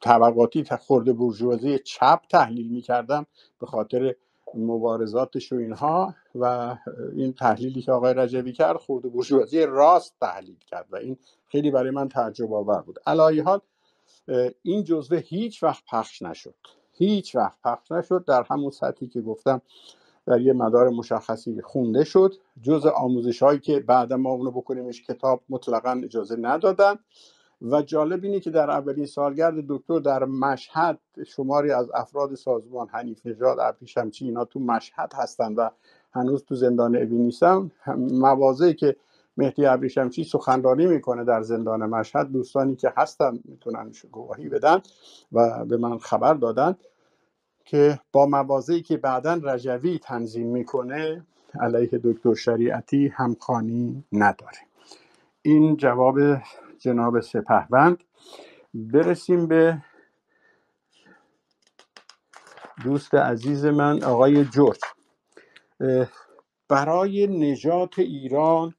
طبقاتی 0.00 0.64
خورده 0.76 1.12
برجوازی 1.12 1.78
چپ 1.78 2.20
تحلیل 2.30 2.72
می‌کردم 2.72 3.26
به 3.60 3.66
خاطر 3.66 4.14
مبارزاتش 4.56 5.52
و 5.52 5.56
اینها 5.56 6.14
و 6.34 6.76
این 7.12 7.32
تحلیلی 7.32 7.82
که 7.82 7.92
آقای 7.92 8.14
رجبی 8.14 8.52
کرد 8.52 8.76
خورده 8.76 9.08
برجوازی 9.08 9.66
راست 9.66 10.14
تحلیل 10.20 10.58
کرد 10.66 10.86
و 10.90 10.96
این 10.96 11.16
خیلی 11.48 11.70
برای 11.70 11.90
من 11.90 12.08
تعجب 12.08 12.52
آور 12.52 12.82
بود. 12.82 12.98
علایه 13.06 13.42
حال 13.42 13.60
این 14.62 14.84
جزوه 14.84 15.18
هیچ 15.18 15.62
وقت 15.62 15.82
پخش 15.90 16.22
نشد. 16.22 16.54
هیچ 16.92 17.36
وقت 17.36 17.58
پخش 17.64 17.92
نشد. 17.92 18.24
در 18.24 18.46
همون 18.50 18.70
سطحی 18.70 19.08
که 19.08 19.20
گفتم 19.20 19.62
در 20.26 20.40
یه 20.40 20.52
مدار 20.52 20.88
مشخصی 20.88 21.62
خونده 21.62 22.04
شد. 22.04 22.34
جز 22.62 22.86
آموزش 22.86 23.42
هایی 23.42 23.58
که 23.58 23.80
بعد 23.80 24.12
ما 24.12 24.30
اونو 24.30 24.50
بکنیمش 24.50 25.02
کتاب 25.02 25.42
مطلقا 25.48 26.00
اجازه 26.04 26.36
ندادن. 26.36 26.94
و 27.62 27.82
جالب 27.82 28.24
اینه 28.24 28.40
که 28.40 28.50
در 28.50 28.70
اولین 28.70 29.06
سالگرد 29.06 29.54
دکتر 29.68 29.98
در 29.98 30.24
مشهد 30.24 30.98
شماری 31.26 31.70
از 31.70 31.90
افراد 31.94 32.34
سازمان 32.34 32.88
حنیف 32.88 33.26
نژاد 33.26 33.58
ابریشمچی 33.60 34.24
اینا 34.24 34.44
تو 34.44 34.60
مشهد 34.60 35.12
هستن 35.16 35.54
و 35.54 35.68
هنوز 36.12 36.44
تو 36.44 36.54
زندان 36.54 36.96
اوین 36.96 37.22
نیستن. 37.22 37.70
مواضعی 37.96 38.74
که 38.74 38.96
مهدی 39.36 39.66
ابریشمچی 39.66 40.24
سخنرانی 40.24 40.86
می‌کنه 40.86 41.24
در 41.24 41.42
زندان 41.42 41.86
مشهد 41.86 42.32
دوستانی 42.32 42.76
که 42.76 42.92
هستن 42.96 43.38
می‌تونن 43.44 43.92
گواهی 44.12 44.48
بدن 44.48 44.80
و 45.32 45.64
به 45.64 45.76
من 45.76 45.98
خبر 45.98 46.34
دادن 46.34 46.76
که 47.64 48.00
با 48.12 48.26
مواضعی 48.26 48.82
که 48.82 48.96
بعدا 48.96 49.40
رجوی 49.44 49.98
تنظیم 49.98 50.46
می‌کنه 50.46 51.26
علیه 51.60 52.00
دکتر 52.04 52.34
شریعتی 52.34 53.08
همخانی 53.08 54.04
نداره. 54.12 54.58
این 55.42 55.76
جواب 55.76 56.18
جناب 56.84 57.20
سپهبند. 57.20 58.04
برسیم 58.74 59.48
به 59.48 59.82
دوست 62.84 63.14
عزیز 63.14 63.66
من 63.66 64.04
آقای 64.04 64.44
جورج. 64.44 64.80
برای 66.70 67.26
نجات 67.26 68.00
ایران 68.00 68.74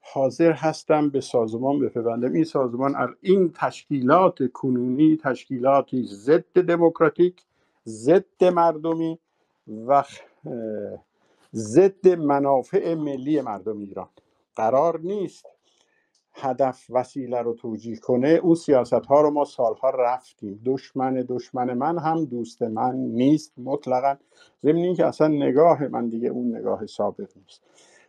حاضر 0.00 0.52
هستم 0.52 1.10
به 1.10 1.22
سازمان 1.22 1.80
بپیوندم. 1.80 2.32
این 2.32 2.44
سازمان 2.44 2.96
ال- 2.96 3.16
این 3.22 3.52
تشکیلات 3.56 4.52
کنونی 4.52 5.18
تشکیلاتی 5.24 6.04
ضد 6.06 6.60
دموکراتیک 6.62 7.42
ضد 7.86 8.44
مردمی 8.44 9.20
و 9.88 10.04
ضد 11.54 12.08
منافع 12.08 12.94
ملی 12.94 13.42
مردم 13.42 13.78
ایران. 13.80 14.10
قرار 14.56 15.00
نیست 15.00 15.46
هدف 16.38 16.86
وسیله 16.90 17.42
رو 17.42 17.54
توجیه 17.54 17.96
کنه 17.96 18.28
اون 18.28 18.56
سیاست 18.56 18.94
ها 19.06 19.22
رو 19.22 19.30
ما 19.30 19.44
سالها 19.44 19.90
رفتیم. 19.90 20.62
دشمن 20.66 21.14
دشمن 21.28 21.74
من 21.74 21.98
هم 21.98 22.26
دوست 22.26 22.62
من 22.62 22.96
نیست 22.96 23.54
مطلقا. 23.58 24.16
ضمن 24.64 24.76
اینکه 24.76 25.06
اصلا 25.06 25.28
نگاه 25.28 25.88
من 25.88 26.08
دیگه 26.08 26.28
اون 26.28 26.56
نگاه 26.56 26.86
سابق 26.86 27.30
نیست. 27.36 27.62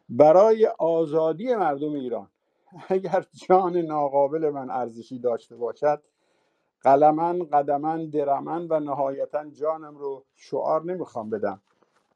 برای 0.09 0.67
آزادی 0.80 1.56
مردم 1.56 1.93
ایران 1.93 2.30
اگر 2.90 3.25
جان 3.33 3.77
ناقابل 3.77 4.49
من 4.49 4.69
ارزشی 4.72 5.19
داشته 5.19 5.56
باشد 5.56 6.03
قلمن 6.83 7.40
قدمن 7.43 8.09
درمن 8.09 8.67
و 8.69 8.80
نهایتا 8.80 9.49
جانم 9.49 9.98
رو 9.98 10.25
شعار 10.35 10.85
نمی‌خوام 10.85 11.30
بدم. 11.32 11.61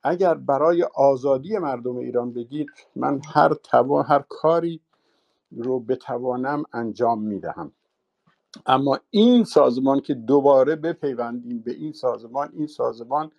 اگر 0.03 0.35
برای 0.35 0.83
آزادی 0.83 1.59
مردم 1.59 1.97
ایران 1.97 2.33
بگید 2.33 2.67
من 2.95 3.21
هر 3.33 3.53
توا 3.53 4.03
هر 4.03 4.23
کاری 4.29 4.81
رو 5.57 5.79
بتوانم 5.79 6.63
انجام 6.73 7.21
می‌دهم. 7.23 7.71
اما 8.65 8.99
این 9.09 9.43
سازمان 9.43 9.99
که 10.01 10.13
دوباره 10.13 10.75
بپیوندیم 10.75 11.59
به 11.59 11.71
این 11.71 11.91
سازمان 11.93 12.49
این 12.53 12.67
سازمان 12.67 13.31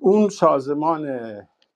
اون 0.00 0.28
سازمان 0.28 1.08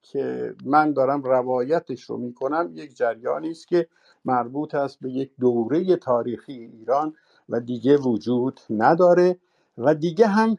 که 0.03 0.55
من 0.65 0.93
دارم 0.93 1.23
روایتش 1.23 2.03
رو 2.03 2.17
می‌کنم 2.17 2.71
یک 2.75 2.97
جریانی 2.97 3.51
است 3.51 3.69
که 3.69 3.89
مربوط 4.25 4.75
است 4.75 5.01
به 5.01 5.11
یک 5.11 5.33
دوره 5.41 5.97
تاریخی 5.97 6.53
ایران 6.53 7.15
و 7.49 7.61
دیگه 7.61 7.97
وجود 7.97 8.61
نداره 8.71 9.39
و 9.79 9.95
دیگه 9.95 10.27
هم 10.27 10.57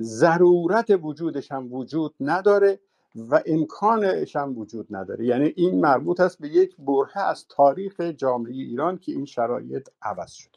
ضرورت 0.00 0.90
وجودش 1.02 1.52
هم 1.52 1.72
وجود 1.72 2.14
نداره. 2.20 2.80
و 3.16 3.42
امکانش 3.46 4.36
هم 4.36 4.58
وجود 4.58 4.86
نداره. 4.90 5.26
یعنی 5.26 5.52
این 5.56 5.80
مربوط 5.80 6.20
است 6.20 6.38
به 6.38 6.48
یک 6.48 6.76
برهه 6.78 7.18
از 7.18 7.46
تاریخ 7.48 8.00
جامعه 8.00 8.52
ایران 8.52 8.98
که 8.98 9.12
این 9.12 9.24
شرایط 9.24 9.88
عوض 10.02 10.32
شد. 10.32 10.56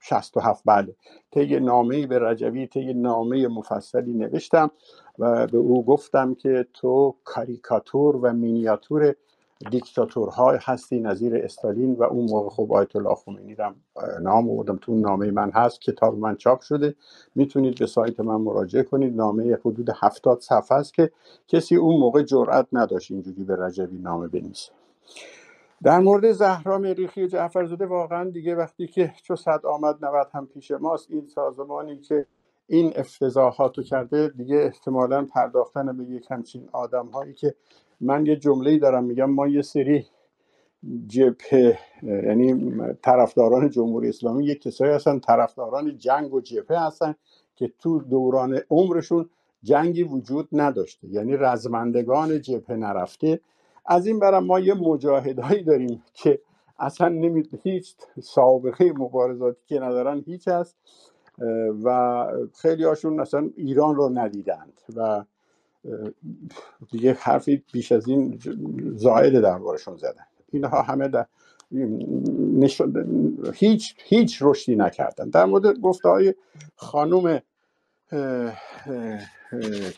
67 0.00 0.62
بله. 0.66 0.94
طی 1.30 1.60
نامه 1.60 1.96
ای 1.96 2.06
به 2.06 2.18
رجوی 2.18 2.66
طی 2.66 2.94
نامه 2.94 3.48
مفصلی 3.48 4.12
نوشتم 4.14 4.70
و 5.18 5.46
به 5.46 5.58
او 5.58 5.84
گفتم 5.84 6.34
که 6.34 6.66
تو 6.74 7.14
کاریکاتور 7.24 8.16
و 8.16 8.32
مینیاتور 8.32 9.14
دیکتاتورهای 9.70 10.58
هستی 10.62 11.00
نظیر 11.00 11.36
استالین 11.36 11.94
و 11.94 12.02
اون 12.02 12.30
موقع 12.30 12.48
خب 12.48 12.72
آیت 12.72 12.96
الله 12.96 13.14
خمینی 13.14 13.54
را 13.54 13.74
نام 14.22 14.50
آوردم. 14.50 14.76
تو 14.76 14.94
نامه 14.94 15.30
من 15.30 15.50
هست 15.50 15.80
کتاب 15.80 16.18
من 16.18 16.36
چاپ 16.36 16.60
شده. 16.60 16.94
می‌تونید 17.34 17.78
به 17.78 17.86
سایت 17.86 18.20
من 18.20 18.36
مراجعه 18.36 18.82
کنید. 18.82 19.16
نامه 19.16 19.58
حدود 19.64 19.90
هفتاد 20.02 20.40
صفحه 20.40 20.78
است 20.78 20.94
که 20.94 21.10
کسی 21.48 21.76
اون 21.76 22.00
موقع 22.00 22.22
جرأت 22.22 22.66
نداشت 22.72 23.10
اینجوری 23.10 23.44
به 23.44 23.56
رجوی 23.56 23.98
نامه 23.98 24.28
بنویسه. 24.28 24.72
در 25.84 26.00
مورد 26.00 26.32
زهرا 26.32 26.78
مریخی 26.78 27.28
جعفرزاده 27.28 27.86
واقعا 27.86 28.30
دیگه 28.30 28.54
وقتی 28.54 28.86
که 28.86 29.12
چو 29.22 29.36
صد 29.36 29.66
آمد 29.66 30.04
نود 30.04 30.28
هم 30.32 30.46
پیش 30.46 30.70
ماست 30.70 31.10
این 31.10 31.26
سازمانی 31.26 32.00
که 32.00 32.26
این 32.66 32.92
افتضاحات 32.96 33.78
رو 33.78 33.84
کرده 33.84 34.28
دیگه 34.28 34.56
احتمالا 34.56 35.24
پرداختن 35.24 35.96
به 35.96 36.04
یک 36.04 36.26
همچین 36.30 36.68
آدم 36.72 37.06
هایی 37.06 37.34
که 37.34 37.54
من 38.00 38.26
یه 38.26 38.36
جمله 38.36 38.78
دارم 38.78 39.04
میگم 39.04 39.30
ما 39.30 39.48
یه 39.48 39.62
سری 39.62 40.06
جبهه 41.06 41.78
یعنی 42.02 42.72
طرفداران 43.02 43.70
جمهوری 43.70 44.08
اسلامی 44.08 44.44
یک 44.46 44.62
کسایی 44.62 44.92
هستن 44.92 45.18
طرفداران 45.18 45.98
جنگ 45.98 46.34
و 46.34 46.40
جبهه 46.40 46.86
هستن 46.86 47.14
که 47.56 47.72
تو 47.78 48.00
دوران 48.00 48.60
عمرشون 48.70 49.30
جنگی 49.62 50.02
وجود 50.02 50.48
نداشته. 50.52 51.08
یعنی 51.08 51.36
رزمندگان 51.36 52.40
جبهه 52.40 52.76
نرفته 52.76 53.40
از 53.88 54.06
این 54.06 54.18
برم 54.18 54.44
ما 54.44 54.60
یه 54.60 54.74
مجاهدهایی 54.74 55.62
داریم 55.62 56.02
که 56.14 56.40
اصلا 56.78 57.08
نمی 57.08 57.48
هیچ 57.62 57.94
سابقه 58.22 58.92
مبارزاتی 58.92 59.60
که 59.66 59.80
ندارن 59.80 60.22
هیچ 60.26 60.48
هست 60.48 60.76
و 61.84 62.26
خیلی 62.54 62.84
هاشون 62.84 63.20
اصلا 63.20 63.50
ایران 63.56 63.94
رو 63.96 64.08
ندیدند 64.14 64.80
و 64.96 65.24
دیگه 66.90 67.12
حرفی 67.20 67.62
بیش 67.72 67.92
از 67.92 68.08
این 68.08 68.38
زائد 68.94 69.40
دربارشون 69.40 69.96
زدن. 69.96 70.24
اینها 70.52 70.82
همه 70.82 71.08
در 71.08 71.26
نشون- 72.54 73.38
هیچ 73.54 73.94
هیچ 73.98 74.38
رشدی 74.42 74.76
نکردن. 74.76 75.28
در 75.28 75.44
مورد 75.44 75.80
گفته 75.80 76.08
های 76.08 76.34
خانوم 76.76 77.40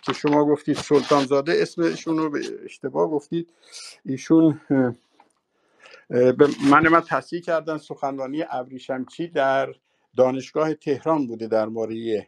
که 0.03 0.13
شما 0.15 0.45
گفتید 0.45 0.77
سلطانزاده 0.77 1.53
اسمشون 1.57 2.19
رو 2.19 2.31
به 2.31 2.41
اشتباه 2.65 3.11
گفتید. 3.11 3.53
ایشون 4.05 4.61
به 6.09 6.49
من 6.71 6.89
من 6.89 7.01
تصحیح 7.01 7.43
کردن 7.43 7.79
سخنرانی 7.79 8.45
ابریشمچی 8.51 9.29
در 9.29 9.75
دانشگاه 10.17 10.75
تهران 10.75 11.27
بوده 11.27 11.47
در 11.47 11.67
مورد 11.67 12.27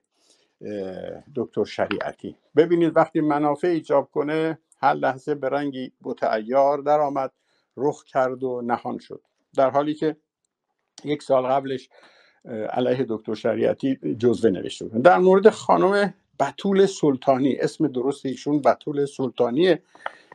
دکتر 1.37 1.65
شریعتی. 1.65 2.37
ببینید 2.57 2.97
وقتی 2.97 3.21
منافع 3.21 3.69
ایجاب 3.69 4.11
کنه 4.11 4.59
هر 4.83 4.95
لحظه 4.95 5.35
به 5.35 5.49
رنگی 5.49 5.93
متعیار 6.03 6.79
درآمد 6.79 7.33
رخ 7.77 8.05
کرد 8.05 8.43
و 8.45 8.63
نهان 8.65 8.99
شد. 8.99 9.23
در 9.57 9.71
حالی 9.71 9.95
که 9.95 10.17
یک 11.05 11.23
سال 11.23 11.47
قبلش 11.47 11.89
علیه 12.45 13.07
دکتر 13.09 13.35
شریعتی 13.35 13.99
جزوه 14.19 14.51
نوشته 14.51 14.85
بودن. 14.85 15.01
در 15.01 15.19
مورد 15.19 15.51
خانم 15.51 16.15
بتول 16.41 16.87
سلطانی 16.87 17.57
اسم 17.57 17.89
درست 17.89 18.27
ایشون 18.27 18.61
بتول 18.61 19.07
سلطانیه. 19.07 19.83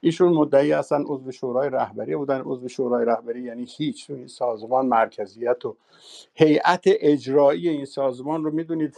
ایشون 0.02 0.34
مدعی 0.34 0.72
هستن 0.72 1.04
عضو 1.06 1.32
شورای 1.32 1.70
رهبری 1.70 2.16
بودن. 2.16 2.42
عضو 2.46 2.68
شورای 2.68 3.06
رهبری 3.06 3.42
یعنی 3.42 3.68
هیچ 3.78 4.10
این 4.10 4.28
سازمان 4.28 4.86
مرکزیت 4.86 5.66
و 5.66 5.76
هیئت 6.34 6.84
اجرایی 6.86 7.70
این 7.70 7.86
سازمان 7.86 8.44
رو 8.44 8.52
می‌دونید 8.52 8.98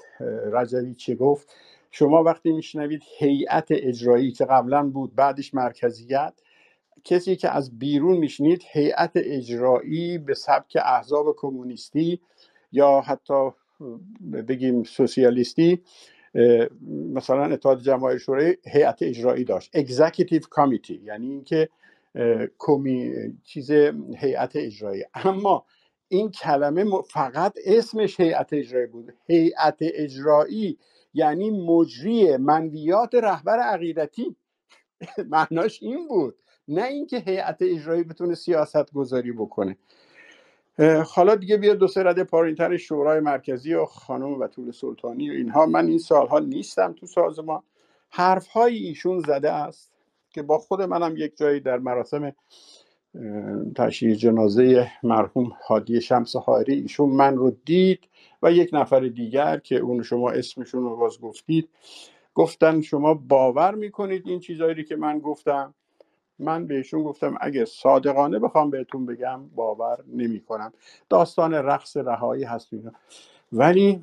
رجوی 0.52 0.96
چه 0.96 1.16
گفت؟ 1.16 1.56
شما 1.92 2.24
وقتی 2.24 2.52
میشنوید 2.52 3.04
هیئت 3.18 3.68
اجرایی 3.70 4.32
که 4.32 4.46
قبلا 4.46 4.90
بود 4.90 5.16
بعدش 5.16 5.54
مرکزیت 5.54 6.34
کسی 7.04 7.36
که 7.36 7.50
از 7.50 7.80
بیرون 7.80 8.18
میشنید 8.18 8.64
هیئت 8.72 9.12
اجرایی 9.16 10.18
به 10.18 10.34
سبک 10.34 10.78
احزاب 10.86 11.36
کمونیستی 11.38 12.20
یا 12.72 13.02
حتی 13.02 13.50
بگیم 14.48 14.84
سوسیالیستی 14.84 15.84
مثلا 17.16 17.44
اتحاد 17.46 17.82
جماهیر 17.82 18.18
شوری 18.20 18.58
هیئت 18.66 19.04
اجرایی 19.04 19.44
داشت. 19.44 19.72
اگزیکیتیو 19.76 20.42
کامیتی 20.50 21.02
یعنی 21.04 21.28
اینکه 21.32 21.70
کمی 22.58 23.14
چیز 23.44 23.72
هیئت 24.18 24.56
اجرایی. 24.56 25.06
اما 25.14 25.66
این 26.08 26.32
کلمه 26.32 26.86
فقط 27.12 27.54
اسمش 27.66 28.20
هیئت 28.20 28.54
اجرایی 28.54 28.88
بود. 28.88 29.14
هیئت 29.30 29.78
اجرایی 29.82 30.78
یعنی 31.14 31.50
مجری 31.52 32.38
منویات 32.38 33.16
رهبر 33.16 33.60
عقیدتی. 33.60 34.36
معناش 35.30 35.84
این 35.84 36.08
بود. 36.08 36.36
نه 36.68 36.84
اینکه 36.84 37.18
هیئت 37.20 37.58
اجرایی 37.62 38.04
بتونه 38.04 38.36
سیاست 38.36 38.94
گذاری 38.94 39.32
بکنه. 39.32 39.78
حالا 41.06 41.36
دیگه 41.36 41.58
بیا 41.58 41.74
دو 41.74 41.88
سه 41.88 42.04
رده 42.04 42.24
پایینتر 42.24 42.78
شورای 42.78 43.20
مرکزی 43.20 43.74
و 43.74 43.86
خانم 43.86 44.40
و 44.40 44.48
طول 44.48 44.72
سلطانی 44.72 45.30
و 45.30 45.34
اینها. 45.34 45.66
من 45.66 45.88
این 45.88 45.98
سالها 46.00 46.40
نیستم 46.40 46.94
تو 46.94 47.06
سازمان. 47.06 47.64
حرف 48.10 48.48
های 48.48 48.76
ایشون 48.78 49.20
زده 49.20 49.52
است 49.52 49.94
که 50.30 50.42
با 50.42 50.58
خود 50.58 50.82
منم 50.82 51.18
یک 51.18 51.38
جایی 51.38 51.60
در 51.60 51.78
مراسم 51.78 52.34
تشییع 53.76 54.16
جنازه 54.16 54.92
مرحوم 55.04 55.52
حادی 55.66 56.02
شمس 56.02 56.36
حاری 56.36 56.74
ایشون 56.74 57.10
من 57.10 57.36
رو 57.36 57.52
دید 57.66 58.00
و 58.44 58.52
یک 58.52 58.70
نفر 58.74 59.00
دیگر 59.00 59.58
که 59.58 59.76
اون 59.76 60.04
شما 60.04 60.32
اسمشون 60.32 60.84
رو 60.84 60.98
باز 60.98 61.22
گفتید 61.22 61.70
گفتن 62.34 62.82
شما 62.82 63.14
باور 63.14 63.76
می‌کنید 63.76 64.28
این 64.28 64.40
چیزهایی 64.40 64.84
که 64.84 64.96
من 64.96 65.20
گفتم؟ 65.20 65.74
من 66.40 66.68
بهشون 66.68 67.04
گفتم 67.04 67.38
اگه 67.42 67.66
صادقانه 67.66 68.40
بخوام 68.40 68.70
بهتون 68.70 69.06
بگم 69.06 69.48
باور 69.56 69.98
نمی 70.08 70.40
کنم 70.40 70.74
داستان 71.10 71.54
رقص 71.54 71.98
رهایی 71.98 72.44
هست 72.44 72.74
اینا. 72.74 72.92
ولی 73.54 74.02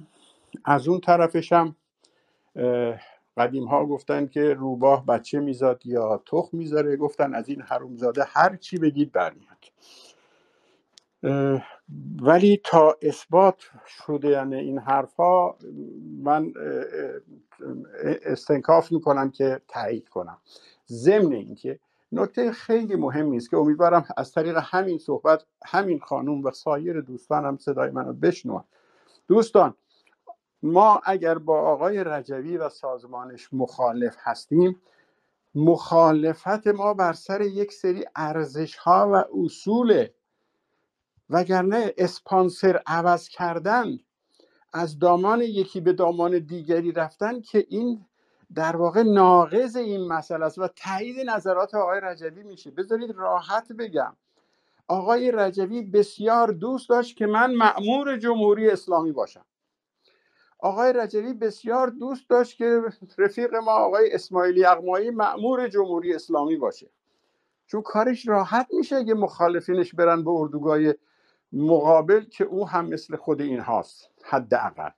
از 0.64 0.88
اون 0.88 1.00
طرفشم 1.00 1.76
قدیم 3.36 3.64
ها 3.64 3.86
گفتن 3.86 4.26
که 4.26 4.54
روباه 4.54 5.06
بچه 5.06 5.40
میزاد 5.40 5.86
یا 5.86 6.22
تخم 6.26 6.56
می‌ذاره. 6.56 6.96
گفتن 6.96 7.34
از 7.34 7.48
این 7.48 7.62
حرومزاده 7.62 8.24
هر 8.28 8.56
چی 8.56 8.78
بگید 8.78 9.12
برمیاد 9.12 9.58
ولی 12.22 12.60
تا 12.64 12.96
اثبات 13.02 13.56
شده 13.86 14.28
یعنی 14.28 14.56
این 14.56 14.78
حرف 14.78 15.14
ها 15.14 15.56
من 16.22 16.52
استنکاف 18.24 18.92
می‌کنم 18.92 19.30
که 19.30 19.60
تایید 19.68 20.08
کنم. 20.08 20.38
ضمن 20.88 21.32
اینکه 21.32 21.78
نکته 22.14 22.52
خیلی 22.52 22.96
مهمی 22.96 23.36
است 23.36 23.50
که 23.50 23.56
امیدوارم 23.56 24.06
از 24.16 24.32
طریق 24.32 24.58
همین 24.62 24.98
صحبت 24.98 25.44
همین 25.64 26.00
خانوم 26.00 26.44
و 26.44 26.50
سایر 26.50 27.00
دوستانم 27.00 27.58
صدای 27.58 27.90
منو 27.90 28.12
بشنون 28.12 28.64
دوستان 29.28 29.74
ما 30.62 31.00
اگر 31.04 31.38
با 31.38 31.60
آقای 31.60 32.04
رجوی 32.04 32.56
و 32.56 32.68
سازمانش 32.68 33.48
مخالف 33.52 34.16
هستیم 34.18 34.80
مخالفت 35.54 36.66
ما 36.66 36.94
بر 36.94 37.12
سر 37.12 37.40
یک 37.40 37.72
سری 37.72 38.04
ارزش 38.16 38.76
ها 38.76 39.10
و 39.12 39.40
اصول 39.44 40.06
وگرنه 41.30 41.94
اسپانسر 41.98 42.82
عوض 42.86 43.28
کردن 43.28 43.98
از 44.72 44.98
دامان 44.98 45.40
یکی 45.40 45.80
به 45.80 45.92
دامان 45.92 46.38
دیگری 46.38 46.92
رفتن 46.92 47.40
که 47.40 47.66
این 47.68 48.06
در 48.54 48.76
واقع 48.76 49.02
ناقض 49.02 49.76
این 49.76 50.08
مسئله 50.08 50.44
است 50.44 50.58
و 50.58 50.68
تایید 50.68 51.30
نظرات 51.30 51.74
آقای 51.74 52.00
رجوی 52.02 52.42
میشه. 52.42 52.70
بذارید 52.70 53.10
راحت 53.10 53.72
بگم. 53.72 54.16
آقای 54.88 55.32
رجوی 55.34 55.82
بسیار 55.82 56.48
دوست 56.48 56.88
داشت 56.88 57.16
که 57.16 57.26
من 57.26 57.54
معمور 57.54 58.16
جمهوری 58.16 58.70
اسلامی 58.70 59.12
باشم. 59.12 59.44
آقای 60.58 60.92
رجوی 60.92 61.32
بسیار 61.32 61.88
دوست 61.88 62.30
داشت 62.30 62.56
که 62.56 62.82
رفیق 63.18 63.54
ما 63.54 63.72
آقای 63.72 64.12
اسماعیلی 64.12 64.64
اقمایی 64.64 65.10
معمور 65.10 65.68
جمهوری 65.68 66.14
اسلامی 66.14 66.56
باشه. 66.56 66.90
چون 67.66 67.82
کارش 67.82 68.28
راحت 68.28 68.66
میشه 68.72 68.96
اگه 68.96 69.14
مخالفینش 69.14 69.94
برن 69.94 70.24
به 70.24 70.30
اردوگاه 70.30 70.78
مقابل 71.52 72.24
که 72.24 72.44
او 72.44 72.68
هم 72.68 72.86
مثل 72.86 73.16
خود 73.16 73.40
این 73.40 73.60
هاست 73.60 74.10
حداقل. 74.24 74.90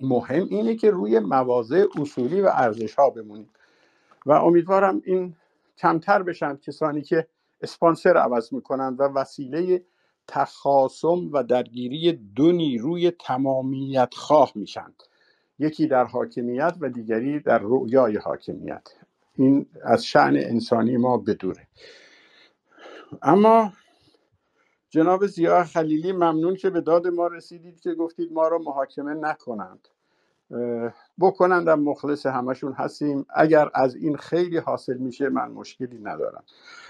مهم 0.00 0.46
اینه 0.50 0.74
که 0.76 0.90
روی 0.90 1.18
مواضع 1.18 1.86
اصولی 2.00 2.40
و 2.40 2.50
ارزش 2.52 2.94
ها 2.94 3.10
بمونیم. 3.10 3.50
و 4.26 4.32
امیدوارم 4.32 5.02
این 5.04 5.36
کمتر 5.78 6.22
بشن 6.22 6.56
کسانی 6.56 7.02
که 7.02 7.26
اسپانسر 7.60 8.16
عوض 8.16 8.52
می‌کنن 8.52 8.96
و 8.98 9.02
وسیله 9.02 9.82
تخاصم 10.28 11.32
و 11.32 11.42
درگیری 11.42 12.12
دو 12.12 12.52
نیروی 12.52 13.10
تمامیت 13.10 14.14
خواه 14.14 14.52
میشن. 14.54 14.92
یکی 15.58 15.86
در 15.86 16.04
حاکمیت 16.04 16.74
و 16.80 16.88
دیگری 16.88 17.40
در 17.40 17.58
رؤیای 17.62 18.16
حاکمیت. 18.16 18.88
این 19.36 19.66
از 19.84 20.06
شعن 20.06 20.36
انسانی 20.36 20.96
ما 20.96 21.18
بدوره 21.18 21.68
اما 23.22 23.72
جناب 24.94 25.26
زیاه 25.26 25.64
خلیلی 25.64 26.12
ممنون 26.12 26.56
که 26.56 26.70
به 26.70 26.80
داد 26.80 27.06
ما 27.06 27.26
رسیدید 27.26 27.80
که 27.80 27.94
گفتید 27.94 28.32
ما 28.32 28.48
را 28.48 28.58
محاکمه 28.58 29.14
نکنند. 29.14 29.88
بکنند 31.20 31.68
مخلص 31.68 32.26
همشون 32.26 32.72
هستیم. 32.72 33.26
اگر 33.34 33.70
از 33.74 33.94
این 33.94 34.16
خیلی 34.16 34.58
حاصل 34.58 34.96
میشه 34.96 35.28
من 35.28 35.50
مشکلی 35.50 35.98
ندارم. 35.98 36.44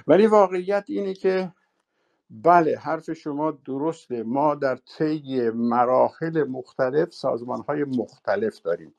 ولی 0.07 0.27
واقعیت 0.27 0.85
اینه 0.89 1.15
که 1.15 1.53
بله 2.31 2.79
حرف 2.79 3.13
شما 3.13 3.51
درسته. 3.51 4.23
ما 4.23 4.55
در 4.55 4.77
طی 4.77 5.51
مراحل 5.51 6.45
مختلف 6.49 7.13
سازمان 7.13 7.61
های 7.61 7.85
مختلف 7.85 8.61
داریم. 8.61 8.95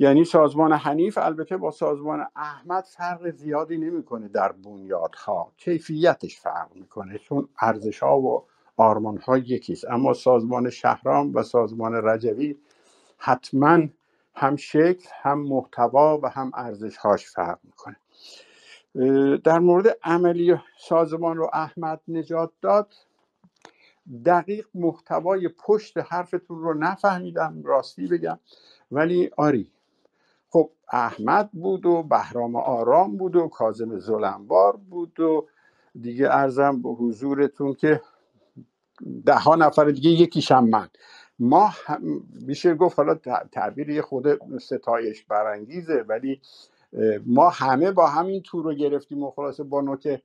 یعنی 0.00 0.24
سازمان 0.24 0.72
حنیف 0.72 1.18
البته 1.18 1.56
با 1.56 1.70
سازمان 1.70 2.26
احمد 2.36 2.84
فرق 2.84 3.30
زیادی 3.30 3.78
نمی‌کنه 3.78 4.28
در 4.28 4.52
بنیادها. 4.52 5.52
کیفیتش 5.56 6.40
فرق 6.40 6.74
می‌کنه 6.74 7.18
چون 7.18 7.48
ارزش 7.60 8.02
ها 8.02 8.20
و 8.20 8.44
آرمان 8.76 9.18
ها 9.18 9.38
یکیست 9.38 9.84
اما 9.90 10.12
سازمان 10.12 10.70
شهرام 10.70 11.34
و 11.34 11.42
سازمان 11.42 11.94
رجوی 11.94 12.56
حتما 13.18 13.78
هم 14.34 14.56
شکل 14.56 15.08
هم 15.22 15.38
محتوا 15.42 16.20
و 16.22 16.26
هم 16.28 16.50
ارزش 16.54 16.96
هاش 16.96 17.26
فرق 17.26 17.58
می‌کنه. 17.64 17.96
در 19.36 19.58
مورد 19.58 19.98
عملی 20.02 20.56
سازمان 20.78 21.36
رو 21.36 21.50
احمد 21.52 22.00
نجات 22.08 22.50
داد. 22.60 22.94
دقیق 24.24 24.66
محتوای 24.74 25.48
پشت 25.48 25.98
حرفتون 25.98 26.62
رو 26.62 26.74
نفهمیدم 26.74 27.62
راستی 27.64 28.06
بگم. 28.06 28.38
ولی 28.92 29.30
آری 29.36 29.70
خب 30.50 30.70
احمد 30.92 31.50
بود 31.52 31.86
و 31.86 32.02
بهرام 32.02 32.56
آرام 32.56 33.16
بود 33.16 33.36
و 33.36 33.48
کازم 33.48 33.98
زلنبار 33.98 34.76
بود 34.76 35.20
و 35.20 35.48
دیگه 36.00 36.28
ارزم 36.34 36.82
به 36.82 36.88
حضورتون 36.90 37.74
که 37.74 38.02
ده 39.26 39.34
ها 39.34 39.56
نفر 39.56 39.84
دیگه 39.84 40.10
یکیشم 40.10 40.64
من. 40.64 40.88
ما 41.38 41.70
میشه 42.46 42.74
گفت 42.74 42.98
حالا 42.98 43.14
تعبیر 43.52 43.90
یه 43.90 44.02
خود 44.02 44.58
ستایش 44.58 45.24
برانگیزه 45.24 46.04
ولی 46.08 46.40
ما 47.26 47.50
همه 47.50 47.92
با 47.92 48.06
همین 48.06 48.42
تور 48.42 48.64
رو 48.64 48.74
گرفتیم 48.74 49.22
و 49.22 49.30
خلاصه 49.30 49.64
با 49.64 49.80
نوک 49.80 50.22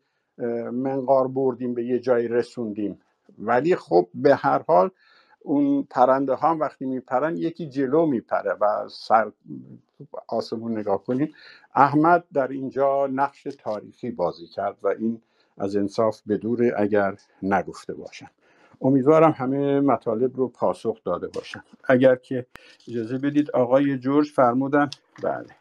منقار 0.74 1.28
بردیم 1.28 1.74
به 1.74 1.86
یه 1.86 2.00
جایی 2.00 2.28
رسوندیم. 2.28 3.00
ولی 3.40 3.76
خب 3.76 4.10
به 4.14 4.36
هر 4.36 4.64
حال 4.68 4.90
اون 5.46 5.84
پرنده 5.84 6.34
ها 6.34 6.56
وقتی 6.56 6.86
میپرن 6.86 7.38
یکی 7.38 7.70
جلو 7.70 8.06
میپره 8.06 8.54
و 8.62 8.88
سر 8.90 9.32
آسمون 10.28 10.78
نگاه 10.78 11.04
کنیم. 11.04 11.34
احمد 11.76 12.24
در 12.34 12.48
اینجا 12.48 13.08
نقش 13.08 13.44
تاریخی 13.44 14.12
بازی 14.12 14.48
کرد 14.48 14.78
و 14.84 14.88
این 14.88 15.22
از 15.58 15.76
انصاف 15.76 16.22
بدوره 16.30 16.74
اگر 16.78 17.18
نگفته 17.44 17.94
باشم. 17.94 18.30
امیدوارم 18.82 19.32
همه 19.32 19.80
مطالب 19.80 20.38
رو 20.38 20.48
پاسخ 20.48 21.04
داده 21.04 21.28
باشم 21.28 21.64
اگر 21.84 22.16
که 22.16 22.46
اجازه 22.88 23.18
بدید 23.18 23.52
آقای 23.52 23.98
جورج 23.98 24.28
فرمودن. 24.28 24.90
بله. 25.24 25.56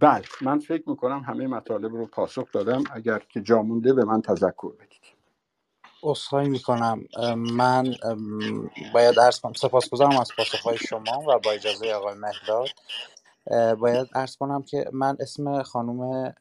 بله 0.00 0.24
من 0.42 0.58
فکر 0.58 0.90
می‌کنم 0.90 1.20
همه 1.20 1.46
مطالب 1.46 1.94
رو 1.94 2.06
پاسخ 2.06 2.52
دادم. 2.52 2.84
اگر 2.92 3.18
که 3.28 3.40
جامونده 3.40 3.94
به 3.94 4.04
من 4.04 4.22
تذکر 4.22 4.72
بدید. 4.74 5.15
اصخایی 6.02 6.48
می‌کنم. 6.48 7.04
من 7.36 7.94
باید 8.94 9.18
ارز 9.18 9.40
کنم 9.40 9.52
سپاسگزارم 9.52 10.18
از 10.18 10.28
پاسخهای 10.36 10.78
شما 10.78 11.24
و 11.28 11.38
با 11.38 11.52
اجازه 11.52 11.92
آقای 11.92 12.14
مهداد. 12.14 12.68
باید 13.80 14.08
ارز 14.14 14.36
کنم 14.36 14.62
که 14.62 14.84
من 14.92 15.16
اسم 15.20 15.62
خانوم 15.62 16.34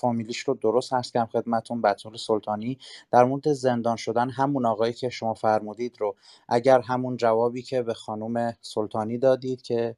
فامیلیش 0.00 0.38
رو 0.38 0.54
درست 0.54 0.92
ارز 0.92 1.10
کردم 1.12 1.26
خدمتون 1.26 1.82
بطور 1.82 2.16
سلطانی. 2.16 2.78
در 3.10 3.24
مورد 3.24 3.52
زندان 3.52 3.96
شدن 3.96 4.30
همون 4.30 4.66
آقایی 4.66 4.92
که 4.92 5.08
شما 5.08 5.34
فرمودید 5.34 5.96
رو 6.00 6.16
اگر 6.48 6.80
همون 6.80 7.16
جوابی 7.16 7.62
که 7.62 7.82
به 7.82 7.94
خانوم 7.94 8.52
سلطانی 8.62 9.18
دادید 9.18 9.62
که 9.62 9.96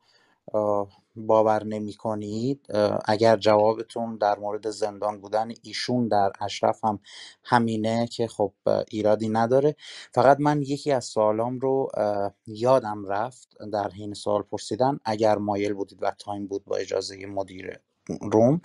باور 1.16 1.64
نمی 1.64 1.94
کنید 1.94 2.66
اگر 3.04 3.36
جوابتون 3.36 4.16
در 4.16 4.38
مورد 4.38 4.70
زندان 4.70 5.20
بودن 5.20 5.52
ایشون 5.62 6.08
در 6.08 6.32
اشرف 6.40 6.84
هم 6.84 7.00
همینه 7.44 8.06
که 8.06 8.26
خب 8.28 8.52
ایرادی 8.88 9.28
نداره. 9.28 9.76
فقط 10.14 10.36
من 10.40 10.62
یکی 10.62 10.92
از 10.92 11.04
سوالام 11.04 11.58
رو 11.58 11.88
یادم 12.46 13.06
رفت 13.06 13.48
در 13.72 13.90
حین 13.90 14.14
سوال 14.14 14.42
پرسیدن 14.42 14.98
اگر 15.04 15.38
مایل 15.38 15.74
بودید 15.74 16.02
و 16.02 16.10
تایم 16.18 16.46
بود 16.46 16.64
با 16.64 16.76
اجازه 16.76 17.26
مدیر 17.26 17.80
روم. 18.22 18.60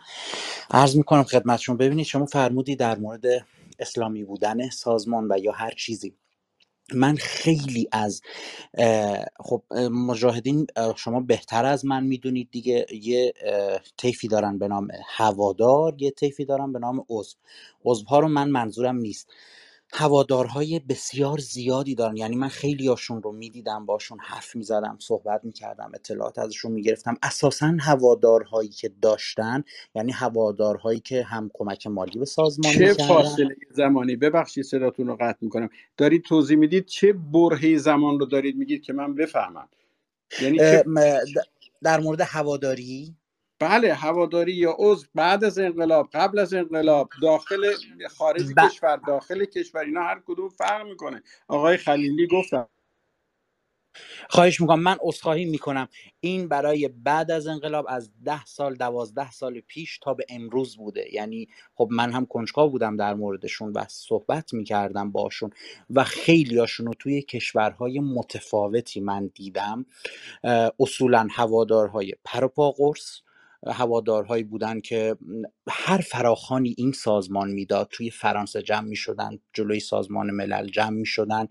عرض 0.72 0.98
می‌کنم 0.98 1.24
خدمتشون 1.24 1.78
ببینید 1.78 2.06
شما 2.06 2.26
فرمودی 2.26 2.76
در 2.76 2.98
مورد 3.00 3.24
اسلامی 3.80 4.24
بودن 4.24 4.70
سازمان 4.70 5.28
و 5.32 5.38
یا 5.38 5.52
هر 5.52 5.72
چیزی. 5.72 6.16
من 6.94 7.16
خیلی 7.16 7.88
از 7.92 8.22
خب 9.40 9.64
مجاهدین 9.92 10.68
شما 10.96 11.20
بهتر 11.20 11.66
از 11.66 11.86
من 11.86 12.04
می‌دونید 12.04 12.50
دیگه. 12.52 12.86
یه 12.92 13.34
طیفی 13.98 14.28
دارن 14.28 14.58
به 14.58 14.68
نام 14.68 14.88
هوادار 15.18 15.96
یه 16.02 16.12
طیفی 16.12 16.46
دارن 16.46 16.74
به 16.74 16.80
نام 16.80 17.06
عضو. 17.10 17.38
عضوها 17.86 18.20
رو 18.20 18.28
من 18.28 18.50
منظورم 18.50 18.98
نیست. 18.98 19.34
هوادارهای 19.98 20.80
بسیار 20.80 21.38
زیادی 21.38 21.96
دارن. 21.96 22.18
یعنی 22.18 22.36
من 22.36 22.48
خیلی 22.48 22.88
هاشون 22.88 23.22
رو 23.22 23.32
می‌دیدم 23.32 23.86
باشون 23.86 24.18
حرف 24.22 24.56
می‌زدم 24.56 24.98
صحبت 25.02 25.42
می‌کردم 25.44 25.92
اطلاعات 25.94 26.40
ازشون 26.40 26.72
می‌گرفتم. 26.72 27.18
اساسا 27.24 27.74
هوادارهایی 27.80 28.70
که 28.70 28.92
داشتن 29.02 29.64
یعنی 29.96 30.12
هوادارهایی 30.12 31.00
که 31.00 31.24
هم 31.24 31.52
کمک 31.54 31.88
مالی 31.88 32.20
به 32.20 32.26
سازمان 32.26 32.74
چه 32.74 32.80
می‌کردن 32.80 33.08
فاصله 33.08 33.56
زمانی؟ 33.72 34.16
ببخشید 34.16 34.64
صداتون 34.64 35.08
رو 35.08 35.16
قطع 35.16 35.38
می‌کنم. 35.42 35.70
دارید 35.98 36.24
توضیح 36.24 36.58
می‌دید 36.58 36.86
چه 36.86 37.14
برهه 37.14 37.78
زمان 37.78 38.20
رو 38.20 38.26
دارید 38.26 38.58
میگید 38.58 38.82
که 38.82 38.94
من 38.94 39.16
بفهمم؟ 39.16 39.68
یعنی 40.42 40.58
چه 40.58 40.84
در 41.84 42.00
مورد 42.00 42.22
هواداری؟ 42.22 43.16
بله 43.59 43.95
هواداری 43.95 44.53
یا 44.53 44.75
عضو 44.80 45.08
بعد 45.16 45.45
از 45.45 45.59
انقلاب 45.59 46.09
قبل 46.14 46.40
از 46.40 46.56
انقلاب 46.56 47.09
داخل 47.24 47.74
خارج 48.17 48.53
ب- 48.58 48.59
کشور 48.59 48.98
داخل 49.08 49.45
کشور 49.45 49.82
اینا 49.82 50.03
هر 50.03 50.22
کدوم 50.27 50.50
فرق 50.50 50.88
می‌کنه. 50.88 51.24
آقای 51.50 51.77
خلیلی 51.77 52.27
گفتم. 52.27 52.69
خواهش 54.30 54.61
می‌کنم 54.61 54.80
من 54.82 54.98
عذرخواهی 55.01 55.45
می‌کنم. 55.45 55.88
این 56.19 56.48
برای 56.50 56.88
بعد 56.90 57.32
از 57.32 57.48
انقلاب 57.48 57.85
از 57.90 58.11
ده 58.25 58.45
سال 58.45 58.75
دوازده 58.75 59.32
سال 59.32 59.61
پیش 59.61 60.00
تا 60.00 60.14
به 60.14 60.25
امروز 60.30 60.77
بوده. 60.77 61.06
یعنی 61.14 61.50
خب 61.75 61.90
من 61.92 62.11
هم 62.14 62.25
کنجکاو 62.25 62.72
بودم 62.72 62.98
در 62.98 63.14
موردشون 63.14 63.74
و 63.74 63.85
صحبت 63.90 64.53
می‌کردم 64.53 65.11
باشون 65.11 65.51
و 65.90 66.03
خیلی 66.03 66.56
رو 66.80 66.93
توی 67.00 67.22
کشورهای 67.22 68.00
متفاوتی 68.00 69.01
من 69.01 69.27
دیدم. 69.35 69.85
اصولا 70.80 71.27
هوادارهای 71.32 72.14
پر 72.25 72.43
و 72.43 72.48
پا 72.48 72.72
قرص 72.72 73.22
هوادارهایی 73.68 74.44
بودن 74.44 74.80
که 74.80 75.18
هر 75.69 75.98
فراخانی 75.98 76.76
این 76.77 76.92
سازمان 76.92 77.50
می‌داد 77.52 77.88
توی 77.92 78.10
فرانسه 78.10 78.61
جمع 78.61 78.88
می 78.88 78.95
شدن 78.95 79.40
جلوی 79.53 79.80
سازمان 79.80 80.32
ملل 80.32 80.69
جمع 80.69 80.90
می 80.90 81.06
شدن 81.06 81.48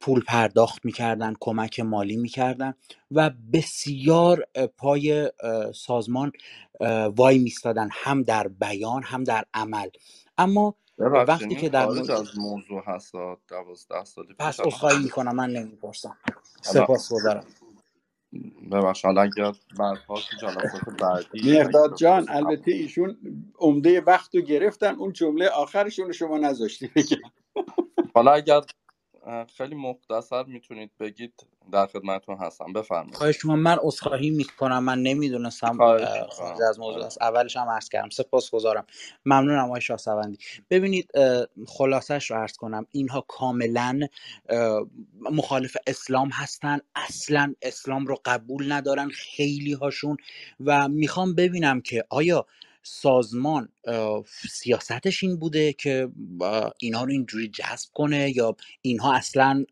پول 0.00 0.22
پرداخت 0.26 0.84
می‌کردن 0.84 1.34
کمک 1.40 1.80
مالی 1.80 2.16
می‌کردن 2.16 2.74
و 3.10 3.30
بسیار 3.52 4.46
پای 4.76 5.30
سازمان 5.74 6.32
وای 7.16 7.38
میستادن 7.38 7.88
هم 7.92 8.22
در 8.22 8.48
بیان 8.48 9.02
هم 9.02 9.24
در 9.24 9.44
عمل. 9.54 9.88
اما 10.38 10.76
وقتی 10.98 11.54
که 11.54 11.68
در 11.68 11.86
مورد 11.86 12.10
از 12.10 12.38
موضوع 12.38 12.82
هست 12.86 13.12
دوازده 13.48 14.04
سال 14.04 14.26
پس 14.38 14.60
اصخایی 14.60 14.98
می‌کنم 14.98 15.36
من 15.36 15.50
نمی‌پرسم. 15.50 16.16
سپاس 16.62 17.12
گذارم 17.12 17.44
ببخشید 18.72 19.04
حالا 19.06 19.22
اگر 19.22 19.52
تو 20.06 20.36
جلسات 20.40 20.84
بعدی 21.00 21.28
اگه 21.34 21.64
مهداد 21.64 21.96
جان 21.96 22.26
البته 22.28 22.72
ایشون 22.72 23.16
عمده 23.58 24.00
وقت 24.00 24.34
رو 24.34 24.40
گرفتن 24.42 24.94
اون 24.94 25.12
جمله 25.12 25.48
آخرشون 25.48 26.06
رو 26.06 26.12
شما 26.12 26.38
نذاشتی 26.38 26.86
بگم. 26.96 27.30
حالا 28.14 28.32
اگر 28.32 28.60
خیلی 29.56 29.74
مختصر 29.74 30.44
می‌تونید 30.44 30.90
بگید 31.00 31.46
در 31.72 31.86
خدمتتون 31.86 32.36
هستم. 32.36 32.72
بفرمایید. 32.72 33.14
خواهش 33.14 33.44
می‌کنم. 33.44 33.58
من 33.58 33.76
عذرخواهی 33.82 34.30
می‌کنم. 34.30 34.84
من 34.84 35.02
نمی‌دونستم 35.02 35.76
خارج 35.76 36.02
از 36.68 36.80
موضوع 36.80 37.04
است. 37.04 37.22
اولش 37.22 37.56
هم 37.56 37.68
عرض 37.68 37.88
کردم. 37.88 38.08
سپاس 38.08 38.50
گذارم 38.50 38.86
ممنونم 39.26 39.64
آقای 39.64 39.80
شاهسوندی. 39.80 40.38
ببینید 40.70 41.10
خلاصش 41.66 42.30
رو 42.30 42.36
عرض 42.36 42.56
کنم. 42.56 42.86
اینها 42.90 43.24
کاملا 43.28 44.00
مخالف 45.20 45.76
اسلام 45.86 46.28
هستن. 46.32 46.78
اصلا 46.94 47.54
اسلام 47.62 48.06
رو 48.06 48.20
قبول 48.24 48.72
ندارن 48.72 49.08
خیلی 49.08 49.72
هاشون 49.72 50.16
و 50.64 50.88
می‌خوام 50.88 51.34
ببینم 51.34 51.80
که 51.80 52.04
آیا 52.10 52.46
سازمان 52.86 53.68
سیاستش 54.50 55.24
این 55.24 55.36
بوده 55.36 55.72
که 55.72 56.08
اینها 56.80 57.04
رو 57.04 57.10
اینجوری 57.10 57.48
جذب 57.48 57.88
کنه 57.94 58.36
یا 58.36 58.56
اینها 58.82 59.14
اصلا 59.14 59.64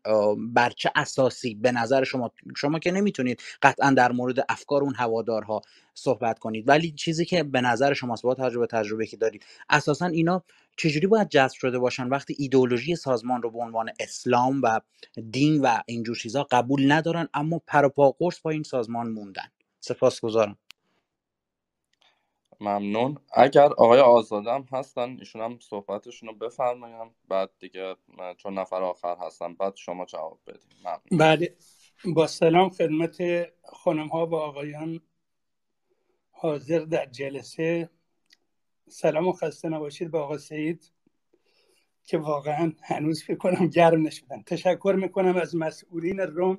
بر 0.53 0.69
چه 0.69 0.91
اساسی؟ 0.95 1.55
به 1.55 1.71
نظر 1.71 2.03
شما 2.03 2.31
شما 2.57 2.79
که 2.79 2.91
نمی‌تونید 2.91 3.41
قطعا 3.61 3.91
در 3.91 4.11
مورد 4.11 4.45
افکار 4.49 4.83
اون 4.83 4.95
هوادارها 4.95 5.61
صحبت 5.93 6.39
کنید 6.39 6.67
ولی 6.67 6.91
چیزی 6.91 7.25
که 7.25 7.43
به 7.43 7.61
نظر 7.61 7.93
شماست 7.93 8.23
با 8.23 8.35
تجربه 8.35 8.67
تجربه 8.67 9.07
که 9.07 9.17
دارید 9.17 9.45
اساسا 9.69 10.05
اینا 10.05 10.43
چجوری 10.77 11.07
باید 11.07 11.29
جذب 11.29 11.53
شده 11.55 11.79
باشن 11.79 12.07
وقتی 12.07 12.35
ایدئولوژی 12.39 12.95
سازمان 12.95 13.41
رو 13.41 13.51
به 13.51 13.59
عنوان 13.59 13.89
اسلام 13.99 14.61
و 14.63 14.81
دین 15.31 15.61
و 15.61 15.77
اینجور 15.85 16.15
چیزها 16.17 16.47
قبول 16.51 16.91
ندارن 16.91 17.29
اما 17.33 17.61
پر 17.67 17.85
و 17.85 17.89
پا 17.89 18.11
قرص 18.11 18.39
با 18.39 18.51
این 18.51 18.63
سازمان 18.63 19.09
موندن؟ 19.09 19.47
سپاسگزارم. 19.79 20.57
ممنون. 22.63 23.17
اگر 23.33 23.65
آقای 23.65 23.99
آزادم 23.99 24.65
هستن 24.71 25.17
ایشون 25.19 25.41
هم 25.41 25.59
صحبتشون 25.59 26.29
رو 26.29 26.35
بفرمایم 26.35 27.15
بعد 27.27 27.49
دیگه 27.59 27.95
چون 28.37 28.53
نفر 28.53 28.83
آخر 28.83 29.17
هستن 29.21 29.53
بعد 29.53 29.75
شما 29.75 30.05
جواب 30.05 30.39
ممنون. 30.83 31.19
بله. 31.19 31.55
با 32.05 32.27
سلام 32.27 32.69
خدمت 32.69 33.17
خانم 33.63 34.07
ها 34.07 34.27
و 34.27 34.35
آقایان 34.35 35.01
حاضر 36.31 36.79
در 36.79 37.05
جلسه. 37.05 37.89
سلام 38.89 39.27
و 39.27 39.33
خسته 39.33 39.69
نباشید 39.69 40.11
با 40.11 40.23
آقا 40.23 40.37
سعید 40.37 40.91
که 42.05 42.17
واقعا 42.17 42.73
هنوز 42.83 43.23
فکر 43.23 43.37
کنم 43.37 43.67
گرم 43.67 44.07
نشدن. 44.07 44.43
تشکر 44.43 44.95
می‌کنم 44.97 45.37
از 45.37 45.55
مسئولین 45.55 46.19
روم 46.19 46.57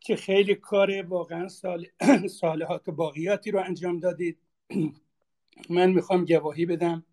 که 0.00 0.16
خیلی 0.16 0.54
کار 0.54 1.02
واقعا 1.02 1.48
سال... 1.48 1.86
صالحات 2.40 2.88
و 2.88 2.92
باقیاتی 2.92 3.50
رو 3.50 3.60
انجام 3.60 3.98
دادید. 3.98 4.38
من 5.70 5.92
می‌خوام 5.92 6.24
گواهی 6.24 6.66
بدم 6.66 7.06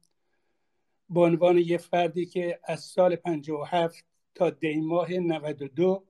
به 1.09 1.21
عنوان 1.21 1.57
یه 1.57 1.77
فردی 1.77 2.25
که 2.25 2.59
از 2.63 2.79
سال 2.79 3.15
57 3.15 4.05
تا 4.35 4.49
دی 4.49 4.81
ماه 4.81 5.13
92 5.13 6.05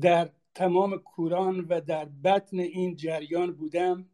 در 0.00 0.30
تمام 0.54 0.98
کوران 0.98 1.60
و 1.60 1.80
در 1.80 2.04
بطن 2.04 2.58
این 2.58 2.96
جریان 2.96 3.52
بودم. 3.52 4.08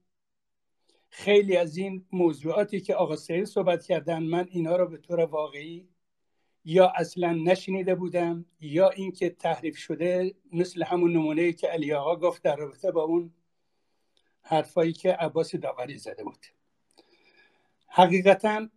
خیلی 1.10 1.56
از 1.56 1.76
این 1.76 2.06
موضوعاتی 2.12 2.80
که 2.80 2.94
آقا 2.94 3.16
سهیل 3.16 3.44
صحبت 3.44 3.84
کردن 3.84 4.22
من 4.22 4.48
اینا 4.50 4.76
رو 4.76 4.86
به 4.86 4.96
طور 4.96 5.20
واقعی 5.20 5.88
یا 6.64 6.92
اصلا 6.96 7.32
نشنیده 7.32 7.94
بودم 7.94 8.44
یا 8.60 8.90
اینکه 8.90 9.30
تحریف 9.30 9.76
شده 9.76 10.34
مثل 10.52 10.82
همون 10.82 11.12
نمونه 11.12 11.52
که 11.52 11.66
علی 11.66 11.92
آقا 11.92 12.16
گفت 12.16 12.42
در 12.42 12.56
رابطه 12.56 12.90
با 12.90 13.02
اون 13.02 13.32
حرفایی 14.48 14.92
که 14.92 15.12
عباس 15.12 15.54
داوری 15.54 15.98
زده 15.98 16.24
بود. 16.24 16.46
حقیقتا 17.88 18.68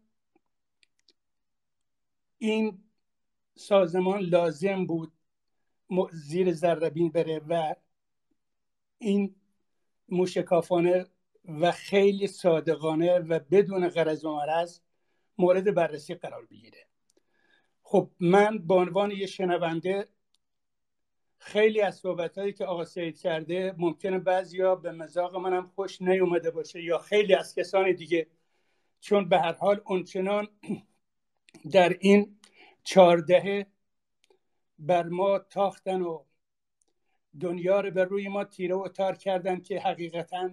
این 2.37 2.83
سازمان 3.55 4.19
لازم 4.19 4.85
بود 4.85 5.13
زیر 6.11 6.53
ذربین 6.53 7.11
بره 7.11 7.41
و 7.49 7.75
این 8.97 9.35
موشکافانه 10.09 11.05
و 11.45 11.71
خیلی 11.71 12.27
صادقانه 12.27 13.19
و 13.19 13.39
بدون 13.39 13.89
غرض 13.89 14.25
و 14.25 14.35
مرض 14.35 14.79
مورد 15.37 15.73
بررسی 15.73 16.15
قرار 16.15 16.45
بگیره. 16.45 16.87
خب 17.83 18.11
من 18.19 18.57
به 18.57 18.73
عنوان 18.73 19.11
یه 19.11 19.25
شنونده 19.25 20.07
خیلی 21.41 21.81
از 21.81 21.95
صحبت 21.95 22.37
هایی 22.37 22.53
که 22.53 22.65
آقا 22.65 22.85
سید 22.85 23.19
کرده 23.19 23.75
ممکنه 23.77 24.19
بعضیا 24.19 24.75
به 24.75 24.91
مزاق 24.91 25.35
منم 25.35 25.67
خوش 25.67 26.01
نیومده 26.01 26.51
باشه 26.51 26.83
یا 26.83 26.97
خیلی 26.97 27.33
از 27.35 27.55
کسان 27.55 27.91
دیگه 27.91 28.27
چون 28.99 29.29
به 29.29 29.39
هر 29.39 29.53
حال 29.53 29.81
اونچنان 29.85 30.47
در 31.73 31.97
این 31.99 32.39
چهاردهه 32.83 33.67
بر 34.79 35.03
ما 35.03 35.39
تاختن 35.39 36.01
و 36.01 36.23
دنیا 37.39 37.81
رو 37.81 37.91
به 37.91 38.03
روی 38.03 38.27
ما 38.27 38.43
تیره 38.43 38.75
و 38.75 38.87
تار 38.87 39.15
کردن 39.15 39.59
که 39.59 39.79
حقیقتا 39.79 40.49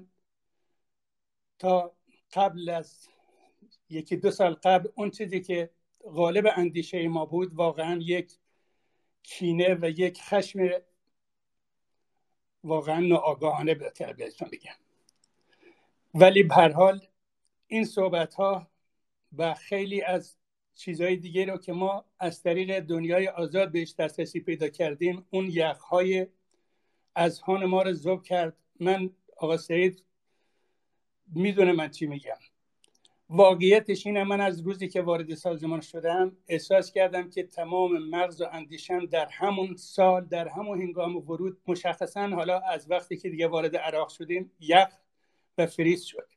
تا 1.59 1.97
قبل 2.33 2.69
از 2.69 3.09
یکی 3.91 4.17
دو 4.17 4.31
سال 4.31 4.55
قبل 4.55 4.89
اون 4.95 5.11
چیزی 5.11 5.41
که 5.41 5.71
غالب 6.03 6.47
اندیشه 6.57 7.09
ما 7.09 7.27
بود 7.27 7.55
واقعا 7.55 8.01
یک 8.03 8.39
کینه 9.29 9.75
و 9.75 9.91
یک 9.91 10.23
خشم 10.23 10.69
واقعا 12.65 13.01
ناآگاهانه 13.01 13.75
بهتر 13.75 14.13
بهتون 14.13 14.49
بگم 14.53 14.75
ولی 16.15 16.43
به 16.43 16.55
حال 16.55 17.07
این 17.67 17.85
صحبت 17.85 18.35
ها 18.35 18.71
و 19.37 19.55
خیلی 19.55 20.03
از 20.03 20.37
چیزهای 20.75 21.17
دیگه 21.17 21.45
رو 21.45 21.59
که 21.59 21.73
ما 21.73 22.05
از 22.19 22.43
طریق 22.43 22.81
دنیای 22.81 23.29
آزاد 23.29 23.73
بهش 23.73 23.95
دسترسی 23.99 24.41
پیدا 24.41 24.69
کردیم 24.69 25.27
اون 25.31 25.47
یخهای 25.51 26.27
از 27.15 27.41
هان 27.41 27.65
ما 27.65 27.83
رو 27.83 27.93
زوب 27.93 28.23
کرد. 28.23 28.57
من 28.81 29.11
آقا 29.37 29.57
سعید 29.57 30.05
می‌دونه 31.27 31.73
من 31.73 31.91
چی 31.91 32.07
میگم. 32.07 32.39
واقعیتش 33.31 34.07
اینه 34.07 34.25
من 34.25 34.41
از 34.41 34.61
روزی 34.61 34.89
که 34.89 35.03
وارد 35.03 35.35
سازمان 35.35 35.81
شدم 35.81 36.37
احساس 36.49 36.93
کردم 36.93 37.31
که 37.31 37.43
تمام 37.43 38.09
مغز 38.11 38.41
و 38.41 38.47
اندیشم 38.53 39.07
در 39.07 39.27
همون 39.27 39.77
سال 39.77 40.25
در 40.25 40.49
همون 40.49 40.81
هنگام 40.81 41.17
ورود 41.17 41.59
مشخصا 41.67 42.29
حالا 42.29 42.61
از 42.61 42.91
وقتی 42.91 43.17
که 43.17 43.31
دیگه 43.31 43.49
وارد 43.49 43.77
عراق 43.77 44.09
شدیم 44.09 44.51
یخ 44.61 44.89
و 45.59 45.67
فریز 45.67 46.05
شد. 46.05 46.29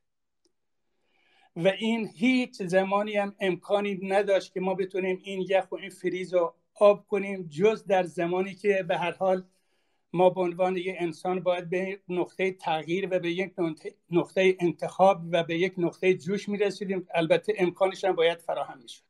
و 1.55 1.67
این 1.67 2.09
هیچ 2.15 2.61
زمانی 2.61 3.17
هم 3.17 3.35
امکانی 3.39 3.99
نداشت 4.03 4.53
که 4.53 4.59
ما 4.59 4.73
بتونیم 4.73 5.21
این 5.23 5.45
یخ 5.49 5.71
و 5.71 5.75
این 5.75 5.89
فریز 5.89 6.33
رو 6.33 6.55
آب 6.75 7.07
کنیم 7.07 7.47
جز 7.47 7.85
در 7.85 8.03
زمانی 8.03 8.55
که 8.55 8.85
به 8.87 8.97
هر 8.97 9.11
حال 9.11 9.43
ما 10.13 10.29
به 10.29 10.41
عنوان 10.41 10.77
یک 10.77 10.95
انسان 10.99 11.39
باید 11.39 11.69
به 11.69 11.99
نقطه 12.09 12.51
تغییر 12.51 13.07
و 13.11 13.19
به 13.19 13.31
یک 13.31 13.53
نقطه 14.11 14.57
انتخاب 14.59 15.21
و 15.31 15.43
به 15.43 15.59
یک 15.59 15.73
نقطه 15.77 16.13
جوش 16.13 16.49
می‌رسیدیم. 16.49 17.07
البته 17.13 17.53
امکانش 17.57 18.03
هم 18.03 18.15
باید 18.15 18.39
فراهم 18.39 18.79
می‌شد. 18.81 19.03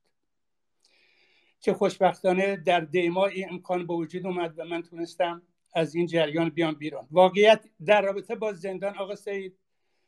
که 1.61 1.73
خوشبختانه 1.73 2.55
در 2.55 2.79
دیما 2.79 3.25
این 3.25 3.49
امکان 3.49 3.87
به 3.87 3.93
وجود 3.93 4.25
اومد 4.25 4.53
و 4.57 4.65
من 4.65 4.81
تونستم 4.81 5.41
از 5.73 5.95
این 5.95 6.07
جریان 6.07 6.49
بیام 6.49 6.73
بیرون. 6.73 7.07
واقعیت 7.11 7.65
در 7.85 8.01
رابطه 8.01 8.35
با 8.35 8.53
زندان 8.53 8.97
آقا 8.97 9.15
سید 9.15 9.57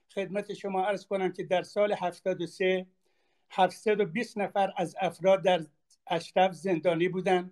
خدمت 0.10 0.54
شما 0.54 0.86
عرض 0.86 1.06
کنم 1.06 1.32
که 1.32 1.44
در 1.44 1.64
سال 1.64 1.94
73 1.94 2.88
720 3.50 4.38
نفر 4.38 4.74
از 4.78 4.96
افراد 5.02 5.44
در 5.44 5.66
اشرف 6.08 6.54
زندانی 6.54 7.08
بودن. 7.08 7.52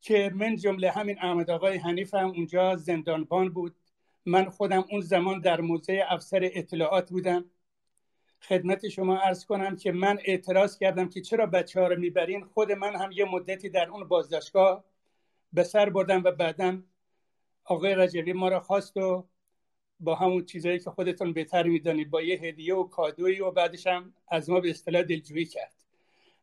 که 0.00 0.30
من 0.34 0.56
جمله 0.56 0.90
همین 0.90 1.18
احمد 1.18 1.50
آقای 1.50 1.76
حنیف 1.76 2.14
هم 2.14 2.28
اونجا 2.28 2.76
زندانبان 2.76 3.48
بود. 3.48 3.76
من 4.26 4.50
خودم 4.50 4.84
اون 4.90 5.00
زمان 5.00 5.40
در 5.40 5.60
موزه 5.60 6.04
افسر 6.08 6.50
اطلاعات 6.52 7.10
بودم. 7.10 7.44
خدمت 8.40 8.88
شما 8.88 9.16
عرض 9.16 9.44
کنم 9.44 9.76
که 9.76 9.92
من 9.92 10.18
اعتراض 10.24 10.78
کردم 10.78 11.08
که 11.08 11.20
چرا 11.20 11.46
بچه 11.46 11.80
ها 11.80 11.86
رو 11.86 12.00
می‌برین؟ 12.00 12.44
خود 12.44 12.72
من 12.72 12.96
هم 12.96 13.12
یه 13.12 13.24
مدتی 13.24 13.68
در 13.68 13.90
اون 13.90 14.08
بازداشتگاه 14.08 14.84
به 15.52 15.62
سر 15.62 15.90
بردم 15.90 16.22
و 16.24 16.32
بعدا 16.32 16.82
آقای 17.64 17.94
رجوی 17.94 18.32
ما 18.32 18.48
را 18.48 18.60
خواست 18.60 18.96
و 18.96 19.28
با 20.00 20.14
همون 20.14 20.44
چیزایی 20.44 20.78
که 20.78 20.90
خودتون 20.90 21.32
بهتر 21.32 21.62
می‌دانید 21.62 22.10
با 22.10 22.22
یه 22.22 22.38
هدیه 22.40 22.74
و 22.74 22.84
کادویی 22.84 23.40
و 23.40 23.50
بعدش 23.50 23.86
هم 23.86 24.14
از 24.28 24.50
ما 24.50 24.60
به 24.60 24.70
اصطلاح 24.70 25.02
دلجویی 25.02 25.44
کرد. 25.44 25.74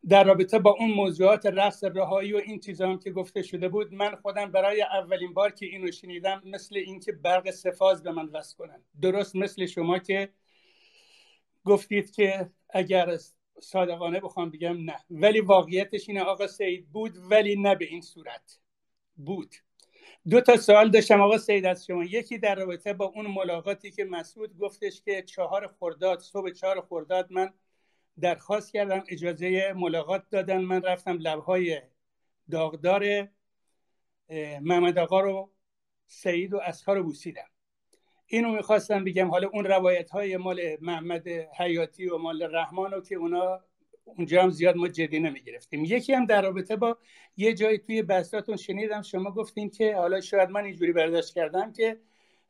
در 0.10 0.24
رابطه 0.24 0.60
با 0.60 0.76
اون 0.80 0.92
موضوعات 0.92 1.46
رقص 1.46 1.84
رهایی 1.84 2.34
و 2.34 2.38
این 2.38 2.60
چیزا 2.60 2.90
هم 2.90 3.00
که 3.00 3.12
گفته 3.12 3.42
شده 3.42 3.70
بود 3.70 3.94
من 3.94 4.16
خودم 4.16 4.52
برای 4.52 4.82
اولین 4.82 5.34
بار 5.34 5.52
که 5.52 5.66
اینو 5.66 5.92
شنیدم 5.92 6.42
مثل 6.46 6.76
اینکه 6.78 7.12
برق 7.12 7.52
سفاز 7.52 8.04
به 8.04 8.12
من 8.12 8.26
وصل 8.26 8.58
کنن. 8.58 8.84
درست 9.02 9.36
مثل 9.36 9.66
شما 9.66 10.00
که 10.00 10.30
گفتید 11.66 12.12
که 12.12 12.50
اگر 12.70 13.18
صادقانه 13.62 14.20
بخوام 14.20 14.50
بگم 14.50 14.78
نه. 14.78 14.96
ولی 15.10 15.40
واقعیتش 15.40 16.10
اینه 16.10 16.22
آقا 16.22 16.48
سید 16.48 16.92
بود 16.92 17.18
ولی 17.32 17.56
نه 17.56 17.76
به 17.76 17.86
این 17.86 18.02
صورت. 18.02 18.60
بود. 19.18 19.56
دو 20.30 20.42
تا 20.42 20.58
سوال 20.58 20.90
داشتم 20.90 21.22
آقا 21.22 21.38
سید 21.38 21.66
از 21.66 21.86
شما. 21.86 22.04
یکی 22.04 22.38
در 22.38 22.56
رابطه 22.56 22.94
با 22.94 23.06
اون 23.06 23.28
ملاقاتی 23.28 23.92
که 23.92 24.06
مسعود 24.06 24.58
گفتش 24.58 25.02
که 25.02 25.22
چهار 25.22 25.68
خرداد 25.80 26.20
صبح 26.20 26.52
چهار 26.52 26.82
خرداد 26.82 27.32
من 27.32 27.54
درخواست 28.22 28.74
کردم 28.74 29.04
اجازه 29.08 29.74
ملاقات 29.76 30.24
دادن. 30.30 30.58
من 30.58 30.82
رفتم 30.82 31.18
لبهای 31.18 31.82
داغدار 32.52 33.28
محمد 34.62 34.98
آقا 34.98 35.22
رو 35.22 35.52
سعید 36.08 36.54
و 36.54 36.58
اسخا 36.58 36.94
رو 36.94 37.04
بوسیدم. 37.04 37.50
اینو 38.28 38.52
می‌خواستم 38.52 39.04
بگم 39.04 39.28
حالا 39.28 39.48
اون 39.48 39.66
روایت 39.66 40.10
های 40.10 40.38
مال 40.38 40.78
محمد 40.82 41.28
حیاتی 41.28 42.10
و 42.10 42.18
مال 42.18 42.56
رحمان 42.56 42.92
رو 42.92 43.02
که 43.02 43.16
اونا 43.16 43.60
اونجا 44.06 44.44
هم 44.44 44.50
زیاد 44.50 44.76
ما 44.76 44.88
جدی 44.88 45.20
نمی‌گرفتیم. 45.20 45.86
یکی 45.86 46.14
هم 46.14 46.26
در 46.26 46.42
رابطه 46.42 46.76
با 46.76 46.98
یه 47.38 47.54
جایی 47.54 47.78
توی 47.78 48.02
بحثاتون 48.02 48.58
شنیدم 48.58 49.02
شما 49.02 49.32
گفتین 49.32 49.70
که 49.70 49.96
حالا 49.96 50.22
شاید 50.22 50.50
من 50.50 50.64
اینجوری 50.64 50.92
برداشت 50.92 51.34
کردم 51.34 51.74
که 51.74 52.00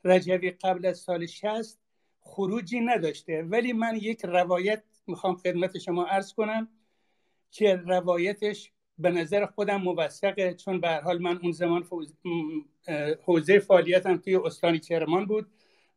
رجوی 0.03 0.51
قبل 0.51 0.85
از 0.85 0.97
سال 0.97 1.25
60 1.25 1.79
خروجی 2.21 2.79
نداشته 2.79 3.41
ولی 3.43 3.73
من 3.73 3.95
یک 3.95 4.25
روایت 4.25 4.83
می‌خوام 5.07 5.35
خدمت 5.35 5.77
شما 5.77 6.05
عرض 6.05 6.33
کنم 6.33 6.67
که 7.51 7.75
روایتش 7.75 8.71
به 8.97 9.09
نظر 9.11 9.45
خودم 9.45 9.81
موثقه 9.81 10.53
چون 10.53 10.79
به 10.79 10.89
حال 10.89 11.21
من 11.21 11.39
اون 11.43 11.51
زمان 11.51 11.85
حوزه 13.23 13.59
فعالیتم 13.59 14.17
توی 14.17 14.35
استان 14.35 14.77
کرمان 14.77 15.25
بود 15.25 15.47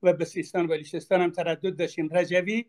و 0.03 0.13
به 0.13 0.25
سیستان 0.25 0.65
و 0.65 0.69
بلوچستان 0.69 1.21
هم 1.21 1.31
تردد 1.31 1.77
داشتیم. 1.77 2.09
رجوی 2.13 2.65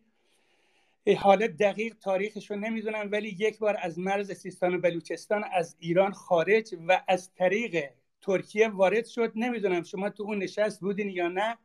حالت 1.17 1.57
دقیق 1.57 1.95
تاریخش 2.01 2.51
رو 2.51 2.57
نمی‌دونم 2.57 3.09
ولی 3.11 3.35
یک 3.39 3.59
بار 3.59 3.77
از 3.81 3.99
مرز 3.99 4.31
سیستان 4.31 4.75
و 4.75 4.79
بلوچستان 4.79 5.43
از 5.53 5.75
ایران 5.79 6.11
خارج 6.11 6.75
و 6.87 7.01
از 7.07 7.33
طریق 7.33 7.89
ترکیه 8.21 8.67
وارد 8.67 9.05
شد. 9.05 9.31
نمی‌دونم 9.35 9.83
شما 9.83 10.09
تو 10.09 10.23
اون 10.23 10.37
نشست 10.37 10.81
بودین 10.81 11.09
یا 11.09 11.27
نه 11.27 11.57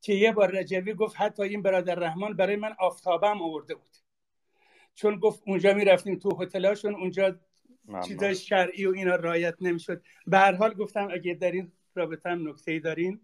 که 0.00 0.12
یه 0.12 0.32
بار 0.32 0.50
رجوی 0.50 0.94
گفت 0.94 1.14
حتی 1.18 1.42
این 1.42 1.62
برادر 1.62 1.94
رحمان 1.94 2.32
برای 2.36 2.56
من 2.56 2.74
آفتابم 2.78 3.42
آورده 3.42 3.74
بود. 3.74 4.03
چون 4.94 5.18
گفت 5.18 5.42
اونجا 5.46 5.74
می‌رفتیم 5.74 6.18
تو 6.18 6.42
هتلاشون 6.42 6.94
اونجا 6.94 7.36
چیزای 8.06 8.34
شرعی 8.34 8.86
و 8.86 8.90
اینا 8.90 9.16
رایت 9.16 9.54
نمی‌شد. 9.60 10.02
به 10.26 10.38
هر 10.38 10.54
حال 10.54 10.74
گفتم 10.74 11.08
اگه 11.12 11.34
در 11.34 11.52
این 11.52 11.72
رابطه 11.94 12.30
هم 12.30 12.48
نکته 12.48 12.72
ای 12.72 12.80
دارین 12.80 13.20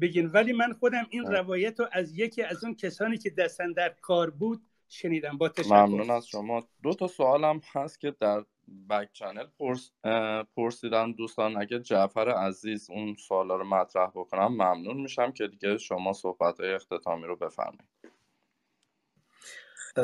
بگین. 0.00 0.26
ولی 0.26 0.52
من 0.52 0.72
خودم 0.72 1.06
این 1.10 1.24
روایت 1.24 1.80
رو 1.80 1.86
از 1.92 2.18
یکی 2.18 2.42
از 2.42 2.64
اون 2.64 2.74
کسانی 2.74 3.18
که 3.18 3.30
دستن 3.30 3.72
در 3.72 3.94
کار 4.00 4.30
بود 4.30 4.62
شنیدم. 4.88 5.38
با 5.38 5.48
تشکر. 5.48 5.86
ممنون 5.86 6.10
از 6.10 6.26
شما. 6.26 6.68
دو 6.82 6.94
تا 6.94 7.06
سوالم 7.06 7.60
هست 7.72 8.00
که 8.00 8.14
در 8.20 8.44
بک 8.90 9.12
چنل 9.12 9.46
پرس، 9.58 9.90
پرسیدن 10.56 11.12
دوستان 11.12 11.56
اگه 11.56 11.78
جعفر 11.78 12.28
عزیز 12.28 12.90
اون 12.90 13.14
سوالا 13.14 13.56
رو 13.56 13.64
مطرح 13.64 14.10
بکنم 14.14 14.52
ممنون 14.52 15.00
میشم 15.00 15.32
که 15.32 15.46
دیگه 15.46 15.78
شما 15.78 16.12
صحبت 16.12 16.60
های 16.60 16.72
اختتامی 16.72 17.26
رو 17.26 17.36
بفرمایید. 17.36 17.88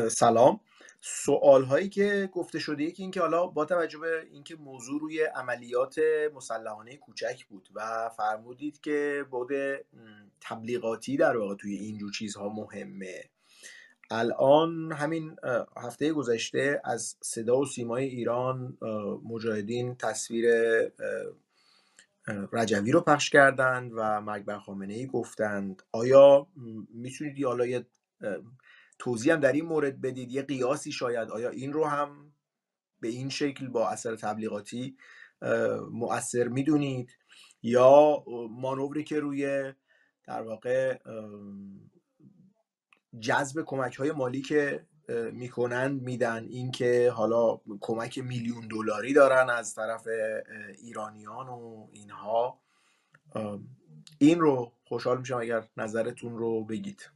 سلام. 0.09 0.61
سوال 1.01 1.65
هایی 1.65 1.89
که 1.89 2.31
گفته 2.33 2.59
شده 2.59 2.83
یکی 2.83 3.03
اینکه 3.03 3.21
حالا 3.21 3.47
با 3.47 3.65
توجه 3.65 3.99
به 3.99 4.27
اینکه 4.31 4.57
موضوع 4.57 5.01
روی 5.01 5.23
عملیات 5.23 5.97
مسلحانه 6.35 6.97
کوچک 6.97 7.47
بود 7.47 7.69
و 7.75 8.11
فرمودید 8.17 8.81
که 8.81 9.25
بود 9.31 9.51
تبلیغاتی 10.41 11.17
در 11.17 11.37
واقع 11.37 11.55
توی 11.55 11.75
اینجور 11.75 12.13
چیزها 12.13 12.49
مهمه. 12.49 13.25
الان 14.11 14.93
همین 14.93 15.37
هفته 15.77 16.13
گذشته 16.13 16.81
از 16.85 17.17
صدا 17.21 17.59
و 17.59 17.67
سیمای 17.67 18.05
ایران 18.05 18.79
مجاهدین 19.25 19.95
تصویر 19.95 20.47
رجوی 22.53 22.93
رو 22.93 23.01
پخش 23.01 23.31
کردند 23.31 23.93
و 23.95 24.21
مرگ 24.21 24.45
بر 24.45 24.59
خامنه 24.59 24.95
ای 24.95 25.07
گفتند. 25.07 25.83
آیا 25.93 26.47
می‌تونید 26.95 27.45
حالا 27.45 27.67
یه 27.67 27.87
توضیح 29.01 29.33
هم 29.33 29.41
در 29.41 29.53
این 29.53 29.65
مورد 29.65 30.01
بدید. 30.01 30.31
یه 30.31 30.43
قیاسی 30.43 30.93
شاید. 30.93 31.31
آیا 31.31 31.51
این 31.51 31.73
رو 31.73 31.85
هم 31.85 32.33
به 33.01 33.09
این 33.09 33.29
شکل 33.29 33.69
با 33.69 33.89
اثر 33.89 34.17
تبلیغاتی 34.17 34.97
مؤثر 35.91 36.49
می‌دونید؟ 36.49 37.11
یا 37.63 38.25
مانوری 38.51 39.05
که 39.05 39.21
روی 39.21 39.73
در 40.25 40.43
واقع 40.43 40.99
جذب 43.21 43.63
کمک 43.67 43.95
های 43.95 44.13
مالی 44.13 44.43
که 44.43 44.87
می‌کنند 45.33 46.03
میدن. 46.03 46.47
اینکه 46.49 47.11
حالا 47.15 47.61
کمک 47.81 48.19
میلیون 48.19 48.69
دلاری 48.69 49.13
دارن 49.13 49.51
از 49.51 49.75
طرف 49.75 50.07
ایرانیان 50.79 51.49
و 51.49 51.89
اینها. 51.93 52.61
این 54.19 54.41
رو 54.41 54.73
خوشحال 54.85 55.19
میشم 55.19 55.37
اگر 55.37 55.69
نظرتون 55.77 56.39
رو 56.39 56.65
بگید. 56.65 57.11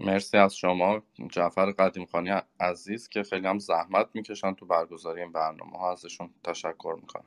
مرسی 0.00 0.36
از 0.36 0.56
شما 0.56 1.02
جعفر 1.30 1.70
قدیم 1.70 2.06
خانی 2.06 2.30
عزیز 2.60 3.08
که 3.08 3.22
خیلی 3.22 3.46
هم 3.46 3.58
زحمت 3.58 4.08
می‌کشن 4.14 4.54
تو 4.54 4.66
برگزاری 4.66 5.20
این 5.20 5.32
برنامه 5.32 5.78
ها. 5.78 5.92
ازشون 5.92 6.30
تشکر 6.44 6.96
می‌کنم. 7.00 7.24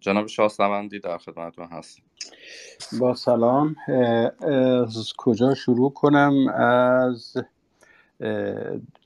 جناب 0.00 0.26
شاستوندی 0.26 1.00
در 1.00 1.18
خدمتتون 1.18 1.66
هستیم. 1.66 2.04
با 3.00 3.14
سلام. 3.14 3.76
از 3.88 5.12
کجا 5.18 5.54
شروع 5.54 5.92
کنم؟ 5.92 6.48
از 6.48 7.34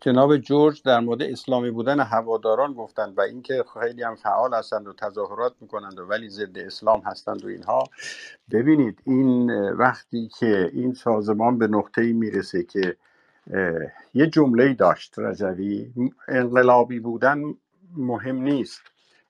جناب 0.01 0.36
جورج 0.36 0.83
در 0.83 1.01
مورد 1.01 1.23
اسلامی 1.23 1.70
بودن 1.70 2.01
هواداران 2.01 2.73
گفتند 2.73 3.19
و 3.19 3.20
اینکه 3.20 3.65
خیلی 3.81 4.03
هم 4.03 4.15
فعال 4.15 4.55
هستند 4.55 4.89
و 4.89 4.93
تظاهرات 4.93 5.53
می‌کنند 5.61 5.99
و 5.99 6.07
ولی 6.07 6.28
ضد 6.28 6.59
اسلام 6.59 7.01
هستند 7.01 7.45
و 7.45 7.49
اینها. 7.49 7.85
ببینید 8.53 9.03
این 9.05 9.51
وقتی 9.70 10.28
که 10.39 10.70
این 10.73 10.95
سازمان 10.95 11.59
به 11.59 11.67
نقطه 11.67 12.03
ای 12.03 12.12
می‌رسه 12.12 12.62
که 12.62 12.97
یه 14.15 14.27
جمله 14.27 14.75
داشت 14.75 15.15
رجوی 15.19 15.93
انقلابی 16.28 17.01
بودن 17.01 17.43
مهم 17.97 18.36
نیست. 18.36 18.81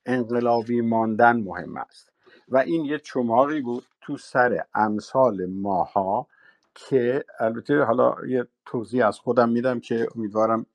انقلابی 0.06 0.80
ماندن 0.80 1.36
مهم 1.36 1.76
است. 1.76 2.12
و 2.48 2.56
این 2.58 2.84
یه 2.84 2.98
چماقی 2.98 3.60
بود 3.60 3.84
تو 4.00 4.16
سر 4.16 4.64
امثال 4.74 5.46
ماها 5.46 6.26
که 6.76 7.24
البته 7.40 7.82
حالا 7.82 8.14
یه 8.28 8.46
توضیح 8.66 9.06
از 9.06 9.18
خودم 9.18 9.48
میدم 9.48 9.80
که 9.80 10.08
امیدوارم 10.16 10.66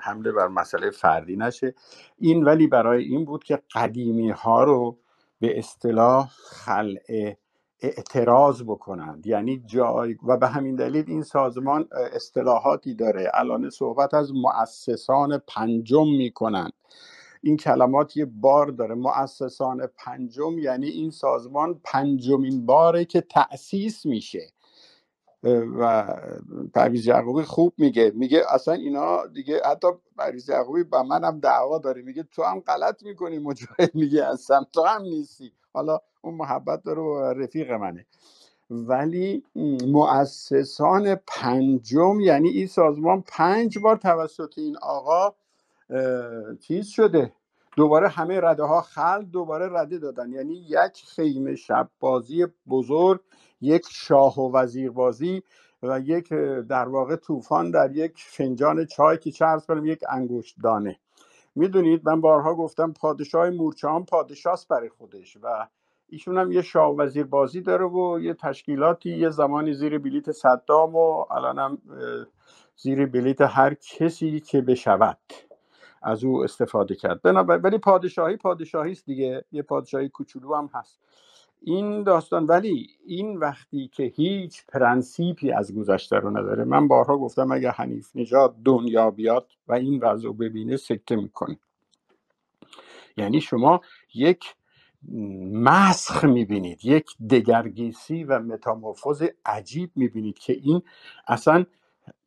حمله 0.00 0.32
بر 0.32 0.48
مسئله 0.48 0.90
فردی 0.90 1.36
نشه. 1.36 1.74
این 2.18 2.44
ولی 2.44 2.66
برای 2.66 3.04
این 3.04 3.24
بود 3.24 3.44
که 3.44 3.62
قدیمی 3.74 4.30
ها 4.30 4.64
رو 4.64 4.98
به 5.40 5.58
اصطلاح 5.58 6.30
خلع 6.50 7.36
اعتراض 7.80 8.62
بکنند. 8.62 9.26
یعنی 9.26 9.62
جای 9.66 10.16
و 10.26 10.36
به 10.36 10.46
همین 10.46 10.76
دلیل 10.76 11.04
این 11.08 11.22
سازمان 11.22 11.88
اصطلاحاتی 12.12 12.94
داره. 12.94 13.30
الان 13.34 13.70
صحبت 13.70 14.14
از 14.14 14.32
مؤسسان 14.34 15.38
پنجم 15.38 16.08
می‌کنند. 16.08 16.72
این 17.42 17.56
کلمات 17.56 18.16
یه 18.16 18.24
بار 18.24 18.66
داره. 18.66 18.94
مؤسسان 18.94 19.86
پنجم 19.86 20.58
یعنی 20.58 20.86
این 20.86 21.10
سازمان 21.10 21.80
پنجمین 21.84 22.66
باره 22.66 23.04
که 23.04 23.20
تأسیس 23.20 24.06
میشه. 24.06 24.52
و 25.80 26.06
پرویز 26.74 27.06
یعقوبی 27.06 27.42
خوب 27.42 27.74
میگه. 27.78 28.12
میگه 28.14 28.42
اصلا 28.50 28.74
اینا 28.74 29.26
دیگه 29.26 29.60
حتی 29.64 29.88
پرویز 30.18 30.48
یعقوبی 30.48 30.84
با 30.84 31.02
منم 31.02 31.40
دعوا 31.40 31.78
داره. 31.78 32.02
میگه 32.02 32.22
تو 32.32 32.42
هم 32.44 32.60
غلط 32.60 33.02
می‌کنی 33.02 33.38
مجاهد 33.38 33.94
میگه 33.94 34.26
اصلا 34.26 34.64
تو 34.72 34.84
هم 34.84 35.02
نیستی. 35.02 35.52
حالا 35.74 36.00
اون 36.22 36.34
محبت 36.34 36.82
داره 36.82 37.02
و 37.02 37.18
رفیق 37.18 37.72
منه. 37.72 38.06
ولی 38.70 39.44
مؤسسان 39.86 41.16
پنجم 41.28 42.20
یعنی 42.20 42.48
این 42.48 42.66
سازمان 42.66 43.24
پنج 43.28 43.78
بار 43.78 43.96
توسط 43.96 44.54
این 44.58 44.76
آقا 44.82 45.34
چیز 46.60 46.88
شده. 46.88 47.32
دوباره 47.76 48.08
همه 48.08 48.40
رده 48.40 48.62
ها 48.64 48.80
خل 48.82 49.22
دوباره 49.24 49.80
رده 49.80 49.98
دادن. 49.98 50.32
یعنی 50.32 50.54
یک 50.54 51.04
خیمه 51.16 51.54
شب 51.56 51.90
بازی 52.00 52.46
بزرگ. 52.68 53.20
یک 53.60 53.86
شاه 53.90 54.40
و 54.40 54.52
وزیر 54.56 54.90
بازی 54.90 55.42
و 55.82 56.00
یک 56.00 56.28
در 56.68 56.88
واقع 56.88 57.16
طوفان 57.16 57.70
در 57.70 57.96
یک 57.96 58.14
فنجان 58.18 58.86
چای 58.86 59.18
که 59.18 59.30
چه 59.30 59.46
ارز 59.46 59.66
کنم 59.66 59.86
یک 59.86 60.00
انگشت 60.10 60.56
دانه 60.64 61.00
می‌دونید 61.56 62.08
من 62.08 62.20
بارها 62.20 62.54
گفتم 62.54 62.92
پادشاه 62.92 63.50
مورچه 63.50 63.88
هم 63.88 64.04
پادشاست 64.04 64.68
برای 64.68 64.88
خودش 64.88 65.36
و 65.42 65.68
ایشون 66.08 66.38
هم 66.38 66.52
یه 66.52 66.62
شاه 66.62 66.96
وزیر 66.96 67.24
بازی 67.24 67.60
داره 67.60 67.86
و 67.86 68.20
یه 68.20 68.34
تشکیلاتی 68.34 69.18
یه 69.18 69.30
زمانی 69.30 69.74
زیر 69.74 69.98
بلیت 69.98 70.32
صدام 70.32 70.96
و 70.96 71.24
الان 71.30 71.58
هم 71.58 71.78
زیر 72.76 73.06
بلیت 73.06 73.40
هر 73.40 73.74
کسی 73.74 74.40
که 74.40 74.60
بشود 74.60 75.18
از 76.02 76.24
او 76.24 76.44
استفاده 76.44 76.94
کرد. 76.94 77.22
بنابر- 77.22 77.60
ولی 77.64 77.78
پادشاهی 77.78 78.36
پادشاهی 78.36 78.92
است 78.92 79.06
دیگه. 79.06 79.44
یه 79.52 79.62
پادشاهی 79.62 80.08
کوچولو 80.08 80.54
هم 80.56 80.70
هست. 80.74 81.00
این 81.62 82.02
داستان 82.02 82.46
ولی 82.46 82.90
این 83.06 83.36
وقتی 83.36 83.88
که 83.88 84.02
هیچ 84.02 84.66
پرنسیپی 84.66 85.52
از 85.52 85.74
گذشته 85.74 86.16
رو 86.16 86.38
نداره. 86.38 86.64
من 86.64 86.88
بارها 86.88 87.18
گفتم 87.18 87.52
اگه 87.52 87.70
حنیف 87.70 88.10
نژاد 88.14 88.56
دنیا 88.64 89.10
بیاد 89.10 89.52
و 89.68 89.72
این 89.72 90.00
وضع 90.02 90.24
رو 90.24 90.32
ببینه 90.32 90.76
سکته 90.76 91.16
می‌کنه. 91.16 91.58
یعنی 93.16 93.40
شما 93.40 93.80
یک 94.14 94.54
مسخ 95.52 96.24
می‌بینید 96.24 96.84
یک 96.84 97.06
دگرگیسی 97.30 98.24
و 98.24 98.38
متامورفوز 98.38 99.22
عجیب 99.44 99.90
می‌بینید 99.96 100.38
که 100.38 100.52
این 100.52 100.82
اصلا 101.28 101.64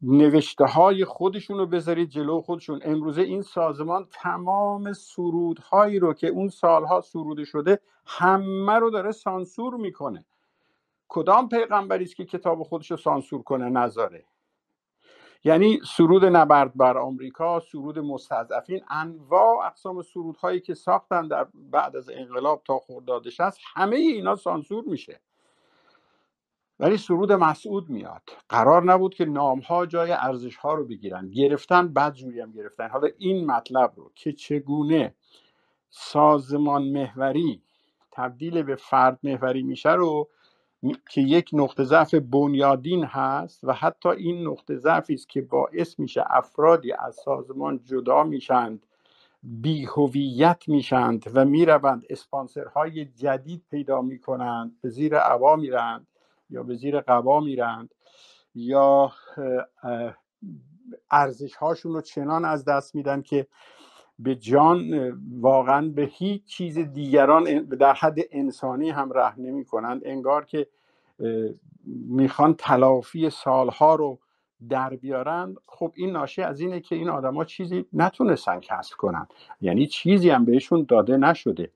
نوشته 0.01 0.65
های 0.65 1.05
خودشون 1.05 1.57
رو 1.57 1.65
بذارید 1.65 2.09
جلو 2.09 2.41
خودشون. 2.41 2.79
امروزه 2.83 3.21
این 3.21 3.41
سازمان 3.41 4.07
تمام 4.11 4.93
سرودهایی 4.93 5.99
رو 5.99 6.13
که 6.13 6.27
اون 6.27 6.49
سالها 6.49 7.01
سروده 7.01 7.45
شده 7.45 7.79
همه 8.05 8.73
رو 8.73 8.89
داره 8.89 9.11
سانسور 9.11 9.75
می‌کنه. 9.75 10.25
کدام 11.07 11.49
پیغمبری 11.49 12.03
است 12.03 12.15
که 12.15 12.25
کتاب 12.25 12.63
خودش 12.63 12.91
رو 12.91 12.97
سانسور 12.97 13.43
کنه؟ 13.43 13.69
نذاره 13.69 14.25
یعنی 15.43 15.79
سرود 15.97 16.25
نبرد 16.25 16.77
بر 16.77 16.97
آمریکا 16.97 17.59
سرود 17.59 17.99
مستضعفین 17.99 18.81
انواع 18.89 19.65
اقسام 19.65 20.01
سرودهایی 20.01 20.59
که 20.59 20.73
ساختن 20.73 21.27
در 21.27 21.47
بعد 21.53 21.95
از 21.95 22.09
انقلاب 22.09 22.61
تا 22.65 22.79
خرداد 22.79 23.29
60 23.29 23.57
همه 23.75 23.95
اینا 23.95 24.35
سانسور 24.35 24.83
میشه. 24.87 25.19
ولی 26.79 26.97
سرود 26.97 27.31
مسعود 27.31 27.89
میاد. 27.89 28.21
قرار 28.49 28.83
نبود 28.83 29.13
که 29.13 29.25
نامها 29.25 29.85
جای 29.85 30.11
ارزش 30.11 30.55
ها 30.55 30.73
رو 30.73 30.85
بگیرن. 30.85 31.29
گرفتن 31.29 31.87
بعد 31.87 32.13
جوری 32.13 32.39
هم 32.39 32.51
گرفتن. 32.51 32.89
حالا 32.89 33.07
این 33.17 33.45
مطلب 33.45 33.93
رو 33.95 34.11
که 34.15 34.33
چگونه 34.33 35.15
سازمان 35.89 36.83
محوری 36.83 37.61
تبدیل 38.11 38.63
به 38.63 38.75
فرد 38.75 39.19
محوری 39.23 39.63
میشه 39.63 39.91
رو 39.91 40.29
که 41.09 41.21
یک 41.21 41.49
نقطه 41.53 41.83
ضعف 41.83 42.13
بنیادین 42.13 43.03
هست 43.03 43.63
و 43.63 43.73
حتی 43.73 44.09
این 44.09 44.47
نقطه 44.47 44.75
ضعفی 44.75 45.13
است 45.13 45.29
که 45.29 45.41
باعث 45.41 45.99
میشه 45.99 46.23
افرادی 46.29 46.91
از 46.93 47.15
سازمان 47.15 47.79
جدا 47.83 48.23
میشند 48.23 48.85
بیهویت 49.43 50.63
میشند 50.67 51.25
و 51.33 51.45
می‌روند. 51.45 52.05
اسپانسرهای 52.09 53.05
جدید 53.05 53.63
پیدا 53.71 54.01
می‌کنند 54.01 54.81
به 54.81 54.89
زیر 54.89 55.17
عبا 55.17 55.55
میرند. 55.55 56.07
یا 56.51 56.63
به 56.63 56.75
زیر 56.75 57.01
قبا 57.01 57.39
میرند 57.39 57.95
یا 58.55 59.13
ارزش 61.11 61.55
هاشون 61.55 61.93
رو 61.93 62.01
چنان 62.01 62.45
از 62.45 62.65
دست 62.65 62.95
میدن 62.95 63.21
که 63.21 63.47
به 64.19 64.35
جان 64.35 65.11
واقعا 65.41 65.89
به 65.89 66.03
هیچ 66.03 66.45
چیز 66.45 66.79
دیگران 66.79 67.45
ان- 67.47 67.63
در 67.65 67.93
حد 67.93 68.19
انسانی 68.31 68.89
هم 68.89 69.11
ره 69.13 69.39
نمی 69.39 69.65
کنند 69.65 70.01
انگار 70.05 70.45
که 70.45 70.67
می‌خوان 71.85 72.53
تلافی 72.55 73.29
سالها 73.29 73.95
رو 73.95 74.19
در 74.69 74.89
بیارن 74.95 75.55
خب 75.67 75.93
این 75.95 76.11
ناشی 76.11 76.41
از 76.41 76.61
اینه 76.61 76.79
که 76.79 76.95
این 76.95 77.09
آدما 77.09 77.45
چیزی 77.45 77.85
نتونستن 77.93 78.59
کسب 78.59 78.97
کنن. 78.97 79.27
یعنی 79.61 79.87
چیزی 79.87 80.29
هم 80.29 80.45
بهشون 80.45 80.85
داده 80.89 81.17
نشده. 81.17 81.71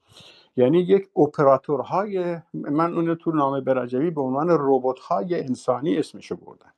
یعنی 0.55 0.79
یک 0.79 1.09
اپراتورهای 1.15 2.37
من 2.53 2.93
اون 2.93 3.15
تو 3.15 3.31
نامه 3.31 3.61
برجوی 3.61 4.09
به 4.09 4.21
عنوان 4.21 4.47
ربات 4.49 4.99
های 4.99 5.39
انسانی 5.39 5.97
اسمشو 5.97 6.35
بردم 6.35 6.73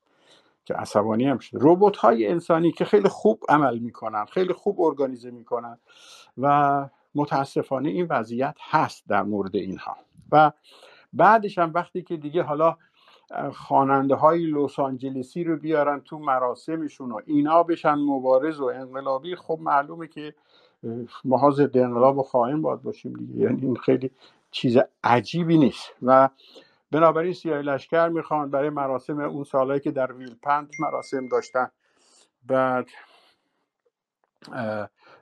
که 0.65 0.73
عصبانی 0.73 1.27
هم 1.27 1.37
شد 1.37 1.57
ربات 1.61 1.97
های 1.97 2.27
انسانی 2.27 2.71
که 2.71 2.85
خیلی 2.85 3.09
خوب 3.09 3.43
عمل 3.49 3.79
می‌کنن 3.79 4.25
خیلی 4.25 4.53
خوب 4.53 4.81
ارگانیزه 4.81 5.31
می‌کنن 5.31 5.77
و 6.37 6.89
متاسفانه 7.15 7.89
این 7.89 8.07
وضعیت 8.09 8.55
هست 8.61 9.03
در 9.07 9.23
مورد 9.23 9.55
اینها. 9.55 9.97
و 10.31 10.51
بعدش 11.13 11.57
هم 11.57 11.71
وقتی 11.73 12.01
که 12.01 12.17
دیگه 12.17 12.43
حالا 12.43 12.77
خواننده 13.53 14.15
های 14.15 14.45
لس 14.45 14.79
آنجلسی 14.79 15.43
رو 15.43 15.57
بیارن 15.57 15.99
تو 15.99 16.19
مراسمشون 16.19 17.11
و 17.11 17.19
اینا 17.25 17.63
بشن 17.63 17.95
مبارز 17.95 18.59
و 18.59 18.65
انقلابی 18.65 19.35
خب 19.35 19.57
معلومه 19.61 20.07
که 20.07 20.35
ماها 21.25 21.51
ضد 21.51 21.77
انقلاب 21.77 22.17
و 22.17 22.23
خواهیم 22.23 22.61
باید 22.61 22.81
باشیم 22.81 23.13
دیگه. 23.13 23.39
یعنی 23.39 23.61
این 23.61 23.75
خیلی 23.75 24.11
چیز 24.51 24.77
عجیبی 25.03 25.57
نیست. 25.57 25.91
و 26.01 26.29
بنابراین 26.91 27.33
سیاه 27.33 27.61
لشکر 27.61 28.07
می‌خوان 28.07 28.51
برای 28.51 28.69
مراسم 28.69 29.19
اون 29.19 29.43
سالهایی 29.43 29.79
که 29.79 29.91
در 29.91 30.11
ویلپنت 30.11 30.79
مراسم 30.79 31.27
داشتن. 31.27 31.71
بعد 32.45 32.87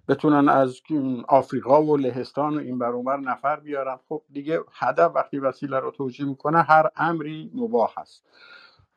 بتونن 0.08 0.50
از 0.50 0.82
آفریقا 1.28 1.84
و 1.84 1.98
لهستان 1.98 2.58
و 2.58 2.60
این 2.60 2.80
بر 2.80 2.90
اون 2.90 3.06
بر 3.06 3.18
نفر 3.18 3.60
بیارن. 3.60 4.00
خب 4.10 4.22
دیگه 4.32 4.60
هدف 4.74 5.12
وقتی 5.16 5.40
وسیله 5.40 5.80
رو 5.80 5.92
توجیه 5.92 6.26
می‌کنه 6.26 6.62
هر 6.62 6.90
امری 6.96 7.52
مباح 7.56 7.94
هست. 7.98 8.26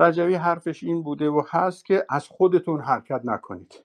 رجوی 0.01 0.35
حرفش 0.35 0.83
این 0.85 1.03
بوده 1.03 1.29
و 1.31 1.43
هست 1.51 1.85
که 1.85 2.07
از 2.09 2.29
خودتون 2.29 2.81
حرکت 2.81 3.21
نکنید. 3.25 3.85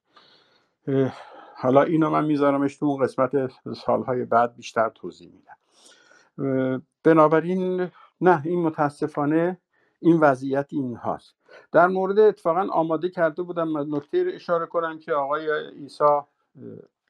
حالا 1.61 1.81
اینو 1.81 2.09
من 2.09 2.25
میذارمش 2.25 2.77
تو 2.77 2.85
اون 2.85 3.03
قسمت 3.03 3.51
سالهای 3.85 4.25
بعد 4.25 4.55
بیشتر 4.55 4.89
توضیح 4.89 5.31
میدم. 5.33 6.83
بنابراین 7.03 7.91
نه 8.21 8.41
این 8.45 8.61
متاسفانه 8.61 9.57
این 9.99 10.19
وضعیت 10.19 10.67
این 10.71 10.95
هاست. 10.95 11.35
در 11.71 11.87
مورد 11.87 12.19
اتفاقا 12.19 12.67
آماده 12.71 13.09
کرده 13.09 13.43
بودم 13.43 13.95
نکته 13.95 14.25
اشاره 14.33 14.65
کنم 14.65 14.99
که 14.99 15.13
آقای 15.13 15.69
عیسی 15.69 16.03
اه، 16.03 16.23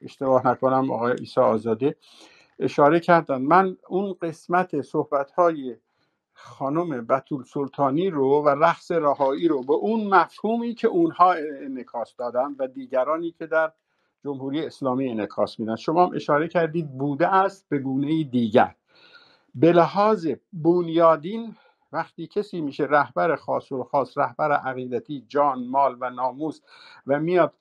اشتباه 0.02 0.46
نکنم 0.46 0.90
آقای 0.90 1.12
عیسی 1.12 1.40
آزاده 1.40 1.96
اشاره 2.58 3.00
کردن. 3.00 3.42
من 3.42 3.76
اون 3.88 4.16
قسمت 4.22 4.80
صحبت 4.80 5.30
های 5.30 5.76
خانم 6.32 7.06
بتول 7.06 7.44
سلطانی 7.44 8.10
رو 8.10 8.42
و 8.42 8.48
رقص 8.48 8.90
رهایی 8.90 9.48
رو 9.48 9.62
به 9.62 9.72
اون 9.72 10.06
مفهومی 10.06 10.74
که 10.74 10.88
اونها 10.88 11.32
انعکاس 11.32 12.16
دادن 12.16 12.54
و 12.58 12.66
دیگرانی 12.66 13.30
که 13.30 13.46
در 13.46 13.72
جمهوری 14.24 14.66
اسلامی 14.66 15.08
انعکاس 15.08 15.60
میدن. 15.60 15.76
شما 15.76 16.06
هم 16.06 16.14
اشاره 16.14 16.48
کردید 16.48 16.98
بوده 16.98 17.34
است 17.34 17.66
به 17.68 17.78
گونه 17.78 18.24
دیگر. 18.24 18.74
به 19.54 19.72
لحاظ 19.72 20.28
بنیادین 20.52 21.56
وقتی 21.92 22.26
کسی 22.26 22.60
میشه 22.60 22.84
رهبر 22.84 23.36
خاص 23.36 23.72
و 23.72 23.84
خاص 23.84 24.18
رهبر 24.18 24.52
عقیدتی 24.52 25.24
جان 25.28 25.66
مال 25.66 25.96
و 26.00 26.10
ناموس 26.10 26.60
و 27.06 27.20
میاد 27.20 27.54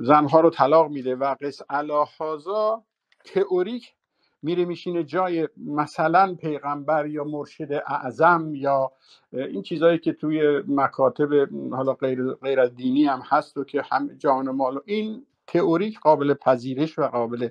زنها 0.00 0.40
رو 0.40 0.50
طلاق 0.50 0.90
میده 0.90 1.16
و 1.16 1.34
قص 1.40 1.60
الهازا 1.70 2.82
تئوریک 3.24 3.94
میره 4.42 4.64
میشینه 4.64 5.04
جای 5.04 5.48
مثلا 5.56 6.34
پیغمبر 6.34 7.06
یا 7.06 7.24
مرشد 7.24 7.72
اعظم 7.86 8.54
یا 8.54 8.92
این 9.32 9.62
چیزهایی 9.62 9.98
که 9.98 10.12
توی 10.12 10.62
مکاتب 10.68 11.48
حالا 11.72 11.94
غیر, 11.94 12.32
غیر 12.32 12.66
دینی 12.66 13.04
هم 13.04 13.22
هست 13.24 13.56
و 13.56 13.64
که 13.64 13.82
هم 13.90 14.08
جان 14.08 14.50
مال 14.50 14.76
و 14.76 14.80
این 14.84 15.26
تئوریک 15.46 16.00
قابل 16.00 16.34
پذیرش 16.34 16.98
و 16.98 17.02
قابل 17.02 17.48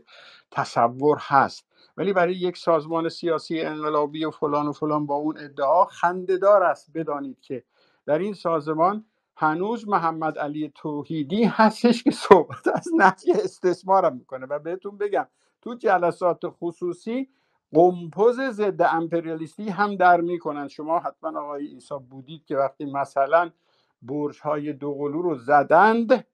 تصور 0.52 1.18
هست. 1.22 1.66
ولی 1.98 2.14
برای 2.14 2.34
یک 2.34 2.58
سازمان 2.58 3.10
سیاسی 3.10 3.62
انقلابی 3.62 4.26
و 4.26 4.32
فلان 4.32 4.68
و 4.68 4.72
فلان 4.72 5.06
با 5.06 5.16
اون 5.16 5.38
ادعا 5.38 5.86
خندهدار 5.86 6.64
است. 6.64 6.92
بدانید 6.94 7.42
که 7.42 7.64
در 8.06 8.20
این 8.20 8.34
سازمان 8.34 9.06
هنوز 9.38 9.88
محمد 9.88 10.40
علی 10.40 10.72
توحیدی 10.76 11.44
هستش 11.44 12.04
که 12.04 12.12
صحبت 12.12 12.68
از 12.68 12.88
نفی 12.98 13.32
استثمار 13.32 14.12
می‌کنه. 14.12 14.46
و 14.46 14.60
بهتون 14.60 14.98
بگم 14.98 15.28
تو 15.62 15.74
جلسات 15.74 16.40
خصوصی 16.46 17.30
قمپوز 17.74 18.42
ضد 18.42 18.82
امپریالیستی 18.82 19.70
هم 19.70 19.96
در 19.96 20.22
می‌کنن. 20.22 20.68
شما 20.68 21.00
حتما 21.00 21.40
آقای 21.40 21.66
ایسا 21.66 22.00
بودید 22.00 22.46
که 22.46 22.58
وقتی 22.58 22.86
مثلا 22.86 23.52
برج 24.02 24.40
های 24.40 24.74
دوقلو 24.74 25.22
رو 25.22 25.36
زدند 25.36 26.28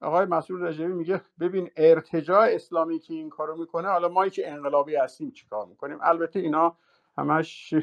آقای 0.00 0.26
مسئول 0.26 0.62
رجبی 0.62 0.92
میگه 0.92 1.20
ببین 1.40 1.70
ارتجاع 1.76 2.48
اسلامی 2.50 2.98
که 2.98 3.14
این 3.14 3.30
کارو 3.30 3.56
می‌کنه 3.56 3.88
حالا 3.88 4.08
ما 4.08 4.28
که 4.28 4.50
انقلابی 4.52 4.96
هستیم 4.96 5.30
چیکار 5.30 5.66
می‌کنیم؟ 5.66 5.98
البته 6.02 6.40
اینا 6.40 6.76
همش 7.18 7.74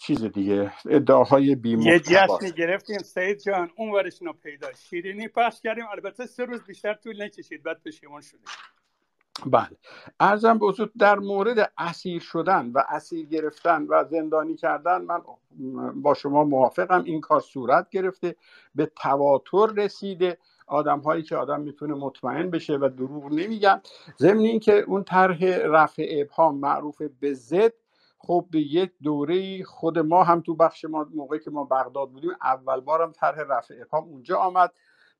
چیز 0.00 0.24
دیگه 0.24 0.72
ادعاهای 0.90 1.54
بی 1.54 1.70
یه 1.70 2.00
جشن 2.00 2.50
گرفتیم 2.56 2.98
سید 2.98 3.38
جان 3.38 3.70
اون 3.76 3.90
ورش 3.90 4.22
پیدا 4.42 4.72
شیرینی 4.72 5.28
پخش 5.28 5.60
کردیم 5.60 5.84
البته 5.92 6.26
سه 6.26 6.44
روز 6.44 6.64
بیشتر 6.64 6.94
طول 6.94 7.22
نکشید 7.22 7.62
بعد 7.62 7.82
پشیمون 7.82 8.20
شدیم. 8.20 8.46
بله. 9.46 9.76
ارزم 10.20 10.58
به 10.58 10.90
در 10.98 11.18
مورد 11.18 11.72
اسیر 11.78 12.20
شدن 12.20 12.70
و 12.74 12.84
اسیر 12.88 13.26
گرفتن 13.26 13.86
و 13.88 14.04
زندانی 14.04 14.56
کردن 14.56 15.02
من 15.02 15.20
با 15.94 16.14
شما 16.14 16.44
موافقم. 16.44 17.04
این 17.04 17.20
کار 17.20 17.40
صورت 17.40 17.90
گرفته 17.90 18.36
به 18.74 18.86
تواتر 18.96 19.66
رسیده. 19.76 20.38
آدم 20.66 20.98
هایی 20.98 21.22
که 21.22 21.36
آدم 21.36 21.60
می‌تونه 21.60 21.94
مطمئن 21.94 22.50
بشه 22.50 22.76
و 22.76 22.88
دروغ 22.96 23.24
نمیگن. 23.32 23.80
ضمن 24.18 24.40
اینکه 24.40 24.80
اون 24.80 25.04
طرح 25.04 25.44
رفع 25.44 26.06
ابهام 26.10 26.58
معروف 26.58 27.02
به 27.20 27.34
زد 27.34 27.72
خب 28.18 28.46
به 28.50 28.60
یک 28.60 28.92
دوره 29.02 29.64
خود 29.64 29.98
ما 29.98 30.24
هم 30.24 30.40
تو 30.40 30.54
بخش 30.54 30.84
ما 30.84 31.06
موقعی 31.14 31.40
که 31.40 31.50
ما 31.50 31.64
بغداد 31.64 32.10
بودیم 32.10 32.30
اول 32.42 32.80
بارم 32.80 33.12
طرح 33.12 33.38
رفع 33.48 33.74
ابهام 33.82 34.04
اونجا 34.04 34.36
آمد. 34.36 34.72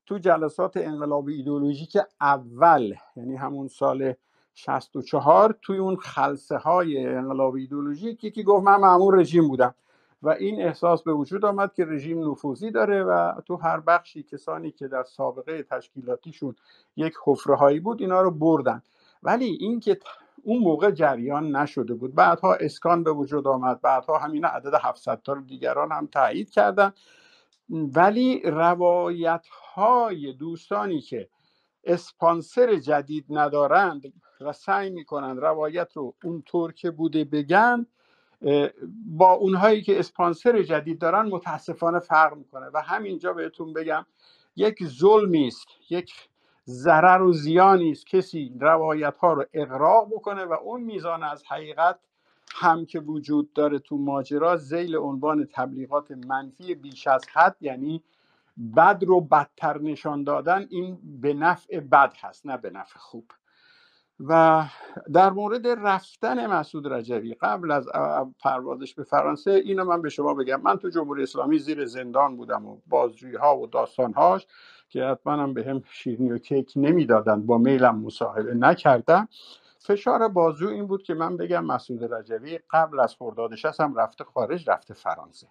تو 0.09 0.17
جلسات 0.17 0.77
انقلاب 0.77 1.27
ایدولوژیک 1.27 1.97
اول 2.21 2.93
یعنی 3.15 3.35
همون 3.35 3.67
سال 3.67 4.13
64 4.55 5.55
توی 5.61 5.77
اون 5.77 5.95
خلصه 5.95 6.57
های 6.57 7.05
انقلاب 7.05 7.55
ایدولوژیک 7.55 8.23
یکی 8.23 8.43
گفت 8.43 8.65
من 8.65 8.75
معمول 8.75 9.19
رژیم 9.19 9.47
بودم. 9.47 9.75
و 10.23 10.29
این 10.29 10.61
احساس 10.61 11.03
به 11.03 11.13
وجود 11.13 11.45
آمد 11.45 11.73
که 11.73 11.85
رژیم 11.85 12.31
نفوذی 12.31 12.71
داره 12.71 13.03
و 13.03 13.41
تو 13.45 13.55
هر 13.55 13.79
بخشی 13.79 14.23
کسانی 14.23 14.71
که 14.71 14.87
در 14.87 15.03
سابقه 15.03 15.63
تشکیلاتیشون 15.63 16.55
یک 16.95 17.13
حفره 17.25 17.55
هایی 17.55 17.79
بود 17.79 18.01
اینا 18.01 18.21
رو 18.21 18.31
بردن. 18.31 18.81
ولی 19.23 19.45
اینکه 19.45 19.99
اون 20.43 20.63
موقع 20.63 20.91
جریان 20.91 21.55
نشده 21.55 21.93
بود. 21.93 22.15
بعدها 22.15 22.53
اسکان 22.53 23.03
به 23.03 23.11
وجود 23.11 23.47
آمد. 23.47 23.81
بعدها 23.81 24.17
همین 24.17 24.45
عدد 24.45 24.73
700 24.81 25.21
تا 25.23 25.35
دیگران 25.35 25.91
هم 25.91 26.07
تایید 26.07 26.49
کردن. 26.49 26.93
ولی 27.69 28.41
روایت 28.45 29.45
های 29.79 30.33
دوستانی 30.33 31.01
که 31.01 31.29
اسپانسر 31.83 32.75
جدید 32.75 33.25
ندارند 33.29 34.13
و 34.41 34.53
سعی 34.53 34.89
می‌کنند 34.89 35.39
روایت 35.39 35.91
رو 35.93 36.15
اونطور 36.23 36.73
که 36.73 36.91
بوده 36.91 37.23
بگن 37.23 37.85
با 39.05 39.31
اونهایی 39.31 39.81
که 39.81 39.99
اسپانسر 39.99 40.63
جدید 40.63 40.99
دارن 40.99 41.21
متاسفانه 41.21 41.99
فرق 41.99 42.37
می‌کنه. 42.37 42.65
و 42.73 42.81
همینجا 42.81 43.33
بهتون 43.33 43.73
بگم 43.73 44.05
یک 44.55 44.85
ظلمی 44.87 45.47
است 45.47 45.67
یک 45.89 46.11
ضرر 46.67 47.21
و 47.21 47.33
زیانی 47.33 47.91
است 47.91 48.07
کسی 48.07 48.53
روایت 48.59 49.17
ها 49.17 49.33
رو 49.33 49.45
اقراق 49.53 50.07
بکنه 50.13 50.45
و 50.45 50.53
اون 50.53 50.81
میزان 50.81 51.23
از 51.23 51.43
حقیقت 51.49 51.99
هم 52.55 52.85
که 52.85 52.99
وجود 52.99 53.53
داره 53.53 53.79
تو 53.79 53.97
ماجرا 53.97 54.57
زیل 54.57 54.95
عنوان 54.95 55.47
تبلیغات 55.53 56.11
منفی 56.11 56.75
بیش 56.75 57.07
از 57.07 57.25
حد 57.33 57.57
یعنی 57.61 58.03
بد 58.77 59.03
رو 59.03 59.21
بدتر 59.21 59.81
نشان 59.81 60.23
دادن 60.23 60.65
این 60.69 60.99
به 61.21 61.33
نفع 61.33 61.79
بد 61.79 62.13
هست 62.19 62.45
نه 62.45 62.57
به 62.57 62.69
نفع 62.69 62.99
خوب. 62.99 63.25
و 64.27 64.63
در 65.13 65.29
مورد 65.29 65.67
رفتن 65.67 66.47
مسعود 66.47 66.93
رجوی 66.93 67.33
قبل 67.33 67.71
از 67.71 67.87
پروازش 68.39 68.93
به 68.93 69.03
فرانسه 69.03 69.51
اینو 69.51 69.83
من 69.83 70.01
به 70.01 70.09
شما 70.09 70.33
بگم. 70.33 70.61
من 70.61 70.77
تو 70.77 70.89
جمهوری 70.89 71.23
اسلامی 71.23 71.59
زیر 71.59 71.85
زندان 71.85 72.37
بودم 72.37 72.65
و 72.65 72.77
بازجویی 72.87 73.35
ها 73.35 73.57
و 73.57 73.67
داستان 73.67 74.13
هاش 74.13 74.47
که 74.89 75.03
حتما 75.03 75.33
هم 75.33 75.53
به 75.53 75.63
هم 75.63 75.83
شیرینی 75.91 76.31
و 76.31 76.37
کیک 76.37 76.73
نمی‌دادن 76.75 77.45
با 77.45 77.57
میلم 77.57 77.99
مصاحبه 77.99 78.53
نکردم. 78.53 79.27
فشار 79.79 80.27
بازو 80.27 80.67
این 80.67 80.87
بود 80.87 81.03
که 81.03 81.13
من 81.13 81.37
بگم 81.37 81.65
مسعود 81.65 82.13
رجوی 82.13 82.59
قبل 82.69 82.99
از 82.99 83.15
خرداد 83.15 83.51
هم 83.79 83.95
رفته 83.95 84.23
خارج 84.23 84.69
رفته 84.69 84.93
فرانسه. 84.93 85.47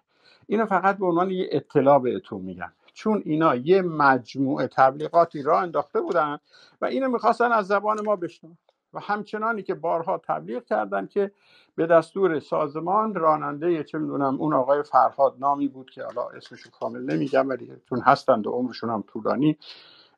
اینو 0.47 0.65
فقط 0.65 0.97
به 0.97 1.05
عنوان 1.05 1.31
یه 1.31 1.49
اطلاع 1.51 1.99
بهتون 1.99 2.41
میگم. 2.41 2.71
چون 2.99 3.21
اینا 3.25 3.55
یه 3.55 3.81
مجموعه 3.81 4.67
تبلیغاتی 4.67 5.41
را 5.41 5.59
انداخته 5.59 6.01
بودن 6.01 6.37
و 6.81 6.85
اینو 6.85 7.09
می‌خواستن 7.09 7.51
از 7.51 7.67
زبان 7.67 8.01
ما 8.05 8.15
بشنون. 8.15 8.57
و 8.93 8.99
همچنانی 8.99 9.63
که 9.63 9.75
بارها 9.75 10.21
تبلیغ 10.27 10.65
کردن 10.65 11.07
که 11.07 11.31
به 11.75 11.85
دستور 11.87 12.39
سازمان 12.39 13.15
راننده 13.15 13.83
چه 13.83 13.97
می‌دونم 13.97 14.41
اون 14.41 14.53
آقای 14.53 14.83
فرهاد 14.83 15.35
نامی 15.39 15.67
بود 15.67 15.89
که 15.89 16.03
حالا 16.03 16.29
اسمشو 16.29 16.69
کامل 16.71 17.01
نمیگم 17.13 17.49
ولی 17.49 17.71
چون 17.89 17.99
هستند 18.01 18.47
و 18.47 18.51
عمرشون 18.51 18.89
هم 18.89 19.03
طولانی 19.07 19.57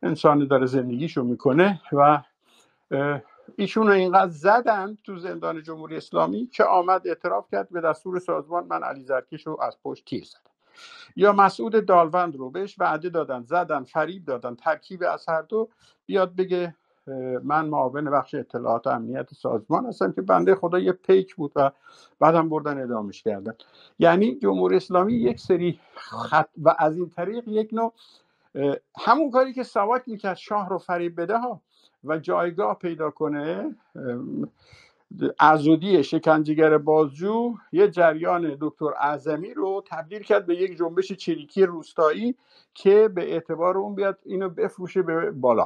انسانی 0.04 0.48
داره 0.48 0.66
زندگیشو 0.66 1.24
می‌کنه 1.24 1.82
و 1.94 2.22
ایشون 3.56 3.88
رو 3.88 3.94
اینقدر 3.94 4.32
زدن 4.32 4.98
تو 5.04 5.18
زندان 5.18 5.64
جمهوری 5.64 5.98
اسلامی 5.98 6.48
که 6.48 6.64
آمد 6.64 7.08
اعتراف 7.08 7.52
کرد 7.52 7.70
به 7.70 7.82
دستور 7.82 8.20
سازمان 8.20 8.68
من 8.68 8.84
علی 8.84 9.04
زرکش 9.04 9.48
رو 9.48 9.62
از 9.62 9.78
پشت 9.84 10.06
تیر 10.06 10.24
زدم. 10.26 10.51
یا 11.16 11.34
مسعود 11.34 11.86
دالوند 11.86 12.36
رو 12.36 12.50
بهش 12.50 12.76
وعده 12.80 13.10
دادن 13.10 13.44
زدن 13.44 13.84
فریب 13.84 14.26
دادن 14.26 14.56
ترکیب 14.56 15.04
از 15.04 15.30
هر 15.30 15.42
دو. 15.42 15.70
بیاد 16.06 16.36
بگه 16.36 16.76
من 17.44 17.66
معاون 17.66 18.12
بخش 18.12 18.36
اطلاعات 18.36 18.88
امنیت 18.88 19.34
سازمان 19.34 19.86
هستم 19.86 20.12
که 20.12 20.22
بنده 20.22 20.56
خدا 20.56 20.80
یه 20.80 20.92
پیک 20.92 21.36
بود 21.36 21.52
و 21.56 21.72
بعدم 22.20 22.50
بردن 22.50 22.84
ادامش 22.84 23.24
کردن. 23.24 23.54
یعنی 24.00 24.36
جمهوری 24.36 24.76
اسلامی 24.76 25.14
یک 25.14 25.40
سری 25.40 25.80
خط 25.96 26.50
و 26.58 26.76
از 26.80 26.98
این 26.98 27.10
طریق 27.10 27.48
یک 27.48 27.70
نوع 27.74 27.94
همون 29.00 29.32
کاری 29.32 29.54
که 29.54 29.64
سواک 29.64 30.04
می‌کرد 30.08 30.38
شاه 30.38 30.70
رو 30.70 30.78
فریب 30.78 31.22
بده 31.22 31.38
ها 31.38 31.62
و 32.04 32.18
جایگاه 32.18 32.78
پیدا 32.78 33.10
کنه 33.10 33.76
ازودی 35.40 36.04
شکنجهگر 36.04 36.78
بازجو 36.78 37.54
یه 37.72 37.88
جریان 37.88 38.58
دکتر 38.62 38.90
اعظمی 39.00 39.54
رو 39.54 39.84
تبدیل 39.88 40.24
کرد 40.24 40.46
به 40.46 40.56
یک 40.56 40.78
جنبش 40.78 41.12
چریکی 41.12 41.66
روستایی 41.66 42.36
که 42.74 43.08
به 43.08 43.34
اعتبار 43.34 43.78
اون 43.78 43.96
بیاد 43.96 44.20
اینو 44.26 44.50
بفروشه 44.50 45.02
به 45.02 45.32
بالا. 45.32 45.66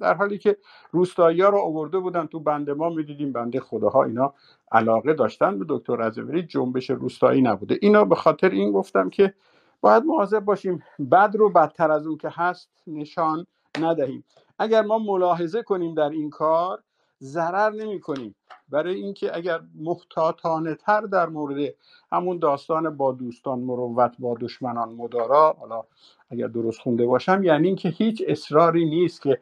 در 0.00 0.14
حالی 0.14 0.38
که 0.38 0.56
روستایی 0.90 1.40
ها 1.40 1.48
رو 1.48 1.58
آورده 1.58 1.98
بودن 1.98 2.26
تو 2.26 2.40
بنده 2.40 2.74
ما 2.74 2.88
می‌دیدیم 2.88 3.32
بنده 3.32 3.60
خداها 3.60 4.04
اینا 4.04 4.34
علاقه 4.72 5.14
داشتن 5.14 5.58
به 5.58 5.64
دکتر 5.68 6.02
ازوری 6.02 6.42
جنبش 6.42 6.90
روستایی 6.90 7.42
نبوده. 7.42 7.78
اینا 7.82 8.04
به 8.04 8.14
خاطر 8.14 8.50
این 8.50 8.72
گفتم 8.72 9.10
که 9.10 9.34
باید 9.80 10.04
مواظب 10.04 10.40
باشیم 10.40 10.82
بد 11.12 11.36
رو 11.36 11.50
بدتر 11.50 11.90
از 11.90 12.06
اون 12.06 12.18
که 12.18 12.28
هست 12.32 12.70
نشان 12.86 13.46
ندهیم. 13.80 14.24
اگر 14.58 14.82
ما 14.82 14.98
ملاحظه 14.98 15.62
کنیم 15.62 15.94
در 15.94 16.08
این 16.10 16.30
کار 16.30 16.82
ضرر 17.24 17.70
نمی 17.70 18.00
کنیم 18.00 18.34
برای 18.68 18.94
اینکه 18.94 19.36
اگر 19.36 19.60
محتاطانه 19.74 20.74
تر 20.74 21.00
در 21.00 21.26
مورد 21.26 21.74
همون 22.12 22.38
داستان 22.38 22.96
با 22.96 23.12
دوستان 23.12 23.58
مروت 23.58 24.16
با 24.18 24.36
دشمنان 24.40 24.88
مدارا 24.94 25.56
حالا 25.60 25.82
اگر 26.30 26.46
درست 26.46 26.80
خونده 26.80 27.06
باشم 27.06 27.42
یعنی 27.44 27.66
اینکه 27.66 27.88
هیچ 27.88 28.22
اصراری 28.26 28.84
نیست 28.84 29.22
که 29.22 29.40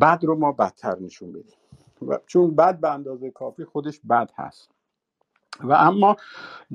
بد 0.00 0.24
رو 0.24 0.38
ما 0.38 0.52
بدتر 0.52 0.98
نشون 0.98 1.32
بدیم. 1.32 1.56
چون 2.26 2.56
بد 2.56 2.80
به 2.80 2.90
اندازه 2.90 3.30
کافی 3.30 3.64
خودش 3.64 4.00
بد 4.10 4.30
هست. 4.36 4.70
و 5.60 5.72
اما 5.72 6.16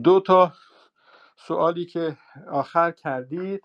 دو 0.04 0.20
تا 0.20 0.54
سوالی 1.38 1.86
که 1.86 2.18
آخر 2.52 2.92
کردید 2.92 3.64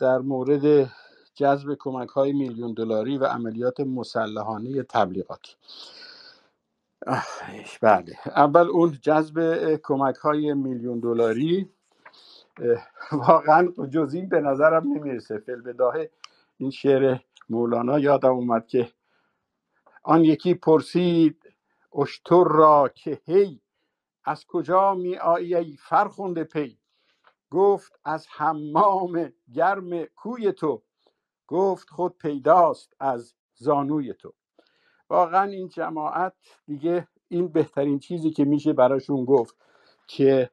در 0.00 0.18
مورد 0.18 0.90
جذب 1.38 1.74
کمک 1.80 2.08
های 2.08 2.32
میلیون 2.32 2.72
دلاری 2.74 3.18
و 3.18 3.24
عملیات 3.24 3.80
مسلحانه 3.80 4.82
تبلیغاتی 4.82 5.52
بله. 7.82 8.18
اول 8.26 8.68
اون 8.68 8.98
جذب 9.02 9.76
کمک 9.82 10.16
های 10.16 10.54
میلیون 10.54 11.00
دلاری. 11.00 11.70
واقعا 13.12 13.68
جز 13.90 14.14
این 14.14 14.28
به 14.28 14.40
نظرم 14.40 14.92
نمی‌رسه. 14.92 15.38
فل 15.38 15.60
بداهه 15.60 16.10
این 16.58 16.70
شعر 16.70 17.18
مولانا 17.50 17.98
یادم 17.98 18.34
اومد 18.34 18.66
که 18.66 18.92
آن 20.02 20.24
یکی 20.24 20.54
پرسید 20.54 21.54
اشتر 21.98 22.44
را 22.44 22.90
که 22.94 23.20
هی 23.24 23.60
از 24.24 24.46
کجا 24.46 24.94
می 24.94 25.16
آیی 25.16 25.54
ای 25.54 25.76
فرخنده 25.76 26.44
پی؟ 26.44 26.78
گفت 27.50 28.00
از 28.04 28.26
حمام 28.30 29.32
گرم 29.54 30.04
کوی 30.04 30.52
تو. 30.52 30.82
گفت 31.48 31.90
خود 31.90 32.18
پیداست 32.18 32.96
از 33.00 33.34
زانوی 33.54 34.14
تو. 34.14 34.32
واقعا 35.10 35.42
این 35.42 35.68
جماعت 35.68 36.32
دیگه 36.66 37.08
این 37.28 37.48
بهترین 37.48 37.98
چیزی 37.98 38.30
که 38.30 38.44
میشه 38.44 38.72
براشون 38.72 39.24
گفت 39.24 39.56
که 40.06 40.50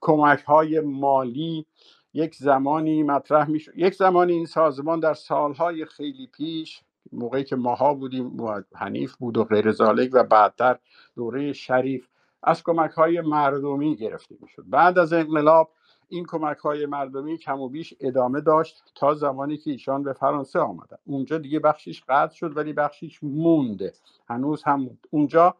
کمک 0.00 0.42
های 0.42 0.80
مالی 0.80 1.66
یک 2.12 2.34
زمانی 2.34 3.02
مطرح 3.02 3.50
میشه 3.50 3.72
یک 3.76 3.94
زمانی 3.94 4.32
این 4.32 4.46
سازمان 4.46 5.00
در 5.00 5.14
سالهای 5.14 5.84
خیلی 5.84 6.26
پیش 6.26 6.82
موقعی 7.12 7.44
که 7.44 7.56
ماها 7.56 7.94
بودیم 7.94 8.36
حنیف 8.74 9.16
بود 9.16 9.36
و 9.36 9.44
غیر 9.44 9.72
زالک 9.72 10.10
و 10.12 10.24
بعدتر 10.24 10.78
دوره 11.16 11.52
شریف 11.52 12.08
از 12.42 12.62
کمک 12.62 12.90
های 12.90 13.20
مردمی 13.20 13.96
گرفته 13.96 14.36
می‌شد. 14.40 14.64
بعد 14.66 14.98
از 14.98 15.12
انقلاب 15.12 15.70
این 16.08 16.26
کمک 16.26 16.58
های 16.58 16.86
مردمی 16.86 17.38
کم 17.38 17.60
و 17.60 17.68
بیش 17.68 17.94
ادامه 18.00 18.40
داشت 18.40 18.92
تا 18.94 19.14
زمانی 19.14 19.56
که 19.56 19.70
ایشان 19.70 20.02
به 20.02 20.12
فرانسه 20.12 20.58
آمدن. 20.58 20.96
اونجا 21.04 21.38
دیگه 21.38 21.58
بخشیش 21.58 22.04
قطع 22.08 22.34
شد 22.34 22.56
ولی 22.56 22.72
بخشیش 22.72 23.18
مونده. 23.22 23.92
هنوز 24.28 24.62
هم 24.62 24.98
اونجا 25.10 25.54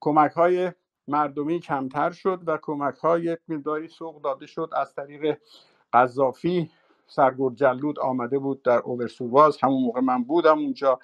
کمک 0.00 0.32
های 0.32 0.72
مردمی 1.08 1.60
کمتر 1.60 2.10
شد 2.10 2.40
و 2.46 2.58
کمک 2.62 2.94
های 2.94 3.38
مقداری 3.48 3.88
سوق 3.88 4.22
داده 4.22 4.46
شد. 4.46 4.70
از 4.72 4.94
طریق 4.94 5.38
قذافی 5.92 6.70
سرگرد 7.06 7.54
جلود 7.54 7.98
آمده 7.98 8.38
بود 8.38 8.62
در 8.62 8.78
اوورسوواز 8.78 9.58
همون 9.62 9.82
موقع 9.82 10.00
من 10.00 10.24
بودم 10.24 10.58
اونجا. 10.58 10.98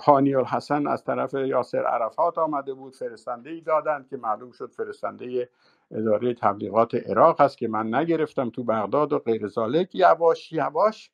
هانی 0.00 0.34
الحسن 0.34 0.86
از 0.86 1.04
طرف 1.04 1.34
یاسر 1.34 1.84
عرفات 1.86 2.38
آمده 2.38 2.74
بود. 2.74 2.94
فرستنده 2.94 3.50
ای 3.50 3.60
دادند 3.60 4.08
که 4.08 4.16
معلوم 4.16 4.52
شد 4.52 4.72
فرستنده 4.72 5.48
اداره 5.92 6.34
تبلیغات 6.34 6.94
عراق 6.94 7.40
هست 7.40 7.58
که 7.58 7.68
من 7.68 7.94
نگرفتم 7.94 8.50
تو 8.50 8.64
بغداد 8.64 9.12
و 9.12 9.18
غیر 9.18 9.48
ذالک. 9.48 9.94
یواش 9.94 10.52
یواش 10.52 11.10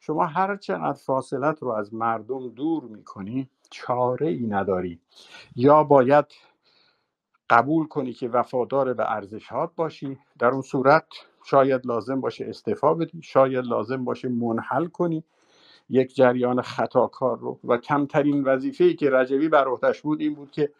شما 0.00 0.26
هر 0.26 0.56
چقدر 0.56 0.98
فاصلت 0.98 1.62
رو 1.62 1.68
از 1.70 1.94
مردم 1.94 2.48
دور 2.48 2.84
می‌کنی 2.84 3.48
چاره 3.70 4.26
ای 4.28 4.46
نداری. 4.46 5.00
یا 5.56 5.84
باید 5.84 6.24
قبول 7.50 7.86
کنی 7.86 8.12
که 8.12 8.28
وفادار 8.28 8.94
به 8.94 9.12
ارزشات 9.12 9.70
باشی. 9.76 10.18
در 10.38 10.48
اون 10.48 10.62
صورت 10.62 11.06
شاید 11.44 11.86
لازم 11.86 12.20
باشه 12.20 12.44
استعفا 12.48 12.94
بدی 12.94 13.22
شاید 13.22 13.64
لازم 13.64 14.04
باشه 14.04 14.28
منحل 14.28 14.86
کنی. 14.86 15.24
یک 15.90 16.14
جریان 16.14 16.62
خطاکار 16.62 17.38
رو. 17.38 17.60
و 17.64 17.76
کمترین 17.78 18.44
وظیفه‌ای 18.44 18.94
که 18.94 19.10
رجبی 19.10 19.48
بر 19.48 19.68
عهدهش 19.68 20.00
بود 20.00 20.20
این 20.20 20.34
بود 20.34 20.50
که 20.50 20.72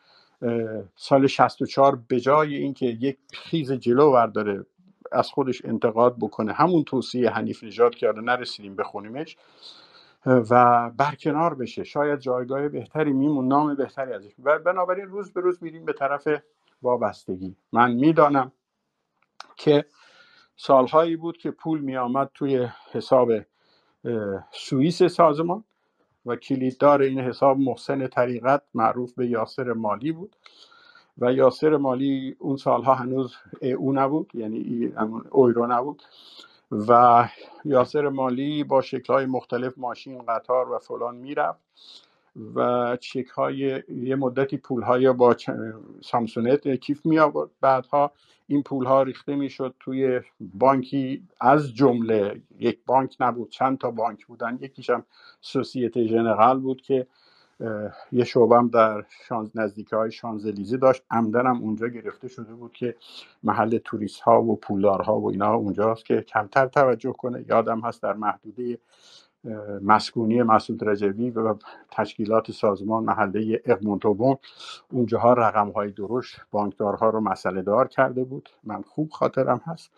سال 0.96 1.26
64 1.26 2.02
به 2.08 2.20
جای 2.20 2.54
اینکه 2.54 2.86
یک 2.86 3.18
خیز 3.32 3.72
جلو 3.72 4.12
ورداره 4.12 4.66
از 5.12 5.30
خودش 5.30 5.64
انتقاد 5.64 6.16
بکنه. 6.20 6.52
همون 6.52 6.84
توصیه 6.84 7.30
حنیف 7.30 7.64
نژاد 7.64 7.94
که 7.94 8.12
نرسیدیم 8.22 8.76
بخونیمش 8.76 9.36
و 10.26 10.90
برکنار 10.96 11.54
بشه. 11.54 11.84
شاید 11.84 12.18
جایگاه 12.18 12.68
بهتری 12.68 13.12
میمون 13.12 13.48
نام 13.48 13.74
بهتری 13.74 14.12
ازش. 14.12 14.32
و 14.44 14.58
بنابراین 14.58 15.06
روز 15.06 15.32
به 15.32 15.40
روز 15.40 15.62
میریم 15.62 15.84
به 15.84 15.92
طرف 15.92 16.28
وابستگی. 16.82 17.56
من 17.72 17.92
می‌دانم 17.92 18.52
که 19.56 19.84
سالهایی 20.56 21.16
بود 21.16 21.36
که 21.36 21.50
پول 21.50 21.80
میآمد 21.80 22.30
توی 22.34 22.68
حساب 22.92 23.32
سوئیس 24.50 25.02
سازمان. 25.02 25.64
و 26.26 26.36
کلیددار 26.36 27.02
این 27.02 27.18
حساب 27.20 27.58
محسن 27.58 28.06
طریقت 28.06 28.62
معروف 28.74 29.12
به 29.14 29.26
یاسر 29.26 29.72
مالی 29.72 30.12
بود. 30.12 30.36
و 31.18 31.32
یاسر 31.32 31.76
مالی 31.76 32.36
اون 32.38 32.56
سالها 32.56 32.94
هنوز 32.94 33.34
او 33.78 33.92
نبود 33.92 34.30
یعنی 34.34 34.92
اویرو 35.30 35.66
نبود. 35.66 36.02
و 36.88 37.28
یاسر 37.64 38.08
مالی 38.08 38.64
با 38.64 38.80
شکلهای 38.82 39.26
مختلف 39.26 39.78
ماشین 39.78 40.22
قطار 40.22 40.72
و 40.72 40.78
فلان 40.78 41.14
می‌رفت. 41.16 41.60
و 42.54 42.96
چک 43.00 43.26
های 43.26 43.82
یه 43.88 44.16
مدتی 44.16 44.56
پول 44.56 44.82
های 44.82 45.12
با 45.12 45.36
سامسونت 46.02 46.68
کیف 46.68 47.06
می 47.06 47.18
آورد 47.18 47.50
بعدها 47.60 48.12
این 48.46 48.62
پول 48.62 48.86
ها 48.86 49.02
ریخته 49.02 49.34
می 49.34 49.50
شد 49.50 49.74
توی 49.80 50.20
بانکی. 50.40 51.22
از 51.40 51.74
جمله 51.74 52.42
یک 52.58 52.78
بانک 52.86 53.16
نبود 53.20 53.50
چند 53.50 53.78
تا 53.78 53.90
بانک 53.90 54.26
بودن. 54.26 54.58
یکیش 54.60 54.90
هم 54.90 55.04
سوسیته 55.40 56.06
ژنرال 56.06 56.60
بود 56.60 56.82
که 56.82 57.06
یه 58.12 58.24
شعبم 58.24 58.68
در 58.68 59.04
شانز 59.28 59.50
نزدیکی 59.54 59.96
های 59.96 60.12
شانزلیزی 60.12 60.78
داشت. 60.78 61.02
عمدن 61.10 61.46
اونجا 61.46 61.88
گرفته 61.88 62.28
شده 62.28 62.54
بود 62.54 62.72
که 62.72 62.96
محل 63.42 63.78
توریست 63.78 64.20
ها 64.20 64.42
و 64.42 64.56
پولدارها 64.56 65.20
و 65.20 65.30
اینا 65.30 65.54
اونجاست 65.54 66.04
که 66.04 66.20
کمتر 66.20 66.66
توجه 66.66 67.12
کنه. 67.12 67.44
یادم 67.48 67.80
هست 67.80 68.02
در 68.02 68.12
محدوده 68.12 68.78
مسکونی 69.82 70.42
مسعود 70.42 70.88
رجبی 70.88 71.30
و 71.30 71.54
تشکیلات 71.90 72.50
سازمان 72.50 73.04
محله 73.04 73.62
اقمونتوبون 73.64 74.36
اونجاها 74.92 75.32
رقم 75.32 75.70
های 75.70 75.90
درشت 75.90 76.40
بانکدارها 76.50 77.10
رو 77.10 77.20
مسئله 77.20 77.62
دار 77.62 77.88
کرده 77.88 78.24
بود. 78.24 78.48
من 78.64 78.82
خوب 78.82 79.10
خاطرم 79.10 79.60
هست. 79.66 79.90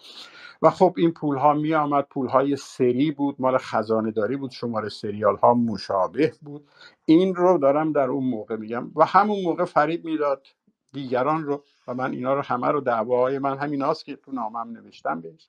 و 0.62 0.70
خب 0.70 0.94
این 0.96 1.12
پول 1.12 1.36
ها 1.36 1.54
می 1.54 1.74
آمد 1.74 2.06
پول 2.10 2.28
های 2.28 2.56
سری 2.56 3.10
بود. 3.10 3.36
مال 3.38 3.58
خزانه 3.58 4.10
داری 4.10 4.36
بود. 4.36 4.50
شماره 4.50 4.88
سریال 4.88 5.36
ها 5.36 5.54
مشابه 5.54 6.32
بود. 6.42 6.68
این 7.04 7.34
رو 7.34 7.58
دارم 7.58 7.92
در 7.92 8.08
اون 8.08 8.24
موقع 8.24 8.56
میگم. 8.56 8.90
و 8.96 9.04
همون 9.04 9.42
موقع 9.44 9.64
فریب 9.64 10.04
می‌داد. 10.04 10.46
دیگران 10.92 11.44
رو. 11.44 11.62
و 11.88 11.94
من 11.94 12.12
اینا 12.12 12.34
رو 12.34 12.42
همه 12.42 12.68
رو 12.68 12.80
دعواهای 12.80 13.38
من 13.38 13.58
همین 13.58 13.92
که 14.04 14.16
تو 14.16 14.32
نامم 14.32 14.70
نوشتم 14.72 15.20
بهش. 15.20 15.48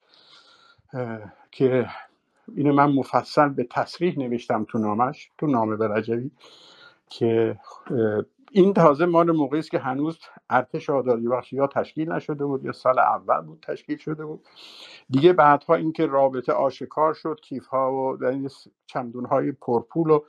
که 1.51 1.87
اینو 2.55 2.73
من 2.73 2.91
مفصل 2.91 3.49
به 3.49 3.63
تصریح 3.63 4.19
نوشتم 4.19 4.65
تو 4.69 4.77
نامش 4.77 5.31
تو 5.37 5.47
نامه 5.47 5.75
به 5.75 5.87
رجوی 5.87 6.31
که 7.09 7.57
این 8.51 8.73
تازه 8.73 9.05
مال 9.05 9.31
موقعی 9.31 9.59
است 9.59 9.71
که 9.71 9.79
هنوز 9.79 10.19
ارتش 10.49 10.89
آزادی 10.89 11.27
بخشی 11.27 11.55
یا 11.55 11.67
تشکیل 11.67 12.11
نشده 12.11 12.45
بود 12.45 12.65
یا 12.65 12.71
سال 12.71 12.99
اول 12.99 13.41
بود 13.41 13.65
تشکیل 13.67 13.97
شده 13.97 14.25
بود. 14.25 14.45
دیگه 15.09 15.33
بعدها 15.33 15.75
اینکه 15.75 16.05
رابطه 16.05 16.53
آشکار 16.53 17.13
شد 17.13 17.39
کیف 17.43 17.65
ها 17.65 17.93
و 17.93 18.17
چمدون 18.87 19.25
های 19.25 19.51
پرپول 19.51 20.09
و 20.09 20.19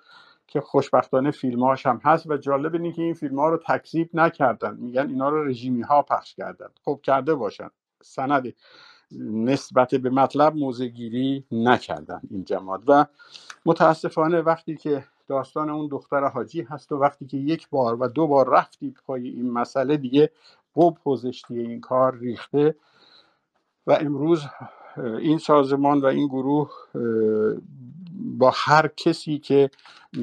که 0.46 0.60
خوشبختانه 0.60 1.30
فیلمهاش 1.30 1.86
هم 1.86 2.00
هست 2.04 2.30
و 2.30 2.36
جالب 2.36 2.74
اینه 2.74 2.92
که 2.92 3.02
این 3.02 3.14
فیلم 3.14 3.38
ها 3.38 3.48
رو 3.48 3.56
تکذیب 3.56 4.10
نکردن. 4.14 4.76
میگن 4.76 5.08
اینا 5.08 5.28
رو 5.28 5.44
رژیمی 5.44 5.82
ها 5.82 6.02
پخش 6.02 6.34
کردن. 6.34 6.68
خب 6.84 7.00
کرده 7.02 7.34
باشن. 7.34 7.70
سند 8.02 8.54
نسبت 9.20 9.94
به 9.94 10.10
مطلب 10.10 10.56
موزگیری 10.56 11.44
نکردن 11.52 12.20
این 12.30 12.44
جماعت 12.44 12.80
و 12.86 13.06
متاسفانه 13.66 14.40
وقتی 14.40 14.76
که 14.76 15.04
داستان 15.28 15.70
اون 15.70 15.88
دختر 15.88 16.28
حاجی 16.28 16.62
هست 16.62 16.92
و 16.92 16.96
وقتی 16.96 17.26
که 17.26 17.36
یک 17.36 17.68
بار 17.70 18.02
و 18.02 18.08
دو 18.08 18.26
بار 18.26 18.48
رفتی 18.48 18.94
پای 19.06 19.28
این 19.28 19.50
مسئله 19.50 19.96
دیگه 19.96 20.30
قب 20.76 20.94
پوزشتی 20.94 21.58
این 21.58 21.80
کار 21.80 22.18
ریخته 22.18 22.74
و 23.86 23.92
امروز 23.92 24.42
این 24.96 25.38
سازمان 25.38 26.00
و 26.00 26.06
این 26.06 26.26
گروه 26.26 26.70
با 28.14 28.52
هر 28.54 28.88
کسی 28.88 29.38
که 29.38 29.70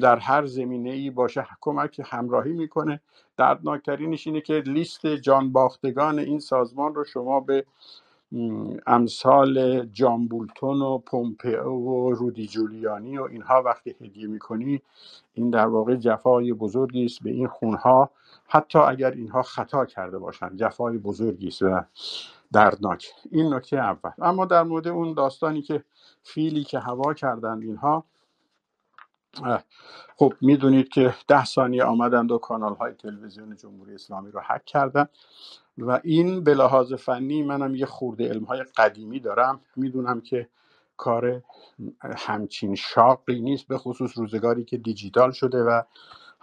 در 0.01 0.17
هر 0.19 0.45
زمینه 0.45 0.89
ای 0.89 1.09
باشه 1.09 1.47
کمک 1.61 2.01
همراهی 2.05 2.53
می‌کنه. 2.53 3.01
دردناکترینش 3.37 4.27
اینه 4.27 4.41
که 4.41 4.53
لیست 4.53 5.07
جان 5.07 5.51
باختگان 5.51 6.19
این 6.19 6.39
سازمان 6.39 6.95
رو 6.95 7.03
شما 7.03 7.39
به 7.39 7.65
امثال 8.87 9.85
جامبولتون 9.85 10.81
و 10.81 10.97
پومپئو 10.97 11.71
و 11.71 12.11
رودی 12.11 12.47
جولیانی 12.47 13.17
و 13.17 13.23
اینها 13.23 13.61
وقتی 13.65 13.95
هدیه 14.01 14.27
می‌کنی 14.27 14.81
این 15.33 15.49
در 15.49 15.67
واقع 15.67 15.95
جفای 15.95 16.53
بزرگی 16.53 17.05
است 17.05 17.23
به 17.23 17.29
این 17.29 17.47
خونها. 17.47 18.09
حتی 18.47 18.79
اگر 18.79 19.11
اینها 19.11 19.41
خطا 19.41 19.85
کرده 19.85 20.19
باشند 20.19 20.57
جفای 20.57 20.97
بزرگی 20.97 21.47
است 21.47 21.61
و 21.61 21.83
دردناک. 22.53 23.07
این 23.31 23.53
نکته 23.53 23.77
اول. 23.77 24.11
اما 24.21 24.45
در 24.45 24.63
مورد 24.63 24.87
اون 24.87 25.13
داستانی 25.13 25.61
که 25.61 25.83
فیلی 26.23 26.63
که 26.63 26.79
هوا 26.79 27.13
کردند 27.13 27.63
اینها 27.63 28.03
خب 30.17 30.33
می‌دونید 30.41 30.89
که 30.89 31.15
ده 31.27 31.45
ثانیه 31.45 31.83
آمدند 31.83 32.31
و 32.31 32.37
کانال 32.37 32.75
های 32.75 32.93
تلویزیون 32.93 33.55
جمهوری 33.55 33.95
اسلامی 33.95 34.31
رو 34.31 34.39
حک 34.39 34.65
کردن 34.65 35.07
و 35.77 36.01
این 36.03 36.43
به 36.43 36.53
لحاظ 36.53 36.93
فنی 36.93 37.43
منم 37.43 37.75
یه 37.75 37.85
خورده 37.85 38.29
علم 38.29 38.43
های 38.43 38.63
قدیمی 38.77 39.19
دارم. 39.19 39.59
می‌دونم 39.75 40.21
که 40.21 40.49
کار 40.97 41.41
همچین 42.01 42.75
شاقی 42.75 43.41
نیست 43.41 43.67
به 43.67 43.77
خصوص 43.77 44.17
روزگاری 44.17 44.63
که 44.63 44.77
دیجیتال 44.77 45.31
شده 45.31 45.63
و 45.63 45.81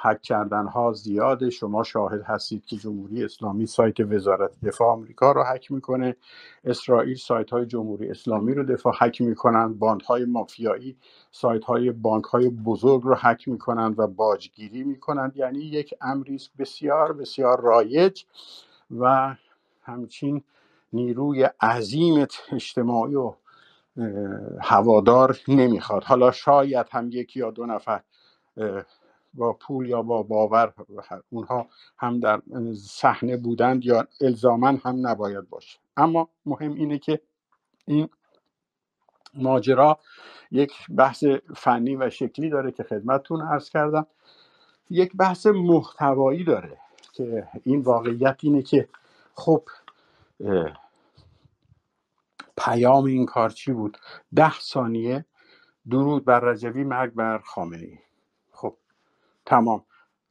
حک 0.02 0.22
کردن 0.22 0.66
ها 0.66 0.92
زیاده. 0.92 1.50
شما 1.50 1.82
شاهد 1.82 2.22
هستید 2.22 2.66
که 2.66 2.76
جمهوری 2.76 3.24
اسلامی 3.24 3.66
سایت 3.66 4.00
وزارت 4.00 4.50
دفاع 4.64 4.88
آمریکا 4.88 5.32
رو 5.32 5.42
حک 5.42 5.72
می‌کنه. 5.72 6.16
اسرائیل 6.64 7.16
سایت 7.16 7.50
های 7.50 7.66
جمهوری 7.66 8.10
اسلامی 8.10 8.54
رو 8.54 8.64
دفاع 8.64 8.94
حک 9.00 9.20
می‌کنن. 9.20 9.74
باند 9.74 10.02
های 10.02 10.24
مافیایی 10.24 10.96
سایت 11.30 11.64
های 11.64 11.90
بانک 11.92 12.24
های 12.24 12.48
بزرگ 12.48 13.02
رو 13.02 13.14
حک 13.14 13.48
می‌کنن 13.48 13.94
و 13.98 14.06
باجگیری 14.06 14.82
می‌کنند 14.84 15.36
یعنی 15.36 15.58
یک 15.58 15.94
امری 16.00 16.38
بسیار 16.58 17.12
بسیار 17.12 17.60
رایج 17.60 18.24
و 18.98 19.34
همچین 19.82 20.42
نیروی 20.92 21.42
عظیم 21.42 22.26
اجتماعی 22.52 23.14
و 23.14 23.34
هوادار 24.60 25.38
نمی‌خواد. 25.48 26.04
حالا 26.04 26.30
شاید 26.30 26.86
هم 26.90 27.08
یکی 27.10 27.40
یا 27.40 27.50
دو 27.50 27.66
نفر 27.66 28.00
با 29.34 29.52
پول 29.52 29.88
یا 29.88 30.02
با 30.02 30.22
باور 30.22 30.74
اونها 31.30 31.66
هم 31.98 32.20
در 32.20 32.42
صحنه 32.74 33.36
بودند 33.36 33.84
یا 33.84 34.08
الزاما 34.20 34.68
هم 34.68 35.06
نباید 35.06 35.48
باشه 35.48 35.78
اما 35.96 36.28
مهم 36.46 36.74
اینه 36.74 36.98
که 36.98 37.20
این 37.86 38.08
ماجرا 39.34 39.98
یک 40.50 40.72
بحث 40.96 41.24
فنی 41.56 41.96
و 41.96 42.10
شکلی 42.10 42.50
داره 42.50 42.72
که 42.72 42.82
خدمتتون 42.82 43.42
عرض 43.42 43.70
کردم. 43.70 44.06
یک 44.90 45.16
بحث 45.16 45.46
محتوایی 45.46 46.44
داره 46.44 46.78
که 47.12 47.48
این 47.64 47.80
واقعیت 47.80 48.36
اینه 48.42 48.62
که 48.62 48.88
خب 49.34 49.62
پیام 52.56 53.04
این 53.04 53.26
کار 53.26 53.50
چی 53.50 53.72
بود؟ 53.72 53.98
ده 54.34 54.60
ثانیه. 54.60 55.24
درود 55.90 56.24
بر 56.24 56.40
رجوی 56.40 56.84
مرگ 56.84 57.14
بر 57.14 57.38
خامنه 57.38 57.86
ای 57.86 57.98
تمام. 59.46 59.84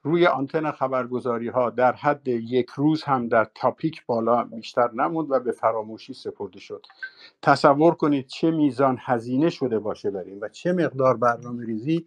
روی 0.04 0.28
آنتن 0.28 0.72
خبرگزاری 0.72 1.48
ها 1.48 1.70
در 1.70 1.94
حد 1.94 2.28
یک 2.28 2.70
روز 2.70 3.04
هم 3.04 3.28
در 3.28 3.48
تاپیک 3.56 4.06
بالا 4.06 4.44
بیشتر 4.44 4.92
نموند 4.92 5.32
و 5.32 5.40
به 5.40 5.52
فراموشی 5.52 6.14
سپرده 6.14 6.60
شد. 6.60 6.86
تصور 7.42 7.96
کنید 7.96 8.28
چه 8.28 8.52
میزان 8.52 8.98
هزینه 9.02 9.50
شده 9.50 9.80
باشه 9.80 10.12
بریم 10.12 10.42
و 10.42 10.50
چه 10.50 10.74
مقدار 10.74 11.18
برنامه 11.18 11.66
ریزی 11.66 12.06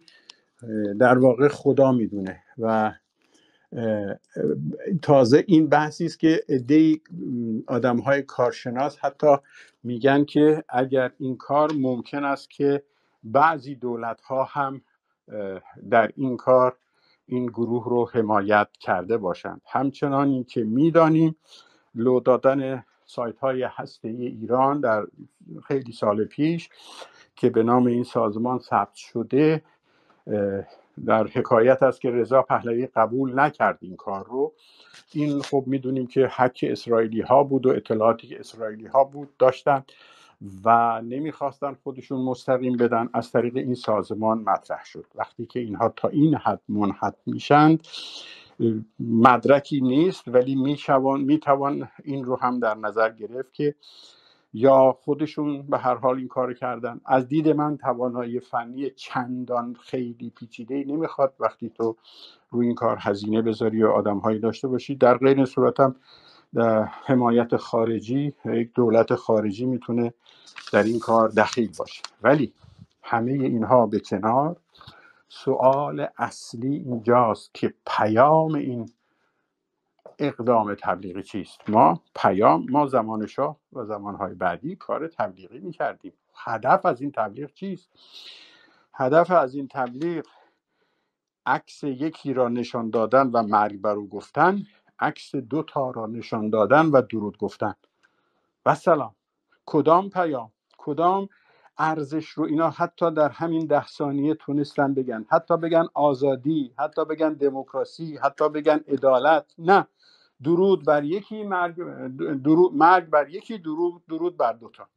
در 0.99 1.17
واقع 1.17 1.47
خدا 1.47 1.91
می‌دونه. 1.91 2.43
و 2.57 2.93
تازه 5.01 5.43
این 5.47 5.69
بحثی 5.69 6.05
است 6.05 6.19
که 6.19 6.43
عده 6.49 6.95
آدم 7.67 7.97
های 7.97 8.21
کارشناس 8.21 8.97
حتی 9.01 9.35
میگن 9.83 10.25
که 10.25 10.63
اگر 10.69 11.11
این 11.19 11.37
کار 11.37 11.71
ممکن 11.73 12.23
است 12.23 12.49
که 12.49 12.83
بعضی 13.23 13.75
دولت 13.75 14.21
ها 14.21 14.43
هم 14.43 14.81
در 15.89 16.11
این 16.15 16.37
کار 16.37 16.77
این 17.27 17.45
گروه 17.45 17.85
رو 17.89 18.09
حمایت 18.13 18.67
کرده 18.79 19.17
باشند. 19.17 19.61
همچنان 19.65 20.29
این 20.29 20.43
که 20.43 20.63
می‌دانیم 20.63 21.35
لو 21.95 22.19
دادن 22.19 22.85
سایت 23.05 23.39
های 23.39 23.63
هسته 23.63 24.07
ایران 24.07 24.79
در 24.79 25.05
خیلی 25.67 25.91
سال 25.91 26.25
پیش 26.25 26.69
که 27.35 27.49
به 27.49 27.63
نام 27.63 27.85
این 27.85 28.03
سازمان 28.03 28.59
ثبت 28.59 28.95
شده 28.95 29.61
در 31.05 31.27
حکایت 31.27 31.83
است 31.83 32.01
که 32.01 32.11
رضا 32.11 32.41
پهلوی 32.41 32.87
قبول 32.87 33.39
نکرد 33.39 33.77
این 33.81 33.95
کار 33.95 34.25
رو. 34.25 34.53
این 35.13 35.41
خب 35.41 35.63
می‌دونیم 35.67 36.07
که 36.07 36.27
حک 36.35 36.65
اسرائیلی 36.69 37.21
ها 37.21 37.43
بود 37.43 37.65
و 37.65 37.69
اطلاعاتی 37.69 38.27
که 38.27 38.39
اسرائیلی 38.39 38.87
ها 38.87 39.03
بود 39.03 39.37
داشتن 39.39 39.83
و 40.65 41.01
نمی‌خواستن 41.01 41.73
خودشون 41.83 42.21
مستقیم 42.21 42.77
بدن 42.77 43.09
از 43.13 43.31
طریق 43.31 43.57
این 43.57 43.75
سازمان 43.75 44.37
مطرح 44.37 44.85
شد. 44.85 45.05
وقتی 45.15 45.45
که 45.45 45.59
اینها 45.59 45.93
تا 45.95 46.07
این 46.07 46.35
حد 46.35 46.61
منحط 46.69 47.15
میشند 47.25 47.87
مدرکی 48.99 49.81
نیست 49.81 50.27
ولی 50.27 50.55
می‌توان 51.17 51.89
این 52.03 52.25
رو 52.25 52.35
هم 52.35 52.59
در 52.59 52.75
نظر 52.75 53.11
گرفت 53.11 53.53
که 53.53 53.75
یا 54.53 54.97
خودشون 55.01 55.61
به 55.61 55.77
هر 55.77 55.95
حال 55.95 56.17
این 56.17 56.27
کار 56.27 56.53
کردن. 56.53 57.01
از 57.05 57.27
دید 57.27 57.49
من 57.49 57.77
توانایی 57.77 58.39
فنی 58.39 58.89
چندان 58.89 59.75
خیلی 59.81 60.29
پیچیده 60.29 60.83
نمی‌خواد. 60.87 61.33
وقتی 61.39 61.69
تو 61.69 61.95
روی 62.49 62.65
این 62.67 62.75
کار 62.75 62.97
هزینه 62.99 63.41
بذاری 63.41 63.83
و 63.83 63.87
آدم 63.87 64.17
هایی 64.17 64.39
داشته 64.39 64.67
باشی 64.67 64.95
در 64.95 65.17
غیر 65.17 65.45
صورت 65.45 65.79
هم 65.79 65.95
حمایت 67.05 67.57
خارجی 67.57 68.33
یک 68.45 68.73
دولت 68.73 69.15
خارجی 69.15 69.65
می‌تونه 69.65 70.13
در 70.73 70.83
این 70.83 70.99
کار 70.99 71.29
دخیل 71.29 71.71
باشه. 71.77 72.01
ولی 72.21 72.53
همه 73.03 73.31
اینها 73.31 73.85
به 73.87 73.99
کنار 73.99 74.55
سوال 75.29 76.07
اصلی 76.17 76.75
اینجاست 76.75 77.53
که 77.53 77.73
پیام 77.87 78.55
این 78.55 78.89
اقدام 80.19 80.75
تبلیغی 80.75 81.23
چیست؟ 81.23 81.69
ما 81.69 82.01
پیام 82.15 82.65
ما 82.69 82.87
زمان 82.87 83.27
شاه 83.27 83.57
و 83.73 83.85
زمانهای 83.85 84.33
بعدی 84.33 84.75
کار 84.75 85.07
تبلیغی 85.07 85.59
می‌کردیم. 85.59 86.13
هدف 86.35 86.85
از 86.85 87.01
این 87.01 87.11
تبلیغ 87.11 87.53
چیست؟ 87.53 87.89
هدف 88.93 89.31
از 89.31 89.55
این 89.55 89.67
تبلیغ 89.67 90.25
عکس 91.45 91.83
یکی 91.83 92.33
را 92.33 92.49
نشان 92.49 92.89
دادن 92.89 93.27
و 93.27 93.43
مرگ 93.43 93.81
بر 93.81 93.95
او 93.95 94.09
گفتن 94.09 94.61
عکس 94.99 95.35
دو 95.35 95.63
تا 95.63 95.91
را 95.91 96.05
نشان 96.05 96.49
دادن 96.49 96.85
و 96.85 97.01
درود 97.01 97.37
گفتن. 97.37 97.73
و 98.65 98.75
سلام. 98.75 99.15
کدام 99.65 100.09
پیام؟ 100.09 100.51
کدام 100.77 101.29
ارزش 101.77 102.29
رو 102.29 102.43
اینا 102.43 102.69
حتی 102.69 103.11
در 103.11 103.29
همین 103.29 103.65
ده 103.65 103.87
ثانیه 103.87 104.35
تونستن 104.35 104.93
بگن؟ 104.93 105.25
حتی 105.29 105.57
بگن 105.57 105.87
آزادی 105.93 106.73
حتی 106.79 107.05
بگن 107.05 107.33
دموکراسی 107.33 108.17
حتی 108.17 108.49
بگن 108.49 108.79
عدالت. 108.87 109.45
نه. 109.57 109.87
درود 110.43 110.85
بر 110.85 111.03
یکی 111.03 111.43
مرگ, 111.43 111.75
درود 112.43 112.73
مرگ 112.73 113.09
بر 113.09 113.29
یکی 113.29 113.57
درود, 113.57 114.05
درود 114.09 114.37
بر 114.37 114.53
دوتا 114.53 114.87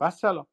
و 0.00 0.10
سلام. 0.10 0.46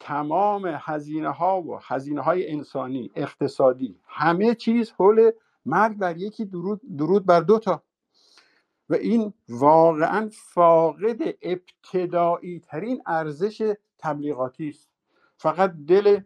تمام 0.00 0.78
هزینه 0.80 1.28
ها 1.28 1.62
و 1.62 1.78
هزینه 1.82 2.20
های 2.20 2.50
انسانی 2.50 3.10
اقتصادی 3.14 4.00
همه 4.06 4.54
چیز 4.54 4.92
حول 4.92 5.30
مرگ 5.66 5.98
بر 5.98 6.16
یکی 6.16 6.44
درود, 6.44 6.80
درود 6.98 7.26
بر 7.26 7.40
دوتا 7.40 7.82
و 8.88 8.94
این 8.94 9.32
واقعا 9.48 10.30
فاقد 10.32 11.18
ابتدایی 11.42 12.60
ترین 12.60 13.02
ارزش 13.06 13.74
تبلیغاتی 13.98 14.68
است. 14.68 14.90
فقط 15.36 15.74
دل 15.88 16.20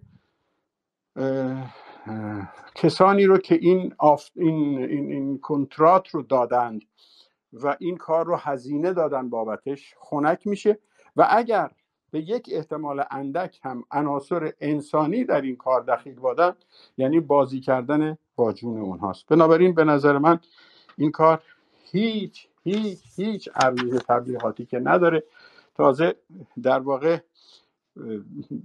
کسانی 2.74 3.24
رو 3.24 3.39
که 3.39 3.55
این, 3.55 3.94
این, 4.34 4.78
این, 4.78 5.12
این 5.12 5.39
کنترات 5.39 6.08
رو 6.08 6.23
دادند 6.23 6.82
و 7.52 7.76
این 7.81 7.97
کار 7.97 8.26
رو 8.26 8.36
هزینه 8.36 8.92
دادن 8.92 9.31
بابتش 9.31 9.94
خنک 9.98 10.47
میشه. 10.47 10.78
و 11.16 11.26
اگر 11.31 11.70
به 12.10 12.20
یک 12.20 12.50
احتمال 12.52 13.05
اندک 13.10 13.60
هم 13.62 13.84
عناصر 13.90 14.52
انسانی 14.60 15.24
در 15.24 15.40
این 15.40 15.56
کار 15.56 15.82
دخیل 15.82 16.15
بودن 16.15 16.55
یعنی 16.97 17.20
بازی 17.20 17.60
کردن 17.60 18.18
با 18.36 18.52
جون 18.52 18.81
اونهاست. 18.81 19.26
بنابراین 19.26 19.74
به 19.74 19.84
نظر 19.84 20.18
من 20.18 20.40
این 20.98 21.10
کار 21.10 21.42
هیچ 21.92 22.48
هیچ 22.65 22.98
هیچ 23.16 23.48
ارزش 23.55 23.98
تبلیغاتی 24.08 24.66
که 24.66 24.78
نداره. 24.78 25.24
تازه 25.74 26.15
در 26.62 26.78
واقع 26.78 27.18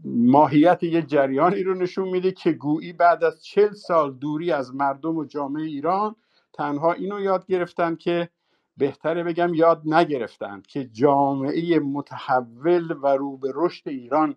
ماهیت 0.05 0.83
یه 0.83 1.01
جریانی 1.01 1.63
رو 1.63 1.73
نشون 1.73 2.09
میده 2.09 2.31
که 2.31 2.51
گویی 2.51 2.93
بعد 2.93 3.23
از 3.23 3.43
چل 3.43 3.73
سال 3.73 4.13
دوری 4.13 4.51
از 4.51 4.75
مردم 4.75 5.17
و 5.17 5.25
جامعه 5.25 5.63
ایران 5.63 6.15
تنها 6.53 6.93
اینو 6.93 7.21
یاد 7.21 7.45
گرفتن 7.45 7.95
که 7.95 8.29
بهتره 8.77 9.23
بگم 9.23 9.53
یاد 9.53 9.81
نگرفتن 9.85 10.61
که 10.67 10.85
جامعه 10.85 11.79
متحول 11.79 12.91
و 13.01 13.07
رو 13.07 13.37
به 13.37 13.51
رشد 13.55 13.89
ایران 13.89 14.35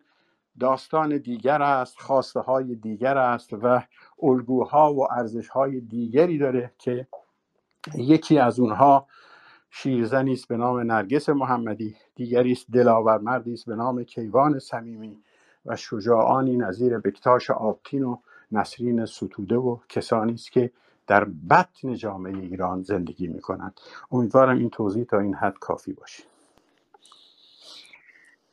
داستان 0.60 1.18
دیگر 1.18 1.62
است 1.62 2.00
خواسته 2.00 2.40
های 2.40 2.74
دیگر 2.74 3.18
است 3.18 3.52
و 3.52 3.82
الگوها 4.22 4.94
و 4.94 5.12
ارزش 5.12 5.48
های 5.48 5.80
دیگری 5.80 6.38
داره 6.38 6.72
که 6.78 7.06
یکی 7.94 8.38
از 8.38 8.60
اونها 8.60 9.06
شیرزنی 9.70 10.32
است 10.32 10.48
به 10.48 10.56
نام 10.56 10.80
نرگس 10.80 11.28
محمدی 11.28 11.96
دیگری 12.14 12.52
است 12.52 12.70
دلاور 12.72 13.18
مردی 13.18 13.52
است 13.52 13.66
به 13.66 13.76
نام 13.76 14.04
کیوان 14.04 14.58
صمیمی 14.58 15.22
و 15.66 15.76
شجاعانی 15.76 16.56
نظیر 16.56 16.98
بکتاش 16.98 17.50
آبتین 17.50 18.04
و 18.04 18.16
نسرین 18.52 19.06
ستوده 19.06 19.56
و 19.56 19.78
کسانی 19.88 20.34
است 20.34 20.52
که 20.52 20.70
در 21.06 21.24
بطن 21.24 21.94
جامعه 21.94 22.38
ایران 22.38 22.82
زندگی 22.82 23.26
می 23.26 23.40
کنند 23.40 23.80
امیدوارم 24.12 24.58
این 24.58 24.70
توضیح 24.70 25.04
تا 25.04 25.18
این 25.18 25.34
حد 25.34 25.58
کافی 25.58 25.92
باشه. 25.92 26.33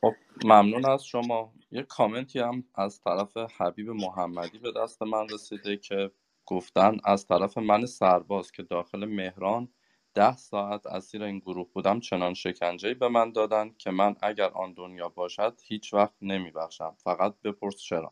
خب 0.02 0.14
ممنون 0.44 0.84
از 0.84 1.04
شما. 1.04 1.52
یک 1.70 1.86
کامنتی 1.86 2.38
هم 2.38 2.64
از 2.74 3.00
طرف 3.00 3.36
حبیب 3.36 3.90
محمدی 3.90 4.58
به 4.58 4.72
دست 4.72 5.02
من 5.02 5.28
رسیده 5.28 5.76
که 5.76 6.10
گفتن 6.46 6.96
از 7.04 7.26
طرف 7.26 7.58
من 7.58 7.86
سرباز 7.86 8.52
که 8.52 8.62
داخل 8.62 9.04
مهران 9.04 9.68
ده 10.14 10.36
ساعت 10.36 10.86
اسیر 10.86 11.22
این 11.22 11.38
گروه 11.38 11.68
بودم 11.72 12.00
چنان 12.00 12.34
شکنجه 12.34 12.94
به 12.94 13.08
من 13.08 13.32
دادن 13.32 13.74
که 13.78 13.90
من 13.90 14.16
اگر 14.22 14.50
آن 14.50 14.72
دنیا 14.72 15.08
باشد 15.08 15.60
هیچ 15.64 15.94
وقت 15.94 16.14
نمیبخشم. 16.22 16.94
فقط 16.98 17.34
بپرس 17.44 17.76
چرا. 17.76 18.10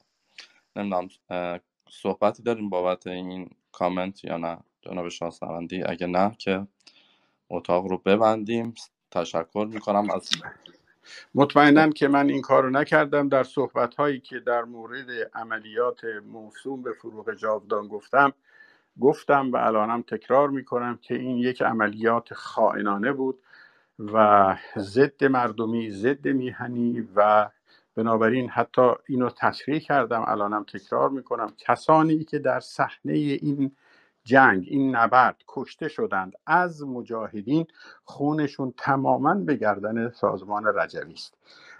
نمی‌دونم 0.76 1.08
صحبتی 1.90 2.42
داریم 2.42 2.70
بابت 2.70 3.06
این 3.06 3.50
کامنت 3.72 4.24
یا 4.24 4.36
نه؟ 4.36 4.58
جناب 4.82 5.08
شاهسوندی 5.08 5.82
اگه 5.82 6.06
نه 6.06 6.34
که 6.38 6.66
اتاق 7.50 7.86
رو 7.86 7.98
ببندیم. 7.98 8.74
تشکر 9.10 9.68
می‌کنم 9.72 10.10
از 10.10 10.30
مطمئنا 11.34 11.90
که 11.90 12.08
من 12.08 12.28
این 12.28 12.42
کار 12.42 12.62
رو 12.62 12.70
نکردم. 12.70 13.28
در 13.28 13.44
صحبت 13.44 13.94
هایی 13.94 14.20
که 14.20 14.40
در 14.40 14.62
مورد 14.62 15.06
عملیات 15.34 16.00
موسوم 16.32 16.82
به 16.82 16.92
فروغ 16.92 17.34
جاودان 17.34 17.88
گفتم 17.88 18.32
گفتم 19.00 19.52
و 19.52 19.56
الانم 19.56 20.02
تکرار 20.02 20.50
می‌کنم 20.50 20.98
که 21.02 21.14
این 21.14 21.36
یک 21.36 21.62
عملیات 21.62 22.34
خائنانه 22.34 23.12
بود 23.12 23.38
و 23.98 24.56
ضد 24.78 25.24
مردمی 25.24 25.90
ضد 25.90 26.28
میهنی 26.28 27.08
و 27.16 27.50
بنابراین 27.94 28.48
حتی 28.48 28.90
اینو 29.06 29.30
تصریح 29.30 29.78
کردم. 29.78 30.24
الانم 30.28 30.64
تکرار 30.64 31.10
می‌کنم. 31.10 31.52
کسانی 31.58 32.24
که 32.24 32.38
در 32.38 32.60
صحنه 32.60 33.12
این 33.12 33.76
جنگ 34.24 34.64
این 34.68 34.96
نبرد 34.96 35.36
کشته 35.48 35.88
شدند. 35.88 36.32
از 36.46 36.82
مجاهدین 36.82 37.66
خونشون 38.04 38.74
تماما 38.76 39.34
به 39.34 39.54
گردن 39.54 40.10
سازمان 40.10 40.64
رجوی 40.66 41.12
است. 41.12 41.34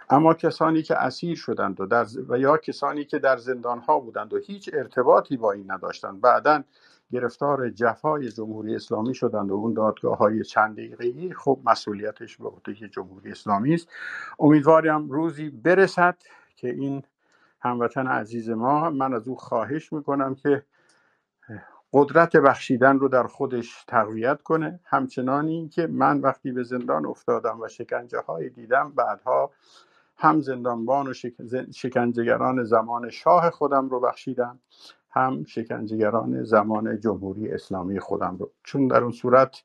اما 0.09 0.33
کسانی 0.33 0.81
که 0.81 0.95
اسیر 0.95 1.35
شدند 1.35 1.81
و, 1.81 1.85
در 1.85 2.05
و 2.29 2.39
یا 2.39 2.57
کسانی 2.57 3.05
که 3.05 3.19
در 3.19 3.37
زندان 3.37 3.79
ها 3.79 3.99
بودند 3.99 4.33
و 4.33 4.37
هیچ 4.37 4.69
ارتباطی 4.73 5.37
با 5.37 5.51
این 5.51 5.71
نداشتند 5.71 6.21
بعدا 6.21 6.63
گرفتار 7.11 7.69
جفای 7.69 8.29
جمهوری 8.31 8.75
اسلامی 8.75 9.13
شدند 9.13 9.51
و 9.51 9.53
اون 9.53 9.73
دادگاه 9.73 10.17
های 10.17 10.43
چند 10.43 10.75
دقیقه‌ای 10.75 11.33
خب 11.33 11.59
مسئولیتش 11.65 12.37
به 12.37 12.47
عهده 12.47 12.73
جمهوری 12.73 13.31
اسلامی 13.31 13.73
است. 13.73 13.89
امیدوارم 14.39 15.09
روزی 15.09 15.49
برسد 15.49 16.17
که 16.55 16.69
این 16.69 17.03
هموطن 17.59 18.07
عزیز 18.07 18.49
ما 18.49 18.89
من 18.89 19.13
از 19.13 19.27
او 19.27 19.35
خواهش 19.35 19.93
می‌کنم 19.93 20.35
که 20.35 20.63
قدرت 21.93 22.35
بخشیدن 22.37 22.99
رو 22.99 23.07
در 23.07 23.27
خودش 23.27 23.83
تقویت 23.87 24.41
کنه. 24.41 24.79
همچنانی 24.85 25.69
که 25.69 25.87
من 25.87 26.19
وقتی 26.19 26.51
به 26.51 26.63
زندان 26.63 27.05
افتادم 27.05 27.61
و 27.61 27.67
شکنجه 27.67 28.19
های 28.19 28.49
دیدم 28.49 28.91
بعدها 28.95 29.51
هم 30.17 30.39
زندانبان 30.41 31.07
و 31.07 31.13
شکنجهگران 31.73 32.63
زمان 32.63 33.09
شاه 33.09 33.49
خودم 33.49 33.89
رو 33.89 33.99
بخشیدم 33.99 34.59
هم 35.09 35.43
شکنجهگران 35.43 36.43
زمان 36.43 36.99
جمهوری 36.99 37.51
اسلامی 37.51 37.99
خودم 37.99 38.37
رو. 38.39 38.51
چون 38.63 38.87
در 38.87 39.03
اون 39.03 39.11
صورت 39.11 39.63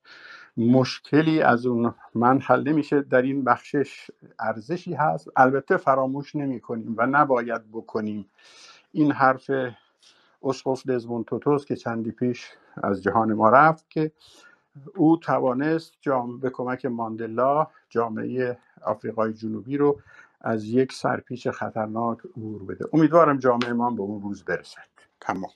مشکلی 0.57 1.43
از 1.43 1.67
اون 1.67 1.95
من 2.15 2.41
حل 2.41 2.69
نمیشه. 2.69 3.03
در 3.03 3.23
این 3.23 3.45
بخشش 3.45 4.11
ارزشی 4.39 4.95
هست. 4.95 5.29
البته 5.37 5.77
فراموش 5.77 6.37
نمی 6.37 6.61
کنیم 6.61 6.95
و 6.99 7.07
نباید 7.07 7.63
بکنیم. 7.73 8.31
این 8.93 9.13
حرف 9.13 9.51
اسقف 10.43 10.87
دزمون 10.87 11.25
توتوس 11.25 11.65
که 11.65 11.77
چندی 11.77 12.11
پیش 12.11 12.51
از 12.83 13.03
جهان 13.03 13.33
ما 13.33 13.49
رفت 13.49 13.91
که 13.91 14.13
او 14.97 15.17
توانست 15.17 15.95
جام 16.01 16.41
به 16.41 16.51
کمک 16.51 16.87
ماندلا 16.87 17.67
جامعه 17.89 18.59
آفریقای 18.83 19.33
جنوبی 19.33 19.77
رو 19.77 20.01
از 20.41 20.65
یک 20.65 20.93
سرپیچ 20.93 21.49
خطرناک 21.49 22.19
عبور 22.19 22.63
بده. 22.65 22.85
امیدوارم 22.93 23.39
جامعه 23.39 23.73
ما 23.73 23.91
به 23.91 24.03
اون 24.03 24.23
روز 24.23 24.45
برسد. 24.45 24.89
تمام. 25.21 25.51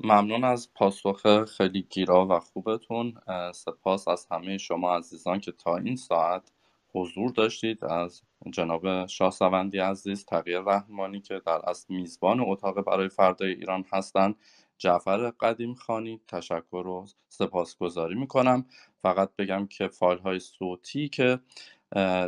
ممنون 0.00 0.44
از 0.44 0.74
پاسخ 0.74 1.44
خیلی 1.44 1.82
گیرا 1.82 2.26
و 2.26 2.40
خوبتون. 2.40 3.14
سپاس 3.54 4.08
از 4.08 4.26
همه 4.30 4.58
شما 4.58 4.96
عزیزان 4.96 5.40
که 5.40 5.52
تا 5.52 5.76
این 5.76 5.96
ساعت 5.96 6.52
حضور 6.94 7.30
داشتید 7.30 7.84
از 7.84 8.22
جناب 8.50 9.06
شاهسوندی 9.06 9.78
عزیز 9.78 10.24
تغییر 10.24 10.60
رحمانی 10.60 11.20
که 11.20 11.40
در 11.46 11.70
اصل 11.70 11.94
میزبان 11.94 12.40
اتاق 12.40 12.80
برای 12.80 13.08
فردای 13.08 13.50
ایران 13.50 13.84
هستند. 13.92 14.36
جعفر 14.78 15.30
قدیم 15.30 15.74
خانی 15.74 16.20
تشکر 16.28 16.86
و 16.86 17.06
سپاسگزاری 17.28 18.14
می‌کنم. 18.14 18.66
فقط 18.96 19.30
بگم 19.38 19.66
که 19.66 19.88
فایل 19.88 20.18
های 20.18 20.38
صوتی 20.38 21.08
که 21.08 21.38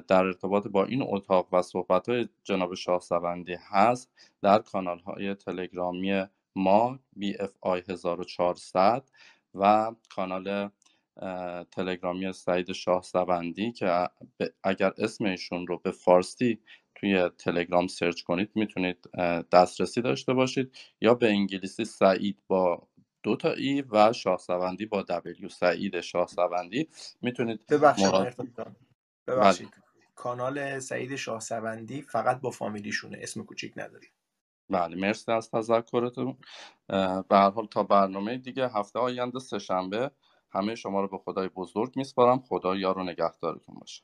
در 0.09 0.25
ارتباط 0.25 0.67
با 0.67 0.85
این 0.85 1.03
اتاق 1.07 1.55
و 1.55 1.63
صحبت 1.63 2.09
های 2.09 2.29
جناب 2.45 2.75
شاهسوندی 2.75 3.57
هست 3.71 4.11
در 4.43 4.59
کانال 4.59 4.99
های 4.99 5.35
تلگرامی 5.35 6.25
ما 6.57 6.99
BFI 7.21 7.91
1400 7.91 9.11
و 9.55 9.93
کانال 10.15 10.71
تلگرامی 11.70 12.32
سعید 12.32 12.73
شاه 12.73 13.02
سوندی 13.02 13.73
که 13.73 14.08
اگر 14.65 14.92
اسم 14.99 15.24
ایشون 15.24 15.66
رو 15.66 15.78
به 15.78 15.90
فارسی 15.90 16.60
توی 16.94 17.28
تلگرام 17.28 17.86
سرچ 17.86 18.23
کنید 18.23 18.50
می‌تونید 18.55 19.10
دسترسی 19.52 20.02
داشته 20.02 20.34
باشید. 20.34 20.76
یا 21.00 21.15
به 21.15 21.28
انگلیسی 21.28 21.84
سعید 21.84 22.39
با 22.47 22.89
دو 23.23 23.36
تا 23.36 23.52
ای 23.52 23.82
و 23.90 24.12
شاهسوندی 24.12 24.86
با 24.86 25.02
دبلیو. 25.02 25.49
سعید 25.49 26.00
شاهسوندی 26.00 26.89
می‌تونید 27.23 27.66
ببخشید 27.66 28.07
مراد... 28.07 28.49
ببخشید 29.26 29.68
بله. 29.68 29.81
کانال 30.15 30.78
سعید 30.78 31.16
شاهسوندی 31.16 32.02
فقط 32.02 32.40
با 32.40 32.50
فامیلیشونه. 32.50 33.18
اسم 33.20 33.44
کوچیک 33.44 33.73
نداری 33.76 34.07
بله 34.70 34.97
مرسی 34.97 35.32
از 35.32 35.50
تذکرتون. 35.50 36.39
به 36.89 37.36
هر 37.36 37.50
حال 37.50 37.66
تا 37.66 37.82
برنامه 37.82 38.39
دیگه 38.39 38.68
هفته 38.68 38.99
آینده 38.99 39.39
سهشنبه 39.39 40.10
همه 40.53 40.75
شما 40.75 41.01
رو 41.01 41.09
به 41.09 41.19
خدای 41.19 41.49
بزرگ 41.49 41.93
میسپارم. 41.97 42.41
خدا 42.49 42.77
یار 42.77 42.99
و 42.99 43.03
نگهدارتون 43.03 43.75
باشه. 43.81 44.03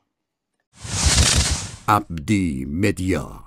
عبدی 1.87 2.65
مدیا 2.65 3.46